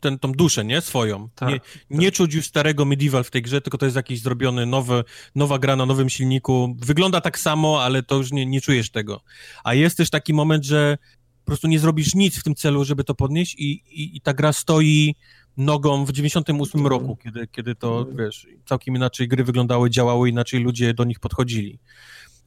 ten, 0.00 0.18
tą 0.18 0.32
duszę, 0.32 0.64
nie? 0.64 0.80
Swoją. 0.80 1.28
Tak, 1.34 1.48
nie, 1.48 1.60
tak. 1.60 1.68
nie 1.90 2.12
czuć 2.12 2.34
już 2.34 2.46
starego 2.46 2.84
medieval 2.84 3.24
w 3.24 3.30
tej 3.30 3.42
grze, 3.42 3.60
tylko 3.60 3.78
to 3.78 3.86
jest 3.86 3.96
jakiś 3.96 4.20
zrobiony 4.20 4.66
nowy, 4.66 5.04
nowa 5.34 5.58
gra 5.58 5.76
na 5.76 5.86
nowym 5.86 6.08
silniku. 6.08 6.76
Wygląda 6.78 7.20
tak 7.20 7.38
samo, 7.38 7.82
ale 7.82 8.02
to 8.02 8.16
już 8.16 8.32
nie, 8.32 8.46
nie 8.46 8.60
czujesz 8.60 8.90
tego. 8.90 9.20
A 9.64 9.74
jest 9.74 9.96
też 9.96 10.10
taki 10.10 10.34
moment, 10.34 10.64
że 10.64 10.98
po 11.44 11.46
prostu 11.46 11.68
nie 11.68 11.78
zrobisz 11.78 12.14
nic 12.14 12.38
w 12.38 12.42
tym 12.42 12.54
celu, 12.54 12.84
żeby 12.84 13.04
to 13.04 13.14
podnieść 13.14 13.54
i, 13.54 13.70
i, 13.72 14.16
i 14.16 14.20
ta 14.20 14.34
gra 14.34 14.52
stoi 14.52 15.14
nogą 15.56 16.04
w 16.04 16.12
98 16.12 16.86
roku, 16.86 17.16
kiedy, 17.16 17.46
kiedy 17.46 17.74
to, 17.74 18.06
wiesz, 18.18 18.46
całkiem 18.64 18.96
inaczej 18.96 19.28
gry 19.28 19.44
wyglądały, 19.44 19.90
działały, 19.90 20.28
inaczej 20.28 20.60
ludzie 20.60 20.94
do 20.94 21.04
nich 21.04 21.20
podchodzili. 21.20 21.78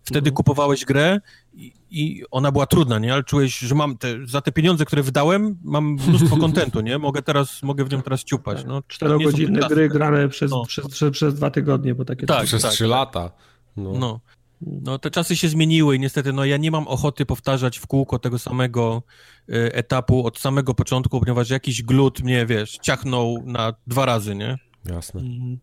Wtedy 0.03 0.31
kupowałeś 0.31 0.85
grę 0.85 1.19
i, 1.53 1.73
i, 1.89 2.23
ona 2.31 2.51
była 2.51 2.65
trudna, 2.65 2.99
nie? 2.99 3.13
Ale 3.13 3.23
czułeś, 3.23 3.59
że 3.59 3.75
mam 3.75 3.97
te, 3.97 4.07
za 4.25 4.41
te 4.41 4.51
pieniądze, 4.51 4.85
które 4.85 5.03
wydałem, 5.03 5.57
mam 5.63 5.97
mnóstwo 6.07 6.37
kontentu, 6.37 6.81
nie? 6.81 6.97
Mogę 6.97 7.21
teraz, 7.21 7.63
mogę 7.63 7.83
w 7.85 7.91
nią 7.91 8.01
teraz 8.01 8.23
ciupać, 8.23 8.65
no. 8.67 8.81
Czterogodzinne 8.87 9.67
gry 9.69 9.89
grane 9.89 10.29
przez, 10.29 10.51
no. 10.51 10.65
przez, 10.65 10.87
przez, 10.87 11.11
przez, 11.11 11.35
dwa 11.35 11.51
tygodnie, 11.51 11.95
bo 11.95 12.05
takie... 12.05 12.25
Tak, 12.25 12.45
przez 12.45 12.61
tak, 12.61 12.71
trzy 12.71 12.83
tak. 12.83 12.89
lata. 12.89 13.31
No. 13.77 13.93
no. 13.99 14.19
No, 14.65 14.99
te 14.99 15.11
czasy 15.11 15.35
się 15.35 15.49
zmieniły 15.49 15.95
i 15.95 15.99
niestety, 15.99 16.33
no 16.33 16.45
ja 16.45 16.57
nie 16.57 16.71
mam 16.71 16.87
ochoty 16.87 17.25
powtarzać 17.25 17.77
w 17.77 17.87
kółko 17.87 18.19
tego 18.19 18.39
samego 18.39 19.03
y, 19.49 19.73
etapu 19.73 20.25
od 20.25 20.39
samego 20.39 20.73
początku, 20.73 21.19
ponieważ 21.19 21.49
jakiś 21.49 21.83
glut 21.83 22.23
mnie, 22.23 22.45
wiesz, 22.45 22.77
ciachnął 22.81 23.43
na 23.45 23.73
dwa 23.87 24.05
razy, 24.05 24.35
nie? 24.35 24.57
Jasne. 24.85 25.21
Mhm. 25.21 25.59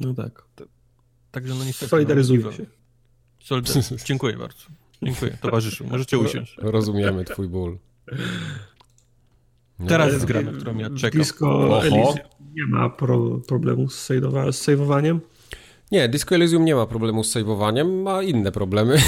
No 0.00 0.14
tak. 0.14 0.44
Także 1.30 1.54
no 1.54 1.64
niestety... 1.64 1.90
Solidaryzuję 1.90 2.40
no, 2.44 2.52
się. 2.52 2.66
Solidar... 3.40 3.74
Dziękuję 4.06 4.36
bardzo. 4.36 4.64
Dziękuję, 5.02 5.38
towarzyszu. 5.40 5.86
Możecie 5.86 6.18
usiąść. 6.18 6.56
Rozumiemy 6.58 7.24
twój 7.24 7.48
ból. 7.48 7.78
Nie 9.78 9.88
Teraz 9.88 10.12
jest 10.12 10.24
gra, 10.24 10.42
na 10.42 10.52
którą 10.52 10.78
ja 10.78 10.90
czekam. 10.90 11.20
Elysium 11.82 12.14
nie 12.54 12.66
ma 12.66 12.90
pro, 12.90 13.40
problemu 13.48 13.88
z, 13.88 14.08
z 14.50 14.54
saveowaniem? 14.54 15.20
Nie, 15.94 16.08
Disco 16.08 16.34
Elysium 16.34 16.64
nie 16.64 16.74
ma 16.74 16.86
problemu 16.86 17.24
z 17.24 17.30
saveowaniem, 17.30 18.02
ma 18.02 18.22
inne 18.22 18.52
problemy. 18.52 18.96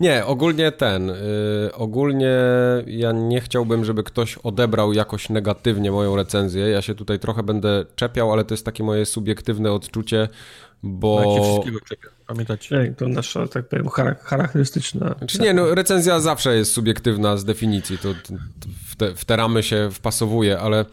Nie, 0.00 0.24
ogólnie 0.24 0.72
ten, 0.72 1.06
yy, 1.06 1.14
ogólnie 1.74 2.34
ja 2.86 3.12
nie 3.12 3.40
chciałbym, 3.40 3.84
żeby 3.84 4.02
ktoś 4.02 4.38
odebrał 4.38 4.92
jakoś 4.92 5.28
negatywnie 5.28 5.92
moją 5.92 6.16
recenzję. 6.16 6.68
Ja 6.68 6.82
się 6.82 6.94
tutaj 6.94 7.18
trochę 7.18 7.42
będę 7.42 7.84
czepiał, 7.96 8.32
ale 8.32 8.44
to 8.44 8.54
jest 8.54 8.64
takie 8.64 8.84
moje 8.84 9.06
subiektywne 9.06 9.72
odczucie, 9.72 10.28
bo... 10.82 11.20
Jak 11.20 11.36
się 11.36 11.50
wszystkiego 11.50 11.80
czepia, 11.80 12.08
pamiętacie? 12.26 12.94
to 12.96 13.08
nasza, 13.08 13.48
tak 13.48 13.68
powiem, 13.68 13.88
charakterystyczna... 14.22 15.14
Znaczy 15.18 15.38
nie, 15.38 15.54
no 15.54 15.74
recenzja 15.74 16.20
zawsze 16.20 16.56
jest 16.56 16.72
subiektywna 16.72 17.36
z 17.36 17.44
definicji, 17.44 17.98
to, 17.98 18.14
to 18.14 18.34
w, 18.88 18.96
te, 18.96 19.14
w 19.14 19.24
te 19.24 19.36
ramy 19.36 19.62
się 19.62 19.88
wpasowuje, 19.92 20.58
ale 20.58 20.84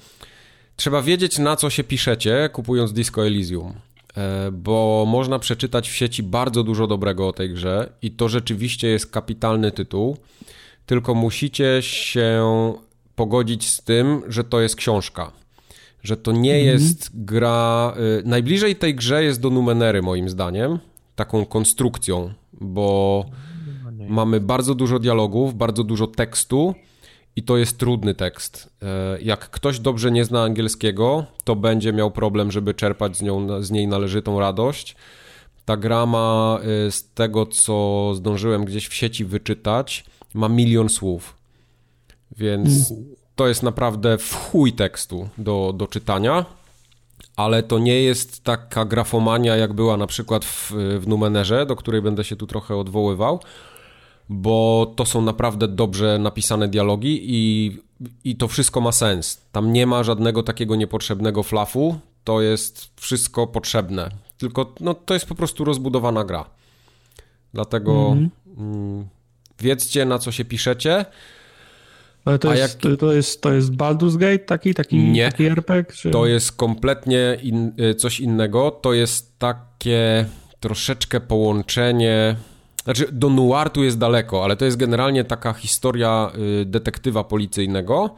trzeba 0.76 1.02
wiedzieć 1.02 1.40
na 1.40 1.56
co 1.56 1.70
się 1.70 1.84
piszecie 1.84 2.50
kupując 2.54 2.94
Disco 2.94 3.28
Elysium. 3.28 3.74
E, 4.18 4.52
bo 4.52 5.06
można 5.08 5.40
przeczytać 5.40 5.90
w 5.90 5.95
sieci 5.95 6.24
bardzo 6.24 6.64
dużo 6.64 6.88
dobrego 6.88 7.28
o 7.28 7.34
tej 7.34 7.54
grze 7.54 7.90
i 8.02 8.12
to 8.12 8.30
rzeczywiście 8.30 8.88
jest 8.88 9.12
kapitalny 9.12 9.72
tytuł, 9.72 10.18
tylko 10.86 11.16
musicie 11.16 11.82
się 11.82 12.44
pogodzić 13.16 13.70
z 13.70 13.82
tym, 13.82 14.22
że 14.28 14.44
to 14.44 14.62
jest 14.62 14.76
książka. 14.76 15.32
Że 16.04 16.18
to 16.18 16.32
nie 16.32 16.56
mhm. 16.56 16.74
jest 16.74 17.10
gra. 17.14 17.94
Y, 18.20 18.24
najbliżej 18.26 18.76
tej 18.76 18.95
grze 18.95 19.24
jest 19.24 19.41
do 19.41 19.50
Numenery, 19.50 20.02
moim 20.02 20.30
zdaniem, 20.30 20.80
taką 21.16 21.45
konstrukcją, 21.45 22.34
bo 22.62 23.26
no 23.91 24.06
mamy 24.10 24.40
bardzo 24.40 24.76
dużo 24.76 25.00
dialogów, 25.00 25.56
bardzo 25.56 25.84
dużo 25.84 26.08
tekstu 26.08 26.76
i 27.36 27.44
to 27.44 27.58
jest 27.58 27.78
trudny 27.78 28.14
tekst. 28.14 28.70
E, 28.82 29.22
jak 29.22 29.50
ktoś 29.50 29.80
dobrze 29.80 30.12
nie 30.12 30.26
zna 30.26 30.44
angielskiego, 30.44 31.26
to 31.44 31.56
będzie 31.56 31.94
miał 31.94 32.12
problem, 32.12 32.52
żeby 32.52 32.74
czerpać 32.74 33.18
z, 33.18 33.22
nią, 33.22 33.64
z 33.64 33.72
niej 33.72 33.88
należytą 33.88 34.40
radość. 34.40 34.96
Ta 35.66 35.78
gra 35.78 36.06
ma, 36.06 36.60
e, 36.88 36.92
z 36.92 37.10
tego 37.14 37.46
co 37.46 38.12
zdążyłem 38.16 38.66
gdzieś 38.66 38.88
w 38.88 38.94
sieci 38.94 39.26
wyczytać, 39.26 40.06
ma 40.34 40.50
milion 40.50 40.90
słów. 40.90 41.38
Więc 42.38 42.94
to 43.36 43.48
jest 43.48 43.64
naprawdę 43.64 44.18
w 44.18 44.36
chuj 44.36 44.74
tekstu 44.74 45.30
do, 45.38 45.74
do 45.78 45.88
czytania, 45.88 46.46
ale 47.36 47.64
to 47.64 47.80
nie 47.80 48.02
jest 48.02 48.44
taka 48.44 48.86
grafomania, 48.86 49.56
jak 49.56 49.74
była 49.74 49.98
na 49.98 50.08
przykład 50.08 50.46
w, 50.46 50.72
w 51.00 51.08
Numenerze, 51.08 51.66
do 51.66 51.76
której 51.76 52.02
będę 52.02 52.24
się 52.24 52.36
tu 52.36 52.48
trochę 52.48 52.76
odwoływał 52.76 53.40
bo 54.30 54.94
to 54.95 55.06
są 55.06 55.22
naprawdę 55.22 55.68
dobrze 55.68 56.20
napisane 56.20 56.68
dialogi 56.68 57.20
i, 57.24 57.72
i 58.24 58.36
to 58.36 58.48
wszystko 58.48 58.82
ma 58.82 58.91
sens. 58.91 59.41
Tam 59.52 59.74
nie 59.74 59.88
ma 59.88 60.04
żadnego 60.04 60.44
takiego 60.44 60.76
niepotrzebnego 60.76 61.44
flafu, 61.44 62.00
to 62.24 62.41
jest 62.41 62.90
wszystko 62.95 63.48
potrzebne. 63.48 64.10
Tylko 64.38 64.74
no, 64.80 64.94
to 64.94 65.14
jest 65.14 65.26
po 65.26 65.36
prostu 65.36 65.66
rozbudowana 65.66 66.24
gra. 66.24 66.45
Dlatego 67.54 68.12
mm 68.12 68.30
-hmm. 68.58 69.04
wiedzcie, 69.60 70.06
na 70.06 70.20
co 70.20 70.32
się 70.32 70.45
piszecie. 70.45 71.06
Ale 72.26 72.40
to, 72.40 72.54
jest, 72.54 72.84
jak... 72.84 72.98
to, 73.00 73.14
jest, 73.14 73.41
to 73.41 73.54
jest 73.54 73.72
Baldur's 73.72 74.18
Gate 74.18 74.40
taki, 74.40 74.74
taki, 74.74 74.98
nie, 74.98 75.32
taki 75.32 75.45
RPG? 75.45 75.94
Czy... 75.94 76.12
To 76.12 76.26
jest 76.26 76.52
kompletnie 76.52 77.38
in, 77.41 77.72
y, 77.91 77.95
coś 77.95 78.20
innego. 78.20 78.72
To 78.72 78.94
jest 78.94 79.40
takie 79.40 80.26
troszeczkę 80.60 81.20
połączenie 81.20 82.36
znaczy, 82.84 83.08
do 83.12 83.30
Nuartu 83.30 83.84
jest 83.84 83.98
daleko, 83.98 84.44
ale 84.44 84.58
to 84.58 84.66
jest 84.66 84.78
generalnie 84.78 85.24
taka 85.24 85.54
historia 85.54 86.32
y, 86.62 86.66
detektywa 86.66 87.24
policyjnego 87.24 88.16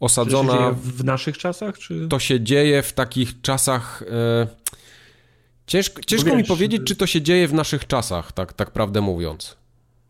osadzona... 0.00 0.52
To 0.52 0.58
się 0.58 0.58
dzieje 0.58 0.74
w 0.82 1.04
naszych 1.04 1.38
czasach? 1.38 1.78
Czy... 1.78 2.08
To 2.08 2.18
się 2.18 2.40
dzieje 2.40 2.82
w 2.82 2.92
takich 2.92 3.40
czasach... 3.40 4.02
Y, 4.02 4.06
ciężko, 5.66 6.02
ciężko 6.02 6.30
wiesz, 6.30 6.38
mi 6.38 6.44
powiedzieć, 6.44 6.82
czy 6.86 6.96
to 6.96 7.06
się 7.06 7.22
dzieje 7.22 7.48
w 7.48 7.54
naszych 7.54 7.86
czasach, 7.86 8.32
tak, 8.32 8.52
tak 8.52 8.70
prawdę 8.70 9.00
mówiąc. 9.00 9.56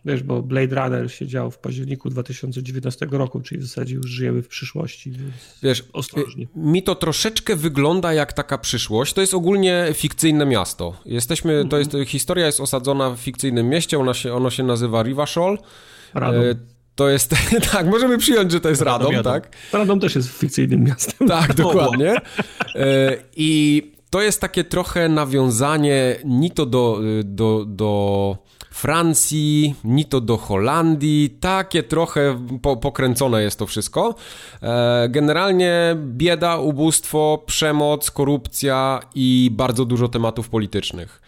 Wiesz, 0.05 0.23
bo 0.23 0.43
Blade 0.43 0.77
Runner 0.77 1.12
się 1.12 1.27
dział 1.27 1.51
w 1.51 1.59
październiku 1.59 2.11
2019 2.11 3.07
roku, 3.11 3.41
czyli 3.41 3.61
w 3.61 3.65
zasadzie 3.65 3.95
już 3.95 4.07
żyjemy 4.07 4.43
w 4.43 4.49
przyszłości, 4.49 5.12
Wiesz, 5.62 5.85
ostrożnie. 5.93 6.47
Mi 6.57 6.83
to 6.83 6.95
troszeczkę 6.95 7.57
wygląda 7.57 8.12
jak 8.12 8.33
taka 8.33 8.59
przyszłość. 8.59 9.12
To 9.12 9.20
jest 9.20 9.35
ogólnie 9.35 9.89
fikcyjne 9.95 10.47
miasto. 10.47 11.01
Jesteśmy, 11.07 11.53
to 11.53 11.79
mhm. 11.79 11.99
jest, 12.01 12.11
historia 12.11 12.47
jest 12.47 12.61
osadzona 12.61 13.11
w 13.11 13.19
fikcyjnym 13.19 13.69
mieście, 13.69 13.99
ona 13.99 14.15
się, 14.15 14.35
ono 14.35 14.51
się 14.51 14.62
nazywa 14.62 15.03
Rivashol. 15.03 15.59
Radom. 16.15 16.43
E, 16.43 16.55
to 16.95 17.09
jest, 17.09 17.35
tak, 17.73 17.87
możemy 17.87 18.19
przyjąć, 18.19 18.53
że 18.53 18.61
to 18.61 18.69
jest 18.69 18.83
Radom, 18.83 19.12
Radom 19.12 19.33
tak? 19.33 19.57
Radom 19.73 20.01
też 20.01 20.15
jest 20.15 20.29
fikcyjnym 20.29 20.85
miastem. 20.85 21.29
Tak, 21.29 21.55
dokładnie. 21.55 22.16
E, 22.75 23.16
I 23.37 23.83
to 24.11 24.23
jest 24.23 24.41
takie 24.41 24.65
trochę 24.65 25.09
nawiązanie 25.09 26.16
ni 26.25 26.51
to 26.51 26.66
do, 26.66 27.01
do, 27.25 27.65
do 27.69 28.39
Francji, 28.79 29.75
ni 29.85 30.05
to 30.05 30.21
do 30.21 30.37
Holandii, 30.37 31.31
takie 31.31 31.83
trochę 31.83 32.47
po, 32.63 32.77
pokręcone 32.77 33.43
jest 33.43 33.59
to 33.59 33.67
wszystko. 33.67 34.15
E, 34.63 35.09
generalnie 35.09 35.97
bieda, 35.97 36.57
ubóstwo, 36.57 37.43
przemoc, 37.47 38.11
korupcja 38.11 39.01
i 39.15 39.51
bardzo 39.53 39.85
dużo 39.85 40.09
tematów 40.09 40.49
politycznych. 40.49 41.28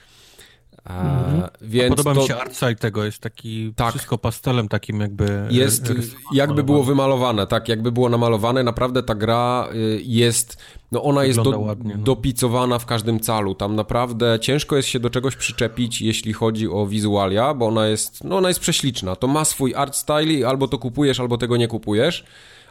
Mhm. 0.84 1.42
Więc 1.62 1.96
podoba 1.96 2.14
to... 2.14 2.20
mi 2.20 2.26
się 2.26 2.36
artside 2.36 2.74
tego, 2.74 3.04
jest 3.04 3.18
taki 3.18 3.72
tak. 3.76 3.90
wszystko 3.90 4.18
pastelem 4.18 4.68
takim 4.68 5.00
jakby... 5.00 5.46
Jest, 5.50 5.92
jakby 6.34 6.64
było 6.64 6.84
wymalowane, 6.84 7.46
tak, 7.46 7.68
jakby 7.68 7.92
było 7.92 8.08
namalowane, 8.08 8.62
naprawdę 8.62 9.02
ta 9.02 9.14
gra 9.14 9.68
y, 9.74 10.00
jest, 10.04 10.56
no 10.92 11.02
ona 11.02 11.24
jest 11.24 11.42
do, 11.42 11.60
ładnie, 11.60 11.94
no. 11.96 12.02
dopicowana 12.04 12.78
w 12.78 12.86
każdym 12.86 13.20
calu, 13.20 13.54
tam 13.54 13.76
naprawdę 13.76 14.38
ciężko 14.40 14.76
jest 14.76 14.88
się 14.88 15.00
do 15.00 15.10
czegoś 15.10 15.36
przyczepić, 15.36 16.02
jeśli 16.02 16.32
chodzi 16.32 16.68
o 16.68 16.86
wizualia, 16.86 17.54
bo 17.54 17.66
ona 17.66 17.86
jest, 17.86 18.24
no 18.24 18.36
ona 18.36 18.48
jest 18.48 18.60
prześliczna, 18.60 19.16
to 19.16 19.26
ma 19.26 19.44
swój 19.44 19.74
art 19.74 19.96
style 19.96 20.32
i 20.32 20.44
albo 20.44 20.68
to 20.68 20.78
kupujesz, 20.78 21.20
albo 21.20 21.38
tego 21.38 21.56
nie 21.56 21.68
kupujesz, 21.68 22.24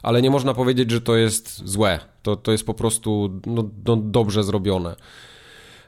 ale 0.03 0.22
nie 0.22 0.30
można 0.30 0.53
powiedzieć, 0.53 0.91
że 0.91 1.02
to 1.02 1.15
jest 1.15 1.68
złe, 1.68 1.99
To, 2.23 2.36
to 2.36 2.52
jest 2.52 2.65
po 2.65 2.73
prostu 2.73 3.41
no, 3.45 3.64
no 3.86 3.95
dobrze 3.95 4.44
zrobione. 4.44 4.95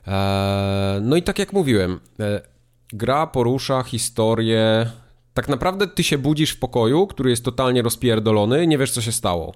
E, 0.07 0.99
no 1.01 1.15
i 1.15 1.23
tak 1.23 1.39
jak 1.39 1.53
mówiłem, 1.53 1.99
e, 2.19 2.41
gra 2.93 3.27
porusza 3.27 3.83
historię. 3.83 4.91
Tak 5.33 5.49
naprawdę 5.49 5.87
ty 5.87 6.03
się 6.03 6.17
budzisz 6.17 6.51
w 6.51 6.59
pokoju, 6.59 7.07
który 7.07 7.29
jest 7.29 7.45
totalnie 7.45 7.81
rozpierdolony, 7.81 8.67
nie 8.67 8.77
wiesz 8.77 8.91
co 8.91 9.01
się 9.01 9.11
stało. 9.11 9.53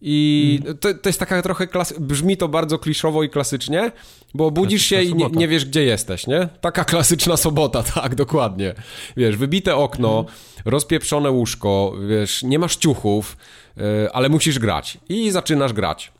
I 0.00 0.60
mm. 0.62 0.78
to, 0.78 0.94
to 0.94 1.08
jest 1.08 1.18
taka 1.18 1.42
trochę 1.42 1.66
klasy... 1.66 1.94
brzmi 2.00 2.36
to 2.36 2.48
bardzo 2.48 2.78
kliszowo 2.78 3.22
i 3.22 3.30
klasycznie, 3.30 3.92
bo 4.34 4.50
budzisz 4.50 4.82
się 4.82 5.02
i 5.02 5.14
nie, 5.14 5.30
nie, 5.30 5.48
wiesz, 5.48 5.64
gdzie 5.64 5.84
jesteś, 5.84 6.26
nie? 6.26 6.48
Taka 6.60 6.84
klasyczna 6.84 7.36
sobota, 7.36 7.82
tak, 7.94 8.14
dokładnie. 8.14 8.74
Wiesz, 9.16 9.36
wybite 9.36 9.76
okno, 9.76 10.18
mm. 10.20 10.32
rozpieprzone 10.64 11.30
łóżko, 11.30 11.94
wiesz, 12.08 12.42
nie 12.42 12.58
masz 12.58 12.76
ciuchów, 12.76 13.36
yy, 13.76 13.84
ale 14.12 14.28
musisz 14.28 14.58
grać. 14.58 14.98
I 15.08 15.30
zaczynasz 15.30 15.72
grać. 15.72 16.12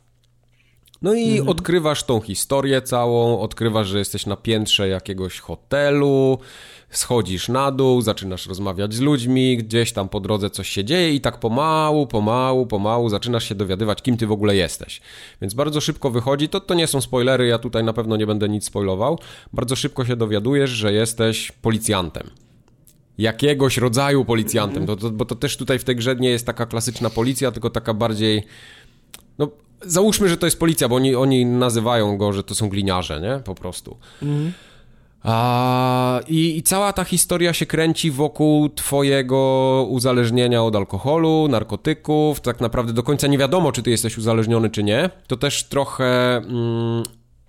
No 1.01 1.13
i 1.13 1.29
mhm. 1.29 1.49
odkrywasz 1.49 2.03
tą 2.03 2.21
historię 2.21 2.81
całą, 2.81 3.39
odkrywasz, 3.39 3.87
że 3.87 3.99
jesteś 3.99 4.25
na 4.25 4.35
piętrze 4.35 4.87
jakiegoś 4.87 5.39
hotelu, 5.39 6.39
schodzisz 6.89 7.49
na 7.49 7.71
dół, 7.71 8.01
zaczynasz 8.01 8.47
rozmawiać 8.47 8.93
z 8.93 8.99
ludźmi, 8.99 9.57
gdzieś 9.57 9.91
tam 9.91 10.09
po 10.09 10.19
drodze 10.19 10.49
coś 10.49 10.69
się 10.69 10.83
dzieje 10.83 11.13
i 11.13 11.21
tak 11.21 11.39
pomału, 11.39 12.07
pomału, 12.07 12.65
pomału 12.65 13.09
zaczynasz 13.09 13.49
się 13.49 13.55
dowiadywać, 13.55 14.01
kim 14.01 14.17
ty 14.17 14.27
w 14.27 14.31
ogóle 14.31 14.55
jesteś. 14.55 15.01
Więc 15.41 15.53
bardzo 15.53 15.81
szybko 15.81 16.09
wychodzi, 16.09 16.49
to, 16.49 16.59
to 16.59 16.73
nie 16.73 16.87
są 16.87 17.01
spoilery, 17.01 17.47
ja 17.47 17.59
tutaj 17.59 17.83
na 17.83 17.93
pewno 17.93 18.17
nie 18.17 18.27
będę 18.27 18.49
nic 18.49 18.65
spoilował, 18.65 19.19
bardzo 19.53 19.75
szybko 19.75 20.05
się 20.05 20.15
dowiadujesz, 20.15 20.69
że 20.69 20.93
jesteś 20.93 21.51
policjantem 21.51 22.29
jakiegoś 23.17 23.77
rodzaju 23.77 24.25
policjantem, 24.25 24.85
to, 24.85 24.95
to, 24.95 25.09
bo 25.09 25.25
to 25.25 25.35
też 25.35 25.57
tutaj 25.57 25.79
w 25.79 25.83
tej 25.83 25.95
grze 25.95 26.15
nie 26.15 26.29
jest 26.29 26.45
taka 26.45 26.65
klasyczna 26.65 27.09
policja, 27.09 27.51
tylko 27.51 27.69
taka 27.69 27.93
bardziej 27.93 28.43
no 29.37 29.47
załóżmy, 29.81 30.29
że 30.29 30.37
to 30.37 30.47
jest 30.47 30.59
policja, 30.59 30.89
bo 30.89 30.95
oni, 30.95 31.15
oni 31.15 31.45
nazywają 31.45 32.17
go, 32.17 32.33
że 32.33 32.43
to 32.43 32.55
są 32.55 32.69
gliniarze, 32.69 33.21
nie? 33.21 33.43
Po 33.43 33.55
prostu. 33.55 33.97
Mhm. 34.21 34.53
A, 35.23 36.21
i, 36.27 36.57
I 36.57 36.63
cała 36.63 36.93
ta 36.93 37.03
historia 37.03 37.53
się 37.53 37.65
kręci 37.65 38.11
wokół 38.11 38.69
twojego 38.69 39.85
uzależnienia 39.89 40.63
od 40.63 40.75
alkoholu, 40.75 41.47
narkotyków. 41.47 42.39
Tak 42.39 42.61
naprawdę 42.61 42.93
do 42.93 43.03
końca 43.03 43.27
nie 43.27 43.37
wiadomo, 43.37 43.71
czy 43.71 43.83
ty 43.83 43.89
jesteś 43.89 44.17
uzależniony, 44.17 44.69
czy 44.69 44.83
nie. 44.83 45.09
To 45.27 45.37
też 45.37 45.63
trochę 45.63 46.37
mm, 46.37 47.03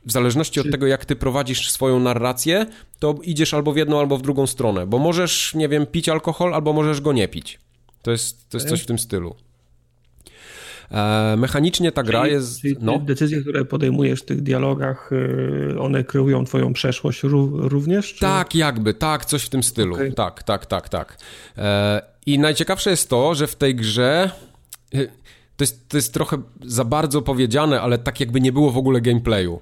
w 0.06 0.12
zależności 0.12 0.60
od 0.60 0.70
tego, 0.70 0.86
jak 0.86 1.04
ty 1.04 1.16
prowadzisz 1.16 1.70
swoją 1.70 1.98
narrację, 1.98 2.66
to 2.98 3.14
idziesz 3.22 3.54
albo 3.54 3.72
w 3.72 3.76
jedną, 3.76 3.98
albo 3.98 4.18
w 4.18 4.22
drugą 4.22 4.46
stronę. 4.46 4.86
Bo 4.86 4.98
możesz, 4.98 5.54
nie 5.54 5.68
wiem, 5.68 5.86
pić 5.86 6.08
alkohol, 6.08 6.54
albo 6.54 6.72
możesz 6.72 7.00
go 7.00 7.12
nie 7.12 7.28
pić. 7.28 7.58
To 8.02 8.10
jest, 8.10 8.50
to 8.50 8.56
jest 8.56 8.68
coś 8.68 8.80
w 8.80 8.86
tym 8.86 8.98
stylu. 8.98 9.34
E, 10.90 11.36
mechanicznie 11.38 11.92
ta 11.92 12.02
gra 12.02 12.22
czyli, 12.22 12.32
jest. 12.32 12.60
Czyli 12.60 12.76
no. 12.80 12.98
Decyzje, 12.98 13.40
które 13.40 13.64
podejmujesz 13.64 14.20
w 14.20 14.24
tych 14.24 14.42
dialogach, 14.42 15.10
y, 15.12 15.80
one 15.80 16.04
kreują 16.04 16.44
Twoją 16.44 16.72
przeszłość 16.72 17.22
również? 17.52 18.14
Czy... 18.14 18.20
Tak, 18.20 18.54
jakby, 18.54 18.94
tak, 18.94 19.24
coś 19.24 19.42
w 19.42 19.48
tym 19.48 19.62
stylu. 19.62 19.94
Okay. 19.94 20.12
Tak, 20.12 20.42
tak, 20.42 20.66
tak, 20.66 20.88
tak. 20.88 21.18
E, 21.58 22.02
I 22.26 22.38
najciekawsze 22.38 22.90
jest 22.90 23.10
to, 23.10 23.34
że 23.34 23.46
w 23.46 23.56
tej 23.56 23.74
grze. 23.74 24.30
Y, 24.94 25.10
to 25.56 25.62
jest, 25.62 25.88
to 25.88 25.96
jest 25.96 26.14
trochę 26.14 26.42
za 26.64 26.84
bardzo 26.84 27.22
powiedziane, 27.22 27.80
ale 27.80 27.98
tak 27.98 28.20
jakby 28.20 28.40
nie 28.40 28.52
było 28.52 28.70
w 28.70 28.78
ogóle 28.78 29.00
gameplayu. 29.00 29.60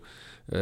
E, 0.53 0.59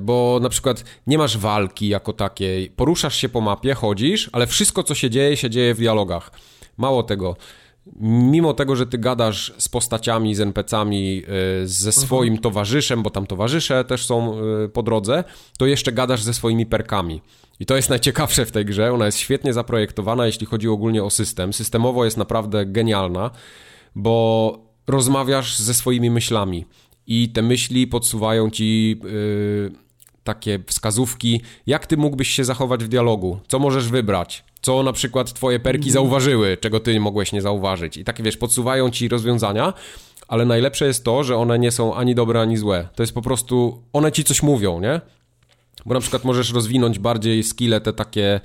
bo 0.00 0.38
na 0.42 0.48
przykład 0.48 0.84
nie 1.06 1.18
masz 1.18 1.38
walki 1.38 1.88
jako 1.88 2.12
takiej, 2.12 2.70
poruszasz 2.70 3.16
się 3.16 3.28
po 3.28 3.40
mapie, 3.40 3.74
chodzisz, 3.74 4.30
ale 4.32 4.46
wszystko 4.46 4.82
co 4.82 4.94
się 4.94 5.10
dzieje, 5.10 5.36
się 5.36 5.50
dzieje 5.50 5.74
w 5.74 5.78
dialogach. 5.78 6.30
Mało 6.76 7.02
tego, 7.02 7.36
mimo 8.00 8.54
tego, 8.54 8.76
że 8.76 8.86
ty 8.86 8.98
gadasz 8.98 9.52
z 9.58 9.68
postaciami, 9.68 10.34
z 10.34 10.40
NPC-ami, 10.40 11.22
y, 11.62 11.68
ze 11.68 11.88
mhm. 11.88 12.06
swoim 12.06 12.38
towarzyszem, 12.38 13.02
bo 13.02 13.10
tam 13.10 13.26
towarzysze 13.26 13.84
też 13.84 14.06
są 14.06 14.40
y, 14.64 14.68
po 14.68 14.82
drodze, 14.82 15.24
to 15.58 15.66
jeszcze 15.66 15.92
gadasz 15.92 16.22
ze 16.22 16.34
swoimi 16.34 16.66
perkami. 16.66 17.22
I 17.60 17.66
to 17.66 17.76
jest 17.76 17.90
najciekawsze 17.96 18.46
w 18.46 18.52
tej 18.52 18.64
grze. 18.64 18.92
Ona 18.92 19.06
jest 19.06 19.18
świetnie 19.18 19.52
zaprojektowana, 19.52 20.26
jeśli 20.26 20.46
chodzi 20.46 20.68
ogólnie 20.68 21.04
o 21.04 21.10
system. 21.10 21.52
Systemowo 21.52 22.04
jest 22.04 22.16
naprawdę 22.16 22.66
genialna, 22.66 23.30
bo 23.94 24.58
rozmawiasz 24.86 25.58
ze 25.58 25.74
swoimi 25.74 26.10
myślami 26.10 26.64
i 27.06 27.28
te 27.28 27.42
myśli 27.42 27.86
podsuwają 27.86 28.50
ci. 28.50 29.00
Yy, 29.04 29.88
takie 30.28 30.58
wskazówki, 30.66 31.40
jak 31.66 31.86
ty 31.86 31.96
mógłbyś 31.96 32.28
się 32.28 32.44
zachować 32.44 32.84
w 32.84 32.88
dialogu, 32.88 33.40
co 33.48 33.58
możesz 33.58 33.88
wybrać, 33.88 34.44
co 34.62 34.82
na 34.82 34.92
przykład 34.92 35.32
twoje 35.32 35.60
perki 35.60 35.90
zauważyły, 35.90 36.56
czego 36.56 36.80
ty 36.80 37.00
mogłeś 37.00 37.32
nie 37.32 37.42
zauważyć. 37.42 37.96
I 37.96 38.04
takie, 38.04 38.22
wiesz, 38.22 38.36
podsuwają 38.36 38.90
ci 38.90 39.08
rozwiązania, 39.08 39.72
ale 40.28 40.44
najlepsze 40.44 40.86
jest 40.86 41.04
to, 41.04 41.24
że 41.24 41.36
one 41.36 41.58
nie 41.58 41.70
są 41.70 41.94
ani 41.94 42.14
dobre, 42.14 42.40
ani 42.40 42.56
złe. 42.56 42.88
To 42.94 43.02
jest 43.02 43.14
po 43.14 43.22
prostu, 43.22 43.82
one 43.92 44.12
ci 44.12 44.24
coś 44.24 44.42
mówią, 44.42 44.80
nie? 44.80 45.00
Bo 45.86 45.94
na 45.94 46.00
przykład 46.00 46.24
możesz 46.24 46.52
rozwinąć 46.52 46.98
bardziej 46.98 47.42
skille 47.42 47.80
te 47.80 47.92
takie 47.92 48.40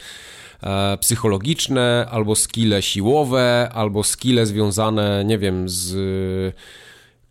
e, 0.63 0.97
psychologiczne, 0.97 2.07
albo 2.11 2.35
skille 2.35 2.81
siłowe, 2.81 3.69
albo 3.73 4.03
skille 4.03 4.45
związane, 4.45 5.23
nie 5.25 5.37
wiem, 5.37 5.69
z 5.69 6.55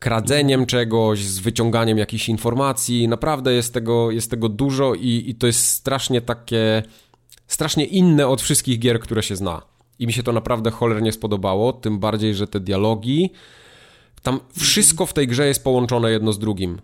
kradzeniem 0.03 0.67
czegoś, 0.67 1.25
z 1.25 1.39
wyciąganiem 1.39 1.99
jakichś 1.99 2.29
informacji. 2.29 3.09
Naprawdę 3.09 3.53
jest 3.53 3.75
tego, 3.75 4.11
jest 4.11 4.31
tego 4.31 4.49
dużo 4.49 4.95
i, 4.95 5.25
i 5.27 5.35
to 5.35 5.47
jest 5.47 5.67
strasznie 5.67 6.21
takie, 6.21 6.83
strasznie 7.53 7.85
inne 7.85 8.29
od 8.29 8.43
wszystkich 8.43 8.79
gier, 8.79 9.01
które 9.01 9.23
się 9.23 9.37
zna. 9.37 9.63
I 9.99 10.07
mi 10.07 10.13
się 10.13 10.23
to 10.23 10.33
naprawdę 10.33 10.71
cholernie 10.71 11.13
spodobało, 11.13 11.73
tym 11.73 11.99
bardziej, 11.99 12.35
że 12.35 12.47
te 12.47 12.61
dialogi, 12.61 13.31
tam 14.23 14.41
wszystko 14.59 15.07
w 15.07 15.13
tej 15.13 15.27
grze 15.27 15.47
jest 15.47 15.65
połączone 15.65 16.11
jedno 16.11 16.33
z 16.33 16.39
drugim. 16.39 16.81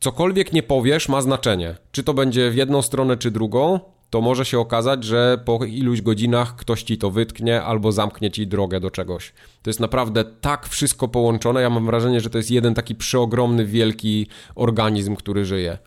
Cokolwiek 0.00 0.52
nie 0.52 0.62
powiesz, 0.62 1.08
ma 1.08 1.22
znaczenie. 1.22 1.76
Czy 1.92 2.02
to 2.02 2.14
będzie 2.14 2.50
w 2.50 2.56
jedną 2.56 2.82
stronę, 2.82 3.16
czy 3.16 3.30
drugą, 3.30 3.80
to 4.10 4.20
może 4.20 4.44
się 4.44 4.58
okazać, 4.58 5.04
że 5.04 5.42
po 5.44 5.64
iluś 5.64 6.02
godzinach 6.02 6.56
ktoś 6.56 6.82
ci 6.82 6.98
to 6.98 7.10
wytknie 7.10 7.62
albo 7.62 7.92
zamknie 7.92 8.30
ci 8.30 8.46
drogę 8.46 8.80
do 8.80 8.90
czegoś. 8.90 9.32
To 9.62 9.70
jest 9.70 9.80
naprawdę 9.80 10.24
tak 10.24 10.68
wszystko 10.68 11.08
połączone. 11.08 11.62
Ja 11.62 11.70
mam 11.70 11.86
wrażenie, 11.86 12.20
że 12.20 12.30
to 12.30 12.38
jest 12.38 12.50
jeden 12.50 12.74
taki 12.74 12.94
przeogromny, 12.94 13.66
wielki 13.66 14.26
organizm, 14.54 15.16
który 15.16 15.44
żyje. 15.44 15.78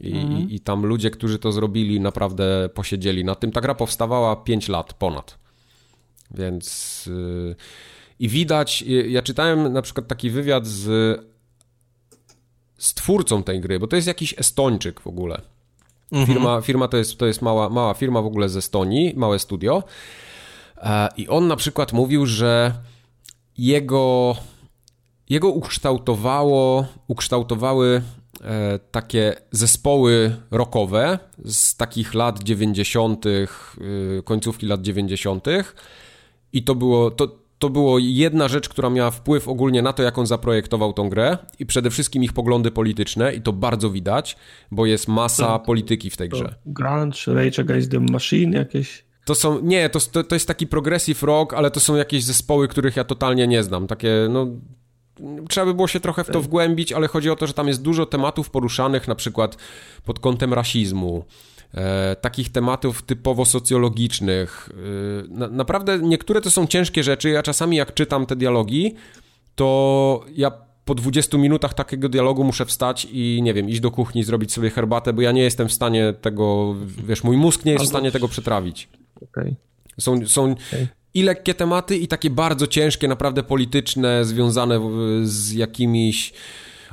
I, 0.00 0.12
mm. 0.12 0.50
i, 0.50 0.60
tam 0.60 0.86
ludzie, 0.86 1.10
którzy 1.10 1.38
to 1.38 1.52
zrobili, 1.52 2.00
naprawdę 2.00 2.68
posiedzieli 2.74 3.24
na 3.24 3.34
tym. 3.34 3.52
Ta 3.52 3.60
gra 3.60 3.74
powstawała 3.74 4.36
5 4.36 4.68
lat 4.68 4.94
ponad. 4.94 5.38
Więc. 6.30 7.06
Yy, 7.06 7.56
I 8.18 8.28
widać. 8.28 8.82
Ja 9.08 9.22
czytałem 9.22 9.72
na 9.72 9.82
przykład 9.82 10.08
taki 10.08 10.30
wywiad 10.30 10.66
z, 10.66 10.86
z 12.78 12.94
twórcą 12.94 13.42
tej 13.42 13.60
gry, 13.60 13.78
bo 13.78 13.86
to 13.86 13.96
jest 13.96 14.08
jakiś 14.08 14.34
Estończyk 14.38 15.00
w 15.00 15.06
ogóle. 15.06 15.40
Mhm. 16.12 16.26
Firma, 16.26 16.60
firma 16.60 16.88
to 16.88 16.96
jest, 16.96 17.18
to 17.18 17.26
jest 17.26 17.42
mała, 17.42 17.68
mała 17.68 17.94
firma 17.94 18.22
w 18.22 18.26
ogóle 18.26 18.48
ze 18.48 18.58
Estonii, 18.58 19.14
małe 19.16 19.38
studio. 19.38 19.82
E, 20.76 21.08
I 21.16 21.28
on 21.28 21.48
na 21.48 21.56
przykład 21.56 21.92
mówił, 21.92 22.26
że 22.26 22.72
jego, 23.58 24.36
jego 25.28 25.48
ukształtowało, 25.48 26.86
ukształtowały 27.08 28.02
takie 28.90 29.34
zespoły 29.50 30.36
rockowe 30.50 31.18
z 31.44 31.76
takich 31.76 32.14
lat 32.14 32.42
90., 32.42 33.26
y, 33.26 33.48
końcówki 34.24 34.66
lat 34.66 34.82
90. 34.82 35.46
I 36.52 36.62
to 36.62 36.74
było, 36.74 37.10
to, 37.10 37.38
to 37.58 37.70
było 37.70 37.98
jedna 37.98 38.48
rzecz, 38.48 38.68
która 38.68 38.90
miała 38.90 39.10
wpływ 39.10 39.48
ogólnie 39.48 39.82
na 39.82 39.92
to, 39.92 40.02
jak 40.02 40.18
on 40.18 40.26
zaprojektował 40.26 40.92
tą 40.92 41.08
grę 41.08 41.38
i 41.58 41.66
przede 41.66 41.90
wszystkim 41.90 42.24
ich 42.24 42.32
poglądy 42.32 42.70
polityczne 42.70 43.34
i 43.34 43.40
to 43.40 43.52
bardzo 43.52 43.90
widać, 43.90 44.36
bo 44.70 44.86
jest 44.86 45.08
masa 45.08 45.58
polityki 45.58 46.10
w 46.10 46.16
tej 46.16 46.28
grze. 46.28 46.54
Grunge, 46.66 47.18
Rage 47.26 47.62
Against 47.62 47.90
the 47.90 48.00
Machine 48.00 48.56
jakieś? 48.56 49.06
To 49.24 49.34
są, 49.34 49.60
nie, 49.60 49.90
to, 49.90 50.00
to, 50.00 50.24
to 50.24 50.34
jest 50.34 50.48
taki 50.48 50.66
progressive 50.66 51.22
rock, 51.22 51.54
ale 51.54 51.70
to 51.70 51.80
są 51.80 51.96
jakieś 51.96 52.24
zespoły, 52.24 52.68
których 52.68 52.96
ja 52.96 53.04
totalnie 53.04 53.46
nie 53.46 53.62
znam. 53.62 53.86
Takie, 53.86 54.28
no, 54.30 54.46
trzeba 55.48 55.66
by 55.66 55.74
było 55.74 55.88
się 55.88 56.00
trochę 56.00 56.24
w 56.24 56.30
to 56.30 56.40
wgłębić, 56.40 56.92
ale 56.92 57.08
chodzi 57.08 57.30
o 57.30 57.36
to, 57.36 57.46
że 57.46 57.52
tam 57.52 57.68
jest 57.68 57.82
dużo 57.82 58.06
tematów 58.06 58.50
poruszanych, 58.50 59.08
na 59.08 59.14
przykład 59.14 59.56
pod 60.04 60.20
kątem 60.20 60.54
rasizmu, 60.54 61.24
e, 61.74 62.16
takich 62.16 62.52
tematów 62.52 63.02
typowo 63.02 63.44
socjologicznych. 63.44 64.68
E, 64.72 65.28
na, 65.28 65.48
naprawdę 65.48 65.98
niektóre 65.98 66.40
to 66.40 66.50
są 66.50 66.66
ciężkie 66.66 67.02
rzeczy. 67.02 67.30
Ja 67.30 67.42
czasami 67.42 67.76
jak 67.76 67.94
czytam 67.94 68.26
te 68.26 68.36
dialogi, 68.36 68.94
to 69.54 70.24
ja 70.34 70.50
po 70.84 70.94
20 70.94 71.38
minutach 71.38 71.74
takiego 71.74 72.08
dialogu 72.08 72.44
muszę 72.44 72.66
wstać 72.66 73.08
i 73.10 73.40
nie 73.42 73.54
wiem, 73.54 73.68
iść 73.68 73.80
do 73.80 73.90
kuchni, 73.90 74.24
zrobić 74.24 74.52
sobie 74.52 74.70
herbatę, 74.70 75.12
bo 75.12 75.22
ja 75.22 75.32
nie 75.32 75.42
jestem 75.42 75.68
w 75.68 75.72
stanie 75.72 76.14
tego, 76.20 76.74
wiesz, 77.04 77.24
mój 77.24 77.36
mózg 77.36 77.64
nie 77.64 77.72
jest 77.72 77.84
w 77.84 77.88
stanie 77.88 78.12
tego 78.12 78.28
przetrawić. 78.28 78.88
Okay. 79.22 79.54
Są, 80.00 80.26
są 80.26 80.44
okay. 80.52 80.86
I 81.16 81.22
lekkie 81.22 81.54
tematy, 81.54 81.96
i 81.96 82.08
takie 82.08 82.30
bardzo 82.30 82.66
ciężkie, 82.66 83.08
naprawdę 83.08 83.42
polityczne, 83.42 84.24
związane 84.24 84.80
z 85.22 85.52
jakimiś 85.52 86.32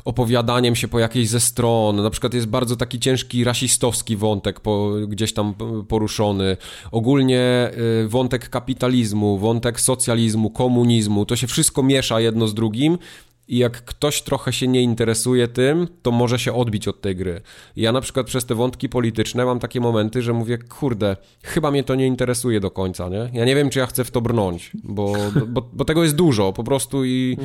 opowiadaniem 0.05 0.75
się 0.75 0.87
po 0.87 0.99
jakiejś 0.99 1.29
ze 1.29 1.39
stron. 1.39 1.95
Na 1.95 2.09
przykład 2.09 2.33
jest 2.33 2.47
bardzo 2.47 2.75
taki 2.75 2.99
ciężki 2.99 3.43
rasistowski 3.43 4.17
wątek 4.17 4.59
po, 4.59 4.91
gdzieś 5.07 5.33
tam 5.33 5.53
poruszony. 5.87 6.57
Ogólnie 6.91 7.71
y, 8.03 8.07
wątek 8.07 8.49
kapitalizmu, 8.49 9.37
wątek 9.37 9.81
socjalizmu, 9.81 10.49
komunizmu, 10.49 11.25
to 11.25 11.35
się 11.35 11.47
wszystko 11.47 11.83
miesza 11.83 12.19
jedno 12.19 12.47
z 12.47 12.53
drugim 12.53 12.97
i 13.47 13.57
jak 13.57 13.85
ktoś 13.85 14.21
trochę 14.21 14.53
się 14.53 14.67
nie 14.67 14.81
interesuje 14.81 15.47
tym, 15.47 15.87
to 16.01 16.11
może 16.11 16.39
się 16.39 16.53
odbić 16.53 16.87
od 16.87 17.01
tej 17.01 17.15
gry. 17.15 17.41
Ja 17.75 17.91
na 17.91 18.01
przykład 18.01 18.27
przez 18.27 18.45
te 18.45 18.55
wątki 18.55 18.89
polityczne 18.89 19.45
mam 19.45 19.59
takie 19.59 19.79
momenty, 19.79 20.21
że 20.21 20.33
mówię, 20.33 20.57
kurde, 20.57 21.17
chyba 21.43 21.71
mnie 21.71 21.83
to 21.83 21.95
nie 21.95 22.07
interesuje 22.07 22.59
do 22.59 22.71
końca, 22.71 23.09
nie? 23.09 23.29
Ja 23.33 23.45
nie 23.45 23.55
wiem, 23.55 23.69
czy 23.69 23.79
ja 23.79 23.85
chcę 23.85 24.03
w 24.03 24.11
to 24.11 24.21
brnąć, 24.21 24.71
bo, 24.83 25.13
bo, 25.47 25.69
bo 25.73 25.85
tego 25.85 26.03
jest 26.03 26.15
dużo 26.15 26.53
po 26.53 26.63
prostu 26.63 27.05
i, 27.05 27.37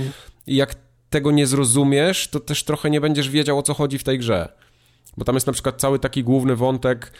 i 0.46 0.56
jak 0.56 0.74
tego 1.10 1.30
nie 1.30 1.46
zrozumiesz, 1.46 2.28
to 2.28 2.40
też 2.40 2.64
trochę 2.64 2.90
nie 2.90 3.00
będziesz 3.00 3.30
wiedział, 3.30 3.58
o 3.58 3.62
co 3.62 3.74
chodzi 3.74 3.98
w 3.98 4.04
tej 4.04 4.18
grze. 4.18 4.48
Bo 5.18 5.24
tam 5.24 5.34
jest 5.34 5.46
na 5.46 5.52
przykład 5.52 5.80
cały 5.80 5.98
taki 5.98 6.24
główny 6.24 6.56
wątek 6.56 7.12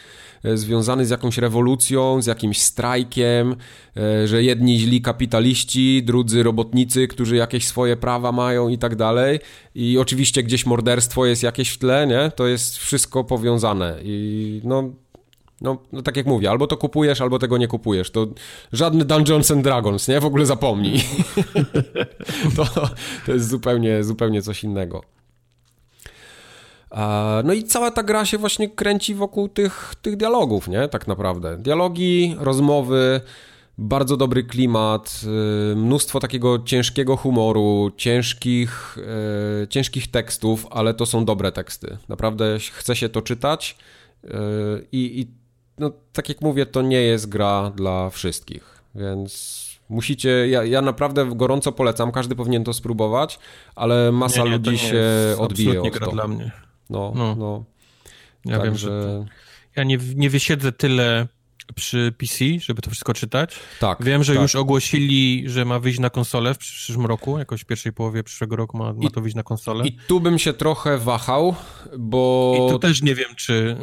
e, 0.43 0.57
związany 0.57 1.05
z 1.05 1.09
jakąś 1.09 1.37
rewolucją, 1.37 2.21
z 2.21 2.25
jakimś 2.25 2.61
strajkiem, 2.61 3.55
e, 3.97 4.27
że 4.27 4.43
jedni 4.43 4.79
źli 4.79 5.01
kapitaliści, 5.01 6.03
drudzy 6.03 6.43
robotnicy, 6.43 7.07
którzy 7.07 7.35
jakieś 7.35 7.67
swoje 7.67 7.97
prawa 7.97 8.31
mają 8.31 8.69
i 8.69 8.77
tak 8.77 8.95
dalej. 8.95 9.39
I 9.75 9.97
oczywiście 9.97 10.43
gdzieś 10.43 10.65
morderstwo 10.65 11.25
jest 11.25 11.43
jakieś 11.43 11.69
w 11.69 11.77
tle, 11.77 12.07
nie? 12.07 12.31
To 12.35 12.47
jest 12.47 12.77
wszystko 12.77 13.23
powiązane. 13.23 13.99
I 14.03 14.61
no, 14.63 14.89
no, 15.61 15.77
no 15.91 16.01
tak 16.01 16.17
jak 16.17 16.25
mówię, 16.25 16.49
albo 16.49 16.67
to 16.67 16.77
kupujesz, 16.77 17.21
albo 17.21 17.39
tego 17.39 17.57
nie 17.57 17.67
kupujesz. 17.67 18.11
To 18.11 18.27
żadny 18.73 19.05
Dungeons 19.05 19.51
and 19.51 19.63
Dragons, 19.63 20.07
nie? 20.07 20.19
W 20.19 20.25
ogóle 20.25 20.45
zapomnij. 20.45 21.03
to, 22.55 22.65
to 23.25 23.33
jest 23.33 23.49
zupełnie, 23.49 24.03
zupełnie 24.03 24.41
coś 24.41 24.63
innego. 24.63 25.18
No 27.43 27.53
i 27.53 27.63
cała 27.63 27.91
ta 27.91 28.03
gra 28.03 28.25
się 28.25 28.37
właśnie 28.37 28.69
kręci 28.69 29.15
wokół 29.15 29.49
tych, 29.49 29.93
tych 30.01 30.17
dialogów, 30.17 30.67
nie? 30.67 30.87
Tak 30.87 31.07
naprawdę. 31.07 31.57
Dialogi, 31.57 32.35
rozmowy, 32.39 33.21
bardzo 33.79 34.17
dobry 34.17 34.43
klimat, 34.43 35.21
y, 35.71 35.75
mnóstwo 35.75 36.19
takiego 36.19 36.59
ciężkiego 36.59 37.17
humoru, 37.17 37.91
ciężkich, 37.97 38.97
y, 39.63 39.67
ciężkich 39.67 40.11
tekstów, 40.11 40.67
ale 40.71 40.93
to 40.93 41.05
są 41.05 41.25
dobre 41.25 41.51
teksty. 41.51 41.97
Naprawdę 42.09 42.57
chce 42.73 42.95
się 42.95 43.09
to 43.09 43.21
czytać 43.21 43.77
y, 44.23 44.29
i, 44.91 45.19
i 45.19 45.27
no, 45.77 45.91
tak 46.13 46.29
jak 46.29 46.41
mówię, 46.41 46.65
to 46.65 46.81
nie 46.81 47.01
jest 47.01 47.29
gra 47.29 47.71
dla 47.75 48.09
wszystkich, 48.09 48.83
więc 48.95 49.59
musicie, 49.89 50.47
ja, 50.47 50.63
ja 50.63 50.81
naprawdę 50.81 51.31
gorąco 51.35 51.71
polecam, 51.71 52.11
każdy 52.11 52.35
powinien 52.35 52.63
to 52.63 52.73
spróbować, 52.73 53.39
ale 53.75 54.11
masa 54.11 54.43
nie, 54.43 54.49
nie, 54.49 54.55
ludzi 54.55 54.77
się 54.77 55.03
odbije 55.37 55.81
od 55.81 55.89
gra 55.89 56.05
to. 56.05 56.11
dla 56.11 56.27
mnie. 56.27 56.51
No, 56.89 57.13
no. 57.15 57.35
no. 57.35 57.63
Ja 58.45 58.59
Także... 58.59 58.65
wiem, 58.65 58.77
że 58.77 59.25
ja 59.75 59.83
nie, 59.83 59.97
nie 60.15 60.29
wysiedzę 60.29 60.71
tyle 60.71 61.27
przy 61.75 62.13
PC, 62.17 62.45
żeby 62.59 62.81
to 62.81 62.89
wszystko 62.89 63.13
czytać. 63.13 63.55
Tak. 63.79 64.03
Wiem, 64.03 64.23
że 64.23 64.33
tak. 64.33 64.41
już 64.41 64.55
ogłosili, 64.55 65.43
że 65.45 65.65
ma 65.65 65.79
wyjść 65.79 65.99
na 65.99 66.09
konsolę 66.09 66.53
w 66.53 66.57
przyszłym 66.57 67.05
roku, 67.05 67.37
jakoś 67.37 67.61
w 67.61 67.65
pierwszej 67.65 67.93
połowie 67.93 68.23
przyszłego 68.23 68.55
roku 68.55 68.77
ma, 68.77 68.93
ma 68.93 69.09
to 69.09 69.21
wyjść 69.21 69.35
na 69.35 69.43
konsolę. 69.43 69.87
I 69.87 69.97
tu 70.07 70.19
bym 70.19 70.39
się 70.39 70.53
trochę 70.53 70.97
wahał, 70.97 71.55
bo... 71.99 72.53
I 72.55 72.71
tu 72.71 72.79
też 72.79 73.01
nie 73.01 73.15
wiem, 73.15 73.35
czy... 73.35 73.75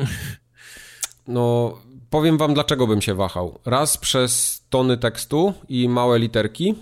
No, 1.29 1.79
powiem 2.11 2.39
wam, 2.39 2.55
dlaczego 2.55 2.87
bym 2.87 3.03
się 3.03 3.15
wahał. 3.15 3.59
Raz 3.65 3.97
przez 3.97 4.63
tony 4.71 4.97
tekstu 4.97 5.55
i 5.69 5.89
małe 5.89 6.19
literki, 6.19 6.75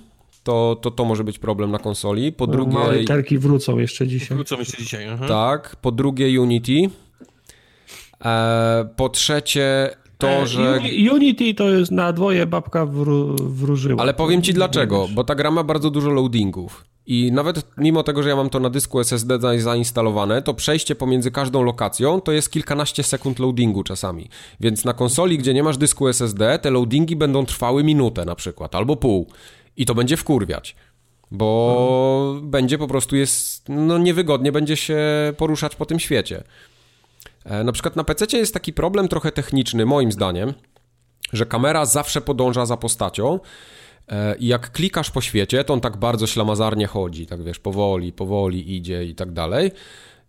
to, 0.44 0.76
to 0.82 0.90
to 0.90 1.04
może 1.04 1.24
być 1.24 1.38
problem 1.38 1.70
na 1.70 1.78
konsoli. 1.78 2.32
Po 2.32 2.46
drugie... 2.46 2.72
Małe 2.72 2.98
literki 2.98 3.38
wrócą 3.38 3.78
jeszcze 3.78 4.06
dzisiaj. 4.06 4.36
Wrócą 4.36 4.58
jeszcze 4.58 4.76
dzisiaj, 4.76 5.08
aha. 5.08 5.28
Tak. 5.28 5.76
Po 5.76 5.92
drugie 5.92 6.40
Unity. 6.40 6.90
E, 8.24 8.88
po 8.96 9.08
trzecie 9.08 9.90
to, 10.18 10.28
e, 10.28 10.46
że... 10.46 10.80
Unity 11.12 11.54
to 11.54 11.68
jest 11.68 11.90
na 11.92 12.12
dwoje 12.12 12.46
babka 12.46 12.86
wró 12.86 13.34
wróżyła. 13.34 14.02
Ale 14.02 14.14
powiem 14.14 14.42
ci 14.42 14.54
dlaczego, 14.54 15.08
bo 15.14 15.24
ta 15.24 15.34
gra 15.34 15.50
ma 15.50 15.64
bardzo 15.64 15.90
dużo 15.90 16.10
loadingów. 16.10 16.84
I 17.06 17.32
nawet 17.32 17.66
mimo 17.78 18.02
tego, 18.02 18.22
że 18.22 18.28
ja 18.28 18.36
mam 18.36 18.50
to 18.50 18.60
na 18.60 18.70
dysku 18.70 19.00
SSD 19.00 19.38
zainstalowane, 19.58 20.42
to 20.42 20.54
przejście 20.54 20.94
pomiędzy 20.94 21.30
każdą 21.30 21.62
lokacją 21.62 22.20
to 22.20 22.32
jest 22.32 22.50
kilkanaście 22.50 23.02
sekund 23.02 23.38
loadingu 23.38 23.84
czasami. 23.84 24.28
Więc 24.60 24.84
na 24.84 24.92
konsoli, 24.92 25.38
gdzie 25.38 25.54
nie 25.54 25.62
masz 25.62 25.76
dysku 25.76 26.08
SSD, 26.08 26.58
te 26.58 26.70
loadingi 26.70 27.16
będą 27.16 27.46
trwały 27.46 27.84
minutę 27.84 28.24
na 28.24 28.34
przykład, 28.34 28.74
albo 28.74 28.96
pół. 28.96 29.26
I 29.76 29.86
to 29.86 29.94
będzie 29.94 30.16
wkurwiać. 30.16 30.76
Bo 31.30 32.30
mhm. 32.32 32.50
będzie 32.50 32.78
po 32.78 32.88
prostu 32.88 33.16
jest, 33.16 33.68
no 33.68 33.98
niewygodnie 33.98 34.52
będzie 34.52 34.76
się 34.76 34.98
poruszać 35.36 35.76
po 35.76 35.86
tym 35.86 36.00
świecie. 36.00 36.44
E, 37.44 37.64
na 37.64 37.72
przykład 37.72 37.96
na 37.96 38.04
PC 38.04 38.38
jest 38.38 38.54
taki 38.54 38.72
problem 38.72 39.08
trochę 39.08 39.32
techniczny, 39.32 39.86
moim 39.86 40.12
zdaniem, 40.12 40.52
że 41.32 41.46
kamera 41.46 41.86
zawsze 41.86 42.20
podąża 42.20 42.66
za 42.66 42.76
postacią 42.76 43.40
e, 44.08 44.36
i 44.36 44.46
jak 44.46 44.72
klikasz 44.72 45.10
po 45.10 45.20
świecie, 45.20 45.64
to 45.64 45.74
on 45.74 45.80
tak 45.80 45.96
bardzo 45.96 46.26
ślamazarnie 46.26 46.86
chodzi, 46.86 47.26
tak 47.26 47.42
wiesz, 47.42 47.58
powoli, 47.58 48.12
powoli 48.12 48.76
idzie 48.76 49.04
i 49.04 49.14
tak 49.14 49.32
dalej. 49.32 49.70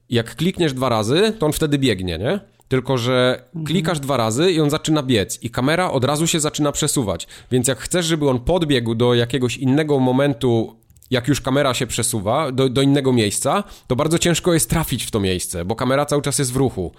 Jak 0.09 0.35
klikniesz 0.35 0.73
dwa 0.73 0.89
razy, 0.89 1.33
to 1.39 1.45
on 1.45 1.53
wtedy 1.53 1.77
biegnie, 1.77 2.17
nie? 2.17 2.39
Tylko, 2.67 2.97
że 2.97 3.43
klikasz 3.65 3.99
dwa 3.99 4.17
razy 4.17 4.51
i 4.51 4.61
on 4.61 4.69
zaczyna 4.69 5.03
biec 5.03 5.43
i 5.43 5.49
kamera 5.49 5.91
od 5.91 6.03
razu 6.03 6.27
się 6.27 6.39
zaczyna 6.39 6.71
przesuwać. 6.71 7.27
Więc 7.51 7.67
jak 7.67 7.79
chcesz, 7.79 8.05
żeby 8.05 8.29
on 8.29 8.39
podbiegł 8.39 8.95
do 8.95 9.13
jakiegoś 9.13 9.57
innego 9.57 9.99
momentu, 9.99 10.75
jak 11.11 11.27
już 11.27 11.41
kamera 11.41 11.73
się 11.73 11.87
przesuwa, 11.87 12.51
do, 12.51 12.69
do 12.69 12.81
innego 12.81 13.13
miejsca, 13.13 13.63
to 13.87 13.95
bardzo 13.95 14.19
ciężko 14.19 14.53
jest 14.53 14.69
trafić 14.69 15.03
w 15.03 15.11
to 15.11 15.19
miejsce, 15.19 15.65
bo 15.65 15.75
kamera 15.75 16.05
cały 16.05 16.21
czas 16.21 16.39
jest 16.39 16.53
w 16.53 16.55
ruchu. 16.55 16.91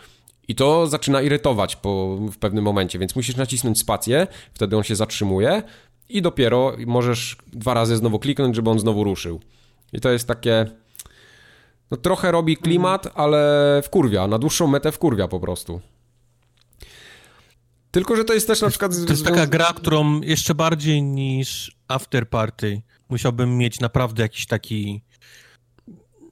I 0.49 0.55
to 0.55 0.87
zaczyna 0.87 1.23
irytować 1.23 1.77
po, 1.77 2.19
w 2.33 2.39
pewnym 2.39 2.65
momencie, 2.65 2.99
więc 2.99 3.17
musisz 3.17 3.37
nacisnąć 3.37 3.79
spację, 3.79 4.27
wtedy 4.55 4.77
on 4.77 4.83
się 4.83 4.97
zatrzymuje 4.97 5.63
i 6.09 6.23
dopiero 6.23 6.77
możesz 6.87 7.37
dwa 7.53 7.75
razy 7.75 7.97
znowu 7.97 8.19
kliknąć, 8.19 8.57
żeby 8.57 8.71
on 8.71 8.79
znowu 8.79 9.05
ruszył. 9.05 9.41
I 9.93 10.01
to 10.01 10.11
jest 10.11 10.29
takie 10.29 10.67
no 11.91 11.97
trochę 11.97 12.33
robi 12.33 12.57
klimat, 12.57 13.09
ale 13.15 13.83
wkurwia, 13.85 14.27
na 14.27 14.39
dłuższą 14.39 14.67
metę 14.67 14.93
wkurwia 14.93 15.29
po 15.29 15.41
prostu. 15.41 15.81
Tylko, 17.91 18.17
że 18.17 18.25
to 18.25 18.35
jest 18.35 18.47
też 18.47 18.61
na 18.61 18.69
przykład... 18.69 18.93
To 19.07 19.13
jest 19.13 19.25
taka 19.25 19.47
gra, 19.47 19.73
którą 19.77 20.21
jeszcze 20.21 20.55
bardziej 20.55 21.03
niż 21.03 21.77
After 21.89 22.29
Party 22.29 22.83
musiałbym 23.09 23.59
mieć 23.59 23.81
naprawdę 23.81 24.23
jakiś 24.23 24.47
taki 24.47 25.03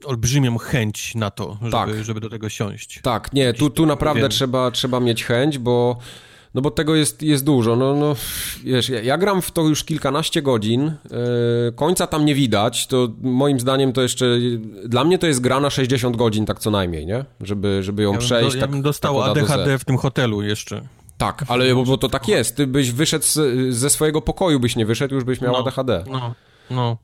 olbrzymią 0.04 0.58
chęć 0.58 1.14
na 1.14 1.30
to, 1.30 1.58
żeby, 1.60 1.72
tak. 1.72 2.04
żeby 2.04 2.20
do 2.20 2.30
tego 2.30 2.48
siąść. 2.48 3.00
Tak, 3.02 3.32
nie, 3.32 3.52
tu, 3.52 3.70
tu 3.70 3.86
naprawdę 3.86 4.28
trzeba, 4.28 4.70
trzeba 4.70 5.00
mieć 5.00 5.24
chęć, 5.24 5.58
bo 5.58 5.98
no 6.54 6.62
bo 6.62 6.70
tego 6.70 6.94
jest, 6.94 7.22
jest 7.22 7.44
dużo. 7.44 7.76
No, 7.76 7.94
no, 7.94 8.16
wiesz, 8.64 8.88
ja, 8.88 9.02
ja 9.02 9.18
gram 9.18 9.42
w 9.42 9.50
to 9.50 9.62
już 9.62 9.84
kilkanaście 9.84 10.42
godzin, 10.42 10.82
yy, 10.84 11.72
końca 11.76 12.06
tam 12.06 12.24
nie 12.24 12.34
widać, 12.34 12.86
to 12.86 13.08
moim 13.22 13.60
zdaniem 13.60 13.92
to 13.92 14.02
jeszcze, 14.02 14.38
dla 14.84 15.04
mnie 15.04 15.18
to 15.18 15.26
jest 15.26 15.40
gra 15.40 15.60
na 15.60 15.70
60 15.70 16.16
godzin 16.16 16.46
tak 16.46 16.58
co 16.58 16.70
najmniej, 16.70 17.06
nie? 17.06 17.24
Żeby, 17.40 17.82
żeby 17.82 18.02
ją 18.02 18.12
ja 18.12 18.18
przejść. 18.18 18.54
Do, 18.54 18.60
tak, 18.60 18.60
ja 18.60 18.68
bym 18.68 18.82
dostał 18.82 19.20
tak 19.20 19.30
ADHD 19.30 19.78
w 19.78 19.84
tym 19.84 19.96
hotelu 19.96 20.42
jeszcze. 20.42 20.82
Tak, 21.18 21.44
ale 21.48 21.74
bo, 21.74 21.84
bo 21.84 21.98
to 21.98 22.08
tak 22.08 22.28
jest, 22.28 22.56
ty 22.56 22.66
byś 22.66 22.92
wyszedł 22.92 23.24
z, 23.24 23.74
ze 23.74 23.90
swojego 23.90 24.22
pokoju, 24.22 24.60
byś 24.60 24.76
nie 24.76 24.86
wyszedł, 24.86 25.14
już 25.14 25.24
byś 25.24 25.40
miał 25.40 25.52
no, 25.52 25.58
ADHD. 25.58 26.04
No, 26.10 26.34
no. 26.70 26.96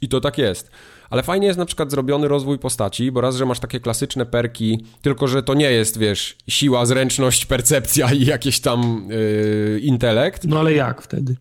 I 0.00 0.08
to 0.08 0.20
tak 0.20 0.38
jest. 0.38 0.70
Ale 1.10 1.22
fajnie 1.22 1.46
jest 1.46 1.58
na 1.58 1.66
przykład 1.66 1.90
zrobiony 1.90 2.28
rozwój 2.28 2.58
postaci, 2.58 3.12
bo 3.12 3.20
raz, 3.20 3.36
że 3.36 3.46
masz 3.46 3.60
takie 3.60 3.80
klasyczne 3.80 4.26
perki, 4.26 4.84
tylko 5.02 5.28
że 5.28 5.42
to 5.42 5.54
nie 5.54 5.70
jest, 5.70 5.98
wiesz, 5.98 6.36
siła, 6.48 6.86
zręczność, 6.86 7.46
percepcja 7.46 8.12
i 8.12 8.24
jakieś 8.24 8.60
tam 8.60 9.08
yy, 9.10 9.80
intelekt. 9.80 10.44
No 10.44 10.58
ale 10.60 10.72
jak 10.72 11.02
wtedy? 11.02 11.36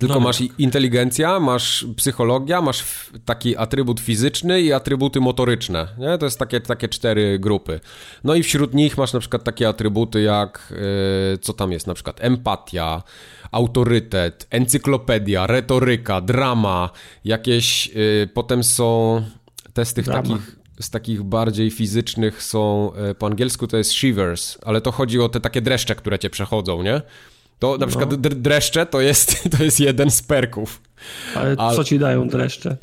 Tylko 0.00 0.14
no, 0.14 0.20
masz 0.20 0.42
inteligencja, 0.58 1.40
masz 1.40 1.86
psychologia, 1.96 2.62
masz 2.62 2.84
taki 3.24 3.56
atrybut 3.56 4.00
fizyczny 4.00 4.60
i 4.60 4.72
atrybuty 4.72 5.20
motoryczne. 5.20 5.88
Nie? 5.98 6.18
To 6.18 6.26
jest 6.26 6.38
takie, 6.38 6.60
takie 6.60 6.88
cztery 6.88 7.38
grupy. 7.38 7.80
No 8.24 8.34
i 8.34 8.42
wśród 8.42 8.74
nich 8.74 8.98
masz 8.98 9.12
na 9.12 9.20
przykład 9.20 9.44
takie 9.44 9.68
atrybuty 9.68 10.22
jak, 10.22 10.72
yy, 11.32 11.38
co 11.38 11.52
tam 11.52 11.72
jest, 11.72 11.86
na 11.86 11.94
przykład 11.94 12.16
empatia, 12.20 13.02
autorytet, 13.50 14.46
encyklopedia, 14.50 15.46
retoryka, 15.46 16.20
drama, 16.20 16.90
jakieś, 17.24 17.86
yy, 17.86 18.28
potem 18.34 18.64
są 18.64 19.22
te 19.72 19.84
z 19.84 19.94
tych 19.94 20.04
drama. 20.04 20.22
takich 20.22 20.60
z 20.80 20.90
takich 20.90 21.22
bardziej 21.22 21.70
fizycznych 21.70 22.42
są, 22.42 22.92
yy, 23.06 23.14
po 23.14 23.26
angielsku 23.26 23.66
to 23.66 23.76
jest 23.76 23.92
shivers, 23.92 24.58
ale 24.62 24.80
to 24.80 24.92
chodzi 24.92 25.20
o 25.20 25.28
te 25.28 25.40
takie 25.40 25.60
dreszcze, 25.60 25.94
które 25.94 26.18
cię 26.18 26.30
przechodzą, 26.30 26.82
nie? 26.82 27.02
To 27.60 27.72
na 27.72 27.78
no. 27.78 27.86
przykład 27.86 28.14
dreszcze 28.14 28.86
to 28.86 29.00
jest, 29.00 29.42
to 29.58 29.64
jest 29.64 29.80
jeden 29.80 30.10
z 30.10 30.22
perków. 30.22 30.80
Ale, 31.34 31.54
Ale 31.58 31.76
co 31.76 31.84
ci 31.84 31.98
dają 31.98 32.28
dreszcze? 32.28 32.76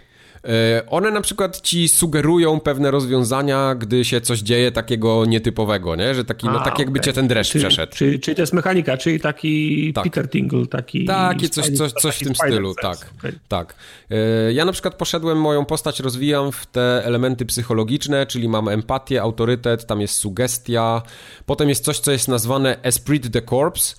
E, 0.43 0.83
one 0.88 1.11
na 1.11 1.22
przykład 1.22 1.61
ci 1.61 1.88
sugerują 1.88 2.59
pewne 2.59 2.91
rozwiązania, 2.91 3.75
gdy 3.75 4.06
się 4.06 4.22
coś 4.22 4.39
dzieje 4.39 4.72
takiego 4.72 5.25
nietypowego, 5.25 5.95
nie? 5.95 6.15
Że 6.15 6.25
taki, 6.25 6.45
no, 6.45 6.51
A, 6.51 6.56
no 6.56 6.65
tak 6.65 6.80
jakby 6.80 6.99
okay. 6.99 7.06
cię 7.06 7.14
ten 7.14 7.27
dreszcz 7.27 7.51
czyli, 7.51 7.65
przeszedł. 7.65 7.93
Czyli, 7.95 8.19
czyli 8.19 8.35
to 8.35 8.41
jest 8.41 8.53
mechanika, 8.53 8.97
czyli 8.97 9.19
taki 9.19 9.93
tak. 9.93 10.03
Peter 10.03 10.30
Tingle, 10.30 10.67
taki... 10.67 11.06
Takie 11.06 11.49
coś, 11.49 11.69
coś, 11.69 11.91
coś 11.91 12.15
w 12.15 12.19
tym 12.19 12.35
stylu, 12.35 12.73
tak. 12.81 13.09
Okay. 13.19 13.39
tak. 13.47 13.75
E, 14.11 14.53
ja 14.53 14.65
na 14.65 14.72
przykład 14.72 14.95
poszedłem, 14.95 15.41
moją 15.41 15.65
postać 15.65 15.99
rozwijam 15.99 16.51
w 16.51 16.65
te 16.65 17.06
elementy 17.06 17.45
psychologiczne, 17.45 18.25
czyli 18.25 18.49
mam 18.49 18.67
empatię, 18.67 19.22
autorytet, 19.22 19.85
tam 19.85 20.01
jest 20.01 20.15
sugestia, 20.15 21.01
potem 21.45 21.69
jest 21.69 21.83
coś, 21.83 21.99
co 21.99 22.11
jest 22.11 22.27
nazwane 22.27 22.81
esprit 22.83 23.27
de 23.27 23.41
corps, 23.41 23.95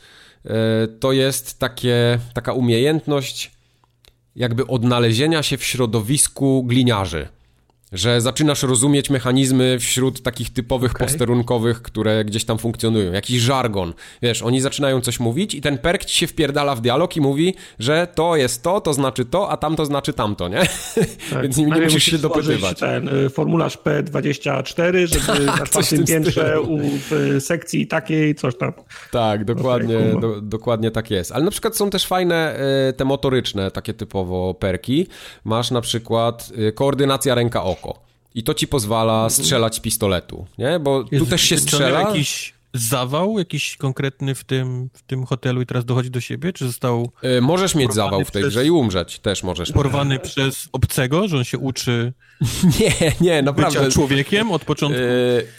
to 1.00 1.12
jest 1.12 1.58
takie, 1.58 2.18
taka 2.34 2.52
umiejętność 2.52 3.50
jakby 4.36 4.66
odnalezienia 4.66 5.42
się 5.42 5.56
w 5.56 5.64
środowisku 5.64 6.64
gliniarzy. 6.64 7.28
Że 7.92 8.20
zaczynasz 8.20 8.62
rozumieć 8.62 9.10
mechanizmy 9.10 9.78
wśród 9.78 10.22
takich 10.22 10.52
typowych 10.52 10.90
okay. 10.90 11.06
posterunkowych, 11.06 11.82
które 11.82 12.24
gdzieś 12.24 12.44
tam 12.44 12.58
funkcjonują. 12.58 13.12
Jakiś 13.12 13.40
żargon. 13.40 13.92
Wiesz, 14.22 14.42
oni 14.42 14.60
zaczynają 14.60 15.00
coś 15.00 15.20
mówić 15.20 15.54
i 15.54 15.60
ten 15.60 15.78
perk 15.78 16.04
ci 16.04 16.18
się 16.18 16.26
wpierdala 16.26 16.74
w 16.74 16.80
dialog 16.80 17.16
i 17.16 17.20
mówi, 17.20 17.54
że 17.78 18.08
to 18.14 18.36
jest 18.36 18.62
to, 18.62 18.80
to 18.80 18.94
znaczy 18.94 19.24
to, 19.24 19.50
a 19.50 19.56
tamto 19.56 19.86
znaczy 19.86 20.12
tamto, 20.12 20.48
nie? 20.48 20.60
Tak. 21.30 21.42
Więc 21.42 21.56
nimi 21.56 21.72
nie 21.72 21.80
musisz 21.80 22.04
się 22.04 22.18
dopytywać. 22.18 22.78
ten 22.78 23.08
y, 23.08 23.30
formularz 23.30 23.78
P24, 23.78 25.06
żeby 25.06 25.46
na 25.58 25.66
czwartym 25.66 26.04
piętrze 26.04 26.60
u, 26.60 26.78
w 26.82 27.36
sekcji 27.40 27.86
takiej 27.86 28.34
coś 28.34 28.56
tam. 28.58 28.72
Tak, 29.10 29.44
dokładnie, 29.44 29.98
okay, 29.98 30.20
do, 30.20 30.40
dokładnie 30.40 30.90
tak 30.90 31.10
jest. 31.10 31.32
Ale 31.32 31.44
na 31.44 31.50
przykład 31.50 31.76
są 31.76 31.90
też 31.90 32.06
fajne 32.06 32.60
y, 32.88 32.92
te 32.92 33.04
motoryczne, 33.04 33.70
takie 33.70 33.94
typowo 33.94 34.54
perki. 34.54 35.06
Masz 35.44 35.70
na 35.70 35.80
przykład 35.80 36.52
y, 36.68 36.72
koordynacja 36.72 37.34
ręka-oko. 37.34 37.77
I 38.34 38.42
to 38.42 38.54
ci 38.54 38.68
pozwala 38.68 39.30
strzelać 39.30 39.80
pistoletu, 39.80 40.46
nie? 40.58 40.78
Bo 40.78 41.04
tu 41.18 41.26
też 41.26 41.42
się 41.42 41.58
strzela. 41.58 42.00
jakiś 42.00 42.57
zawał 42.74 43.38
jakiś 43.38 43.76
konkretny 43.76 44.34
w 44.34 44.44
tym, 44.44 44.90
w 44.92 45.02
tym 45.02 45.26
hotelu 45.26 45.62
i 45.62 45.66
teraz 45.66 45.84
dochodzi 45.84 46.10
do 46.10 46.20
siebie? 46.20 46.52
Czy 46.52 46.66
został. 46.66 47.12
Yy, 47.22 47.40
możesz 47.40 47.74
mieć 47.74 47.94
zawał 47.94 48.24
w 48.24 48.30
tej 48.30 48.42
przez, 48.42 48.54
grze 48.54 48.66
i 48.66 48.70
umrzeć 48.70 49.18
też 49.18 49.42
możesz. 49.42 49.72
Porwany 49.72 50.18
przez 50.28 50.68
obcego, 50.72 51.28
że 51.28 51.36
on 51.36 51.44
się 51.44 51.58
uczy. 51.58 52.12
nie, 52.80 53.12
nie, 53.20 53.42
naprawdę. 53.42 53.78
Bycia 53.78 53.90
człowiekiem 53.90 54.50
od 54.50 54.64
początku. 54.64 55.00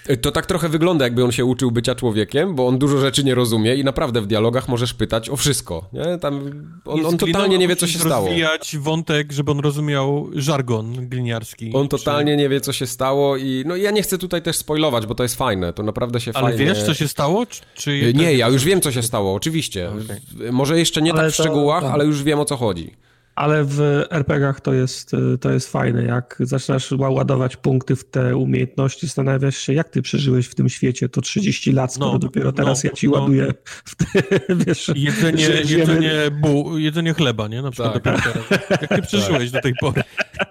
Yy, 0.10 0.18
to 0.18 0.32
tak 0.32 0.46
trochę 0.46 0.70
wygląda, 0.70 1.06
jakby 1.06 1.24
on 1.24 1.32
się 1.32 1.46
uczył 1.46 1.72
bycia 1.72 1.96
człowiekiem, 1.96 2.56
bo 2.56 2.68
on 2.68 2.78
dużo 2.78 2.98
rzeczy 2.98 3.24
nie 3.24 3.36
rozumie 3.36 3.76
i 3.76 3.84
naprawdę 3.84 4.22
w 4.22 4.28
dialogach 4.28 4.68
możesz 4.68 4.94
pytać 4.94 5.30
o 5.30 5.36
wszystko. 5.36 5.90
Nie? 5.94 6.18
Tam 6.18 6.52
on, 6.86 7.06
on 7.06 7.18
totalnie 7.18 7.58
nie 7.58 7.68
wie, 7.68 7.76
co 7.76 7.88
się 7.88 8.00
stało. 8.00 8.26
rozwijać 8.26 8.78
wątek, 8.78 9.32
żeby 9.32 9.52
on 9.52 9.60
rozumiał 9.60 10.30
żargon 10.34 11.10
gliniarski. 11.10 11.72
On 11.74 11.88
totalnie 11.88 12.34
czy... 12.34 12.38
nie 12.38 12.50
wie, 12.50 12.62
co 12.62 12.74
się 12.74 12.88
stało 12.88 13.38
i 13.38 13.64
no 13.68 13.76
ja 13.76 13.92
nie 13.92 14.02
chcę 14.02 14.18
tutaj 14.18 14.42
też 14.42 14.58
spoilować, 14.58 15.06
bo 15.06 15.16
to 15.16 15.24
jest 15.24 15.36
fajne. 15.36 15.74
To 15.74 15.84
naprawdę 15.84 16.22
się 16.22 16.32
Ale 16.34 16.48
fajnie. 16.48 16.66
Ale 16.66 16.76
wiesz, 16.76 16.86
co 16.86 16.94
się 17.00 17.08
stało? 17.08 17.46
Czy... 17.74 18.14
Nie, 18.14 18.34
ja 18.34 18.48
już 18.48 18.64
wiem, 18.64 18.82
co 18.82 18.92
się 18.92 19.04
stało, 19.04 19.34
oczywiście. 19.34 19.90
Okay. 19.90 20.52
Może 20.52 20.80
jeszcze 20.80 21.02
nie 21.02 21.12
ale 21.12 21.22
tak 21.22 21.34
w 21.34 21.38
to, 21.38 21.44
szczegółach, 21.44 21.84
tak. 21.84 21.94
ale 21.94 22.06
już 22.06 22.24
wiem, 22.24 22.40
o 22.40 22.46
co 22.46 22.58
chodzi. 22.58 22.94
Ale 23.36 23.64
w 23.64 24.06
RPGach 24.10 24.62
to 24.62 24.74
jest, 24.74 25.12
to 25.42 25.52
jest 25.52 25.72
fajne. 25.72 26.04
Jak 26.04 26.38
zaczynasz 26.40 26.92
ładować 26.92 27.56
punkty 27.56 27.96
w 27.96 28.04
te 28.04 28.38
umiejętności, 28.38 29.08
zastanawiasz 29.08 29.58
się, 29.58 29.74
jak 29.74 29.90
ty 29.90 30.02
przeżyłeś 30.02 30.48
w 30.48 30.56
tym 30.56 30.70
świecie 30.70 31.10
to 31.10 31.22
30 31.22 31.72
lat, 31.72 31.94
skoro 31.94 32.12
no, 32.12 32.20
dopiero 32.20 32.52
teraz 32.52 32.84
no, 32.84 32.90
ja 32.90 32.96
ci 32.96 33.08
no. 33.08 33.20
ładuję 33.20 33.54
w 33.86 33.96
te, 33.96 34.06
wiesz, 34.66 34.92
jedzenie, 34.96 35.48
jedzenie, 35.66 36.14
bu, 36.42 36.78
jedzenie 36.78 37.14
chleba, 37.14 37.48
nie? 37.48 37.62
Na 37.62 37.72
przykład 37.72 38.04
tak. 38.04 38.04
dopiero 38.04 38.44
teraz. 38.50 38.82
Jak 38.82 38.90
ty 38.90 39.02
przeżyłeś 39.08 39.52
tak. 39.52 39.54
do 39.54 39.62
tej 39.62 39.74
pory? 39.82 40.04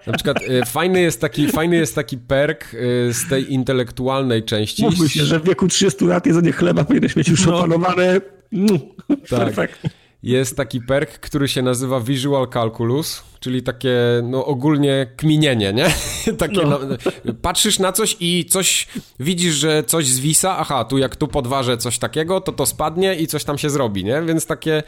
Na 0.09 0.15
przykład 0.15 0.43
y, 0.43 0.63
fajny, 0.67 1.01
jest 1.01 1.21
taki, 1.21 1.49
fajny 1.49 1.77
jest 1.77 1.95
taki 1.95 2.19
perk 2.19 2.75
y, 2.75 3.13
z 3.13 3.29
tej 3.29 3.53
intelektualnej 3.53 4.43
części. 4.43 4.83
Mówmy 4.83 5.09
się, 5.09 5.25
że 5.25 5.41
w 5.41 5.45
wieku 5.45 5.69
30 5.69 6.05
lat 6.05 6.27
jedzenie 6.27 6.53
chleba 6.53 6.85
powinieneś 6.85 7.17
mieć 7.17 7.29
już 7.29 7.47
no. 7.47 7.59
opanowane. 7.59 8.21
No, 8.53 8.79
tak. 9.09 9.19
Perfekt 9.29 9.81
jest 10.23 10.57
taki 10.57 10.81
perk, 10.81 11.11
który 11.11 11.49
się 11.49 11.63
nazywa 11.63 12.01
Visual 12.01 12.49
Calculus, 12.49 13.23
czyli 13.41 13.63
takie 13.63 13.97
no, 14.23 14.47
ogólnie 14.47 15.07
kminienie, 15.17 15.73
nie? 15.73 15.87
takie, 16.39 16.67
no. 16.67 16.79
No, 17.25 17.35
patrzysz 17.43 17.79
na 17.79 17.93
coś 17.93 18.17
i 18.21 18.45
coś, 18.45 18.89
widzisz, 19.21 19.55
że 19.55 19.83
coś 19.83 20.07
zwisa, 20.07 20.59
aha, 20.59 20.85
tu 20.85 20.99
jak 20.99 21.17
tu 21.17 21.29
podważę 21.29 21.77
coś 21.77 21.99
takiego, 21.99 22.41
to 22.41 22.53
to 22.53 22.67
spadnie 22.67 23.15
i 23.15 23.27
coś 23.27 23.45
tam 23.45 23.59
się 23.59 23.71
zrobi, 23.71 24.05
nie? 24.05 24.23
Więc 24.23 24.47
takie... 24.47 24.83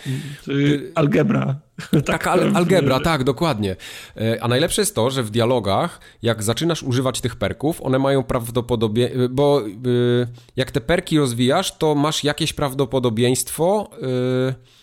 Y, 0.48 0.92
algebra. 0.94 1.56
Taka 2.06 2.30
al 2.30 2.56
algebra, 2.56 3.00
tak, 3.00 3.24
dokładnie. 3.24 3.76
E, 4.16 4.42
a 4.42 4.48
najlepsze 4.48 4.82
jest 4.82 4.94
to, 4.94 5.10
że 5.10 5.22
w 5.22 5.30
dialogach, 5.30 6.00
jak 6.22 6.42
zaczynasz 6.42 6.82
używać 6.82 7.20
tych 7.20 7.36
perków, 7.36 7.82
one 7.82 7.98
mają 7.98 8.22
prawdopodobieństwo, 8.22 9.28
bo 9.30 9.62
y, 9.66 10.26
jak 10.56 10.70
te 10.70 10.80
perki 10.80 11.18
rozwijasz, 11.18 11.78
to 11.78 11.94
masz 11.94 12.24
jakieś 12.24 12.52
prawdopodobieństwo... 12.52 13.90
Yy, 14.02 14.79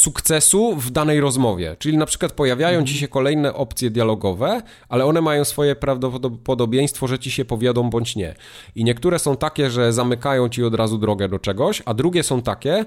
sukcesu 0.00 0.76
w 0.76 0.90
danej 0.90 1.20
rozmowie. 1.20 1.76
Czyli 1.78 1.96
na 1.96 2.06
przykład 2.06 2.32
pojawiają 2.32 2.84
ci 2.84 2.94
się 2.94 3.08
kolejne 3.08 3.54
opcje 3.54 3.90
dialogowe, 3.90 4.62
ale 4.88 5.04
one 5.04 5.20
mają 5.20 5.44
swoje 5.44 5.76
prawdopodobieństwo, 5.76 7.08
że 7.08 7.18
ci 7.18 7.30
się 7.30 7.44
powiadą 7.44 7.90
bądź 7.90 8.16
nie. 8.16 8.34
I 8.74 8.84
niektóre 8.84 9.18
są 9.18 9.36
takie, 9.36 9.70
że 9.70 9.92
zamykają 9.92 10.48
ci 10.48 10.64
od 10.64 10.74
razu 10.74 10.98
drogę 10.98 11.28
do 11.28 11.38
czegoś, 11.38 11.82
a 11.86 11.94
drugie 11.94 12.22
są 12.22 12.42
takie, 12.42 12.84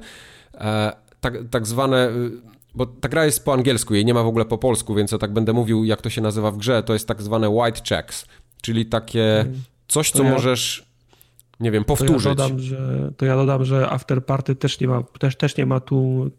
e, 0.54 0.94
tak, 1.22 1.34
tak 1.52 1.68
zwane 1.68 2.10
y, 2.10 2.32
bo 2.76 2.86
ta 2.86 3.10
gra 3.10 3.26
jest 3.26 3.46
po 3.46 3.54
angielsku, 3.54 3.94
jej 3.94 4.06
nie 4.06 4.14
ma 4.14 4.24
w 4.24 4.28
ogóle 4.28 4.46
po 4.46 4.58
polsku, 4.58 4.96
więc 4.96 5.12
ja 5.12 5.18
tak 5.18 5.34
będę 5.34 5.54
mówił, 5.54 5.84
jak 5.84 6.02
to 6.02 6.10
się 6.10 6.22
nazywa 6.22 6.52
w 6.52 6.58
grze, 6.58 6.84
to 6.84 6.94
jest 6.94 7.08
tak 7.08 7.22
zwane 7.22 7.50
white 7.50 7.82
checks, 7.90 8.26
czyli 8.62 8.86
takie 8.86 9.40
mm. 9.40 9.64
coś, 9.88 10.12
co 10.12 10.24
ja... 10.24 10.32
możesz 10.32 10.93
nie 11.64 11.72
wiem, 11.72 11.84
powtórzyć. 11.84 12.24
To 12.24 12.30
ja 12.30 12.36
dodam, 12.36 12.60
że, 12.60 13.12
to 13.18 13.26
ja 13.26 13.36
dodam, 13.36 13.66
że 13.66 13.90
Afterparty 13.90 14.56
też 14.56 14.80
nie 14.80 14.88
ma, 14.88 15.04
też, 15.20 15.36
też 15.36 15.58
nie 15.58 15.66
ma 15.66 15.80
tu, 15.80 16.32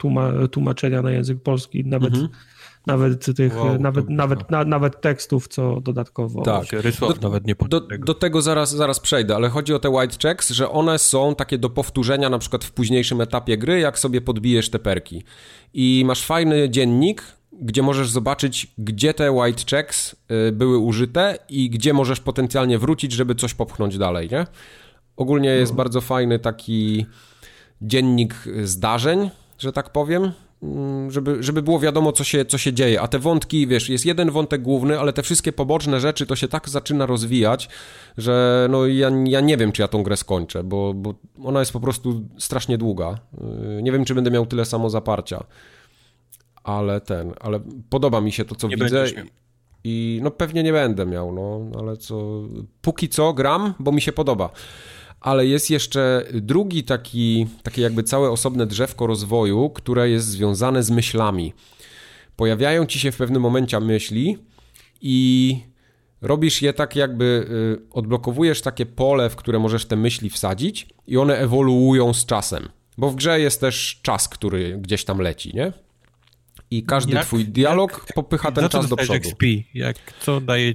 tłumaczenia 0.51 1.03
na 1.03 1.11
język 1.11 1.43
polski, 1.43 1.85
nawet, 1.85 2.15
mhm. 2.15 2.28
nawet 2.86 3.36
tych, 3.36 3.57
wow, 3.57 3.78
nawet, 3.78 4.11
nawet, 4.11 4.51
na, 4.51 4.65
nawet 4.65 5.01
tekstów, 5.01 5.49
co 5.49 5.81
dodatkowo. 5.81 6.43
Tak, 6.43 6.67
do, 7.01 7.15
nawet 7.23 7.47
nie 7.47 7.55
do, 7.69 7.81
tego. 7.81 8.05
do 8.05 8.15
tego 8.15 8.43
zaraz, 8.43 8.70
zaraz 8.75 9.01
przejdę, 9.01 9.35
ale 9.35 9.49
chodzi 9.49 9.75
o 9.75 9.78
te 9.78 9.91
white 9.91 10.17
checks, 10.23 10.51
że 10.51 10.70
one 10.70 10.99
są 10.99 11.35
takie 11.35 11.59
do 11.59 11.70
powtórzenia 11.70 12.31
na 12.31 12.39
przykład 12.39 12.65
w 12.65 12.73
późniejszym 12.73 13.20
etapie 13.20 13.59
gry, 13.59 13.81
jak 13.81 13.99
sobie 13.99 14.20
podbijesz 14.20 14.70
te 14.70 14.78
perki. 14.78 15.23
I 15.75 16.03
masz 16.07 16.27
fajny 16.27 16.70
dziennik, 16.70 17.23
gdzie 17.62 17.83
możesz 17.83 18.11
zobaczyć, 18.11 18.67
gdzie 18.78 19.15
te 19.15 19.33
white 19.33 19.62
checks 19.70 20.17
y, 20.49 20.53
były 20.53 20.78
użyte 20.78 21.39
i 21.49 21.70
gdzie 21.70 21.93
możesz 21.93 22.20
potencjalnie 22.20 22.78
wrócić, 22.78 23.12
żeby 23.12 23.35
coś 23.35 23.55
popchnąć 23.55 23.99
dalej, 23.99 24.28
nie? 24.33 24.47
Ogólnie 25.17 25.49
jest 25.49 25.73
no. 25.73 25.76
bardzo 25.76 26.01
fajny 26.01 26.39
taki 26.39 27.07
dziennik 27.83 28.34
zdarzeń, 28.62 29.31
że 29.59 29.73
tak 29.73 29.91
powiem, 29.91 30.33
mm, 30.62 31.10
żeby, 31.10 31.43
żeby 31.43 31.62
było 31.62 31.81
wiadomo, 31.81 32.12
co 32.12 32.25
się, 32.25 32.44
co 32.44 32.59
się 32.59 32.73
dzieje. 32.73 33.01
A 33.01 33.09
te 33.09 33.18
wątki, 33.18 33.67
wiesz, 33.67 33.89
jest 33.89 34.07
jeden 34.07 34.31
wątek 34.31 34.62
główny, 34.62 35.01
ale 35.01 35.12
te 35.12 35.23
wszystkie 35.23 35.52
poboczne 35.52 36.01
rzeczy 36.01 36.26
to 36.26 36.36
się 36.36 36.49
tak 36.49 36.68
zaczyna 36.68 37.07
rozwijać, 37.07 37.68
że 38.18 38.67
no 38.70 38.86
ja, 38.86 39.10
ja 39.26 39.41
nie 39.41 39.57
wiem, 39.57 39.73
czy 39.73 39.83
ja 39.83 39.89
tą 39.89 40.02
grę 40.02 40.17
skończę, 40.17 40.65
bo, 40.65 40.94
bo 40.94 41.15
ona 41.44 41.60
jest 41.60 41.73
po 41.73 41.81
prostu 41.81 42.28
strasznie 42.39 42.78
długa. 42.78 43.18
Yy, 43.76 43.83
nie 43.83 43.93
wiem, 43.93 44.05
czy 44.05 44.15
będę 44.15 44.31
miał 44.31 44.47
tyle 44.47 44.65
samo 44.65 44.91
zaparcia. 44.91 45.44
Ale 46.65 47.01
ten, 47.01 47.34
ale 47.41 47.60
podoba 47.91 48.20
mi 48.20 48.33
się 48.33 48.44
to, 48.44 48.55
co 48.55 48.68
nie 48.68 48.76
widzę. 48.76 49.05
I 49.86 50.20
no 50.23 50.31
pewnie 50.31 50.62
nie 50.62 50.73
będę 50.73 51.07
miał, 51.07 51.33
no, 51.33 51.78
ale 51.78 51.97
co. 51.97 52.43
Póki 52.83 53.09
co 53.09 53.33
gram, 53.33 53.75
bo 53.78 53.93
mi 53.93 54.01
się 54.01 54.12
podoba 54.12 54.51
ale 55.25 55.47
jest 55.47 55.70
jeszcze 55.70 56.25
drugi 56.33 56.85
taki, 56.85 57.47
takie 57.62 57.83
jakby 57.83 58.03
całe 58.03 58.31
osobne 58.31 58.67
drzewko 58.67 59.07
rozwoju, 59.07 59.70
które 59.70 60.11
jest 60.11 60.27
związane 60.27 60.83
z 60.83 60.91
myślami. 60.91 61.53
Pojawiają 62.36 62.86
ci 62.86 63.01
się 63.01 63.12
w 63.12 63.17
pewnym 63.17 63.43
momencie 63.43 63.81
myśli 63.81 64.39
i 65.01 65.59
robisz 66.20 66.62
je 66.62 66.73
tak 66.73 66.97
jakby, 66.97 67.47
y, 67.85 67.91
odblokowujesz 67.91 68.62
takie 68.62 68.86
pole, 68.86 69.31
w 69.31 69.36
które 69.36 69.59
możesz 69.59 69.86
te 69.86 69.97
myśli 69.97 70.31
wsadzić 70.31 70.86
i 71.07 71.17
one 71.17 71.39
ewoluują 71.39 72.15
z 72.15 72.27
czasem. 72.27 72.69
Bo 72.99 73.11
w 73.11 73.15
grze 73.15 73.41
jest 73.41 73.61
też 73.61 74.01
czas, 74.03 74.28
który 74.28 74.78
gdzieś 74.78 75.05
tam 75.05 75.19
leci, 75.19 75.51
nie? 75.55 75.73
I 76.70 76.83
każdy 76.83 77.15
jak, 77.15 77.27
twój 77.27 77.44
dialog 77.44 77.93
jak, 77.93 78.12
popycha 78.15 78.53
ten 78.53 78.69
czas 78.69 78.89
do 78.89 78.97
przodu. 78.97 79.15
XP? 79.15 79.43
Jak 79.75 79.97
co 80.20 80.41
daje... 80.41 80.75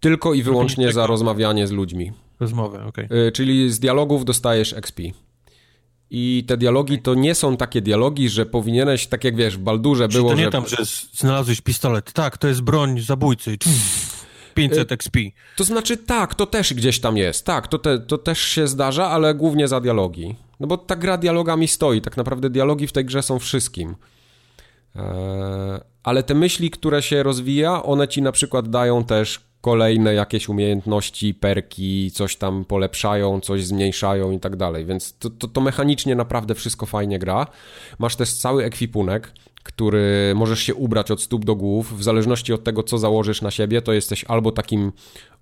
Tylko 0.00 0.34
i 0.34 0.42
wyłącznie 0.42 0.92
za 0.92 1.06
rozmawianie 1.06 1.66
z 1.66 1.70
ludźmi. 1.70 2.12
Rozmowę, 2.40 2.84
okej. 2.86 3.04
Okay. 3.04 3.32
Czyli 3.32 3.70
z 3.70 3.80
dialogów 3.80 4.24
dostajesz 4.24 4.72
XP. 4.72 5.00
I 6.10 6.44
te 6.48 6.56
dialogi 6.56 7.02
to 7.02 7.14
nie 7.14 7.34
są 7.34 7.56
takie 7.56 7.80
dialogi, 7.80 8.28
że 8.28 8.46
powinieneś, 8.46 9.06
tak 9.06 9.24
jak 9.24 9.36
wiesz, 9.36 9.56
w 9.56 9.60
Baldurze 9.60 10.08
było, 10.08 10.30
to 10.30 10.36
nie 10.36 10.44
że... 10.44 10.50
tam, 10.50 10.68
że 10.68 10.76
znalazłeś 11.12 11.60
pistolet. 11.60 12.12
Tak, 12.12 12.38
to 12.38 12.48
jest 12.48 12.60
broń 12.60 13.00
zabójcy. 13.00 13.58
500 14.54 14.92
XP. 14.92 15.18
To 15.56 15.64
znaczy 15.64 15.96
tak, 15.96 16.34
to 16.34 16.46
też 16.46 16.74
gdzieś 16.74 17.00
tam 17.00 17.16
jest. 17.16 17.46
Tak, 17.46 17.68
to, 17.68 17.78
te, 17.78 17.98
to 17.98 18.18
też 18.18 18.40
się 18.40 18.68
zdarza, 18.68 19.10
ale 19.10 19.34
głównie 19.34 19.68
za 19.68 19.80
dialogi. 19.80 20.36
No 20.60 20.66
bo 20.66 20.76
ta 20.76 20.96
gra 20.96 21.18
dialogami 21.18 21.68
stoi. 21.68 22.00
Tak 22.00 22.16
naprawdę 22.16 22.50
dialogi 22.50 22.86
w 22.86 22.92
tej 22.92 23.04
grze 23.04 23.22
są 23.22 23.38
wszystkim. 23.38 23.96
Eee, 24.96 25.02
ale 26.02 26.22
te 26.22 26.34
myśli, 26.34 26.70
które 26.70 27.02
się 27.02 27.22
rozwija, 27.22 27.82
one 27.82 28.08
ci 28.08 28.22
na 28.22 28.32
przykład 28.32 28.68
dają 28.68 29.04
też 29.04 29.40
kolejne 29.60 30.14
jakieś 30.14 30.48
umiejętności, 30.48 31.34
perki, 31.34 32.10
coś 32.10 32.36
tam 32.36 32.64
polepszają, 32.64 33.40
coś 33.40 33.64
zmniejszają 33.64 34.30
i 34.30 34.40
tak 34.40 34.56
dalej, 34.56 34.84
więc 34.86 35.18
to, 35.18 35.30
to, 35.30 35.48
to 35.48 35.60
mechanicznie 35.60 36.16
naprawdę 36.16 36.54
wszystko 36.54 36.86
fajnie 36.86 37.18
gra. 37.18 37.46
Masz 37.98 38.16
też 38.16 38.32
cały 38.32 38.64
ekwipunek, 38.64 39.32
który 39.62 40.32
możesz 40.34 40.60
się 40.60 40.74
ubrać 40.74 41.10
od 41.10 41.22
stóp 41.22 41.44
do 41.44 41.54
głów, 41.54 41.98
w 41.98 42.02
zależności 42.02 42.52
od 42.52 42.64
tego, 42.64 42.82
co 42.82 42.98
założysz 42.98 43.42
na 43.42 43.50
siebie, 43.50 43.82
to 43.82 43.92
jesteś 43.92 44.24
albo 44.24 44.52
takim 44.52 44.92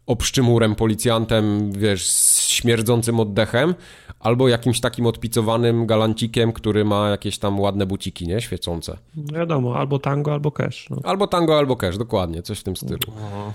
obszczymurem, 0.07 0.75
policjantem, 0.75 1.73
wiesz, 1.73 2.09
z 2.09 2.49
śmierdzącym 2.49 3.21
oddechem, 3.21 3.75
albo 4.21 4.49
jakimś 4.49 4.81
takim 4.81 5.07
odpicowanym 5.07 5.87
galancikiem, 5.87 6.53
który 6.53 6.85
ma 6.85 7.09
jakieś 7.09 7.39
tam 7.39 7.61
ładne 7.61 7.87
buciki, 7.87 8.27
nie? 8.27 8.41
Świecące. 8.41 8.99
Wiadomo, 9.17 9.77
albo 9.77 9.99
tango, 9.99 10.33
albo 10.33 10.51
cash. 10.51 10.91
No. 10.91 10.97
Albo 11.05 11.27
tango, 11.27 11.59
albo 11.59 11.77
cash, 11.77 11.99
dokładnie, 11.99 12.43
coś 12.43 12.59
w 12.59 12.63
tym 12.63 12.77
stylu. 12.77 12.99
No. 13.07 13.53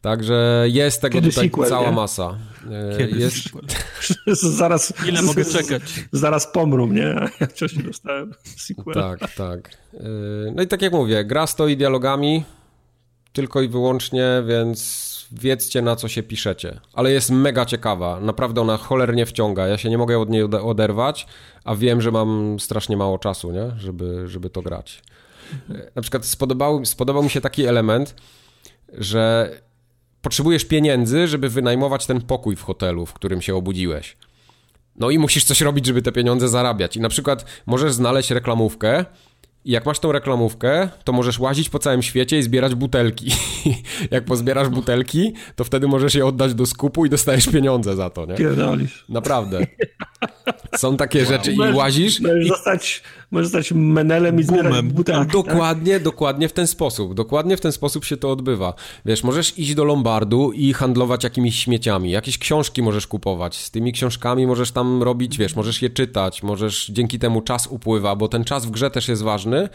Także 0.00 0.64
jest 0.66 1.00
tego 1.00 1.12
Kiedy 1.14 1.28
tutaj 1.30 1.44
sequel, 1.48 1.68
cała 1.70 1.86
nie? 1.90 1.96
masa. 1.96 2.38
E, 2.92 2.98
Kiedy 2.98 3.18
Jest, 3.18 3.36
zaraz, 4.56 4.92
Ile 5.08 5.22
mogę 5.22 5.44
czekać? 5.44 5.82
Zaraz 6.12 6.52
pomrą, 6.52 6.86
nie? 6.86 7.14
Ja 7.40 7.46
wcześniej 7.46 7.84
dostałem 7.84 8.34
sequel. 8.56 8.94
tak, 8.94 9.34
tak. 9.34 9.70
E, 9.94 9.98
No 10.54 10.62
i 10.62 10.66
tak 10.66 10.82
jak 10.82 10.92
mówię, 10.92 11.24
gra 11.24 11.46
stoi 11.46 11.76
dialogami 11.76 12.44
tylko 13.32 13.62
i 13.62 13.68
wyłącznie, 13.68 14.42
więc 14.46 15.06
wiedzcie 15.32 15.82
na 15.82 15.96
co 15.96 16.08
się 16.08 16.22
piszecie. 16.22 16.80
Ale 16.92 17.12
jest 17.12 17.30
mega 17.30 17.64
ciekawa, 17.66 18.20
naprawdę 18.20 18.60
ona 18.60 18.76
cholernie 18.76 19.26
wciąga. 19.26 19.66
Ja 19.66 19.78
się 19.78 19.90
nie 19.90 19.98
mogę 19.98 20.18
od 20.18 20.30
niej 20.30 20.42
ode- 20.42 20.62
oderwać, 20.62 21.26
a 21.64 21.74
wiem, 21.74 22.00
że 22.00 22.10
mam 22.10 22.60
strasznie 22.60 22.96
mało 22.96 23.18
czasu, 23.18 23.52
nie? 23.52 23.70
Żeby, 23.78 24.28
żeby 24.28 24.50
to 24.50 24.62
grać. 24.62 25.02
E, 25.70 25.90
Na 25.94 26.02
przykład 26.02 26.26
spodobał, 26.26 26.84
spodobał 26.84 27.22
mi 27.22 27.30
się 27.30 27.40
taki 27.40 27.64
element, 27.66 28.14
że 28.98 29.50
potrzebujesz 30.22 30.64
pieniędzy, 30.64 31.28
żeby 31.28 31.48
wynajmować 31.48 32.06
ten 32.06 32.20
pokój 32.20 32.56
w 32.56 32.62
hotelu, 32.62 33.06
w 33.06 33.12
którym 33.12 33.42
się 33.42 33.54
obudziłeś. 33.54 34.16
No 34.96 35.10
i 35.10 35.18
musisz 35.18 35.44
coś 35.44 35.60
robić, 35.60 35.86
żeby 35.86 36.02
te 36.02 36.12
pieniądze 36.12 36.48
zarabiać. 36.48 36.96
I 36.96 37.00
na 37.00 37.08
przykład 37.08 37.44
możesz 37.66 37.92
znaleźć 37.92 38.30
reklamówkę 38.30 39.04
i 39.66 39.70
jak 39.70 39.86
masz 39.86 39.98
tą 39.98 40.12
reklamówkę, 40.12 40.88
to 41.04 41.12
możesz 41.12 41.38
łazić 41.38 41.68
po 41.68 41.78
całym 41.78 42.02
świecie 42.02 42.38
i 42.38 42.42
zbierać 42.42 42.74
butelki. 42.74 43.30
jak 44.10 44.24
pozbierasz 44.24 44.68
butelki, 44.68 45.34
to 45.56 45.64
wtedy 45.64 45.88
możesz 45.88 46.14
je 46.14 46.26
oddać 46.26 46.54
do 46.54 46.66
skupu 46.66 47.06
i 47.06 47.10
dostajesz 47.10 47.46
pieniądze 47.48 47.96
za 47.96 48.10
to, 48.10 48.26
nie? 48.26 48.34
Pierdolisz. 48.34 49.04
Naprawdę. 49.08 49.66
Są 50.76 50.96
takie 50.96 51.24
rzeczy 51.24 51.52
i 51.52 51.58
łazisz 51.58 52.20
Możesz 52.20 52.44
i 52.44 52.48
zostać, 52.48 53.02
możesz 53.30 53.48
zostać 53.48 53.72
menelem 53.72 54.40
i 54.40 54.42
zbierać 54.42 54.72
Boomem. 54.72 54.88
butelki. 54.88 55.32
Dokładnie, 55.32 56.00
dokładnie 56.00 56.48
w 56.48 56.52
ten 56.52 56.66
sposób. 56.66 57.14
Dokładnie 57.14 57.56
w 57.56 57.60
ten 57.60 57.72
sposób 57.72 58.04
się 58.04 58.16
to 58.16 58.30
odbywa. 58.30 58.74
Wiesz, 59.04 59.24
możesz 59.24 59.58
iść 59.58 59.74
do 59.74 59.84
Lombardu 59.84 60.52
i 60.52 60.72
handlować 60.72 61.24
jakimiś 61.24 61.58
śmieciami. 61.58 62.10
Jakieś 62.10 62.38
książki 62.38 62.82
możesz 62.82 63.06
kupować. 63.06 63.56
Z 63.56 63.70
tymi 63.70 63.92
książkami 63.92 64.46
możesz 64.46 64.72
tam 64.72 65.02
robić, 65.02 65.38
wiesz, 65.38 65.56
możesz 65.56 65.82
je 65.82 65.90
czytać. 65.90 66.42
Możesz, 66.42 66.86
dzięki 66.86 67.18
temu 67.18 67.42
czas 67.42 67.66
upływa, 67.66 68.16
bo 68.16 68.28
ten 68.28 68.44
czas 68.44 68.66
w 68.66 68.70
grze 68.70 68.90
też 68.90 69.08
jest 69.08 69.22
ważny, 69.22 69.68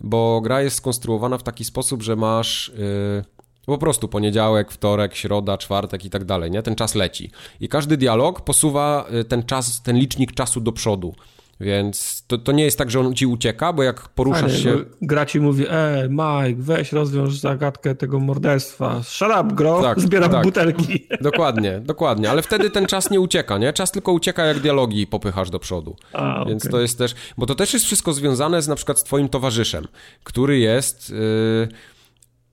bo 0.00 0.40
gra 0.40 0.62
jest 0.62 0.76
skonstruowana 0.76 1.38
w 1.38 1.42
taki 1.42 1.64
sposób, 1.64 2.02
że 2.02 2.16
masz... 2.16 2.72
Yy, 2.78 3.38
po 3.66 3.78
prostu 3.78 4.08
poniedziałek, 4.08 4.72
wtorek, 4.72 5.14
środa, 5.14 5.58
czwartek 5.58 6.04
i 6.04 6.10
tak 6.10 6.24
dalej, 6.24 6.50
nie? 6.50 6.62
Ten 6.62 6.74
czas 6.74 6.94
leci. 6.94 7.30
I 7.60 7.68
każdy 7.68 7.96
dialog 7.96 8.40
posuwa 8.40 9.06
y, 9.20 9.24
ten 9.24 9.42
czas, 9.42 9.82
ten 9.82 9.96
licznik 9.96 10.32
czasu 10.32 10.60
do 10.60 10.72
przodu. 10.72 11.14
Więc 11.60 12.24
to, 12.26 12.38
to 12.38 12.52
nie 12.52 12.64
jest 12.64 12.78
tak, 12.78 12.90
że 12.90 13.00
on 13.00 13.14
ci 13.14 13.26
ucieka, 13.26 13.72
bo 13.72 13.82
jak 13.82 14.08
poruszasz 14.08 14.40
Fajnie, 14.42 14.58
się... 14.58 14.84
Gra 15.02 15.26
ci 15.26 15.40
mówi, 15.40 15.64
e, 15.68 16.08
Mike, 16.10 16.62
weź 16.62 16.92
rozwiąż 16.92 17.34
zagadkę 17.34 17.94
tego 17.94 18.20
morderstwa. 18.20 19.02
Shut 19.02 19.28
up, 19.40 19.54
gro, 19.54 19.82
Tak, 19.82 20.00
zbieram 20.00 20.30
tak. 20.30 20.42
butelki. 20.42 21.06
Dokładnie, 21.20 21.80
dokładnie, 21.80 22.30
ale 22.30 22.42
wtedy 22.42 22.70
ten 22.70 22.86
czas 22.86 23.10
nie 23.10 23.20
ucieka, 23.20 23.58
nie? 23.58 23.72
Czas 23.72 23.92
tylko 23.92 24.12
ucieka, 24.12 24.44
jak 24.44 24.60
dialogi 24.60 25.06
popychasz 25.06 25.50
do 25.50 25.58
przodu. 25.58 25.96
A, 26.12 26.44
Więc 26.48 26.62
okej. 26.62 26.72
to 26.72 26.80
jest 26.80 26.98
też, 26.98 27.14
bo 27.38 27.46
to 27.46 27.54
też 27.54 27.72
jest 27.72 27.86
wszystko 27.86 28.12
związane 28.12 28.62
z 28.62 28.68
na 28.68 28.76
przykład 28.76 28.98
z 28.98 29.04
twoim 29.04 29.28
towarzyszem, 29.28 29.88
który 30.24 30.58
jest... 30.58 31.10
Yy... 31.10 31.68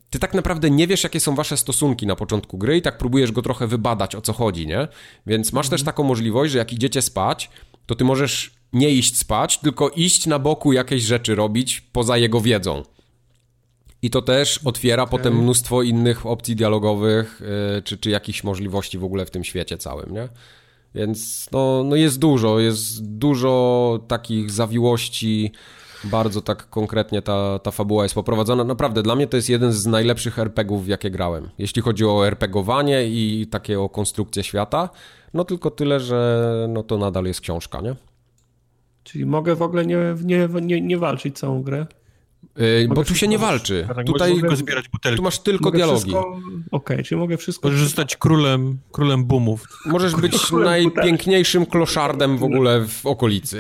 Ty 0.09 0.19
tak 0.19 0.34
naprawdę 0.34 0.69
nie 0.69 0.88
wiesz, 0.88 1.03
jakie 1.03 1.19
są 1.19 1.35
wasze 1.35 1.58
stosunki 1.58 2.08
na 2.08 2.16
początku 2.16 2.58
gry 2.58 2.77
i 2.77 2.82
tak 2.82 2.98
próbujesz 2.98 3.32
go 3.32 3.42
trochę 3.42 3.67
wybadać, 3.67 4.16
o 4.16 4.22
co 4.22 4.34
chodzi, 4.34 4.67
nie? 4.67 4.88
Więc 5.27 5.53
masz 5.53 5.69
też 5.69 5.84
taką 5.84 6.03
możliwość, 6.03 6.51
że 6.51 6.58
jak 6.58 6.74
idziecie 6.74 7.01
spać, 7.01 7.50
to 7.85 7.95
ty 7.95 8.03
możesz 8.03 8.55
nie 8.74 8.90
iść 8.90 9.18
spać, 9.18 9.58
tylko 9.58 9.90
iść 9.90 10.27
na 10.27 10.40
boku 10.40 10.74
jakieś 10.74 11.03
rzeczy 11.03 11.35
robić 11.35 11.82
poza 11.82 12.18
jego 12.18 12.42
wiedzą. 12.42 12.84
I 14.02 14.10
to 14.10 14.22
też 14.22 14.60
otwiera 14.66 15.06
potem 15.06 15.38
mnóstwo 15.42 15.82
innych 15.82 16.26
opcji 16.26 16.56
dialogowych, 16.56 17.42
yy, 17.76 17.82
czy, 17.82 17.98
czy 17.98 18.10
jakichś 18.10 18.44
możliwości 18.44 18.98
w 18.98 19.03
ogóle 19.03 19.26
w 19.26 19.32
tym 19.32 19.44
świecie 19.44 19.77
całym, 19.77 20.14
nie? 20.14 20.30
Więc 20.95 21.50
no, 21.52 21.84
no 21.84 21.95
jest 21.95 22.19
dużo, 22.19 22.60
jest 22.60 23.03
dużo 23.03 24.00
takich 24.08 24.52
zawiłości, 24.52 25.52
bardzo 26.03 26.42
tak 26.42 26.69
konkretnie 26.69 27.22
ta, 27.22 27.60
ta 27.60 27.72
fabuła 27.72 28.03
jest 28.03 28.16
poprowadzona. 28.16 28.64
Naprawdę, 28.64 29.03
dla 29.03 29.16
mnie 29.16 29.27
to 29.27 29.38
jest 29.38 29.50
jeden 29.50 29.72
z 29.72 29.85
najlepszych 29.85 30.40
RPGów, 30.40 30.85
w 30.85 30.88
jakie 30.88 31.11
grałem. 31.11 31.50
Jeśli 31.58 31.82
chodzi 31.82 32.06
o 32.06 32.27
RPGowanie 32.27 33.08
i 33.08 33.48
takie 33.52 33.80
o 33.80 33.90
konstrukcję 33.90 34.44
świata, 34.44 34.90
no 35.34 35.44
tylko 35.44 35.72
tyle, 35.72 36.00
że 36.00 36.68
no 36.69 36.84
to 36.84 36.98
nadal 36.98 37.26
jest 37.26 37.42
książka, 37.42 37.82
nie? 37.82 37.95
Czyli 39.06 39.25
mogę 39.25 39.56
w 39.56 39.61
ogóle 39.61 39.85
nie, 39.85 39.98
nie, 40.24 40.48
nie, 40.61 40.82
nie 40.82 40.98
walczyć 40.98 41.38
całą 41.38 41.64
grę. 41.64 41.85
Yy, 42.58 42.88
bo 42.88 42.95
Mogę 42.95 43.08
tu 43.08 43.16
się 43.16 43.27
nie 43.27 43.38
walczy. 43.38 43.88
Tak, 43.95 44.06
Tutaj 44.06 44.35
tylko 44.40 44.56
zbierać 44.56 44.90
butelki. 44.90 45.17
tu 45.17 45.24
masz 45.24 45.40
tylko 45.40 45.64
Mogę 45.66 45.77
dialogi. 45.77 46.00
Wszystko... 46.00 46.40
Okej, 46.72 47.03
czyli 47.03 47.22
mogę 47.22 47.38
wszystko... 47.38 47.67
Możesz 47.67 47.84
zostać 47.84 48.17
królem, 48.17 48.77
królem 48.92 49.25
boomów. 49.25 49.67
Możesz 49.85 50.16
być 50.16 50.38
Królem 50.38 50.66
najpiękniejszym 50.66 51.66
kloszardem 51.66 52.38
w 52.38 52.43
ogóle 52.43 52.85
w 52.88 53.06
okolicy. 53.06 53.59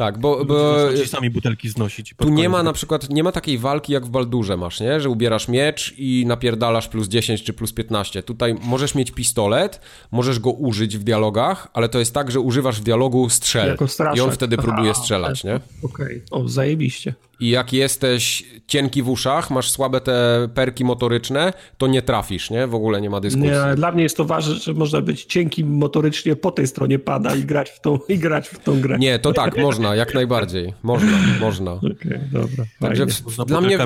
Tak, 0.00 0.18
bo, 0.18 0.44
bo 0.44 0.76
sami 1.06 1.30
butelki 1.30 1.68
znosić. 1.68 2.14
tu 2.16 2.28
nie 2.28 2.48
ma 2.48 2.62
na 2.62 2.72
przykład, 2.72 3.10
nie 3.10 3.22
ma 3.22 3.32
takiej 3.32 3.58
walki 3.58 3.92
jak 3.92 4.06
w 4.06 4.10
Baldurze 4.10 4.56
masz, 4.56 4.80
nie? 4.80 5.00
Że 5.00 5.08
ubierasz 5.08 5.48
miecz 5.48 5.94
i 5.98 6.24
napierdalasz 6.26 6.88
plus 6.88 7.08
10 7.08 7.42
czy 7.42 7.52
plus 7.52 7.72
15. 7.72 8.22
Tutaj 8.22 8.54
możesz 8.62 8.94
mieć 8.94 9.10
pistolet, 9.10 9.80
możesz 10.10 10.38
go 10.38 10.50
użyć 10.50 10.98
w 10.98 11.02
dialogach, 11.04 11.68
ale 11.72 11.88
to 11.88 11.98
jest 11.98 12.14
tak, 12.14 12.30
że 12.30 12.40
używasz 12.40 12.80
w 12.80 12.84
dialogu 12.84 13.28
strzel 13.28 13.68
Jako 13.68 13.86
i 14.16 14.20
on 14.20 14.30
wtedy 14.30 14.56
próbuje 14.56 14.94
strzelać, 14.94 15.44
nie? 15.44 15.60
Okej, 15.82 16.22
o, 16.30 16.48
zajebiście. 16.48 17.14
I 17.40 17.50
jak 17.50 17.72
jesteś 17.72 18.44
cienki 18.66 19.02
w 19.02 19.08
uszach, 19.08 19.50
masz 19.50 19.70
słabe 19.70 20.00
te 20.00 20.48
perki 20.54 20.84
motoryczne, 20.84 21.52
to 21.78 21.86
nie 21.86 22.02
trafisz, 22.02 22.50
nie? 22.50 22.66
W 22.66 22.74
ogóle 22.74 23.00
nie 23.00 23.10
ma 23.10 23.20
dyskusji. 23.20 23.50
Nie, 23.50 23.74
dla 23.76 23.92
mnie 23.92 24.02
jest 24.02 24.16
to 24.16 24.24
ważne, 24.24 24.54
że 24.54 24.74
można 24.74 25.00
być 25.00 25.24
cienkim 25.24 25.76
motorycznie 25.76 26.36
po 26.36 26.50
tej 26.50 26.66
stronie 26.66 26.98
pada 26.98 27.34
i 27.34 27.42
grać 27.44 27.70
w 27.70 27.80
tą, 27.80 27.98
i 28.08 28.18
grać 28.18 28.48
w 28.48 28.58
tą 28.58 28.80
grę. 28.80 28.98
Nie, 28.98 29.18
to 29.18 29.32
tak, 29.32 29.58
można, 29.58 29.94
jak 29.94 30.14
najbardziej. 30.14 30.74
Można, 30.82 31.18
można. 31.40 31.72
Okej, 31.92 32.20
dobra. 32.32 32.64
Także 32.80 33.06
w, 33.06 33.24
Można 33.24 33.44
dla 33.44 33.60
mnie 33.60 33.78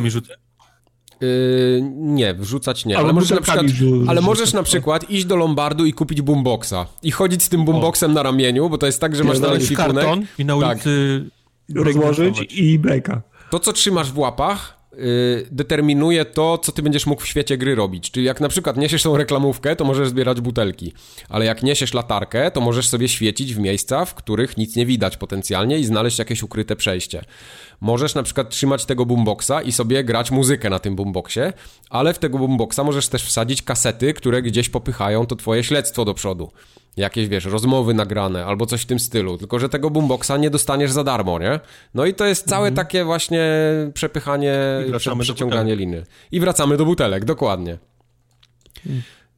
yy, 1.20 1.82
nie, 1.94 2.34
wrzucać 2.34 2.84
nie, 2.84 2.96
Ale 2.96 3.04
ale 3.04 3.12
możesz 3.12 3.30
na 3.30 3.40
przykład, 3.40 3.66
ale 4.06 4.20
możesz 4.20 4.52
na 4.52 4.60
tak. 4.60 4.66
przykład 4.66 5.10
iść 5.10 5.24
do 5.24 5.36
Lombardu 5.36 5.86
i 5.86 5.92
kupić 5.92 6.22
boomboxa 6.22 6.86
i 7.02 7.10
chodzić 7.10 7.42
z 7.42 7.48
tym 7.48 7.64
boomboxem 7.64 8.12
na 8.12 8.22
ramieniu, 8.22 8.70
bo 8.70 8.78
to 8.78 8.86
jest 8.86 9.00
tak, 9.00 9.16
że 9.16 9.24
masz 9.24 9.38
na 9.38 9.48
ekwipunek. 9.48 9.76
Karton 9.94 10.26
i 10.38 10.44
na 10.44 10.60
Tak. 10.60 10.72
ulicy 10.72 11.24
Rozłożyć 11.74 12.38
breakdance'ować. 12.38 12.54
i 12.54 12.78
beka. 12.78 13.22
To, 13.54 13.60
co 13.60 13.72
trzymasz 13.72 14.12
w 14.12 14.18
łapach, 14.18 14.78
yy, 14.92 15.46
determinuje 15.50 16.24
to, 16.24 16.58
co 16.58 16.72
ty 16.72 16.82
będziesz 16.82 17.06
mógł 17.06 17.22
w 17.22 17.26
świecie 17.26 17.58
gry 17.58 17.74
robić. 17.74 18.10
Czyli 18.10 18.26
jak 18.26 18.40
na 18.40 18.48
przykład 18.48 18.76
niesiesz 18.76 19.02
tą 19.02 19.16
reklamówkę, 19.16 19.76
to 19.76 19.84
możesz 19.84 20.08
zbierać 20.08 20.40
butelki. 20.40 20.92
Ale 21.28 21.44
jak 21.44 21.62
niesiesz 21.62 21.94
latarkę, 21.94 22.50
to 22.50 22.60
możesz 22.60 22.88
sobie 22.88 23.08
świecić 23.08 23.54
w 23.54 23.58
miejsca, 23.58 24.04
w 24.04 24.14
których 24.14 24.56
nic 24.56 24.76
nie 24.76 24.86
widać 24.86 25.16
potencjalnie 25.16 25.78
i 25.78 25.84
znaleźć 25.84 26.18
jakieś 26.18 26.42
ukryte 26.42 26.76
przejście. 26.76 27.24
Możesz 27.84 28.14
na 28.14 28.22
przykład 28.22 28.50
trzymać 28.50 28.84
tego 28.84 29.06
boomboxa 29.06 29.62
i 29.64 29.72
sobie 29.72 30.04
grać 30.04 30.30
muzykę 30.30 30.70
na 30.70 30.78
tym 30.78 30.96
boomboxie, 30.96 31.52
ale 31.90 32.14
w 32.14 32.18
tego 32.18 32.38
boomboxa 32.38 32.78
możesz 32.84 33.08
też 33.08 33.24
wsadzić 33.24 33.62
kasety, 33.62 34.14
które 34.14 34.42
gdzieś 34.42 34.68
popychają 34.68 35.26
to 35.26 35.36
twoje 35.36 35.64
śledztwo 35.64 36.04
do 36.04 36.14
przodu. 36.14 36.50
Jakieś, 36.96 37.28
wiesz, 37.28 37.44
rozmowy 37.44 37.94
nagrane 37.94 38.46
albo 38.46 38.66
coś 38.66 38.82
w 38.82 38.86
tym 38.86 38.98
stylu. 38.98 39.38
Tylko, 39.38 39.58
że 39.58 39.68
tego 39.68 39.90
boomboxa 39.90 40.30
nie 40.38 40.50
dostaniesz 40.50 40.92
za 40.92 41.04
darmo, 41.04 41.38
nie? 41.38 41.60
No 41.94 42.06
i 42.06 42.14
to 42.14 42.26
jest 42.26 42.48
całe 42.48 42.72
takie 42.72 43.04
właśnie 43.04 43.42
przepychanie, 43.94 44.54
I 44.88 45.18
przeciąganie 45.20 45.76
liny. 45.76 46.04
I 46.32 46.40
wracamy 46.40 46.76
do 46.76 46.84
butelek, 46.84 47.24
dokładnie. 47.24 47.78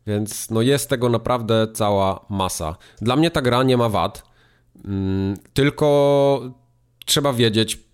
Więc 0.07 0.51
no 0.51 0.63
jest 0.63 0.89
tego 0.91 1.09
naprawdę 1.09 1.67
cała 1.75 2.27
masa. 2.29 2.77
Dla 3.01 3.17
mnie 3.17 3.31
ta 3.31 3.43
gra 3.43 3.63
nie 3.63 3.77
ma 3.77 3.89
wad, 3.89 4.23
mm, 4.85 5.37
tylko 5.55 6.41
trzeba 7.07 7.33
wiedzieć, 7.33 7.86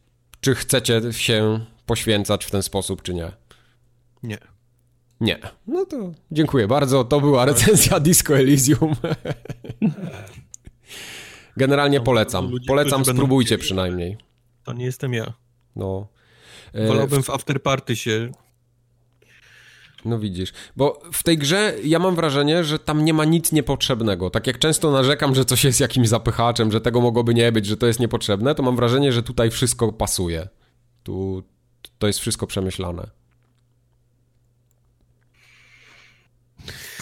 czy 0.42 0.54
chcecie 0.54 1.00
się 1.12 1.60
poświęcać 1.86 2.44
w 2.44 2.50
ten 2.50 2.62
sposób, 2.62 3.02
czy 3.02 3.14
nie. 3.14 3.32
Nie. 4.22 4.38
Nie. 5.20 5.38
No 5.66 5.84
to 5.84 6.12
dziękuję 6.30 6.68
bardzo. 6.68 7.04
To 7.04 7.20
była 7.20 7.44
recenzja 7.44 8.00
Disco 8.00 8.38
Elysium. 8.38 8.94
Generalnie 11.56 12.00
polecam. 12.00 12.50
Polecam, 12.66 13.04
spróbujcie 13.04 13.58
przynajmniej. 13.58 14.16
To 14.64 14.72
nie 14.72 14.84
jestem 14.84 15.14
ja. 15.14 15.32
No. 15.76 16.06
E, 16.72 16.86
Wolałbym 16.86 17.22
w 17.22 17.30
afterparty 17.30 17.96
się... 17.96 18.32
No 20.04 20.18
widzisz, 20.18 20.52
bo 20.76 21.02
w 21.12 21.22
tej 21.22 21.38
grze 21.38 21.74
ja 21.84 21.98
mam 21.98 22.16
wrażenie, 22.16 22.64
że 22.64 22.78
tam 22.78 23.04
nie 23.04 23.14
ma 23.14 23.24
nic 23.24 23.52
niepotrzebnego. 23.52 24.30
Tak 24.30 24.46
jak 24.46 24.58
często 24.58 24.90
narzekam, 24.90 25.34
że 25.34 25.44
coś 25.44 25.64
jest 25.64 25.80
jakimś 25.80 26.08
zapychaczem, 26.08 26.72
że 26.72 26.80
tego 26.80 27.00
mogłoby 27.00 27.34
nie 27.34 27.52
być, 27.52 27.66
że 27.66 27.76
to 27.76 27.86
jest 27.86 28.00
niepotrzebne, 28.00 28.54
to 28.54 28.62
mam 28.62 28.76
wrażenie, 28.76 29.12
że 29.12 29.22
tutaj 29.22 29.50
wszystko 29.50 29.92
pasuje. 29.92 30.48
Tu 31.02 31.42
to 31.98 32.06
jest 32.06 32.18
wszystko 32.18 32.46
przemyślane. 32.46 33.10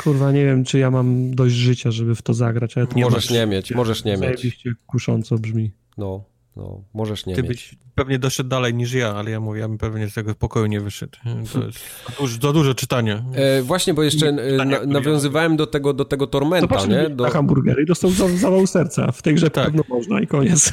Kurwa, 0.03 0.33
nie 0.33 0.45
wiem, 0.45 0.65
czy 0.65 0.79
ja 0.79 0.91
mam 0.91 1.35
dość 1.35 1.55
życia, 1.55 1.91
żeby 1.91 2.15
w 2.15 2.23
to 2.23 2.35
zagrać, 2.35 2.77
ale 2.77 2.87
to 2.87 2.99
możesz 2.99 3.31
nie 3.31 3.47
mieć, 3.47 3.75
możesz 3.75 4.05
nie 4.05 4.13
mieć. 4.13 4.21
Zajebiście 4.21 4.73
kusząco 4.87 5.39
brzmi. 5.39 5.71
No. 5.99 6.30
No, 6.57 6.83
możesz 6.95 7.27
nie 7.27 7.35
Ty 7.35 7.43
mieć. 7.43 7.49
byś 7.49 7.75
pewnie 7.95 8.19
doszedł 8.19 8.49
dalej 8.51 8.75
niż 8.75 8.93
ja, 8.93 9.15
ale 9.15 9.31
ja 9.31 9.41
mówię, 9.41 9.61
ja 9.61 9.69
bym 9.69 9.79
pewnie 9.79 10.09
z 10.11 10.15
tego 10.15 10.35
pokoju 10.35 10.67
nie 10.67 10.81
wyszedł. 10.81 11.19
To 11.53 11.59
jest 11.65 11.79
za 12.09 12.13
dużo, 12.21 12.41
za 12.43 12.53
dużo 12.53 12.75
czytania. 12.75 13.25
E, 13.35 13.63
właśnie, 13.63 13.95
bo 13.95 14.03
jeszcze 14.03 14.29
e, 14.29 14.65
na, 14.65 14.85
nawiązywałem 14.87 15.57
do 15.57 15.67
tego, 15.67 15.93
do 15.93 16.05
tego 16.05 16.27
Tormenta, 16.27 16.61
Zobaczmy 16.69 17.03
nie? 17.03 17.11
Do, 17.17 17.25
na 17.25 17.31
hamburgery 17.31 17.83
i 17.83 17.87
dostał 17.87 18.11
za- 18.11 18.29
zawał 18.37 18.67
serca. 18.67 19.13
W 19.13 19.23
tej 19.23 19.35
grze 19.35 19.51
Tak. 19.51 19.65
pewno 19.65 19.83
można 19.89 20.21
i 20.21 20.27
koniec. 20.27 20.73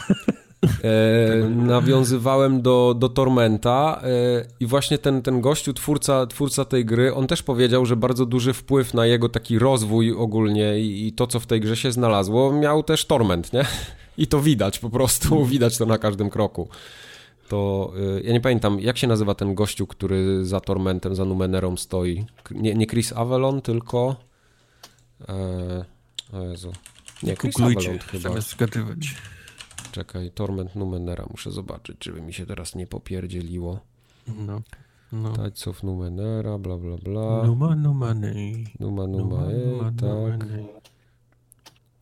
E, 0.84 1.50
nawiązywałem 1.50 2.62
do, 2.62 2.96
do 3.00 3.10
Tormenta 3.10 4.02
e, 4.04 4.08
i 4.60 4.66
właśnie 4.66 4.98
ten, 4.98 5.22
ten 5.22 5.42
gościu, 5.42 5.74
twórca, 5.74 6.26
twórca 6.28 6.66
tej 6.66 6.86
gry, 6.86 7.14
on 7.14 7.28
też 7.28 7.44
powiedział, 7.44 7.86
że 7.86 7.96
bardzo 7.96 8.26
duży 8.26 8.54
wpływ 8.54 8.94
na 8.94 9.06
jego 9.06 9.30
taki 9.30 9.60
rozwój 9.60 10.12
ogólnie 10.12 10.80
i, 10.80 11.08
i 11.08 11.14
to, 11.14 11.28
co 11.28 11.40
w 11.40 11.46
tej 11.46 11.62
grze 11.62 11.76
się 11.76 11.92
znalazło, 11.92 12.54
miał 12.54 12.84
też 12.84 13.06
Torment, 13.06 13.54
nie? 13.54 13.66
I 14.18 14.28
to 14.28 14.42
widać 14.42 14.80
po 14.80 14.90
prostu, 14.90 15.46
widać 15.56 15.78
to 15.78 15.86
na 15.86 15.98
każdym 15.98 16.30
kroku. 16.30 16.70
To 17.50 17.92
e, 18.18 18.22
ja 18.22 18.34
nie 18.34 18.42
pamiętam, 18.42 18.80
jak 18.80 18.98
się 18.98 19.08
nazywa 19.08 19.36
ten 19.36 19.56
gościu, 19.56 19.88
który 19.88 20.46
za 20.46 20.60
Tormentem, 20.60 21.16
za 21.16 21.26
Numenerą 21.26 21.78
stoi. 21.78 22.26
Nie, 22.52 22.76
nie 22.76 22.88
Chris 22.88 23.14
Avalon, 23.14 23.62
tylko... 23.62 24.16
E, 25.30 25.86
Jezu. 26.50 26.72
Nie, 27.24 27.36
Chris 27.36 27.56
Googlujcie, 27.56 27.90
Avalon 27.90 28.00
chyba. 28.00 28.30
zamiast 28.30 28.50
zgadywać. 28.50 29.16
Czekaj, 29.92 30.32
Torment 30.32 30.76
Numenera 30.76 31.26
muszę 31.32 31.52
zobaczyć, 31.52 32.06
żeby 32.06 32.22
mi 32.22 32.34
się 32.34 32.46
teraz 32.46 32.76
nie 32.76 32.88
popierdzieliło. 32.88 33.80
No, 34.28 34.62
no. 35.12 35.34
Of 35.66 35.84
Numenera, 35.84 36.58
bla 36.58 36.78
bla 36.78 36.98
bla. 36.98 37.44
Numa, 37.44 37.76
numa, 37.76 38.14
nej. 38.14 38.66
Numa 38.80 39.08
Numa, 39.08 39.42
Numa, 39.42 39.92
tak. 39.92 40.48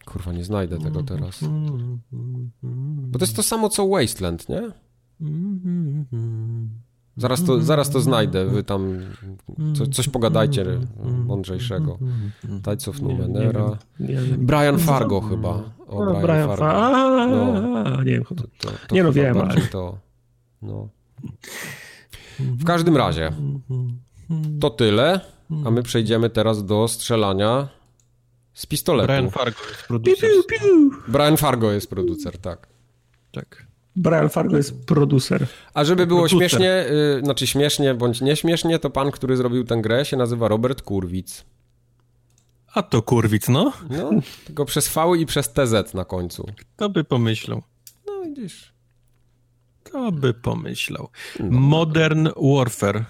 Kurwa, 0.05 0.31
nie 0.33 0.43
znajdę 0.43 0.77
tego 0.79 1.03
teraz. 1.03 1.39
Bo 3.11 3.19
to 3.19 3.25
jest 3.25 3.35
to 3.35 3.43
samo 3.43 3.69
co 3.69 3.87
Wasteland, 3.87 4.49
nie? 4.49 4.61
mm, 5.21 5.61
mm, 5.65 6.05
mm. 6.13 6.69
Zaraz 7.17 7.43
to, 7.43 7.61
zaraz 7.61 7.89
to 7.89 7.99
znajdę, 8.01 8.45
wy 8.45 8.63
tam 8.63 8.99
co, 9.77 9.87
coś 9.87 10.09
pogadajcie 10.09 10.65
mądrzejszego. 11.25 11.97
Tides 12.63 12.87
of 12.87 13.01
Numenera. 13.01 13.77
Brian 14.37 14.77
Fargo 14.79 15.21
chyba. 15.21 15.49
O, 15.87 16.05
No, 16.05 16.11
Brian, 16.11 16.21
Brian 16.21 16.47
Fargo. 16.47 16.65
Fa- 16.65 17.27
No. 17.27 18.03
Nie 18.03 18.11
wiem. 18.11 18.23
To, 18.25 18.35
to, 18.35 18.45
to 18.87 18.95
Nie 18.95 19.03
no, 19.03 19.11
wiem, 19.13 19.37
ale- 19.37 19.61
to. 19.61 19.97
No. 20.61 20.87
W 22.39 22.63
każdym 22.65 22.97
razie, 22.97 23.31
to 24.59 24.69
tyle, 24.69 25.19
a 25.65 25.71
my 25.71 25.83
przejdziemy 25.83 26.29
teraz 26.29 26.65
do 26.65 26.87
strzelania 26.87 27.67
z 28.55 28.65
pistoletu. 28.65 29.07
Brian 29.07 29.29
Brian, 29.29 29.31
Fargo 29.31 29.61
jest 29.69 29.81
Piu, 29.81 29.87
producer. 29.87 30.29
piu, 30.29 30.43
piu. 31.11 31.37
Fargo 31.37 31.71
jest 31.71 31.89
producer, 31.89 32.37
tak. 32.37 32.67
Tak. 33.31 33.65
Brian 33.95 34.29
Fargo 34.29 34.57
jest 34.57 34.85
producer. 34.85 35.47
A 35.73 35.83
żeby 35.83 36.07
było 36.07 36.19
Producer. 36.21 36.49
śmiesznie, 36.49 36.85
y, 37.17 37.19
znaczy 37.23 37.47
śmiesznie 37.47 37.93
bądź 37.93 38.21
nieśmiesznie, 38.21 38.79
to 38.79 38.89
pan, 38.89 39.11
który 39.11 39.37
zrobił 39.37 39.63
tę 39.63 39.77
grę 39.81 40.05
się 40.05 40.17
nazywa 40.17 40.47
Robert 40.47 40.81
Kurwic. 40.81 41.45
A 42.73 42.83
to 42.83 43.01
kurwic, 43.01 43.47
no. 43.49 43.73
No, 43.89 44.09
tylko 44.45 44.65
przez 44.65 44.89
V 44.93 45.17
i 45.17 45.25
przez 45.25 45.49
TZ 45.53 45.93
na 45.93 46.05
końcu. 46.05 46.45
Kto 46.75 46.89
by 46.89 47.03
pomyślał? 47.03 47.63
No 48.07 48.21
widzisz. 48.23 48.73
Kto 49.83 50.11
by 50.11 50.33
pomyślał? 50.33 51.09
No. 51.39 51.59
Modern 51.59 52.27
Warfare. 52.55 53.05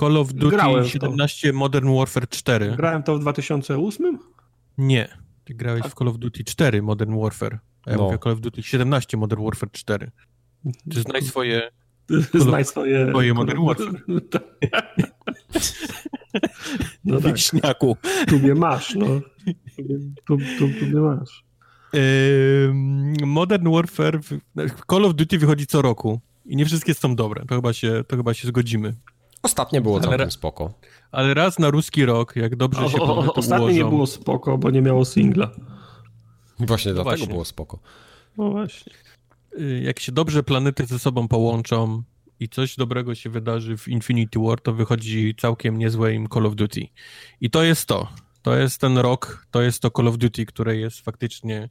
Call 0.00 0.16
of 0.16 0.32
Duty 0.32 0.56
Grałem 0.56 0.84
w 0.84 0.86
to. 0.86 0.90
17 0.92 1.52
Modern 1.52 1.94
Warfare 1.96 2.28
4. 2.28 2.74
Grałem 2.76 3.02
to 3.02 3.16
w 3.16 3.20
2008? 3.20 4.18
Nie. 4.78 5.08
Ty 5.44 5.54
grałeś 5.54 5.82
w 5.82 5.94
Call 5.94 6.08
of 6.08 6.18
Duty 6.18 6.44
4 6.44 6.82
Modern 6.82 7.20
Warfare. 7.22 7.58
A 7.86 7.90
ja 7.90 7.96
No. 7.96 8.02
mówię 8.04 8.18
Call 8.24 8.32
of 8.32 8.40
Duty 8.40 8.62
17 8.62 9.16
Modern 9.16 9.44
Warfare 9.44 9.70
4. 9.72 10.10
Czy 10.92 11.02
znaj 11.02 11.22
swoje... 11.22 11.70
Znaj 12.34 12.64
swoje... 12.64 13.08
Swoje 13.10 13.34
Modern 13.34 13.66
Warfare. 13.66 14.02
No 17.04 17.20
tak, 17.20 17.34
Wiśniaku. 17.34 17.96
tu 18.28 18.38
mnie 18.38 18.54
masz, 18.54 18.94
no. 18.94 19.06
Tu, 20.26 20.36
tu, 20.36 20.68
tu 20.78 20.86
mnie 20.86 21.00
masz. 21.00 21.44
Modern 23.26 23.72
Warfare... 23.72 24.20
Call 24.90 25.04
of 25.04 25.14
Duty 25.14 25.38
wychodzi 25.38 25.66
co 25.66 25.82
roku. 25.82 26.20
I 26.46 26.56
nie 26.56 26.64
wszystkie 26.66 26.94
są 26.94 27.16
dobre. 27.16 27.44
To 27.46 27.54
chyba 27.54 27.72
się, 27.72 28.04
to 28.08 28.16
chyba 28.16 28.34
się 28.34 28.48
zgodzimy. 28.48 28.94
Ostatnie 29.42 29.80
było 29.80 29.94
Ale 29.96 30.02
całkiem 30.02 30.20
ra- 30.20 30.30
spoko. 30.30 30.72
Ale 31.12 31.34
raz 31.34 31.58
na 31.58 31.70
ruski 31.70 32.04
rok, 32.04 32.36
jak 32.36 32.56
dobrze 32.56 32.88
się 32.88 32.98
O, 33.00 33.02
o, 33.02 33.06
planety 33.14 33.32
ostatnio 33.40 33.70
nie 33.70 33.74
ułożą- 33.84 33.88
było 33.90 34.06
spoko, 34.06 34.58
bo 34.58 34.70
nie 34.70 34.82
miało 34.82 35.04
singla. 35.04 35.50
Właśnie 36.58 36.92
dlatego 36.92 37.16
właśnie. 37.16 37.26
było 37.26 37.44
spoko. 37.44 37.78
No 38.38 38.50
właśnie. 38.50 38.92
y, 39.60 39.80
jak 39.84 40.00
się 40.00 40.12
dobrze 40.12 40.42
planety 40.42 40.86
ze 40.86 40.98
sobą 40.98 41.28
połączą 41.28 42.02
i 42.40 42.48
coś 42.48 42.76
dobrego 42.76 43.14
się 43.14 43.30
wydarzy 43.30 43.76
w 43.76 43.88
Infinity 43.88 44.38
War, 44.38 44.60
to 44.60 44.72
wychodzi 44.72 45.34
całkiem 45.38 45.78
niezłe 45.78 46.14
im 46.14 46.28
Call 46.34 46.46
of 46.46 46.54
Duty. 46.54 46.80
I 47.40 47.50
to 47.50 47.62
jest 47.62 47.86
to. 47.88 48.08
To 48.42 48.56
jest 48.56 48.80
ten 48.80 48.98
rok, 48.98 49.46
to 49.50 49.62
jest 49.62 49.82
to 49.82 49.90
Call 49.90 50.08
of 50.08 50.18
Duty, 50.18 50.46
które 50.46 50.76
jest 50.76 51.00
faktycznie 51.00 51.68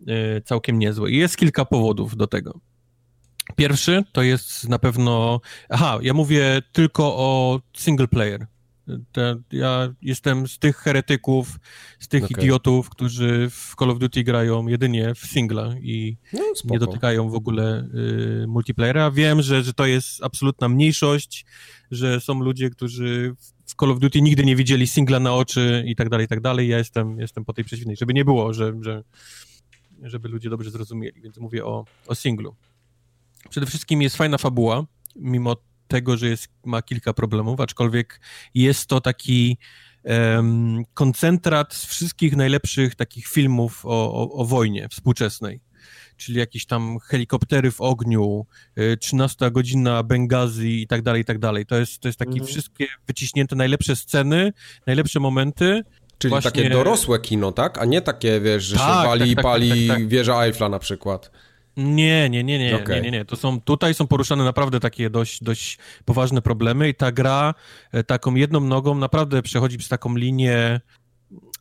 y, 0.00 0.42
całkiem 0.44 0.78
niezłe. 0.78 1.10
I 1.10 1.16
jest 1.16 1.36
kilka 1.36 1.64
powodów 1.64 2.16
do 2.16 2.26
tego. 2.26 2.60
Pierwszy 3.56 4.04
to 4.12 4.22
jest 4.22 4.68
na 4.68 4.78
pewno. 4.78 5.40
Aha, 5.68 5.98
ja 6.02 6.14
mówię 6.14 6.62
tylko 6.72 7.16
o 7.16 7.60
single 7.76 8.08
player. 8.08 8.46
Te, 9.12 9.36
ja 9.52 9.94
jestem 10.02 10.48
z 10.48 10.58
tych 10.58 10.76
heretyków, 10.76 11.58
z 12.00 12.08
tych 12.08 12.24
Okej. 12.24 12.44
idiotów, 12.44 12.90
którzy 12.90 13.50
w 13.50 13.74
Call 13.78 13.90
of 13.90 13.98
Duty 13.98 14.24
grają 14.24 14.66
jedynie 14.66 15.14
w 15.14 15.18
singla 15.18 15.74
i 15.80 16.16
No 16.32 16.40
nie 16.64 16.78
dotykają 16.78 17.28
w 17.30 17.34
ogóle 17.34 17.88
y, 18.42 18.46
multiplayera. 18.46 19.10
Wiem, 19.10 19.42
że, 19.42 19.62
że 19.62 19.74
to 19.74 19.86
jest 19.86 20.24
absolutna 20.24 20.68
mniejszość, 20.68 21.46
że 21.90 22.20
są 22.20 22.40
ludzie, 22.40 22.70
którzy 22.70 23.34
w 23.66 23.74
Call 23.74 23.90
of 23.90 23.98
Duty 23.98 24.22
nigdy 24.22 24.44
nie 24.44 24.56
widzieli 24.56 24.86
singla 24.86 25.20
na 25.20 25.34
oczy 25.34 25.84
i 25.86 25.96
tak 25.96 26.08
dalej, 26.08 26.24
i 26.24 26.28
tak 26.28 26.40
dalej. 26.40 26.68
Ja 26.68 26.78
jestem, 26.78 27.20
jestem 27.20 27.44
po 27.44 27.52
tej 27.52 27.64
przeciwnej, 27.64 27.96
żeby 27.96 28.14
nie 28.14 28.24
było, 28.24 28.52
że, 28.52 28.72
że, 28.80 29.02
żeby 30.02 30.28
ludzie 30.28 30.50
dobrze 30.50 30.70
zrozumieli, 30.70 31.20
więc 31.20 31.38
mówię 31.38 31.64
o, 31.64 31.84
o 32.06 32.14
singlu. 32.14 32.56
Przede 33.50 33.66
wszystkim 33.66 34.02
jest 34.02 34.16
fajna 34.16 34.38
fabuła, 34.38 34.84
mimo 35.16 35.56
tego, 35.88 36.16
że 36.16 36.28
jest, 36.28 36.48
ma 36.64 36.82
kilka 36.82 37.12
problemów, 37.12 37.60
aczkolwiek 37.60 38.20
jest 38.54 38.86
to 38.86 39.00
taki 39.00 39.58
em, 40.04 40.84
koncentrat 40.94 41.74
z 41.74 41.86
wszystkich 41.86 42.36
najlepszych 42.36 42.94
takich 42.94 43.26
filmów 43.26 43.86
o, 43.86 44.12
o, 44.14 44.32
o 44.32 44.44
wojnie 44.44 44.88
współczesnej. 44.88 45.60
Czyli 46.16 46.38
jakieś 46.38 46.66
tam 46.66 46.98
helikoptery 46.98 47.70
w 47.70 47.80
ogniu, 47.80 48.46
y, 48.78 48.96
13 48.96 49.50
godzina 49.50 50.02
Bengazi 50.02 50.82
i 50.82 50.86
tak 50.86 51.02
dalej, 51.02 51.22
i 51.22 51.24
tak 51.24 51.38
dalej. 51.38 51.66
To 51.66 51.76
jest, 51.76 51.98
to 52.00 52.08
jest 52.08 52.18
takie 52.18 52.30
Mhm. 52.30 52.46
wszystkie 52.46 52.86
wyciśnięte 53.06 53.56
najlepsze 53.56 53.96
sceny, 53.96 54.52
najlepsze 54.86 55.20
momenty. 55.20 55.82
Czyli 56.18 56.30
właśnie- 56.30 56.50
takie 56.50 56.70
dorosłe 56.70 57.18
kino, 57.20 57.52
tak? 57.52 57.78
A 57.78 57.84
nie 57.84 58.02
takie, 58.02 58.40
wiesz, 58.40 58.64
że 58.64 58.76
Tak, 58.76 59.02
się 59.02 59.08
wali 59.08 59.20
tak, 59.20 59.28
i 59.30 59.34
tak, 59.34 59.42
pali 59.44 59.88
tak, 59.88 59.96
tak. 59.98 60.08
wieża 60.08 60.44
Eiffla 60.44 60.68
na 60.68 60.78
przykład. 60.78 61.30
Nie, 61.76 62.30
nie, 62.30 62.44
nie, 62.44 62.58
nie, 62.58 62.76
Okej. 62.76 62.96
nie, 62.96 63.10
nie, 63.10 63.18
nie. 63.18 63.24
To 63.24 63.36
są, 63.36 63.60
tutaj 63.60 63.94
są 63.94 64.06
poruszane 64.06 64.44
naprawdę 64.44 64.80
takie 64.80 65.10
dość, 65.10 65.42
dość 65.42 65.78
poważne 66.04 66.42
problemy 66.42 66.88
i 66.88 66.94
ta 66.94 67.12
gra 67.12 67.54
e, 67.92 68.04
taką 68.04 68.34
jedną 68.34 68.60
nogą 68.60 68.94
naprawdę 68.94 69.42
przechodzi 69.42 69.78
przez 69.78 69.88
taką 69.88 70.16
linię, 70.16 70.80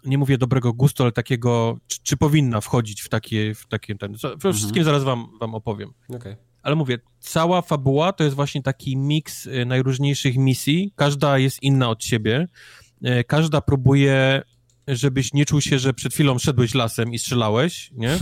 nie 0.06 0.18
mówię 0.18 0.38
dobrego 0.38 0.74
gustu, 0.74 1.03
ale 1.03 1.11
takiego, 1.11 1.77
czy, 1.88 2.00
czy 2.03 2.18
powinna 2.18 2.61
wchodzić 2.61 3.02
w 3.02 3.10
takie, 3.10 3.53
w 3.56 3.68
takie 3.68 3.95
ten, 3.95 4.16
za- 4.18 4.35
we 4.35 4.53
wszystkim 4.53 4.84
zaraz 4.84 5.03
wam, 5.03 5.27
wam 5.40 5.56
opowiem. 5.56 5.94
Okej. 6.10 6.35
Ale 6.64 6.76
mówię, 6.76 7.00
cała 7.19 7.61
fabuła 7.61 8.14
to 8.14 8.24
jest 8.24 8.35
właśnie 8.35 8.64
taki 8.64 8.98
miks 8.98 9.48
e, 9.48 9.66
najróżniejszych 9.66 10.38
misji, 10.38 10.94
każda 10.95 11.38
jest 11.38 11.64
inna 11.64 11.90
od 11.90 12.03
siebie, 12.03 12.48
E, 13.03 13.24
każda 13.24 13.61
próbuje 13.61 14.42
żebyś 14.88 15.33
nie 15.33 15.45
czuł 15.45 15.61
się, 15.61 15.80
że 15.80 15.93
przed 15.93 16.14
chwilą 16.14 16.39
szedłeś 16.39 16.73
lasem 16.73 17.14
i 17.14 17.19
strzelałeś, 17.19 17.91
nie? 17.93 18.17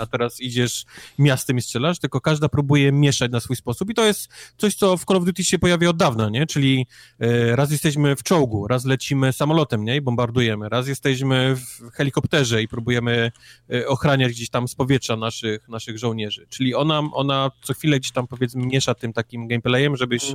A 0.00 0.06
teraz 0.06 0.40
idziesz 0.40 0.84
miastem 1.18 1.58
i 1.58 1.62
strzelasz, 1.62 1.98
tylko 1.98 2.20
każda 2.20 2.48
próbuje 2.48 2.92
mieszać 2.92 3.32
na 3.32 3.40
swój 3.40 3.56
sposób 3.56 3.90
i 3.90 3.94
to 3.94 4.04
jest 4.04 4.28
coś, 4.56 4.74
co 4.74 4.96
w 4.96 5.04
Call 5.04 5.16
of 5.16 5.24
Duty 5.24 5.44
się 5.44 5.58
pojawia 5.58 5.90
od 5.90 5.96
dawna, 5.96 6.28
nie? 6.28 6.46
Czyli 6.46 6.86
e, 7.20 7.56
raz 7.56 7.70
jesteśmy 7.70 8.16
w 8.16 8.22
czołgu, 8.22 8.68
raz 8.68 8.84
lecimy 8.84 9.32
samolotem, 9.32 9.84
nie? 9.84 9.96
I 9.96 10.00
bombardujemy, 10.00 10.68
raz 10.68 10.88
jesteśmy 10.88 11.56
w 11.56 11.90
helikopterze 11.92 12.62
i 12.62 12.68
próbujemy 12.68 13.32
e, 13.72 13.86
ochraniać 13.86 14.32
gdzieś 14.32 14.50
tam 14.50 14.68
z 14.68 14.74
powietrza 14.74 15.16
naszych, 15.16 15.68
naszych 15.68 15.98
żołnierzy. 15.98 16.46
Czyli 16.48 16.74
ona, 16.74 17.02
ona 17.12 17.50
co 17.62 17.74
chwilę 17.74 18.00
gdzieś 18.00 18.12
tam 18.12 18.26
powiedzmy 18.26 18.66
miesza 18.66 18.94
tym 18.94 19.12
takim 19.12 19.48
gameplayem, 19.48 19.96
żebyś, 19.96 20.34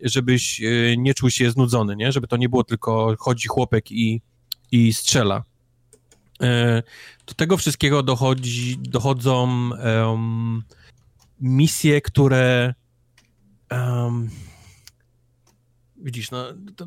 żebyś 0.00 0.62
e, 0.62 0.96
nie 0.96 1.14
czuł 1.14 1.30
się 1.30 1.50
znudzony, 1.50 1.96
nie? 1.96 2.12
Żeby 2.12 2.26
to 2.26 2.36
nie 2.36 2.48
było 2.48 2.64
tylko 2.64 3.16
chodzi 3.18 3.48
chłopek 3.48 3.92
i, 3.92 4.20
i 4.74 4.92
strzela. 4.92 5.44
E, 6.42 6.82
Do 7.26 7.34
tego 7.34 7.56
wszystkiego 7.56 8.02
dochodzi, 8.02 8.78
dochodzą 8.78 9.70
em, 9.74 10.62
misje, 11.40 12.00
które 12.00 12.74
em, 13.68 14.30
widzisz, 15.96 16.30
no 16.30 16.44
to, 16.76 16.86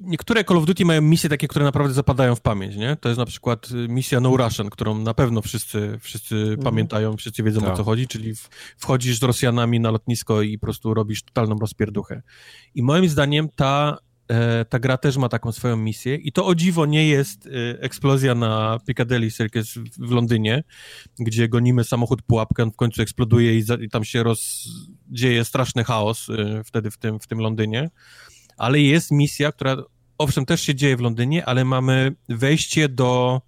niektóre 0.00 0.44
Call 0.44 0.56
of 0.56 0.64
Duty 0.64 0.84
mają 0.84 1.02
misje 1.02 1.30
takie, 1.30 1.48
które 1.48 1.64
naprawdę 1.64 1.94
zapadają 1.94 2.34
w 2.34 2.40
pamięć, 2.40 2.76
nie? 2.76 2.96
To 2.96 3.08
jest 3.08 3.18
na 3.18 3.26
przykład 3.26 3.70
y, 3.70 3.88
misja 3.88 4.20
No 4.20 4.36
Russian, 4.36 4.70
którą 4.70 4.98
na 4.98 5.14
pewno 5.14 5.42
wszyscy, 5.42 5.98
wszyscy 6.00 6.36
mhm. 6.36 6.62
pamiętają, 6.62 7.16
wszyscy 7.16 7.42
wiedzą 7.42 7.60
tak. 7.60 7.70
o 7.70 7.76
co 7.76 7.84
chodzi, 7.84 8.08
czyli 8.08 8.32
wchodzisz 8.76 9.18
z 9.18 9.22
Rosjanami 9.22 9.80
na 9.80 9.90
lotnisko 9.90 10.42
i 10.42 10.58
po 10.58 10.66
prostu 10.66 10.94
robisz 10.94 11.22
totalną 11.22 11.58
rozpierduchę. 11.58 12.22
I 12.74 12.82
moim 12.82 13.08
zdaniem 13.08 13.48
ta, 13.56 13.98
ta 14.68 14.78
gra 14.78 14.96
też 14.96 15.16
ma 15.16 15.28
taką 15.28 15.52
swoją 15.52 15.76
misję 15.76 16.14
i 16.14 16.32
to 16.32 16.46
o 16.46 16.54
dziwo 16.54 16.86
nie 16.86 17.08
jest 17.08 17.46
e, 17.46 17.50
eksplozja 17.82 18.34
na 18.34 18.78
Piccadilly 18.86 19.30
Circus 19.30 19.74
w 19.98 20.10
Londynie, 20.10 20.64
gdzie 21.18 21.48
gonimy 21.48 21.84
samochód 21.84 22.22
pułapkę, 22.22 22.62
on 22.62 22.72
w 22.72 22.76
końcu 22.76 23.02
eksploduje 23.02 23.56
i, 23.56 23.62
za, 23.62 23.74
i 23.74 23.88
tam 23.88 24.04
się 24.04 24.22
roz, 24.22 24.68
dzieje 25.08 25.44
straszny 25.44 25.84
chaos 25.84 26.28
e, 26.30 26.64
wtedy 26.64 26.90
w 26.90 26.98
tym, 26.98 27.20
w 27.20 27.26
tym 27.26 27.38
Londynie. 27.38 27.90
Ale 28.56 28.80
jest 28.80 29.10
misja, 29.10 29.52
która 29.52 29.76
owszem 30.18 30.46
też 30.46 30.60
się 30.60 30.74
dzieje 30.74 30.96
w 30.96 31.00
Londynie, 31.00 31.46
ale 31.46 31.64
mamy 31.64 32.12
wejście 32.28 32.88
do, 32.88 33.40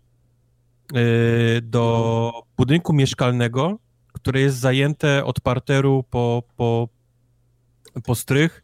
do 1.62 2.32
budynku 2.56 2.92
mieszkalnego, 2.92 3.78
które 4.12 4.40
jest 4.40 4.56
zajęte 4.56 5.24
od 5.24 5.40
parteru 5.40 6.04
po, 6.10 6.42
po, 6.56 6.88
po 8.04 8.14
strych 8.14 8.61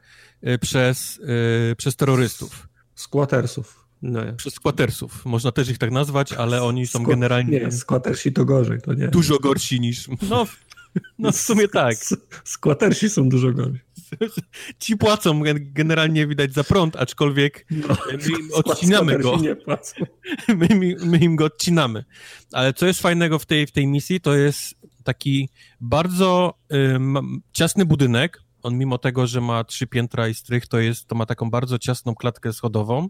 przez, 0.61 1.17
yy, 1.17 1.77
przez 1.77 1.97
terrorystów. 1.97 2.69
Squattersów. 2.95 3.89
No. 4.03 4.21
Przez 4.37 4.55
squattersów. 4.55 5.27
Można 5.27 5.53
też 5.53 5.69
ich 5.69 5.79
tak 5.79 5.91
nazwać, 5.91 6.33
ale 6.33 6.63
oni 6.63 6.87
są 6.87 7.03
generalnie... 7.03 7.61
Nie, 7.61 7.73
squattersi 7.73 8.33
to 8.33 8.45
gorzej, 8.45 8.81
to 8.81 8.95
nie. 8.95 9.09
Dużo 9.09 9.39
gorsi 9.39 9.81
niż... 9.81 10.09
No, 10.31 10.47
no 11.19 11.33
w 11.33 11.37
sumie 11.37 11.69
tak. 11.69 11.97
Squattersi 12.45 13.11
są 13.11 13.29
dużo 13.29 13.53
gorsi. 13.53 13.81
Ci 14.79 14.97
płacą 14.97 15.43
generalnie 15.55 16.27
widać 16.27 16.53
za 16.53 16.65
prąd, 16.65 16.97
aczkolwiek 16.97 17.67
no, 17.71 17.97
my 18.07 18.39
im 18.41 18.49
odcinamy 18.53 19.19
go. 19.19 19.39
My, 20.49 20.97
my, 21.05 21.19
im 21.19 21.37
go 21.37 21.45
odcinamy. 21.45 22.05
Ale 22.53 22.73
co 22.73 22.87
jest 22.87 23.01
fajnego 23.01 23.39
w 23.39 23.47
tej, 23.47 23.67
w 23.67 23.73
tej 23.73 23.87
misji, 23.87 24.21
to 24.21 24.35
jest 24.35 24.75
taki 25.05 25.49
bardzo 25.81 26.55
y, 26.73 26.99
ciasny 27.53 27.85
budynek. 27.85 28.43
On 28.69 28.79
mimo 28.79 28.99
tego, 28.99 29.27
że 29.27 29.41
ma 29.41 29.65
trzy 29.65 29.87
piętra 29.87 30.29
i 30.29 30.35
strych, 30.35 30.67
to, 30.67 30.79
jest, 30.79 31.07
to 31.07 31.15
ma 31.15 31.27
taką 31.27 31.51
bardzo 31.51 31.79
ciasną 31.79 32.15
klatkę 32.15 32.53
schodową 32.53 33.09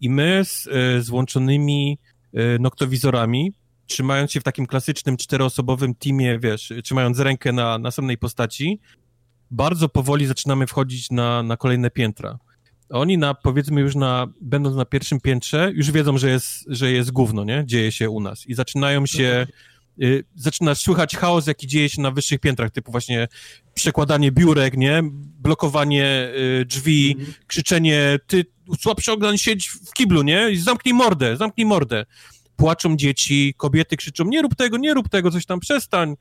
i 0.00 0.10
my 0.10 0.42
z, 0.44 0.66
y, 0.66 1.02
z 1.02 1.10
włączonymi 1.10 1.98
y, 2.34 2.58
noktowizorami 2.60 3.52
trzymając 3.86 4.32
się 4.32 4.40
w 4.40 4.44
takim 4.44 4.66
klasycznym 4.66 5.16
czteroosobowym 5.16 5.94
teamie, 5.94 6.38
wiesz, 6.38 6.72
trzymając 6.84 7.18
rękę 7.18 7.52
na 7.52 7.78
następnej 7.78 8.18
postaci, 8.18 8.80
bardzo 9.50 9.88
powoli 9.88 10.26
zaczynamy 10.26 10.66
wchodzić 10.66 11.10
na, 11.10 11.42
na 11.42 11.56
kolejne 11.56 11.90
piętra. 11.90 12.38
Oni 12.90 13.18
na, 13.18 13.34
powiedzmy 13.34 13.80
już 13.80 13.94
na, 13.94 14.26
będąc 14.40 14.76
na 14.76 14.84
pierwszym 14.84 15.20
piętrze, 15.20 15.72
już 15.74 15.90
wiedzą, 15.90 16.18
że 16.18 16.30
jest, 16.30 16.64
że 16.68 16.92
jest 16.92 17.10
gówno, 17.10 17.44
nie? 17.44 17.62
Dzieje 17.66 17.92
się 17.92 18.10
u 18.10 18.20
nas. 18.20 18.46
I 18.46 18.54
zaczynają 18.54 19.06
się, 19.06 19.46
y, 20.02 20.24
zaczyna 20.34 20.74
słychać 20.74 21.16
chaos, 21.16 21.46
jaki 21.46 21.66
dzieje 21.66 21.88
się 21.88 22.02
na 22.02 22.10
wyższych 22.10 22.40
piętrach, 22.40 22.70
typu 22.70 22.92
właśnie 22.92 23.28
przekładanie 23.74 24.32
biurek, 24.32 24.76
nie? 24.76 25.00
Blokowanie 25.38 26.32
y, 26.60 26.64
drzwi, 26.64 27.16
mhm. 27.18 27.34
krzyczenie, 27.46 28.18
ty 28.26 28.44
słabszy 28.80 29.12
ogląd 29.12 29.40
siedź 29.40 29.68
w 29.68 29.92
kiblu, 29.92 30.22
nie? 30.22 30.48
Zamknij 30.56 30.94
mordę, 30.94 31.36
zamknij 31.36 31.66
mordę. 31.66 32.06
Płaczą 32.56 32.96
dzieci, 32.96 33.54
kobiety 33.56 33.96
krzyczą, 33.96 34.24
nie 34.24 34.42
rób 34.42 34.54
tego, 34.54 34.76
nie 34.76 34.94
rób 34.94 35.08
tego, 35.08 35.30
coś 35.30 35.46
tam, 35.46 35.60
przestań. 35.60 36.14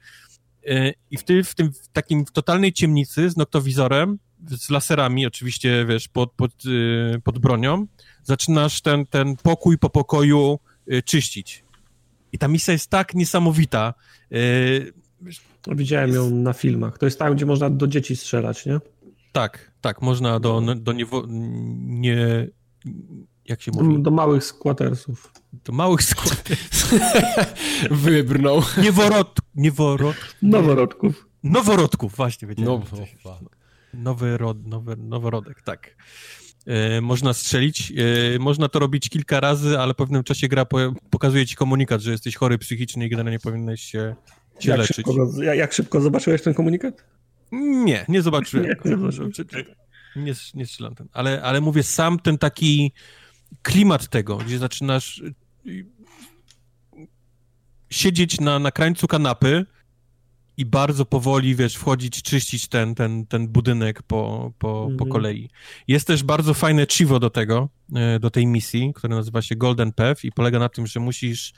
E, 0.67 0.93
I 1.11 1.17
w, 1.17 1.23
ty, 1.23 1.43
w 1.43 1.55
tym 1.55 1.73
w 1.73 1.87
takim 1.87 2.25
w 2.25 2.31
totalnej 2.31 2.73
ciemnicy 2.73 3.29
z 3.29 3.37
noktowizorem, 3.37 4.19
z 4.47 4.69
laserami 4.69 5.25
oczywiście, 5.25 5.85
wiesz, 5.85 6.07
pod, 6.07 6.31
pod, 6.31 6.51
pod 7.23 7.39
bronią, 7.39 7.87
zaczynasz 8.23 8.81
ten, 8.81 9.05
ten 9.05 9.35
pokój 9.35 9.77
po 9.77 9.89
pokoju 9.89 10.59
czyścić. 11.05 11.63
I 12.31 12.37
ta 12.37 12.47
misja 12.47 12.71
jest 12.71 12.89
tak 12.89 13.15
niesamowita. 13.15 13.93
Widziałem 15.67 16.09
jest... 16.09 16.19
ją 16.19 16.29
na 16.29 16.53
filmach. 16.53 16.97
To 16.97 17.05
jest 17.05 17.19
tam, 17.19 17.35
gdzie 17.35 17.45
można 17.45 17.69
do 17.69 17.87
dzieci 17.87 18.15
strzelać, 18.15 18.65
nie? 18.65 18.79
Tak, 19.31 19.71
tak, 19.81 20.01
można 20.01 20.39
do, 20.39 20.61
do 20.75 20.93
niewo, 20.93 21.23
nie, 21.27 22.47
jak 23.45 23.61
się 23.61 23.71
mówi? 23.71 24.01
Do 24.03 24.11
małych 24.11 24.43
squattersów. 24.43 25.33
Do 25.65 25.73
małych 25.73 26.03
squattersów. 26.03 26.99
Wybrnął. 28.05 28.61
Nieworod... 28.81 29.37
Nieworod... 29.55 30.15
Noworodków. 30.41 31.29
Noworodków, 31.43 32.15
właśnie 32.15 32.47
wiedziałem. 32.47 32.81
No, 33.25 33.39
nowy 33.93 34.37
rod, 34.37 34.67
nowy, 34.67 34.95
noworodek, 34.97 35.61
tak. 35.61 35.95
E, 36.65 37.01
można 37.01 37.33
strzelić, 37.33 37.93
e, 38.35 38.39
można 38.39 38.69
to 38.69 38.79
robić 38.79 39.09
kilka 39.09 39.39
razy, 39.39 39.79
ale 39.79 39.93
w 39.93 39.97
pewnym 39.97 40.23
czasie 40.23 40.47
gra 40.47 40.65
po, 40.65 40.77
pokazuje 41.09 41.45
ci 41.45 41.55
komunikat, 41.55 42.01
że 42.01 42.11
jesteś 42.11 42.35
chory 42.35 42.57
psychicznie 42.57 43.05
i 43.05 43.09
generalnie 43.09 43.39
powinieneś 43.39 43.81
się, 43.81 44.15
się 44.59 44.69
jak 44.69 44.79
leczyć. 44.79 44.95
Szybko, 44.95 45.43
jak 45.53 45.73
szybko 45.73 46.01
zobaczyłeś 46.01 46.41
ten 46.41 46.53
komunikat? 46.53 47.03
Nie, 47.51 48.05
nie 48.07 48.21
zobaczyłem. 48.21 48.65
Nie, 48.85 48.95
nie, 50.15 50.23
nie, 50.23 50.33
nie 50.53 50.65
strzelam 50.65 50.95
ten. 50.95 51.07
Ale, 51.13 51.41
ale 51.41 51.61
mówię, 51.61 51.83
sam 51.83 52.19
ten 52.19 52.37
taki 52.37 52.91
klimat 53.61 54.07
tego, 54.07 54.37
gdzie 54.37 54.57
zaczynasz 54.57 55.21
y, 55.67 55.85
siedzieć 57.89 58.39
na, 58.39 58.59
na 58.59 58.71
krańcu 58.71 59.07
kanapy 59.07 59.65
i 60.59 60.65
bardzo 60.65 61.05
powoli, 61.05 61.55
wiesz, 61.55 61.75
wchodzić, 61.75 62.21
czyścić 62.21 62.67
ten, 62.67 62.95
ten, 62.95 63.25
ten 63.25 63.47
budynek 63.47 64.03
po, 64.03 64.51
po, 64.59 64.67
po 64.67 64.91
mhm. 64.91 65.11
kolei. 65.11 65.49
Jest 65.87 66.07
też 66.07 66.23
bardzo 66.23 66.53
fajne 66.53 66.85
chivo 66.87 67.19
do 67.19 67.29
tego, 67.29 67.69
y, 68.15 68.19
do 68.19 68.29
tej 68.29 68.47
misji, 68.47 68.93
które 68.95 69.15
nazywa 69.15 69.41
się 69.41 69.55
Golden 69.55 69.91
Path 69.91 70.23
i 70.23 70.31
polega 70.31 70.59
na 70.59 70.69
tym, 70.69 70.87
że 70.87 70.99
musisz 70.99 71.53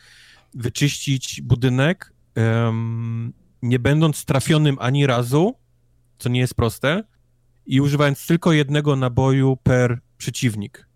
wyczyścić 0.54 1.42
budynek, 1.42 2.14
um, 2.36 3.34
nie 3.62 3.80
będąc 3.80 4.26
trafionym 4.26 4.78
ani 4.80 5.08
razu, 5.08 5.56
co 6.18 6.30
nie 6.30 6.40
jest 6.40 6.56
proste, 6.56 7.04
i 7.66 7.82
używając 7.82 8.28
tylko 8.28 8.54
jednego 8.54 8.96
naboju 8.96 9.58
per 9.64 10.00
przeciwnik 10.18 10.92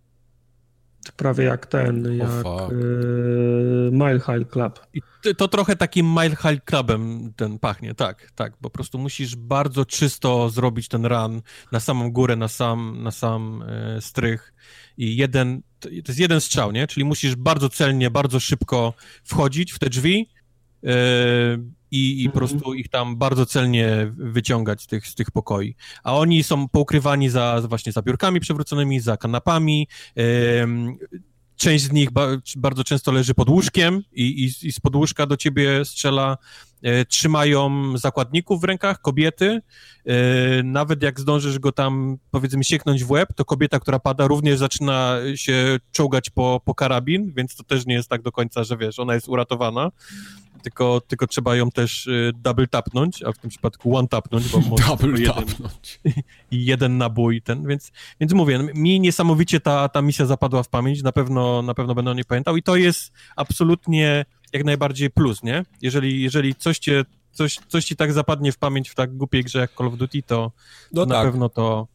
prawie 1.11 1.43
jak 1.43 1.65
ten, 1.65 2.17
jak 2.17 2.29
oh, 2.45 2.69
y, 2.71 3.89
Mile 3.91 4.19
High 4.19 4.49
Club. 4.49 4.79
I 4.93 5.01
to 5.33 5.47
trochę 5.47 5.75
takim 5.75 6.07
Mile 6.07 6.35
High 6.35 6.63
Clubem 6.65 7.33
ten 7.35 7.59
pachnie, 7.59 7.93
tak, 7.95 8.31
tak, 8.35 8.57
po 8.57 8.69
prostu 8.69 8.99
musisz 8.99 9.35
bardzo 9.35 9.85
czysto 9.85 10.49
zrobić 10.49 10.87
ten 10.87 11.05
run 11.05 11.41
na 11.71 11.79
samą 11.79 12.11
górę, 12.11 12.35
na 12.35 12.47
sam, 12.47 13.03
na 13.03 13.11
sam 13.11 13.63
y, 13.97 14.01
strych 14.01 14.53
i 14.97 15.15
jeden, 15.15 15.61
to 15.79 15.89
jest 15.89 16.19
jeden 16.19 16.41
strzał, 16.41 16.71
nie? 16.71 16.87
Czyli 16.87 17.05
musisz 17.05 17.35
bardzo 17.35 17.69
celnie, 17.69 18.11
bardzo 18.11 18.39
szybko 18.39 18.93
wchodzić 19.23 19.73
w 19.73 19.79
te 19.79 19.89
drzwi, 19.89 20.29
y, 20.83 20.89
i, 21.91 22.23
i 22.23 22.29
po 22.29 22.39
mhm. 22.39 22.49
prostu 22.49 22.73
ich 22.73 22.89
tam 22.89 23.17
bardzo 23.17 23.45
celnie 23.45 24.13
wyciągać 24.17 24.81
z 24.81 24.87
tych, 24.87 25.07
z 25.07 25.15
tych 25.15 25.31
pokoi. 25.31 25.75
A 26.03 26.17
oni 26.17 26.43
są 26.43 26.69
poukrywani 26.69 27.29
za, 27.29 27.61
właśnie 27.69 27.91
za 27.91 28.01
biurkami 28.01 28.39
przewróconymi, 28.39 28.99
za 28.99 29.17
kanapami. 29.17 29.87
Część 31.55 31.83
z 31.83 31.91
nich 31.91 32.11
ba 32.11 32.27
bardzo 32.57 32.83
często 32.83 33.11
leży 33.11 33.33
pod 33.33 33.49
łóżkiem 33.49 34.03
i, 34.13 34.23
i, 34.23 34.67
i 34.67 34.71
z 34.71 34.79
podłóżka 34.79 35.25
do 35.25 35.37
ciebie 35.37 35.85
strzela 35.85 36.37
trzymają 37.07 37.97
zakładników 37.97 38.61
w 38.61 38.63
rękach, 38.63 39.01
kobiety. 39.01 39.61
E, 40.05 40.63
nawet 40.63 41.03
jak 41.03 41.19
zdążysz 41.19 41.59
go 41.59 41.71
tam, 41.71 42.17
powiedzmy, 42.31 42.63
sieknąć 42.63 43.03
w 43.03 43.11
łeb, 43.11 43.29
to 43.35 43.45
kobieta, 43.45 43.79
która 43.79 43.99
pada, 43.99 44.27
również 44.27 44.59
zaczyna 44.59 45.17
się 45.35 45.77
czołgać 45.91 46.29
po, 46.29 46.61
po 46.65 46.75
karabin, 46.75 47.33
więc 47.35 47.55
to 47.55 47.63
też 47.63 47.85
nie 47.85 47.95
jest 47.95 48.09
tak 48.09 48.21
do 48.21 48.31
końca, 48.31 48.63
że 48.63 48.77
wiesz, 48.77 48.99
ona 48.99 49.15
jest 49.15 49.29
uratowana, 49.29 49.91
tylko, 50.65 51.01
tylko 51.07 51.27
trzeba 51.27 51.55
ją 51.55 51.71
też 51.71 52.07
e, 52.07 52.11
double 52.33 52.67
tapnąć, 52.67 53.23
a 53.23 53.31
w 53.31 53.37
tym 53.37 53.49
przypadku 53.49 53.97
one 53.97 54.07
tapnąć, 54.07 54.47
bo 54.49 54.59
może 54.69 54.83
double 54.83 55.19
jeden, 55.19 55.45
jeden 56.51 56.97
nabój 56.97 57.41
ten, 57.41 57.67
więc, 57.67 57.91
więc 58.19 58.33
mówię, 58.33 58.59
mi 58.73 58.99
niesamowicie 58.99 59.59
ta, 59.59 59.89
ta 59.89 60.01
misja 60.01 60.25
zapadła 60.25 60.63
w 60.63 60.69
pamięć, 60.69 61.03
na 61.03 61.11
pewno, 61.11 61.61
na 61.61 61.73
pewno 61.73 61.95
będę 61.95 62.11
o 62.11 62.13
niej 62.13 62.25
pamiętał 62.25 62.57
i 62.57 62.63
to 62.63 62.75
jest 62.75 63.11
absolutnie 63.35 64.25
jak 64.55 64.65
najbardziej 64.65 65.09
plus, 65.09 65.43
nie? 65.43 65.65
Jeżeli, 65.81 66.21
jeżeli 66.21 66.55
coś 66.55 66.79
cię, 66.79 67.03
coś, 67.31 67.59
coś 67.67 67.85
ci 67.85 67.95
tak 67.95 68.13
zapadnie 68.13 68.51
w 68.51 68.57
pamięć 68.57 68.89
w 68.89 68.95
tak 68.95 69.17
głupiej 69.17 69.43
grze 69.43 69.59
jak 69.59 69.71
Call 69.77 69.87
of 69.87 69.97
Duty, 69.97 70.23
to, 70.23 70.51
no 70.91 71.05
to 71.05 71.11
tak. 71.11 71.17
na 71.17 71.31
pewno 71.31 71.49
to, 71.49 71.87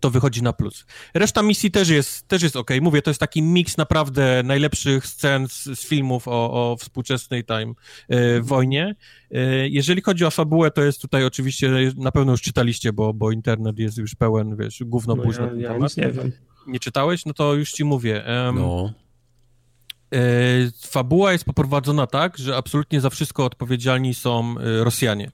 to 0.00 0.10
wychodzi 0.10 0.42
na 0.42 0.52
plus. 0.52 0.86
Reszta 1.14 1.42
misji 1.42 1.70
też 1.70 1.88
jest, 1.88 2.28
też 2.28 2.42
jest 2.42 2.56
ok. 2.56 2.70
Mówię, 2.80 3.02
to 3.02 3.10
jest 3.10 3.20
taki 3.20 3.42
miks 3.42 3.76
naprawdę 3.76 4.42
najlepszych 4.44 5.06
scen 5.06 5.48
z, 5.48 5.64
z 5.64 5.86
filmów 5.86 6.28
o, 6.28 6.70
o 6.72 6.76
współczesnej 6.76 7.44
time 7.44 7.72
e, 8.08 8.40
wojnie. 8.40 8.94
E, 9.30 9.68
jeżeli 9.68 10.02
chodzi 10.02 10.24
o 10.24 10.30
fabułę, 10.30 10.70
to 10.70 10.82
jest 10.82 11.00
tutaj 11.00 11.24
oczywiście, 11.24 11.70
na 11.96 12.12
pewno 12.12 12.32
już 12.32 12.42
czytaliście, 12.42 12.92
bo, 12.92 13.14
bo 13.14 13.30
internet 13.32 13.78
jest 13.78 13.98
już 13.98 14.14
pełen, 14.14 14.56
wiesz, 14.56 14.82
gówno 14.86 15.14
no 15.14 15.24
ja, 15.56 15.70
ja 15.70 15.78
nie 15.96 16.12
wiem. 16.12 16.32
Nie 16.66 16.80
czytałeś? 16.80 17.26
No 17.26 17.32
to 17.32 17.54
już 17.54 17.72
ci 17.72 17.84
mówię. 17.84 18.24
Um, 18.26 18.56
no. 18.56 18.92
E, 20.12 20.18
fabuła 20.86 21.32
jest 21.32 21.44
poprowadzona 21.44 22.06
tak, 22.06 22.38
że 22.38 22.56
absolutnie 22.56 23.00
za 23.00 23.10
wszystko 23.10 23.44
odpowiedzialni 23.44 24.14
są 24.14 24.54
e, 24.58 24.84
Rosjanie. 24.84 25.30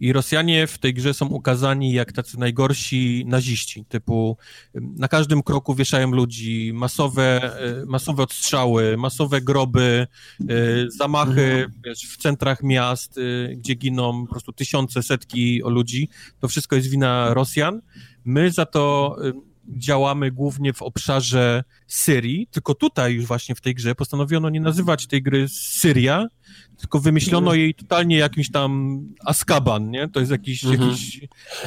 I 0.00 0.12
Rosjanie 0.12 0.66
w 0.66 0.78
tej 0.78 0.94
grze 0.94 1.14
są 1.14 1.26
ukazani 1.26 1.92
jak 1.92 2.12
tacy 2.12 2.38
najgorsi 2.38 3.24
naziści, 3.26 3.84
typu 3.84 4.36
na 4.74 5.08
każdym 5.08 5.42
kroku 5.42 5.74
wieszają 5.74 6.10
ludzi, 6.10 6.72
masowe, 6.74 7.56
e, 7.82 7.86
masowe 7.86 8.22
odstrzały, 8.22 8.96
masowe 8.96 9.40
groby, 9.40 10.06
zamachy 10.88 11.66
wiesz, 11.84 12.00
w 12.00 12.16
centrach 12.16 12.62
miast, 12.62 13.20
gdzie 13.56 13.74
giną 13.74 14.26
po 14.26 14.30
prostu 14.30 14.52
tysiące, 14.52 15.02
setki 15.02 15.62
ludzi. 15.64 16.08
To 16.40 16.48
wszystko 16.48 16.76
jest 16.76 16.88
wina 16.88 17.34
Rosjan. 17.34 17.80
My 18.24 18.50
za 18.50 18.66
to 18.66 19.16
działamy 19.68 20.30
głównie 20.30 20.72
w 20.72 20.82
obszarze 20.82 21.64
Syrii, 21.86 22.48
tylko 22.50 22.74
tutaj 22.74 23.14
już 23.14 23.26
właśnie 23.26 23.54
w 23.54 23.60
tej 23.60 23.74
grze 23.74 23.94
postanowiono 23.94 24.50
nie 24.50 24.60
nazywać 24.60 25.06
tej 25.06 25.22
gry 25.22 25.46
Syria, 25.48 26.26
tylko 26.78 27.00
wymyślono 27.00 27.54
jej 27.54 27.74
totalnie 27.74 28.16
jakimś 28.16 28.50
tam 28.50 29.00
Askaban, 29.24 29.90
nie? 29.90 30.08
To 30.08 30.20
jest 30.20 30.32
jakiś, 30.32 30.64
mhm. 30.64 30.90
jakiś 30.90 31.20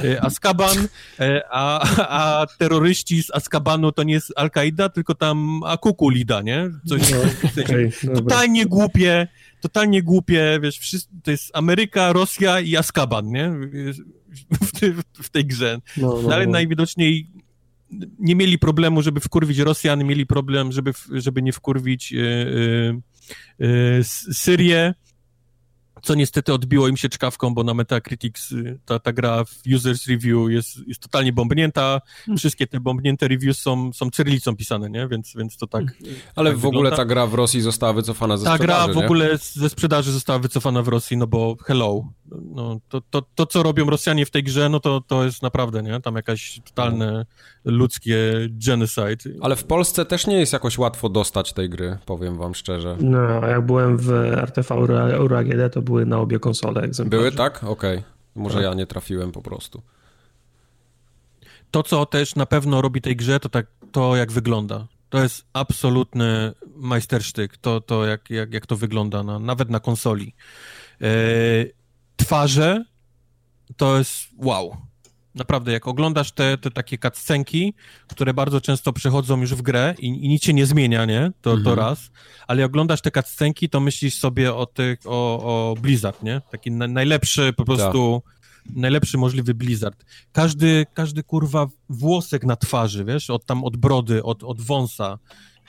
e, 0.04 0.22
Askaban, 0.24 0.78
e, 1.20 1.42
a, 1.52 1.88
a 2.42 2.46
terroryści 2.58 3.24
z 3.24 3.32
Askabanu 3.32 3.92
to 3.92 4.04
nie 4.04 4.14
jest 4.14 4.34
Al-Kaida, 4.36 4.90
tylko 4.90 5.16
tam 5.16 5.64
Akukulida, 5.64 6.42
nie? 6.42 6.70
Coś, 6.86 7.12
no, 7.12 7.18
okay, 7.64 7.92
totalnie 8.16 8.66
głupie, 8.66 9.28
totalnie 9.62 10.04
głupie, 10.04 10.60
wiesz, 10.62 10.78
wszyscy, 10.78 11.10
to 11.24 11.32
jest 11.32 11.52
Ameryka, 11.54 12.14
Rosja 12.14 12.60
i 12.60 12.76
Askaban, 12.76 13.28
nie? 13.28 13.52
W, 14.62 15.24
w 15.24 15.30
tej 15.30 15.46
grze. 15.46 15.80
No, 15.98 16.22
no, 16.24 16.34
Ale 16.34 16.46
no. 16.46 16.52
najwidoczniej 16.52 17.30
nie 18.20 18.36
mieli 18.36 18.60
problemu, 18.60 19.02
żeby 19.02 19.20
wkurwić 19.20 19.58
Rosjan, 19.58 20.04
mieli 20.04 20.26
problem, 20.26 20.72
żeby, 20.72 20.94
żeby 21.12 21.42
nie 21.42 21.54
wkurwić 21.54 22.12
yy, 22.12 23.02
yy, 23.60 24.04
Syrię, 24.34 24.94
co 26.02 26.16
niestety 26.16 26.54
odbiło 26.54 26.88
im 26.88 26.98
się 26.98 27.10
czkawką, 27.10 27.54
bo 27.54 27.64
na 27.64 27.74
Metacritics 27.74 28.52
y, 28.52 28.80
ta, 28.86 29.00
ta 29.00 29.14
gra 29.14 29.46
w 29.46 29.62
Users 29.76 30.08
Review 30.08 30.52
jest, 30.52 30.88
jest 30.88 31.02
totalnie 31.02 31.34
bombnięta. 31.34 32.02
Hmm. 32.26 32.38
Wszystkie 32.38 32.68
te 32.68 32.80
bombnięte 32.80 33.28
reviews 33.28 33.60
są, 33.60 33.94
są 33.94 34.10
cyrylicą 34.10 34.56
pisane, 34.56 34.90
nie? 34.90 35.08
Więc, 35.08 35.34
więc 35.38 35.58
to 35.58 35.68
tak. 35.68 35.84
Hmm. 35.98 36.20
Ale 36.36 36.50
tak 36.50 36.60
w 36.60 36.66
ogóle 36.66 36.92
ta 36.92 37.06
gra 37.06 37.28
w 37.28 37.34
Rosji 37.34 37.62
została 37.62 37.94
wycofana 37.94 38.38
ze 38.38 38.46
ta 38.46 38.56
sprzedaży. 38.56 38.80
Ta 38.80 38.86
gra 38.86 38.94
w 38.94 38.98
nie? 38.98 39.06
ogóle 39.06 39.38
ze 39.38 39.70
sprzedaży 39.70 40.12
została 40.12 40.40
wycofana 40.40 40.82
w 40.82 40.88
Rosji, 40.88 41.18
no 41.18 41.28
bo 41.28 41.58
hello. 41.66 42.10
No, 42.32 42.80
to, 42.90 43.02
to, 43.02 43.22
to, 43.36 43.46
co 43.46 43.64
robią 43.64 43.90
Rosjanie 43.90 44.26
w 44.26 44.32
tej 44.32 44.44
grze, 44.44 44.70
no 44.70 44.80
to, 44.80 45.02
to 45.02 45.26
jest 45.26 45.42
naprawdę, 45.42 45.84
nie? 45.84 46.02
Tam 46.02 46.16
jakaś 46.16 46.62
totalne 46.66 47.26
ludzkie 47.66 48.34
genocide. 48.50 49.40
Ale 49.42 49.56
w 49.56 49.64
Polsce 49.64 50.06
też 50.06 50.28
nie 50.28 50.40
jest 50.40 50.54
jakoś 50.54 50.78
łatwo 50.78 51.10
dostać 51.10 51.54
tej 51.54 51.70
gry, 51.70 51.98
powiem 52.06 52.38
wam 52.38 52.56
szczerze. 52.56 52.98
No, 53.00 53.48
jak 53.48 53.66
byłem 53.66 53.98
w 53.98 54.12
RTV 54.34 54.76
EuroAGD, 55.14 55.74
to 55.74 55.82
były 55.82 56.06
na 56.06 56.18
obie 56.18 56.40
konsole 56.40 56.82
egzemplarze. 56.82 57.22
Były, 57.22 57.32
tak? 57.32 57.64
Okej. 57.64 57.98
Okay. 57.98 58.04
Może 58.36 58.56
tak. 58.56 58.64
ja 58.64 58.74
nie 58.74 58.86
trafiłem 58.86 59.32
po 59.32 59.42
prostu. 59.42 59.82
To, 61.72 61.84
co 61.84 62.06
też 62.06 62.36
na 62.36 62.46
pewno 62.46 62.82
robi 62.82 63.02
tej 63.02 63.16
grze, 63.16 63.40
to 63.40 63.50
tak 63.50 63.66
to, 63.92 64.16
jak 64.16 64.32
wygląda. 64.32 64.88
To 65.10 65.24
jest 65.24 65.46
absolutny 65.54 66.54
majstersztyk, 66.76 67.58
to, 67.58 67.82
to 67.82 68.06
jak, 68.06 68.30
jak, 68.30 68.54
jak 68.54 68.66
to 68.66 68.76
wygląda, 68.76 69.24
na, 69.24 69.40
nawet 69.40 69.70
na 69.70 69.80
konsoli. 69.80 70.36
E, 71.02 71.08
twarze 72.16 72.86
to 73.78 73.98
jest 73.98 74.14
wow. 74.38 74.78
Naprawdę, 75.40 75.72
jak 75.72 75.88
oglądasz 75.88 76.32
te, 76.32 76.58
te 76.58 76.72
takie 76.72 76.98
cutscenki, 76.98 77.74
które 78.08 78.34
bardzo 78.34 78.62
często 78.62 78.94
przychodzą 78.94 79.42
już 79.42 79.54
w 79.54 79.62
grę 79.62 79.96
i, 80.00 80.08
i 80.08 80.30
nic 80.30 80.44
się 80.44 80.54
nie 80.54 80.66
zmienia, 80.66 81.06
nie? 81.06 81.32
To, 81.42 81.52
mhm. 81.52 81.64
to 81.64 81.76
raz. 81.76 82.12
Ale 82.48 82.62
jak 82.62 82.70
oglądasz 82.70 83.02
te 83.02 83.12
cutscenki, 83.12 83.70
to 83.70 83.80
myślisz 83.80 84.18
sobie 84.18 84.54
o, 84.54 84.66
tych, 84.66 85.00
o, 85.06 85.40
o 85.44 85.76
Blizzard, 85.82 86.24
nie? 86.24 86.42
Taki 86.52 86.72
na, 86.72 86.88
najlepszy 86.88 87.54
po 87.54 87.66
prostu... 87.66 88.22
Tak 88.26 88.40
najlepszy 88.76 89.18
możliwy 89.18 89.54
Blizzard. 89.54 90.06
Każdy, 90.32 90.86
każdy 90.94 91.24
kurwa 91.24 91.68
włosek 91.90 92.44
na 92.44 92.56
twarzy, 92.56 93.06
wiesz, 93.06 93.30
od 93.30 93.46
tam 93.46 93.64
od 93.64 93.78
brody, 93.78 94.24
od, 94.24 94.44
od 94.44 94.62
wąsa, 94.62 95.20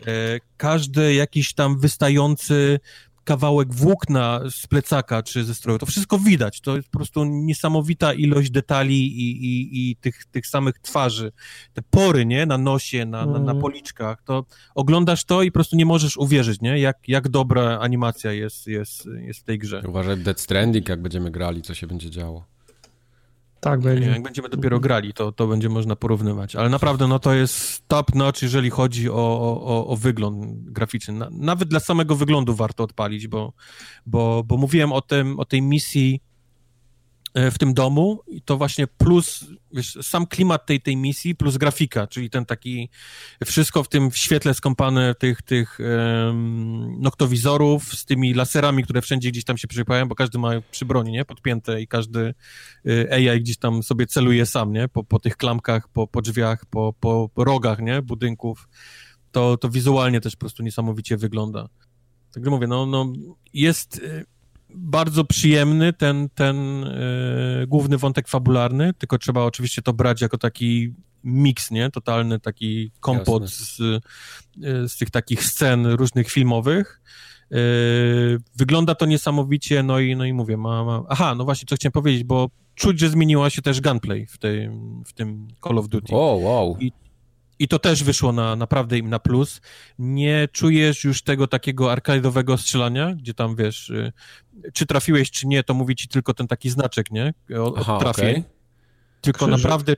e, 0.07 0.41
każdy 0.57 1.15
jakiś 1.15 1.55
tam 1.55 1.79
wystający 1.79 2.81
kawałek 3.25 3.75
włókna 3.75 4.41
z 4.51 4.67
plecaka 4.67 5.23
czy 5.23 5.45
ze 5.45 5.55
stroju. 5.55 5.79
To 5.79 5.87
wszystko 5.87 6.19
widać. 6.19 6.61
To 6.61 6.77
jest 6.77 6.89
po 6.89 6.99
prostu 6.99 7.25
niesamowita 7.25 8.13
ilość 8.13 8.51
detali 8.51 9.07
i, 9.07 9.45
i, 9.45 9.91
i 9.91 9.97
tych, 9.97 10.25
tych 10.25 10.47
samych 10.47 10.79
twarzy. 10.79 11.33
Te 11.75 11.83
pory, 11.91 12.27
nie? 12.27 12.47
Na 12.47 12.59
nosie, 12.59 13.07
na, 13.07 13.27
na, 13.27 13.39
na, 13.39 13.51
mm. 13.51 13.61
policzkach. 13.63 14.23
To 14.23 14.45
oglądasz 14.75 15.25
to 15.25 15.43
i 15.43 15.51
po 15.51 15.55
prostu 15.55 15.77
nie 15.77 15.87
możesz 15.87 16.17
uwierzyć, 16.17 16.61
nie? 16.61 16.79
Jak, 16.79 17.09
jak 17.09 17.29
dobra 17.29 17.79
animacja 17.79 18.33
jest, 18.33 18.67
jest, 18.67 19.07
jest 19.07 19.41
w 19.41 19.45
tej 19.45 19.59
grze. 19.59 19.83
Uważaj 19.89 20.17
Dead 20.17 20.41
Stranding, 20.41 20.89
jak 20.89 21.03
będziemy 21.03 21.31
grali, 21.31 21.63
co 21.63 21.75
się 21.75 21.87
będzie 21.87 22.11
działo. 22.11 22.45
Tak, 23.61 23.81
będzie. 23.81 24.09
Jak 24.09 24.23
będziemy 24.23 24.49
dopiero 24.49 24.81
grali, 24.81 25.15
to, 25.15 25.33
to 25.33 25.47
będzie 25.47 25.69
można 25.69 25.97
porównywać. 25.97 26.57
Ale 26.57 26.69
naprawdę, 26.69 27.07
no 27.07 27.19
to 27.19 27.35
jest 27.35 27.89
top 27.89 28.15
notch, 28.15 28.43
jeżeli 28.43 28.71
chodzi 28.71 29.11
o, 29.11 29.15
o, 29.15 29.87
o 29.87 29.97
wygląd 29.97 30.71
graficzny. 30.73 31.15
Na, 31.15 31.29
nawet 31.31 31.69
dla 31.69 31.81
samego 31.81 32.17
wyglądu 32.17 32.55
warto 32.55 32.85
odpalić, 32.85 33.29
bo, 33.29 33.53
bo, 34.07 34.45
bo 34.45 34.57
mówiłem 34.57 34.93
o, 34.93 35.01
tym, 35.01 35.41
o 35.41 35.45
tej 35.45 35.63
misji 35.63 36.21
w 37.35 37.59
tym 37.59 37.75
domu 37.75 38.23
i 38.27 38.43
to 38.43 38.57
właśnie 38.57 38.87
plus 38.87 39.45
wiesz, 39.73 39.99
sam 40.03 40.27
klimat 40.27 40.67
tej, 40.67 40.81
tej 40.81 40.97
misji 40.97 41.35
plus 41.35 41.57
grafika, 41.57 42.07
czyli 42.07 42.31
ten 42.31 42.47
taki 42.47 42.89
wszystko 43.45 43.85
w 43.85 43.89
tym 43.89 44.11
świetle 44.11 44.55
skąpane 44.55 45.15
tych, 45.15 45.43
tych 45.43 45.79
um, 45.81 47.01
noktowizorów 47.01 47.95
z 47.95 48.05
tymi 48.05 48.35
laserami, 48.35 48.85
które 48.85 49.03
wszędzie 49.03 49.31
gdzieś 49.31 49.45
tam 49.45 49.59
się 49.59 49.69
przypają, 49.69 50.09
bo 50.09 50.15
każdy 50.15 50.39
ma 50.39 50.51
przy 50.71 50.85
broni, 50.85 51.13
nie? 51.13 51.25
Podpięte 51.25 51.83
i 51.83 51.89
każdy 51.89 52.35
e, 52.87 53.15
AI 53.15 53.41
gdzieś 53.41 53.57
tam 53.59 53.83
sobie 53.83 54.07
celuje 54.07 54.47
sam, 54.47 54.73
nie? 54.73 54.89
Po, 54.89 55.05
po 55.05 55.19
tych 55.19 55.37
klamkach, 55.37 55.89
po, 55.89 56.07
po 56.07 56.23
drzwiach, 56.23 56.67
po, 56.67 56.93
po 57.01 57.31
rogach, 57.37 57.79
nie? 57.79 58.03
Budynków. 58.03 58.69
To, 59.33 59.57
to 59.57 59.69
wizualnie 59.69 60.21
też 60.21 60.37
po 60.37 60.41
prostu 60.41 60.63
niesamowicie 60.63 61.17
wygląda. 61.17 61.69
Tak 62.33 62.43
jak 62.43 62.51
mówię, 62.51 62.67
no, 62.67 62.87
no 62.87 63.13
jest 63.53 64.01
e, 64.05 64.25
bardzo 64.75 65.25
przyjemny 65.25 65.93
ten, 65.93 66.29
ten 66.35 66.85
e, 66.85 67.67
główny 67.67 67.99
wątek 67.99 68.29
fabularny, 68.29 68.95
tylko 68.95 69.19
trzeba 69.19 69.45
oczywiście 69.45 69.83
to 69.83 69.93
brać 69.93 70.21
jako 70.21 70.39
taki 70.39 70.95
miks, 71.25 71.71
nie? 71.71 71.91
Totalny 71.91 72.41
taki 72.41 72.91
kompot 73.01 73.51
z, 73.51 73.81
e, 73.81 74.89
z 74.89 74.97
tych 74.97 75.11
takich 75.11 75.45
scen 75.45 75.87
różnych 75.87 76.31
filmowych. 76.31 77.01
E, 77.53 77.57
wygląda 78.57 78.95
to 78.95 79.07
niesamowicie, 79.07 79.83
no 79.83 80.01
i, 80.01 80.17
no 80.17 80.25
i 80.25 80.33
mówię, 80.33 80.57
ma, 80.57 80.85
ma... 80.85 81.03
Aha, 81.09 81.35
no 81.35 81.45
właśnie, 81.45 81.67
co 81.67 81.77
chciałem 81.77 81.93
powiedzieć, 81.93 82.25
bo 82.25 82.51
czuć, 82.75 83.01
że 83.01 83.09
zmieniła 83.09 83.51
się 83.51 83.63
też 83.63 83.81
gunplay 83.81 84.27
w, 84.27 84.39
tej, 84.39 84.71
w 85.07 85.13
tym 85.13 85.49
Call 85.65 85.79
of 85.79 85.89
Duty. 85.89 86.15
O, 86.15 86.39
wow. 86.43 86.77
I 86.81 86.93
i 87.61 87.69
to 87.69 87.79
też 87.79 88.05
wyszło 88.05 88.33
na, 88.33 88.57
naprawdę 88.57 88.99
im 88.99 89.09
na 89.09 89.19
plus. 89.19 89.61
Nie 89.99 90.49
czujesz 90.53 91.05
już 91.05 91.23
tego 91.23 91.47
takiego 91.47 91.87
arcade'owego 91.87 92.59
strzelania, 92.59 93.15
gdzie 93.15 93.35
tam 93.35 93.57
wiesz, 93.57 93.91
y, 93.91 94.13
czy 94.73 94.87
trafiłeś, 94.87 95.31
czy 95.31 95.47
nie, 95.47 95.63
to 95.63 95.75
mówi 95.75 95.97
ci 95.97 96.09
tylko 96.09 96.35
ten 96.35 96.47
taki 96.47 96.71
znaczek, 96.71 97.11
nie? 97.11 97.35
O, 97.59 97.75
Aha, 97.79 97.99
trafię. 98.01 98.31
Okay. 98.31 98.45
Tylko 99.21 99.47
krzyżyk. 99.47 99.65
naprawdę 99.65 99.97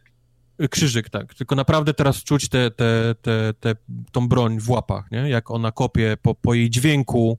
y, 0.62 0.68
krzyżyk, 0.68 1.10
tak. 1.10 1.34
Tylko 1.34 1.54
naprawdę 1.54 1.94
teraz 1.94 2.22
czuć 2.24 2.48
te, 2.48 2.70
te, 2.70 3.14
te, 3.22 3.54
te, 3.60 3.74
tą 4.12 4.28
broń 4.28 4.60
w 4.60 4.70
łapach, 4.70 5.10
nie? 5.10 5.28
Jak 5.28 5.50
ona 5.50 5.72
kopie 5.72 6.16
po, 6.22 6.34
po 6.34 6.54
jej 6.54 6.70
dźwięku, 6.70 7.38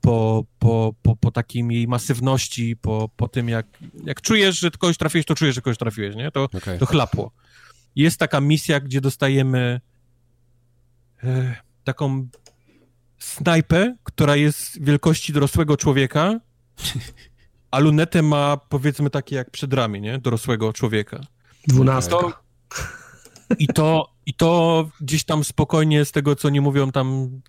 po, 0.00 0.44
po, 0.58 0.94
po, 1.02 1.16
po 1.16 1.30
takim 1.30 1.72
jej 1.72 1.88
masywności, 1.88 2.76
po, 2.76 3.10
po 3.16 3.28
tym 3.28 3.48
jak, 3.48 3.66
jak 4.04 4.20
czujesz, 4.20 4.58
że 4.58 4.70
kogoś 4.70 4.96
trafiłeś, 4.96 5.26
to 5.26 5.34
czujesz, 5.34 5.54
że 5.54 5.62
kogoś 5.62 5.78
trafiłeś, 5.78 6.16
nie? 6.16 6.30
To, 6.30 6.42
okay. 6.44 6.78
to 6.78 6.86
chlapło 6.86 7.32
jest 7.96 8.18
taka 8.18 8.40
misja, 8.40 8.80
gdzie 8.80 9.00
dostajemy 9.00 9.80
e, 11.22 11.54
taką 11.84 12.28
snajpę, 13.18 13.96
która 14.04 14.36
jest 14.36 14.84
wielkości 14.84 15.32
dorosłego 15.32 15.76
człowieka, 15.76 16.40
a 17.70 17.78
lunetę 17.78 18.22
ma 18.22 18.56
powiedzmy 18.56 19.10
takie 19.10 19.36
jak 19.36 19.50
przedramię, 19.50 20.00
nie? 20.00 20.18
Dorosłego 20.18 20.72
człowieka. 20.72 21.20
Dwunastka. 21.68 22.16
I 23.58 23.66
to, 23.66 24.14
I 24.26 24.34
to 24.34 24.90
gdzieś 25.00 25.24
tam 25.24 25.44
spokojnie 25.44 26.04
z 26.04 26.12
tego, 26.12 26.36
co 26.36 26.50
nie 26.50 26.60
mówią, 26.60 26.92
tam 26.92 27.40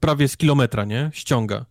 prawie 0.00 0.28
z 0.28 0.36
kilometra, 0.36 0.84
nie? 0.84 1.10
Ściąga. 1.14 1.66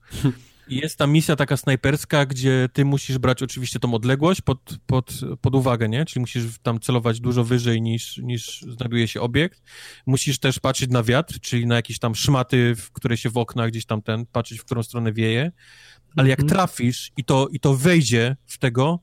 Jest 0.81 0.97
ta 0.97 1.07
misja 1.07 1.35
taka 1.35 1.57
snajperska, 1.57 2.25
gdzie 2.25 2.69
ty 2.73 2.85
musisz 2.85 3.17
brać 3.17 3.43
oczywiście 3.43 3.79
tą 3.79 3.93
odległość 3.93 4.41
pod, 4.41 4.59
pod, 4.85 5.11
pod 5.41 5.55
uwagę, 5.55 5.89
nie? 5.89 6.05
Czyli 6.05 6.21
musisz 6.21 6.43
tam 6.63 6.79
celować 6.79 7.19
dużo 7.19 7.43
wyżej 7.43 7.81
niż, 7.81 8.17
niż 8.17 8.61
znajduje 8.61 9.07
się 9.07 9.21
obiekt. 9.21 9.63
Musisz 10.05 10.39
też 10.39 10.59
patrzeć 10.59 10.89
na 10.89 11.03
wiatr, 11.03 11.39
czyli 11.39 11.67
na 11.67 11.75
jakieś 11.75 11.99
tam 11.99 12.15
szmaty, 12.15 12.75
które 12.93 13.17
się 13.17 13.29
w 13.29 13.37
oknach 13.37 13.69
gdzieś 13.69 13.85
tam 13.85 14.01
ten, 14.01 14.25
patrzeć, 14.25 14.59
w 14.59 14.65
którą 14.65 14.83
stronę 14.83 15.13
wieje. 15.13 15.51
Ale 16.15 16.29
jak 16.29 16.39
mhm. 16.39 16.57
trafisz 16.57 17.11
i 17.17 17.23
to, 17.23 17.47
i 17.51 17.59
to 17.59 17.75
wejdzie 17.75 18.35
w 18.45 18.57
tego, 18.57 18.99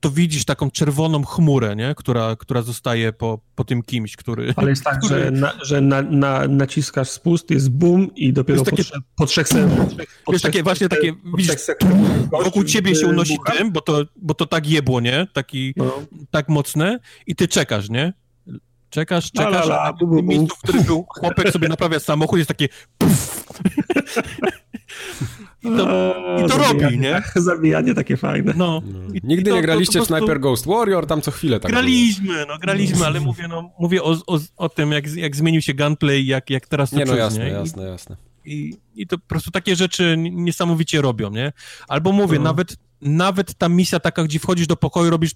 to 0.00 0.10
widzisz 0.10 0.44
taką 0.44 0.70
czerwoną 0.70 1.24
chmurę, 1.24 1.76
nie? 1.76 1.94
Która, 1.96 2.36
która 2.36 2.62
zostaje 2.62 3.12
po, 3.12 3.40
po 3.54 3.64
tym 3.64 3.82
kimś, 3.82 4.16
który... 4.16 4.54
Ale 4.56 4.70
jest 4.70 4.84
tak, 4.84 4.98
który... 4.98 5.24
że, 5.24 5.30
na, 5.30 5.52
że 5.62 5.80
na, 5.80 6.02
na, 6.02 6.48
naciskasz 6.48 7.10
spust, 7.10 7.50
jest 7.50 7.70
boom 7.70 8.14
i 8.14 8.32
dopiero 8.32 8.64
takie... 8.64 8.84
po, 8.84 8.90
po 9.16 9.26
trzech 9.26 9.48
sekundach... 9.48 10.06
Wiesz, 10.32 10.42
takie 10.42 10.62
właśnie 10.62 10.88
takie, 10.88 11.12
widzisz, 11.36 11.56
wokół 12.44 12.64
ciebie 12.64 12.96
się 12.96 13.06
unosi 13.06 13.38
dym, 13.58 13.72
bo 13.72 13.80
to, 13.80 14.04
bo 14.16 14.34
to 14.34 14.46
tak 14.46 14.68
jebło, 14.68 15.00
nie? 15.00 15.26
Taki, 15.32 15.74
no. 15.76 16.02
tak 16.30 16.48
mocne 16.48 16.98
i 17.26 17.34
ty 17.34 17.48
czekasz, 17.48 17.90
nie? 17.90 18.12
Czekasz, 18.90 19.32
czekasz, 19.32 19.52
la, 19.52 19.60
la, 19.60 19.64
la, 19.64 19.82
a 19.82 19.92
w 19.92 20.22
miejscu, 20.22 20.56
w 20.56 20.62
którym 20.62 20.82
był 20.82 21.06
chłopek 21.08 21.50
sobie 21.50 21.68
naprawia 21.68 22.00
samochód, 22.00 22.38
jest 22.38 22.48
takie 22.48 22.68
puf. 22.98 23.44
I 25.62 25.68
to, 25.68 26.14
i 26.44 26.48
to 26.48 26.58
robi, 26.58 26.98
nie? 26.98 27.22
Zabijanie 27.36 27.94
takie 27.94 28.16
fajne. 28.16 28.52
No. 28.56 28.82
no. 28.86 28.98
Nigdy 29.22 29.50
to, 29.50 29.56
nie 29.56 29.62
graliście 29.62 29.98
to, 29.98 30.06
to 30.06 30.14
w 30.14 30.18
Sniper 30.18 30.40
Ghost 30.40 30.66
Warrior, 30.66 31.06
tam 31.06 31.22
co 31.22 31.30
chwilę 31.30 31.60
tak 31.60 31.70
Graliśmy, 31.70 32.34
było. 32.34 32.46
no 32.48 32.58
graliśmy, 32.58 33.06
ale 33.06 33.20
mówię, 33.20 33.48
no, 33.48 33.70
mówię 33.78 34.02
o, 34.02 34.16
o, 34.26 34.38
o 34.56 34.68
tym, 34.68 34.92
jak, 34.92 35.06
jak 35.16 35.36
zmienił 35.36 35.62
się 35.62 35.74
gunplay, 35.74 36.26
jak, 36.26 36.50
jak 36.50 36.66
teraz 36.66 36.90
to 36.90 36.96
Nie, 36.96 37.04
no 37.04 37.16
jasne, 37.16 37.44
nie? 37.44 37.50
jasne, 37.50 37.82
jasne. 37.82 38.16
I, 38.44 38.74
I 38.94 39.06
to 39.06 39.18
po 39.18 39.26
prostu 39.26 39.50
takie 39.50 39.76
rzeczy 39.76 40.14
niesamowicie 40.18 41.02
robią, 41.02 41.30
nie? 41.30 41.52
Albo 41.88 42.12
mówię, 42.12 42.38
no. 42.38 42.44
nawet, 42.44 42.76
nawet 43.00 43.54
ta 43.54 43.68
misja 43.68 44.00
taka, 44.00 44.24
gdzie 44.24 44.38
wchodzisz 44.38 44.66
do 44.66 44.76
pokoju, 44.76 45.10
robisz 45.10 45.32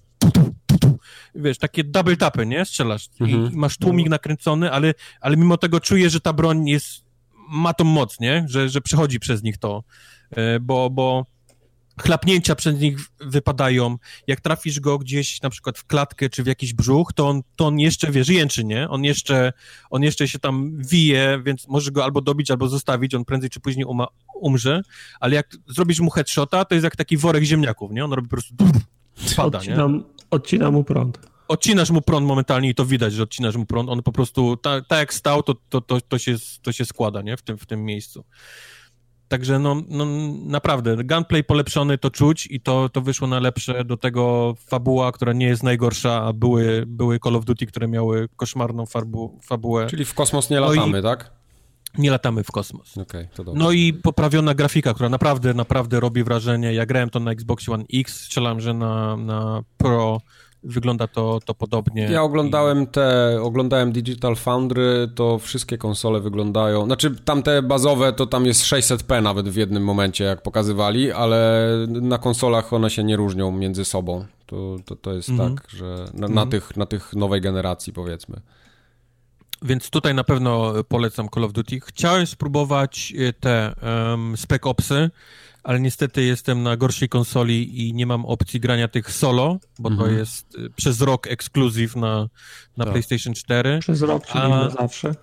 wiesz, 1.35 1.57
takie 1.57 1.83
double 1.83 2.17
tapy, 2.17 2.45
nie? 2.45 2.65
Strzelasz 2.65 3.09
mhm. 3.21 3.53
i 3.53 3.55
masz 3.55 3.77
tłumik 3.77 4.09
nakręcony, 4.09 4.71
ale, 4.71 4.93
ale 5.21 5.37
mimo 5.37 5.57
tego 5.57 5.79
czujesz, 5.79 6.13
że 6.13 6.19
ta 6.19 6.33
broń 6.33 6.69
jest, 6.69 7.03
ma 7.49 7.73
tą 7.73 7.83
moc, 7.83 8.19
nie? 8.19 8.45
Że, 8.49 8.69
że 8.69 8.81
przechodzi 8.81 9.19
przez 9.19 9.43
nich 9.43 9.57
to, 9.57 9.83
bo, 10.61 10.89
bo 10.89 11.25
chlapnięcia 12.01 12.55
przez 12.55 12.79
nich 12.79 12.97
wypadają. 13.19 13.97
Jak 14.27 14.41
trafisz 14.41 14.79
go 14.79 14.97
gdzieś 14.97 15.41
na 15.41 15.49
przykład 15.49 15.77
w 15.77 15.85
klatkę 15.85 16.29
czy 16.29 16.43
w 16.43 16.47
jakiś 16.47 16.73
brzuch, 16.73 17.13
to 17.13 17.27
on, 17.27 17.41
to 17.55 17.67
on 17.67 17.79
jeszcze, 17.79 18.11
wiesz, 18.11 18.29
jęczy, 18.29 18.63
nie? 18.63 18.89
On 18.89 19.03
jeszcze, 19.03 19.53
on 19.89 20.03
jeszcze 20.03 20.27
się 20.27 20.39
tam 20.39 20.77
wije, 20.77 21.41
więc 21.45 21.67
możesz 21.67 21.91
go 21.91 22.03
albo 22.03 22.21
dobić, 22.21 22.51
albo 22.51 22.67
zostawić, 22.67 23.15
on 23.15 23.25
prędzej 23.25 23.49
czy 23.49 23.59
później 23.59 23.85
uma, 23.85 24.07
umrze, 24.35 24.81
ale 25.19 25.35
jak 25.35 25.57
zrobisz 25.67 25.99
mu 25.99 26.09
headshota, 26.09 26.65
to 26.65 26.75
jest 26.75 26.83
jak 26.83 26.95
taki 26.95 27.17
worek 27.17 27.43
ziemniaków, 27.43 27.91
nie? 27.91 28.05
On 28.05 28.13
robi 28.13 28.27
po 28.27 28.35
prostu 28.35 28.55
spada, 29.15 29.57
odcinam, 29.57 29.93
nie? 29.93 30.03
Odcinam 30.31 30.73
mu 30.73 30.83
prąd. 30.83 31.19
Odcinasz 31.47 31.89
mu 31.89 32.01
prąd 32.01 32.27
momentalnie 32.27 32.69
i 32.69 32.75
to 32.75 32.85
widać, 32.85 33.13
że 33.13 33.23
odcinasz 33.23 33.55
mu 33.55 33.65
prąd. 33.65 33.89
On 33.89 34.03
po 34.03 34.11
prostu, 34.11 34.57
tak 34.57 34.87
ta 34.87 34.97
jak 34.99 35.13
stał, 35.13 35.43
to, 35.43 35.55
to, 35.69 35.81
to, 35.81 36.01
to, 36.01 36.17
się, 36.17 36.35
to 36.61 36.71
się 36.71 36.85
składa, 36.85 37.21
nie? 37.21 37.37
W 37.37 37.41
tym, 37.41 37.57
w 37.57 37.65
tym 37.65 37.85
miejscu. 37.85 38.23
Także 39.27 39.59
no, 39.59 39.81
no 39.87 40.05
naprawdę, 40.45 41.03
gunplay 41.03 41.43
polepszony 41.43 41.97
to 41.97 42.11
czuć 42.11 42.47
i 42.51 42.61
to, 42.61 42.89
to 42.89 43.01
wyszło 43.01 43.27
na 43.27 43.39
lepsze. 43.39 43.85
Do 43.85 43.97
tego 43.97 44.55
fabuła, 44.59 45.11
która 45.11 45.33
nie 45.33 45.45
jest 45.45 45.63
najgorsza, 45.63 46.23
a 46.23 46.33
były, 46.33 46.83
były 46.87 47.19
Call 47.19 47.35
of 47.35 47.45
Duty, 47.45 47.65
które 47.65 47.87
miały 47.87 48.29
koszmarną 48.35 48.85
farbu, 48.85 49.39
fabułę. 49.43 49.87
Czyli 49.87 50.05
w 50.05 50.13
kosmos 50.13 50.49
nie 50.49 50.59
latamy, 50.59 50.91
no 50.91 50.97
i... 50.97 51.01
tak? 51.01 51.31
nie 51.97 52.11
latamy 52.11 52.43
w 52.43 52.51
kosmos. 52.51 52.97
Okay, 52.97 53.27
no 53.53 53.71
i 53.71 53.93
poprawiona 53.93 54.53
grafika, 54.53 54.93
która 54.93 55.09
naprawdę, 55.09 55.53
naprawdę 55.53 55.99
robi 55.99 56.23
wrażenie. 56.23 56.73
Ja 56.73 56.85
grałem 56.85 57.09
to 57.09 57.19
na 57.19 57.31
Xbox 57.31 57.69
One 57.69 57.83
X, 57.93 58.21
strzelam, 58.21 58.59
że 58.59 58.73
na, 58.73 59.17
na 59.17 59.63
Pro 59.77 60.21
wygląda 60.65 61.07
to, 61.07 61.39
to 61.45 61.53
podobnie. 61.53 62.03
Ja 62.03 62.23
oglądałem 62.23 62.87
te, 62.87 63.37
oglądałem 63.41 63.91
Digital 63.91 64.35
Foundry, 64.35 65.09
to 65.15 65.39
wszystkie 65.39 65.77
konsole 65.77 66.19
wyglądają, 66.19 66.85
znaczy 66.85 67.15
tamte 67.25 67.61
bazowe 67.61 68.13
to 68.13 68.25
tam 68.25 68.45
jest 68.45 68.63
600p 68.63 69.23
nawet 69.23 69.49
w 69.49 69.55
jednym 69.55 69.83
momencie 69.83 70.23
jak 70.23 70.41
pokazywali, 70.41 71.11
ale 71.11 71.69
na 71.87 72.17
konsolach 72.17 72.73
one 72.73 72.89
się 72.89 73.03
nie 73.03 73.15
różnią 73.15 73.51
między 73.51 73.85
sobą. 73.85 74.25
To, 74.45 74.75
to, 74.85 74.95
to 74.95 75.13
jest 75.13 75.29
-hmm. 75.29 75.55
tak, 75.55 75.69
że 75.69 76.05
na, 76.13 76.27
na 76.27 76.45
-hmm. 76.45 76.49
tych, 76.49 76.77
na 76.77 76.85
tych 76.85 77.13
nowej 77.13 77.41
generacji 77.41 77.93
powiedzmy. 77.93 78.41
Więc 79.61 79.89
tutaj 79.89 80.13
na 80.13 80.23
pewno 80.23 80.73
polecam 80.83 81.29
Call 81.29 81.43
of 81.43 81.53
Duty. 81.53 81.79
Chciałem 81.85 82.27
spróbować 82.27 83.13
e, 83.17 83.33
te 83.33 83.75
um, 84.11 84.37
Spec 84.37 84.61
Opsy, 84.65 85.09
ale 85.65 85.79
niestety 85.79 86.23
jestem 86.23 86.63
na 86.63 86.77
gorszej 86.77 87.09
konsoli 87.09 87.87
i 87.87 87.93
nie 87.93 88.05
mam 88.05 88.25
opcji 88.25 88.59
grania 88.59 88.87
tych 88.87 89.11
solo, 89.11 89.59
bo 89.79 89.89
mhm. 89.89 90.09
to 90.09 90.15
jest 90.15 90.57
e, 90.65 90.69
przez 90.75 91.01
rok 91.01 91.27
ekskluzyw 91.27 91.95
na, 91.95 92.29
na 92.77 92.85
tak. 92.85 92.93
PlayStation 92.93 93.33
4. 93.33 93.79
Przez 93.79 94.01
rok, 94.01 94.25
czyli 94.25 94.43
a, 94.43 94.49
na 94.49 94.69
zawsze. 94.69 95.15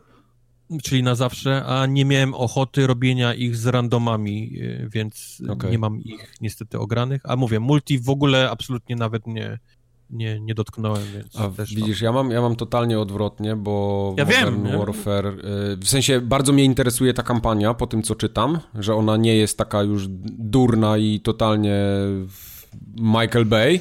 Czyli 0.83 1.03
na 1.03 1.15
zawsze, 1.15 1.65
a 1.65 1.87
nie 1.87 2.05
miałem 2.05 2.35
ochoty 2.35 2.87
robienia 2.87 3.35
ich 3.35 3.57
z 3.57 3.67
randomami, 3.67 4.59
e, 4.61 4.89
więc 4.89 5.43
okay. 5.49 5.71
nie 5.71 5.79
mam 5.79 6.01
ich 6.01 6.35
niestety 6.41 6.79
ogranych. 6.79 7.21
A 7.25 7.37
mówię, 7.37 7.61
multi 7.61 7.99
w 7.99 8.09
ogóle 8.09 8.51
absolutnie 8.51 8.97
nawet 8.97 9.27
nie, 9.27 9.59
nie, 10.13 10.41
nie 10.41 10.55
dotknąłem, 10.55 11.03
więc 11.15 11.37
A 11.37 11.51
widzisz, 11.65 12.01
ja 12.01 12.13
mam, 12.13 12.31
ja 12.31 12.41
mam 12.41 12.57
totalnie 12.57 12.99
odwrotnie, 13.01 13.57
bo 13.57 14.15
ja 14.19 14.25
Modern 14.25 14.65
wiem, 14.65 14.79
Warfare, 14.79 15.27
y, 15.27 15.77
w 15.77 15.89
sensie 15.89 16.21
bardzo 16.21 16.53
mnie 16.53 16.65
interesuje 16.65 17.15
ta 17.15 17.23
kampania 17.23 17.75
po 17.75 17.87
tym, 17.87 18.03
co 18.03 18.15
czytam, 18.15 18.59
że 18.75 18.95
ona 18.95 19.17
nie 19.17 19.37
jest 19.37 19.59
taka 19.59 19.83
już 19.83 20.07
durna 20.09 20.99
i 20.99 21.21
totalnie 21.21 21.81
Michael 22.97 23.45
Bay, 23.45 23.81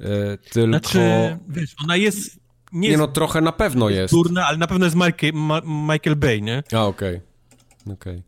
y, 0.00 0.06
tylko... 0.52 0.68
Znaczy, 0.68 1.38
wiesz, 1.48 1.74
ona 1.84 1.96
jest... 1.96 2.40
Nie, 2.72 2.88
nie 2.88 2.96
no, 2.96 3.08
trochę 3.08 3.40
na 3.40 3.52
pewno 3.52 3.88
jest. 3.88 4.00
jest. 4.00 4.14
Durna, 4.14 4.46
ale 4.46 4.58
na 4.58 4.66
pewno 4.66 4.86
jest 4.86 4.96
Michael, 4.96 5.32
Ma 5.34 5.60
Michael 5.64 6.16
Bay, 6.16 6.42
nie? 6.42 6.62
A, 6.72 6.86
okej. 6.86 7.16
Okay. 7.16 7.94
Okej. 7.94 8.12
Okay. 8.12 8.22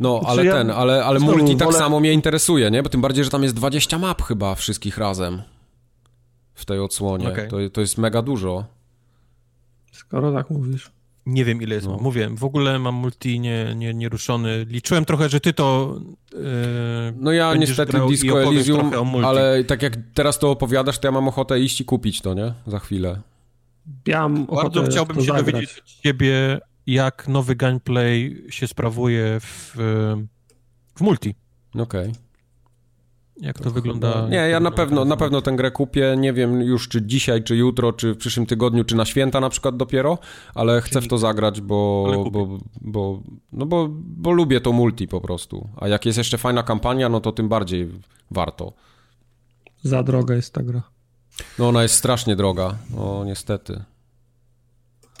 No, 0.00 0.18
znaczy 0.18 0.32
ale 0.32 0.44
ja, 0.44 0.52
ten, 0.52 0.70
ale, 0.70 1.04
ale 1.04 1.20
multi 1.20 1.56
tak 1.56 1.68
wolę... 1.68 1.78
samo 1.78 2.00
mnie 2.00 2.12
interesuje, 2.12 2.70
nie? 2.70 2.82
Bo 2.82 2.88
tym 2.88 3.00
bardziej, 3.00 3.24
że 3.24 3.30
tam 3.30 3.42
jest 3.42 3.54
20 3.54 3.98
map 3.98 4.22
chyba 4.22 4.54
wszystkich 4.54 4.98
razem 4.98 5.42
w 6.60 6.64
tej 6.64 6.78
odsłonie. 6.78 7.28
Okay. 7.28 7.48
To, 7.48 7.56
to 7.72 7.80
jest 7.80 7.98
mega 7.98 8.22
dużo. 8.22 8.64
Skoro 9.92 10.32
tak 10.32 10.50
mówisz. 10.50 10.90
Nie 11.26 11.44
wiem, 11.44 11.62
ile 11.62 11.74
jest. 11.74 11.86
No. 11.86 11.98
Mówię, 12.00 12.30
w 12.34 12.44
ogóle 12.44 12.78
mam 12.78 12.94
multi 12.94 13.40
nie, 13.40 13.74
nie, 13.76 13.94
nieruszony. 13.94 14.66
Liczyłem 14.68 15.04
trochę, 15.04 15.28
że 15.28 15.40
ty 15.40 15.52
to. 15.52 15.96
Yy, 16.32 16.38
no 17.16 17.32
ja 17.32 17.54
niestety 17.54 17.98
Disco 18.08 18.42
Elysium, 18.42 18.92
ale 19.24 19.64
tak 19.64 19.82
jak 19.82 19.96
teraz 20.14 20.38
to 20.38 20.50
opowiadasz, 20.50 20.98
to 20.98 21.08
ja 21.08 21.12
mam 21.12 21.28
ochotę 21.28 21.60
iść 21.60 21.80
i 21.80 21.84
kupić 21.84 22.20
to, 22.20 22.34
nie? 22.34 22.54
Za 22.66 22.78
chwilę. 22.78 23.20
Ja 24.06 24.28
mam 24.28 24.46
Bardzo 24.46 24.82
chciałbym 24.82 25.16
się 25.16 25.22
zagrać. 25.22 25.46
dowiedzieć 25.46 25.78
od 25.78 25.84
ciebie, 25.84 26.60
jak 26.86 27.28
nowy 27.28 27.56
gameplay 27.56 28.44
się 28.50 28.66
sprawuje 28.66 29.40
w, 29.40 29.72
w 30.94 31.00
multi. 31.00 31.34
Okej. 31.74 31.82
Okay. 31.82 32.29
Jak 33.40 33.58
to, 33.58 33.64
to 33.64 33.70
wygląda? 33.70 34.12
Chyba... 34.12 34.28
Nie, 34.28 34.36
ja 34.36 34.60
na 34.60 34.70
pewno, 34.70 35.04
na 35.04 35.16
pewno 35.16 35.42
tę 35.42 35.52
grę 35.52 35.70
kupię. 35.70 36.14
Nie 36.18 36.32
wiem 36.32 36.62
już, 36.62 36.88
czy 36.88 37.02
dzisiaj, 37.02 37.44
czy 37.44 37.56
jutro, 37.56 37.92
czy 37.92 38.14
w 38.14 38.16
przyszłym 38.16 38.46
tygodniu, 38.46 38.84
czy 38.84 38.96
na 38.96 39.04
święta 39.04 39.40
na 39.40 39.48
przykład 39.48 39.76
dopiero, 39.76 40.18
ale 40.54 40.80
chcę 40.80 41.00
w 41.00 41.08
to 41.08 41.18
zagrać, 41.18 41.60
bo, 41.60 42.06
bo, 42.30 42.58
bo, 42.80 43.22
no 43.52 43.66
bo, 43.66 43.88
bo 43.92 44.32
lubię 44.32 44.60
to 44.60 44.72
multi 44.72 45.08
po 45.08 45.20
prostu. 45.20 45.68
A 45.76 45.88
jak 45.88 46.06
jest 46.06 46.18
jeszcze 46.18 46.38
fajna 46.38 46.62
kampania, 46.62 47.08
no 47.08 47.20
to 47.20 47.32
tym 47.32 47.48
bardziej 47.48 47.88
warto. 48.30 48.72
Za 49.82 50.02
droga 50.02 50.34
jest 50.34 50.54
ta 50.54 50.62
gra. 50.62 50.82
No 51.58 51.68
ona 51.68 51.82
jest 51.82 51.94
strasznie 51.94 52.36
droga, 52.36 52.78
no 52.96 53.24
niestety. 53.24 53.84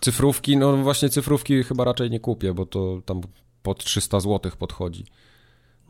Cyfrówki, 0.00 0.56
no 0.56 0.76
właśnie 0.76 1.08
cyfrówki 1.08 1.62
chyba 1.62 1.84
raczej 1.84 2.10
nie 2.10 2.20
kupię, 2.20 2.54
bo 2.54 2.66
to 2.66 3.02
tam 3.04 3.20
pod 3.62 3.84
300 3.84 4.20
zł 4.20 4.52
podchodzi. 4.58 5.04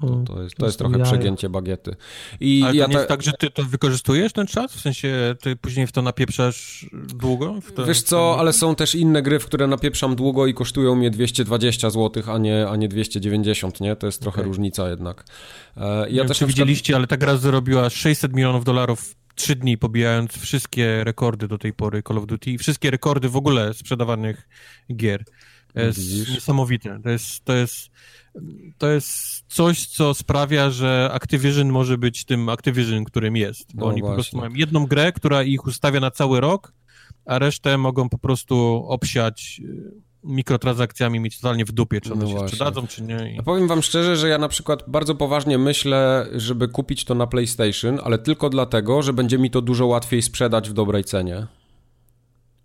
To, 0.01 0.07
mm, 0.07 0.25
to 0.25 0.43
jest, 0.43 0.57
to 0.57 0.67
jest 0.67 0.79
trochę 0.79 0.99
jaja. 0.99 1.05
przegięcie 1.05 1.49
bagiety. 1.49 1.97
I 2.41 2.63
Ale 2.65 2.75
ja 2.77 2.85
to 2.85 2.89
nie 2.89 2.95
ta... 2.95 3.01
jest 3.01 3.09
tak, 3.09 3.23
że 3.23 3.33
ty 3.33 3.51
to 3.51 3.65
wykorzystujesz 3.65 4.33
ten 4.33 4.47
czas? 4.47 4.73
W 4.73 4.81
sensie 4.81 5.35
ty 5.41 5.57
później 5.57 5.87
w 5.87 5.93
to 5.93 6.03
napieprzasz 6.03 6.87
długo? 6.93 7.59
To, 7.75 7.87
Wiesz 7.87 8.03
co, 8.03 8.37
ale 8.39 8.53
są 8.53 8.75
też 8.75 8.95
inne 8.95 9.23
gry, 9.23 9.39
w 9.39 9.47
które 9.47 9.67
napieprzam 9.67 10.17
długo 10.17 10.47
i 10.47 10.55
kosztują 10.55 10.95
mnie 10.95 11.11
220 11.11 11.91
zł, 11.91 12.23
a 12.27 12.39
nie, 12.39 12.69
a 12.69 12.77
nie 12.77 12.89
290, 12.89 13.81
nie? 13.81 13.97
To 13.97 14.07
jest 14.07 14.23
trochę 14.23 14.41
okay. 14.41 14.49
różnica 14.49 14.89
jednak. 14.91 15.25
E, 15.77 16.11
ja 16.11 16.23
nie 16.23 16.29
też 16.29 16.41
wiem, 16.41 16.49
widzieliście, 16.49 16.83
przykład... 16.83 16.99
ale 16.99 17.07
ta 17.07 17.17
gra 17.17 17.37
zarobiła 17.37 17.91
600 17.91 18.33
milionów 18.33 18.65
dolarów 18.65 19.15
trzy 19.35 19.57
dni, 19.57 19.79
pobijając 19.79 20.33
wszystkie 20.33 21.05
rekordy 21.05 21.49
do 21.49 21.59
tej 21.59 21.73
pory 21.73 22.03
Call 22.03 22.19
of 22.19 22.27
Duty 22.27 22.51
i 22.51 22.59
wszystkie 22.59 22.91
rekordy 22.91 23.29
w 23.29 23.37
ogóle 23.37 23.75
sprzedawanych 23.75 24.49
gier. 24.97 25.25
To 25.75 25.81
jest 25.81 25.99
Widzisz? 25.99 26.35
niesamowite. 26.35 27.01
To 27.03 27.11
jest, 27.11 27.45
to 27.45 27.53
jest 27.53 27.91
to 28.79 28.91
jest 28.91 29.43
coś, 29.49 29.87
co 29.87 30.15
sprawia, 30.15 30.71
że 30.71 31.11
Activision 31.13 31.69
może 31.69 31.99
być 31.99 32.25
tym 32.25 32.49
Activision, 32.49 33.05
którym 33.05 33.37
jest. 33.37 33.75
Bo 33.75 33.81
no 33.81 33.87
oni 33.87 34.01
właśnie. 34.01 34.11
po 34.11 34.15
prostu 34.15 34.37
mają 34.37 34.51
jedną 34.55 34.87
grę, 34.87 35.13
która 35.13 35.43
ich 35.43 35.67
ustawia 35.67 36.01
na 36.01 36.11
cały 36.11 36.41
rok, 36.41 36.73
a 37.27 37.39
resztę 37.39 37.79
mogą 37.79 38.09
po 38.09 38.19
prostu 38.19 38.85
obsiać 38.89 39.61
y, 39.65 39.93
mikrotransakcjami 40.25 41.21
mieć 41.21 41.41
totalnie 41.41 41.65
w 41.65 41.73
dupie, 41.73 42.01
czy 42.01 42.13
one 42.13 42.23
no 42.23 42.27
się 42.29 42.33
właśnie. 42.33 42.49
sprzedadzą, 42.49 42.87
czy 42.87 43.03
nie. 43.03 43.35
I... 43.35 43.43
powiem 43.43 43.69
wam 43.69 43.83
szczerze, 43.83 44.17
że 44.17 44.29
ja 44.29 44.39
na 44.39 44.49
przykład 44.49 44.85
bardzo 44.87 45.15
poważnie 45.15 45.59
myślę, 45.59 46.27
żeby 46.33 46.69
kupić 46.69 47.05
to 47.05 47.15
na 47.15 47.27
PlayStation, 47.27 48.01
ale 48.05 48.19
tylko 48.19 48.51
dlatego, 48.51 49.03
że 49.03 49.13
będzie 49.13 49.39
mi 49.39 49.51
to 49.51 49.63
dużo 49.63 49.87
łatwiej 49.87 50.23
sprzedać 50.23 50.71
w 50.71 50.73
dobrej 50.73 51.05
cenie. 51.05 51.47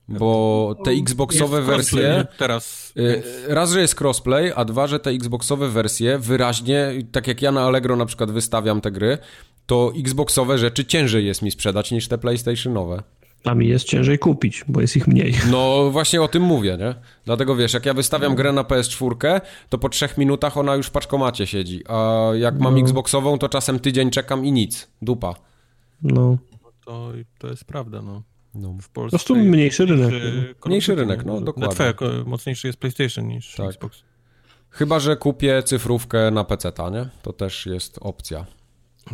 Bo 0.08 0.76
te 0.84 0.92
Xboxowe 0.92 1.62
wersje. 1.62 2.26
Teraz. 2.38 2.94
Y, 2.98 3.24
raz, 3.48 3.72
że 3.72 3.82
jest 3.82 4.02
crossplay, 4.02 4.52
a 4.56 4.66
dwa, 4.66 4.88
że 4.88 5.00
te 5.00 5.10
Xboxowe 5.10 5.70
wersje 5.70 6.20
wyraźnie, 6.20 6.92
tak 7.12 7.28
jak 7.28 7.42
ja 7.42 7.52
na 7.52 7.62
Allegro 7.62 7.96
na 7.96 8.06
przykład 8.06 8.32
wystawiam 8.32 8.82
te 8.82 8.92
gry, 8.92 9.18
to 9.66 9.92
Xboxowe 10.00 10.58
rzeczy 10.58 10.86
ciężej 10.86 11.26
jest 11.26 11.42
mi 11.42 11.52
sprzedać 11.52 11.92
niż 11.92 12.08
te 12.08 12.18
PlayStationowe. 12.18 13.04
A 13.44 13.56
mi 13.56 13.68
jest 13.68 13.86
ciężej 13.86 14.20
kupić, 14.20 14.64
bo 14.68 14.82
jest 14.82 14.98
ich 14.98 15.08
mniej. 15.08 15.36
No 15.52 15.92
właśnie 15.92 16.22
o 16.22 16.28
tym 16.28 16.44
mówię, 16.44 16.78
nie? 16.80 16.96
Dlatego 17.26 17.56
wiesz, 17.56 17.74
jak 17.74 17.86
ja 17.86 17.94
wystawiam 17.94 18.36
grę 18.36 18.52
na 18.52 18.64
PS4, 18.64 19.42
to 19.70 19.78
po 19.78 19.90
trzech 19.90 20.18
minutach 20.18 20.58
ona 20.58 20.76
już 20.76 20.88
w 20.88 20.92
paczkomacie 20.92 21.48
siedzi, 21.48 21.84
a 21.88 22.30
jak 22.36 22.60
mam 22.60 22.74
No. 22.76 22.82
Xboxową, 22.82 23.38
to 23.38 23.50
czasem 23.50 23.80
tydzień 23.80 24.12
czekam 24.12 24.46
i 24.46 24.52
nic. 24.52 24.88
Dupa. 25.02 25.36
No. 26.04 26.38
To, 26.86 27.12
to 27.38 27.48
jest 27.48 27.66
prawda, 27.66 28.02
no. 28.02 28.22
No. 28.56 28.76
W 28.82 28.90
Polsce 28.90 29.18
Po 29.18 29.24
prostu 29.26 29.36
mniejszy 29.36 29.86
rynek. 29.86 30.10
mniejszy- 30.10 30.56
Mniejszy 30.66 30.96
rynek, 30.96 31.26
no, 31.26 31.42
dokładnie. 31.42 31.94
Ko- 31.94 32.06
mocniejszy 32.26 32.68
jest 32.68 32.80
PlayStation 32.80 33.28
niż 33.28 33.56
Tak. 33.56 33.66
Xbox. 33.70 34.04
Chyba, 34.70 35.00
że 35.00 35.18
kupię 35.18 35.64
cyfrówkę 35.64 36.32
na 36.32 36.44
PC-ta, 36.44 36.90
nie? 36.90 37.10
To 37.22 37.34
też 37.34 37.66
jest 37.66 37.98
opcja. 38.02 38.46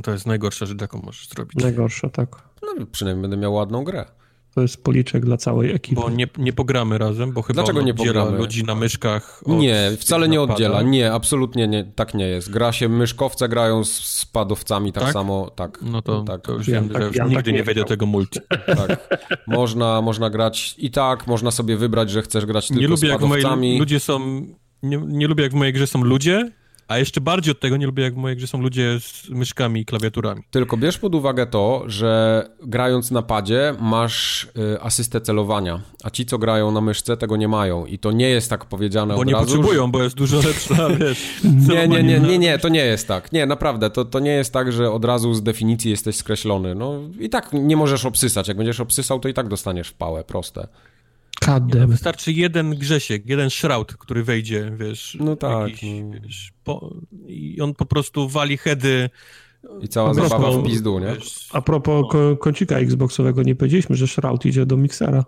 To 0.03 0.11
jest 0.11 0.25
najgorsza 0.27 0.65
rzecz, 0.65 0.81
jaką 0.81 1.01
możesz 1.05 1.27
zrobić. 1.29 1.63
Najgorsze, 1.63 2.09
tak. 2.09 2.43
No 2.61 2.85
przynajmniej 2.91 3.21
będę 3.21 3.37
miał 3.37 3.53
ładną 3.53 3.83
grę. 3.83 4.05
To 4.55 4.61
jest 4.61 4.83
policzek 4.83 5.25
dla 5.25 5.38
całej 5.38 5.71
ekipy. 5.71 6.01
Bo 6.01 6.09
nie, 6.09 6.27
nie 6.38 6.53
pogramy 6.53 6.97
razem, 6.97 7.31
bo 7.31 7.41
chyba 7.41 7.53
Dlaczego 7.63 7.81
nie 7.81 7.91
oddziela 7.91 8.19
pogramy? 8.21 8.38
ludzi 8.38 8.63
na 8.63 8.75
myszkach 8.75 9.41
od 9.45 9.57
Nie, 9.57 9.91
wcale 9.99 10.27
nie 10.30 10.38
napada. 10.38 10.53
oddziela. 10.53 10.81
Nie, 10.81 11.13
absolutnie 11.13 11.67
nie, 11.67 11.83
tak 11.95 12.13
nie 12.13 12.27
jest. 12.27 12.49
Gra 12.51 12.71
się, 12.71 12.89
myszkowce 12.89 13.49
grają 13.49 13.83
z 13.83 13.91
spadowcami 13.91 14.93
tak, 14.93 15.03
Tak? 15.03 15.13
samo, 15.13 15.49
tak. 15.49 15.80
No 15.81 16.01
to, 16.01 16.23
tak, 16.23 16.41
to 16.41 16.53
już 16.53 16.67
Ja 16.67 16.81
wiem, 16.81 16.89
tak- 16.89 17.01
że 17.01 17.07
już 17.07 17.15
ja 17.17 17.23
nigdy 17.23 17.35
tak 17.43 17.47
nie 17.47 17.53
nie 17.53 17.63
wejdę 17.63 17.83
tego 17.83 18.05
multi. 18.05 18.39
tak. 18.88 19.19
Można, 19.47 20.01
można 20.01 20.30
grać 20.30 20.75
i 20.77 20.91
tak, 20.91 21.27
można 21.27 21.51
sobie 21.51 21.77
wybrać, 21.77 22.09
że 22.09 22.21
chcesz 22.21 22.45
grać 22.45 22.67
tylko 22.67 22.81
Nie 22.81 22.88
lubię, 22.88 23.07
jak 23.09 23.21
w 23.21 23.27
mojej, 23.27 23.41
spadowcami. 23.41 23.80
ludzie 23.80 23.99
są... 23.99 24.45
Nie, 24.83 24.97
nie 25.07 25.27
lubię, 25.27 25.43
jak 25.43 25.51
w 25.51 25.55
mojej 25.55 25.73
grze 25.73 25.88
są 25.88 26.03
ludzie, 26.03 26.51
a 26.91 26.97
jeszcze 26.97 27.21
bardziej 27.21 27.51
od 27.51 27.59
tego 27.59 27.77
nie 27.77 27.85
lubię, 27.85 28.03
jak 28.03 28.13
w 28.13 28.17
mojej 28.17 28.37
grze 28.37 28.47
są 28.47 28.61
ludzie 28.61 28.99
z 28.99 29.29
myszkami 29.29 29.81
i 29.81 29.85
klawiaturami. 29.85 30.43
Tylko 30.51 30.77
bierz 30.77 30.97
pod 30.97 31.15
uwagę 31.15 31.45
to, 31.45 31.83
że 31.87 32.49
grając 32.63 33.11
na 33.11 33.21
padzie 33.21 33.75
masz 33.79 34.43
y, 34.43 34.81
asystę 34.81 35.21
celowania, 35.21 35.81
a 36.03 36.09
ci, 36.09 36.25
co 36.25 36.37
grają 36.37 36.71
na 36.71 36.81
myszce, 36.81 37.17
tego 37.17 37.37
nie 37.37 37.47
mają. 37.47 37.85
I 37.85 37.99
to 37.99 38.11
nie 38.11 38.29
jest 38.29 38.49
tak 38.49 38.65
powiedziane 38.65 39.15
Bo 39.15 39.23
nie 39.23 39.33
razu. 39.33 39.45
potrzebują, 39.45 39.91
bo 39.91 40.03
jest 40.03 40.15
dużo 40.15 40.37
lepsza, 40.37 40.89
wiesz... 40.99 41.41
Nie, 41.69 41.87
nie, 41.87 42.03
nie, 42.03 42.19
nie, 42.19 42.39
nie, 42.39 42.59
to 42.59 42.69
nie 42.69 42.85
jest 42.85 43.07
tak. 43.07 43.31
Nie, 43.31 43.45
naprawdę, 43.45 43.89
to, 43.89 44.05
to 44.05 44.19
nie 44.19 44.31
jest 44.31 44.53
tak, 44.53 44.71
że 44.71 44.91
od 44.91 45.05
razu 45.05 45.33
z 45.33 45.43
definicji 45.43 45.91
jesteś 45.91 46.15
skreślony. 46.15 46.75
No 46.75 46.99
i 47.19 47.29
tak 47.29 47.53
nie 47.53 47.77
możesz 47.77 48.05
obsysać. 48.05 48.47
Jak 48.47 48.57
będziesz 48.57 48.79
obsysał, 48.79 49.19
to 49.19 49.29
i 49.29 49.33
tak 49.33 49.47
dostaniesz 49.47 49.87
w 49.87 49.93
pałę, 49.93 50.23
proste. 50.23 50.67
Kadem. 51.45 51.89
Wystarczy 51.89 52.31
jeden 52.31 52.69
Grzesiek, 52.75 53.29
jeden 53.29 53.49
Shroud, 53.49 53.93
który 53.93 54.23
wejdzie, 54.23 54.71
wiesz... 54.79 55.17
No 55.19 55.35
tak, 55.35 55.69
Jakiś, 55.69 55.83
no. 56.03 56.21
wiesz 56.23 56.53
po, 56.63 56.95
I 57.27 57.61
on 57.61 57.73
po 57.73 57.85
prostu 57.85 58.29
wali 58.29 58.57
heady... 58.57 59.09
I 59.81 59.87
cała 59.87 60.13
zabawa 60.13 60.51
w 60.51 60.63
pizdu, 60.63 60.99
nie? 60.99 61.15
Wiesz, 61.15 61.49
A 61.53 61.61
propos 61.61 62.05
ko- 62.11 62.37
kącika 62.37 62.75
Xboxowego, 62.77 63.43
nie 63.43 63.55
powiedzieliśmy, 63.55 63.95
że 63.95 64.07
Shroud 64.07 64.45
idzie 64.45 64.65
do 64.65 64.77
miksera. 64.77 65.25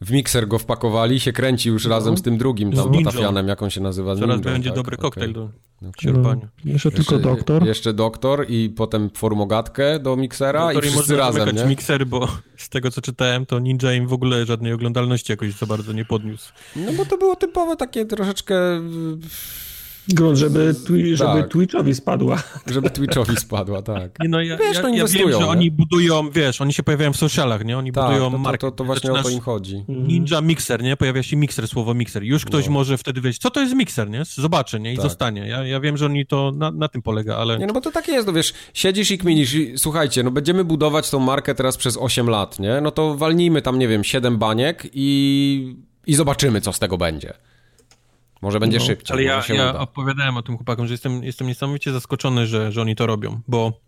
W 0.00 0.10
mikser 0.10 0.48
go 0.48 0.58
wpakowali, 0.58 1.20
się 1.20 1.32
kręci 1.32 1.68
już 1.68 1.84
razem 1.84 2.16
z 2.16 2.22
tym 2.22 2.38
drugim 2.38 2.72
tam 2.72 2.90
ninją. 2.90 3.04
potafianem, 3.04 3.48
jak 3.48 3.62
on 3.62 3.70
się 3.70 3.80
nazywa. 3.80 4.14
z 4.14 4.18
zaraz 4.18 4.36
ninją, 4.36 4.52
będzie 4.52 4.68
tak, 4.70 4.76
dobry 4.76 4.96
okej. 4.96 5.02
koktajl 5.02 5.32
do 5.32 5.42
Okej. 5.78 5.92
sierpania. 5.98 6.48
No, 6.64 6.72
jeszcze 6.72 6.90
tylko 6.90 7.18
doktor. 7.18 7.66
Jeszcze 7.66 7.92
doktor 7.92 8.46
i 8.48 8.70
potem 8.70 9.10
formogatkę 9.14 9.98
do 9.98 10.16
miksera 10.16 10.60
Doktor 10.66 10.86
i 10.86 10.90
wszyscy 10.90 11.16
razem, 11.16 11.56
nie? 11.56 11.64
mikser, 11.64 12.06
bo 12.06 12.28
z 12.56 12.68
tego 12.68 12.90
co 12.90 13.00
czytałem, 13.00 13.46
to 13.46 13.58
Ninja 13.58 13.92
im 13.92 14.06
w 14.06 14.12
ogóle 14.12 14.46
żadnej 14.46 14.72
oglądalności 14.72 15.32
jakoś 15.32 15.52
za 15.52 15.66
bardzo 15.66 15.92
nie 15.92 16.04
podniósł. 16.04 16.52
No 16.76 16.92
bo 16.92 17.04
to 17.04 17.18
było 17.18 17.36
typowe 17.36 17.76
takie 17.76 18.04
troszeczkę, 18.06 18.80
Grunt, 20.14 20.38
żeby, 20.38 20.74
twi- 20.86 21.16
żeby 21.16 21.40
Tak. 21.42 21.48
Twitchowi 21.50 21.94
spadła. 21.94 22.42
żeby 22.66 22.90
Twitchowi 22.90 23.36
spadła, 23.36 23.82
tak. 23.82 24.18
Nie 24.20 24.28
no, 24.28 24.40
ja, 24.42 24.56
Wiesz, 24.56 24.76
ja, 24.76 24.82
no 24.82 24.88
ja 24.88 25.06
wiem, 25.06 25.32
że 25.32 25.38
nie? 25.38 25.46
oni 25.46 25.70
budują, 25.70 26.30
wiesz, 26.30 26.60
oni 26.60 26.72
się 26.72 26.82
pojawiają 26.82 27.12
w 27.12 27.16
socialach, 27.16 27.64
nie? 27.64 27.78
Oni 27.78 27.92
Tak, 27.92 28.04
budują 28.04 28.24
to, 28.24 28.30
to, 28.30 28.38
markę. 28.38 28.58
to, 28.58 28.70
to 28.70 28.84
właśnie 28.84 29.12
o 29.12 29.22
to 29.22 29.28
im 29.28 29.40
chodzi. 29.40 29.84
Ninja 29.88 30.40
Mixer, 30.40 30.82
nie? 30.82 30.96
Pojawia 30.96 31.22
się 31.22 31.36
mixer, 31.36 31.68
słowo 31.68 31.94
mixer. 31.94 32.22
Już 32.22 32.44
ktoś 32.44 32.66
No. 32.66 32.72
może 32.72 32.98
wtedy 32.98 33.20
wiedzieć, 33.20 33.42
co 33.42 33.50
to 33.50 33.60
jest 33.60 33.74
mixer, 33.74 34.10
nie? 34.10 34.22
Zobaczy, 34.24 34.80
nie? 34.80 34.92
I 34.92 34.96
Tak. 34.96 35.02
zostanie. 35.02 35.48
Ja, 35.48 35.64
ja 35.66 35.80
wiem, 35.80 35.96
że 35.96 36.06
oni 36.06 36.26
to 36.26 36.52
na, 36.56 36.70
na 36.70 36.88
tym 36.88 37.02
polega, 37.02 37.36
ale... 37.36 37.58
Nie, 37.58 37.66
no 37.66 37.72
bo 37.72 37.80
to 37.80 37.90
takie 37.90 38.12
jest, 38.12 38.26
no 38.26 38.32
wiesz, 38.32 38.52
siedzisz 38.74 39.10
i 39.10 39.18
kminisz 39.18 39.54
i 39.54 39.72
słuchajcie, 39.78 40.22
no 40.22 40.30
będziemy 40.30 40.64
budować 40.64 41.10
tą 41.10 41.18
markę 41.18 41.54
teraz 41.54 41.76
przez 41.76 41.96
8 41.96 42.28
lat, 42.30 42.58
nie? 42.58 42.80
No 42.80 42.90
to 42.90 43.14
walnijmy 43.14 43.62
tam, 43.62 43.78
nie 43.78 43.88
wiem, 43.88 44.04
7 44.04 44.38
baniek 44.38 44.82
i, 44.94 45.76
i 46.06 46.14
zobaczymy, 46.14 46.60
co 46.60 46.72
z 46.72 46.78
tego 46.78 46.98
będzie. 46.98 47.32
Może 48.42 48.60
będzie 48.60 48.78
No, 48.78 48.84
szybciej, 48.84 49.14
Ale 49.14 49.22
ja, 49.22 49.42
ja 49.48 49.70
uda. 49.70 49.78
opowiadałem 49.78 50.36
o 50.36 50.42
tym 50.42 50.56
chłopakom, 50.56 50.86
że 50.86 50.94
jestem, 50.94 51.24
jestem 51.24 51.46
niesamowicie 51.46 51.92
zaskoczony, 51.92 52.46
że, 52.46 52.72
że 52.72 52.80
oni 52.80 52.96
to 52.96 53.06
robią, 53.06 53.40
bo 53.48 53.80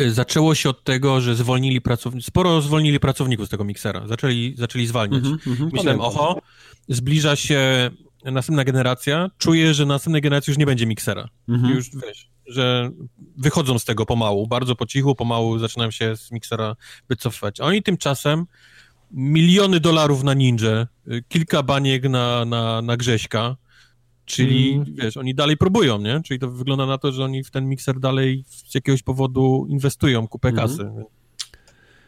y, 0.00 0.12
zaczęło 0.12 0.54
się 0.54 0.68
od 0.70 0.84
tego, 0.84 1.20
że 1.20 1.34
zwolnili 1.34 1.80
pracowników, 1.80 2.26
sporo 2.26 2.60
zwolnili 2.60 3.00
pracowników 3.00 3.46
z 3.46 3.50
tego 3.50 3.64
miksera, 3.64 4.06
zaczęli, 4.06 4.54
zaczęli 4.58 4.86
zwalniać. 4.86 5.24
Mhm, 5.24 5.38
mhm, 5.46 5.70
Myślałem, 5.72 6.00
oho, 6.00 6.40
zbliża 6.88 7.36
się 7.36 7.90
następna 8.24 8.64
generacja, 8.64 9.30
czuję, 9.38 9.74
że 9.74 9.86
następnej 9.86 10.22
generacji 10.22 10.50
już 10.50 10.58
nie 10.58 10.66
będzie 10.66 10.86
miksera. 10.86 11.28
Mhm. 11.48 11.74
Już 11.74 11.90
wiesz, 11.90 12.28
że 12.46 12.90
wychodzą 13.36 13.78
z 13.78 13.84
tego 13.84 14.06
pomału, 14.06 14.46
bardzo 14.46 14.76
po 14.76 14.86
cichu, 14.86 15.14
pomału 15.14 15.58
zaczynają 15.58 15.90
się 15.90 16.16
z 16.16 16.32
miksera 16.32 16.76
wycofywać. 17.08 17.60
A 17.60 17.64
oni 17.64 17.82
tymczasem 17.82 18.46
miliony 19.14 19.80
dolarów 19.80 20.22
na 20.22 20.34
ninja, 20.34 20.86
y, 21.08 21.24
kilka 21.28 21.62
baniek 21.62 22.08
na, 22.08 22.44
na, 22.44 22.82
na 22.82 22.96
Grześka, 22.96 23.56
czyli 24.24 24.72
Mhm. 24.74 24.96
wiesz, 24.96 25.16
oni 25.16 25.34
dalej 25.34 25.56
próbują, 25.56 25.98
nie? 25.98 26.20
Czyli 26.24 26.40
to 26.40 26.50
wygląda 26.50 26.86
na 26.86 26.98
to, 26.98 27.12
że 27.12 27.24
oni 27.24 27.44
w 27.44 27.50
ten 27.50 27.68
mikser 27.68 28.00
dalej 28.00 28.44
z 28.48 28.74
jakiegoś 28.74 29.02
powodu 29.02 29.66
inwestują 29.68 30.28
kupę 30.28 30.48
Mhm. 30.48 30.68
kasy. 30.68 30.84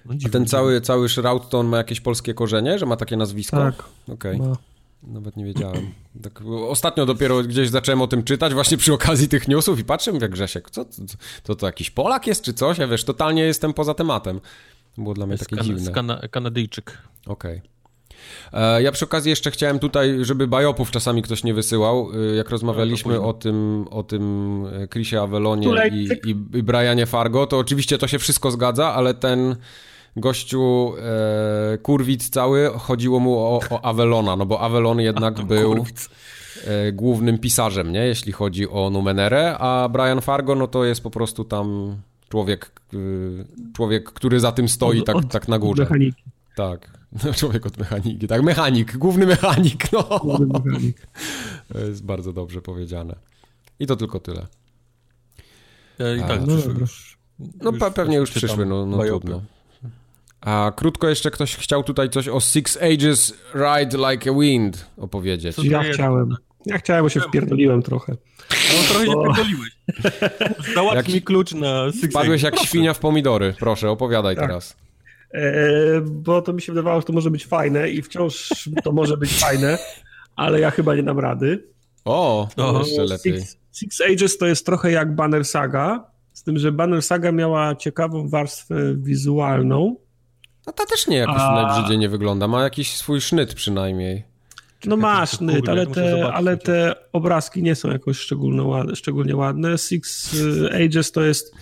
No, 0.06 0.14
A 0.26 0.28
ten 0.28 0.46
cały, 0.46 0.80
cały 0.80 1.08
Shroud 1.08 1.48
to 1.48 1.58
on 1.58 1.66
ma 1.66 1.76
jakieś 1.76 2.00
polskie 2.00 2.34
korzenie, 2.34 2.78
że 2.78 2.86
ma 2.86 2.96
takie 2.96 3.16
nazwisko? 3.16 3.56
Tak. 3.56 3.84
Okej, 4.08 4.38
Ma. 4.38 4.56
nawet 5.02 5.36
nie 5.36 5.44
wiedziałem. 5.44 5.90
Tak, 6.22 6.42
ostatnio 6.68 7.06
dopiero 7.06 7.42
gdzieś 7.42 7.68
zacząłem 7.68 8.02
o 8.02 8.06
tym 8.06 8.22
czytać, 8.24 8.54
właśnie 8.54 8.76
przy 8.76 8.92
okazji 8.92 9.28
tych 9.28 9.48
newsów 9.48 9.78
i 9.78 9.84
patrzę, 9.84 10.12
mówię, 10.12 10.28
Grzesiek, 10.28 10.70
co, 10.70 10.84
co, 10.84 11.02
to, 11.42 11.56
to 11.56 11.66
jakiś 11.66 11.90
Polak 11.90 12.26
jest 12.26 12.44
czy 12.44 12.54
coś? 12.54 12.78
Ja 12.78 12.88
wiesz, 12.88 13.04
totalnie 13.04 13.42
jestem 13.42 13.72
poza 13.72 13.94
tematem. 13.94 14.40
Było 14.98 15.14
dla 15.14 15.26
mnie 15.26 15.38
takie 15.38 15.56
kan- 15.56 15.64
dziwne. 15.64 15.92
kana- 15.92 16.20
Kanadyjczyk. 16.30 16.98
Okej. 17.26 17.62
E, 18.52 18.82
Ja 18.82 18.92
przy 18.92 19.04
okazji 19.04 19.30
jeszcze 19.30 19.50
chciałem 19.50 19.78
tutaj, 19.78 20.18
żeby 20.24 20.46
bajopów 20.46 20.90
czasami 20.90 21.22
ktoś 21.22 21.44
nie 21.44 21.54
wysyłał, 21.54 22.08
y, 22.32 22.36
jak 22.36 22.50
rozmawialiśmy 22.50 23.14
No, 23.14 23.28
o 23.28 23.32
tym, 23.32 23.84
o 23.90 24.02
tym 24.02 24.64
e, 24.82 24.88
Chrisie 24.88 25.20
Avelonie 25.22 25.68
i, 25.92 26.08
i, 26.30 26.30
i 26.30 26.62
Brianie 26.62 27.06
Fargo, 27.06 27.46
to 27.46 27.58
oczywiście 27.58 27.98
to 27.98 28.08
się 28.08 28.18
wszystko 28.18 28.50
zgadza, 28.50 28.94
ale 28.94 29.14
ten 29.14 29.56
gościu 30.16 30.92
e, 31.74 31.78
kurwic 31.78 32.30
cały, 32.30 32.70
chodziło 32.78 33.20
mu 33.20 33.38
o, 33.38 33.60
o 33.70 33.84
Avelona, 33.84 34.36
no 34.36 34.46
bo 34.46 34.60
Avelon 34.60 35.00
jednak 35.00 35.42
był 35.46 35.74
Kurwic. 35.76 36.08
e, 36.66 36.92
głównym 36.92 37.38
pisarzem, 37.38 37.92
nie, 37.92 38.00
jeśli 38.06 38.32
chodzi 38.32 38.68
o 38.68 38.90
Numenerę, 38.90 39.58
a 39.58 39.88
Brian 39.88 40.20
Fargo, 40.20 40.54
no 40.54 40.66
to 40.68 40.84
jest 40.84 41.02
po 41.02 41.10
prostu 41.10 41.44
tam 41.44 41.96
człowiek, 42.28 42.80
y, 42.94 43.44
człowiek, 43.74 44.12
który 44.12 44.40
za 44.40 44.52
tym 44.52 44.68
stoi 44.68 45.00
Od- 45.00 45.06
tak, 45.06 45.16
od- 45.16 45.28
tak 45.32 45.48
na 45.48 45.58
górze. 45.58 45.82
Mechaniki. 45.82 46.22
Tak, 46.56 46.98
no, 47.24 47.34
człowiek 47.34 47.66
od 47.66 47.78
mechaniki, 47.78 48.28
tak, 48.28 48.42
mechanik, 48.42 48.96
główny 48.96 49.26
mechanik, 49.26 49.92
no. 49.92 50.02
Główny 50.22 50.46
mechanik. 50.46 51.06
To 51.72 51.78
jest 51.78 52.04
bardzo 52.04 52.32
dobrze 52.32 52.62
powiedziane. 52.62 53.16
I 53.80 53.86
to 53.86 53.96
tylko 53.96 54.20
tyle. 54.20 54.46
I 56.18 56.20
A, 56.22 56.28
tak, 56.28 56.40
no 56.40 56.46
przyszły 56.46 56.74
już. 56.74 57.18
No 57.62 57.70
już 57.70 57.80
pe- 57.80 57.92
pewnie 57.92 58.16
już 58.16 58.30
przyszły, 58.30 58.66
no, 58.66 58.86
no 58.86 59.04
trudno. 59.04 59.42
A 60.40 60.72
krótko 60.76 61.08
jeszcze 61.08 61.30
ktoś 61.30 61.56
chciał 61.56 61.82
tutaj 61.82 62.10
coś 62.10 62.28
o 62.28 62.40
Six 62.40 62.76
Ages 62.82 63.34
Ride 63.54 64.10
Like 64.10 64.30
a 64.30 64.34
Wind 64.40 64.86
opowiedzieć. 64.96 65.56
Ja 65.58 65.82
chciałem. 65.82 66.36
Ja 66.66 66.78
chciałem, 66.78 67.04
bo 67.04 67.08
się 67.08 67.20
wpierdoliłem 67.20 67.82
trochę. 67.82 68.12
No 68.50 68.82
trochę 68.88 69.06
się 69.06 69.12
Bo- 69.12 69.22
pierdoliłeś. 69.24 69.70
Załatw 70.74 70.96
Jak- 70.96 71.08
mi 71.08 71.22
klucz 71.22 71.52
na 71.54 71.92
Six 71.92 72.14
Padłeś 72.14 72.42
jak 72.42 72.54
Proszę. 72.54 72.68
świnia 72.68 72.94
w 72.94 72.98
pomidory. 72.98 73.54
Proszę, 73.58 73.90
opowiadaj 73.90 74.36
Tak. 74.36 74.46
teraz. 74.46 74.76
E, 75.34 75.42
bo 76.04 76.42
to 76.42 76.52
mi 76.52 76.62
się 76.62 76.72
wydawało, 76.72 77.00
że 77.00 77.06
to 77.06 77.12
może 77.12 77.30
być 77.30 77.46
fajne 77.46 77.90
i 77.90 78.02
wciąż 78.02 78.48
to 78.84 78.92
może 78.92 79.16
być 79.16 79.30
fajne, 79.32 79.78
ale 80.36 80.60
ja 80.60 80.70
chyba 80.70 80.94
nie 80.94 81.02
dam 81.02 81.18
rady. 81.18 81.64
O, 82.04 82.48
Oho. 82.56 82.78
jeszcze 82.78 83.04
lepiej. 83.04 83.40
Six, 83.40 83.56
Six 83.72 84.00
Ages 84.00 84.38
to 84.38 84.46
jest 84.46 84.66
trochę 84.66 84.90
jak 84.92 85.14
Banner 85.14 85.44
Saga, 85.44 86.04
z 86.32 86.42
tym, 86.42 86.58
że 86.58 86.72
Banner 86.72 87.02
Saga 87.02 87.32
miała 87.32 87.74
ciekawą 87.76 88.28
warstwę 88.28 88.76
wizualną. 88.96 89.96
No 90.66 90.72
ta 90.72 90.86
też 90.86 91.06
nie 91.06 91.16
jakoś 91.16 91.36
A- 91.40 91.54
najbrzydziej 91.62 91.98
nie 91.98 92.08
wygląda. 92.08 92.48
Ma 92.48 92.62
jakiś 92.62 92.96
swój 92.96 93.20
sznyt 93.20 93.54
przynajmniej. 93.54 94.24
No 94.86 94.96
masz, 94.96 95.36
Google, 95.38 95.70
ale 95.70 95.86
te, 95.86 96.10
zobaczyć. 96.10 96.36
ale 96.36 96.56
te 96.56 96.94
obrazki 97.12 97.62
nie 97.62 97.74
są 97.74 97.90
jakoś 97.90 98.18
szczególnie 98.18 98.62
ładne. 98.62 98.96
Szczególnie 98.96 99.36
ładne. 99.36 99.78
Six 99.78 100.34
e, 100.72 100.84
Ages 100.84 101.12
to 101.12 101.22
jest 101.22 101.54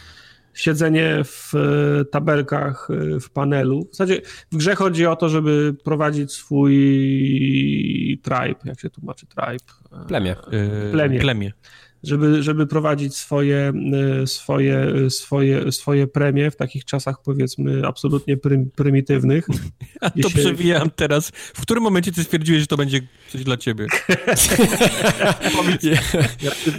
siedzenie 0.55 1.25
w 1.25 1.53
e, 1.55 2.05
tabelkach 2.05 2.89
e, 2.91 3.21
w 3.21 3.31
panelu. 3.31 3.85
W 3.85 3.97
zasadzie 3.97 4.21
w 4.53 4.57
grze 4.57 4.75
chodzi 4.75 5.07
o 5.07 5.17
to, 5.17 5.29
żeby 5.29 5.75
prowadzić 5.85 6.33
swój 6.33 6.75
tribe, 8.23 8.61
jak 8.65 8.81
się 8.81 8.91
tłumaczy 8.91 9.27
tribe. 9.27 10.07
Plemię. 10.09 10.37
Plemię. 10.93 11.21
Plemię. 11.21 11.53
Żeby, 12.07 12.43
żeby 12.43 12.67
prowadzić 12.67 13.17
swoje, 13.17 13.73
e, 14.23 14.27
swoje, 14.27 14.79
e, 15.07 15.11
swoje, 15.11 15.73
swoje 15.73 16.07
premie 16.07 16.51
w 16.51 16.57
takich 16.57 16.85
czasach, 16.85 17.23
powiedzmy, 17.25 17.87
absolutnie 17.87 18.37
prym, 18.37 18.71
prymitywnych. 18.71 19.47
Ja 20.03 20.23
to 20.23 20.29
się... 20.29 20.39
przewijam 20.39 20.91
teraz. 20.97 21.33
W 21.35 21.63
którym 21.63 21.83
momencie 21.83 22.13
ty 22.13 22.25
stwierdziłeś, 22.25 22.61
że 22.61 22.67
to 22.67 22.77
będzie 22.77 23.01
coś 23.33 23.45
dla 23.45 23.57
ciebie? 23.57 23.87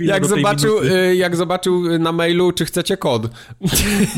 jak, 0.02 0.26
zobaczył, 0.26 0.80
e, 0.84 1.16
jak 1.16 1.36
zobaczył 1.36 2.00
na 2.00 2.12
mailu, 2.12 2.52
czy 2.52 2.66
chcecie 2.66 2.98
kod. 2.98 3.30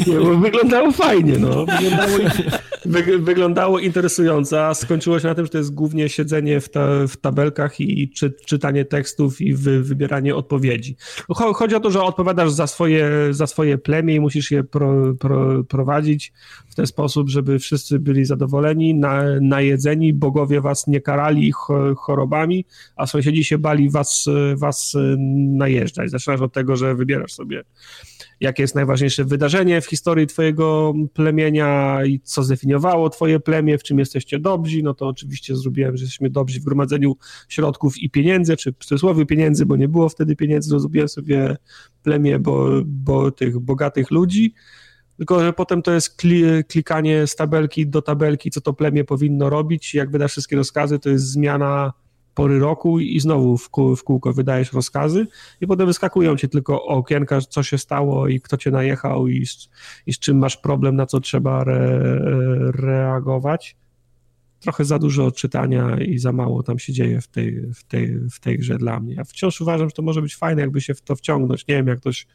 Nie, 0.08 0.14
bo 0.20 0.38
wyglądało 0.38 0.92
fajnie, 0.92 1.38
no. 1.40 1.66
Wyglądało, 1.66 2.18
wy, 2.86 3.18
wyglądało 3.18 3.80
interesująco, 3.80 4.68
a 4.68 4.74
skończyło 4.74 5.20
się 5.20 5.28
na 5.28 5.36
tym, 5.36 5.46
że 5.46 5.52
to 5.52 5.58
jest 5.58 5.74
głównie 5.74 6.10
siedzenie 6.10 6.62
w, 6.62 6.70
ta, 6.70 7.08
w 7.08 7.18
tabelkach 7.18 7.80
i 7.80 8.10
czy, 8.10 8.34
czytanie 8.46 8.86
tekstów 8.86 9.42
i 9.42 9.54
wy, 9.54 9.84
wybieranie 9.84 10.36
odpowiedzi. 10.36 10.97
Chodzi 11.36 11.76
o 11.76 11.80
to, 11.80 11.92
że 11.92 12.04
odpowiadasz 12.04 12.52
za 12.52 12.68
swoje, 12.68 13.10
za 13.32 13.48
swoje 13.48 13.78
plemię 13.78 14.16
i 14.16 14.20
musisz 14.20 14.52
je 14.52 14.64
pro, 14.64 15.16
pro, 15.20 15.64
prowadzić 15.64 16.34
w 16.70 16.76
ten 16.76 16.88
sposób, 16.88 17.30
żeby 17.30 17.60
wszyscy 17.60 18.00
byli 18.00 18.26
zadowoleni, 18.26 18.96
na, 18.96 19.24
najedzeni, 19.42 20.14
bogowie 20.14 20.62
was 20.62 20.88
nie 20.88 21.02
karali 21.02 21.52
chorobami, 21.98 22.66
a 22.96 23.08
sąsiedzi 23.08 23.44
się 23.44 23.58
bali 23.58 23.90
was, 23.90 24.26
was 24.56 24.94
najeżdżać. 25.58 26.12
Zaczynasz 26.12 26.42
od 26.42 26.54
tego, 26.54 26.76
że 26.76 26.96
wybierasz 26.96 27.34
sobie 27.34 27.64
jakie 28.40 28.64
jest 28.64 28.76
najważniejsze 28.76 29.26
wydarzenie 29.26 29.82
w 29.82 29.86
historii 29.86 30.28
twojego 30.28 30.94
plemienia 31.14 32.00
i 32.06 32.20
co 32.20 32.44
zdefiniowało 32.44 33.10
twoje 33.10 33.40
plemię, 33.40 33.78
w 33.78 33.84
czym 33.84 34.00
jesteście 34.00 34.40
dobrzy, 34.40 34.84
no 34.84 34.94
to 34.94 35.08
oczywiście 35.08 35.56
zrobiłem, 35.56 35.98
że 35.98 36.04
jesteśmy 36.04 36.30
dobrzy 36.30 36.60
w 36.60 36.64
gromadzeniu 36.64 37.16
środków 37.48 37.98
i 37.98 38.10
pieniędzy, 38.10 38.58
czy 38.58 38.74
w 38.74 38.86
cudzysłowie 38.86 39.26
pieniędzy, 39.26 39.66
bo 39.66 39.76
nie 39.76 39.88
było 39.88 40.10
wtedy 40.10 40.36
pieniędzy, 40.36 40.80
zrobiłem 40.80 41.10
sobie 41.10 41.58
plemię 42.04 42.40
bo, 42.40 42.70
bo 42.86 43.32
tych 43.32 43.60
bogatych 43.60 44.12
ludzi, 44.12 44.54
tylko 45.18 45.40
że 45.40 45.54
potem 45.54 45.82
to 45.82 45.94
jest 45.94 46.22
klikanie 46.68 47.28
z 47.28 47.36
tabelki 47.36 47.88
do 47.88 48.02
tabelki, 48.02 48.52
co 48.52 48.62
to 48.62 48.74
plemię 48.74 49.04
powinno 49.04 49.50
robić, 49.50 49.94
jak 49.94 50.12
wydasz 50.12 50.32
wszystkie 50.32 50.56
rozkazy, 50.56 51.00
to 51.00 51.10
jest 51.10 51.32
zmiana 51.32 51.94
pory 52.38 52.60
roku 52.60 53.00
i 53.00 53.20
znowu 53.20 53.58
w, 53.58 53.70
kół, 53.70 53.96
w 53.96 54.04
kółko 54.04 54.34
wydajesz 54.34 54.74
rozkazy 54.74 55.28
i 55.62 55.68
potem 55.68 55.88
wyskakują 55.88 56.36
ci 56.36 56.50
tylko 56.50 56.86
okienka, 56.86 57.42
co 57.42 57.64
się 57.64 57.78
stało 57.78 58.28
i 58.28 58.42
kto 58.42 58.58
cię 58.58 58.72
najechał 58.72 59.28
i 59.28 59.46
z, 59.46 59.70
i 60.06 60.14
z 60.14 60.20
czym 60.20 60.38
masz 60.38 60.58
problem, 60.58 60.96
na 60.96 61.06
co 61.06 61.20
trzeba 61.20 61.62
re, 61.62 62.22
reagować. 62.72 63.76
Trochę 64.60 64.86
za 64.86 65.00
dużo 65.00 65.32
czytania 65.32 65.98
i 66.00 66.18
za 66.18 66.32
mało 66.32 66.64
tam 66.64 66.80
się 66.80 66.94
dzieje 66.94 67.22
w 67.22 67.28
tej, 67.28 67.62
w 67.74 67.84
tej, 67.84 68.20
w 68.32 68.40
tej 68.40 68.58
grze 68.58 68.78
dla 68.78 69.00
mnie. 69.00 69.16
Ja 69.16 69.24
wciąż 69.24 69.62
uważam, 69.62 69.90
że 69.90 69.94
to 69.94 70.02
może 70.02 70.22
być 70.22 70.36
fajne, 70.36 70.62
jakby 70.62 70.82
się 70.82 70.94
w 70.94 71.02
to 71.02 71.16
wciągnąć. 71.16 71.68
Nie 71.68 71.76
wiem, 71.76 71.88
jak 71.88 72.00
ktoś 72.00 72.28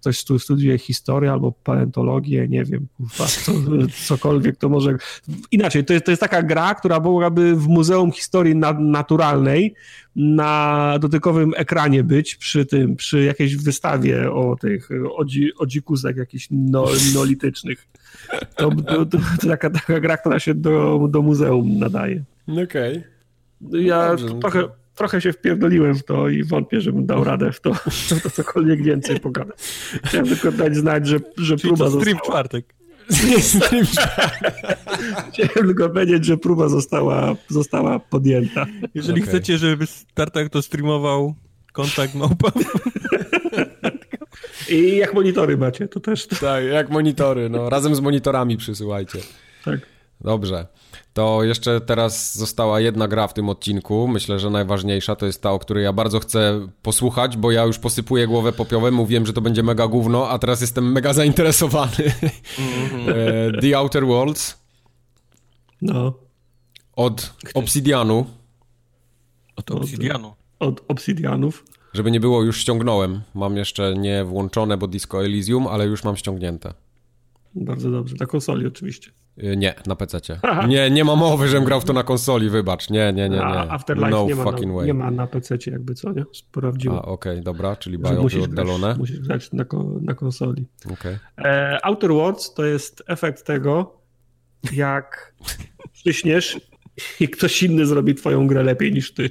ktoś 0.00 0.24
tu 0.24 0.38
studiuje 0.38 0.78
historię 0.78 1.32
albo 1.32 1.52
paleontologię, 1.52 2.48
nie 2.48 2.64
wiem, 2.64 2.86
kurwa, 2.96 3.26
co, 3.26 3.52
cokolwiek, 4.06 4.56
to 4.56 4.68
może... 4.68 4.96
Inaczej, 5.50 5.84
to 5.84 5.92
jest, 5.92 6.04
to 6.04 6.12
jest 6.12 6.20
taka 6.20 6.42
gra, 6.42 6.74
która 6.74 7.00
mogłaby 7.00 7.56
w 7.56 7.68
Muzeum 7.68 8.12
Historii 8.12 8.56
Naturalnej 8.78 9.74
na 10.16 10.94
dotykowym 11.00 11.52
ekranie 11.56 12.04
być 12.04 12.36
przy 12.36 12.66
tym, 12.66 12.96
przy 12.96 13.24
jakiejś 13.24 13.56
wystawie 13.56 14.32
o 14.32 14.56
tych 14.56 14.88
odzikusach 15.58 16.16
jakichś 16.16 16.48
no, 16.50 16.86
neolitycznych. 17.14 17.88
To, 18.56 18.70
to, 18.70 19.06
to, 19.06 19.18
to, 19.40 19.48
taka, 19.48 19.70
taka 19.70 20.00
gra, 20.00 20.16
która 20.16 20.38
się 20.38 20.54
do, 20.54 21.06
do 21.10 21.22
muzeum 21.22 21.78
nadaje. 21.78 22.24
Okej. 22.48 23.04
Okay. 23.66 23.82
Ja 23.82 24.16
no 24.28 24.34
trochę, 24.34 24.68
trochę 24.98 25.20
się 25.20 25.32
wpierdoliłem 25.32 25.94
w 25.94 26.04
to 26.04 26.28
i 26.28 26.44
wątpię, 26.44 26.80
żebym 26.80 27.06
dał 27.06 27.24
radę 27.24 27.52
w 27.52 27.60
to, 27.60 27.74
w 28.18 28.22
to 28.22 28.30
cokolwiek 28.30 28.82
więcej 28.82 29.20
pogadać. 29.20 29.56
Chciałem 30.04 30.26
tylko 30.26 30.52
dać 30.52 30.76
znać, 30.76 31.06
że, 31.06 31.20
że 31.36 31.56
Czyli 31.56 31.68
próba 31.68 31.84
to 31.84 32.00
stream 32.00 32.18
została... 32.18 32.20
czwartek. 32.42 32.74
Chciałem 35.32 35.66
tylko 35.66 35.88
powiedzieć, 35.88 36.24
że 36.24 36.36
próba 36.36 36.68
została, 36.68 37.36
została 37.48 37.98
podjęta. 37.98 38.66
Jeżeli 38.94 39.22
okay. 39.22 39.28
chcecie, 39.28 39.58
żeby 39.58 39.86
Startek 39.86 40.48
to 40.48 40.62
streamował, 40.62 41.34
kontakt 41.72 42.14
małpa. 42.14 42.52
I 44.70 44.96
jak 44.96 45.14
monitory 45.14 45.56
macie, 45.56 45.88
to 45.88 46.00
też. 46.00 46.26
Tak, 46.26 46.64
jak 46.64 46.90
monitory, 46.90 47.48
no 47.48 47.70
razem 47.70 47.94
z 47.94 48.00
monitorami 48.00 48.56
przysyłajcie. 48.56 49.18
Tak. 49.64 49.80
Dobrze. 50.20 50.66
To 51.12 51.44
jeszcze 51.44 51.80
teraz 51.80 52.38
została 52.38 52.80
jedna 52.80 53.08
gra 53.08 53.28
w 53.28 53.34
tym 53.34 53.48
odcinku. 53.48 54.08
Myślę, 54.08 54.38
że 54.38 54.50
najważniejsza 54.50 55.16
to 55.16 55.26
jest 55.26 55.42
ta, 55.42 55.52
o 55.52 55.58
której 55.58 55.84
ja 55.84 55.92
bardzo 55.92 56.20
chcę 56.20 56.68
posłuchać, 56.82 57.36
bo 57.36 57.50
ja 57.50 57.64
już 57.64 57.78
posypuję 57.78 58.26
głowę 58.26 58.52
popiowem, 58.52 58.94
mówiłem, 58.94 59.26
że 59.26 59.32
to 59.32 59.40
będzie 59.40 59.62
mega 59.62 59.88
gówno, 59.88 60.28
a 60.28 60.38
teraz 60.38 60.60
jestem 60.60 60.92
mega 60.92 61.12
zainteresowany. 61.12 61.96
Mm-hmm. 61.96 63.60
The 63.62 63.78
Outer 63.78 64.06
Worlds. 64.06 64.58
No. 65.82 66.14
Od 66.96 67.32
Obsidianu. 67.54 68.26
Od 69.56 69.70
Obsidianu. 69.70 70.34
Od, 70.58 70.80
od 70.80 70.84
Obsidianów. 70.88 71.64
Żeby 71.92 72.10
nie 72.10 72.20
było, 72.20 72.42
już 72.42 72.60
ściągnąłem. 72.60 73.20
Mam 73.34 73.56
jeszcze 73.56 73.94
nie 73.94 74.24
włączone, 74.24 74.76
bo 74.76 74.86
Disco 74.86 75.24
Elysium, 75.24 75.66
ale 75.66 75.86
już 75.86 76.04
mam 76.04 76.16
ściągnięte. 76.16 76.74
Bardzo 77.54 77.90
dobrze. 77.90 78.16
Na 78.20 78.26
konsoli 78.26 78.66
oczywiście. 78.66 79.10
Y, 79.42 79.56
nie, 79.56 79.74
na 79.86 79.96
PC. 79.96 80.20
Nie, 80.68 80.90
nie 80.90 81.04
ma 81.04 81.16
mowy, 81.16 81.48
żebym 81.48 81.64
grał 81.64 81.80
w 81.80 81.84
to 81.84 81.92
na 81.92 82.02
konsoli, 82.02 82.50
wybacz. 82.50 82.90
Nie, 82.90 83.12
nie, 83.12 83.28
nie, 83.28 83.36
nie. 83.36 83.44
A 83.44 83.68
Afterlife 83.68 84.10
no 84.10 84.26
nie, 84.26 84.34
ma 84.34 84.44
fucking 84.44 84.66
na, 84.66 84.74
way. 84.74 84.86
nie 84.86 84.94
ma 84.94 85.10
na 85.10 85.26
PC 85.26 85.58
jakby 85.66 85.94
co, 85.94 86.12
nie? 86.12 86.24
Sprawdziłem. 86.32 86.98
A, 86.98 87.02
okej, 87.02 87.32
okay, 87.32 87.42
dobra, 87.42 87.76
czyli 87.76 87.98
bają 87.98 88.26
oddalone. 88.44 88.86
Grać, 88.86 88.98
musisz 88.98 89.20
grać 89.20 89.52
na, 89.52 89.64
na 90.00 90.14
konsoli. 90.14 90.66
Okay. 90.92 91.18
E, 91.38 91.78
Outer 91.82 92.10
Worlds 92.10 92.54
to 92.54 92.64
jest 92.64 93.02
efekt 93.06 93.46
tego, 93.46 94.00
jak 94.72 95.34
przyśniesz 95.92 96.60
i 97.20 97.28
ktoś 97.28 97.62
inny 97.62 97.86
zrobi 97.86 98.14
twoją 98.14 98.46
grę 98.46 98.62
lepiej 98.62 98.92
niż 98.92 99.12
ty. 99.12 99.30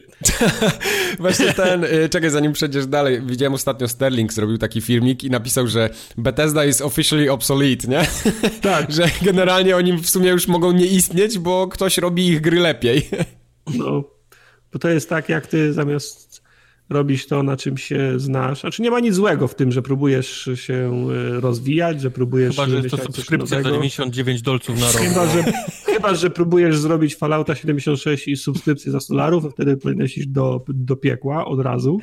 Właśnie 1.19 1.53
ten, 1.53 1.83
y, 1.83 2.09
czekaj, 2.09 2.29
zanim 2.29 2.53
przejdziesz 2.53 2.87
dalej, 2.87 3.21
widziałem 3.21 3.53
ostatnio 3.53 3.87
Sterling 3.87 4.33
zrobił 4.33 4.57
taki 4.57 4.81
filmik 4.81 5.23
i 5.23 5.29
napisał, 5.29 5.67
że 5.67 5.89
Bethesda 6.17 6.65
is 6.65 6.81
officially 6.81 7.31
obsolete, 7.31 7.87
nie? 7.87 8.07
Tak. 8.61 8.91
że 8.91 9.09
generalnie 9.21 9.75
oni 9.75 9.93
w 9.93 10.09
sumie 10.09 10.29
już 10.29 10.47
mogą 10.47 10.71
nie 10.71 10.85
istnieć, 10.85 11.39
bo 11.39 11.67
ktoś 11.67 11.97
robi 11.97 12.27
ich 12.27 12.41
gry 12.41 12.59
lepiej. 12.59 13.09
no, 13.79 14.03
bo 14.73 14.79
to 14.79 14.89
jest 14.89 15.09
tak, 15.09 15.29
jak 15.29 15.47
ty 15.47 15.73
zamiast 15.73 16.26
robisz 16.89 17.27
to, 17.27 17.43
na 17.43 17.57
czym 17.57 17.77
się 17.77 18.19
znasz. 18.19 18.61
Znaczy 18.61 18.81
nie 18.81 18.91
ma 18.91 18.99
nic 18.99 19.15
złego 19.15 19.47
w 19.47 19.55
tym, 19.55 19.71
że 19.71 19.81
próbujesz 19.81 20.49
się 20.55 21.07
e, 21.37 21.39
rozwijać, 21.39 22.01
że 22.01 22.11
próbujesz... 22.11 22.55
Chyba, 22.55 22.69
że 22.69 22.75
jest 22.75 22.89
to 22.89 22.97
subskrypcja 22.97 23.61
za 23.61 23.71
99 23.71 24.41
dolców 24.41 24.79
na 24.79 24.91
rok. 24.91 25.01
Chyba 25.01 25.27
że, 25.27 25.43
chyba, 25.85 26.15
że 26.15 26.29
próbujesz 26.29 26.77
zrobić 26.77 27.15
Fallouta 27.15 27.55
76 27.55 28.27
i 28.27 28.37
subskrypcję 28.37 28.91
za 28.91 28.99
dolarów, 29.09 29.43
to 29.43 29.49
wtedy 29.49 29.77
powinieneś 29.77 30.17
iść 30.17 30.27
do, 30.27 30.65
do 30.67 30.95
piekła 30.95 31.45
od 31.45 31.59
razu 31.59 31.99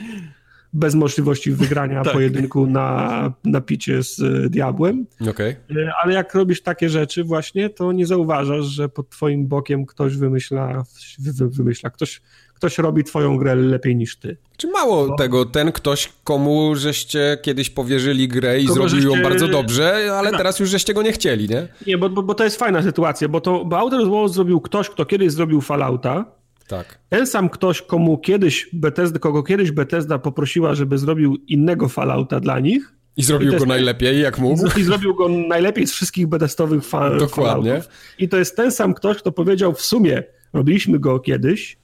bez 0.75 0.95
możliwości 0.95 1.51
wygrania 1.51 2.03
tak. 2.05 2.13
pojedynku 2.13 2.67
na, 2.67 3.33
na 3.45 3.61
picie 3.61 4.03
z 4.03 4.21
e, 4.21 4.51
diabłem. 4.51 5.07
Okay. 5.31 5.57
E, 5.71 5.93
ale 6.03 6.15
jak 6.15 6.35
robisz 6.35 6.63
takie 6.63 6.89
rzeczy 6.89 7.25
właśnie, 7.25 7.71
to 7.71 7.93
nie 7.93 8.07
zauważasz, 8.07 8.65
że 8.65 8.89
pod 8.89 9.09
twoim 9.09 9.47
bokiem 9.47 9.87
ktoś 9.87 10.17
wymyśla, 10.17 10.85
wymyśla 11.29 11.91
ktoś 11.91 12.23
ktoś 12.55 12.79
robi 12.79 13.05
twoją 13.05 13.37
grę 13.37 13.55
lepiej 13.55 13.97
niż 13.97 14.17
ty. 14.17 14.37
Czy 14.57 14.69
mało 14.69 15.07
no. 15.07 15.17
tego, 15.17 15.45
ten 15.45 15.73
ktoś, 15.73 16.13
komu 16.25 16.77
żeście 16.77 17.39
kiedyś 17.43 17.71
powierzyli 17.71 18.29
grę 18.29 18.61
i 18.61 18.67
Kogo 18.67 18.75
zrobił 18.75 19.01
żeście... 19.01 19.17
ją 19.17 19.23
bardzo 19.23 19.49
dobrze, 19.49 20.13
ale 20.19 20.31
tak. 20.31 20.39
teraz 20.39 20.59
już 20.59 20.71
żeście 20.71 20.95
go 20.95 21.03
nie 21.03 21.13
chcieli, 21.13 21.49
nie? 21.49 21.69
Nie, 21.87 21.99
bo, 21.99 22.09
bo, 22.11 22.23
bo 22.23 22.35
to 22.35 22.45
jest 22.45 22.59
fajna 22.59 22.83
sytuacja, 22.83 23.29
bo 23.29 23.41
to 23.41 23.65
bo 23.65 23.79
Outer 23.79 24.07
Worlds 24.07 24.35
zrobił 24.35 24.61
ktoś, 24.61 24.91
kto 24.91 25.05
kiedyś 25.07 25.33
zrobił 25.33 25.61
Fallouta, 25.61 26.25
tak. 26.67 26.99
Ten 27.09 27.27
sam 27.27 27.49
ktoś, 27.49 27.83
komu 27.83 28.19
kiedyś 28.19 28.69
Bethesda, 28.73 29.19
kogo 29.19 29.43
kiedyś 29.43 29.71
Bethesda 29.71 30.19
poprosiła, 30.19 30.75
żeby 30.75 30.99
zrobił 30.99 31.37
innego 31.49 31.89
Fallouta 31.89 32.41
dla 32.41 32.61
nich. 32.61 32.93
I 33.17 33.23
zrobił 33.23 33.53
I 33.53 33.57
go 33.57 33.67
najlepiej, 33.67 34.21
jak 34.21 34.39
mógł. 34.39 34.79
I, 34.79 34.83
zrobił 34.83 35.15
go 35.15 35.29
najlepiej 35.29 35.87
z 35.87 35.93
wszystkich 35.93 36.27
Bethestowych 36.27 36.85
fa 36.85 37.11
Dokładnie. 37.11 37.71
Falloutów. 37.71 37.93
I 38.19 38.29
to 38.29 38.37
jest 38.37 38.57
ten 38.57 38.73
sam 38.73 38.95
ktoś, 38.95 39.17
kto 39.17 39.33
powiedział 39.33 39.75
w 39.75 39.81
sumie, 39.81 40.23
robiliśmy 40.53 40.99
go 40.99 41.21
kiedyś, 41.21 41.77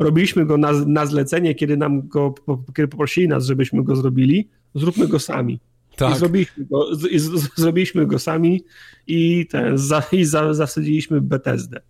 robiliśmy 0.00 0.46
go 0.46 0.56
na, 0.56 0.72
na 0.72 1.06
zlecenie, 1.06 1.54
kiedy 1.54 1.76
nam 1.76 2.08
go, 2.08 2.34
kiedy 2.76 2.88
poprosili 2.88 3.28
nas, 3.28 3.46
żebyśmy 3.46 3.84
go 3.84 3.96
zrobili, 3.96 4.48
zróbmy 4.74 5.08
go 5.08 5.18
sami. 5.18 5.60
Tak. 5.96 6.14
I 6.14 6.18
zrobiliśmy 6.18 6.64
go, 6.64 6.94
z, 6.94 7.22
z, 7.22 7.48
zrobiliśmy 7.56 8.06
go 8.06 8.18
sami 8.18 8.64
i, 9.06 9.46
ten, 9.46 9.78
za, 9.78 10.02
i 10.12 10.24
za, 10.24 10.54
zasadziliśmy 10.54 11.20
Bethesdę. 11.20 11.80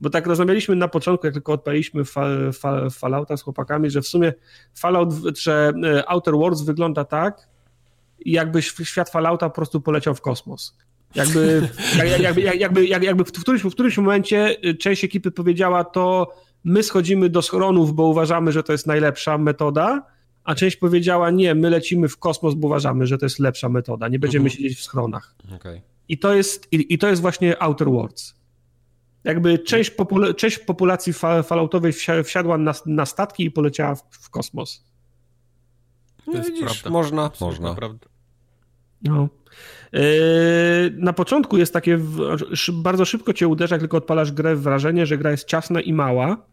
Bo 0.00 0.10
tak 0.10 0.26
rozmawialiśmy 0.26 0.76
na 0.76 0.88
początku, 0.88 1.26
jak 1.26 1.34
tylko 1.34 1.52
odpaliśmy 1.52 2.04
fal, 2.04 2.52
fal, 2.52 2.90
Fallouta 2.90 3.36
z 3.36 3.42
chłopakami, 3.42 3.90
że 3.90 4.02
w 4.02 4.06
sumie 4.06 4.32
Fallout, 4.74 5.14
że 5.38 5.72
e, 5.84 6.08
Outer 6.08 6.34
Worlds 6.34 6.62
wygląda 6.62 7.04
tak, 7.04 7.48
jakby 8.26 8.62
świat 8.62 9.10
Fallouta 9.10 9.48
po 9.48 9.54
prostu 9.54 9.80
poleciał 9.80 10.14
w 10.14 10.20
kosmos. 10.20 10.76
Jakby, 11.14 11.68
jakby, 11.98 12.22
jakby, 12.22 12.86
jakby, 12.86 13.06
jakby 13.06 13.24
w, 13.24 13.32
którymś, 13.32 13.62
w 13.62 13.70
którymś 13.70 13.98
momencie 13.98 14.56
część 14.78 15.04
ekipy 15.04 15.30
powiedziała 15.30 15.84
to 15.84 16.34
my 16.64 16.82
schodzimy 16.82 17.28
do 17.28 17.42
schronów, 17.42 17.94
bo 17.94 18.06
uważamy, 18.06 18.52
że 18.52 18.62
to 18.62 18.72
jest 18.72 18.86
najlepsza 18.86 19.38
metoda, 19.38 20.06
a 20.44 20.54
część 20.54 20.76
powiedziała 20.76 21.30
nie, 21.30 21.54
my 21.54 21.70
lecimy 21.70 22.08
w 22.08 22.18
kosmos, 22.18 22.54
bo 22.54 22.66
uważamy, 22.66 23.06
że 23.06 23.18
to 23.18 23.26
jest 23.26 23.38
lepsza 23.38 23.68
metoda, 23.68 24.08
nie 24.08 24.18
będziemy 24.18 24.44
mhm. 24.44 24.56
siedzieć 24.56 24.78
w 24.78 24.82
schronach. 24.82 25.34
Okay. 25.56 25.82
I, 26.08 26.18
to 26.18 26.34
jest, 26.34 26.72
i, 26.72 26.94
i, 26.94 26.98
to 26.98 27.08
jest 27.08 27.22
właśnie 27.22 27.62
Outer 27.62 27.90
Worlds. 27.90 28.34
Jakby 29.24 29.58
część, 29.58 29.90
popula 29.90 30.34
część 30.34 30.58
populacji 30.58 31.12
falloutowej 31.42 31.92
wsiadła 32.24 32.58
na, 32.58 32.74
na, 32.86 33.06
statki 33.06 33.44
i 33.44 33.50
poleciała 33.50 33.94
w, 33.94 34.02
w 34.10 34.30
kosmos. 34.30 34.84
To 36.24 36.32
jest 36.32 36.48
Widzisz, 36.48 36.64
prawda. 36.64 36.90
Można, 36.90 37.30
można. 37.40 37.74
Prawda. 37.74 38.06
No. 39.02 39.28
Yy, 39.92 40.00
na 40.96 41.12
początku 41.12 41.58
jest 41.58 41.72
takie, 41.72 41.98
bardzo 42.72 43.04
szybko 43.04 43.32
cię 43.32 43.48
uderza, 43.48 43.74
jak 43.74 43.80
tylko 43.80 43.96
odpalasz 43.96 44.32
grę, 44.32 44.56
wrażenie, 44.56 45.06
że 45.06 45.18
gra 45.18 45.30
jest 45.30 45.48
ciasna 45.48 45.80
i 45.80 45.92
mała. 45.92 46.49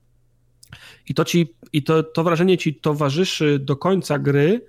I 1.08 1.14
to, 1.14 1.26
ci, 1.26 1.54
i 1.74 1.84
to, 1.84 2.04
to 2.04 2.24
wrażenie 2.24 2.58
ci 2.58 2.76
towarzyszy 2.76 3.60
do 3.60 3.76
końca 3.76 4.20
gry, 4.20 4.62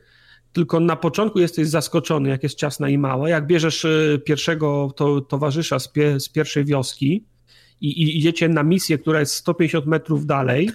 tylko 0.53 0.81
na 0.81 0.97
początku 0.97 1.39
jesteś 1.39 1.69
zaskoczony, 1.69 2.29
jak 2.29 2.43
jest 2.43 2.59
ciasna 2.59 2.89
i 2.89 2.99
mała. 2.99 3.29
Jak 3.29 3.47
bierzesz 3.47 3.85
yy, 3.85 4.19
pierwszego 4.25 4.93
to, 4.97 5.21
towarzysza 5.21 5.79
z, 5.79 5.89
pie, 5.89 6.21
z 6.21 6.29
pierwszej 6.29 6.65
wioski 6.65 7.25
i, 7.81 7.87
i, 7.87 8.19
idziecie 8.19 8.49
na 8.49 8.63
misję, 8.63 8.99
która 8.99 9.21
jest 9.21 9.35
150 9.35 9.87
metrów 9.87 10.27
dalej, 10.27 10.71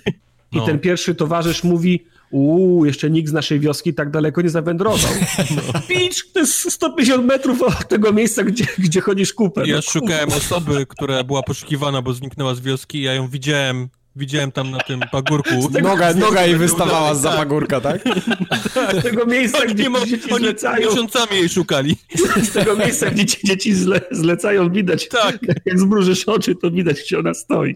no. 0.52 0.64
i 0.64 0.66
ten 0.66 0.80
pierwszy 0.80 1.16
towarzysz 1.16 1.64
mówi: 1.64 2.06
uuu, 2.32 2.86
jeszcze 2.86 3.10
nikt 3.10 3.30
z 3.30 3.34
naszej 3.34 3.60
wioski 3.60 3.94
tak 3.94 4.12
daleko 4.12 4.42
nie 4.42 4.50
zawędrował. 4.50 5.12
No. 5.56 5.82
Picz, 5.88 6.32
to 6.34 6.40
jest 6.40 6.72
150 6.72 7.26
metrów 7.26 7.62
od 7.62 7.88
tego 7.88 8.14
miejsca, 8.14 8.44
gdzie, 8.44 8.66
gdzie 8.78 9.02
chodzisz 9.02 9.34
kupę. 9.34 9.68
Ja 9.68 9.76
no, 9.76 9.82
szukałem 9.82 10.30
osoby, 10.30 10.86
która 10.86 11.24
była 11.24 11.44
poszukiwana, 11.44 12.02
bo 12.02 12.14
zniknęła 12.14 12.56
z 12.56 12.60
wioski, 12.60 13.02
ja 13.02 13.14
ją 13.14 13.28
widziałem 13.28 13.90
Widziałem 14.16 14.52
tam 14.52 14.72
na 14.72 14.80
tym 14.80 15.00
pagórku. 15.12 15.70
Tego, 15.74 15.90
noga 15.90 16.14
noga 16.14 16.46
jej 16.46 16.56
wystawała 16.56 17.16
z 17.16 17.22
za 17.22 17.32
pagórka, 17.32 17.82
tak? 17.82 18.02
Z 19.00 19.04
tego 19.04 19.26
miejsca, 19.26 19.66
gdzie 19.66 19.90
ma, 19.90 20.06
dzieci 20.06 20.32
oni 20.32 20.44
zlecają. 20.44 20.90
miesiącami 20.90 21.38
jej 21.38 21.50
szukali. 21.50 21.96
Z 22.44 22.52
tego 22.52 22.76
miejsca, 22.76 23.10
gdzie 23.10 23.26
dzieci 23.44 23.74
zle, 23.74 24.02
zlecają, 24.12 24.70
widać. 24.70 25.08
Tak. 25.08 25.38
Jak 25.66 25.80
zmrużysz 25.80 26.24
oczy, 26.26 26.56
to 26.56 26.72
widać, 26.72 27.02
gdzie 27.02 27.20
ona 27.20 27.34
stoi. 27.34 27.76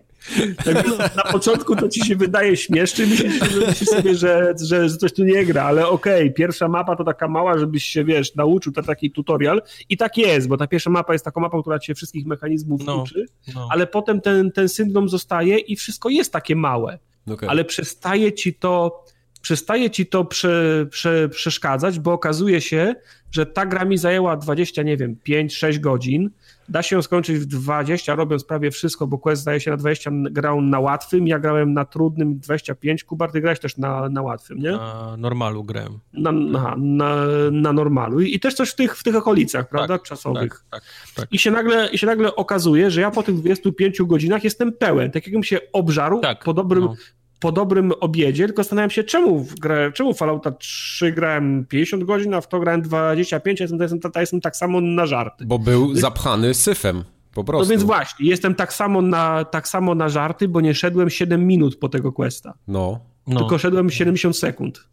Tak, 0.66 0.88
na 1.16 1.24
początku 1.24 1.76
to 1.76 1.90
ci 1.90 2.06
się 2.06 2.16
wydaje 2.16 2.58
śmieszny, 2.58 3.08
myślisz, 3.08 3.40
myślisz 3.68 3.90
sobie, 3.90 4.16
że, 4.16 4.54
że, 4.64 4.90
że 4.90 4.98
coś 4.98 5.14
tu 5.14 5.24
nie 5.24 5.46
gra, 5.46 5.64
ale 5.64 5.88
okej, 5.88 6.22
okay, 6.22 6.34
pierwsza 6.34 6.68
mapa 6.68 6.96
to 6.96 7.04
taka 7.04 7.28
mała, 7.28 7.58
żebyś 7.58 7.84
się, 7.84 8.04
wiesz, 8.04 8.36
nauczył, 8.36 8.74
to 8.74 8.84
taki 8.84 9.12
tutorial 9.12 9.62
i 9.90 9.98
tak 9.98 10.18
jest, 10.18 10.48
bo 10.48 10.58
ta 10.58 10.68
pierwsza 10.68 10.90
mapa 10.90 11.14
jest 11.14 11.26
taką 11.26 11.42
mapą, 11.42 11.62
która 11.62 11.80
cię 11.80 11.96
wszystkich 11.96 12.26
mechanizmów 12.26 12.86
no, 12.86 13.02
uczy, 13.02 13.26
no. 13.56 13.68
ale 13.72 13.88
potem 13.88 14.22
ten, 14.22 14.52
ten 14.52 14.70
syndrom 14.70 15.10
zostaje 15.10 15.58
i 15.58 15.76
wszystko 15.76 16.10
jest 16.10 16.34
takie 16.34 16.56
małe, 16.56 17.00
okay. 17.28 17.50
ale 17.50 17.66
przestaje 17.66 18.34
ci 18.34 18.54
to 18.54 19.04
przestaje 19.42 19.90
ci 19.90 20.06
to 20.06 20.26
prze, 20.26 20.86
prze, 20.90 21.30
przeszkadzać, 21.30 22.00
bo 22.00 22.14
okazuje 22.14 22.62
się, 22.62 22.96
że 23.32 23.46
ta 23.46 23.66
gra 23.66 23.86
mi 23.86 23.98
zajęła 23.98 24.38
20, 24.38 24.84
nie 24.84 24.98
wiem, 24.98 25.16
5-6 25.26 25.80
godzin, 25.80 26.30
Da 26.70 26.82
się 26.82 26.96
ją 26.96 27.02
skończyć 27.02 27.38
w 27.38 27.46
20, 27.46 28.16
robiąc 28.16 28.44
prawie 28.44 28.72
wszystko, 28.72 29.08
bo 29.08 29.18
Quest 29.18 29.42
zdaje 29.42 29.60
się 29.60 29.72
na 29.72 29.78
20 29.78 30.12
grał 30.14 30.62
na 30.62 30.80
łatwym, 30.80 31.28
ja 31.28 31.40
grałem 31.40 31.74
na 31.74 31.86
trudnym 31.86 32.40
25, 32.40 33.04
Kubar, 33.04 33.32
ty 33.32 33.42
grałeś 33.42 33.60
też 33.60 33.78
na, 33.78 34.10
na 34.10 34.22
łatwym, 34.22 34.60
nie? 34.60 34.72
Na 34.72 35.16
normalu 35.18 35.64
grałem. 35.64 36.00
Na, 36.14 36.32
na, 36.32 36.76
na, 36.78 37.16
na 37.52 37.74
normalu. 37.74 38.22
I, 38.22 38.36
I, 38.36 38.40
też 38.40 38.54
coś 38.54 38.70
w 38.70 38.76
tych, 38.76 38.98
w 38.98 39.04
tych 39.04 39.16
okolicach, 39.16 39.70
prawda, 39.70 39.98
tak, 39.98 40.08
czasowych. 40.08 40.66
Tak, 40.70 40.82
tak, 40.82 40.84
tak, 41.16 41.34
I, 41.34 41.40
się 41.40 41.52
nagle, 41.52 41.90
I 41.90 41.98
się 41.98 42.08
nagle 42.08 42.36
okazuje, 42.36 42.92
że 42.92 43.02
ja 43.02 43.12
po 43.12 43.24
tych 43.24 43.36
25 43.36 44.02
godzinach 44.02 44.44
jestem 44.44 44.74
pełen, 44.74 45.12
tak 45.12 45.28
jakbym 45.28 45.44
się 45.44 45.60
obżarł 45.74 46.20
tak, 46.20 46.44
po 46.44 46.54
dobrym, 46.54 46.84
no 46.84 46.96
po 47.40 47.52
dobrym 47.52 47.92
obiedzie, 48.00 48.46
tylko 48.46 48.64
zastanawiam 48.64 48.90
się, 48.90 49.04
czemu, 49.04 49.40
w 49.40 49.56
grę, 49.56 49.92
czemu 49.94 50.14
Fallouta 50.14 50.52
3 50.52 51.12
grałem 51.12 51.66
50 51.66 52.04
godzin, 52.04 52.34
a 52.34 52.42
w 52.42 52.48
to 52.48 52.60
grałem 52.60 52.82
25, 52.82 53.62
a 53.62 53.64
jestem, 53.64 53.82
jestem, 53.82 54.00
jestem 54.16 54.42
tak 54.42 54.56
samo 54.56 54.82
na 54.82 55.06
żarty. 55.06 55.46
Bo 55.46 55.60
był 55.60 55.96
zapchany 55.96 56.54
syfem. 56.54 57.04
Po 57.34 57.44
prostu. 57.44 57.66
No 57.66 57.70
więc 57.70 57.84
właśnie, 57.84 58.30
jestem 58.30 58.56
tak 58.56 58.74
samo, 58.74 59.02
na, 59.02 59.46
tak 59.46 59.68
samo 59.68 59.96
na 59.96 60.10
żarty, 60.10 60.48
bo 60.48 60.62
nie 60.62 60.74
szedłem 60.74 61.10
7 61.10 61.48
minut 61.48 61.76
po 61.76 61.90
tego 61.90 62.12
questa. 62.12 62.54
No. 62.68 63.00
no. 63.28 63.40
Tylko 63.40 63.58
szedłem 63.58 63.90
70 63.90 64.38
sekund. 64.38 64.88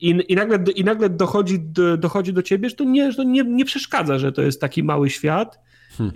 I, 0.00 0.24
i, 0.28 0.34
nagle, 0.34 0.58
I 0.76 0.84
nagle 0.84 1.10
dochodzi, 1.10 1.60
do, 1.60 1.96
dochodzi 1.96 2.32
do 2.32 2.42
ciebie, 2.42 2.68
że 2.68 2.76
to, 2.76 2.84
nie, 2.84 3.10
że 3.10 3.16
to 3.16 3.22
nie, 3.22 3.44
nie 3.44 3.64
przeszkadza, 3.64 4.18
że 4.18 4.32
to 4.32 4.42
jest 4.42 4.60
taki 4.60 4.82
mały 4.82 5.10
świat 5.10 5.60
Hmm. 5.98 6.12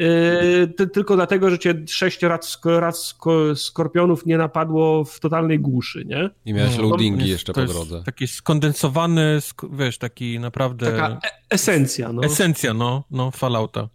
Yy, 0.79 0.89
tylko 0.89 1.17
dlatego, 1.17 1.51
że 1.51 1.59
cię 1.59 1.75
sześć 1.89 2.23
raz, 2.23 2.61
raz 2.65 3.17
skorpionów 3.55 4.27
nie 4.27 4.39
napadło 4.39 5.05
w 5.05 5.21
totalnej 5.21 5.61
głuszy, 5.61 6.05
nie? 6.05 6.31
I 6.45 6.55
miałeś 6.55 6.77
no, 6.77 6.83
loadingi 6.83 7.29
jeszcze 7.29 7.53
po 7.53 7.65
drodze. 7.65 8.03
Taki 8.05 8.27
skondensowany, 8.27 9.39
wiesz, 9.73 9.99
taki 9.99 10.39
naprawdę... 10.39 10.93
Taka 10.93 11.09
e 11.09 11.31
esencja, 11.51 12.13
no. 12.13 12.23
Esencja, 12.23 12.75
no, 12.75 13.05
no, 13.11 13.31
Fallouta. 13.31 13.89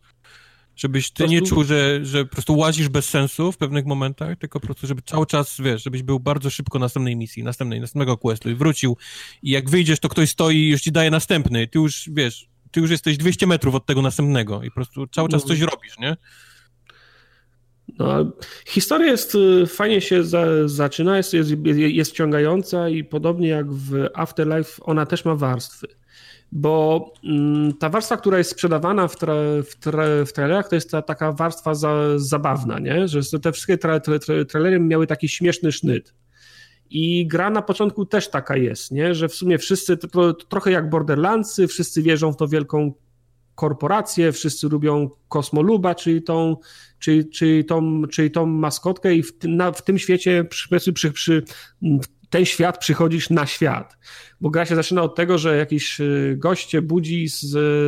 Żebyś 0.76 1.12
ty 1.12 1.18
prostu... 1.18 1.34
nie 1.34 1.42
czuł, 1.42 1.64
że, 1.64 2.06
że 2.06 2.26
po 2.26 2.32
prostu 2.32 2.58
łazisz 2.58 2.90
bez 2.90 3.10
sensu 3.10 3.52
w 3.52 3.58
pewnych 3.58 3.86
momentach, 3.86 4.38
tylko 4.38 4.60
po 4.60 4.66
prostu, 4.66 4.88
żeby 4.88 5.02
cały 5.02 5.26
czas, 5.26 5.56
wiesz, 5.60 5.84
żebyś 5.84 6.04
był 6.04 6.20
bardzo 6.20 6.50
szybko 6.50 6.80
następnej 6.80 7.16
misji, 7.16 7.44
następnej, 7.44 7.82
następnego 7.82 8.18
questu 8.18 8.50
i 8.50 8.56
wrócił 8.56 8.98
i 9.44 9.50
jak 9.50 9.70
wyjdziesz, 9.70 10.00
to 10.00 10.10
ktoś 10.10 10.30
stoi 10.30 10.56
i 10.56 10.70
już 10.70 10.82
ci 10.82 10.92
daje 10.92 11.12
następny. 11.12 11.68
Ty 11.68 11.80
już, 11.80 12.10
wiesz, 12.14 12.50
ty 12.78 12.82
już 12.82 12.92
jesteś 12.92 13.18
200 13.18 13.48
metrów 13.48 13.76
od 13.76 13.86
tego 13.86 14.02
następnego 14.02 14.64
i 14.64 14.68
po 14.68 14.76
prostu 14.76 15.08
cały 15.08 15.30
czas 15.30 15.44
no. 15.44 15.48
coś 15.48 15.60
robisz, 15.60 16.00
nie? 16.00 16.18
No, 18.00 18.32
historia 18.68 19.08
jest, 19.08 19.36
y, 19.36 19.68
fajnie 19.68 20.02
się 20.02 20.24
za, 20.24 20.68
zaczyna, 20.68 21.18
jest, 21.18 21.34
jest, 21.34 21.52
jest 21.76 22.12
wciągająca 22.12 22.90
i 22.90 23.04
podobnie 23.04 23.48
jak 23.48 23.72
w 23.72 24.08
Afterlife, 24.14 24.84
ona 24.84 25.06
też 25.06 25.26
ma 25.26 25.36
warstwy. 25.36 25.88
Bo 26.52 27.06
mm, 27.24 27.74
ta 27.74 27.90
warstwa, 27.90 28.18
która 28.18 28.38
jest 28.38 28.52
sprzedawana 28.52 29.08
w, 29.08 29.16
tra, 29.16 29.34
w, 29.70 29.76
tra, 29.76 30.04
w 30.26 30.34
trailerach, 30.34 30.70
to 30.70 30.76
jest 30.76 30.92
ta 30.92 31.02
taka 31.02 31.32
warstwa 31.32 31.76
za, 31.76 32.20
zabawna, 32.20 32.80
nie? 32.80 33.08
Że 33.08 33.40
te 33.40 33.52
wszystkie 33.52 33.78
tra, 33.78 34.00
tra, 34.00 34.18
trailery 34.50 34.80
miały 34.80 35.08
taki 35.08 35.30
śmieszny 35.30 35.72
sznyt. 35.72 36.14
I 36.90 37.28
gra 37.28 37.50
na 37.50 37.62
początku 37.62 38.06
też 38.06 38.30
taka 38.30 38.58
jest, 38.58 38.92
nie? 38.92 39.16
że 39.16 39.30
w 39.30 39.34
sumie 39.34 39.58
wszyscy, 39.58 39.98
to, 39.98 40.08
to, 40.08 40.34
trochę 40.34 40.72
jak 40.72 40.90
Borderlandsy, 40.90 41.68
wszyscy 41.68 42.02
wierzą 42.02 42.34
w 42.34 42.38
to 42.38 42.48
wielką 42.48 42.94
korporację, 43.56 44.32
wszyscy 44.32 44.70
lubią 44.70 45.10
Kosmoluba, 45.30 45.96
czyli 45.96 46.24
tą, 46.24 46.58
czyli, 47.00 47.30
czyli 47.30 47.66
tą, 47.66 48.02
czyli 48.12 48.32
tą 48.32 48.46
maskotkę 48.46 49.16
i 49.16 49.24
w, 49.24 49.34
na, 49.44 49.72
w 49.72 49.82
tym 49.82 50.00
świecie 50.00 50.44
przy, 50.44 50.94
przy, 50.94 51.12
przy, 51.12 51.44
ten 52.30 52.46
świat 52.46 52.78
przychodzisz 52.78 53.30
na 53.30 53.46
świat. 53.46 53.98
Bo 54.42 54.50
gra 54.50 54.66
się 54.66 54.76
zaczyna 54.76 55.02
od 55.02 55.16
tego, 55.16 55.38
że 55.38 55.58
jakiś 55.58 56.00
y, 56.00 56.36
goście 56.40 56.82
budzi 56.82 57.28
z, 57.28 57.40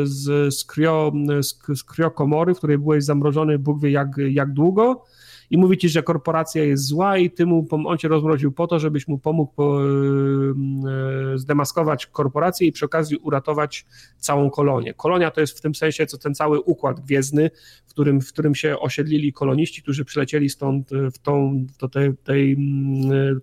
z, 0.09 0.53
z, 0.53 0.65
krio, 0.65 1.11
z, 1.39 1.79
z 1.79 1.83
kriokomory, 1.83 2.53
w 2.53 2.57
której 2.57 2.77
byłeś 2.77 3.03
zamrożony 3.03 3.59
Bóg 3.59 3.81
wie 3.81 3.91
jak, 3.91 4.07
jak 4.29 4.53
długo 4.53 5.03
i 5.49 5.57
mówi 5.57 5.77
ci, 5.77 5.89
że 5.89 6.03
korporacja 6.03 6.63
jest 6.63 6.87
zła 6.87 7.17
i 7.17 7.31
ty 7.31 7.45
mu, 7.45 7.67
on 7.85 7.97
cię 7.97 8.07
rozmroził 8.07 8.51
po 8.51 8.67
to, 8.67 8.79
żebyś 8.79 9.07
mu 9.07 9.19
pomógł 9.19 9.53
po, 9.53 9.81
e, 9.81 11.37
zdemaskować 11.37 12.05
korporację 12.05 12.67
i 12.67 12.71
przy 12.71 12.85
okazji 12.85 13.17
uratować 13.17 13.85
całą 14.17 14.49
kolonię. 14.49 14.93
Kolonia 14.93 15.31
to 15.31 15.41
jest 15.41 15.57
w 15.57 15.61
tym 15.61 15.75
sensie 15.75 16.05
co 16.05 16.17
ten 16.17 16.35
cały 16.35 16.61
układ 16.61 16.99
gwiezdny, 16.99 17.51
w 17.85 17.89
którym, 17.89 18.21
w 18.21 18.33
którym 18.33 18.55
się 18.55 18.79
osiedlili 18.79 19.33
koloniści, 19.33 19.81
którzy 19.81 20.05
przylecieli 20.05 20.49
stąd 20.49 20.89
w 21.13 21.19
tą, 21.19 21.65
do 21.79 21.89
tej, 21.89 22.17
tej, 22.23 22.57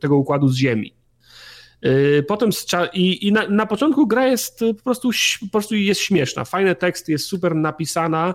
tego 0.00 0.16
układu 0.16 0.48
z 0.48 0.56
Ziemi. 0.56 0.94
Potem 2.28 2.50
i, 2.92 3.26
i 3.26 3.32
na, 3.32 3.48
na, 3.48 3.66
początku 3.66 4.06
gra 4.06 4.26
jest 4.26 4.60
po 4.76 4.82
prostu, 4.84 5.10
po 5.40 5.46
prostu 5.52 5.74
jest 5.74 6.00
śmieszna. 6.00 6.44
Fajny 6.44 6.74
tekst, 6.74 7.08
jest 7.08 7.26
super 7.26 7.54
napisana. 7.54 8.34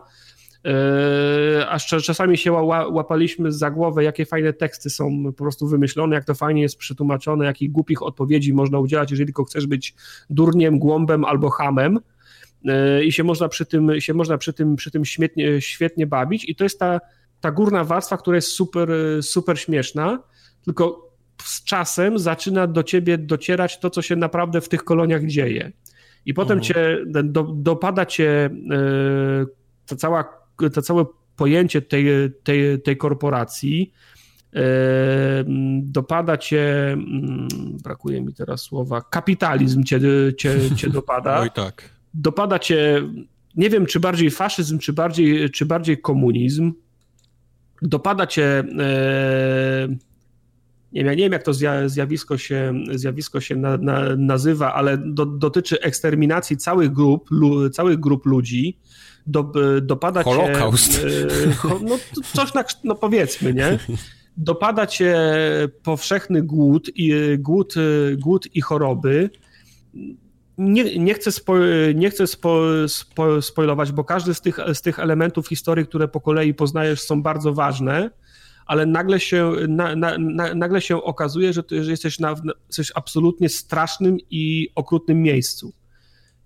Yy, 0.64 1.70
aż 1.70 1.88
czasami 1.88 2.38
się 2.38 2.52
łapaliśmy 2.92 3.52
za 3.52 3.72
głowę, 3.72 4.04
jakie 4.04 4.26
fajne 4.26 4.54
teksty 4.54 4.90
są 4.90 5.24
po 5.24 5.44
prostu 5.44 5.68
wymyślone, 5.68 6.16
jak 6.16 6.26
to 6.26 6.36
fajnie 6.36 6.62
jest 6.62 6.78
przetłumaczone, 6.78 7.46
jakich 7.46 7.72
głupich 7.72 8.04
odpowiedzi 8.04 8.54
można 8.54 8.80
udzielać, 8.80 9.12
jeżeli 9.12 9.28
tylko 9.28 9.44
chcesz 9.44 9.68
być 9.68 9.96
durniem, 10.30 10.80
głąbem 10.80 11.26
albo 11.26 11.50
hamem 11.50 12.00
yy, 12.64 13.06
i 13.06 13.12
się 13.12 13.24
można 13.24 13.48
przy 13.50 13.66
tym, 13.66 14.02
się 14.02 14.14
można 14.14 14.38
przy 14.38 14.54
tym, 14.54 14.76
przy 14.76 14.92
tym 14.92 15.06
świetnie, 15.06 15.62
świetnie 15.62 16.08
bawić 16.08 16.50
i 16.50 16.56
to 16.56 16.64
jest 16.64 16.80
ta, 16.80 17.00
ta 17.42 17.52
górna 17.52 17.84
warstwa, 17.84 18.18
która 18.18 18.36
jest 18.36 18.48
super, 18.48 18.90
super 19.22 19.60
śmieszna, 19.60 20.20
tylko 20.66 21.12
z 21.44 21.64
czasem 21.64 22.20
zaczyna 22.20 22.68
do 22.68 22.84
ciebie 22.84 23.18
docierać 23.18 23.80
to, 23.80 23.90
co 23.90 24.02
się 24.02 24.16
naprawdę 24.16 24.62
w 24.62 24.70
tych 24.70 24.84
koloniach 24.84 25.26
dzieje. 25.26 25.72
I 26.26 26.34
potem 26.34 26.58
mhm. 26.60 26.62
cię, 26.62 26.98
do, 27.24 27.44
dopada 27.44 28.06
cię 28.06 28.50
yy, 28.70 29.48
ta 29.86 29.96
cała 29.96 30.41
to 30.74 30.82
całe 30.82 31.06
pojęcie 31.36 31.82
tej, 31.82 32.06
tej, 32.44 32.82
tej 32.82 32.98
korporacji 32.98 33.94
e, 34.54 34.62
dopada 35.82 36.38
cię, 36.38 36.92
mm, 36.92 37.48
brakuje 37.84 38.22
mi 38.22 38.34
teraz 38.34 38.62
słowa, 38.62 39.02
kapitalizm 39.02 39.84
cię, 39.84 40.00
cię, 40.38 40.76
cię 40.76 40.90
dopada. 40.90 41.40
Oj 41.42 41.52
tak. 41.52 41.90
Dopada 42.14 42.60
cię, 42.60 43.02
nie 43.56 43.70
wiem, 43.70 43.86
czy 43.86 44.00
bardziej 44.00 44.32
faszyzm, 44.32 44.80
czy 44.80 44.94
bardziej, 44.94 45.50
czy 45.50 45.66
bardziej 45.66 46.02
komunizm. 46.02 46.74
Dopada 47.82 48.28
cię 48.28 48.64
e, 48.80 49.88
nie 50.94 51.04
wiem, 51.04 51.18
nie 51.18 51.24
wiem 51.24 51.32
jak 51.32 51.44
to 51.44 51.54
zjawisko 51.86 52.38
się, 52.38 52.74
zjawisko 52.92 53.42
się 53.42 53.56
na, 53.56 53.78
na, 53.78 54.16
nazywa, 54.16 54.74
ale 54.74 54.98
do, 54.98 55.26
dotyczy 55.26 55.82
eksterminacji 55.82 56.58
całych 56.58 56.92
grup, 56.92 57.32
lu, 57.32 57.70
całych 57.70 58.00
grup 58.00 58.26
ludzi, 58.26 58.78
do, 59.28 59.52
dopada 59.82 60.24
Holokaust. 60.24 61.02
cię... 61.02 61.08
No 61.82 61.98
coś 62.34 62.54
na, 62.54 62.64
no 62.84 62.96
powiedzmy, 62.96 63.54
nie? 63.54 63.80
Dopada 64.38 64.88
cię 64.88 65.16
powszechny 65.84 66.42
głód 66.42 66.90
i, 66.96 67.14
głód, 67.40 67.74
głód 68.18 68.56
i 68.56 68.62
choroby. 68.62 69.30
Nie, 70.58 71.00
nie 71.00 71.14
chcę, 71.14 71.32
spo, 71.32 71.56
nie 71.96 72.10
chcę 72.10 72.28
spo, 72.28 72.62
spo, 72.88 73.42
spoilować, 73.42 73.92
bo 73.92 74.04
każdy 74.04 74.34
z 74.34 74.42
tych, 74.42 74.60
z 74.74 74.82
tych 74.82 75.00
elementów 75.00 75.48
historii, 75.48 75.88
które 75.88 76.08
po 76.08 76.22
kolei 76.22 76.54
poznajesz, 76.54 77.02
są 77.02 77.22
bardzo 77.22 77.54
ważne 77.54 78.10
ale 78.72 78.86
nagle 78.86 79.20
się, 79.20 79.52
na, 79.68 79.96
na, 79.96 80.18
na, 80.18 80.56
nagle 80.56 80.82
się 80.82 81.04
okazuje, 81.04 81.54
że, 81.54 81.64
ty, 81.64 81.84
że 81.84 81.92
jesteś, 81.92 82.20
na, 82.20 82.36
jesteś 82.68 82.92
absolutnie 82.96 83.50
strasznym 83.50 84.18
i 84.30 84.70
okrutnym 84.76 85.22
miejscu. 85.22 85.74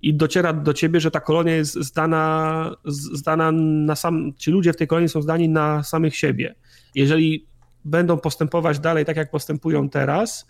I 0.06 0.14
dociera 0.14 0.54
do 0.54 0.74
ciebie, 0.74 1.00
że 1.00 1.12
ta 1.12 1.20
kolonia 1.20 1.56
jest 1.56 1.74
zdana, 1.74 2.76
zdana 2.86 3.52
na 3.52 3.96
sam, 3.96 4.34
ci 4.38 4.52
ludzie 4.52 4.74
w 4.74 4.76
tej 4.76 4.88
kolonii 4.88 5.10
są 5.10 5.22
zdani 5.22 5.50
na 5.50 5.84
samych 5.84 6.16
siebie. 6.16 6.56
Jeżeli 6.96 7.46
będą 7.86 8.18
postępować 8.18 8.80
dalej 8.80 9.06
tak, 9.06 9.18
jak 9.18 9.32
postępują 9.32 9.90
teraz, 9.90 10.48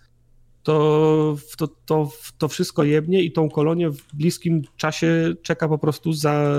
to, 0.63 1.37
to, 1.57 1.67
to, 1.67 2.11
to 2.37 2.47
wszystko 2.47 2.83
jebnie 2.83 3.23
i 3.23 3.31
tą 3.31 3.49
kolonię 3.49 3.89
w 3.89 4.15
bliskim 4.15 4.61
czasie 4.77 5.33
czeka 5.41 5.67
po 5.67 5.77
prostu 5.77 6.13
za, 6.13 6.51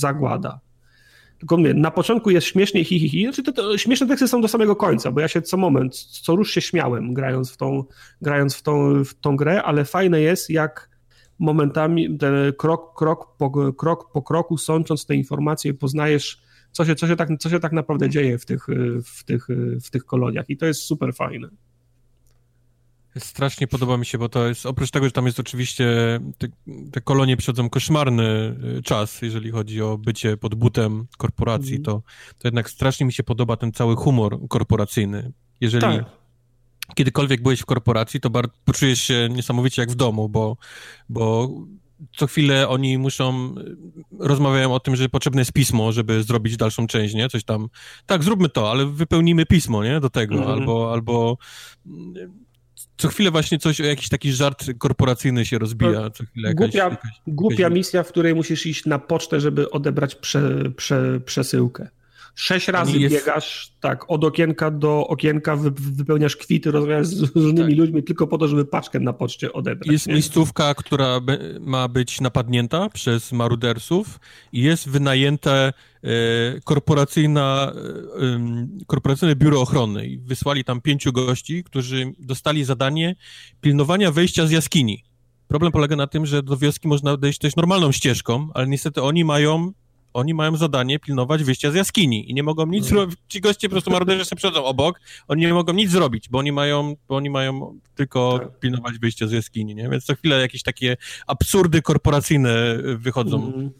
zagłada. 0.00 0.60
Tylko 1.38 1.56
mówię, 1.56 1.74
na 1.74 1.90
początku 1.90 2.30
jest 2.30 2.46
śmiesznie 2.46 2.84
hi, 2.84 3.00
hi, 3.00 3.08
hi. 3.08 3.22
Znaczy 3.24 3.42
te, 3.42 3.52
te, 3.52 3.78
śmieszne 3.78 4.06
teksty 4.06 4.28
są 4.28 4.40
do 4.40 4.48
samego 4.48 4.76
końca, 4.76 5.10
bo 5.10 5.20
ja 5.20 5.28
się 5.28 5.42
co 5.42 5.56
moment, 5.56 5.96
co 5.96 6.36
rusz 6.36 6.50
się 6.50 6.60
śmiałem, 6.60 7.14
grając 7.14 7.50
w 7.50 7.56
tą, 7.56 7.84
grając 8.22 8.54
w 8.54 8.62
tą, 8.62 9.04
w 9.04 9.14
tą 9.14 9.36
grę, 9.36 9.62
ale 9.62 9.84
fajne 9.84 10.20
jest, 10.20 10.50
jak 10.50 10.89
momentami 11.40 12.18
ten 12.18 12.34
krok, 12.58 12.98
krok, 12.98 13.36
po, 13.36 13.72
krok 13.72 14.12
po 14.12 14.22
kroku, 14.22 14.58
sącząc 14.58 15.06
te 15.06 15.14
informacje, 15.14 15.74
poznajesz, 15.74 16.42
co 16.72 16.84
się, 16.84 16.94
co, 16.94 17.06
się 17.06 17.16
tak, 17.16 17.28
co 17.38 17.50
się 17.50 17.60
tak 17.60 17.72
naprawdę 17.72 18.10
dzieje 18.10 18.38
w 18.38 18.46
tych, 18.46 18.66
w, 19.04 19.24
tych, 19.24 19.46
w 19.84 19.90
tych 19.90 20.04
koloniach. 20.04 20.44
I 20.48 20.56
to 20.56 20.66
jest 20.66 20.82
super 20.82 21.14
fajne. 21.14 21.48
Strasznie 23.18 23.66
podoba 23.66 23.96
mi 23.96 24.06
się, 24.06 24.18
bo 24.18 24.28
to 24.28 24.48
jest, 24.48 24.66
oprócz 24.66 24.90
tego, 24.90 25.06
że 25.06 25.12
tam 25.12 25.26
jest 25.26 25.40
oczywiście, 25.40 25.84
te, 26.38 26.48
te 26.92 27.00
kolonie 27.00 27.36
przychodzą 27.36 27.70
koszmarny 27.70 28.56
y, 28.78 28.82
czas, 28.82 29.22
jeżeli 29.22 29.50
chodzi 29.50 29.82
o 29.82 29.98
bycie 29.98 30.36
pod 30.36 30.54
butem 30.54 31.06
korporacji, 31.18 31.74
mm. 31.74 31.82
to, 31.82 32.02
to 32.38 32.48
jednak 32.48 32.70
strasznie 32.70 33.06
mi 33.06 33.12
się 33.12 33.22
podoba 33.22 33.56
ten 33.56 33.72
cały 33.72 33.96
humor 33.96 34.38
korporacyjny. 34.48 35.32
Jeżeli 35.60 35.82
tak. 35.82 36.19
Kiedykolwiek 36.94 37.42
byłeś 37.42 37.60
w 37.60 37.66
korporacji, 37.66 38.20
to 38.20 38.30
bardzo, 38.30 38.52
poczujesz 38.64 39.02
się 39.02 39.28
niesamowicie 39.30 39.82
jak 39.82 39.90
w 39.90 39.94
domu, 39.94 40.28
bo, 40.28 40.56
bo 41.08 41.50
co 42.16 42.26
chwilę 42.26 42.68
oni 42.68 42.98
muszą, 42.98 43.54
y, 43.58 43.76
rozmawiają 44.18 44.74
o 44.74 44.80
tym, 44.80 44.96
że 44.96 45.08
potrzebne 45.08 45.40
jest 45.40 45.52
pismo, 45.52 45.92
żeby 45.92 46.22
zrobić 46.22 46.56
dalszą 46.56 46.86
część, 46.86 47.14
nie? 47.14 47.28
Coś 47.28 47.44
tam, 47.44 47.68
tak, 48.06 48.24
zróbmy 48.24 48.48
to, 48.48 48.70
ale 48.70 48.86
wypełnimy 48.86 49.46
pismo, 49.46 49.84
nie? 49.84 50.00
Do 50.00 50.10
tego, 50.10 50.34
mm 50.34 50.46
-hmm. 50.46 50.52
albo, 50.52 50.92
albo 50.92 51.38
co 52.96 53.08
chwilę 53.08 53.30
właśnie 53.30 53.58
coś, 53.58 53.78
jakiś 53.78 54.08
taki 54.08 54.32
żart 54.32 54.66
korporacyjny 54.78 55.46
się 55.46 55.58
rozbija. 55.58 56.10
Co 56.10 56.24
chwilę 56.24 56.48
jakaś, 56.48 56.70
głupia, 56.70 56.84
jakaś, 56.84 57.10
głupia 57.26 57.62
jakaś... 57.62 57.74
misja, 57.74 58.02
w 58.02 58.08
której 58.08 58.34
musisz 58.34 58.66
iść 58.66 58.86
na 58.86 58.98
pocztę, 58.98 59.40
żeby 59.40 59.70
odebrać 59.70 60.14
prze, 60.14 60.70
prze, 60.76 61.20
przesyłkę. 61.20 61.88
Sześć 62.40 62.68
razy 62.68 62.98
jest... 62.98 63.14
biegasz, 63.14 63.72
tak, 63.80 64.10
od 64.10 64.24
okienka 64.24 64.70
do 64.70 65.06
okienka, 65.06 65.56
wy, 65.56 65.70
wypełniasz 65.70 66.36
kwity, 66.36 66.70
rozmawiasz 66.70 67.06
z 67.06 67.36
różnymi 67.36 67.68
tak. 67.68 67.78
ludźmi 67.78 68.02
tylko 68.02 68.26
po 68.26 68.38
to, 68.38 68.48
żeby 68.48 68.64
paczkę 68.64 69.00
na 69.00 69.12
poczcie 69.12 69.52
odebrać. 69.52 69.92
Jest 69.92 70.06
nie? 70.06 70.14
miejscówka, 70.14 70.74
która 70.74 71.20
ma 71.60 71.88
być 71.88 72.20
napadnięta 72.20 72.88
przez 72.88 73.32
marudersów 73.32 74.20
i 74.52 74.62
jest 74.62 74.88
wynajęte 74.88 75.72
e, 76.02 76.10
korporacyjna, 76.64 77.72
e, 78.20 78.86
korporacyjne 78.86 79.36
biuro 79.36 79.60
ochrony 79.60 80.06
i 80.06 80.18
wysłali 80.18 80.64
tam 80.64 80.80
pięciu 80.80 81.12
gości, 81.12 81.64
którzy 81.64 82.12
dostali 82.18 82.64
zadanie 82.64 83.16
pilnowania 83.60 84.12
wejścia 84.12 84.46
z 84.46 84.50
jaskini. 84.50 85.04
Problem 85.48 85.72
polega 85.72 85.96
na 85.96 86.06
tym, 86.06 86.26
że 86.26 86.42
do 86.42 86.56
wioski 86.56 86.88
można 86.88 87.16
wejść 87.16 87.38
też 87.38 87.56
normalną 87.56 87.92
ścieżką, 87.92 88.48
ale 88.54 88.66
niestety 88.66 89.02
oni 89.02 89.24
mają 89.24 89.72
oni 90.12 90.34
mają 90.34 90.56
zadanie 90.56 90.98
pilnować 90.98 91.44
wyjścia 91.44 91.70
z 91.70 91.74
jaskini 91.74 92.30
i 92.30 92.34
nie 92.34 92.42
mogą 92.42 92.66
nic 92.66 92.84
zrobić. 92.84 93.18
Ci 93.28 93.40
goście 93.40 93.68
po 93.68 93.72
prostu 93.72 93.90
maruderzy 93.90 94.24
sobie 94.24 94.36
przychodzą 94.36 94.64
obok, 94.64 95.00
oni 95.28 95.42
nie 95.42 95.54
mogą 95.54 95.72
nic 95.72 95.90
zrobić, 95.90 96.28
bo 96.28 96.38
oni 96.38 96.52
mają, 96.52 96.96
bo 97.08 97.16
oni 97.16 97.30
mają 97.30 97.78
tylko 97.94 98.38
tak. 98.38 98.58
pilnować 98.58 98.98
wyjścia 98.98 99.26
z 99.26 99.32
jaskini, 99.32 99.74
nie? 99.74 99.88
Więc 99.88 100.04
co 100.04 100.14
chwilę 100.14 100.40
jakieś 100.40 100.62
takie 100.62 100.96
absurdy 101.26 101.82
korporacyjne 101.82 102.78
wychodzą. 102.96 103.52
Mm. 103.54 103.70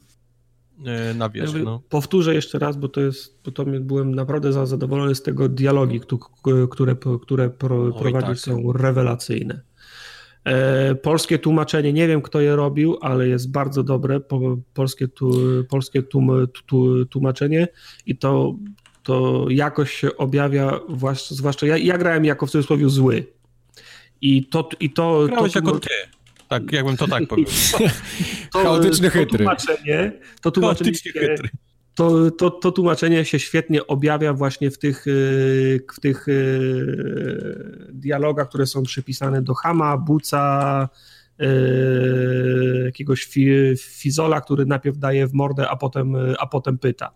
Na 1.14 1.28
wierzch, 1.28 1.54
no. 1.64 1.82
Powtórzę 1.88 2.34
jeszcze 2.34 2.58
raz, 2.58 2.76
bo 2.76 2.88
to 2.88 3.00
jest, 3.00 3.40
bo 3.44 3.50
to 3.50 3.64
byłem 3.64 4.14
naprawdę 4.14 4.66
zadowolony 4.66 5.14
z 5.14 5.22
tego 5.22 5.48
dialogi, 5.48 6.00
które, 6.70 6.96
które 7.22 7.50
prowadzić 7.50 8.28
tak. 8.28 8.38
są 8.38 8.72
rewelacyjne. 8.72 9.60
E, 10.44 10.94
polskie 10.94 11.38
tłumaczenie, 11.38 11.92
nie 11.92 12.08
wiem 12.08 12.22
kto 12.22 12.40
je 12.40 12.56
robił, 12.56 12.98
ale 13.00 13.28
jest 13.28 13.50
bardzo 13.50 13.82
dobre 13.82 14.20
polskie, 14.74 15.08
tu, 15.08 15.32
polskie 15.68 16.02
tłum, 16.02 16.46
tu, 16.66 17.06
tłumaczenie 17.06 17.68
i 18.06 18.16
to, 18.16 18.54
to 19.02 19.46
jakoś 19.50 19.94
się 19.94 20.16
objawia, 20.16 20.80
zwłaszcza 21.28 21.66
ja, 21.66 21.76
ja 21.76 21.98
grałem 21.98 22.24
jako 22.24 22.46
w 22.46 22.50
cudzysłowie 22.50 22.88
zły. 22.88 23.26
I 24.20 24.46
to... 24.46 24.68
I 24.80 24.90
to, 24.90 25.26
Grałeś 25.26 25.52
to, 25.52 25.58
jako 25.58 25.80
ty. 25.80 25.88
Tak, 26.48 26.72
jakbym 26.72 26.96
to 26.96 27.08
tak 27.08 27.26
powiedział. 27.26 27.80
To, 28.52 28.62
Chaotyczny 28.62 29.10
chytry. 29.10 29.26
To 29.28 29.36
tłumaczenie, 29.38 30.12
to 30.40 30.50
tłumaczenie 30.50 30.92
chytry 30.92 31.48
to, 32.00 32.30
to, 32.30 32.50
to 32.50 32.72
tłumaczenie 32.72 33.24
się 33.24 33.38
świetnie 33.38 33.86
objawia 33.86 34.32
właśnie 34.34 34.70
w 34.70 34.78
tych, 34.78 35.06
y, 35.06 35.80
w 35.96 36.00
tych 36.00 36.28
y, 36.28 37.88
dialogach, 37.92 38.48
które 38.48 38.66
są 38.66 38.82
przypisane 38.82 39.42
do 39.42 39.54
Hama, 39.54 39.96
Buca, 39.96 40.88
y, 41.40 42.82
jakiegoś 42.84 43.28
Fizola, 43.78 44.40
który 44.40 44.66
najpierw 44.66 44.98
daje 44.98 45.26
w 45.26 45.32
mordę, 45.32 45.68
a 45.68 45.76
potem, 45.76 46.16
a 46.38 46.46
potem 46.46 46.78
pyta. 46.78 47.10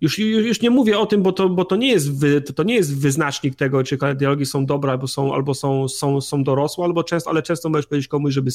Już, 0.00 0.18
już 0.18 0.60
nie 0.60 0.70
mówię 0.70 0.98
o 0.98 1.06
tym, 1.06 1.22
bo 1.22 1.32
to, 1.32 1.48
bo 1.48 1.64
to, 1.64 1.76
nie 1.76 1.88
jest 1.88 2.18
wy, 2.18 2.40
to 2.40 2.62
nie 2.62 2.74
jest 2.74 3.00
wyznacznik 3.00 3.56
tego, 3.56 3.84
czy 3.84 3.98
dialogi 4.16 4.46
są 4.46 4.66
dobre, 4.66 4.92
albo 4.92 5.06
są, 5.06 5.34
albo 5.34 5.54
są, 5.54 5.88
są, 5.88 6.20
są 6.20 6.44
dorosłe, 6.44 6.84
albo 6.84 7.04
często, 7.04 7.30
ale 7.30 7.42
często 7.42 7.68
możesz 7.68 7.86
powiedzieć 7.86 8.08
komuś, 8.08 8.34
żeby 8.34 8.50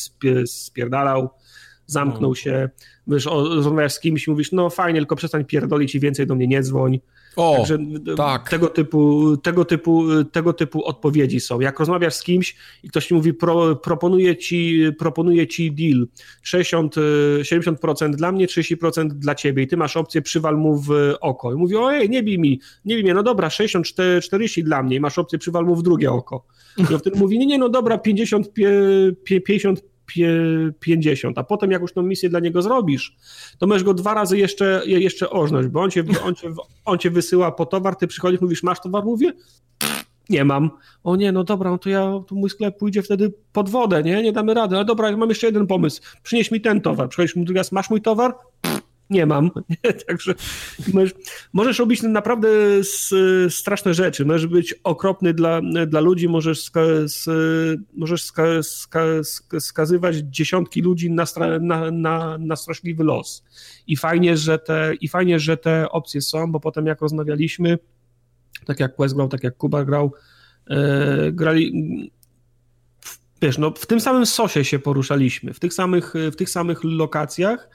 spierdalał, 0.46 1.30
zamknął 1.92 2.30
no. 2.32 2.36
się, 2.36 2.70
wiesz, 3.08 3.26
rozmawiasz 3.26 3.94
z 3.94 4.00
kimś, 4.00 4.28
mówisz, 4.28 4.52
no 4.52 4.70
fajnie, 4.70 5.00
tylko 5.00 5.16
przestań 5.16 5.46
pierdolić 5.46 5.96
i 5.96 6.00
więcej 6.00 6.28
do 6.28 6.36
mnie 6.36 6.48
nie 6.48 6.62
dzwoń. 6.62 7.00
O, 7.36 7.56
Także 7.58 7.78
tak. 8.18 8.50
tego, 8.50 8.68
typu, 8.68 9.38
tego, 9.38 9.66
typu, 9.66 10.04
tego 10.32 10.54
typu 10.54 10.86
odpowiedzi 10.86 11.40
są. 11.40 11.60
Jak 11.60 11.80
rozmawiasz 11.80 12.14
z 12.14 12.24
kimś 12.24 12.56
i 12.84 12.90
ktoś 12.90 13.08
ci 13.08 13.14
mówi, 13.14 13.34
pro, 13.34 13.76
proponuje, 13.76 14.38
ci, 14.38 14.82
proponuje 14.98 15.48
ci 15.48 15.72
deal 15.72 16.08
60, 16.42 16.96
70% 17.42 18.16
dla 18.16 18.32
mnie, 18.32 18.48
30% 18.48 19.08
dla 19.08 19.36
ciebie 19.36 19.64
i 19.64 19.68
ty 19.68 19.78
masz 19.78 19.98
opcję 19.98 20.22
przywal 20.22 20.58
mu 20.58 20.80
w 20.80 20.90
oko. 21.22 21.54
I 21.54 21.56
mówi, 21.56 21.76
ojej, 21.76 22.10
nie 22.10 22.24
bij 22.24 22.40
mi, 22.40 22.60
nie 22.86 22.96
bij 22.96 23.04
mnie, 23.04 23.14
no 23.14 23.24
dobra, 23.24 23.50
60, 23.50 23.88
40 24.22 24.64
dla 24.64 24.84
mnie 24.84 24.96
i 24.96 25.00
masz 25.00 25.20
opcję 25.20 25.40
przywal 25.40 25.66
mu 25.66 25.76
w 25.76 25.84
drugie 25.84 26.12
oko. 26.12 26.46
I 26.78 26.94
on 26.94 27.00
wtedy 27.00 27.20
mówi, 27.20 27.40
nie, 27.40 27.46
nie, 27.46 27.58
no 27.58 27.70
dobra, 27.70 27.98
50, 27.98 28.50
50 29.46 29.84
50, 30.80 31.38
a 31.38 31.44
potem 31.44 31.72
jak 31.72 31.82
już 31.82 31.94
tą 31.94 32.02
misję 32.02 32.30
dla 32.30 32.40
niego 32.40 32.62
zrobisz, 32.62 33.16
to 33.58 33.68
możesz 33.68 33.84
go 33.84 33.94
dwa 33.94 34.14
razy 34.14 34.38
jeszcze, 34.38 34.82
jeszcze 34.86 35.30
ożnąć, 35.30 35.68
bo 35.68 35.82
on 35.82 35.92
cię, 35.92 36.04
on, 36.24 36.36
cię, 36.36 36.50
on 36.86 36.98
cię 36.98 37.12
wysyła 37.12 37.52
po 37.52 37.66
towar, 37.66 37.96
ty 37.96 38.08
przychodzisz, 38.08 38.42
mówisz, 38.42 38.64
masz 38.64 38.82
towar? 38.82 39.06
Mówię, 39.06 39.34
nie 40.30 40.46
mam. 40.46 40.70
O 41.04 41.16
nie, 41.16 41.32
no 41.32 41.44
dobra, 41.44 41.72
no 41.72 41.78
to 41.78 41.90
ja, 41.90 42.12
to 42.28 42.36
mój 42.36 42.50
sklep 42.50 42.78
pójdzie 42.78 43.02
wtedy 43.02 43.34
pod 43.54 43.70
wodę, 43.70 44.04
nie? 44.04 44.24
Nie 44.24 44.32
damy 44.32 44.54
rady. 44.54 44.76
Ale 44.76 44.86
dobra, 44.86 45.18
mam 45.18 45.30
jeszcze 45.30 45.48
jeden 45.48 45.68
pomysł. 45.68 46.02
Przynieś 46.24 46.52
mi 46.52 46.62
ten 46.62 46.82
towar. 46.82 47.10
Przychodzisz 47.10 47.36
mu 47.36 47.46
drugi 47.46 47.58
raz, 47.58 47.72
masz 47.72 47.90
mój 47.90 48.02
towar? 48.02 48.36
Nie 49.10 49.26
mam. 49.26 49.52
Także 50.08 50.36
możesz, 50.94 51.14
możesz 51.54 51.80
robić 51.80 52.02
naprawdę 52.02 52.50
straszne 53.50 53.94
rzeczy. 53.94 54.26
Możesz 54.26 54.48
być 54.48 54.76
okropny 54.84 55.34
dla, 55.34 55.62
dla 55.88 56.00
ludzi, 56.00 56.30
możesz, 56.30 56.64
ska, 56.64 56.82
możesz 57.94 58.24
ska, 58.24 58.64
ska, 58.64 59.00
skazywać 59.60 60.16
dziesiątki 60.16 60.82
ludzi 60.82 61.12
na, 61.12 61.26
na, 61.62 61.92
na, 61.92 62.38
na 62.38 62.56
straszliwy 62.56 63.04
los. 63.04 63.44
I 63.88 63.98
fajnie, 63.98 64.38
że 64.38 64.60
te, 64.60 64.94
I 65.02 65.08
fajnie, 65.08 65.40
że 65.40 65.58
te 65.58 65.90
opcje 65.90 66.22
są, 66.22 66.52
bo 66.52 66.60
potem 66.60 66.86
jak 66.86 67.02
rozmawialiśmy, 67.02 67.80
tak 68.66 68.80
jak 68.80 68.96
Quest 68.96 69.16
grał, 69.16 69.28
tak 69.28 69.44
jak 69.44 69.58
Kuba 69.58 69.86
grał, 69.86 70.14
e, 70.70 71.32
grali 71.32 71.74
wiesz, 73.42 73.58
no 73.58 73.72
w 73.72 73.86
tym 73.86 74.00
samym 74.00 74.26
sosie 74.26 74.66
się 74.66 74.80
poruszaliśmy, 74.80 75.54
w 75.54 75.60
tych 75.60 75.74
samych, 75.74 76.14
w 76.32 76.36
tych 76.36 76.50
samych 76.50 76.84
lokacjach, 76.84 77.70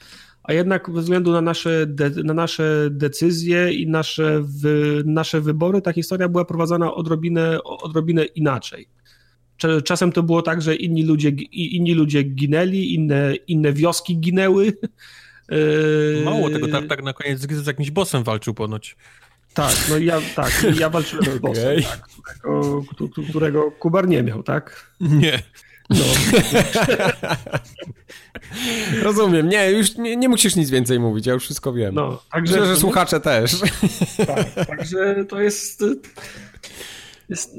a 0.45 0.53
jednak 0.53 0.91
ze 0.95 1.01
względu 1.01 1.33
na 1.33 1.41
nasze, 1.41 1.87
de, 1.87 2.11
na 2.11 2.35
nasze 2.35 2.89
decyzje 2.91 3.73
i 3.73 3.87
nasze, 3.87 4.43
wy, 4.61 5.03
nasze 5.07 5.41
wybory 5.41 5.83
ta 5.83 5.93
historia 5.93 6.29
była 6.29 6.45
prowadzona 6.45 6.95
odrobinę, 6.95 7.63
odrobinę 7.65 8.25
inaczej. 8.25 8.89
Czasem 9.85 10.13
to 10.13 10.23
było 10.23 10.43
tak, 10.43 10.63
że 10.63 10.75
inni 10.75 11.03
ludzie, 11.03 11.29
inni 11.53 11.95
ludzie 11.95 12.23
ginęli, 12.23 12.95
inne, 12.95 13.35
inne 13.35 13.73
wioski 13.73 14.19
ginęły. 14.19 14.73
Mało 16.25 16.51
tego, 16.51 16.69
tak, 16.69 16.87
tak 16.87 17.03
na 17.03 17.13
koniec 17.13 17.41
z 17.41 17.67
jakimś 17.67 17.91
bossem 17.91 18.25
walczył 18.25 18.55
ponoć. 18.55 18.97
Tak, 19.55 19.75
no 19.91 19.99
ja, 19.99 20.21
tak, 20.37 20.67
ja 20.79 20.91
walczyłem 20.91 21.25
z 21.25 21.39
bossem, 21.49 21.79
okay. 21.79 21.83
tak, 21.83 22.09
którego, 22.95 23.29
którego 23.29 23.71
Kubar 23.71 24.09
nie 24.09 24.23
miał, 24.23 24.43
tak? 24.43 24.93
Nie. 25.01 25.43
No. 25.91 26.05
Rozumiem, 29.03 29.49
nie, 29.49 29.71
już 29.71 29.97
nie, 29.97 30.17
nie, 30.17 30.29
musisz 30.29 30.57
nic 30.57 30.71
więcej 30.71 31.01
mówić, 31.01 31.27
ja 31.27 31.33
już 31.33 31.45
wszystko 31.45 31.73
wiem. 31.73 31.95
No, 31.95 32.23
także, 32.33 32.55
Myślę, 32.55 32.67
że 32.67 32.77
słuchacze 32.81 33.21
też. 33.21 33.57
Tak, 34.27 34.67
także 34.67 35.25
to 35.29 35.41
jest, 35.41 35.85
jest 37.29 37.55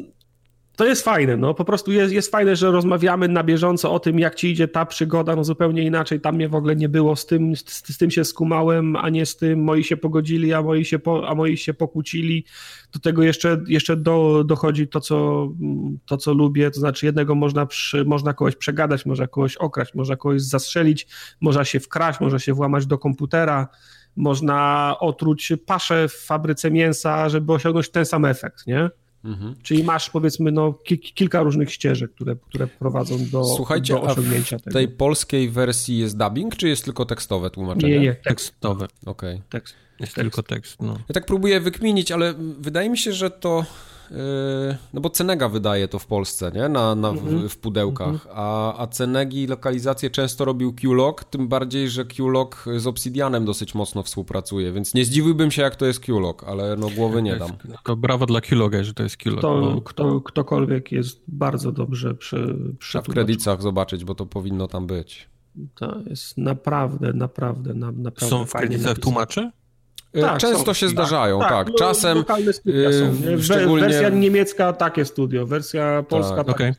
to 0.75 0.85
jest 0.85 1.03
fajne, 1.03 1.37
no 1.37 1.53
po 1.53 1.65
prostu 1.65 1.91
jest, 1.91 2.13
jest 2.13 2.31
fajne, 2.31 2.55
że 2.55 2.71
rozmawiamy 2.71 3.27
na 3.27 3.43
bieżąco 3.43 3.93
o 3.93 3.99
tym, 3.99 4.19
jak 4.19 4.35
ci 4.35 4.51
idzie 4.51 4.67
ta 4.67 4.85
przygoda, 4.85 5.35
no 5.35 5.43
zupełnie 5.43 5.83
inaczej, 5.83 6.21
tam 6.21 6.35
mnie 6.35 6.49
w 6.49 6.55
ogóle 6.55 6.75
nie 6.75 6.89
było, 6.89 7.15
z 7.15 7.25
tym, 7.25 7.55
z, 7.55 7.93
z 7.93 7.97
tym 7.97 8.11
się 8.11 8.25
skumałem, 8.25 8.95
a 8.95 9.09
nie 9.09 9.25
z 9.25 9.37
tym, 9.37 9.63
moi 9.63 9.83
się 9.83 9.97
pogodzili, 9.97 10.53
a 10.53 10.61
moi 10.61 10.85
się, 10.85 10.99
po, 10.99 11.27
a 11.27 11.35
moi 11.35 11.57
się 11.57 11.73
pokłócili, 11.73 12.45
do 12.93 12.99
tego 12.99 13.23
jeszcze, 13.23 13.61
jeszcze 13.67 13.97
do, 13.97 14.43
dochodzi 14.43 14.87
to 14.87 14.99
co, 14.99 15.49
to, 16.05 16.17
co 16.17 16.33
lubię, 16.33 16.71
to 16.71 16.79
znaczy 16.79 17.05
jednego 17.05 17.35
można, 17.35 17.65
przy, 17.65 18.05
można 18.05 18.33
kogoś 18.33 18.55
przegadać, 18.55 19.05
można 19.05 19.27
kogoś 19.27 19.57
okraść, 19.57 19.93
można 19.93 20.15
kogoś 20.15 20.41
zastrzelić, 20.41 21.07
można 21.41 21.65
się 21.65 21.79
wkraść, 21.79 22.19
można 22.19 22.39
się 22.39 22.53
włamać 22.53 22.85
do 22.85 22.97
komputera, 22.97 23.67
można 24.15 24.95
otruć 24.99 25.53
paszę 25.65 26.07
w 26.07 26.13
fabryce 26.13 26.71
mięsa, 26.71 27.29
żeby 27.29 27.53
osiągnąć 27.53 27.89
ten 27.89 28.05
sam 28.05 28.25
efekt, 28.25 28.67
nie? 28.67 28.89
Mhm. 29.25 29.55
Czyli 29.63 29.83
masz 29.83 30.09
powiedzmy 30.09 30.51
no, 30.51 30.73
ki 30.73 30.99
kilka 30.99 31.43
różnych 31.43 31.73
ścieżek, 31.73 32.11
które, 32.11 32.35
które 32.35 32.67
prowadzą 32.67 33.25
do, 33.25 33.43
Słuchajcie, 33.43 33.93
do 33.93 34.01
osiągnięcia 34.01 34.59
tego. 34.59 34.69
w 34.69 34.73
tej 34.73 34.87
polskiej 34.87 35.49
wersji 35.49 35.97
jest 35.97 36.17
dubbing, 36.17 36.55
czy 36.55 36.67
jest 36.67 36.85
tylko 36.85 37.05
tekstowe 37.05 37.49
tłumaczenie? 37.49 37.93
Nie, 37.93 37.99
nie, 37.99 38.15
tekstowe. 38.15 38.87
Okej. 39.05 39.35
Okay. 39.35 39.49
Tekst. 39.49 39.75
Jest 39.99 40.15
tekst. 40.15 40.21
tylko 40.21 40.43
tekst, 40.43 40.81
no. 40.81 40.93
Ja 40.93 41.13
tak 41.13 41.25
próbuję 41.25 41.59
wykminić, 41.59 42.11
ale 42.11 42.33
wydaje 42.59 42.89
mi 42.89 42.97
się, 42.97 43.13
że 43.13 43.29
to 43.29 43.65
no 44.93 45.01
bo 45.01 45.09
Cenega 45.09 45.49
wydaje 45.49 45.87
to 45.87 45.99
w 45.99 46.05
Polsce, 46.05 46.51
nie? 46.55 46.69
Na, 46.69 46.95
na, 46.95 47.11
w, 47.11 47.17
mhm. 47.17 47.49
w 47.49 47.57
pudełkach, 47.57 48.07
mhm. 48.07 48.35
a, 48.37 48.77
a 48.81 48.87
Cenegi 48.87 49.47
lokalizację 49.47 50.09
często 50.09 50.45
robił 50.45 50.73
Qlog, 50.73 51.23
tym 51.23 51.47
bardziej, 51.47 51.89
że 51.89 52.05
Qlog 52.05 52.65
z 52.77 52.87
Obsidianem 52.87 53.45
dosyć 53.45 53.75
mocno 53.75 54.03
współpracuje, 54.03 54.71
więc 54.71 54.93
nie 54.93 55.05
zdziwiłbym 55.05 55.51
się, 55.51 55.61
jak 55.61 55.75
to 55.75 55.85
jest 55.85 55.99
Qlog, 55.99 56.43
ale 56.43 56.75
no 56.75 56.89
głowy 56.89 57.21
nie 57.21 57.35
dam. 57.35 57.51
To 57.83 57.95
brawo 57.95 58.25
dla 58.25 58.41
Qloga, 58.41 58.83
że 58.83 58.93
to 58.93 59.03
jest 59.03 59.17
Qlog. 59.17 59.39
Kto, 59.39 59.61
bo... 59.61 59.81
kto, 59.81 60.21
ktokolwiek 60.21 60.91
jest 60.91 61.23
bardzo 61.27 61.71
dobrze 61.71 62.15
przy, 62.15 62.55
przy 62.79 63.01
w 63.01 63.03
kredytach 63.03 63.61
zobaczyć, 63.61 64.05
bo 64.05 64.15
to 64.15 64.25
powinno 64.25 64.67
tam 64.67 64.87
być. 64.87 65.29
To 65.75 65.99
jest 66.05 66.37
naprawdę, 66.37 67.13
naprawdę, 67.13 67.73
naprawdę 67.73 68.29
Są 68.29 68.45
w 68.45 68.53
kredytach 68.53 68.99
tłumacze? 68.99 69.51
E, 70.15 70.21
tak, 70.21 70.37
Często 70.37 70.65
są, 70.65 70.73
się 70.73 70.85
tak, 70.85 70.93
zdarzają, 70.93 71.39
tak. 71.39 71.49
tak. 71.49 71.75
Czasem. 71.75 72.23
Yy, 72.65 73.43
szczególnie... 73.43 73.87
Wersja 73.87 74.09
niemiecka 74.09 74.73
takie 74.73 75.05
studio, 75.05 75.45
wersja 75.45 76.03
polska 76.09 76.43
tak. 76.43 76.55
Okay. 76.55 76.75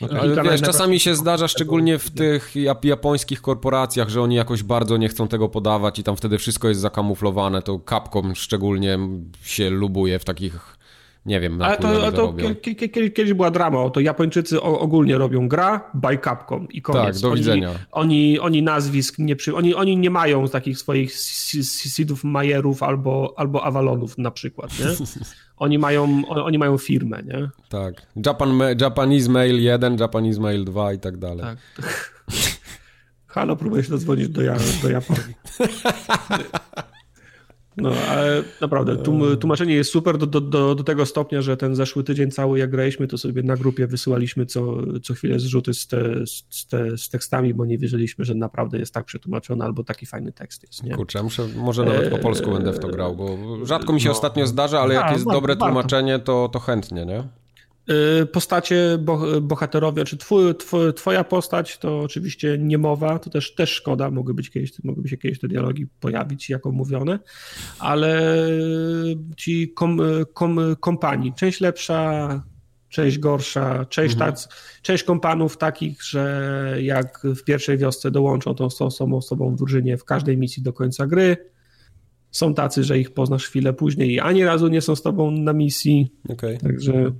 Okay. 0.00 0.20
Ale 0.20 0.50
wiesz, 0.50 0.62
czasami 0.62 1.00
się 1.00 1.14
zdarza, 1.14 1.48
szczególnie 1.48 1.98
w 1.98 2.10
tych 2.10 2.54
japońskich 2.82 3.42
korporacjach, 3.42 4.08
że 4.08 4.22
oni 4.22 4.34
jakoś 4.34 4.62
bardzo 4.62 4.96
nie 4.96 5.08
chcą 5.08 5.28
tego 5.28 5.48
podawać 5.48 5.98
i 5.98 6.02
tam 6.02 6.16
wtedy 6.16 6.38
wszystko 6.38 6.68
jest 6.68 6.80
zakamuflowane. 6.80 7.62
To 7.62 7.80
Capcom 7.88 8.34
szczególnie 8.34 8.98
się 9.42 9.70
lubuje 9.70 10.18
w 10.18 10.24
takich 10.24 10.76
nie 11.26 11.40
wiem, 11.40 11.62
Ale 11.62 11.76
to, 11.76 12.12
to 12.12 12.34
kiedyś 13.14 13.32
była 13.32 13.50
drama, 13.50 13.90
to 13.90 14.00
Japończycy 14.00 14.62
ogólnie 14.62 15.18
robią 15.18 15.48
gra 15.48 15.90
by 15.94 16.18
Capcom 16.18 16.68
i 16.68 16.82
koniec. 16.82 17.14
Tak, 17.14 17.22
do 17.22 17.30
oni, 17.30 17.40
widzenia. 17.40 17.70
Oni, 17.92 18.38
oni 18.38 18.62
nazwisk 18.62 19.18
nie 19.18 19.36
przy... 19.36 19.56
Oni, 19.56 19.74
oni 19.74 19.96
nie 19.96 20.10
mają 20.10 20.48
takich 20.48 20.78
swoich 20.78 21.12
Sidów 21.14 22.24
Majerów 22.24 22.82
albo, 22.82 23.34
albo 23.36 23.64
Avalonów 23.64 24.18
na 24.18 24.30
przykład, 24.30 24.70
nie? 24.78 24.86
Oni 25.56 25.78
mają, 25.78 26.22
oni 26.28 26.58
mają 26.58 26.78
firmę, 26.78 27.22
nie? 27.22 27.50
Tak. 27.68 28.06
Japan, 28.26 28.60
Japanese 28.80 29.30
Mail 29.30 29.62
1, 29.62 29.96
Japanese 29.98 30.40
Mail 30.40 30.64
2 30.64 30.92
i 30.92 30.98
tak 30.98 31.16
dalej. 31.16 31.44
Tak. 31.76 32.22
Halo, 33.26 33.56
próbuję 33.56 33.82
się 33.84 33.90
dozwonić 33.90 34.28
do, 34.28 34.42
do 34.82 34.90
Japonii. 34.90 35.34
No, 37.76 37.90
ale 38.10 38.42
naprawdę, 38.60 38.96
tłumaczenie 39.40 39.74
jest 39.74 39.90
super 39.90 40.18
do, 40.18 40.26
do, 40.26 40.40
do, 40.40 40.74
do, 40.74 40.84
tego 40.84 41.06
stopnia, 41.06 41.42
że 41.42 41.56
ten 41.56 41.74
zeszły 41.74 42.04
tydzień 42.04 42.30
cały, 42.30 42.58
jak 42.58 42.70
graliśmy, 42.70 43.06
to 43.06 43.18
sobie 43.18 43.42
na 43.42 43.56
grupie 43.56 43.86
wysyłaliśmy 43.86 44.46
co, 44.46 44.76
co 45.02 45.14
chwilę 45.14 45.38
zrzuty 45.38 45.74
z, 45.74 45.86
te, 45.86 46.26
z, 46.26 46.66
te, 46.66 46.98
z 46.98 47.08
tekstami, 47.08 47.54
bo 47.54 47.66
nie 47.66 47.78
wierzyliśmy, 47.78 48.24
że 48.24 48.34
naprawdę 48.34 48.78
jest 48.78 48.94
tak 48.94 49.04
przetłumaczony 49.04 49.64
albo 49.64 49.84
taki 49.84 50.06
fajny 50.06 50.32
tekst 50.32 50.62
jest. 50.62 50.82
Nie? 50.82 50.94
Kurczę, 50.94 51.22
muszę, 51.22 51.48
może 51.56 51.84
nawet 51.84 52.10
po 52.10 52.18
polsku 52.18 52.50
e... 52.50 52.54
będę 52.54 52.72
w 52.72 52.78
to 52.78 52.88
grał, 52.88 53.16
bo 53.16 53.36
rzadko 53.66 53.92
mi 53.92 54.00
się 54.00 54.08
no, 54.08 54.12
ostatnio 54.12 54.46
zdarza, 54.46 54.80
ale 54.80 54.94
jak 54.94 55.12
jest 55.12 55.24
dobre 55.24 55.56
tłumaczenie, 55.56 56.18
to, 56.18 56.48
to 56.52 56.58
chętnie, 56.58 57.06
nie? 57.06 57.24
Y, 57.90 58.26
postacie, 58.26 58.98
bohaterowie, 59.42 60.04
czy 60.04 60.16
twój, 60.16 60.54
twój, 60.54 60.94
twoja 60.94 61.24
postać 61.24 61.78
to 61.78 62.00
oczywiście 62.00 62.58
niemowa, 62.58 63.18
to 63.18 63.30
też, 63.30 63.54
też 63.54 63.70
szkoda, 63.70 64.10
mogły 64.10 64.34
być 64.34 64.50
kiedyś, 64.50 64.72
mogłyby 64.84 65.08
się 65.08 65.16
kiedyś 65.16 65.40
te 65.40 65.48
dialogi 65.48 65.86
pojawić 66.00 66.50
jako 66.50 66.72
mówione, 66.72 67.18
ale 67.78 68.36
ci 69.36 69.72
kom, 69.72 70.00
kom, 70.34 70.60
kompanii, 70.80 71.32
część 71.34 71.60
lepsza, 71.60 72.42
część 72.88 73.18
gorsza, 73.18 73.84
część, 73.84 74.14
mhm. 74.14 74.32
tak, 74.32 74.54
część 74.82 75.04
kompanów 75.04 75.56
takich, 75.56 76.02
że 76.02 76.76
jak 76.80 77.22
w 77.24 77.44
pierwszej 77.44 77.78
wiosce 77.78 78.10
dołączą 78.10 78.54
tą 78.54 78.64
osobą, 78.64 79.16
osobą 79.16 79.50
w 79.50 79.56
drużynie 79.56 79.96
w 79.96 80.04
każdej 80.04 80.38
misji 80.38 80.62
do 80.62 80.72
końca 80.72 81.06
gry, 81.06 81.36
są 82.30 82.54
tacy, 82.54 82.84
że 82.84 82.98
ich 82.98 83.14
poznasz 83.14 83.46
chwilę 83.46 83.72
później 83.72 84.12
i 84.12 84.20
ani 84.20 84.44
razu 84.44 84.68
nie 84.68 84.80
są 84.80 84.96
z 84.96 85.02
tobą 85.02 85.30
na 85.30 85.52
misji, 85.52 86.12
okay. 86.28 86.58
także 86.58 87.12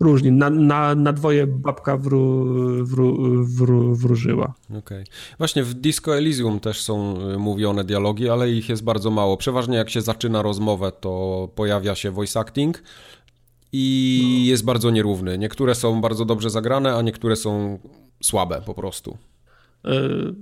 różni. 0.00 0.32
Na, 0.32 0.50
na, 0.50 0.94
na 0.94 1.12
dwoje 1.12 1.46
babka 1.46 1.96
wró, 1.96 2.44
wró, 2.84 3.16
wró, 3.42 3.94
wróżyła. 3.94 4.54
Okej. 4.68 4.78
Okay. 4.78 5.04
Właśnie 5.38 5.64
w 5.64 5.74
Disco 5.74 6.16
Elysium 6.16 6.60
też 6.60 6.82
są 6.82 7.20
y, 7.30 7.38
mówione 7.38 7.84
dialogi, 7.84 8.28
ale 8.28 8.50
ich 8.50 8.68
jest 8.68 8.84
bardzo 8.84 9.10
mało. 9.10 9.36
Przeważnie 9.36 9.76
jak 9.76 9.90
się 9.90 10.00
zaczyna 10.00 10.42
rozmowę, 10.42 10.92
to 11.00 11.48
pojawia 11.54 11.94
się 11.94 12.10
voice 12.10 12.40
acting 12.40 12.82
i 13.72 14.42
no. 14.44 14.50
jest 14.50 14.64
bardzo 14.64 14.90
nierówny. 14.90 15.38
Niektóre 15.38 15.74
są 15.74 16.00
bardzo 16.00 16.24
dobrze 16.24 16.50
zagrane, 16.50 16.96
a 16.96 17.02
niektóre 17.02 17.36
są 17.36 17.78
słabe 18.22 18.62
po 18.66 18.74
prostu. 18.74 19.10
Y, 19.10 19.88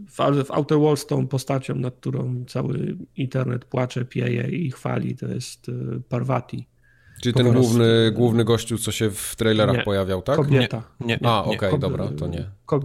w, 0.06 0.44
w 0.44 0.50
Outer 0.50 0.78
Worlds 0.78 1.06
tą 1.06 1.26
postacią, 1.26 1.74
nad 1.74 1.94
którą 1.94 2.44
cały 2.48 2.96
internet 3.16 3.64
płacze, 3.64 4.04
pieje 4.04 4.48
i 4.50 4.70
chwali, 4.70 5.16
to 5.16 5.26
jest 5.26 5.68
y, 5.68 5.72
Parvati 6.08 6.66
Czyli 7.22 7.34
ten 7.34 7.52
główny, 7.52 8.12
główny 8.12 8.44
gościu, 8.44 8.78
co 8.78 8.92
się 8.92 9.10
w 9.10 9.36
trailerach 9.36 9.76
nie, 9.76 9.82
pojawiał, 9.82 10.22
tak? 10.22 10.36
Kobieta. 10.36 10.82
Nie, 11.00 11.06
nie, 11.06 11.18
nie 11.22 11.28
A, 11.28 11.44
okej, 11.44 11.68
okay, 11.68 11.78
dobra, 11.78 12.08
to 12.08 12.26
nie. 12.26 12.44
Ko, 12.66 12.80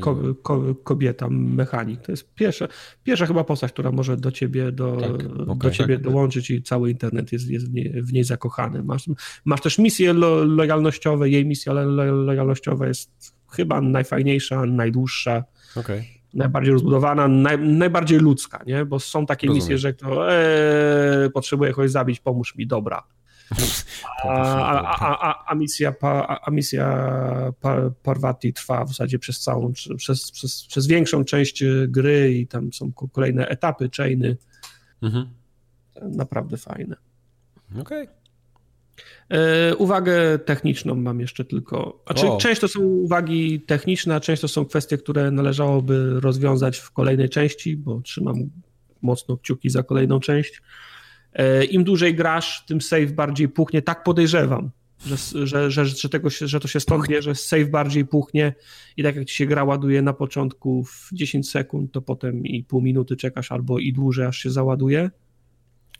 ko, 0.00 0.16
ko, 0.42 0.74
kobieta, 0.84 1.28
mechanik. 1.30 2.00
To 2.00 2.12
jest 2.12 2.34
pierwsza, 2.34 2.68
pierwsza 3.04 3.26
chyba 3.26 3.44
postać, 3.44 3.72
która 3.72 3.92
może 3.92 4.16
do 4.16 4.32
ciebie, 4.32 4.72
do, 4.72 4.96
tak, 4.96 5.10
okay, 5.48 5.56
do 5.58 5.70
ciebie 5.70 5.94
tak. 5.94 6.04
dołączyć 6.04 6.50
i 6.50 6.62
cały 6.62 6.90
internet 6.90 7.32
jest, 7.32 7.50
jest 7.50 7.70
w, 7.70 7.74
niej, 7.74 8.02
w 8.02 8.12
niej 8.12 8.24
zakochany. 8.24 8.82
Masz, 8.82 9.10
masz 9.44 9.60
też 9.60 9.78
misje 9.78 10.12
lo, 10.12 10.44
lojalnościowe, 10.44 11.28
jej 11.28 11.46
misja 11.46 11.72
lo, 11.72 12.04
lojalnościowa 12.12 12.86
jest 12.86 13.10
chyba 13.50 13.80
najfajniejsza, 13.80 14.66
najdłuższa. 14.66 15.44
Okay 15.76 16.04
najbardziej 16.34 16.72
rozbudowana, 16.72 17.28
naj, 17.28 17.58
najbardziej 17.58 18.18
ludzka, 18.18 18.62
nie? 18.66 18.84
Bo 18.84 19.00
są 19.00 19.26
takie 19.26 19.46
Rozumiem. 19.46 19.62
misje, 19.62 19.78
że 19.78 19.92
kto 19.92 20.32
e, 20.32 21.30
potrzebuje 21.30 21.70
kogoś 21.70 21.90
zabić, 21.90 22.20
pomóż 22.20 22.56
mi, 22.56 22.66
dobra. 22.66 23.02
A, 24.24 25.18
a, 25.20 25.44
a, 25.46 25.54
misja, 25.54 25.94
a 26.42 26.50
misja 26.50 27.08
Parvati 28.02 28.52
trwa 28.52 28.84
w 28.84 28.88
zasadzie 28.88 29.18
przez 29.18 29.40
całą, 29.40 29.72
przez, 29.96 30.30
przez, 30.30 30.66
przez 30.66 30.86
większą 30.86 31.24
część 31.24 31.64
gry 31.88 32.34
i 32.34 32.46
tam 32.46 32.72
są 32.72 32.92
kolejne 32.92 33.48
etapy, 33.48 33.90
chainy. 33.96 34.36
Mhm. 35.02 35.28
Naprawdę 36.02 36.56
fajne. 36.56 36.96
Okej. 37.80 38.02
Okay. 38.02 38.24
E, 39.28 39.76
uwagę 39.76 40.38
techniczną 40.38 40.94
mam 40.94 41.20
jeszcze 41.20 41.44
tylko. 41.44 42.02
Znaczy, 42.06 42.28
o. 42.28 42.36
część 42.36 42.60
to 42.60 42.68
są 42.68 42.80
uwagi 42.80 43.60
techniczne, 43.60 44.14
a 44.14 44.20
część 44.20 44.42
to 44.42 44.48
są 44.48 44.64
kwestie, 44.64 44.98
które 44.98 45.30
należałoby 45.30 46.20
rozwiązać 46.20 46.78
w 46.78 46.90
kolejnej 46.90 47.28
części, 47.28 47.76
bo 47.76 48.00
trzymam 48.00 48.34
mocno 49.02 49.36
kciuki 49.36 49.70
za 49.70 49.82
kolejną 49.82 50.20
część. 50.20 50.62
E, 51.34 51.64
Im 51.64 51.84
dłużej 51.84 52.14
grasz, 52.14 52.64
tym 52.66 52.80
save 52.80 53.12
bardziej 53.12 53.48
puchnie. 53.48 53.82
Tak 53.82 54.04
podejrzewam. 54.04 54.70
że, 55.06 55.46
że, 55.46 55.70
że, 55.70 55.86
że, 55.86 56.08
tego 56.08 56.30
się, 56.30 56.48
że 56.48 56.60
to 56.60 56.68
się 56.68 56.80
stąd 56.80 57.08
bierze, 57.08 57.34
save 57.34 57.70
bardziej 57.70 58.04
puchnie 58.06 58.54
i 58.96 59.02
tak 59.02 59.16
jak 59.16 59.24
ci 59.24 59.36
się 59.36 59.46
gra 59.46 59.64
ładuje 59.64 60.02
na 60.02 60.12
początku 60.12 60.84
w 60.84 61.08
10 61.12 61.50
sekund, 61.50 61.92
to 61.92 62.02
potem 62.02 62.44
i 62.46 62.64
pół 62.64 62.80
minuty 62.80 63.16
czekasz 63.16 63.52
albo 63.52 63.78
i 63.78 63.92
dłużej, 63.92 64.26
aż 64.26 64.38
się 64.38 64.50
załaduje. 64.50 65.10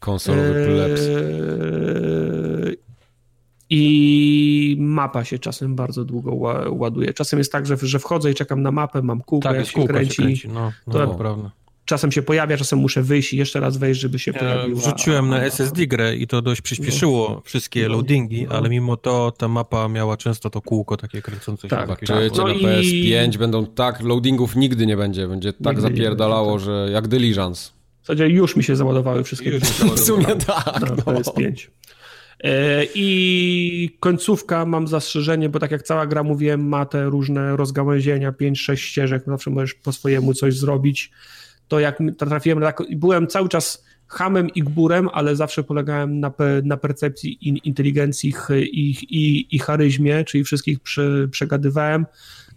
Konsolowy 0.00 0.66
plebs. 0.66 1.00
Eee, 1.00 2.76
I 3.70 4.76
mapa 4.78 5.24
się 5.24 5.38
czasem 5.38 5.74
bardzo 5.74 6.04
długo 6.04 6.34
ładuje. 6.70 7.12
Czasem 7.12 7.38
jest 7.38 7.52
tak, 7.52 7.66
że, 7.66 7.76
że 7.82 7.98
wchodzę 7.98 8.30
i 8.30 8.34
czekam 8.34 8.62
na 8.62 8.70
mapę, 8.70 9.02
mam 9.02 9.20
kółkę, 9.20 9.48
tak, 9.48 9.56
jak 9.56 9.66
się 9.66 9.86
kręci. 9.86 10.14
Się 10.14 10.22
kręci. 10.22 10.48
No, 10.48 10.72
no, 10.86 10.92
to 10.92 11.06
no. 11.06 11.14
prawda 11.14 11.63
czasem 11.84 12.12
się 12.12 12.22
pojawia, 12.22 12.56
czasem 12.56 12.78
muszę 12.78 13.02
wyjść 13.02 13.32
i 13.32 13.36
jeszcze 13.36 13.60
raz 13.60 13.76
wejść, 13.76 14.00
żeby 14.00 14.18
się 14.18 14.32
ja 14.32 14.38
pojawiła. 14.38 14.80
Wrzuciłem 14.80 15.28
na 15.28 15.42
SSD 15.42 15.86
grę 15.86 16.16
i 16.16 16.26
to 16.26 16.42
dość 16.42 16.60
przyspieszyło 16.60 17.30
no. 17.30 17.42
wszystkie 17.44 17.88
no. 17.88 17.94
loadingi, 17.94 18.46
no. 18.48 18.54
ale 18.54 18.68
mimo 18.68 18.96
to 18.96 19.32
ta 19.38 19.48
mapa 19.48 19.88
miała 19.88 20.16
często 20.16 20.50
to 20.50 20.60
kółko 20.60 20.96
takie 20.96 21.22
kręcące 21.22 21.62
się. 21.62 21.68
Tak, 21.68 21.88
tak. 21.88 22.04
Czujecie, 22.04 22.38
no 22.38 22.48
na 22.48 22.54
i... 22.54 22.62
PS5 22.62 23.36
będą 23.36 23.66
tak, 23.66 24.02
loadingów 24.02 24.56
nigdy 24.56 24.86
nie 24.86 24.96
będzie, 24.96 25.28
będzie 25.28 25.52
tak 25.52 25.76
nigdy 25.76 25.82
zapierdalało, 25.82 26.50
będzie, 26.50 26.66
tak. 26.66 26.74
że 26.74 26.92
jak 26.92 27.08
Diligence. 27.08 27.70
W 28.02 28.06
zasadzie 28.06 28.28
już 28.28 28.56
mi 28.56 28.64
się 28.64 28.76
załadowały 28.76 29.24
wszystkie. 29.24 29.50
Już 29.50 29.62
w 29.62 30.00
sumie 30.00 30.26
tak. 30.46 30.80
Na 30.80 30.88
no. 30.88 30.96
PS5. 30.96 31.68
E, 32.44 32.84
I 32.94 33.96
końcówka 34.00 34.66
mam 34.66 34.88
zastrzeżenie, 34.88 35.48
bo 35.48 35.58
tak 35.58 35.70
jak 35.70 35.82
cała 35.82 36.06
gra 36.06 36.22
mówiłem, 36.22 36.68
ma 36.68 36.86
te 36.86 37.04
różne 37.04 37.56
rozgałęzienia, 37.56 38.32
5-6 38.32 38.76
ścieżek, 38.76 39.22
zawsze 39.26 39.50
możesz 39.50 39.74
po 39.74 39.92
swojemu 39.92 40.34
coś 40.34 40.58
zrobić 40.58 41.10
to 41.68 41.80
jak 41.80 41.98
trafiłem 42.18 42.60
na 42.60 42.72
byłem 42.96 43.26
cały 43.26 43.48
czas 43.48 43.84
hamem 44.06 44.50
i 44.50 44.62
gburem, 44.62 45.08
ale 45.12 45.36
zawsze 45.36 45.64
polegałem 45.64 46.20
na, 46.20 46.32
na 46.64 46.76
percepcji 46.76 47.48
in, 47.48 47.56
inteligencji 47.56 48.34
i, 48.50 48.90
i, 48.90 49.56
i 49.56 49.58
charyzmie, 49.58 50.24
czyli 50.24 50.44
wszystkich 50.44 50.80
prze, 50.80 51.28
przegadywałem, 51.28 52.06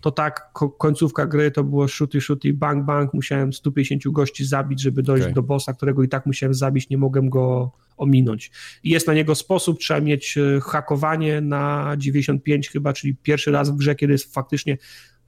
to 0.02 0.12
tak 0.12 0.52
końcówka 0.78 1.26
gry 1.26 1.52
to 1.52 1.64
było 1.64 1.88
shooty, 1.88 2.22
shooty, 2.22 2.54
bang, 2.54 2.86
bang, 2.86 3.14
musiałem 3.14 3.54
150 3.54 4.04
gości 4.08 4.46
zabić, 4.46 4.82
żeby 4.82 5.04
dojść 5.04 5.24
okay. 5.24 5.34
do 5.34 5.44
bossa, 5.44 5.74
którego 5.74 6.04
i 6.04 6.10
tak 6.10 6.26
musiałem 6.26 6.54
zabić, 6.54 6.90
nie 6.90 6.98
mogłem 6.98 7.30
go 7.30 7.72
ominąć. 7.98 8.52
Jest 8.84 9.08
na 9.08 9.14
niego 9.14 9.36
sposób, 9.36 9.80
trzeba 9.80 10.00
mieć 10.00 10.38
e, 10.38 10.60
hakowanie 10.62 11.42
na 11.42 11.96
95 11.98 12.70
chyba, 12.70 12.94
czyli 12.94 13.16
pierwszy 13.16 13.52
raz 13.52 13.70
w 13.70 13.76
grze, 13.76 13.96
kiedy 13.96 14.14
jest 14.14 14.34
faktycznie 14.34 14.78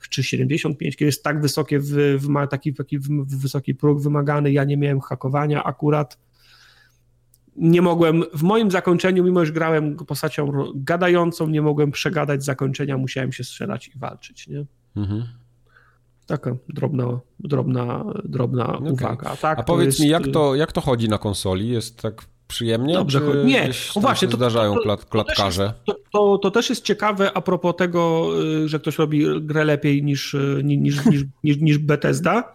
czy 0.10 0.24
75, 0.24 0.95
kiedy 0.95 1.06
jest 1.06 1.24
tak 1.24 1.42
wysokie, 1.42 1.80
w, 1.80 2.18
w, 2.19 2.48
taki, 2.50 2.74
taki 2.74 3.00
wysoki 3.26 3.76
próg 3.76 4.02
wymagany, 4.02 4.52
ja 4.52 4.64
nie 4.64 4.78
miałem 4.78 5.00
hakowania 5.00 5.64
akurat. 5.64 6.18
Nie 7.56 7.82
mogłem, 7.82 8.24
w 8.34 8.44
moim 8.44 8.72
zakończeniu, 8.72 9.24
mimo 9.24 9.45
że 9.45 9.53
grałem 9.53 9.95
postacią 9.95 10.52
gadającą, 10.76 11.48
nie 11.48 11.61
mogłem 11.61 11.92
przegadać 11.92 12.44
zakończenia, 12.44 12.98
musiałem 12.98 13.32
się 13.32 13.44
strzelać 13.44 13.88
i 13.88 14.00
walczyć, 14.00 14.48
nie? 14.48 14.66
Mhm. 14.95 15.26
Taka 16.26 16.56
drobna, 16.69 17.19
drobna, 17.40 18.06
drobna 18.26 18.78
okay. 18.78 18.92
uwaga. 18.92 19.36
Tak, 19.36 19.60
A 19.60 19.64
powiedz 19.64 19.88
jest... 19.88 20.00
mi, 20.00 20.08
jak 20.08 20.28
to, 20.28 20.56
jak 20.56 20.72
to 20.72 20.82
chodzi 20.82 21.10
na 21.10 21.18
konsoli? 21.18 21.69
Jest 21.69 22.02
tak 22.02 22.26
przyjemnie? 22.50 22.94
Dobrze, 22.94 23.22
nie, 23.45 23.69
no 23.95 24.02
właśnie, 24.02 24.28
to, 24.28 24.38
zdarzają 24.38 24.76
to, 24.76 24.98
to, 24.98 24.98
klatkarze. 24.98 25.74
To, 25.86 25.95
to, 26.11 26.38
to, 26.38 26.52
też 26.52 26.69
jest 26.69 26.84
ciekawe 26.84 27.32
a 27.34 27.42
propos 27.42 27.76
tego, 27.76 28.30
y, 28.64 28.68
że 28.69 28.80
ktoś 28.80 28.98
robi 28.98 29.26
grę 29.42 29.66
lepiej 29.66 30.03
niż, 30.03 30.34
y, 30.34 30.61
niż, 30.64 31.06
niż, 31.06 31.24
niż, 31.44 31.58
niż 31.58 31.78
Bethesda. 31.78 32.53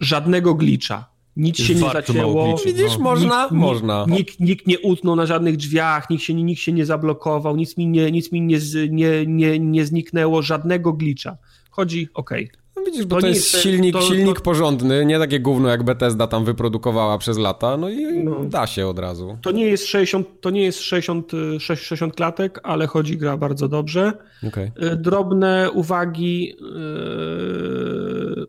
Żadnego 0.00 0.54
glitcha. 0.54 1.14
Nic 1.36 1.58
się 1.58 1.74
nie 1.74 1.90
zacięło. 1.90 2.56
Widzisz, 2.66 2.98
no. 2.98 3.04
można, 3.04 3.42
nikt, 3.42 3.52
można. 3.52 4.04
Nikt, 4.08 4.40
nikt 4.40 4.66
nie 4.66 4.80
utnął 4.80 5.16
na 5.16 5.26
żadnych 5.26 5.56
drzwiach, 5.56 6.10
nikt 6.10 6.22
się, 6.22 6.34
nikt 6.34 6.60
się 6.60 6.72
nie 6.72 6.86
zablokował, 6.86 7.56
nic 7.56 7.76
mi 7.76 7.86
nie, 7.86 8.12
nic 8.12 8.32
mi 8.32 8.40
nie, 8.40 8.58
nie, 8.90 9.26
nie, 9.26 9.58
nie 9.58 9.86
zniknęło, 9.86 10.42
żadnego 10.42 10.92
glitcha. 10.92 11.36
Chodzi, 11.70 12.08
okej. 12.14 12.44
Okay 12.44 12.63
no 12.76 12.82
widzisz, 12.82 13.06
bo 13.06 13.16
to, 13.16 13.22
to 13.22 13.28
jest 13.28 13.62
silnik, 13.62 13.92
to, 13.92 14.00
silnik 14.00 14.36
to... 14.36 14.42
porządny, 14.42 15.04
nie 15.06 15.18
takie 15.18 15.40
gówno 15.40 15.68
jak 15.68 15.82
Bethesda 15.82 16.26
tam 16.26 16.44
wyprodukowała 16.44 17.18
przez 17.18 17.38
lata, 17.38 17.76
no 17.76 17.88
i 17.88 18.24
no. 18.24 18.44
da 18.44 18.66
się 18.66 18.86
od 18.86 18.98
razu. 18.98 19.38
To 19.42 19.50
nie 19.50 19.66
jest 19.66 19.86
60, 19.86 20.40
to 20.40 20.50
nie 20.50 20.62
jest 20.62 20.80
60, 20.80 21.32
60 21.58 22.16
klatek, 22.16 22.60
ale 22.62 22.86
chodzi 22.86 23.16
gra 23.16 23.36
bardzo 23.36 23.68
dobrze. 23.68 24.12
Okay. 24.48 24.72
Drobne 24.96 25.70
uwagi. 25.70 26.56
Yy 26.60 28.46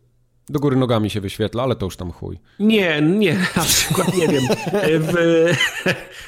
do 0.49 0.59
góry 0.59 0.75
nogami 0.75 1.09
się 1.09 1.21
wyświetla, 1.21 1.63
ale 1.63 1.75
to 1.75 1.85
już 1.85 1.97
tam 1.97 2.11
chuj. 2.11 2.39
Nie, 2.59 3.01
nie, 3.01 3.33
na 3.55 3.63
przykład 3.63 4.17
nie 4.17 4.27
wiem. 4.27 4.43
W, 4.99 5.13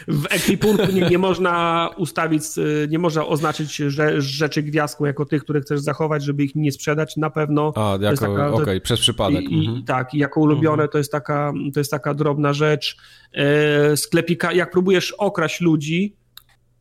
w 0.07 0.93
nie, 0.93 1.01
nie, 1.01 1.17
można 1.17 1.89
ustawić, 1.97 2.43
nie 2.89 2.99
można 2.99 3.25
oznaczyć 3.25 3.75
że, 3.75 4.21
rzeczy 4.21 4.63
gwiazdką 4.63 5.05
jako 5.05 5.25
tych, 5.25 5.43
które 5.43 5.61
chcesz 5.61 5.79
zachować, 5.79 6.23
żeby 6.23 6.43
ich 6.43 6.55
nie 6.55 6.71
sprzedać. 6.71 7.17
Na 7.17 7.29
pewno. 7.29 7.73
A, 7.75 7.97
jako, 8.01 8.33
okej, 8.33 8.53
okay, 8.53 8.81
przez 8.81 8.99
przypadek. 8.99 9.49
I, 9.49 9.67
mhm. 9.67 9.83
Tak, 9.83 10.13
i 10.13 10.17
jako 10.17 10.41
ulubione 10.41 10.73
mhm. 10.73 10.89
to, 10.89 10.97
jest 10.97 11.11
taka, 11.11 11.53
to 11.73 11.79
jest 11.79 11.91
taka 11.91 12.13
drobna 12.13 12.53
rzecz. 12.53 12.97
E, 13.33 13.97
sklepika, 13.97 14.53
jak 14.53 14.71
próbujesz 14.71 15.11
okraść 15.11 15.61
ludzi, 15.61 16.15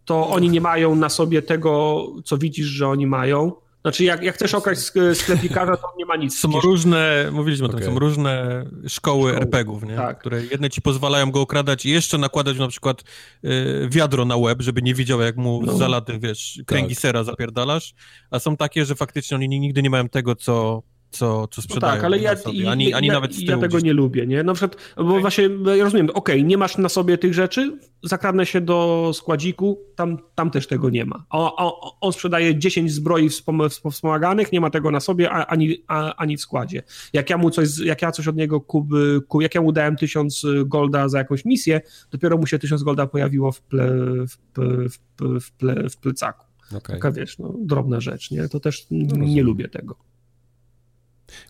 to 0.04 0.28
oni 0.28 0.50
nie 0.50 0.60
mają 0.60 0.94
na 0.94 1.08
sobie 1.08 1.42
tego, 1.42 2.02
co 2.24 2.38
widzisz, 2.38 2.66
że 2.66 2.88
oni 2.88 3.06
mają 3.06 3.52
znaczy, 3.86 4.04
jak, 4.04 4.22
jak 4.22 4.34
chcesz 4.34 4.54
okraść 4.54 4.80
sklepikarza, 5.14 5.76
to 5.76 5.94
nie 5.98 6.06
ma 6.06 6.16
nic. 6.16 6.38
Są 6.38 6.60
różne, 6.60 7.30
mówiliśmy 7.32 7.66
okay. 7.66 7.76
o 7.76 7.80
tym, 7.80 7.92
są 7.92 7.98
różne 7.98 8.64
szkoły, 8.88 9.30
szkoły. 9.30 9.36
RPGów, 9.36 9.82
nie? 9.82 9.96
Tak. 9.96 10.18
które 10.18 10.44
jedne 10.44 10.70
ci 10.70 10.82
pozwalają 10.82 11.30
go 11.30 11.40
okradać 11.40 11.86
i 11.86 11.90
jeszcze 11.90 12.18
nakładać 12.18 12.58
na 12.58 12.68
przykład 12.68 13.04
y, 13.44 13.88
wiadro 13.90 14.24
na 14.24 14.36
łeb, 14.36 14.62
żeby 14.62 14.82
nie 14.82 14.94
widział, 14.94 15.20
jak 15.20 15.36
mu 15.36 15.62
no. 15.66 15.76
zalaty, 15.76 16.18
wiesz, 16.18 16.62
kręgi 16.66 16.94
tak. 16.94 17.02
sera 17.02 17.24
zapierdalasz, 17.24 17.94
a 18.30 18.38
są 18.38 18.56
takie, 18.56 18.84
że 18.84 18.94
faktycznie 18.94 19.36
oni 19.36 19.48
nigdy 19.48 19.82
nie 19.82 19.90
mają 19.90 20.08
tego, 20.08 20.34
co 20.34 20.82
co, 21.18 21.48
co 21.48 21.62
sprzedają. 21.62 21.92
No 21.92 21.96
tak, 21.96 22.04
ale 22.04 22.18
ja, 22.18 22.36
sobie. 22.36 22.70
Ani, 22.70 22.94
ani 22.94 23.08
ja, 23.08 23.14
nawet 23.14 23.38
ja 23.38 23.58
tego 23.58 23.80
nie 23.80 23.92
lubię, 23.92 24.26
nie? 24.26 24.42
Na 24.42 24.54
przykład, 24.54 24.76
bo 24.96 25.02
okay. 25.02 25.20
właśnie 25.20 25.48
ja 25.76 25.84
rozumiem, 25.84 26.10
okej, 26.10 26.36
okay, 26.36 26.42
nie 26.42 26.58
masz 26.58 26.78
na 26.78 26.88
sobie 26.88 27.18
tych 27.18 27.34
rzeczy, 27.34 27.78
zakradnę 28.02 28.46
się 28.46 28.60
do 28.60 29.10
składziku, 29.14 29.80
tam, 29.94 30.18
tam 30.34 30.50
też 30.50 30.66
tego 30.66 30.90
nie 30.90 31.04
ma. 31.04 31.24
On, 31.30 31.50
on, 31.56 31.72
on 32.00 32.12
sprzedaje 32.12 32.58
10 32.58 32.92
zbroi 32.92 33.28
wspomaganych, 33.90 34.52
nie 34.52 34.60
ma 34.60 34.70
tego 34.70 34.90
na 34.90 35.00
sobie, 35.00 35.30
ani, 35.30 35.84
ani 36.16 36.36
w 36.36 36.40
składzie. 36.40 36.82
Jak 37.12 37.30
ja 37.30 37.38
mu 37.38 37.50
coś, 37.50 37.78
jak 37.78 38.02
ja 38.02 38.12
coś 38.12 38.28
od 38.28 38.36
niego 38.36 38.60
kub, 38.60 38.88
kub 39.28 39.42
jak 39.42 39.54
ja 39.54 39.60
mu 39.60 39.72
dałem 39.72 39.96
1000 39.96 40.42
golda 40.64 41.08
za 41.08 41.18
jakąś 41.18 41.44
misję, 41.44 41.80
dopiero 42.10 42.36
mu 42.36 42.46
się 42.46 42.58
1000 42.58 42.82
golda 42.82 43.06
pojawiło 43.06 43.52
w, 43.52 43.60
ple, 43.60 43.88
w, 44.28 44.36
w, 44.56 45.40
w, 45.40 45.52
ple, 45.52 45.90
w 45.90 45.96
plecaku. 45.96 46.46
Okay. 46.76 46.96
Taka 46.96 47.12
wiesz, 47.12 47.38
no, 47.38 47.54
drobna 47.58 48.00
rzecz, 48.00 48.30
nie? 48.30 48.48
To 48.48 48.60
też 48.60 48.86
no, 48.90 49.16
nie 49.16 49.42
lubię 49.42 49.68
tego. 49.68 49.96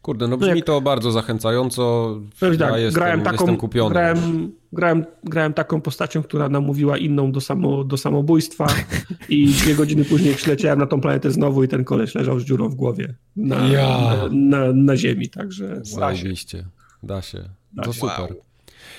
Kurde, 0.03 0.29
no 0.29 0.37
brzmi 0.37 0.51
no 0.51 0.57
jak... 0.57 0.65
to 0.65 0.81
bardzo 0.81 1.13
zachęcająco. 1.13 2.15
Ja 2.43 2.57
tak, 2.57 2.81
jestem, 2.81 2.95
grałem 2.95 3.23
taką, 3.23 3.37
jestem 3.37 3.57
kupiony. 3.57 3.91
Grałem, 3.91 4.53
grałem, 4.73 5.05
grałem 5.25 5.55
taką 5.55 5.81
postacią, 5.81 6.23
która 6.23 6.49
namówiła 6.49 6.99
inną 6.99 7.33
do, 7.33 7.41
samo, 7.41 7.85
do 7.85 7.97
samobójstwa 7.97 8.67
i 9.29 9.47
dwie 9.47 9.75
godziny 9.75 10.05
później 10.05 10.35
przyleciałem 10.35 10.79
na 10.79 10.87
tą 10.87 11.01
planetę 11.01 11.31
znowu 11.31 11.65
i 11.65 11.69
ten 11.69 11.85
koleś 11.85 12.15
leżał 12.15 12.41
z 12.41 12.45
dziurą 12.45 12.69
w 12.69 12.75
głowie 12.75 13.15
na, 13.37 13.69
ja. 13.69 13.89
na, 13.89 14.29
na, 14.33 14.73
na, 14.73 14.97
ziemi, 14.97 15.29
także 15.29 15.81
Zajebiście. 15.83 16.65
Da 17.03 17.23
się. 17.23 17.49
Da 17.73 17.83
to 17.83 17.93
się. 17.93 18.01
super. 18.01 18.21
Wow. 18.21 18.43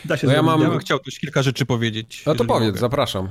Da 0.06 0.18
się 0.18 0.28
no 0.28 0.34
ja, 0.34 0.42
mam... 0.42 0.62
ja 0.62 0.70
bym 0.70 0.80
chciał 0.80 1.00
też 1.00 1.20
kilka 1.20 1.42
rzeczy 1.42 1.66
powiedzieć. 1.66 2.24
No 2.26 2.36
to 2.36 2.46
powiedz, 2.46 2.68
mogę. 2.68 2.80
zapraszam. 2.80 3.28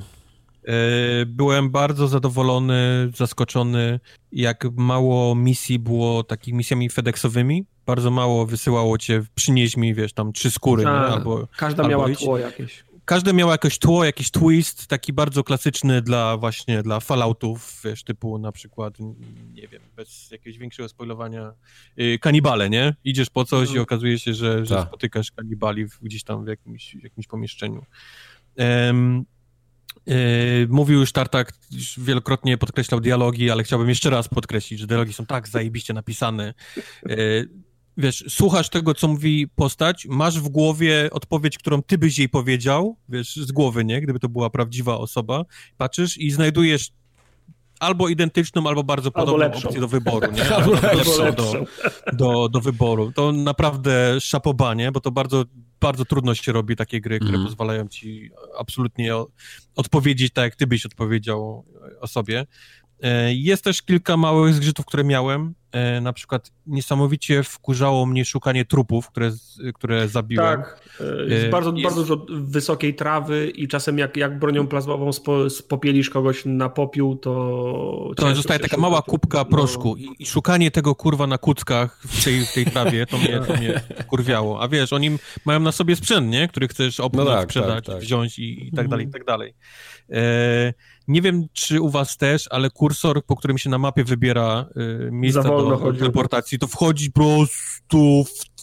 E, 0.67 1.25
byłem 1.25 1.69
bardzo 1.69 2.07
zadowolony, 2.07 3.09
zaskoczony, 3.15 3.99
jak 4.31 4.65
mało 4.75 5.35
misji 5.35 5.79
było 5.79 6.23
takimi 6.23 6.57
misjami 6.57 6.89
FedExowymi. 6.89 7.65
Bardzo 7.85 8.11
mało 8.11 8.45
wysyłało 8.45 8.97
cię, 8.97 9.23
przynieś 9.35 9.77
mi, 9.77 9.93
wiesz, 9.93 10.13
tam 10.13 10.33
trzy 10.33 10.51
skóry, 10.51 10.83
nie? 10.83 10.89
Tak. 10.89 11.11
albo... 11.11 11.47
Każda 11.57 11.83
albo 11.83 11.89
miała 11.89 12.09
idź. 12.09 12.19
tło 12.19 12.37
jakieś. 12.37 12.83
Każde 13.05 13.33
miało 13.33 13.51
jakieś 13.51 13.79
tło, 13.79 14.05
jakiś 14.05 14.31
twist, 14.31 14.87
taki 14.87 15.13
bardzo 15.13 15.43
klasyczny 15.43 16.01
dla 16.01 16.37
właśnie, 16.37 16.83
dla 16.83 16.99
Falloutów, 16.99 17.81
wiesz, 17.83 18.03
typu 18.03 18.37
na 18.37 18.51
przykład, 18.51 18.93
nie 19.53 19.67
wiem, 19.67 19.81
bez 19.95 20.31
jakiegoś 20.31 20.57
większego 20.57 20.89
spoilowania, 20.89 21.53
yy, 21.97 22.19
kanibale, 22.19 22.69
nie? 22.69 22.95
Idziesz 23.03 23.29
po 23.29 23.45
coś 23.45 23.67
i 23.67 23.71
mhm. 23.71 23.83
okazuje 23.83 24.19
się, 24.19 24.33
że, 24.33 24.65
że 24.65 24.75
tak. 24.75 24.87
spotykasz 24.87 25.31
kanibali 25.31 25.85
gdzieś 26.01 26.23
tam 26.23 26.45
w 26.45 26.47
jakimś, 26.47 26.95
w 26.95 27.03
jakimś 27.03 27.27
pomieszczeniu. 27.27 27.85
Um, 28.57 29.25
mówił 30.69 30.99
już 30.99 31.11
Tartak, 31.11 31.53
już 31.71 31.99
wielokrotnie 31.99 32.57
podkreślał 32.57 32.99
dialogi, 32.99 33.51
ale 33.51 33.63
chciałbym 33.63 33.89
jeszcze 33.89 34.09
raz 34.09 34.27
podkreślić, 34.27 34.79
że 34.79 34.87
dialogi 34.87 35.13
są 35.13 35.25
tak 35.25 35.47
zajebiście 35.47 35.93
napisane. 35.93 36.53
Yy, 37.05 37.49
wiesz, 37.97 38.23
słuchasz 38.29 38.69
tego, 38.69 38.93
co 38.93 39.07
mówi 39.07 39.47
postać, 39.47 40.05
masz 40.09 40.39
w 40.39 40.49
głowie 40.49 41.09
odpowiedź, 41.11 41.57
którą 41.57 41.81
ty 41.81 41.97
byś 41.97 42.17
jej 42.17 42.29
powiedział, 42.29 42.97
wiesz, 43.09 43.35
z 43.35 43.51
głowy, 43.51 43.85
nie? 43.85 44.01
Gdyby 44.01 44.19
to 44.19 44.29
była 44.29 44.49
prawdziwa 44.49 44.97
osoba. 44.97 45.45
Patrzysz 45.77 46.17
i 46.17 46.31
znajdujesz 46.31 46.91
albo 47.79 48.09
identyczną, 48.09 48.67
albo 48.67 48.83
bardzo 48.83 49.11
podobną 49.11 49.45
albo 49.45 49.57
opcję 49.57 49.81
do 49.81 49.87
wyboru, 49.87 50.31
nie? 50.31 50.49
Albo 50.55 50.71
lepszą, 50.71 51.23
lepszą 51.23 51.31
do, 51.31 51.65
do, 52.13 52.49
do 52.49 52.61
wyboru. 52.61 53.11
To 53.11 53.31
naprawdę 53.31 54.21
szapobanie, 54.21 54.91
bo 54.91 54.99
to 54.99 55.11
bardzo 55.11 55.43
bardzo 55.79 56.05
trudno 56.05 56.35
się 56.35 56.51
robi 56.51 56.75
takie 56.75 57.01
gry, 57.01 57.19
które 57.19 57.33
mm. 57.33 57.47
pozwalają 57.47 57.87
ci 57.87 58.29
absolutnie 58.59 59.13
odpowiedzieć 59.75 60.33
tak, 60.33 60.43
jak 60.43 60.55
ty 60.55 60.67
byś 60.67 60.85
odpowiedział 60.85 61.65
o 61.99 62.07
sobie. 62.07 62.45
E, 63.03 63.33
jest 63.33 63.63
też 63.63 63.81
kilka 63.81 64.17
małych 64.17 64.53
zgrzytów, 64.53 64.85
które 64.85 65.03
miałem. 65.03 65.53
E, 65.77 66.01
na 66.01 66.13
przykład 66.13 66.51
niesamowicie 66.67 67.43
wkurzało 67.43 68.05
mnie 68.05 68.25
szukanie 68.25 68.65
trupów, 68.65 69.09
które, 69.09 69.31
które 69.73 70.07
zabiłem. 70.07 70.61
Tak, 70.61 70.81
e, 71.01 71.33
jest 71.33 71.49
bardzo, 71.49 71.71
jest... 71.71 71.83
bardzo 71.83 72.01
dużo 72.01 72.25
wysokiej 72.29 72.95
trawy 72.95 73.49
i 73.49 73.67
czasem 73.67 73.97
jak, 73.97 74.17
jak 74.17 74.39
bronią 74.39 74.67
plazmową 74.67 75.13
spo, 75.13 75.49
spopielisz 75.49 76.09
kogoś 76.09 76.45
na 76.45 76.69
popiół, 76.69 77.15
to... 77.15 78.11
To 78.15 78.35
zostaje 78.35 78.59
taka 78.59 78.77
mała 78.77 79.01
kubka 79.01 79.45
proszku 79.45 79.95
no. 79.99 80.13
i, 80.19 80.25
szukanie 80.25 80.71
tego 80.71 80.95
kurwa 80.95 81.27
na 81.27 81.37
kuckach 81.37 82.01
w 82.07 82.23
tej, 82.23 82.45
w 82.45 82.53
tej 82.53 82.65
trawie, 82.65 83.05
to 83.05 83.17
mnie, 83.17 83.39
to 83.47 83.53
mnie 83.53 83.81
kurwiało. 84.09 84.61
A 84.61 84.67
wiesz, 84.67 84.93
oni 84.93 85.17
mają 85.45 85.59
na 85.59 85.71
sobie 85.71 85.95
sprzęt, 85.95 86.27
nie? 86.27 86.47
Który 86.47 86.67
chcesz 86.67 86.99
opnąć, 86.99 87.29
no 87.29 87.35
tak, 87.35 87.43
sprzedać, 87.43 87.85
tak, 87.85 87.95
tak. 87.95 88.03
wziąć 88.03 88.39
i, 88.39 88.67
i 88.67 88.71
tak 88.71 88.87
dalej, 88.87 89.05
i 89.05 89.09
tak 89.09 89.25
dalej. 89.25 89.53
E, 90.11 90.73
nie 91.07 91.21
wiem, 91.21 91.47
czy 91.53 91.81
u 91.81 91.89
was 91.89 92.17
też, 92.17 92.47
ale 92.51 92.69
kursor, 92.69 93.25
po 93.25 93.35
którym 93.35 93.57
się 93.57 93.69
na 93.69 93.77
mapie 93.77 94.03
wybiera 94.03 94.65
y, 95.07 95.09
miejsca 95.11 95.43
do 95.43 95.77
chodzi. 95.77 95.99
teleportacji, 95.99 96.59
to 96.59 96.67
wchodzi 96.67 97.11
po 97.11 97.21
prostu 97.21 98.23
w 98.23 98.61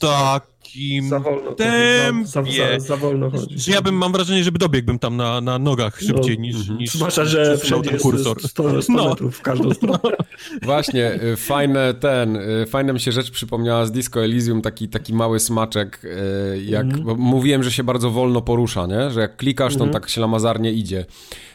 takim 0.75 1.09
za 1.09 1.21
wolno, 1.21 1.53
tempie. 1.53 2.27
Za, 2.27 2.43
za, 2.43 2.81
za, 2.81 2.97
wolno 2.97 3.31
chodzi. 3.31 3.59
Że 3.59 3.73
ja 3.73 3.83
bym, 3.83 3.95
mam 3.95 4.13
wrażenie, 4.13 4.45
żeby 4.45 4.59
dobiegłbym 4.59 4.99
tam 4.99 5.17
na, 5.17 5.41
na 5.41 5.59
nogach 5.59 6.03
no. 6.03 6.07
szybciej 6.09 6.37
no, 6.39 6.43
niż, 6.43 6.55
mm 6.55 6.67
-hmm. 6.67 6.79
niż 6.79 6.95
Zwłaszcza, 6.95 7.25
że 7.25 7.59
wszędzie 7.59 7.91
ten 7.91 7.99
kursor. 7.99 8.49
100, 8.49 8.83
100 8.83 8.93
no. 8.93 9.09
metrów 9.09 9.37
w 9.37 9.43
każdą 9.43 9.75
stronę. 9.75 10.17
Właśnie, 10.63 11.13
y, 11.23 11.37
fajne 11.37 11.95
ten, 11.95 12.37
y, 12.37 12.67
fajna 12.67 12.93
mi 12.93 13.01
się 13.01 13.13
rzecz 13.13 13.31
przypomniała 13.31 13.87
z 13.87 13.93
Disco 13.93 14.25
Elysium, 14.25 14.63
taki, 14.63 14.89
taki 14.89 15.15
mały 15.15 15.41
smaczek, 15.41 16.01
y, 16.05 16.63
jak 16.63 16.85
mm 16.85 17.05
-hmm. 17.05 17.19
mówiłem, 17.19 17.63
że 17.63 17.73
się 17.73 17.85
bardzo 17.85 18.11
wolno 18.11 18.43
porusza, 18.43 18.87
nie? 18.87 19.11
Że 19.11 19.21
jak 19.21 19.37
klikasz, 19.37 19.73
to 19.73 19.79
on 19.79 19.83
mm 19.83 19.91
-hmm. 19.91 20.01
tak 20.01 20.11
ślamazarnie 20.11 20.73
idzie. 20.73 21.05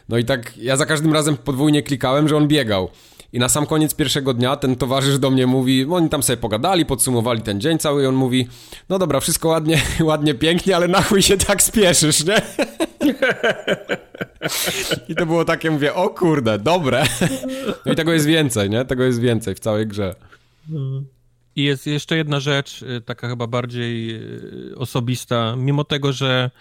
No 0.09 0.17
i 0.17 0.25
tak 0.25 0.57
ja 0.57 0.77
za 0.77 0.85
każdym 0.85 1.14
razem 1.14 1.38
podwójnie 1.38 1.83
klikałem, 1.83 2.27
że 2.27 2.38
on 2.38 2.48
biegał. 2.48 2.89
I 3.33 3.40
na 3.40 3.49
sam 3.49 3.66
koniec 3.66 3.95
pierwszego 3.95 4.33
dnia 4.33 4.56
ten 4.56 4.75
towarzysz 4.75 5.19
do 5.19 5.30
mnie 5.30 5.48
mówi, 5.48 5.85
oni 5.91 6.09
tam 6.09 6.24
sobie 6.24 6.38
pogadali, 6.38 6.85
podsumowali 6.85 7.41
ten 7.41 7.61
dzień 7.61 7.80
cały 7.80 8.03
i 8.03 8.06
on 8.06 8.16
mówi, 8.16 8.48
no 8.90 8.99
dobra, 8.99 9.19
wszystko 9.19 9.48
ładnie, 9.48 9.82
ładnie, 10.01 10.33
pięknie, 10.33 10.75
ale 10.75 10.88
na 10.88 11.01
chuj 11.01 11.22
się 11.22 11.38
tak 11.38 11.64
spieszysz, 11.64 12.25
nie? 12.25 12.38
I 15.09 15.16
to 15.16 15.25
było 15.25 15.45
takie, 15.45 15.72
mówię, 15.72 15.93
o 15.93 16.09
kurde, 16.09 16.59
dobre. 16.59 17.03
No 17.85 17.93
i 17.93 17.95
tego 17.95 18.14
jest 18.14 18.25
więcej, 18.25 18.69
nie? 18.69 18.85
Tego 18.85 19.03
jest 19.03 19.19
więcej 19.19 19.56
w 19.56 19.59
całej 19.59 19.88
grze. 19.88 20.16
I 21.56 21.64
jest 21.64 21.88
jeszcze 21.88 22.17
jedna 22.17 22.40
rzecz, 22.40 22.82
y, 22.82 23.01
taka 23.01 23.30
chyba 23.30 23.48
bardziej 23.48 24.16
y, 24.72 24.77
osobista. 24.77 25.56
Mimo 25.56 25.83
tego, 25.83 26.14
że 26.14 26.51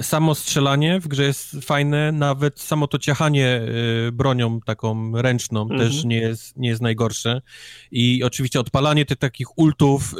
Samo 0.00 0.34
strzelanie 0.34 1.00
w 1.00 1.08
grze 1.08 1.22
jest 1.22 1.56
fajne, 1.62 2.12
nawet 2.12 2.60
samo 2.60 2.86
to 2.86 2.98
ciachanie 2.98 3.60
y, 4.08 4.12
bronią 4.12 4.60
taką 4.60 5.12
ręczną 5.22 5.62
mhm. 5.62 5.80
też 5.80 6.04
nie 6.04 6.16
jest, 6.16 6.56
nie 6.56 6.68
jest 6.68 6.82
najgorsze. 6.82 7.42
I 7.90 8.24
oczywiście 8.24 8.60
odpalanie 8.60 9.04
tych 9.04 9.18
takich 9.18 9.58
ultów 9.58 10.14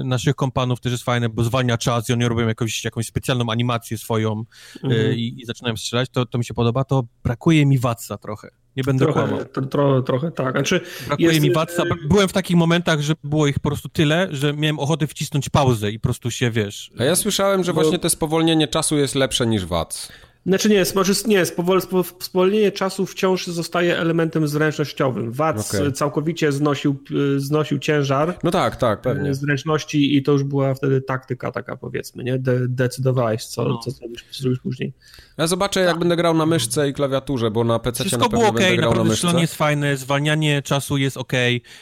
y, 0.00 0.04
naszych 0.04 0.34
kompanów 0.34 0.80
też 0.80 0.92
jest 0.92 1.04
fajne, 1.04 1.28
bo 1.28 1.44
zwalnia 1.44 1.78
czas 1.78 2.08
i 2.08 2.12
oni 2.12 2.24
robią 2.24 2.48
jakąś, 2.48 2.84
jakąś 2.84 3.06
specjalną 3.06 3.50
animację 3.50 3.98
swoją 3.98 4.40
y, 4.40 4.78
mhm. 4.84 5.14
i, 5.14 5.34
i, 5.42 5.46
zaczynają 5.46 5.76
strzelać. 5.76 6.10
To, 6.10 6.26
to 6.26 6.38
mi 6.38 6.44
się 6.44 6.54
podoba. 6.54 6.84
To 6.84 7.04
brakuje 7.24 7.66
mi 7.66 7.78
Watsa 7.78 8.18
trochę. 8.18 8.59
Nie 8.76 8.82
będę 8.84 9.04
trochę, 9.04 9.20
kłamał. 9.20 9.44
Tro, 9.44 9.66
tro, 9.66 10.02
trochę 10.02 10.30
tak. 10.30 10.52
Znaczy, 10.52 10.80
Brakuje 11.06 11.28
jest... 11.28 11.40
mi 11.40 11.52
Watsa. 11.52 11.82
Byłem 12.08 12.28
w 12.28 12.32
takich 12.32 12.56
momentach, 12.56 13.00
że 13.00 13.14
było 13.24 13.46
ich 13.46 13.58
po 13.58 13.68
prostu 13.68 13.88
tyle, 13.88 14.28
że 14.30 14.52
miałem 14.52 14.78
ochotę 14.78 15.06
wcisnąć 15.06 15.48
pauzę 15.48 15.90
i 15.90 15.98
po 15.98 16.02
prostu 16.02 16.30
się, 16.30 16.50
wiesz... 16.50 16.90
A 16.98 17.04
ja 17.04 17.16
słyszałem, 17.16 17.64
że 17.64 17.74
bo... 17.74 17.80
właśnie 17.80 17.98
to 17.98 18.10
spowolnienie 18.10 18.68
czasu 18.68 18.96
jest 18.96 19.14
lepsze 19.14 19.46
niż 19.46 19.66
Wac. 19.66 20.08
Znaczy 20.46 20.68
nie, 20.68 20.84
może 20.94 21.12
nie, 21.26 21.46
spowolnienie 21.46 22.72
czasu 22.72 23.06
wciąż 23.06 23.46
zostaje 23.46 23.98
elementem 23.98 24.48
zręcznościowym. 24.48 25.32
Wac 25.32 25.74
okay. 25.74 25.92
całkowicie 25.92 26.52
znosił, 26.52 26.96
znosił 27.36 27.78
ciężar. 27.78 28.38
No 28.44 28.50
tak, 28.50 28.76
tak, 28.76 29.00
pewnie. 29.00 29.34
Zręczności 29.34 30.16
i 30.16 30.22
to 30.22 30.32
już 30.32 30.44
była 30.44 30.74
wtedy 30.74 31.00
taktyka 31.00 31.52
taka 31.52 31.76
powiedzmy, 31.76 32.24
nie? 32.24 32.38
De 32.38 32.68
decydowałeś, 32.68 33.44
co, 33.44 33.64
no. 33.64 33.78
co, 33.78 33.90
zrobisz, 33.90 34.24
co 34.30 34.42
zrobisz 34.42 34.60
później. 34.60 34.92
Ja 35.38 35.46
zobaczę, 35.46 35.80
jak 35.80 35.98
będę 35.98 36.16
grał 36.16 36.34
na 36.34 36.46
myszce 36.46 36.88
i 36.88 36.92
klawiaturze, 36.92 37.50
bo 37.50 37.64
na 37.64 37.78
PC 37.78 38.04
Wszystko 38.04 38.22
na 38.22 38.28
było 38.28 38.46
ok, 38.46 38.54
będę 38.54 38.76
grał 38.76 38.90
naprawdę 38.90 39.32
na 39.32 39.40
jest 39.40 39.54
fajne, 39.54 39.96
zwalnianie 39.96 40.62
czasu 40.62 40.96
jest 40.96 41.16
ok. 41.16 41.32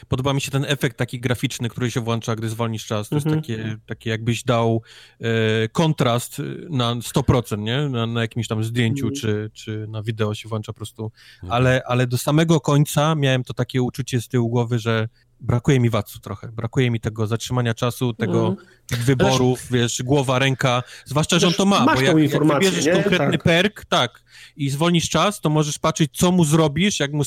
Podoba 0.08 0.32
mi 0.32 0.40
się 0.40 0.50
ten 0.50 0.64
efekt 0.68 0.96
taki 0.96 1.20
graficzny, 1.20 1.68
który 1.68 1.90
się 1.90 2.00
włącza, 2.00 2.36
gdy 2.36 2.48
zwolnisz 2.48 2.86
czas. 2.86 3.08
To 3.08 3.14
jest 3.14 3.26
mhm. 3.26 3.42
takie, 3.42 3.76
takie 3.86 4.10
jakbyś 4.10 4.44
dał 4.44 4.82
e, 5.20 5.68
kontrast 5.68 6.42
na 6.70 6.94
100%, 6.94 7.58
nie? 7.58 7.88
Na, 7.88 8.06
na 8.06 8.20
jakimś 8.20 8.48
tam 8.49 8.65
zdjęciu, 8.65 9.07
mm. 9.07 9.15
czy, 9.15 9.51
czy 9.55 9.86
na 9.89 10.02
wideo 10.02 10.35
się 10.35 10.49
włącza 10.49 10.73
po 10.73 10.77
prostu. 10.77 11.12
Mhm. 11.35 11.52
Ale, 11.52 11.83
ale 11.86 12.07
do 12.07 12.18
samego 12.18 12.60
końca 12.60 13.15
miałem 13.15 13.44
to 13.44 13.55
takie 13.55 13.83
uczucie 13.83 14.20
z 14.20 14.28
tyłu 14.28 14.49
głowy, 14.49 14.78
że 14.78 15.09
brakuje 15.41 15.81
mi 15.81 15.91
wacu 15.91 16.20
trochę, 16.20 16.49
brakuje 16.49 16.91
mi 16.91 17.00
tego 17.00 17.26
zatrzymania 17.26 17.75
czasu, 17.75 18.15
tego 18.15 18.47
mm. 18.47 19.05
wyborów, 19.05 19.67
wiesz, 19.70 20.02
głowa, 20.02 20.39
ręka, 20.39 20.83
zwłaszcza, 21.05 21.39
że 21.39 21.47
on 21.47 21.52
to 21.52 21.65
ma, 21.65 21.94
bo 21.94 22.00
jak, 22.00 22.18
jak 22.18 22.44
wybierzesz 22.44 22.86
nie? 22.86 22.92
konkretny 22.92 23.33
tak. 23.33 23.42
perk, 23.42 23.84
tak, 23.84 24.23
i 24.57 24.70
zwolnisz 24.70 25.08
czas, 25.08 25.41
to 25.41 25.50
możesz 25.50 25.78
patrzeć, 25.78 26.10
co 26.17 26.33
mu 26.33 26.44
zrobisz, 26.44 27.00
jak 27.00 27.12
mu 27.12 27.23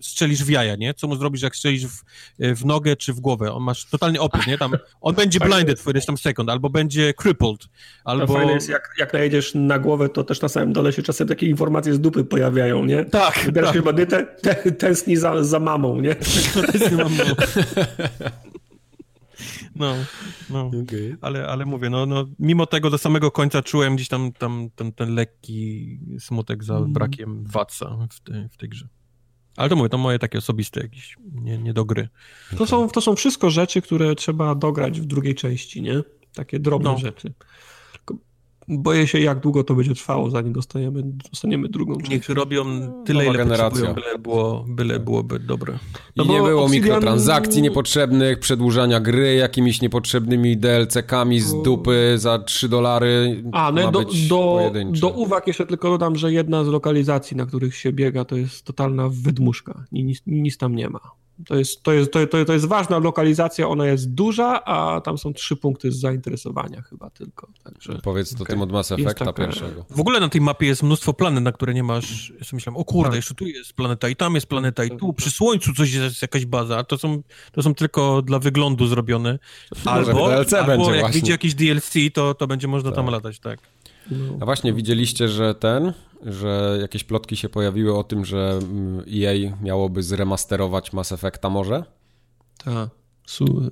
strzelisz 0.00 0.44
w 0.44 0.48
jaja, 0.48 0.76
nie? 0.76 0.94
Co 0.94 1.08
mu 1.08 1.16
zrobisz, 1.16 1.42
jak 1.42 1.56
strzelisz 1.56 1.86
w, 1.86 2.02
w 2.38 2.64
nogę 2.64 2.96
czy 2.96 3.12
w 3.12 3.20
głowę. 3.20 3.52
On 3.52 3.62
masz 3.62 3.84
totalnie 3.84 4.20
opór, 4.20 4.46
nie? 4.46 4.58
Tam, 4.58 4.72
on 5.00 5.14
będzie 5.14 5.40
blinded 5.40 5.80
for 5.80 6.04
tam 6.06 6.16
sekund, 6.16 6.50
albo 6.50 6.70
będzie 6.70 7.14
crippled, 7.14 7.68
albo... 8.04 8.34
Fajne 8.34 8.52
jest, 8.52 8.68
jak, 8.68 8.94
jak 8.98 9.12
najedziesz 9.12 9.52
na 9.54 9.78
głowę, 9.78 10.08
to 10.08 10.24
też 10.24 10.40
na 10.40 10.48
samym 10.48 10.72
dole 10.72 10.92
się 10.92 11.02
czasem 11.02 11.28
takie 11.28 11.46
informacje 11.46 11.94
z 11.94 12.00
dupy 12.00 12.24
pojawiają, 12.24 12.84
nie? 12.84 13.04
Tak. 13.04 13.40
Wybierasz 13.44 13.72
tak. 13.72 13.84
bandytę, 13.84 14.26
te, 14.42 14.54
tęskni 14.72 15.16
za, 15.16 15.44
za 15.44 15.60
mamą, 15.60 16.00
nie? 16.00 16.14
Tęskni 16.72 16.96
mamą. 16.96 17.16
No, 19.76 19.94
no. 20.50 20.70
Okay. 20.82 21.16
Ale, 21.20 21.46
ale 21.46 21.66
mówię, 21.66 21.90
no, 21.90 22.06
no, 22.06 22.26
mimo 22.38 22.66
tego 22.66 22.90
do 22.90 22.98
samego 22.98 23.30
końca 23.30 23.62
czułem 23.62 23.96
gdzieś 23.96 24.08
tam, 24.08 24.32
tam 24.32 24.68
ten, 24.76 24.92
ten 24.92 25.14
lekki 25.14 25.98
smutek 26.18 26.64
za 26.64 26.76
mm. 26.76 26.92
brakiem 26.92 27.44
Watsa 27.46 28.06
w, 28.10 28.20
te, 28.20 28.48
w 28.52 28.56
tej 28.56 28.68
grze. 28.68 28.88
Ale 29.56 29.68
to 29.68 29.76
mówię, 29.76 29.88
to 29.88 29.98
moje 29.98 30.18
takie 30.18 30.38
osobiste 30.38 30.80
jakieś, 30.80 31.16
nie, 31.32 31.58
nie 31.58 31.72
do 31.72 31.84
gry. 31.84 32.08
To 32.58 32.66
są, 32.66 32.88
to 32.88 33.00
są 33.00 33.16
wszystko 33.16 33.50
rzeczy, 33.50 33.82
które 33.82 34.14
trzeba 34.14 34.54
dograć 34.54 35.00
w 35.00 35.04
drugiej 35.04 35.34
części, 35.34 35.82
nie? 35.82 36.02
Takie 36.34 36.58
drobne 36.58 36.90
no. 36.90 36.98
rzeczy 36.98 37.34
boję 38.70 39.06
się, 39.06 39.20
jak 39.20 39.40
długo 39.40 39.64
to 39.64 39.74
będzie 39.74 39.94
trwało, 39.94 40.30
zanim 40.30 40.52
dostaniemy, 40.52 41.02
dostaniemy 41.04 41.68
drugą 41.68 41.96
część. 41.96 42.10
Niech 42.10 42.28
robią 42.28 42.64
tyle, 43.04 43.24
Nowa 43.24 43.34
ile 43.34 43.44
generacja. 43.44 43.94
byle, 43.94 44.18
było, 44.18 44.64
byle 44.68 45.00
byłoby 45.00 45.38
dobre. 45.38 45.72
I 45.72 45.76
no 46.16 46.24
nie 46.24 46.38
było 46.42 46.64
Obsidian... 46.64 46.84
mikrotransakcji 46.84 47.62
niepotrzebnych, 47.62 48.38
przedłużania 48.38 49.00
gry 49.00 49.34
jakimiś 49.34 49.80
niepotrzebnymi 49.80 50.56
DLC-kami 50.56 51.40
z 51.40 51.62
dupy 51.62 52.14
za 52.16 52.38
3 52.38 52.68
dolary. 52.68 53.44
A, 53.52 53.72
no 53.72 53.90
do, 53.90 54.04
do, 54.28 54.70
do 55.00 55.08
uwag 55.08 55.46
jeszcze 55.46 55.66
tylko 55.66 55.90
dodam, 55.90 56.16
że 56.16 56.32
jedna 56.32 56.64
z 56.64 56.68
lokalizacji, 56.68 57.36
na 57.36 57.46
których 57.46 57.76
się 57.76 57.92
biega, 57.92 58.24
to 58.24 58.36
jest 58.36 58.64
totalna 58.64 59.08
wydmuszka. 59.08 59.84
Nic, 59.92 60.22
nic 60.26 60.58
tam 60.58 60.76
nie 60.76 60.88
ma. 60.88 61.00
To 61.46 61.56
jest, 61.56 61.82
to, 61.82 61.92
jest, 61.92 62.12
to, 62.12 62.26
to, 62.26 62.44
to 62.44 62.52
jest 62.52 62.66
ważna 62.66 62.98
lokalizacja, 62.98 63.68
ona 63.68 63.86
jest 63.86 64.14
duża, 64.14 64.64
a 64.64 65.00
tam 65.00 65.18
są 65.18 65.32
trzy 65.32 65.56
punkty 65.56 65.92
z 65.92 66.00
zainteresowania 66.00 66.82
chyba 66.82 67.10
tylko. 67.10 67.48
Także, 67.64 67.98
Powiedz 68.02 68.34
to 68.34 68.42
okay. 68.42 68.46
tym 68.46 68.62
od 68.62 68.72
Mass 68.72 68.92
Effecta 68.92 69.24
taka... 69.24 69.32
pierwszego. 69.32 69.84
W 69.90 70.00
ogóle 70.00 70.20
na 70.20 70.28
tej 70.28 70.40
mapie 70.40 70.66
jest 70.66 70.82
mnóstwo 70.82 71.12
planet, 71.12 71.44
na 71.44 71.52
które 71.52 71.74
nie 71.74 71.82
masz... 71.82 72.30
Ja 72.38 72.44
sobie 72.44 72.56
myślałem, 72.56 72.80
o 72.80 72.84
kurde, 72.84 73.10
tak. 73.10 73.16
jeszcze 73.16 73.34
tu 73.34 73.46
jest 73.46 73.72
planeta 73.72 74.08
i 74.08 74.16
tam 74.16 74.34
jest 74.34 74.46
planeta 74.46 74.84
i 74.84 74.96
tu, 74.96 75.12
przy 75.12 75.30
Słońcu 75.30 75.74
coś 75.74 75.92
jest, 75.92 76.22
jakaś 76.22 76.46
baza, 76.46 76.78
a 76.78 76.84
to 76.84 76.98
są, 76.98 77.22
to 77.52 77.62
są 77.62 77.74
tylko 77.74 78.22
dla 78.22 78.38
wyglądu 78.38 78.86
zrobione. 78.86 79.38
Albo, 79.84 80.30
albo 80.66 80.94
jak 80.94 81.12
widzi 81.12 81.30
jakiś 81.30 81.54
DLC, 81.54 81.92
to, 82.14 82.34
to 82.34 82.46
będzie 82.46 82.68
można 82.68 82.90
tak. 82.90 82.96
tam 82.96 83.06
latać, 83.06 83.38
tak. 83.38 83.58
No. 84.10 84.36
A 84.40 84.44
właśnie, 84.44 84.72
widzieliście, 84.72 85.28
że 85.28 85.54
ten, 85.54 85.92
że 86.22 86.78
jakieś 86.80 87.04
plotki 87.04 87.36
się 87.36 87.48
pojawiły 87.48 87.98
o 87.98 88.04
tym, 88.04 88.24
że 88.24 88.58
mm, 88.62 89.04
EA 89.22 89.56
miałoby 89.62 90.02
zremasterować 90.02 90.92
Mass 90.92 91.12
Effecta 91.12 91.50
może? 91.50 91.84
Tak. 92.64 92.99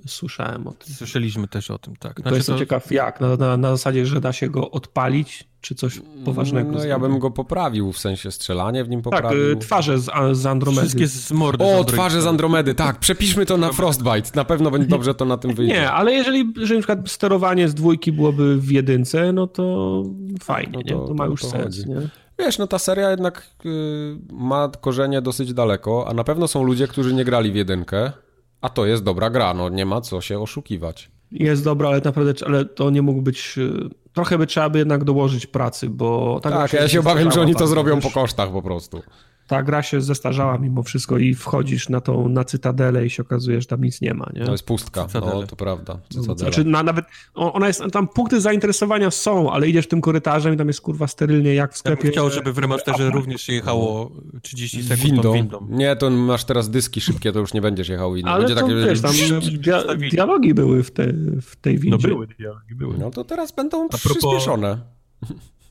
Słyszałem 0.07 0.67
o 0.67 0.73
tym. 0.73 0.95
Słyszeliśmy 0.95 1.49
też 1.49 1.71
o 1.71 1.79
tym, 1.79 1.97
tak. 1.97 2.13
Znaczy, 2.13 2.31
to 2.31 2.37
jestem 2.37 2.55
to... 2.55 2.59
ciekaw 2.59 2.93
jak, 2.93 3.21
na, 3.21 3.37
na, 3.37 3.57
na, 3.57 3.71
zasadzie, 3.71 4.07
że 4.07 4.21
da 4.21 4.33
się 4.33 4.51
go 4.51 4.71
odpalić, 4.71 5.49
czy 5.61 5.75
coś 5.75 6.01
poważnego? 6.25 6.73
No 6.73 6.85
ja 6.85 6.99
bym 6.99 7.19
go 7.19 7.31
poprawił, 7.31 7.93
w 7.93 7.99
sensie 7.99 8.31
strzelanie 8.31 8.85
w 8.85 8.89
nim 8.89 9.03
tak, 9.03 9.13
poprawił. 9.13 9.55
Tak, 9.55 9.65
twarze 9.65 9.99
z, 9.99 10.11
z 10.33 10.47
Andromedy. 10.47 10.83
Wszystkie 10.83 11.07
z 11.07 11.33
mordy. 11.33 11.65
O, 11.65 11.83
z 11.83 11.87
twarze 11.87 12.23
z 12.23 12.27
Andromedy, 12.27 12.75
tak, 12.75 12.99
przepiszmy 12.99 13.47
to 13.47 13.57
na 13.57 13.73
Frostbite, 13.73 14.31
na 14.35 14.45
pewno 14.45 14.71
będzie 14.71 14.89
dobrze 14.89 15.15
to 15.15 15.25
na 15.25 15.37
tym 15.37 15.55
wyjdzie. 15.55 15.75
Nie, 15.75 15.91
ale 15.91 16.13
jeżeli, 16.13 16.53
jeżeli 16.57 16.79
na 16.79 16.87
przykład 16.87 17.11
sterowanie 17.11 17.69
z 17.69 17.75
dwójki 17.75 18.13
byłoby 18.13 18.57
w 18.57 18.71
jedynce, 18.71 19.33
no 19.33 19.47
to 19.47 20.03
fajnie, 20.43 20.79
no 20.79 20.83
to, 20.83 21.01
nie? 21.01 21.09
to 21.09 21.15
ma 21.15 21.27
już 21.27 21.41
to 21.41 21.51
sens, 21.51 21.87
nie? 21.87 22.09
Wiesz, 22.39 22.59
no 22.59 22.67
ta 22.67 22.79
seria 22.79 23.11
jednak 23.11 23.51
y, 23.67 24.19
ma 24.33 24.69
korzenie 24.81 25.23
dosyć 25.23 25.55
daleko, 25.55 26.09
a 26.09 26.15
na 26.15 26.25
pewno 26.25 26.49
są 26.49 26.63
ludzie, 26.63 26.89
którzy 26.89 27.15
nie 27.15 27.25
grali 27.25 27.53
w 27.53 27.55
jedynkę, 27.55 28.13
a 28.61 28.69
to 28.69 28.87
jest 28.87 29.03
dobra 29.05 29.31
gra, 29.31 29.55
no 29.55 29.69
nie 29.69 29.87
ma 29.87 30.01
co 30.01 30.21
się 30.21 30.41
oszukiwać. 30.41 31.11
Jest 31.33 31.65
dobra, 31.65 31.89
ale 31.89 32.01
naprawdę, 32.05 32.33
ale 32.47 32.65
to 32.65 32.91
nie 32.91 33.03
mógł 33.03 33.23
być... 33.23 33.59
e, 33.59 33.89
Trochę 34.13 34.39
by 34.39 34.47
trzeba 34.47 34.71
by 34.71 34.79
jednak 34.79 35.05
dołożyć 35.05 35.47
pracy, 35.47 35.89
bo... 35.89 36.41
ta 36.43 36.51
gra 36.51 36.59
Tak, 36.59 36.73
ja 36.73 36.89
się 36.89 37.01
obawiam, 37.01 37.33
że 37.33 37.41
oni 37.41 37.53
to 37.53 37.59
bardzo, 37.59 37.75
zrobią 37.75 37.95
wiesz. 37.95 38.05
po 38.05 38.11
kosztach 38.21 38.53
po 38.53 38.63
prostu. 38.63 39.03
Ta 39.49 39.63
gra 39.63 39.83
się 39.83 40.01
zestarzała 40.01 40.59
mimo 40.59 40.83
wszystko 40.83 41.19
i 41.19 41.35
wchodzisz 41.35 41.89
na 41.89 42.01
tą, 42.01 42.29
na 42.29 42.45
Cytadelę 42.45 43.07
i 43.07 43.11
się 43.11 43.23
okazuje, 43.23 43.61
że 43.61 43.67
tam 43.67 43.85
nic 43.85 44.01
nie 44.01 44.15
ma, 44.15 44.31
nie? 44.35 44.45
To 44.45 44.53
jest 44.53 44.65
pustka, 44.67 45.07
Cytadele. 45.07 45.35
no 45.35 45.47
to 45.47 45.57
prawda. 45.57 45.99
Cytadela. 46.09 46.37
Znaczy, 46.37 46.65
na, 46.65 46.83
nawet 46.83 47.05
ona 47.35 47.67
jest, 47.67 47.83
tam 47.93 48.09
punkty 48.09 48.41
zainteresowania 48.41 49.11
są, 49.11 49.53
ale 49.53 49.69
idziesz 49.69 49.89
tym 49.89 50.01
korytarzem 50.01 50.55
i 50.55 50.57
tam 50.57 50.69
jest 50.69 50.81
kurwa 50.81 51.07
sterylnie 51.07 51.55
jak 51.55 51.71
w 51.73 51.75
Ja 51.75 51.79
sklepie. 51.79 52.03
bym 52.03 52.13
chciał, 52.13 52.31
żeby 52.31 52.53
w 52.53 52.59
remasterze 52.59 53.11
również 53.11 53.43
się 53.43 53.53
jechało 53.53 54.11
30 54.43 54.83
sekund 54.83 55.05
Windą. 55.05 55.33
windą. 55.33 55.67
Nie, 55.71 55.97
to 55.97 56.11
masz 56.11 56.45
teraz 56.45 56.71
dyski 56.71 57.01
szybkie, 57.01 57.33
to 57.33 57.39
już 57.41 57.55
nie 57.55 57.61
będziesz 57.61 57.89
jechał 57.89 58.17
innym. 58.17 58.29
Ale 58.33 58.39
Będzie 58.47 58.55
to 58.55 58.61
takie... 58.61 58.75
wiesz, 58.75 59.01
tam 59.01 59.13
dia 59.59 59.81
dialogi 60.11 60.55
były 60.55 60.83
w, 60.83 60.91
te, 60.91 61.07
w 61.43 61.57
tej 61.57 61.75
No 61.75 61.81
windzie. 61.81 62.09
były 62.09 62.27
dialogi, 62.27 62.75
były. 62.75 62.99
No 62.99 63.11
to 63.11 63.25
teraz 63.25 63.53
będą 63.53 63.89
propos- 63.89 63.99
przyspieszone. 64.01 64.79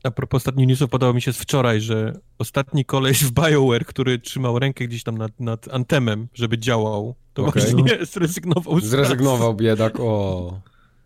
A 0.07 0.11
propos 0.11 0.39
ostatnich 0.41 0.67
newsów, 0.67 0.89
podobało 0.89 1.13
mi 1.13 1.21
się 1.21 1.33
z 1.33 1.37
wczoraj, 1.37 1.81
że 1.81 2.13
ostatni 2.39 2.85
koleś 2.85 3.23
w 3.23 3.31
BioWare, 3.31 3.85
który 3.85 4.19
trzymał 4.19 4.59
rękę 4.59 4.87
gdzieś 4.87 5.03
tam 5.03 5.17
nad, 5.17 5.39
nad 5.39 5.73
antemem, 5.73 6.27
żeby 6.33 6.57
działał, 6.57 7.15
to 7.33 7.45
Okej. 7.45 7.63
właśnie 7.63 8.05
zrezygnował 8.13 8.79
z 8.79 8.83
Zrezygnował 8.83 9.55
biedak, 9.55 9.99
o... 9.99 10.59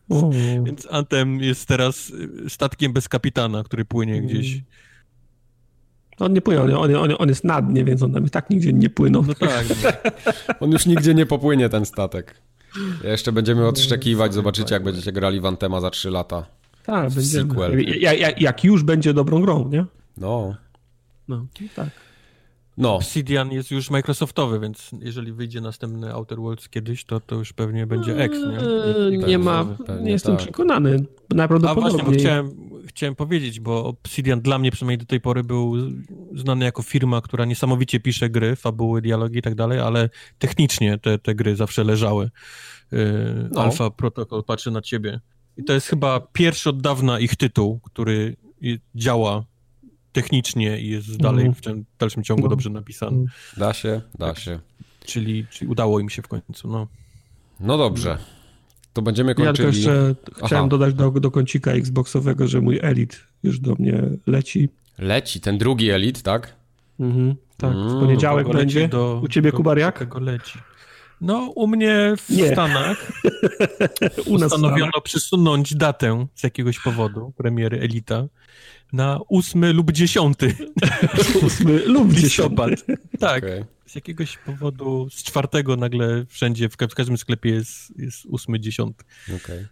Więc 0.66 0.88
Antem 0.92 1.40
jest 1.40 1.68
teraz 1.68 2.10
y, 2.10 2.50
statkiem 2.50 2.94
bez 2.94 3.10
kapitana, 3.10 3.64
który 3.64 3.86
płynie 3.86 4.14
Mm. 4.14 4.28
gdzieś. 4.28 4.62
on 6.20 6.34
nie 6.34 6.42
płynie, 6.42 6.62
on, 6.62 6.96
on, 6.96 7.16
on 7.20 7.30
jest 7.30 7.44
na 7.44 7.62
dnie, 7.62 7.84
więc 7.84 8.02
on 8.04 8.14
tam 8.14 8.26
i 8.26 8.30
tak 8.30 8.50
nigdzie 8.50 8.74
nie 8.74 8.90
płynął. 8.90 9.24
No 9.28 9.34
tak, 9.34 9.66
no. 9.70 10.12
On 10.60 10.72
już 10.72 10.86
nigdzie 10.86 11.14
nie 11.14 11.26
popłynie, 11.26 11.70
ten 11.70 11.86
statek. 11.86 12.36
Jeszcze 13.04 13.32
będziemy 13.32 13.68
odszczekiwać, 13.68 14.34
zobaczycie 14.34 14.74
jak 14.74 14.84
będziecie 14.84 15.12
grali 15.12 15.40
w 15.40 15.46
Antema 15.46 15.82
za 15.82 15.90
3 15.90 16.10
lata. 16.10 16.46
Tak, 16.86 17.04
będzie. 17.10 17.22
sequel. 17.30 18.00
Jak, 18.00 18.20
jak, 18.20 18.42
jak 18.42 18.64
już 18.64 18.84
będzie 18.84 19.14
dobrą 19.14 19.42
grą, 19.42 19.70
nie? 19.70 19.86
No, 20.18 20.56
No, 21.28 21.46
tak. 21.76 21.90
no. 22.78 22.96
Obsidian 22.96 23.52
jest 23.52 23.72
już 23.72 23.90
Microsoftowy, 23.90 24.60
więc 24.60 24.92
jeżeli 25.02 25.34
wyjdzie 25.34 25.62
następny 25.62 26.14
Outer 26.14 26.38
Worlds 26.40 26.70
kiedyś, 26.70 27.06
to, 27.06 27.20
to 27.20 27.36
już 27.36 27.54
pewnie 27.54 27.88
będzie 27.88 28.18
X, 28.24 28.38
nie? 28.38 28.60
Eee, 28.60 29.18
nie 29.18 29.38
ma, 29.38 29.66
pewnie 29.86 30.06
nie 30.06 30.12
jestem 30.12 30.36
tak. 30.36 30.44
przekonany. 30.44 30.90
A 30.90 30.98
właśnie, 30.98 31.08
bo 31.30 31.36
Najprawdopodobniej. 31.36 32.20
chciałem, 32.20 32.52
chciałem 32.88 33.16
powiedzieć, 33.16 33.60
bo 33.60 33.86
Obsidian 33.86 34.42
dla 34.42 34.60
mnie 34.60 34.72
przynajmniej 34.72 34.98
do 34.98 35.06
tej 35.06 35.22
pory 35.22 35.44
był 35.44 35.74
znany 36.36 36.66
jako 36.66 36.82
firma, 36.84 37.22
która 37.22 37.46
niesamowicie 37.46 38.00
pisze 38.00 38.30
gry, 38.30 38.56
fabuły, 38.56 39.02
dialogi 39.02 39.38
i 39.40 39.42
tak 39.42 39.56
dalej, 39.56 39.80
ale 39.80 40.10
technicznie 40.40 40.98
te, 40.98 41.20
te 41.20 41.36
gry 41.36 41.56
zawsze 41.56 41.84
leżały. 41.84 42.30
Yy, 42.92 43.00
No. 43.52 43.62
Alpha 43.62 43.90
Protocol 43.90 44.44
patrzy 44.44 44.72
na 44.72 44.82
ciebie. 44.82 45.20
I 45.58 45.64
to 45.64 45.74
jest 45.74 45.88
chyba 45.88 46.20
pierwszy 46.34 46.70
od 46.70 46.82
dawna 46.82 47.20
ich 47.20 47.36
tytuł, 47.36 47.80
który 47.84 48.36
działa 48.96 49.44
technicznie 50.12 50.80
i 50.82 50.90
jest 50.90 51.18
dalej 51.18 51.46
Mhm. 51.46 51.56
w 51.56 51.62
tym 51.62 51.86
dalszym 52.00 52.24
ciągu 52.24 52.44
No. 52.44 52.50
dobrze 52.50 52.70
napisany. 52.70 53.18
Mhm. 53.18 53.30
Da 53.58 53.74
się, 53.74 54.02
da 54.20 54.36
się. 54.36 54.60
Czyli, 55.06 55.46
czyli 55.50 55.72
udało 55.72 56.00
im 56.00 56.10
się 56.10 56.22
w 56.22 56.28
końcu, 56.28 56.68
no. 56.68 56.88
No 57.60 57.78
dobrze. 57.78 58.18
To 58.94 59.02
będziemy 59.02 59.30
Ja 59.30 59.36
tylko 59.36 59.48
kończyli. 59.48 59.78
jeszcze 59.78 60.16
chciałem 60.46 60.64
Aha. 60.64 60.68
dodać 60.68 60.94
do, 60.94 61.12
do 61.12 61.32
kącika 61.32 61.72
Xboxowego, 61.72 62.48
że 62.48 62.62
mój 62.62 62.80
Elite 62.82 63.18
już 63.44 63.60
do 63.60 63.76
mnie 63.80 64.04
leci. 64.28 64.70
Leci, 65.00 65.40
ten 65.42 65.58
drugi 65.58 65.90
elit, 65.90 66.22
tak? 66.22 66.56
Mhm, 67.00 67.36
tak, 67.58 67.72
w 67.74 67.76
Mm, 67.76 68.00
poniedziałek 68.00 68.50
będzie. 68.50 68.88
do- 68.88 69.22
U 69.24 69.28
ciebie, 69.28 69.52
do- 69.52 69.58
Kubariak? 69.58 70.00
Kogo 70.00 70.20
leci? 70.20 70.60
No, 71.22 71.52
u 71.56 71.68
mnie 71.68 72.14
w 72.18 72.30
Nie. 72.30 72.52
Stanach 72.52 73.12
U 74.26 74.38
nas 74.38 74.52
postanowiono 74.52 75.02
przesunąć 75.04 75.76
datę 75.76 76.28
z 76.36 76.44
jakiegoś 76.44 76.80
powodu 76.80 77.34
premiery 77.38 77.80
Elita 77.80 78.26
na 78.94 79.20
8 79.30 79.72
lub 79.76 79.92
10 79.92 80.38
ósmy 81.46 81.80
lub 81.86 82.14
listopad. 82.14 82.70
dziesiąty. 82.70 82.98
Tak, 83.20 83.44
Okej. 83.44 83.64
z 83.86 83.96
jakiegoś 83.96 84.38
powodu 84.38 85.08
z 85.12 85.24
czwartego 85.24 85.76
nagle 85.76 86.26
wszędzie, 86.30 86.70
w, 86.70 86.78
ka- 86.78 86.88
w 86.88 86.96
każdym 86.96 87.18
sklepie 87.18 87.50
jest, 87.50 88.00
jest 88.00 88.28
8, 88.32 88.56
10. 88.60 88.96
okej. 89.44 89.66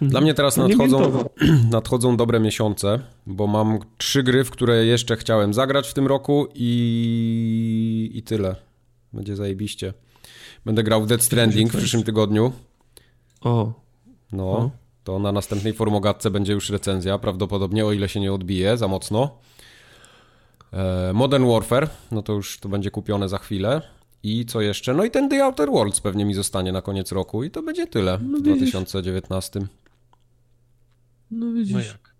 Dla 0.00 0.20
mnie 0.20 0.34
teraz 0.34 0.56
nadchodzą, 0.56 1.24
nadchodzą 1.70 2.16
dobre 2.16 2.40
miesiące, 2.40 3.00
bo 3.26 3.46
mam 3.46 3.78
trzy 3.98 4.22
gry, 4.22 4.44
w 4.44 4.50
które 4.50 4.84
jeszcze 4.86 5.16
chciałem 5.16 5.54
zagrać 5.54 5.88
w 5.88 5.94
tym 5.94 6.06
roku 6.06 6.48
i, 6.54 8.10
i 8.14 8.22
tyle. 8.22 8.56
Będzie 9.12 9.36
zajebiście. 9.36 9.92
Będę 10.64 10.82
grał 10.82 11.02
w 11.02 11.06
Dead 11.06 11.22
Stranding 11.22 11.72
w 11.72 11.76
przyszłym 11.76 12.02
tygodniu. 12.02 12.52
O, 13.40 13.72
No, 14.32 14.44
O. 14.52 14.70
to 15.04 15.18
na 15.18 15.32
następnej 15.32 15.72
formogatce 15.72 16.30
będzie 16.30 16.52
już 16.52 16.70
recenzja, 16.70 17.18
prawdopodobnie, 17.18 17.86
o 17.86 17.92
ile 17.92 18.08
się 18.08 18.20
nie 18.20 18.32
odbije 18.32 18.76
za 18.76 18.88
mocno. 18.88 19.38
E, 20.72 21.12
Modern 21.14 21.46
Warfare, 21.46 21.88
no 22.10 22.22
to 22.22 22.32
już 22.32 22.58
to 22.60 22.68
będzie 22.68 22.90
kupione 22.90 23.28
za 23.28 23.38
chwilę. 23.38 23.82
I 24.22 24.46
co 24.46 24.60
jeszcze? 24.60 24.94
No 24.94 25.04
i 25.04 25.10
ten 25.10 25.28
The 25.28 25.44
Outer 25.44 25.70
Worlds 25.70 26.00
pewnie 26.00 26.24
mi 26.24 26.34
zostanie 26.34 26.72
na 26.72 26.82
koniec 26.82 27.12
roku 27.12 27.44
i 27.44 27.50
to 27.50 27.62
będzie 27.62 27.86
tyle 27.86 28.18
w 28.18 28.22
widzisz. 28.22 28.70
2019. 28.70 29.60
no 29.60 29.66
No 31.30 31.52
widzisz. 31.52 31.86
jak? 31.86 32.14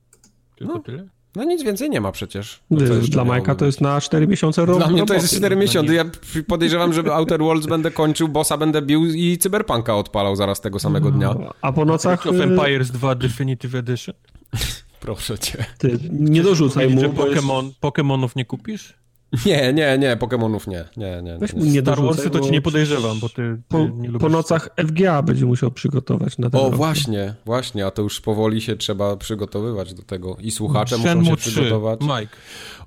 Tylko 0.56 0.74
No. 0.74 0.78
tyle? 0.81 1.08
No 1.36 1.44
nic 1.44 1.62
więcej 1.62 1.90
nie 1.90 2.00
ma 2.00 2.12
przecież. 2.12 2.60
No 2.70 2.80
Dla 3.08 3.24
Majka 3.24 3.54
to 3.54 3.66
jest 3.66 3.80
na 3.80 4.00
4 4.00 4.26
miesiące 4.26 4.64
ro- 4.66 4.76
Dla 4.76 4.86
mnie 4.88 5.06
to 5.06 5.14
jest 5.14 5.36
4 5.36 5.56
no 5.56 5.62
miesiące. 5.62 5.94
Ja 5.94 6.04
podejrzewam, 6.48 6.92
że 6.92 7.14
Outer 7.14 7.40
Worlds 7.40 7.66
będę 7.66 7.90
kończył, 7.90 8.28
bossa 8.28 8.56
będę 8.56 8.82
bił 8.82 9.06
i 9.06 9.38
Cyberpunka 9.38 9.96
odpalał 9.96 10.36
zaraz 10.36 10.60
tego 10.60 10.78
samego 10.78 11.10
dnia. 11.10 11.34
A 11.62 11.72
po 11.72 11.84
nocach 11.84 12.20
Age 12.20 12.30
of 12.30 12.36
y, 12.36 12.42
Empires 12.42 12.90
2 12.90 13.14
Definitive 13.14 13.74
Edition? 13.74 14.14
Proszę 15.00 15.38
cię. 15.38 15.64
ty, 15.78 15.98
nie 16.10 16.42
dorzucaj 16.42 16.88
mu, 16.90 17.00
że 17.00 17.08
bo 17.08 17.22
jest, 17.22 17.34
Pokemon, 17.34 17.72
Pokemonów 17.80 18.36
nie 18.36 18.44
kupisz? 18.44 18.94
Nie, 19.46 19.72
nie, 19.72 19.98
nie, 19.98 20.16
Pokemonów 20.16 20.66
nie. 20.66 20.84
Nie, 20.96 21.22
nie, 21.22 21.38
weź 21.38 21.52
nie. 21.52 21.58
mu 21.58 21.64
nie 21.70 21.80
Star 21.80 22.02
Warsy 22.02 22.30
to 22.30 22.40
ci 22.40 22.50
nie 22.50 22.62
podejrzewam, 22.62 23.20
bo 23.20 23.28
ty, 23.28 23.34
ty 23.34 23.62
po, 23.68 23.78
nie 23.78 24.08
lubisz... 24.08 24.20
po 24.20 24.28
nocach 24.28 24.68
FGA 24.88 25.22
będzie 25.22 25.46
musiał 25.46 25.70
przygotować 25.70 26.38
na 26.38 26.50
ten 26.50 26.60
O, 26.60 26.64
rok. 26.64 26.74
właśnie, 26.76 27.34
właśnie, 27.44 27.86
a 27.86 27.90
to 27.90 28.02
już 28.02 28.20
powoli 28.20 28.60
się 28.60 28.76
trzeba 28.76 29.16
przygotowywać 29.16 29.94
do 29.94 30.02
tego. 30.02 30.36
I 30.40 30.50
słuchacze 30.50 30.96
muszą 30.96 31.08
Shenmue 31.08 31.24
się 31.30 31.36
3, 31.36 31.50
przygotować. 31.50 32.00
Mike. 32.00 32.36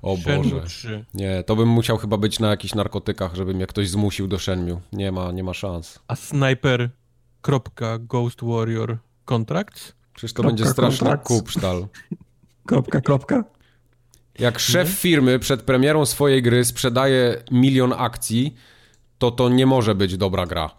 O 0.02 0.16
Shenmue 0.16 0.42
Boże. 0.42 0.66
3. 0.66 1.04
Nie, 1.14 1.42
to 1.42 1.56
bym 1.56 1.68
musiał 1.68 1.96
chyba 1.96 2.16
być 2.16 2.38
na 2.40 2.48
jakichś 2.50 2.74
narkotykach, 2.74 3.34
żeby 3.34 3.54
mnie 3.54 3.66
ktoś 3.66 3.90
zmusił 3.90 4.28
do 4.28 4.38
Shenmue. 4.38 4.80
Nie 4.92 5.12
ma, 5.12 5.32
nie 5.32 5.44
ma 5.44 5.54
szans. 5.54 5.98
A 6.08 6.16
Sniper. 6.16 6.90
Ghost 8.00 8.38
Warrior 8.42 8.98
Contracts? 9.24 9.92
Przecież 10.14 10.32
to 10.32 10.42
Kropka, 10.42 10.56
będzie 10.56 10.70
straszny 10.72 10.98
kontrakt. 10.98 11.26
kupsztal. 11.26 11.86
Kropka, 12.66 13.00
kropka. 13.00 13.44
Jak 14.38 14.58
szef 14.58 14.88
firmy 14.88 15.38
przed 15.38 15.62
premierą 15.62 16.06
swojej 16.06 16.42
gry 16.42 16.64
sprzedaje 16.64 17.42
milion 17.50 17.94
akcji, 17.98 18.54
to 19.18 19.30
to 19.30 19.48
nie 19.48 19.66
może 19.66 19.94
być 19.94 20.16
dobra 20.16 20.46
gra. 20.46 20.70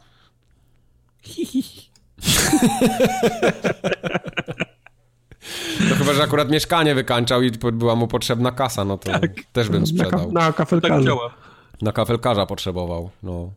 No 5.89 5.95
chyba, 5.95 6.13
że 6.13 6.23
akurat 6.23 6.49
mieszkanie 6.51 6.95
wykańczał 6.95 7.41
i 7.41 7.51
była 7.51 7.95
mu 7.95 8.07
potrzebna 8.07 8.51
kasa, 8.51 8.85
no 8.85 8.97
to 8.97 9.11
też 9.53 9.69
bym 9.69 9.81
Na, 9.83 9.87
ka- 9.87 9.93
sprzedał. 10.09 10.31
na 10.31 10.41
Tak 10.41 10.55
kafelkarzu. 10.55 11.05
działa. 11.05 11.33
Na 11.81 11.91
kafelkarza 11.91 12.45
potrzebował, 12.45 13.09
no. 13.23 13.51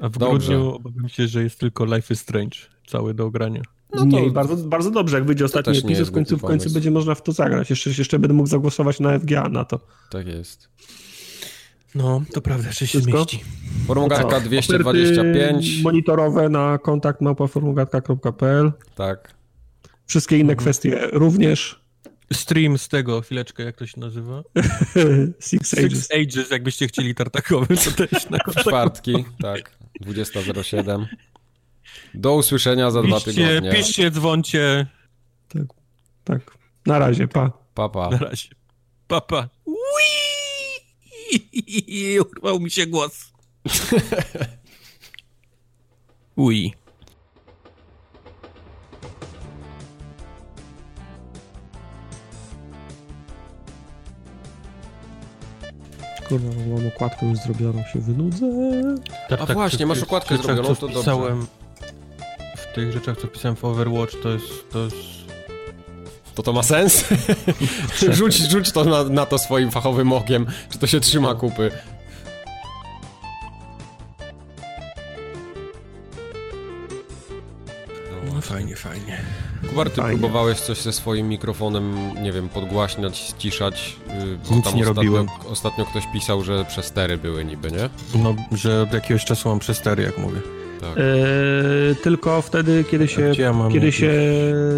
A 0.00 0.08
w 0.08 0.18
Dobrze. 0.18 0.28
grudniu 0.48 0.74
obawiam 0.74 1.08
się, 1.08 1.26
że 1.28 1.42
jest 1.42 1.60
tylko 1.60 1.84
Life 1.84 2.14
is 2.14 2.20
Strange 2.20 2.56
cały 2.86 3.14
do 3.14 3.24
ogrania. 3.26 3.62
No 3.94 3.98
to- 4.00 4.06
nie, 4.06 4.30
bardzo, 4.30 4.56
bardzo 4.56 4.90
dobrze, 4.90 5.16
jak 5.16 5.26
wyjdzie 5.26 5.44
ostatni 5.44 5.78
epizod, 5.78 6.08
w 6.08 6.12
końcu, 6.12 6.36
w 6.36 6.40
końcu 6.42 6.70
będzie 6.70 6.90
można 6.90 7.14
w 7.14 7.22
to 7.22 7.32
zagrać. 7.32 7.70
Jeszcze, 7.70 7.90
jeszcze 7.90 8.18
będę 8.18 8.34
mógł 8.34 8.48
zagłosować 8.48 9.00
na 9.00 9.18
FGA 9.18 9.48
na 9.48 9.64
to. 9.64 9.80
Tak 10.10 10.26
jest. 10.26 10.68
No, 11.94 12.22
to 12.32 12.40
prawda, 12.40 12.68
że 12.72 12.74
się 12.74 12.86
Wszystko? 12.86 13.12
zmieści. 13.12 13.44
Formogatka 13.86 14.26
Oferty 14.26 14.48
225, 14.48 15.82
monitorowe 15.82 16.48
na 16.48 16.78
kontakt 16.78 17.20
małpaformogatka.pl 17.20 18.72
tak. 18.94 19.34
Wszystkie 20.06 20.38
inne 20.38 20.56
kwestie 20.56 21.08
również. 21.12 21.86
Stream 22.32 22.78
z 22.78 22.88
tego, 22.88 23.20
chwileczkę, 23.20 23.62
jak 23.64 23.76
to 23.76 23.86
się 23.86 24.00
nazywa? 24.00 24.42
Six 25.40 25.74
Ages. 25.74 25.92
Six 25.92 26.10
Ages, 26.10 26.50
jakbyście 26.50 26.88
chcieli 26.88 27.14
tartakowy, 27.14 27.76
to 27.76 28.06
też 28.06 28.30
na 28.30 28.38
kontakt. 28.38 28.68
Czwartki, 28.68 29.24
tak. 29.42 29.70
20.07. 30.06 31.06
Do 32.14 32.34
usłyszenia 32.34 32.90
za 32.90 33.02
dwa 33.02 33.16
Piszcie, 33.20 33.32
tygodnie. 33.32 33.72
piszcie, 33.72 34.10
dzwoncie. 34.10 34.86
Tak, 35.48 35.62
tak. 36.24 36.40
Na 36.86 36.98
razie, 36.98 37.28
pa. 37.28 37.50
Papa. 37.74 38.08
Na 38.10 38.18
razie. 38.18 38.48
Papa. 39.08 39.48
Ui! 39.64 39.76
Urwał 42.30 42.60
mi 42.60 42.70
się 42.70 42.86
głos. 42.86 43.32
Ui. 46.36 46.72
Kurwa, 56.28 56.48
mam 56.76 56.86
okładkę 56.88 57.26
już 57.26 57.38
zrobioną, 57.38 57.82
się 57.92 58.00
wynudzę. 58.00 58.46
Tak, 59.28 59.40
A 59.40 59.46
właśnie, 59.46 59.86
masz 59.86 60.02
okładkę 60.02 60.36
zrobioną, 60.36 60.74
to 60.74 60.80
dobrze. 60.86 60.98
Pisałem 61.00 61.46
tych 62.76 62.92
rzeczach, 62.92 63.16
co 63.16 63.26
pisałem 63.26 63.56
w 63.56 63.64
Overwatch, 63.64 64.12
to 64.22 64.28
jest... 64.28 64.70
To, 64.72 64.84
jest... 64.84 64.96
To 66.34 66.42
to 66.42 66.52
ma 66.52 66.62
sens? 66.62 67.04
rzuć, 68.18 68.36
rzuć 68.36 68.72
to 68.72 68.84
na, 68.84 69.04
na 69.04 69.26
to 69.26 69.38
swoim 69.38 69.70
fachowym 69.70 70.12
okiem, 70.12 70.46
czy 70.70 70.78
to 70.78 70.86
się 70.86 71.00
trzyma 71.00 71.34
kupy. 71.34 71.70
No 78.34 78.40
fajnie, 78.40 78.76
fajnie. 78.76 79.22
Kubar, 79.68 79.90
ty 79.90 79.96
Fajnie. 79.96 80.18
próbowałeś 80.18 80.60
coś 80.60 80.78
ze 80.82 80.92
swoim 80.92 81.28
mikrofonem, 81.28 82.14
nie 82.22 82.32
wiem, 82.32 82.48
podgłaśniać, 82.48 83.18
ściszać? 83.18 83.96
Yy, 84.08 84.38
bo 84.48 84.54
Nic 84.56 84.64
tam 84.64 84.76
nie 84.76 84.82
ostatnio, 84.82 84.84
robiłem. 84.84 85.26
Ostatnio 85.50 85.84
ktoś 85.86 86.04
pisał, 86.12 86.44
że 86.44 86.64
przestery 86.64 87.18
były 87.18 87.44
niby, 87.44 87.72
nie? 87.72 87.88
No, 88.22 88.34
że 88.52 88.82
od 88.82 88.92
jakiegoś 88.92 89.24
czasu 89.24 89.48
mam 89.48 89.58
przestery, 89.58 90.02
jak 90.02 90.18
mówię. 90.18 90.40
Tak. 90.80 90.98
E, 90.98 91.94
tylko 91.94 92.42
wtedy, 92.42 92.84
kiedy 92.90 93.08
się, 93.08 93.32
ja 93.38 93.52
mam 93.52 93.72
kiedy 93.72 93.92
się 93.92 94.12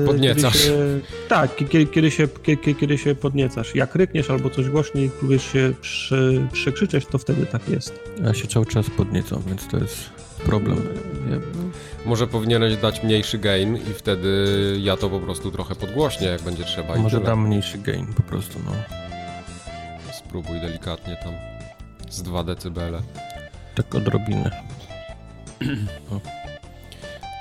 Podniecasz. 0.07 0.53
Kiedy 0.53 0.65
się, 0.65 1.01
tak, 1.29 1.57
kiedy, 1.57 1.87
kiedy, 1.87 2.11
się, 2.11 2.29
kiedy, 2.43 2.75
kiedy 2.75 2.99
się 2.99 3.15
podniecasz. 3.15 3.75
Jak 3.75 3.95
rykniesz 3.95 4.31
albo 4.31 4.51
coś 4.51 4.69
głośniej 4.69 5.07
i 5.07 5.11
próbujesz 5.11 5.53
się 5.53 5.73
przy, 5.81 6.47
przekrzyczeć, 6.53 7.07
to 7.07 7.19
wtedy 7.19 7.47
tak 7.47 7.69
jest. 7.69 8.01
Ja 8.25 8.35
się 8.35 8.49
cały 8.49 8.67
czas 8.67 8.91
podniecam, 8.91 9.43
więc 9.47 9.69
to 9.69 9.79
jest 9.79 10.11
problem. 10.45 10.77
Nie, 11.31 11.41
Może 12.07 12.27
powinieneś 12.27 12.77
dać 12.77 13.03
mniejszy 13.03 13.39
gain 13.39 13.77
i 13.77 13.95
wtedy 13.95 14.47
ja 14.81 14.97
to 14.97 15.11
po 15.11 15.21
prostu 15.21 15.51
trochę 15.51 15.75
podgłośnię, 15.75 16.27
jak 16.27 16.43
będzie 16.43 16.65
trzeba. 16.65 16.97
Może 16.97 17.17
tyle. 17.17 17.31
dam 17.31 17.47
mniejszy 17.47 17.79
gain 17.79 18.07
po 18.07 18.23
prostu, 18.23 18.59
no. 18.67 18.73
Spróbuj 20.13 20.61
delikatnie 20.61 21.17
tam 21.25 21.33
z 22.11 22.23
2 22.23 22.45
decybele. 22.45 23.03
Tak 23.75 23.95
odrobinę. 23.95 24.78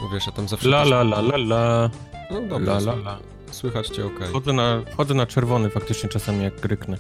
No 0.01 0.09
wiesz, 0.13 0.25
ja 0.27 0.31
tam 0.33 0.47
zawsze... 0.47 0.67
La 0.69 0.79
też- 0.83 0.89
la 0.91 1.01
la 1.01 1.19
la 1.19 1.35
la. 1.37 1.89
No 2.31 2.41
dobra, 2.41 2.73
La 2.73 2.77
la 2.77 2.79
słychać- 2.93 3.05
la. 3.05 3.17
słychać 3.51 3.87
cię 3.87 4.05
okej. 4.05 4.27
Wchodzę 4.27 4.53
na, 4.53 4.81
wchodzę 4.93 5.13
na 5.13 5.25
czerwony 5.25 5.69
faktycznie 5.69 6.09
czasami 6.09 6.43
jak 6.43 6.65
ryknę. 6.65 6.97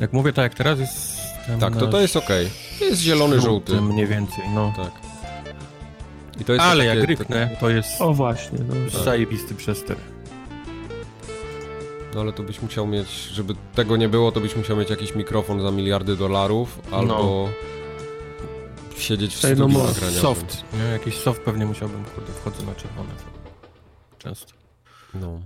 Jak 0.00 0.12
mówię 0.12 0.32
tak 0.32 0.42
jak 0.42 0.54
teraz 0.54 0.78
jest... 0.78 1.16
Tak, 1.60 1.76
to 1.76 1.86
to 1.86 2.00
jest 2.00 2.16
okej. 2.16 2.50
Jest 2.80 3.00
zielony, 3.00 3.40
żółty. 3.40 3.80
Mniej 3.80 4.06
więcej, 4.06 4.44
no. 4.54 4.72
Tak. 4.76 4.90
I 6.40 6.44
to 6.44 6.52
jest 6.52 6.64
Ale 6.64 6.84
takie, 6.86 6.98
jak 6.98 7.08
ryknę, 7.08 7.56
to 7.60 7.70
jest 7.70 8.00
O 8.00 8.14
właśnie, 8.14 8.58
no. 8.68 8.74
Tak. 8.92 9.04
zajebisty 9.04 9.54
przester. 9.54 9.96
No 12.14 12.20
ale 12.20 12.32
to 12.32 12.42
byś 12.42 12.62
musiał 12.62 12.86
mieć, 12.86 13.08
żeby 13.10 13.54
tego 13.74 13.96
nie 13.96 14.08
było, 14.08 14.32
to 14.32 14.40
byś 14.40 14.56
musiał 14.56 14.76
mieć 14.76 14.90
jakiś 14.90 15.14
mikrofon 15.14 15.62
za 15.62 15.70
miliardy 15.70 16.16
dolarów, 16.16 16.78
albo 16.92 17.48
siedzieć 18.98 19.36
w 19.36 19.42
no 19.42 19.48
studiu 19.48 19.68
nagraniowym. 19.68 20.22
Soft, 20.22 20.64
nie? 20.74 20.84
Jakiś 20.84 21.14
soft 21.14 21.40
pewnie 21.40 21.66
musiałbym, 21.66 22.04
kurde, 22.04 22.32
wchodzę 22.32 22.62
na 22.62 22.74
czerwone. 22.74 23.10
Często. 24.18 24.52
No. 25.14 25.40